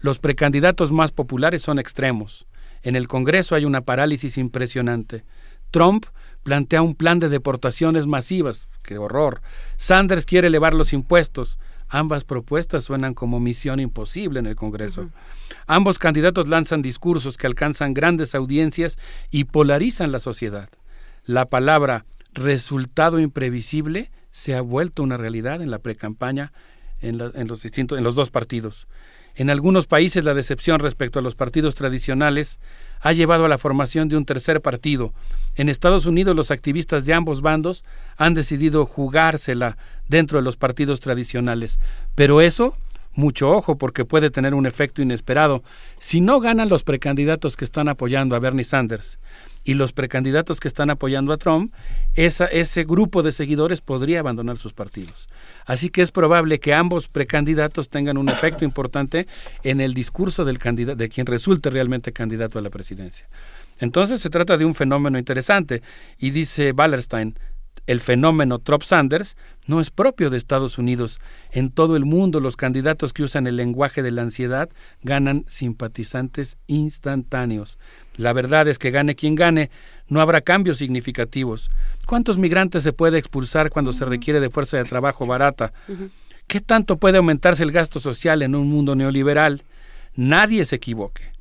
Los 0.00 0.18
precandidatos 0.18 0.92
más 0.92 1.12
populares 1.12 1.62
son 1.62 1.78
extremos. 1.78 2.46
En 2.82 2.96
el 2.96 3.08
Congreso 3.08 3.54
hay 3.54 3.64
una 3.64 3.80
parálisis 3.80 4.38
impresionante. 4.38 5.24
Trump 5.70 6.06
plantea 6.42 6.82
un 6.82 6.94
plan 6.94 7.18
de 7.18 7.28
deportaciones 7.28 8.06
masivas. 8.06 8.68
¡Qué 8.82 8.98
horror! 8.98 9.42
Sanders 9.76 10.26
quiere 10.26 10.48
elevar 10.48 10.74
los 10.74 10.92
impuestos. 10.92 11.58
Ambas 11.88 12.24
propuestas 12.24 12.84
suenan 12.84 13.14
como 13.14 13.38
misión 13.38 13.78
imposible 13.78 14.40
en 14.40 14.46
el 14.46 14.56
Congreso. 14.56 15.10
Ambos 15.66 15.98
candidatos 15.98 16.48
lanzan 16.48 16.80
discursos 16.80 17.36
que 17.36 17.46
alcanzan 17.46 17.92
grandes 17.92 18.34
audiencias 18.34 18.98
y 19.30 19.44
polarizan 19.44 20.10
la 20.10 20.18
sociedad. 20.18 20.70
La 21.24 21.46
palabra 21.46 22.06
resultado 22.32 23.20
imprevisible 23.20 24.10
se 24.30 24.54
ha 24.54 24.62
vuelto 24.62 25.02
una 25.02 25.18
realidad 25.18 25.60
en 25.60 25.70
la 25.70 25.80
precampaña 25.80 26.52
en, 27.02 27.20
en, 27.34 27.46
los 27.48 27.62
distintos, 27.62 27.98
en 27.98 28.04
los 28.04 28.14
dos 28.14 28.30
partidos. 28.30 28.88
En 29.34 29.48
algunos 29.48 29.86
países 29.86 30.24
la 30.24 30.34
decepción 30.34 30.80
respecto 30.80 31.18
a 31.18 31.22
los 31.22 31.34
partidos 31.34 31.74
tradicionales 31.74 32.58
ha 33.00 33.12
llevado 33.12 33.46
a 33.46 33.48
la 33.48 33.58
formación 33.58 34.08
de 34.08 34.16
un 34.16 34.24
tercer 34.24 34.60
partido. 34.60 35.12
En 35.56 35.68
Estados 35.68 36.06
Unidos 36.06 36.36
los 36.36 36.50
activistas 36.50 37.04
de 37.04 37.14
ambos 37.14 37.40
bandos 37.40 37.84
han 38.16 38.34
decidido 38.34 38.84
jugársela 38.84 39.78
dentro 40.08 40.38
de 40.38 40.44
los 40.44 40.56
partidos 40.56 41.00
tradicionales. 41.00 41.80
Pero 42.14 42.40
eso, 42.40 42.76
mucho 43.14 43.50
ojo, 43.50 43.76
porque 43.76 44.04
puede 44.04 44.30
tener 44.30 44.54
un 44.54 44.66
efecto 44.66 45.02
inesperado. 45.02 45.62
Si 45.98 46.20
no 46.20 46.40
ganan 46.40 46.68
los 46.68 46.82
precandidatos 46.84 47.56
que 47.56 47.64
están 47.64 47.88
apoyando 47.88 48.36
a 48.36 48.38
Bernie 48.38 48.64
Sanders 48.64 49.18
y 49.64 49.74
los 49.74 49.92
precandidatos 49.92 50.58
que 50.58 50.68
están 50.68 50.90
apoyando 50.90 51.32
a 51.32 51.36
Trump, 51.36 51.72
ese 52.14 52.84
grupo 52.84 53.22
de 53.22 53.32
seguidores 53.32 53.80
podría 53.80 54.20
abandonar 54.20 54.58
sus 54.58 54.72
partidos. 54.72 55.28
Así 55.64 55.88
que 55.88 56.02
es 56.02 56.10
probable 56.10 56.58
que 56.58 56.74
ambos 56.74 57.08
precandidatos 57.08 57.88
tengan 57.88 58.18
un 58.18 58.28
efecto 58.28 58.64
importante 58.64 59.26
en 59.62 59.80
el 59.80 59.94
discurso 59.94 60.44
de 60.44 61.08
quien 61.08 61.26
resulte 61.26 61.70
realmente 61.70 62.12
candidato 62.12 62.58
a 62.58 62.62
la 62.62 62.70
presidencia. 62.70 63.28
Entonces 63.78 64.20
se 64.20 64.30
trata 64.30 64.56
de 64.56 64.64
un 64.64 64.74
fenómeno 64.74 65.18
interesante 65.18 65.82
y 66.18 66.30
dice 66.30 66.72
Wallerstein, 66.72 67.36
el 67.86 68.00
fenómeno 68.00 68.58
Trump-Sanders 68.58 69.36
no 69.66 69.80
es 69.80 69.90
propio 69.90 70.30
de 70.30 70.38
Estados 70.38 70.78
Unidos. 70.78 71.20
En 71.50 71.70
todo 71.70 71.96
el 71.96 72.04
mundo 72.04 72.40
los 72.40 72.56
candidatos 72.56 73.12
que 73.12 73.22
usan 73.22 73.46
el 73.46 73.56
lenguaje 73.56 74.02
de 74.02 74.10
la 74.10 74.22
ansiedad 74.22 74.70
ganan 75.02 75.44
simpatizantes 75.48 76.58
instantáneos. 76.66 77.78
La 78.16 78.32
verdad 78.32 78.68
es 78.68 78.78
que 78.78 78.90
gane 78.90 79.14
quien 79.14 79.34
gane, 79.34 79.70
no 80.08 80.20
habrá 80.20 80.40
cambios 80.40 80.78
significativos. 80.78 81.70
¿Cuántos 82.06 82.38
migrantes 82.38 82.82
se 82.82 82.92
puede 82.92 83.18
expulsar 83.18 83.70
cuando 83.70 83.92
se 83.92 84.04
requiere 84.04 84.40
de 84.40 84.50
fuerza 84.50 84.76
de 84.76 84.84
trabajo 84.84 85.26
barata? 85.26 85.72
¿Qué 86.46 86.60
tanto 86.60 86.98
puede 86.98 87.18
aumentarse 87.18 87.62
el 87.62 87.72
gasto 87.72 87.98
social 88.00 88.42
en 88.42 88.54
un 88.54 88.68
mundo 88.68 88.94
neoliberal? 88.94 89.62
Nadie 90.14 90.64
se 90.66 90.76
equivoque. 90.76 91.31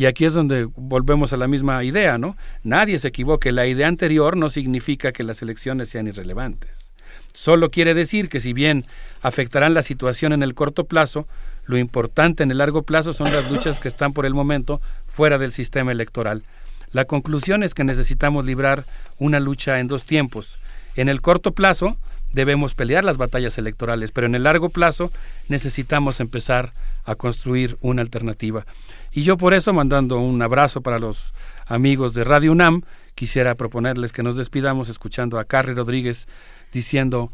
Y 0.00 0.06
aquí 0.06 0.24
es 0.24 0.32
donde 0.32 0.64
volvemos 0.76 1.34
a 1.34 1.36
la 1.36 1.46
misma 1.46 1.84
idea, 1.84 2.16
¿no? 2.16 2.34
Nadie 2.62 2.98
se 2.98 3.08
equivoque. 3.08 3.52
La 3.52 3.66
idea 3.66 3.86
anterior 3.86 4.34
no 4.34 4.48
significa 4.48 5.12
que 5.12 5.22
las 5.22 5.42
elecciones 5.42 5.90
sean 5.90 6.06
irrelevantes. 6.06 6.90
Solo 7.34 7.70
quiere 7.70 7.92
decir 7.92 8.30
que 8.30 8.40
si 8.40 8.54
bien 8.54 8.86
afectarán 9.20 9.74
la 9.74 9.82
situación 9.82 10.32
en 10.32 10.42
el 10.42 10.54
corto 10.54 10.84
plazo, 10.84 11.28
lo 11.66 11.76
importante 11.76 12.42
en 12.42 12.50
el 12.50 12.56
largo 12.56 12.84
plazo 12.84 13.12
son 13.12 13.30
las 13.30 13.50
luchas 13.50 13.78
que 13.78 13.88
están 13.88 14.14
por 14.14 14.24
el 14.24 14.32
momento 14.32 14.80
fuera 15.06 15.36
del 15.36 15.52
sistema 15.52 15.92
electoral. 15.92 16.44
La 16.92 17.04
conclusión 17.04 17.62
es 17.62 17.74
que 17.74 17.84
necesitamos 17.84 18.46
librar 18.46 18.86
una 19.18 19.38
lucha 19.38 19.80
en 19.80 19.88
dos 19.88 20.04
tiempos. 20.04 20.56
En 20.96 21.10
el 21.10 21.20
corto 21.20 21.52
plazo, 21.52 21.98
debemos 22.32 22.72
pelear 22.72 23.04
las 23.04 23.18
batallas 23.18 23.58
electorales, 23.58 24.12
pero 24.12 24.26
en 24.26 24.34
el 24.34 24.44
largo 24.44 24.70
plazo 24.70 25.12
necesitamos 25.48 26.20
empezar 26.20 26.72
a 27.04 27.16
construir 27.16 27.76
una 27.82 28.02
alternativa. 28.02 28.64
Y 29.12 29.22
yo 29.22 29.36
por 29.36 29.54
eso, 29.54 29.72
mandando 29.72 30.18
un 30.18 30.40
abrazo 30.40 30.82
para 30.82 30.98
los 30.98 31.32
amigos 31.66 32.14
de 32.14 32.24
Radio 32.24 32.52
UNAM, 32.52 32.82
quisiera 33.14 33.54
proponerles 33.54 34.12
que 34.12 34.22
nos 34.22 34.36
despidamos 34.36 34.88
escuchando 34.88 35.38
a 35.38 35.44
Carrie 35.44 35.74
Rodríguez 35.74 36.28
diciendo, 36.72 37.30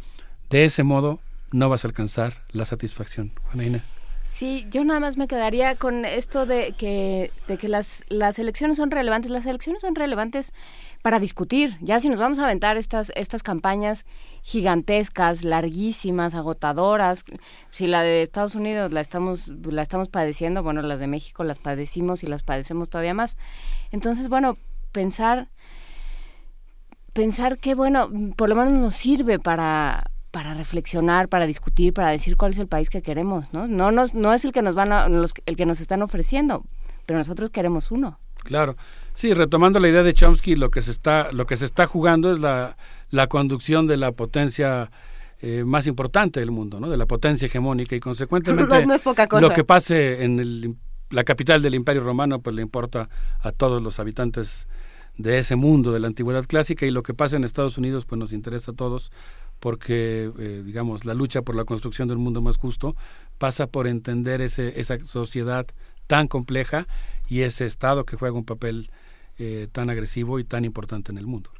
de 0.51 0.65
ese 0.65 0.83
modo 0.83 1.21
no 1.53 1.69
vas 1.69 1.85
a 1.85 1.89
alcanzar 1.89 2.43
la 2.53 2.65
satisfacción. 2.65 3.33
Juana. 3.53 3.83
Sí, 4.27 4.67
yo 4.71 4.85
nada 4.85 4.99
más 4.99 5.17
me 5.17 5.29
quedaría 5.29 5.77
con 5.77 6.05
esto 6.05 6.47
de 6.47 6.73
que, 6.73 7.31
de 7.47 7.59
que 7.59 7.69
las, 7.69 8.03
las 8.09 8.41
elecciones 8.41 8.77
son 8.77 8.91
relevantes. 8.91 9.31
Las 9.31 9.47
elecciones 9.47 9.83
son 9.83 9.95
relevantes 9.95 10.53
para 11.01 11.21
discutir. 11.21 11.79
Ya 11.81 12.01
si 12.01 12.09
nos 12.09 12.19
vamos 12.19 12.41
a 12.41 12.45
aventar 12.45 12.77
estas, 12.77 13.13
estas 13.15 13.45
campañas 13.45 14.05
gigantescas, 14.43 15.45
larguísimas, 15.45 16.35
agotadoras, 16.35 17.25
si 17.71 17.87
la 17.87 18.03
de 18.03 18.23
Estados 18.23 18.57
Unidos 18.57 18.93
la 18.93 19.01
estamos, 19.01 19.47
la 19.49 19.83
estamos 19.83 20.09
padeciendo, 20.09 20.65
bueno, 20.65 20.83
las 20.83 20.99
de 20.99 21.07
México 21.07 21.45
las 21.45 21.61
padecimos 21.61 22.25
y 22.25 22.27
las 22.27 22.43
padecemos 22.43 22.91
todavía 22.91 23.15
más. 23.15 23.37
Entonces, 23.93 24.29
bueno, 24.29 24.57
pensar, 24.91 25.49
pensar 27.13 27.59
que, 27.59 27.77
bueno, 27.77 28.11
por 28.37 28.49
lo 28.49 28.57
menos 28.57 28.73
nos 28.73 28.97
sirve 28.97 29.39
para 29.39 30.11
para 30.31 30.55
reflexionar, 30.55 31.29
para 31.29 31.47
discutir, 31.47 31.93
para 31.93 32.11
decir 32.11 32.37
cuál 32.37 32.53
es 32.53 32.59
el 32.59 32.67
país 32.67 32.91
que 32.91 33.03
queremos, 33.03 33.53
¿no? 33.53 33.67
No, 33.67 33.91
nos, 33.93 34.15
no 34.15 34.33
es 34.33 34.45
el 34.45 34.53
que 34.53 34.63
nos 34.63 34.75
van 34.75 34.93
a, 34.93 35.07
el 35.07 35.57
que 35.57 35.67
nos 35.67 35.81
están 35.81 36.03
ofreciendo, 36.03 36.65
pero 37.07 37.19
nosotros 37.19 37.51
queremos 37.51 37.91
uno. 37.91 38.19
Claro, 38.45 38.77
sí, 39.13 39.35
retomando 39.35 39.81
la 39.81 39.89
idea 39.89 40.03
de 40.03 40.15
Chomsky, 40.15 40.55
lo 40.55 40.71
que 40.71 40.83
se 40.83 40.91
está, 40.91 41.33
lo 41.33 41.47
que 41.47 41.57
se 41.57 41.65
está 41.65 41.87
jugando 41.87 42.31
es 42.31 42.39
la, 42.39 42.77
la 43.11 43.27
conducción 43.27 43.87
de 43.87 43.97
la 43.97 44.13
potencia 44.13 44.91
eh, 45.41 45.65
más 45.65 45.87
importante 45.87 46.41
del 46.41 46.51
mundo, 46.51 46.81
¿no? 46.81 46.89
De 46.89 46.97
la 46.97 47.07
potencia 47.07 47.47
hegemónica 47.47 47.97
y 47.97 48.01
consecuentemente 48.01 48.87
lo 49.41 49.51
que 49.51 49.65
pase 49.65 50.25
en 50.25 50.39
el, 50.39 50.77
la 51.11 51.25
capital 51.25 51.61
del 51.61 51.75
Imperio 51.75 52.03
Romano, 52.03 52.41
pues 52.41 52.55
le 52.55 52.63
importa 52.63 53.09
a 53.41 53.53
todos 53.53 53.83
los 53.83 53.99
habitantes 53.99 54.69
de 55.19 55.39
ese 55.39 55.57
mundo 55.57 55.93
de 55.93 56.01
la 56.01 56.07
antigüedad 56.07 56.45
clásica 56.47 56.87
y 56.87 56.91
lo 56.91 57.03
que 57.03 57.15
pasa 57.15 57.37
en 57.37 57.45
Estados 57.45 57.79
Unidos, 57.79 58.05
pues 58.05 58.19
nos 58.19 58.33
interesa 58.33 58.73
a 58.73 58.75
todos 58.75 59.13
porque, 59.61 60.31
eh, 60.39 60.63
digamos, 60.65 61.05
la 61.05 61.15
lucha 61.15 61.43
por 61.43 61.55
la 61.55 61.65
construcción 61.65 62.09
del 62.09 62.19
mundo 62.19 62.41
más 62.41 62.57
justo 62.57 62.95
pasa 63.39 63.67
por 63.67 63.87
entender 63.87 64.41
ese, 64.41 64.81
esa 64.81 64.99
sociedad 65.01 65.67
tan 66.07 66.29
compleja 66.29 66.87
y 67.29 67.43
ese 67.43 67.67
Estado 67.67 68.05
que 68.05 68.17
juega 68.17 68.37
un 68.37 68.45
papel 68.45 68.91
eh, 69.39 69.69
tan 69.73 69.91
agresivo 69.91 70.39
y 70.39 70.45
tan 70.45 70.65
importante 70.65 71.13
en 71.13 71.19
el 71.19 71.27
mundo. 71.27 71.51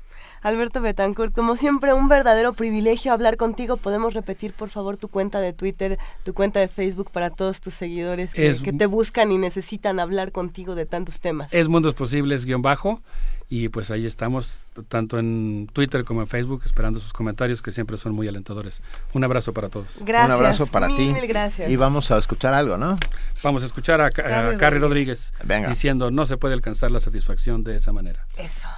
Alberto 0.43 0.81
Betancourt, 0.81 1.35
como 1.35 1.57
siempre, 1.57 1.93
un 1.93 2.09
verdadero 2.09 2.53
privilegio 2.53 3.13
hablar 3.13 3.37
contigo. 3.37 3.77
¿Podemos 3.77 4.15
repetir, 4.15 4.53
por 4.53 4.69
favor, 4.69 4.97
tu 4.97 5.09
cuenta 5.09 5.41
de 5.41 5.53
Twitter, 5.53 5.99
tu 6.25 6.35
cuenta 6.35 6.61
de 6.61 6.69
Facebook 6.69 7.11
para 7.11 7.31
todos 7.31 7.61
tus 7.61 7.75
seguidores 7.75 8.33
que, 8.33 8.57
que 8.63 8.73
te 8.73 8.87
buscan 8.87 9.33
y 9.33 9.39
necesitan 9.39 9.99
hablar 9.99 10.33
contigo 10.33 10.75
de 10.75 10.87
tantos 10.87 11.21
temas? 11.21 11.53
Es 11.53 11.69
Mundos 11.69 11.95
Posibles, 11.95 12.45
guion 12.45 12.63
bajo. 12.63 13.01
Y 13.49 13.69
pues 13.69 13.93
ahí 13.93 14.07
estamos, 14.07 14.59
tanto 14.89 15.19
en 15.19 15.69
Twitter 15.73 16.05
como 16.05 16.21
en 16.21 16.27
Facebook, 16.27 16.63
esperando 16.65 16.99
sus 16.99 17.13
comentarios 17.13 17.63
que 17.63 17.71
siempre 17.71 17.97
son 17.97 18.13
muy 18.13 18.27
alentadores. 18.27 18.83
Un 19.13 19.23
abrazo 19.23 19.53
para 19.53 19.69
todos. 19.69 19.99
Gracias. 20.01 20.27
Un 20.27 20.33
abrazo 20.33 20.67
para 20.67 20.89
ti. 20.89 21.13
Mil 21.13 21.27
gracias. 21.29 21.71
Y 21.71 21.77
vamos 21.77 22.11
a 22.11 22.19
escuchar 22.19 22.55
algo, 22.55 22.77
¿no? 22.77 22.99
Vamos 23.45 23.63
a 23.63 23.67
escuchar 23.67 24.01
a, 24.01 24.11
Carrie 24.11 24.81
Rodríguez, 24.81 25.33
diciendo 25.69 26.11
no 26.11 26.27
se 26.27 26.37
puede 26.37 26.55
alcanzar 26.55 26.91
la 26.91 27.01
satisfacción 27.01 27.63
de 27.63 27.77
esa 27.77 27.93
manera. 27.93 28.27
Eso. 28.37 28.69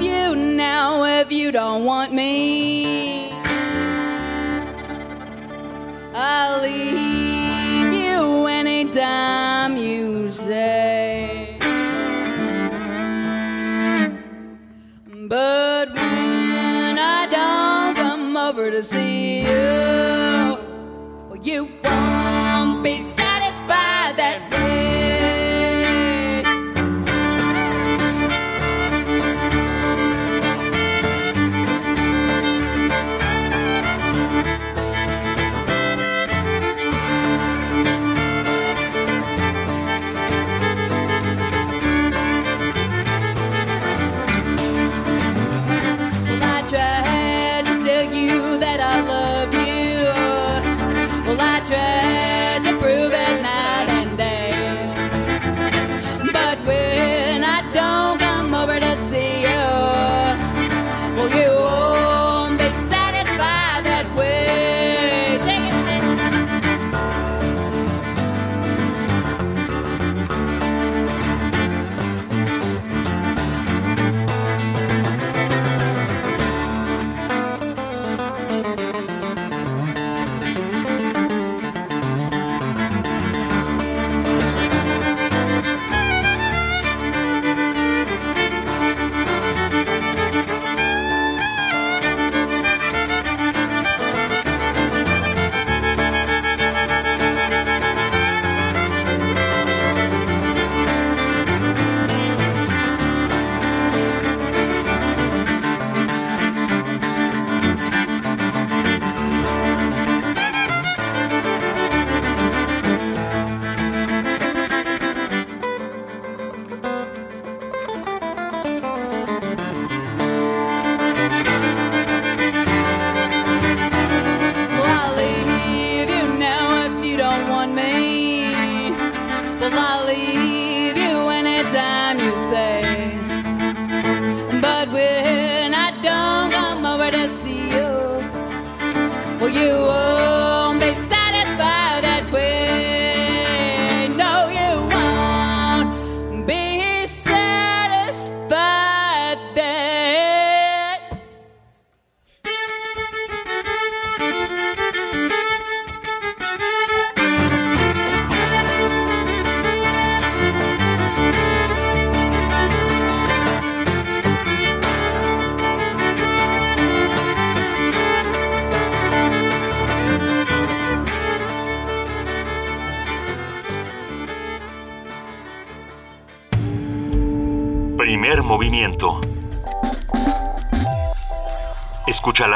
you 0.00 0.36
now 0.36 1.04
if 1.04 1.32
you 1.32 1.50
don't 1.50 1.84
want 1.84 2.12
me. 2.12 3.30
I'll 6.14 6.62
leave 6.62 7.03
to 18.74 18.82
see 18.82 19.42
you, 19.42 20.58
you 21.40 21.68
won't 21.84 22.82
be 22.82 22.98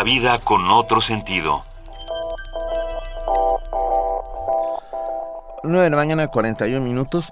vida 0.09 0.39
con 0.39 0.71
otro 0.71 1.03
sentido. 1.03 1.63
9 5.63 5.85
de 5.85 5.91
la 5.91 5.97
mañana, 5.97 6.29
41 6.29 6.81
minutos. 6.81 7.31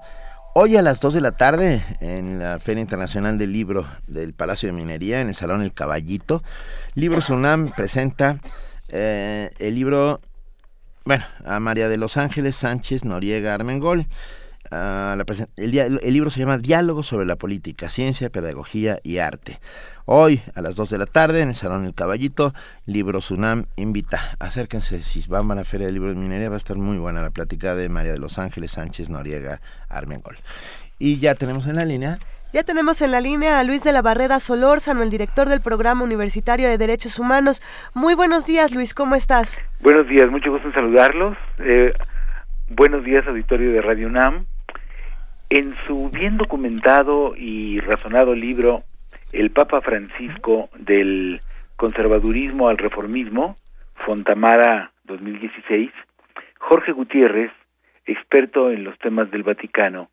Hoy 0.53 0.77
a 0.77 0.83
las 0.83 0.99
2 0.99 1.15
de 1.15 1.21
la 1.21 1.31
tarde, 1.31 1.81
en 2.01 2.37
la 2.37 2.59
Feria 2.59 2.81
Internacional 2.81 3.39
del 3.39 3.51
Libro 3.51 3.87
del 4.05 4.35
Palacio 4.35 4.67
de 4.67 4.73
Minería, 4.73 5.21
en 5.21 5.29
el 5.29 5.33
Salón 5.33 5.63
El 5.63 5.73
Caballito, 5.73 6.43
Libro 6.93 7.21
Sunam 7.21 7.71
presenta 7.75 8.37
eh, 8.89 9.49
el 9.57 9.73
libro, 9.73 10.19
bueno, 11.03 11.25
a 11.45 11.59
María 11.59 11.89
de 11.89 11.97
los 11.97 12.15
Ángeles 12.15 12.57
Sánchez 12.57 13.05
Noriega 13.05 13.55
Armengol. 13.55 14.05
El, 14.71 15.99
el 16.01 16.13
libro 16.13 16.29
se 16.29 16.39
llama 16.39 16.57
Diálogo 16.57 17.03
sobre 17.03 17.25
la 17.25 17.35
política, 17.35 17.89
ciencia, 17.89 18.29
pedagogía 18.29 18.99
y 19.03 19.17
arte. 19.17 19.59
Hoy 20.05 20.41
a 20.55 20.61
las 20.61 20.75
2 20.75 20.89
de 20.89 20.97
la 20.97 21.05
tarde 21.05 21.41
en 21.41 21.49
el 21.49 21.55
Salón 21.55 21.85
El 21.85 21.93
Caballito, 21.93 22.53
Libro 22.85 23.19
Sunam 23.19 23.65
invita. 23.75 24.21
Acérquense, 24.39 25.03
si 25.03 25.21
van 25.27 25.51
a 25.51 25.55
la 25.55 25.65
Feria 25.65 25.87
del 25.87 25.95
Libro 25.95 26.09
de 26.09 26.15
Minería 26.15 26.49
va 26.49 26.55
a 26.55 26.57
estar 26.57 26.77
muy 26.77 26.97
buena 26.97 27.21
la 27.21 27.29
plática 27.29 27.75
de 27.75 27.89
María 27.89 28.13
de 28.13 28.19
los 28.19 28.39
Ángeles 28.39 28.71
Sánchez 28.71 29.09
Noriega 29.09 29.59
Armengol. 29.89 30.37
Y 30.97 31.17
ya 31.19 31.35
tenemos 31.35 31.67
en 31.67 31.75
la 31.75 31.85
línea 31.85 32.19
ya 32.53 32.63
tenemos 32.63 33.01
en 33.01 33.11
la 33.11 33.19
línea 33.19 33.59
a 33.59 33.63
Luis 33.65 33.83
de 33.83 33.91
la 33.91 34.01
Barreda 34.01 34.39
Solórzano, 34.39 35.03
el 35.03 35.09
director 35.09 35.49
del 35.49 35.59
Programa 35.59 36.03
Universitario 36.03 36.69
de 36.69 36.77
Derechos 36.77 37.19
Humanos. 37.19 37.61
Muy 37.93 38.15
buenos 38.15 38.45
días, 38.45 38.73
Luis, 38.73 38.93
¿cómo 38.93 39.15
estás? 39.15 39.61
Buenos 39.81 40.07
días, 40.07 40.31
mucho 40.31 40.49
gusto 40.51 40.69
en 40.69 40.73
saludarlos. 40.73 41.37
Eh, 41.59 41.91
buenos 42.69 43.03
días, 43.03 43.27
auditorio 43.27 43.73
de 43.73 43.81
Radio 43.81 44.07
UNAM. 44.07 44.45
En 45.49 45.75
su 45.85 46.09
bien 46.09 46.35
documentado 46.35 47.33
y 47.37 47.79
razonado 47.79 48.35
libro 48.35 48.83
el 49.31 49.51
Papa 49.51 49.79
Francisco 49.79 50.69
del 50.77 51.39
conservadurismo 51.77 52.67
al 52.67 52.77
reformismo, 52.77 53.55
Fontamara 53.95 54.91
2016, 55.05 55.89
Jorge 56.59 56.91
Gutiérrez, 56.91 57.51
experto 58.05 58.71
en 58.71 58.83
los 58.83 58.99
temas 58.99 59.31
del 59.31 59.43
Vaticano, 59.43 60.09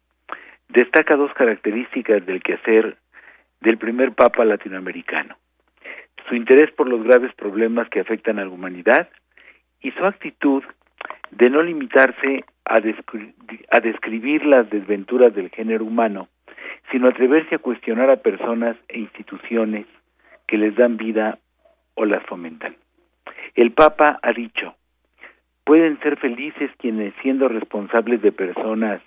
destaca 0.69 1.17
dos 1.17 1.33
características 1.35 2.25
del 2.25 2.41
quehacer 2.41 2.97
del 3.61 3.77
primer 3.77 4.13
Papa 4.13 4.45
latinoamericano. 4.45 5.37
Su 6.29 6.37
interés 6.37 6.71
por 6.71 6.89
los 6.89 7.03
graves 7.03 7.35
problemas 7.35 7.89
que 7.89 7.99
afectan 7.99 8.39
a 8.39 8.45
la 8.45 8.51
humanidad 8.51 9.09
y 9.81 9.91
su 9.91 10.07
actitud 10.07 10.63
de 11.33 11.51
no 11.51 11.61
limitarse 11.61 12.45
a, 12.65 12.77
a 12.77 13.81
describir 13.81 14.47
las 14.47 14.69
desventuras 14.71 15.35
del 15.35 15.51
género 15.51 15.85
humano, 15.85 16.29
sino 16.91 17.09
atreverse 17.09 17.57
a 17.57 17.59
cuestionar 17.59 18.11
a 18.11 18.17
personas 18.17 18.77
e 18.89 19.01
instituciones 19.01 19.87
que 20.47 20.59
les 20.59 20.75
dan 20.77 20.97
vida 20.97 21.39
o 21.95 22.05
las 22.05 22.23
fomentan. 22.25 22.77
El 23.55 23.73
Papa 23.73 24.19
ha 24.23 24.33
dicho, 24.33 24.75
¿pueden 25.65 25.99
ser 26.01 26.19
felices 26.19 26.71
quienes 26.79 27.15
siendo 27.23 27.49
responsables 27.49 28.21
de 28.23 28.33
personas 28.33 29.01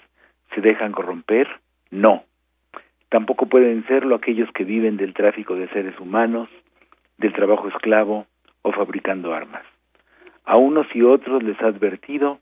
se 0.55 0.61
dejan 0.61 0.91
corromper? 0.91 1.47
No. 1.91 2.23
Tampoco 3.09 3.45
pueden 3.45 3.85
serlo 3.87 4.15
aquellos 4.15 4.51
que 4.51 4.63
viven 4.63 4.97
del 4.97 5.13
tráfico 5.13 5.55
de 5.55 5.67
seres 5.69 5.97
humanos, 5.99 6.49
del 7.17 7.33
trabajo 7.33 7.67
esclavo 7.67 8.25
o 8.61 8.71
fabricando 8.71 9.33
armas. 9.33 9.63
A 10.45 10.57
unos 10.57 10.87
y 10.93 11.01
otros 11.01 11.43
les 11.43 11.59
ha 11.61 11.67
advertido 11.67 12.39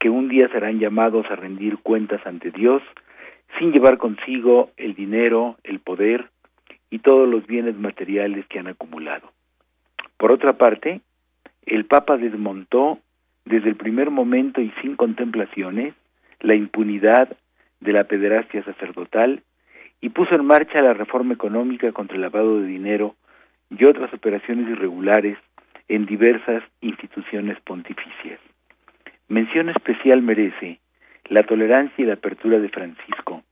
que 0.00 0.10
un 0.10 0.28
día 0.28 0.48
serán 0.48 0.80
llamados 0.80 1.26
a 1.30 1.36
rendir 1.36 1.78
cuentas 1.78 2.26
ante 2.26 2.50
Dios 2.50 2.82
sin 3.58 3.70
llevar 3.70 3.98
consigo 3.98 4.70
el 4.76 4.94
dinero, 4.94 5.56
el 5.62 5.78
poder 5.78 6.30
y 6.88 7.00
todos 7.00 7.28
los 7.28 7.46
bienes 7.46 7.76
materiales 7.76 8.46
que 8.46 8.58
han 8.58 8.66
acumulado. 8.66 9.30
Por 10.16 10.32
otra 10.32 10.54
parte, 10.54 11.02
el 11.66 11.84
Papa 11.84 12.16
desmontó 12.16 12.98
desde 13.44 13.68
el 13.68 13.76
primer 13.76 14.10
momento 14.10 14.60
y 14.62 14.72
sin 14.80 14.96
contemplaciones 14.96 15.94
la 16.40 16.54
impunidad 16.54 17.36
de 17.80 17.92
la 17.92 18.04
pederastia 18.04 18.64
sacerdotal 18.64 19.42
y 20.00 20.08
puso 20.08 20.34
en 20.34 20.46
marcha 20.46 20.80
la 20.80 20.94
reforma 20.94 21.34
económica 21.34 21.92
contra 21.92 22.16
el 22.16 22.22
lavado 22.22 22.60
de 22.60 22.66
dinero 22.66 23.16
y 23.68 23.84
otras 23.84 24.12
operaciones 24.14 24.68
irregulares 24.68 25.36
en 25.88 26.06
diversas 26.06 26.62
instituciones 26.80 27.60
pontificias. 27.60 28.40
Mención 29.30 29.68
especial 29.68 30.22
merece 30.22 30.80
la 31.28 31.44
tolerancia 31.44 32.02
y 32.02 32.04
la 32.04 32.14
apertura 32.14 32.58
de 32.58 32.68
Francisco 32.68 33.44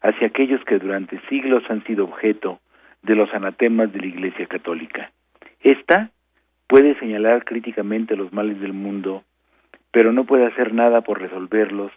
hacia 0.00 0.28
aquellos 0.28 0.64
que 0.64 0.78
durante 0.78 1.20
siglos 1.28 1.64
han 1.68 1.82
sido 1.86 2.04
objeto 2.04 2.60
de 3.02 3.16
los 3.16 3.34
anatemas 3.34 3.92
de 3.92 3.98
la 3.98 4.06
Iglesia 4.06 4.46
Católica. 4.46 5.10
Esta 5.60 6.10
puede 6.68 6.96
señalar 7.00 7.44
críticamente 7.44 8.14
los 8.14 8.32
males 8.32 8.60
del 8.60 8.74
mundo, 8.74 9.24
pero 9.90 10.12
no 10.12 10.24
puede 10.24 10.46
hacer 10.46 10.72
nada 10.72 11.00
por 11.00 11.20
resolverlos, 11.20 11.90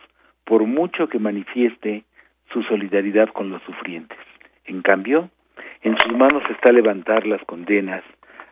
por 0.43 0.63
mucho 0.63 1.07
que 1.07 1.19
manifieste 1.19 2.05
su 2.51 2.63
solidaridad 2.63 3.29
con 3.29 3.51
los 3.51 3.61
sufrientes. 3.61 4.17
En 4.65 4.81
cambio, 4.81 5.29
en 5.83 5.95
sus 6.03 6.17
manos 6.17 6.41
está 6.49 6.71
levantar 6.71 7.27
las 7.27 7.43
condenas 7.45 8.03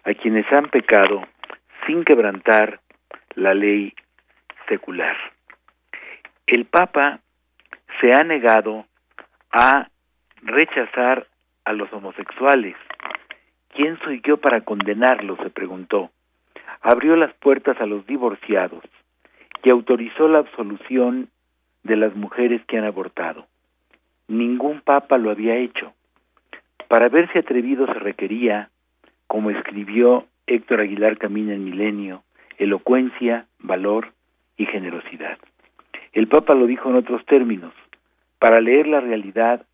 a 0.04 0.14
quienes 0.14 0.46
han 0.52 0.70
pecado 0.70 1.24
sin 1.88 2.04
quebrantar 2.04 2.82
la 3.34 3.56
ley 3.56 3.92
secular 4.68 5.16
el 6.48 6.66
Papa 6.66 7.22
se 8.00 8.14
ha 8.14 8.24
negado 8.24 8.85
a 9.52 9.90
rechazar 10.44 11.27
a 11.64 11.74
los 11.74 11.92
homosexuales. 11.92 12.76
¿Quién 13.69 13.98
soy 14.03 14.22
yo 14.24 14.38
para 14.38 14.61
condenarlos? 14.61 15.40
se 15.40 15.50
preguntó. 15.50 16.11
Abrió 16.82 17.16
las 17.16 17.34
puertas 17.35 17.80
a 17.82 17.88
los 17.88 18.06
divorciados 18.06 18.84
y 19.64 19.69
autorizó 19.72 20.27
la 20.27 20.40
absolución 20.40 21.30
de 21.84 21.95
las 21.95 22.16
mujeres 22.16 22.61
que 22.68 22.77
han 22.77 22.85
abortado. 22.85 23.48
Ningún 24.27 24.82
papa 24.82 25.18
lo 25.18 25.32
había 25.32 25.56
hecho. 25.56 25.94
Para 26.88 27.10
verse 27.10 27.40
atrevido 27.40 27.88
se 27.88 27.94
requería, 27.94 28.69
como 29.26 29.50
escribió 29.50 30.27
Héctor 30.45 30.82
Aguilar 30.82 31.18
Camina 31.18 31.53
en 31.53 31.64
Milenio, 31.66 32.24
elocuencia, 32.60 33.48
valor 33.60 34.15
y 34.58 34.66
generosidad. 34.66 35.38
El 36.14 36.27
Papa 36.27 36.56
lo 36.56 36.66
dijo 36.66 36.90
en 36.90 36.95
otros 36.95 37.25
términos. 37.25 37.74
Para 38.40 38.61
leer 38.61 38.88
la 38.88 39.01
realidad 39.01 39.66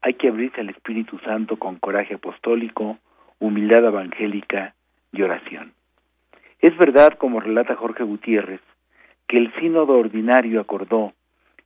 hay 0.00 0.14
que 0.14 0.28
abrirse 0.28 0.60
al 0.60 0.70
Espíritu 0.70 1.18
Santo 1.18 1.56
con 1.56 1.76
coraje 1.76 2.14
apostólico, 2.14 2.98
humildad 3.40 3.84
evangélica 3.84 4.74
y 5.12 5.22
oración. 5.22 5.72
Es 6.60 6.76
verdad, 6.76 7.14
como 7.14 7.40
relata 7.40 7.76
Jorge 7.76 8.04
Gutiérrez, 8.04 8.60
que 9.26 9.38
el 9.38 9.52
sínodo 9.60 9.98
ordinario 9.98 10.60
acordó 10.60 11.12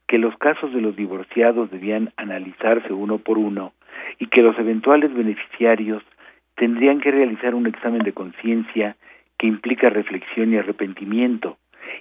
que 0.07 0.19
los 0.19 0.37
casos 0.37 0.73
de 0.73 0.81
los 0.81 0.97
divorciados 0.97 1.71
debían 1.71 2.13
analizarse 2.17 2.93
uno 2.93 3.19
por 3.19 3.39
uno 3.39 3.73
y 4.19 4.27
que 4.27 4.43
los 4.43 4.59
eventuales 4.59 5.13
beneficiarios 5.15 6.03
tendrían 6.57 7.01
que 7.01 7.11
realizar 7.11 7.55
un 7.55 7.67
examen 7.67 8.03
de 8.03 8.13
conciencia 8.13 8.97
que 9.39 9.47
implica 9.47 9.89
reflexión 9.91 10.53
y 10.53 10.59
arrepentimiento 10.59 11.57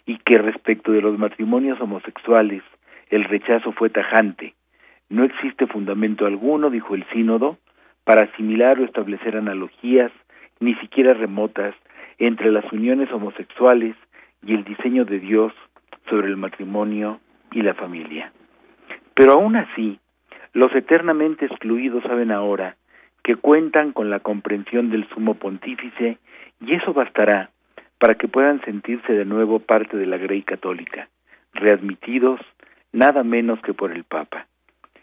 y 0.05 0.17
que 0.17 0.37
respecto 0.37 0.91
de 0.91 1.01
los 1.01 1.17
matrimonios 1.17 1.79
homosexuales 1.79 2.63
el 3.09 3.25
rechazo 3.25 3.71
fue 3.73 3.89
tajante. 3.89 4.53
No 5.09 5.23
existe 5.23 5.67
fundamento 5.67 6.25
alguno, 6.25 6.69
dijo 6.69 6.95
el 6.95 7.05
sínodo, 7.11 7.57
para 8.05 8.23
asimilar 8.23 8.79
o 8.79 8.85
establecer 8.85 9.35
analogías, 9.35 10.11
ni 10.59 10.75
siquiera 10.75 11.13
remotas, 11.13 11.75
entre 12.17 12.51
las 12.51 12.71
uniones 12.71 13.11
homosexuales 13.11 13.95
y 14.45 14.53
el 14.53 14.63
diseño 14.63 15.05
de 15.05 15.19
Dios 15.19 15.53
sobre 16.09 16.27
el 16.27 16.37
matrimonio 16.37 17.19
y 17.51 17.61
la 17.61 17.73
familia. 17.73 18.31
Pero 19.13 19.33
aún 19.33 19.55
así, 19.55 19.99
los 20.53 20.73
eternamente 20.75 21.45
excluidos 21.45 22.03
saben 22.03 22.31
ahora 22.31 22.75
que 23.23 23.35
cuentan 23.35 23.91
con 23.91 24.09
la 24.09 24.19
comprensión 24.19 24.89
del 24.89 25.07
sumo 25.09 25.35
pontífice 25.35 26.17
y 26.59 26.73
eso 26.73 26.93
bastará 26.93 27.50
para 28.01 28.15
que 28.15 28.27
puedan 28.27 28.59
sentirse 28.65 29.13
de 29.13 29.25
nuevo 29.25 29.59
parte 29.59 29.95
de 29.95 30.07
la 30.07 30.17
Grey 30.17 30.41
Católica, 30.41 31.07
readmitidos 31.53 32.41
nada 32.91 33.23
menos 33.23 33.61
que 33.61 33.75
por 33.75 33.91
el 33.91 34.05
Papa. 34.05 34.47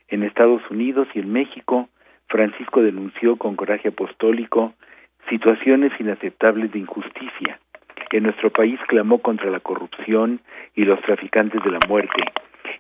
En 0.09 0.25
Estados 0.25 0.63
Unidos 0.69 1.07
y 1.15 1.21
en 1.21 1.33
México, 1.33 1.89
Francisco 2.27 2.83
denunció 2.83 3.37
con 3.37 3.55
coraje 3.55 3.91
apostólico 3.91 4.75
situaciones 5.31 5.93
inaceptables 6.01 6.73
de 6.73 6.81
injusticia. 6.81 7.61
En 8.11 8.25
nuestro 8.25 8.51
país 8.51 8.81
clamó 8.89 9.19
contra 9.19 9.49
la 9.49 9.61
corrupción 9.61 10.41
y 10.75 10.83
los 10.83 11.01
traficantes 11.03 11.63
de 11.63 11.71
la 11.71 11.79
muerte 11.89 12.25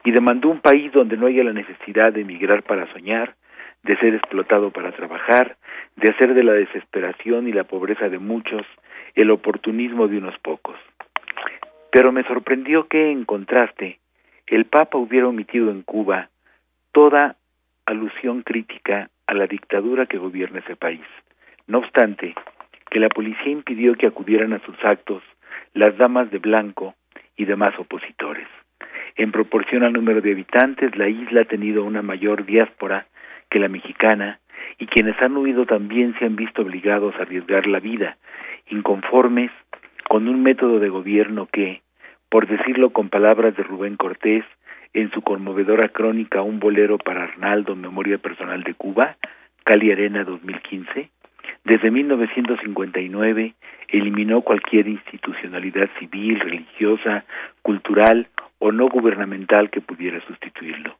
y 0.04 0.10
demandó 0.10 0.48
un 0.48 0.60
país 0.60 0.90
donde 0.90 1.16
no 1.16 1.28
haya 1.28 1.44
la 1.44 1.52
necesidad 1.52 2.12
de 2.12 2.22
emigrar 2.22 2.64
para 2.64 2.92
soñar, 2.92 3.36
de 3.84 3.96
ser 3.98 4.16
explotado 4.16 4.72
para 4.72 4.90
trabajar, 4.90 5.56
de 5.94 6.10
hacer 6.10 6.34
de 6.34 6.42
la 6.42 6.54
desesperación 6.54 7.46
y 7.46 7.52
la 7.52 7.62
pobreza 7.62 8.08
de 8.08 8.18
muchos 8.18 8.66
el 9.22 9.32
oportunismo 9.32 10.06
de 10.06 10.18
unos 10.18 10.38
pocos. 10.38 10.76
Pero 11.90 12.12
me 12.12 12.22
sorprendió 12.22 12.86
que, 12.86 13.10
en 13.10 13.24
contraste, 13.24 13.98
el 14.46 14.66
Papa 14.66 14.96
hubiera 14.96 15.26
omitido 15.26 15.72
en 15.72 15.82
Cuba 15.82 16.28
toda 16.92 17.34
alusión 17.84 18.42
crítica 18.42 19.10
a 19.26 19.34
la 19.34 19.48
dictadura 19.48 20.06
que 20.06 20.18
gobierna 20.18 20.60
ese 20.60 20.76
país. 20.76 21.04
No 21.66 21.78
obstante, 21.78 22.34
que 22.90 23.00
la 23.00 23.08
policía 23.08 23.50
impidió 23.50 23.94
que 23.94 24.06
acudieran 24.06 24.52
a 24.52 24.60
sus 24.60 24.76
actos 24.84 25.24
las 25.74 25.96
damas 25.96 26.30
de 26.30 26.38
blanco 26.38 26.94
y 27.36 27.44
demás 27.44 27.74
opositores. 27.76 28.46
En 29.16 29.32
proporción 29.32 29.82
al 29.82 29.94
número 29.94 30.20
de 30.20 30.30
habitantes, 30.30 30.96
la 30.96 31.08
isla 31.08 31.40
ha 31.40 31.44
tenido 31.44 31.82
una 31.82 32.02
mayor 32.02 32.46
diáspora 32.46 33.06
que 33.50 33.58
la 33.58 33.68
mexicana 33.68 34.38
y 34.78 34.86
quienes 34.86 35.20
han 35.20 35.36
huido 35.36 35.66
también 35.66 36.14
se 36.18 36.24
han 36.24 36.36
visto 36.36 36.62
obligados 36.62 37.14
a 37.16 37.22
arriesgar 37.22 37.66
la 37.66 37.80
vida, 37.80 38.16
inconformes 38.70 39.50
con 40.08 40.28
un 40.28 40.42
método 40.42 40.78
de 40.78 40.88
gobierno 40.88 41.46
que, 41.50 41.82
por 42.28 42.46
decirlo 42.46 42.90
con 42.90 43.08
palabras 43.08 43.56
de 43.56 43.62
Rubén 43.62 43.96
Cortés, 43.96 44.44
en 44.94 45.10
su 45.10 45.22
conmovedora 45.22 45.88
crónica 45.90 46.42
Un 46.42 46.60
bolero 46.60 46.98
para 46.98 47.24
Arnaldo, 47.24 47.76
Memoria 47.76 48.18
Personal 48.18 48.62
de 48.62 48.74
Cuba, 48.74 49.16
Cali 49.64 49.92
Arena 49.92 50.24
2015, 50.24 51.10
desde 51.64 51.90
1959 51.90 53.54
eliminó 53.88 54.42
cualquier 54.42 54.88
institucionalidad 54.88 55.88
civil, 55.98 56.40
religiosa, 56.40 57.24
cultural 57.62 58.28
o 58.58 58.72
no 58.72 58.88
gubernamental 58.88 59.70
que 59.70 59.80
pudiera 59.80 60.20
sustituirlo. 60.26 60.96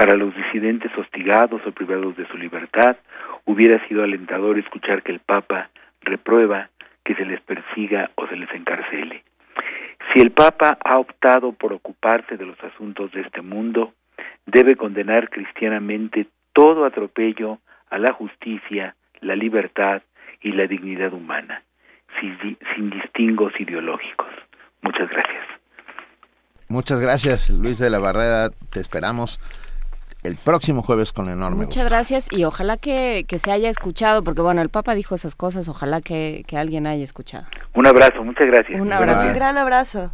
Para 0.00 0.16
los 0.16 0.34
disidentes 0.34 0.90
hostigados 0.96 1.60
o 1.66 1.72
privados 1.72 2.16
de 2.16 2.26
su 2.28 2.38
libertad, 2.38 2.96
hubiera 3.44 3.86
sido 3.86 4.02
alentador 4.02 4.58
escuchar 4.58 5.02
que 5.02 5.12
el 5.12 5.20
Papa 5.20 5.68
reprueba 6.00 6.70
que 7.04 7.14
se 7.16 7.26
les 7.26 7.38
persiga 7.42 8.10
o 8.14 8.26
se 8.26 8.34
les 8.34 8.50
encarcele. 8.54 9.22
Si 10.10 10.22
el 10.22 10.30
Papa 10.30 10.78
ha 10.82 10.98
optado 10.98 11.52
por 11.52 11.74
ocuparse 11.74 12.38
de 12.38 12.46
los 12.46 12.58
asuntos 12.64 13.12
de 13.12 13.20
este 13.20 13.42
mundo, 13.42 13.92
debe 14.46 14.74
condenar 14.74 15.28
cristianamente 15.28 16.28
todo 16.54 16.86
atropello 16.86 17.58
a 17.90 17.98
la 17.98 18.14
justicia, 18.14 18.96
la 19.20 19.36
libertad 19.36 20.00
y 20.40 20.52
la 20.52 20.66
dignidad 20.66 21.12
humana, 21.12 21.62
sin, 22.18 22.88
distingos 22.88 23.52
ideológicos. 23.60 24.28
Muchas 24.80 25.10
gracias. 25.10 25.44
Muchas 26.68 27.00
gracias, 27.00 27.50
Luis 27.50 27.78
de 27.78 27.90
la 27.90 27.98
Barrera. 27.98 28.48
Te 28.70 28.80
esperamos 28.80 29.38
el 30.22 30.36
próximo 30.36 30.82
jueves 30.82 31.12
con 31.12 31.28
enorme 31.28 31.64
Muchas 31.64 31.88
gracias 31.88 32.28
y 32.30 32.44
ojalá 32.44 32.76
que, 32.76 33.24
se 33.38 33.52
haya 33.52 33.70
escuchado, 33.70 34.22
porque 34.22 34.42
bueno, 34.42 34.62
el 34.62 34.68
Papa 34.68 34.94
dijo 34.94 35.14
esas 35.14 35.34
cosas, 35.34 35.68
ojalá 35.68 36.00
que, 36.00 36.44
que 36.46 36.56
alguien 36.56 36.86
haya 36.86 37.04
escuchado. 37.04 37.46
Un 37.74 37.86
abrazo, 37.86 38.22
muchas 38.22 38.46
gracias. 38.46 38.80
Un 38.80 38.92
abrazo. 38.92 39.26
Un 39.26 39.34
gran 39.34 39.56
abrazo. 39.56 40.12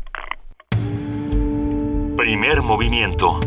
Primer 2.16 2.62
movimiento. 2.62 3.40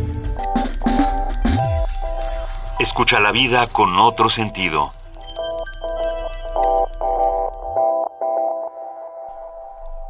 Escucha 2.79 3.19
la 3.19 3.31
vida 3.31 3.67
con 3.67 3.97
otro 3.99 4.29
sentido. 4.29 4.91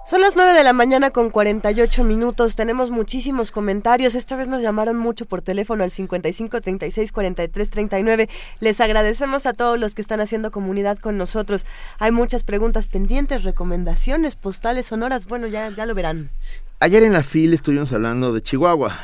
Son 0.10 0.22
las 0.22 0.36
9 0.36 0.54
de 0.54 0.64
la 0.64 0.74
mañana 0.74 1.12
con 1.12 1.30
48 1.30 2.04
minutos. 2.04 2.56
Tenemos 2.56 2.90
muchísimos 2.90 3.52
comentarios. 3.52 4.16
Esta 4.16 4.36
vez 4.36 4.48
nos 4.48 4.64
llamaron 4.64 4.98
mucho 4.98 5.28
por 5.28 5.44
teléfono 5.44 5.84
al 5.84 5.92
55 5.92 6.62
36 6.62 7.12
43 7.12 7.70
39. 7.70 8.28
Les 8.60 8.82
agradecemos 8.82 9.46
a 9.46 9.54
todos 9.54 9.80
los 9.80 9.94
que 9.94 10.02
están 10.02 10.20
haciendo 10.20 10.50
comunidad 10.50 10.98
con 10.98 11.20
nosotros. 11.20 11.68
Hay 12.00 12.12
muchas 12.12 12.44
preguntas 12.44 12.88
pendientes, 12.88 13.44
recomendaciones, 13.44 14.36
postales 14.36 14.88
sonoras. 14.88 15.28
Bueno, 15.28 15.46
ya, 15.46 15.70
ya 15.70 15.86
lo 15.86 15.94
verán. 15.94 16.32
Ayer 16.80 17.04
en 17.04 17.14
la 17.14 17.22
FIL 17.22 17.54
estuvimos 17.54 17.94
hablando 17.94 18.34
de 18.34 18.42
Chihuahua. 18.42 18.98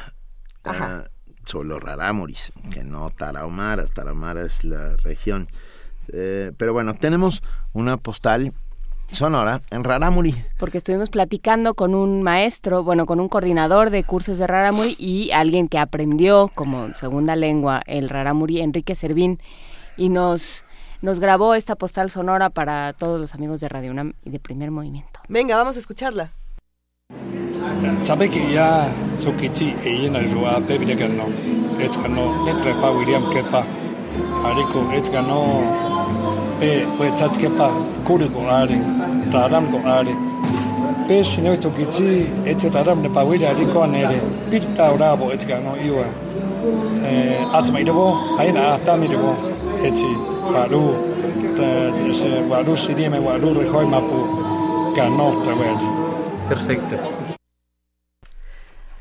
Ajá. 0.64 1.04
Uh, 1.06 1.34
sobre 1.48 1.70
los 1.70 1.84
rarámuris, 1.84 2.52
que 2.72 2.84
no 2.84 3.12
tarahumaras. 3.12 3.92
Tarahumara 3.92 4.42
es 4.42 4.64
la 4.64 4.96
región. 4.96 5.50
Eh, 6.12 6.52
pero 6.58 6.74
bueno, 6.74 6.96
tenemos 6.96 7.44
una 7.74 7.98
postal 7.98 8.54
Sonora, 9.12 9.62
en 9.72 9.84
Raramuri. 9.84 10.36
Porque 10.58 10.78
estuvimos 10.78 11.10
platicando 11.10 11.74
con 11.74 11.96
un 11.96 12.24
maestro, 12.24 12.84
bueno, 12.84 13.06
con 13.06 13.20
un 13.20 13.30
coordinador 13.30 13.90
de 13.90 14.04
cursos 14.04 14.38
de 14.38 14.48
Raramuri 14.48 14.96
y 15.00 15.32
alguien 15.32 15.68
que 15.68 15.78
aprendió 15.78 16.50
como 16.54 16.94
segunda 16.94 17.36
lengua 17.36 17.82
el 17.86 18.10
Raramuri, 18.10 18.62
Enrique 18.62 18.96
Servín, 18.96 19.40
y 19.98 20.10
nos, 20.10 20.64
nos 21.02 21.20
grabó 21.20 21.56
esta 21.56 21.76
postal 21.76 22.10
sonora 22.10 22.50
para 22.50 22.94
todos 22.94 23.20
los 23.20 23.34
amigos 23.34 23.62
de 23.62 23.70
Radio 23.70 23.92
UNAM 23.92 24.14
y 24.24 24.32
de 24.32 24.40
Primer 24.40 24.72
Movimiento. 24.72 25.20
Venga, 25.28 25.56
vamos 25.56 25.76
a 25.76 25.80
escucharla. 25.80 26.32
Pe 36.60 36.72
we 37.00 37.10
chat 37.20 37.34
ke 37.42 37.50
pa 37.58 37.68
kuri 38.08 38.28
ko 38.36 38.46
ari 38.60 38.80
taram 39.34 39.68
ko 39.74 39.80
ari 39.98 40.16
pe 41.08 41.24
shine 41.32 41.52
to 41.66 41.70
kichi 41.78 42.10
eche 42.54 42.70
taram 42.78 43.02
ne 43.02 43.10
pa 43.18 43.24
we 43.30 43.36
ari 43.52 43.66
ko 43.74 43.86
ne 43.94 44.06
re 44.12 44.20
pirta 44.50 44.90
ora 44.96 45.12
bo 45.20 45.32
eche 45.36 45.48
ga 45.52 45.60
no 45.68 45.76
iwa 45.90 46.08
eh 47.12 47.58
atma 47.60 47.80
ido 47.84 48.08
ai 48.40 48.50
na 48.58 48.66
ta 48.86 48.96
mi 49.04 49.08
do 49.14 49.36
eche 49.90 50.12
paru 50.54 50.84
se 52.22 52.32
guardu 52.50 52.76
si 52.84 52.94
dime 52.94 53.20
guardu 53.28 53.54
rehoi 53.60 53.86
mapu 53.94 54.20
ganó 54.96 55.28
travel 55.44 55.78
perfecto. 56.50 56.96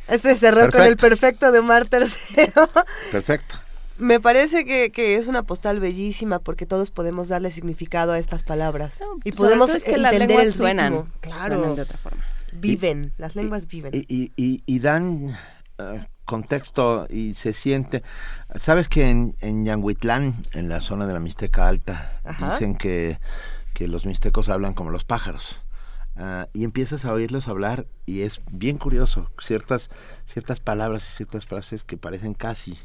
Este 0.08 0.34
cerró 0.36 0.70
con 0.70 0.83
el 0.83 0.97
perfecto. 0.97 1.50
de 1.52 1.60
Mar 1.62 1.86
Tercero. 1.86 2.68
Perfecto. 3.10 3.64
Me 3.98 4.20
parece 4.20 4.64
que, 4.64 4.90
que, 4.90 5.16
es 5.16 5.28
una 5.28 5.44
postal 5.44 5.78
bellísima 5.78 6.40
porque 6.40 6.66
todos 6.66 6.90
podemos 6.90 7.28
darle 7.28 7.50
significado 7.50 8.12
a 8.12 8.18
estas 8.18 8.42
palabras 8.42 9.02
y 9.24 9.32
podemos 9.32 9.70
es 9.70 9.84
que 9.84 9.94
entender 9.94 10.40
el 10.40 10.52
suenan, 10.52 11.05
claro, 11.20 11.74
de 11.74 11.82
otra 11.82 11.98
forma. 11.98 12.24
Viven, 12.52 13.12
las 13.18 13.36
lenguas 13.36 13.66
viven. 13.66 13.92
Y, 13.94 14.32
y, 14.36 14.62
y 14.66 14.78
dan 14.78 15.36
uh, 15.78 15.98
contexto 16.24 17.06
y 17.08 17.34
se 17.34 17.52
siente. 17.52 18.02
Sabes 18.56 18.89
que 18.89 19.10
en, 19.10 19.36
en 19.40 19.64
Yanguitlán, 19.64 20.34
en 20.52 20.68
la 20.68 20.81
zona 20.81 21.06
de 21.06 21.14
la 21.14 21.20
Mixteca 21.20 21.68
Alta, 21.68 22.20
dicen 22.40 22.76
que, 22.76 23.18
que 23.74 23.89
los 23.89 24.06
mixtecos 24.06 24.48
hablan 24.48 24.74
como 24.74 24.90
los 24.90 25.05
pájaros. 25.05 25.64
Uh, 26.17 26.47
y 26.52 26.62
empiezas 26.62 27.05
a 27.05 27.12
oírlos 27.12 27.49
hablar 27.49 27.86
y 28.07 28.20
es 28.20 28.41
bien 28.52 28.78
curioso 28.78 29.33
ciertas 29.43 29.91
ciertas 30.26 30.60
palabras 30.60 31.02
y 31.10 31.12
ciertas 31.12 31.44
frases 31.44 31.83
que 31.83 31.97
parecen 31.97 32.34
casi 32.34 32.78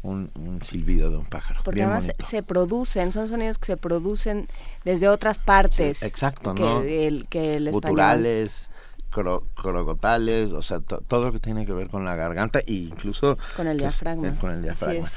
un, 0.00 0.60
silbido 0.62 1.10
de 1.10 1.18
un 1.18 1.26
pájaro. 1.26 1.60
Porque 1.62 1.82
además 1.82 2.10
se 2.18 2.42
producen, 2.42 3.12
son 3.12 3.28
sonidos 3.28 3.58
que 3.58 3.66
se 3.66 3.76
producen 3.76 4.48
desde 4.84 5.08
otras 5.08 5.36
partes. 5.36 6.02
exacto, 6.02 6.54
que 6.54 6.62
¿no? 6.62 6.80
El, 6.80 7.28
que 7.28 7.56
el 7.56 7.70
Guturales, 7.70 8.70
crocotales, 9.10 10.52
o 10.52 10.62
sea, 10.62 10.80
todo 10.80 11.26
lo 11.26 11.32
que 11.32 11.40
tiene 11.40 11.66
que 11.66 11.72
ver 11.72 11.88
con 11.88 12.04
la 12.04 12.14
garganta 12.14 12.60
e 12.60 12.72
incluso... 12.72 13.36
Con 13.56 13.66
el 13.66 13.78
diafragma. 13.78 14.28
Eh, 14.28 14.36
con 14.40 14.52
el 14.52 14.62
diafragma. 14.62 15.08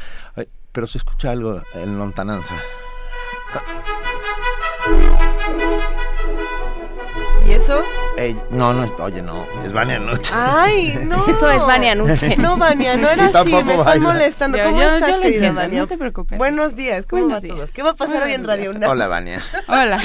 pero 0.72 0.88
se 0.88 0.98
escucha 0.98 1.32
algo 1.32 1.62
en 1.76 1.98
lontananza. 1.98 2.56
¿Y 7.64 8.13
eso? 8.18 8.46
no, 8.52 8.74
no, 8.74 8.86
oye, 9.00 9.22
no, 9.22 9.46
es 9.66 9.74
Vania 9.74 10.00
Nuche. 10.00 10.32
Ay, 10.34 11.00
no. 11.06 11.26
Eso 11.28 11.50
es 11.50 11.66
Vania 11.66 11.96
Nuche. 11.96 12.38
No, 12.38 12.58
Vania, 12.58 12.96
no 12.96 13.10
era 13.10 13.26
así, 13.34 13.54
me 13.64 13.76
están 13.76 14.02
molestando. 14.02 14.58
¿Cómo 14.64 14.82
estás, 14.82 15.20
querida 15.20 15.52
Vania? 15.52 15.82
No 15.82 15.88
te 15.88 15.98
preocupes. 15.98 16.38
Buenos 16.38 16.76
días, 16.76 17.06
¿cómo 17.06 17.30
va 17.30 17.42
todos? 17.42 17.72
¿Qué 17.72 17.84
va 17.84 17.92
a 17.92 17.96
pasar 17.96 18.24
hoy 18.24 18.34
en 18.34 18.46
Radio 18.46 18.72
UNAM? 18.72 18.90
Hola, 18.90 19.08
Vania. 19.08 19.42
Hola. 19.68 20.02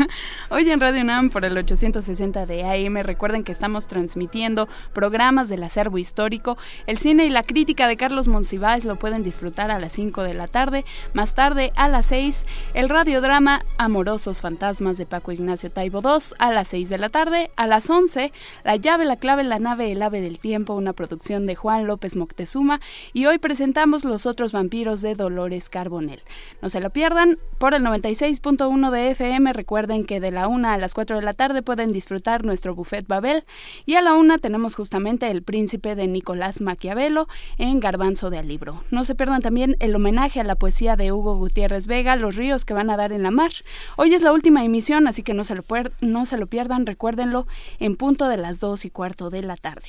hoy 0.48 0.70
en 0.70 0.80
Radio 0.80 1.02
UNAM 1.02 1.30
por 1.30 1.44
el 1.44 1.56
860 1.56 2.46
de 2.46 2.64
AM, 2.64 2.96
recuerden 3.02 3.44
que 3.44 3.52
estamos 3.52 3.86
transmitiendo 3.86 4.68
programas 4.92 5.48
del 5.48 5.62
acervo 5.62 5.98
histórico. 5.98 6.56
El 6.86 6.98
cine 6.98 7.24
y 7.24 7.30
la 7.30 7.42
crítica 7.42 7.86
de 7.88 7.96
Carlos 7.96 8.28
Monsiváis 8.28 8.84
lo 8.84 8.96
pueden 8.96 9.22
disfrutar 9.22 9.70
a 9.70 9.78
las 9.78 9.92
5 9.92 10.22
de 10.22 10.34
la 10.34 10.48
tarde. 10.48 10.84
Más 11.12 11.34
tarde, 11.34 11.72
a 11.76 11.88
las 11.88 12.06
6, 12.06 12.46
el 12.74 12.88
radiodrama 12.88 13.64
Amorosos 13.78 14.40
Fantasmas 14.40 14.96
de 14.96 15.06
Paco 15.06 15.32
Ignacio 15.32 15.70
Taibo 15.70 16.00
II 16.02 16.34
a 16.38 16.52
las 16.52 16.68
6 16.68 16.88
de 16.88 16.98
la 16.98 17.08
tarde. 17.08 17.49
A 17.56 17.66
las 17.66 17.90
11, 17.90 18.32
La 18.64 18.76
llave, 18.76 19.04
la 19.04 19.16
clave, 19.16 19.44
la 19.44 19.58
nave, 19.58 19.92
el 19.92 20.02
ave 20.02 20.20
del 20.20 20.38
tiempo, 20.38 20.74
una 20.74 20.92
producción 20.92 21.46
de 21.46 21.54
Juan 21.54 21.86
López 21.86 22.16
Moctezuma. 22.16 22.80
Y 23.12 23.26
hoy 23.26 23.38
presentamos 23.38 24.04
Los 24.04 24.26
otros 24.26 24.52
vampiros 24.52 25.02
de 25.02 25.14
Dolores 25.14 25.68
Carbonell. 25.68 26.22
No 26.62 26.68
se 26.68 26.80
lo 26.80 26.90
pierdan 26.90 27.38
por 27.58 27.74
el 27.74 27.82
96.1 27.82 28.90
de 28.90 29.10
FM. 29.10 29.52
Recuerden 29.52 30.04
que 30.04 30.20
de 30.20 30.30
la 30.30 30.48
1 30.48 30.68
a 30.68 30.78
las 30.78 30.94
4 30.94 31.16
de 31.16 31.22
la 31.22 31.34
tarde 31.34 31.62
pueden 31.62 31.92
disfrutar 31.92 32.44
nuestro 32.44 32.74
buffet 32.74 33.06
Babel. 33.06 33.44
Y 33.86 33.94
a 33.94 34.02
la 34.02 34.14
1 34.14 34.38
tenemos 34.38 34.74
justamente 34.74 35.30
El 35.30 35.42
Príncipe 35.42 35.94
de 35.94 36.06
Nicolás 36.06 36.60
Maquiavelo 36.60 37.28
en 37.58 37.80
Garbanzo 37.80 38.30
de 38.30 38.38
Alibro. 38.38 38.84
No 38.90 39.04
se 39.04 39.14
pierdan 39.14 39.42
también 39.42 39.76
el 39.80 39.94
homenaje 39.94 40.40
a 40.40 40.44
la 40.44 40.54
poesía 40.56 40.96
de 40.96 41.12
Hugo 41.12 41.36
Gutiérrez 41.36 41.86
Vega, 41.86 42.16
Los 42.16 42.36
ríos 42.36 42.64
que 42.64 42.74
van 42.74 42.90
a 42.90 42.96
dar 42.96 43.12
en 43.12 43.22
la 43.22 43.30
mar. 43.30 43.50
Hoy 43.96 44.14
es 44.14 44.22
la 44.22 44.32
última 44.32 44.64
emisión, 44.64 45.06
así 45.06 45.22
que 45.22 45.34
no 45.34 45.44
se 45.44 45.54
lo, 45.54 45.64
no 46.00 46.26
se 46.26 46.36
lo 46.36 46.46
pierdan 46.46 46.86
recuérdenlo, 46.86 47.39
en 47.78 47.96
punto 47.96 48.28
de 48.28 48.36
las 48.36 48.60
dos 48.60 48.84
y 48.84 48.90
cuarto 48.90 49.30
de 49.30 49.42
la 49.42 49.56
tarde. 49.56 49.88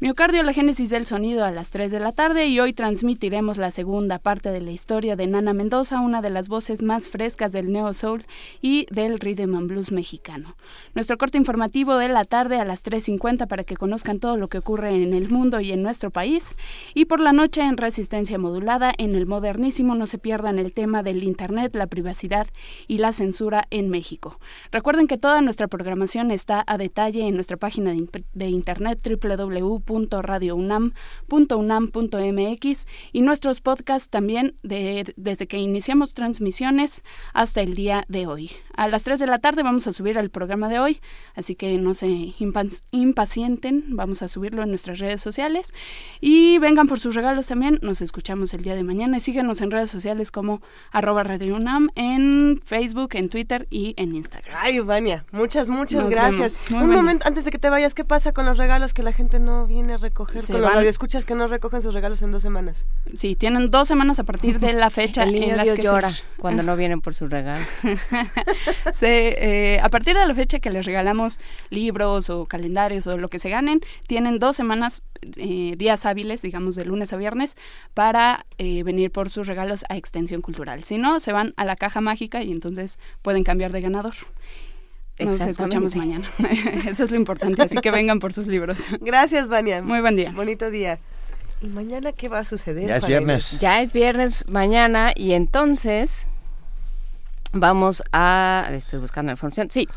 Miocardio, 0.00 0.42
la 0.42 0.52
génesis 0.52 0.90
del 0.90 1.06
sonido 1.06 1.44
a 1.44 1.52
las 1.52 1.70
3 1.70 1.92
de 1.92 2.00
la 2.00 2.10
tarde 2.10 2.46
y 2.46 2.58
hoy 2.58 2.72
transmitiremos 2.72 3.58
la 3.58 3.70
segunda 3.70 4.18
parte 4.18 4.50
de 4.50 4.60
la 4.60 4.72
historia 4.72 5.14
de 5.14 5.28
Nana 5.28 5.52
Mendoza, 5.52 6.00
una 6.00 6.20
de 6.20 6.30
las 6.30 6.48
voces 6.48 6.82
más 6.82 7.08
frescas 7.08 7.52
del 7.52 7.70
neo 7.70 7.92
soul 7.94 8.26
y 8.60 8.86
del 8.90 9.20
rhythm 9.20 9.54
and 9.54 9.68
blues 9.68 9.92
mexicano. 9.92 10.56
Nuestro 10.96 11.16
corte 11.16 11.38
informativo 11.38 11.96
de 11.96 12.08
la 12.08 12.24
tarde 12.24 12.58
a 12.58 12.64
las 12.64 12.84
3.50 12.84 13.46
para 13.46 13.62
que 13.62 13.76
conozcan 13.76 14.18
todo 14.18 14.36
lo 14.36 14.48
que 14.48 14.58
ocurre 14.58 14.90
en 15.00 15.14
el 15.14 15.30
mundo 15.30 15.60
y 15.60 15.70
en 15.70 15.84
nuestro 15.84 16.10
país. 16.10 16.56
Y 16.94 17.04
por 17.04 17.20
la 17.20 17.32
noche 17.32 17.62
en 17.62 17.76
resistencia 17.76 18.36
modulada, 18.36 18.92
en 18.98 19.14
el 19.14 19.26
modernísimo 19.26 19.94
no 19.94 20.08
se 20.08 20.18
pierdan 20.18 20.58
el 20.58 20.72
tema 20.72 21.04
del 21.04 21.22
Internet, 21.22 21.72
la 21.76 21.86
privacidad 21.86 22.48
y 22.88 22.98
la 22.98 23.12
censura 23.12 23.68
en 23.70 23.90
México. 23.90 24.40
Recuerden 24.72 25.06
que 25.06 25.18
toda 25.18 25.40
nuestra 25.40 25.68
programación 25.68 26.32
está 26.32 26.64
a 26.66 26.78
detalle 26.78 27.28
en 27.28 27.36
nuestra 27.36 27.56
página 27.56 27.92
de, 27.92 28.24
de 28.32 28.48
internet 28.48 28.98
www 29.08 29.83
www.radiounam.unam.mx 29.86 32.86
y 33.12 33.22
nuestros 33.22 33.60
podcasts 33.60 34.08
también 34.08 34.54
de, 34.62 35.12
desde 35.16 35.46
que 35.46 35.58
iniciamos 35.58 36.14
transmisiones 36.14 37.02
hasta 37.32 37.60
el 37.60 37.74
día 37.74 38.04
de 38.08 38.26
hoy. 38.26 38.50
A 38.76 38.88
las 38.88 39.04
3 39.04 39.18
de 39.18 39.26
la 39.26 39.38
tarde 39.38 39.62
vamos 39.62 39.86
a 39.86 39.92
subir 39.92 40.18
el 40.18 40.30
programa 40.30 40.68
de 40.68 40.78
hoy, 40.78 41.00
así 41.34 41.54
que 41.54 41.76
no 41.78 41.94
se 41.94 42.34
impacienten, 42.90 43.84
vamos 43.90 44.22
a 44.22 44.28
subirlo 44.28 44.62
en 44.62 44.68
nuestras 44.68 44.98
redes 44.98 45.20
sociales 45.20 45.72
y 46.20 46.58
vengan 46.58 46.86
por 46.86 46.98
sus 46.98 47.14
regalos 47.14 47.46
también, 47.46 47.78
nos 47.82 48.00
escuchamos 48.00 48.54
el 48.54 48.62
día 48.62 48.74
de 48.74 48.82
mañana 48.82 49.16
y 49.16 49.20
síguenos 49.20 49.60
en 49.60 49.70
redes 49.70 49.90
sociales 49.90 50.30
como 50.30 50.60
arroba 50.90 51.22
Radio 51.22 51.56
UNAM, 51.56 51.90
en 51.94 52.60
Facebook, 52.64 53.10
en 53.14 53.28
Twitter 53.28 53.66
y 53.70 53.94
en 53.96 54.14
Instagram. 54.14 54.56
Ay, 54.60 54.80
Vania, 54.80 55.24
muchas, 55.32 55.68
muchas 55.68 56.08
gracias. 56.08 56.60
Un 56.70 56.90
momento, 56.90 57.26
antes 57.26 57.44
de 57.44 57.50
que 57.50 57.58
te 57.58 57.70
vayas, 57.70 57.94
¿qué 57.94 58.04
pasa 58.04 58.32
con 58.32 58.46
los 58.46 58.58
regalos 58.58 58.94
que 58.94 59.02
la 59.02 59.12
gente 59.12 59.40
no 59.40 59.66
viene 59.66 59.94
a 59.94 59.96
recoger? 59.98 60.42
con 60.46 60.60
los 60.60 60.84
escuchas 60.84 61.24
que 61.24 61.34
no 61.34 61.46
recogen 61.46 61.82
sus 61.82 61.94
regalos 61.94 62.22
en 62.22 62.30
dos 62.30 62.42
semanas. 62.42 62.86
Sí, 63.14 63.34
tienen 63.36 63.70
dos 63.70 63.88
semanas 63.88 64.18
a 64.18 64.24
partir 64.24 64.58
de 64.58 64.72
la 64.72 64.90
fecha 64.90 65.22
en 65.24 65.56
las 65.56 65.72
que 65.72 65.82
llora 65.82 66.10
cuando 66.38 66.62
no 66.64 66.76
vienen 66.76 67.00
por 67.00 67.14
sus 67.14 67.30
regalos. 67.30 67.66
Se, 68.92 69.74
eh, 69.74 69.80
a 69.80 69.88
partir 69.88 70.16
de 70.16 70.26
la 70.26 70.34
fecha 70.34 70.58
que 70.58 70.70
les 70.70 70.86
regalamos 70.86 71.38
libros 71.70 72.30
o 72.30 72.46
calendarios 72.46 73.06
o 73.06 73.16
lo 73.16 73.28
que 73.28 73.38
se 73.38 73.50
ganen, 73.50 73.80
tienen 74.06 74.38
dos 74.38 74.56
semanas, 74.56 75.02
eh, 75.36 75.74
días 75.76 76.06
hábiles, 76.06 76.42
digamos 76.42 76.74
de 76.74 76.84
lunes 76.84 77.12
a 77.12 77.16
viernes, 77.16 77.56
para 77.94 78.46
eh, 78.58 78.82
venir 78.82 79.10
por 79.10 79.30
sus 79.30 79.46
regalos 79.46 79.84
a 79.88 79.96
Extensión 79.96 80.42
Cultural. 80.42 80.84
Si 80.84 80.98
no, 80.98 81.20
se 81.20 81.32
van 81.32 81.54
a 81.56 81.64
la 81.64 81.76
caja 81.76 82.00
mágica 82.00 82.42
y 82.42 82.52
entonces 82.52 82.98
pueden 83.22 83.44
cambiar 83.44 83.72
de 83.72 83.80
ganador. 83.80 84.14
Nos 85.18 85.40
escuchamos 85.40 85.94
mañana. 85.94 86.28
Eso 86.88 87.04
es 87.04 87.10
lo 87.10 87.16
importante, 87.16 87.62
así 87.62 87.78
que 87.78 87.90
vengan 87.90 88.18
por 88.18 88.32
sus 88.32 88.46
libros. 88.46 88.88
Gracias, 89.00 89.48
Vania. 89.48 89.80
Muy 89.80 90.00
buen 90.00 90.16
día. 90.16 90.32
Bonito 90.34 90.70
día. 90.70 90.98
¿Y 91.62 91.68
mañana 91.68 92.12
qué 92.12 92.28
va 92.28 92.40
a 92.40 92.44
suceder? 92.44 92.88
Ya 92.88 92.96
es 92.96 93.06
viernes. 93.06 93.58
Ya 93.58 93.80
es 93.80 93.92
viernes 93.92 94.44
mañana 94.48 95.12
y 95.14 95.32
entonces 95.32 96.26
vamos 97.54 98.02
a... 98.12 98.68
Estoy 98.72 98.98
buscando 98.98 99.30
la 99.30 99.34
información. 99.34 99.70
Sí, 99.70 99.88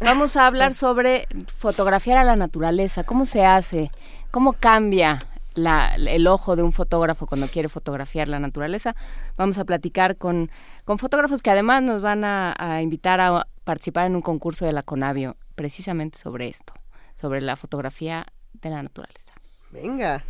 vamos 0.00 0.36
a 0.36 0.46
hablar 0.46 0.74
sobre 0.74 1.26
fotografiar 1.58 2.18
a 2.18 2.24
la 2.24 2.36
naturaleza. 2.36 3.04
¿Cómo 3.04 3.26
se 3.26 3.44
hace? 3.44 3.90
¿Cómo 4.30 4.52
cambia 4.52 5.26
el 5.56 6.26
ojo 6.26 6.54
de 6.54 6.62
un 6.62 6.72
fotógrafo 6.72 7.26
cuando 7.26 7.48
quiere 7.48 7.68
fotografiar 7.68 8.28
la 8.28 8.38
naturaleza? 8.38 8.94
Vamos 9.36 9.58
a 9.58 9.64
platicar 9.64 10.16
con, 10.16 10.50
con 10.84 10.98
fotógrafos 10.98 11.42
que 11.42 11.50
además 11.50 11.82
nos 11.82 12.02
van 12.02 12.24
a, 12.24 12.54
a 12.58 12.82
invitar 12.82 13.20
a 13.20 13.46
participar 13.64 14.06
en 14.06 14.16
un 14.16 14.22
concurso 14.22 14.64
de 14.66 14.72
la 14.72 14.82
Conavio 14.82 15.36
precisamente 15.54 16.18
sobre 16.18 16.48
esto, 16.48 16.74
sobre 17.14 17.40
la 17.40 17.56
fotografía 17.56 18.26
de 18.52 18.70
la 18.70 18.82
naturaleza. 18.82 19.32
Venga. 19.70 20.22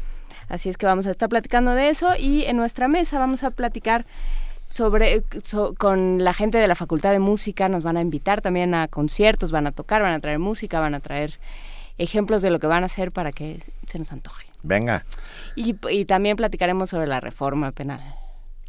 Así 0.49 0.69
es 0.69 0.77
que 0.77 0.87
vamos 0.87 1.07
a 1.07 1.11
estar 1.11 1.29
platicando 1.29 1.73
de 1.73 1.89
eso 1.89 2.15
y 2.17 2.45
en 2.45 2.57
nuestra 2.57 2.89
mesa 2.89 3.19
vamos 3.19 3.43
a 3.43 3.51
platicar 3.51 4.07
sobre 4.67 5.23
con 5.79 6.25
la 6.25 6.33
gente 6.33 6.59
de 6.59 6.69
la 6.69 6.75
Facultad 6.75 7.13
de 7.13 7.19
Música, 7.19 7.69
nos 7.69 7.83
van 7.83 7.97
a 7.97 8.01
invitar 8.01 8.41
también 8.41 8.75
a 8.75 8.89
conciertos, 8.89 9.51
van 9.53 9.67
a 9.67 9.73
tocar, 9.73 10.03
van 10.03 10.13
a 10.13 10.21
traer 10.21 10.39
música, 10.39 10.81
van 10.81 10.95
a 10.95 11.01
traer 11.01 11.39
ejemplos 11.99 12.43
de 12.43 12.51
lo 12.51 12.59
que 12.59 12.67
van 12.67 12.83
a 12.83 12.87
hacer 12.87 13.13
para 13.13 13.33
que 13.33 13.63
se 13.87 13.99
nos 13.99 14.13
antoje. 14.13 14.47
Venga. 14.63 15.05
Y, 15.55 15.77
y 15.91 16.05
también 16.05 16.37
platicaremos 16.37 16.91
sobre 16.91 17.07
la 17.07 17.21
reforma 17.21 17.73
penal. 17.73 18.03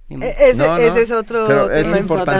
E-, 0.09 0.35
ese, 0.39 1.01
es 1.01 1.11
otro 1.11 1.67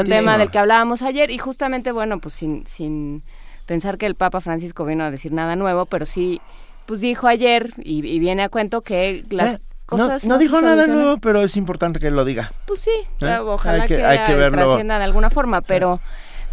tema 0.05 0.37
del 0.37 0.49
que 0.49 0.57
hablábamos 0.57 1.01
ayer 1.01 1.31
y 1.31 1.37
justamente, 1.37 1.91
bueno, 1.91 2.19
pues 2.19 2.33
sin, 2.33 2.65
sin 2.65 3.23
pensar 3.65 3.97
que 3.97 4.05
el 4.05 4.15
Papa 4.15 4.39
Francisco 4.39 4.85
vino 4.85 5.03
a 5.03 5.11
decir 5.11 5.33
nada 5.33 5.55
nuevo, 5.55 5.85
pero 5.85 6.05
sí, 6.05 6.41
pues 6.85 7.01
dijo 7.01 7.27
ayer 7.27 7.71
y, 7.77 8.19
viene 8.19 8.43
a 8.43 8.49
cuento 8.49 8.81
que 8.81 9.25
las 9.29 9.55
eh, 9.55 9.59
cosas... 9.87 10.25
No, 10.25 10.37
dijo 10.37 10.61
nada 10.61 10.85
nuevo, 10.85 11.17
pero 11.17 11.43
es 11.43 11.57
importante 11.57 11.99
que 11.99 12.11
lo 12.11 12.23
diga. 12.23 12.51
Pues 12.67 12.81
sí, 12.81 12.91
¿Eh? 13.21 13.37
ojalá 13.39 13.87
que, 13.87 13.97
trascienda 13.97 14.99
de 14.99 15.03
alguna 15.03 15.31
forma, 15.31 15.61
pero... 15.61 15.99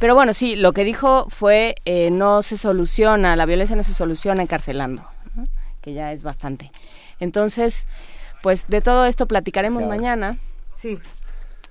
Pero 0.00 0.14
bueno, 0.14 0.34
sí, 0.34 0.56
lo 0.56 0.72
que 0.72 0.84
dijo 0.84 1.26
fue 1.28 1.76
eh, 1.84 2.10
no 2.10 2.42
se 2.42 2.56
soluciona, 2.56 3.36
la 3.36 3.46
violencia 3.46 3.76
no 3.76 3.82
se 3.82 3.94
soluciona 3.94 4.42
encarcelando, 4.42 5.06
que 5.80 5.94
ya 5.94 6.12
es 6.12 6.22
bastante. 6.22 6.70
Entonces, 7.20 7.86
pues 8.42 8.66
de 8.68 8.80
todo 8.80 9.06
esto 9.06 9.26
platicaremos 9.26 9.84
mañana. 9.84 10.36
Sí. 10.74 10.98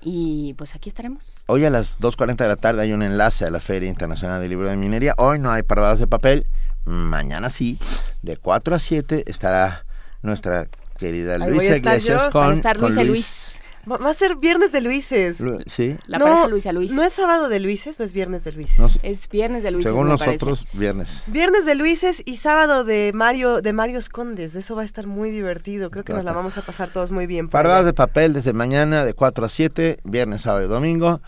Y 0.02 0.54
pues 0.56 0.74
aquí 0.74 0.90
estaremos. 0.90 1.38
Hoy 1.46 1.66
a 1.66 1.70
las 1.70 2.00
2.40 2.00 2.38
de 2.38 2.48
la 2.48 2.56
tarde 2.56 2.82
hay 2.82 2.94
un 2.94 3.04
enlace 3.04 3.46
a 3.46 3.52
la 3.52 3.60
Feria 3.60 3.90
Internacional 3.90 4.42
del 4.42 4.50
Libro 4.50 4.68
de 4.68 4.78
Minería. 4.78 5.14
Hoy 5.18 5.40
no 5.40 5.52
hay 5.52 5.64
paradas 5.64 6.00
de 6.00 6.08
papel. 6.08 6.48
Mañana 6.86 7.50
sí. 7.50 7.78
De 8.22 8.36
4 8.38 8.76
a 8.76 8.80
7 8.80 9.24
estará 9.28 9.86
nuestra 10.22 10.68
querida 11.04 11.38
Luisa 11.38 11.78
Iglesias 11.78 12.28
con, 12.28 12.62
Luis. 13.06 13.56
Va 13.90 14.10
a 14.10 14.14
ser 14.14 14.38
viernes 14.38 14.72
de 14.72 14.80
Luises. 14.80 15.38
Sí. 15.66 15.98
La 16.08 16.18
pareja 16.18 16.48
Luisa 16.48 16.72
Luis. 16.72 16.94
¿No 16.94 17.04
es 17.04 17.12
sábado 17.12 17.50
de 17.50 17.60
Luises 17.60 18.00
o 18.00 18.04
es 18.04 18.14
viernes 18.14 18.46
de 18.46 18.54
Luises? 18.54 19.00
es 19.04 19.28
viernes 19.28 19.62
de 19.64 19.72
Luises. 19.72 19.90
Según 19.90 20.08
nosotros, 20.08 20.66
viernes. 20.72 21.24
Viernes 21.28 21.66
de 21.66 21.76
Luises 21.76 22.24
y 22.26 22.38
sábado 22.38 22.86
de 22.86 23.12
Mario 23.14 23.62
de 23.62 23.74
Mario 23.74 24.00
Condes. 24.10 24.56
Eso 24.56 24.76
va 24.76 24.84
a 24.84 24.86
estar 24.86 25.06
muy 25.06 25.32
divertido. 25.32 25.92
Creo 25.92 26.06
que 26.06 26.14
nos 26.14 26.24
la 26.24 26.32
vamos 26.32 26.58
a 26.58 26.62
pasar 26.62 26.90
todos 26.90 27.12
muy 27.12 27.28
bien. 27.28 27.50
Paradas 27.50 27.84
de 27.84 27.94
papel 27.94 28.32
desde 28.32 28.54
mañana 28.54 29.04
de 29.04 29.14
4 29.14 29.46
a 29.46 29.50
7, 29.50 30.00
viernes, 30.06 30.42
sábado 30.42 30.66
y 30.66 30.70
domingo. 30.70 31.20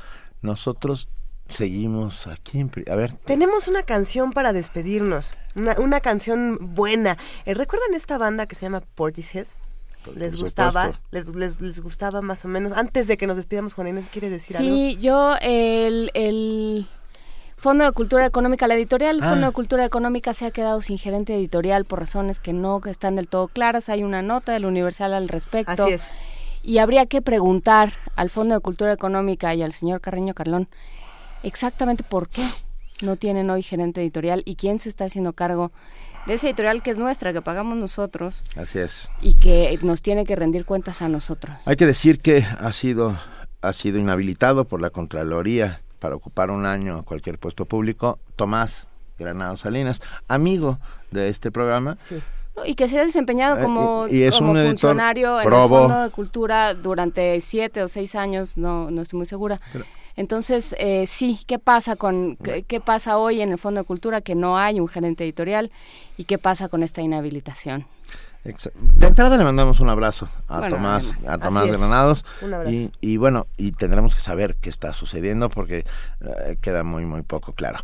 Nosotros 0.41 1.09
seguimos 1.49 2.27
aquí. 2.27 2.65
a 2.89 2.95
ver. 2.95 3.11
Tenemos 3.25 3.67
una 3.67 3.83
canción 3.83 4.31
para 4.31 4.53
despedirnos. 4.53 5.33
Una, 5.55 5.75
una 5.77 5.99
canción 5.99 6.57
buena. 6.61 7.17
Eh, 7.45 7.53
¿Recuerdan 7.53 7.93
esta 7.95 8.17
banda 8.17 8.45
que 8.45 8.55
se 8.55 8.61
llama 8.61 8.81
Portishead? 8.95 9.45
Les 10.13 10.37
gustaba, 10.37 10.99
les, 11.11 11.33
les, 11.35 11.81
gustaba 11.81 12.21
más 12.21 12.45
o 12.45 12.47
menos. 12.47 12.71
Antes 12.73 13.07
de 13.07 13.17
que 13.17 13.27
nos 13.27 13.37
despidamos, 13.37 13.73
Juan 13.73 13.87
Inés, 13.87 14.05
¿quiere 14.11 14.29
decir 14.29 14.57
algo? 14.57 14.69
Sí, 14.69 14.97
yo, 14.99 15.35
el, 15.41 16.11
el 16.13 16.87
Fondo 17.57 17.83
de 17.83 17.91
Cultura 17.93 18.25
Económica, 18.25 18.67
la 18.67 18.75
editorial 18.75 19.19
ah. 19.23 19.29
Fondo 19.29 19.47
de 19.47 19.53
Cultura 19.53 19.85
Económica 19.85 20.33
se 20.33 20.45
ha 20.45 20.51
quedado 20.51 20.81
sin 20.81 20.97
gerente 20.97 21.35
editorial 21.35 21.85
por 21.85 21.99
razones 21.99 22.39
que 22.39 22.53
no 22.53 22.79
están 22.85 23.15
del 23.15 23.27
todo 23.27 23.47
claras. 23.47 23.89
Hay 23.89 24.03
una 24.03 24.21
nota 24.21 24.51
del 24.51 24.65
Universal 24.65 25.13
al 25.13 25.27
respecto. 25.27 25.85
Así 25.85 25.93
es. 25.93 26.11
Y 26.61 26.79
habría 26.79 27.05
que 27.05 27.21
preguntar 27.21 27.93
al 28.15 28.29
Fondo 28.29 28.55
de 28.55 28.61
Cultura 28.61 28.93
Económica 28.93 29.53
y 29.55 29.63
al 29.63 29.71
señor 29.71 30.01
Carreño 30.01 30.33
Carlón 30.33 30.67
exactamente 31.43 32.03
por 32.03 32.27
qué 32.27 32.43
no 33.01 33.15
tienen 33.15 33.49
hoy 33.49 33.61
gerente 33.61 34.01
editorial 34.01 34.41
y 34.45 34.55
quién 34.55 34.79
se 34.79 34.89
está 34.89 35.05
haciendo 35.05 35.33
cargo 35.33 35.71
de 36.25 36.33
esa 36.33 36.47
editorial 36.47 36.81
que 36.81 36.91
es 36.91 36.97
nuestra, 36.97 37.33
que 37.33 37.41
pagamos 37.41 37.77
nosotros. 37.77 38.43
Así 38.55 38.79
es. 38.79 39.09
Y 39.21 39.35
que 39.35 39.77
nos 39.81 40.01
tiene 40.01 40.25
que 40.25 40.35
rendir 40.35 40.65
cuentas 40.65 41.01
a 41.01 41.09
nosotros. 41.09 41.57
Hay 41.65 41.75
que 41.75 41.85
decir 41.85 42.19
que 42.19 42.43
ha 42.43 42.71
sido, 42.73 43.17
ha 43.61 43.73
sido 43.73 43.99
inhabilitado 43.99 44.65
por 44.65 44.81
la 44.81 44.89
Contraloría 44.89 45.81
para 45.99 46.15
ocupar 46.15 46.51
un 46.51 46.65
año 46.65 47.03
cualquier 47.03 47.39
puesto 47.39 47.65
público 47.65 48.19
Tomás 48.35 48.87
Granado 49.17 49.55
Salinas, 49.57 50.01
amigo 50.27 50.79
de 51.11 51.29
este 51.29 51.51
programa. 51.51 51.97
Sí. 52.09 52.17
Y 52.65 52.75
que 52.75 52.87
se 52.87 52.99
ha 52.99 53.03
desempeñado 53.03 53.57
eh, 53.59 53.61
como, 53.61 54.05
como 54.37 54.55
funcionario 54.55 55.41
en 55.41 55.45
el 55.45 55.67
Fondo 55.67 56.03
de 56.03 56.09
Cultura 56.09 56.73
durante 56.73 57.39
siete 57.41 57.83
o 57.83 57.89
seis 57.89 58.15
años, 58.15 58.55
no, 58.55 58.89
no 58.91 59.01
estoy 59.01 59.17
muy 59.17 59.25
segura. 59.25 59.59
Entonces, 60.15 60.75
eh, 60.79 61.07
sí, 61.07 61.39
¿qué 61.45 61.59
pasa 61.59 61.95
con 61.95 62.37
qué, 62.37 62.79
pasa 62.79 63.17
hoy 63.17 63.41
en 63.41 63.51
el 63.51 63.57
Fondo 63.57 63.81
de 63.81 63.85
Cultura 63.85 64.21
que 64.21 64.35
no 64.35 64.57
hay 64.57 64.79
un 64.79 64.87
gerente 64.87 65.23
editorial 65.23 65.71
y 66.17 66.23
qué 66.23 66.37
pasa 66.37 66.69
con 66.69 66.83
esta 66.83 67.01
inhabilitación? 67.01 67.85
De 68.43 69.07
entrada 69.07 69.37
le 69.37 69.43
mandamos 69.43 69.79
un 69.79 69.89
abrazo 69.89 70.29
a 70.47 70.69
Tomás, 70.69 71.15
a 71.27 71.39
Tomás 71.39 71.71
Granados. 71.71 72.23
Y, 72.69 72.91
y, 73.01 73.17
bueno, 73.17 73.47
y 73.57 73.71
tendremos 73.71 74.13
que 74.13 74.21
saber 74.21 74.55
qué 74.61 74.69
está 74.69 74.93
sucediendo 74.93 75.49
porque 75.49 75.83
eh, 76.21 76.57
queda 76.61 76.83
muy 76.83 77.05
muy 77.05 77.23
poco 77.23 77.53
claro. 77.53 77.79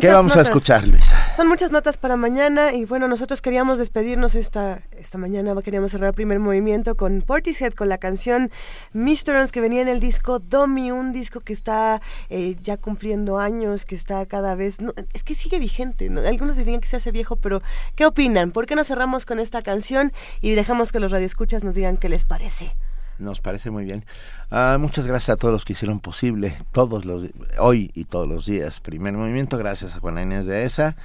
¿Qué 0.00 0.08
vamos 0.08 0.34
a 0.36 0.40
escuchar, 0.40 0.88
Luisa? 0.88 1.34
Son 1.36 1.46
muchas 1.46 1.70
notas 1.70 1.98
para 1.98 2.16
mañana 2.16 2.72
y 2.72 2.86
bueno, 2.86 3.06
nosotros 3.06 3.42
queríamos 3.42 3.76
despedirnos 3.76 4.34
esta, 4.34 4.80
esta 4.92 5.18
mañana, 5.18 5.54
queríamos 5.62 5.90
cerrar 5.90 6.08
el 6.08 6.14
primer 6.14 6.38
movimiento 6.38 6.96
con 6.96 7.20
Portishead, 7.20 7.74
con 7.74 7.90
la 7.90 7.98
canción 7.98 8.50
Misterons 8.94 9.52
que 9.52 9.60
venía 9.60 9.82
en 9.82 9.88
el 9.88 10.00
disco 10.00 10.38
Domi, 10.38 10.90
un 10.90 11.12
disco 11.12 11.40
que 11.40 11.52
está 11.52 12.00
eh, 12.30 12.56
ya 12.62 12.78
cumpliendo 12.78 13.38
años, 13.38 13.84
que 13.84 13.94
está 13.94 14.24
cada 14.24 14.54
vez... 14.54 14.78
es 15.12 15.22
que 15.22 15.34
sigue 15.34 15.58
vigente, 15.58 16.10
algunos 16.26 16.56
dirían 16.56 16.80
que 16.80 16.88
se 16.88 16.96
hace 16.96 17.10
viejo, 17.10 17.36
pero 17.36 17.62
¿qué 17.94 18.06
opinan? 18.06 18.52
¿Por 18.52 18.64
qué 18.64 18.76
no 18.76 18.84
cerramos 18.84 19.26
con 19.26 19.38
esta 19.38 19.60
canción 19.60 20.12
y 20.40 20.52
dejamos 20.52 20.92
que 20.92 21.00
los 21.00 21.10
radioescuchas 21.10 21.62
nos 21.62 21.74
digan 21.74 21.98
qué 21.98 22.08
les 22.08 22.24
parece? 22.24 22.74
Nos 23.18 23.40
parece 23.40 23.70
muy 23.70 23.84
bien. 23.84 24.04
Ah, 24.50 24.76
muchas 24.78 25.06
gracias 25.06 25.30
a 25.30 25.36
todos 25.36 25.52
los 25.52 25.64
que 25.64 25.72
hicieron 25.74 26.00
posible 26.00 26.56
todos 26.72 27.04
los 27.04 27.26
hoy 27.58 27.90
y 27.94 28.04
todos 28.04 28.28
los 28.28 28.46
días. 28.46 28.80
Primer 28.80 29.14
movimiento, 29.14 29.56
gracias 29.56 29.94
a 29.94 30.00
Juana 30.00 30.22
Inés 30.22 30.46
de 30.46 30.64
ESA. 30.64 30.96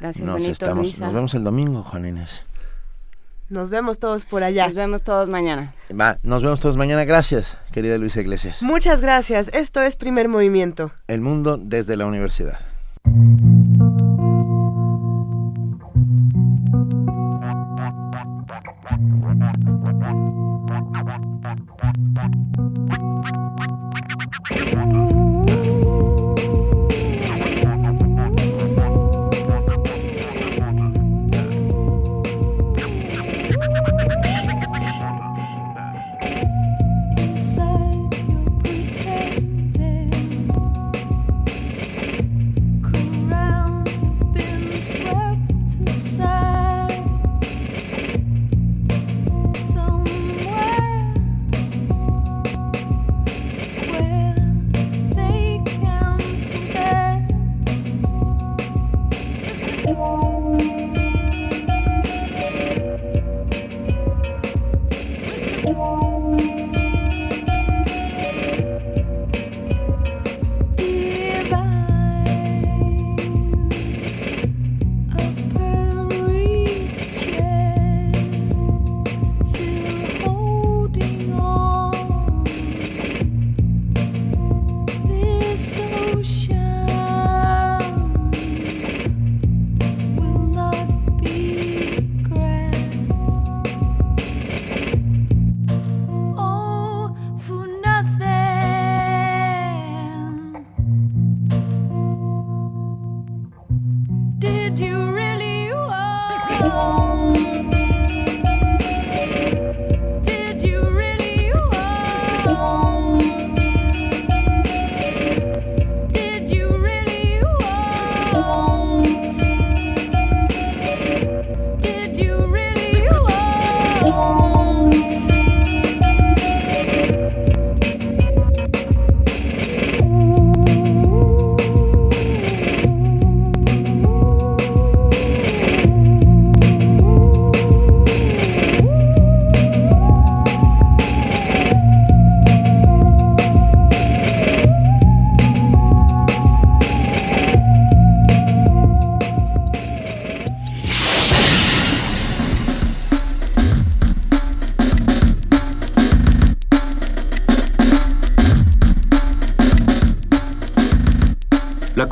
Gracias, 0.00 0.26
nos, 0.26 0.44
estamos, 0.44 0.98
nos 0.98 1.14
vemos 1.14 1.34
el 1.34 1.44
domingo, 1.44 1.82
Juana 1.82 2.08
Inés. 2.08 2.44
Nos 3.48 3.70
vemos 3.70 3.98
todos 3.98 4.24
por 4.24 4.42
allá. 4.42 4.66
Nos 4.66 4.74
vemos 4.74 5.02
todos 5.02 5.28
mañana. 5.28 5.74
Va, 5.90 6.18
nos 6.22 6.42
vemos 6.42 6.60
todos 6.60 6.76
mañana. 6.76 7.04
Gracias, 7.04 7.58
querida 7.72 7.98
Luisa 7.98 8.20
Iglesias. 8.20 8.62
Muchas 8.62 9.00
gracias. 9.00 9.48
Esto 9.52 9.82
es 9.82 9.96
Primer 9.96 10.28
Movimiento. 10.28 10.92
El 11.08 11.20
mundo 11.20 11.58
desde 11.58 11.96
la 11.96 12.06
universidad. 12.06 12.58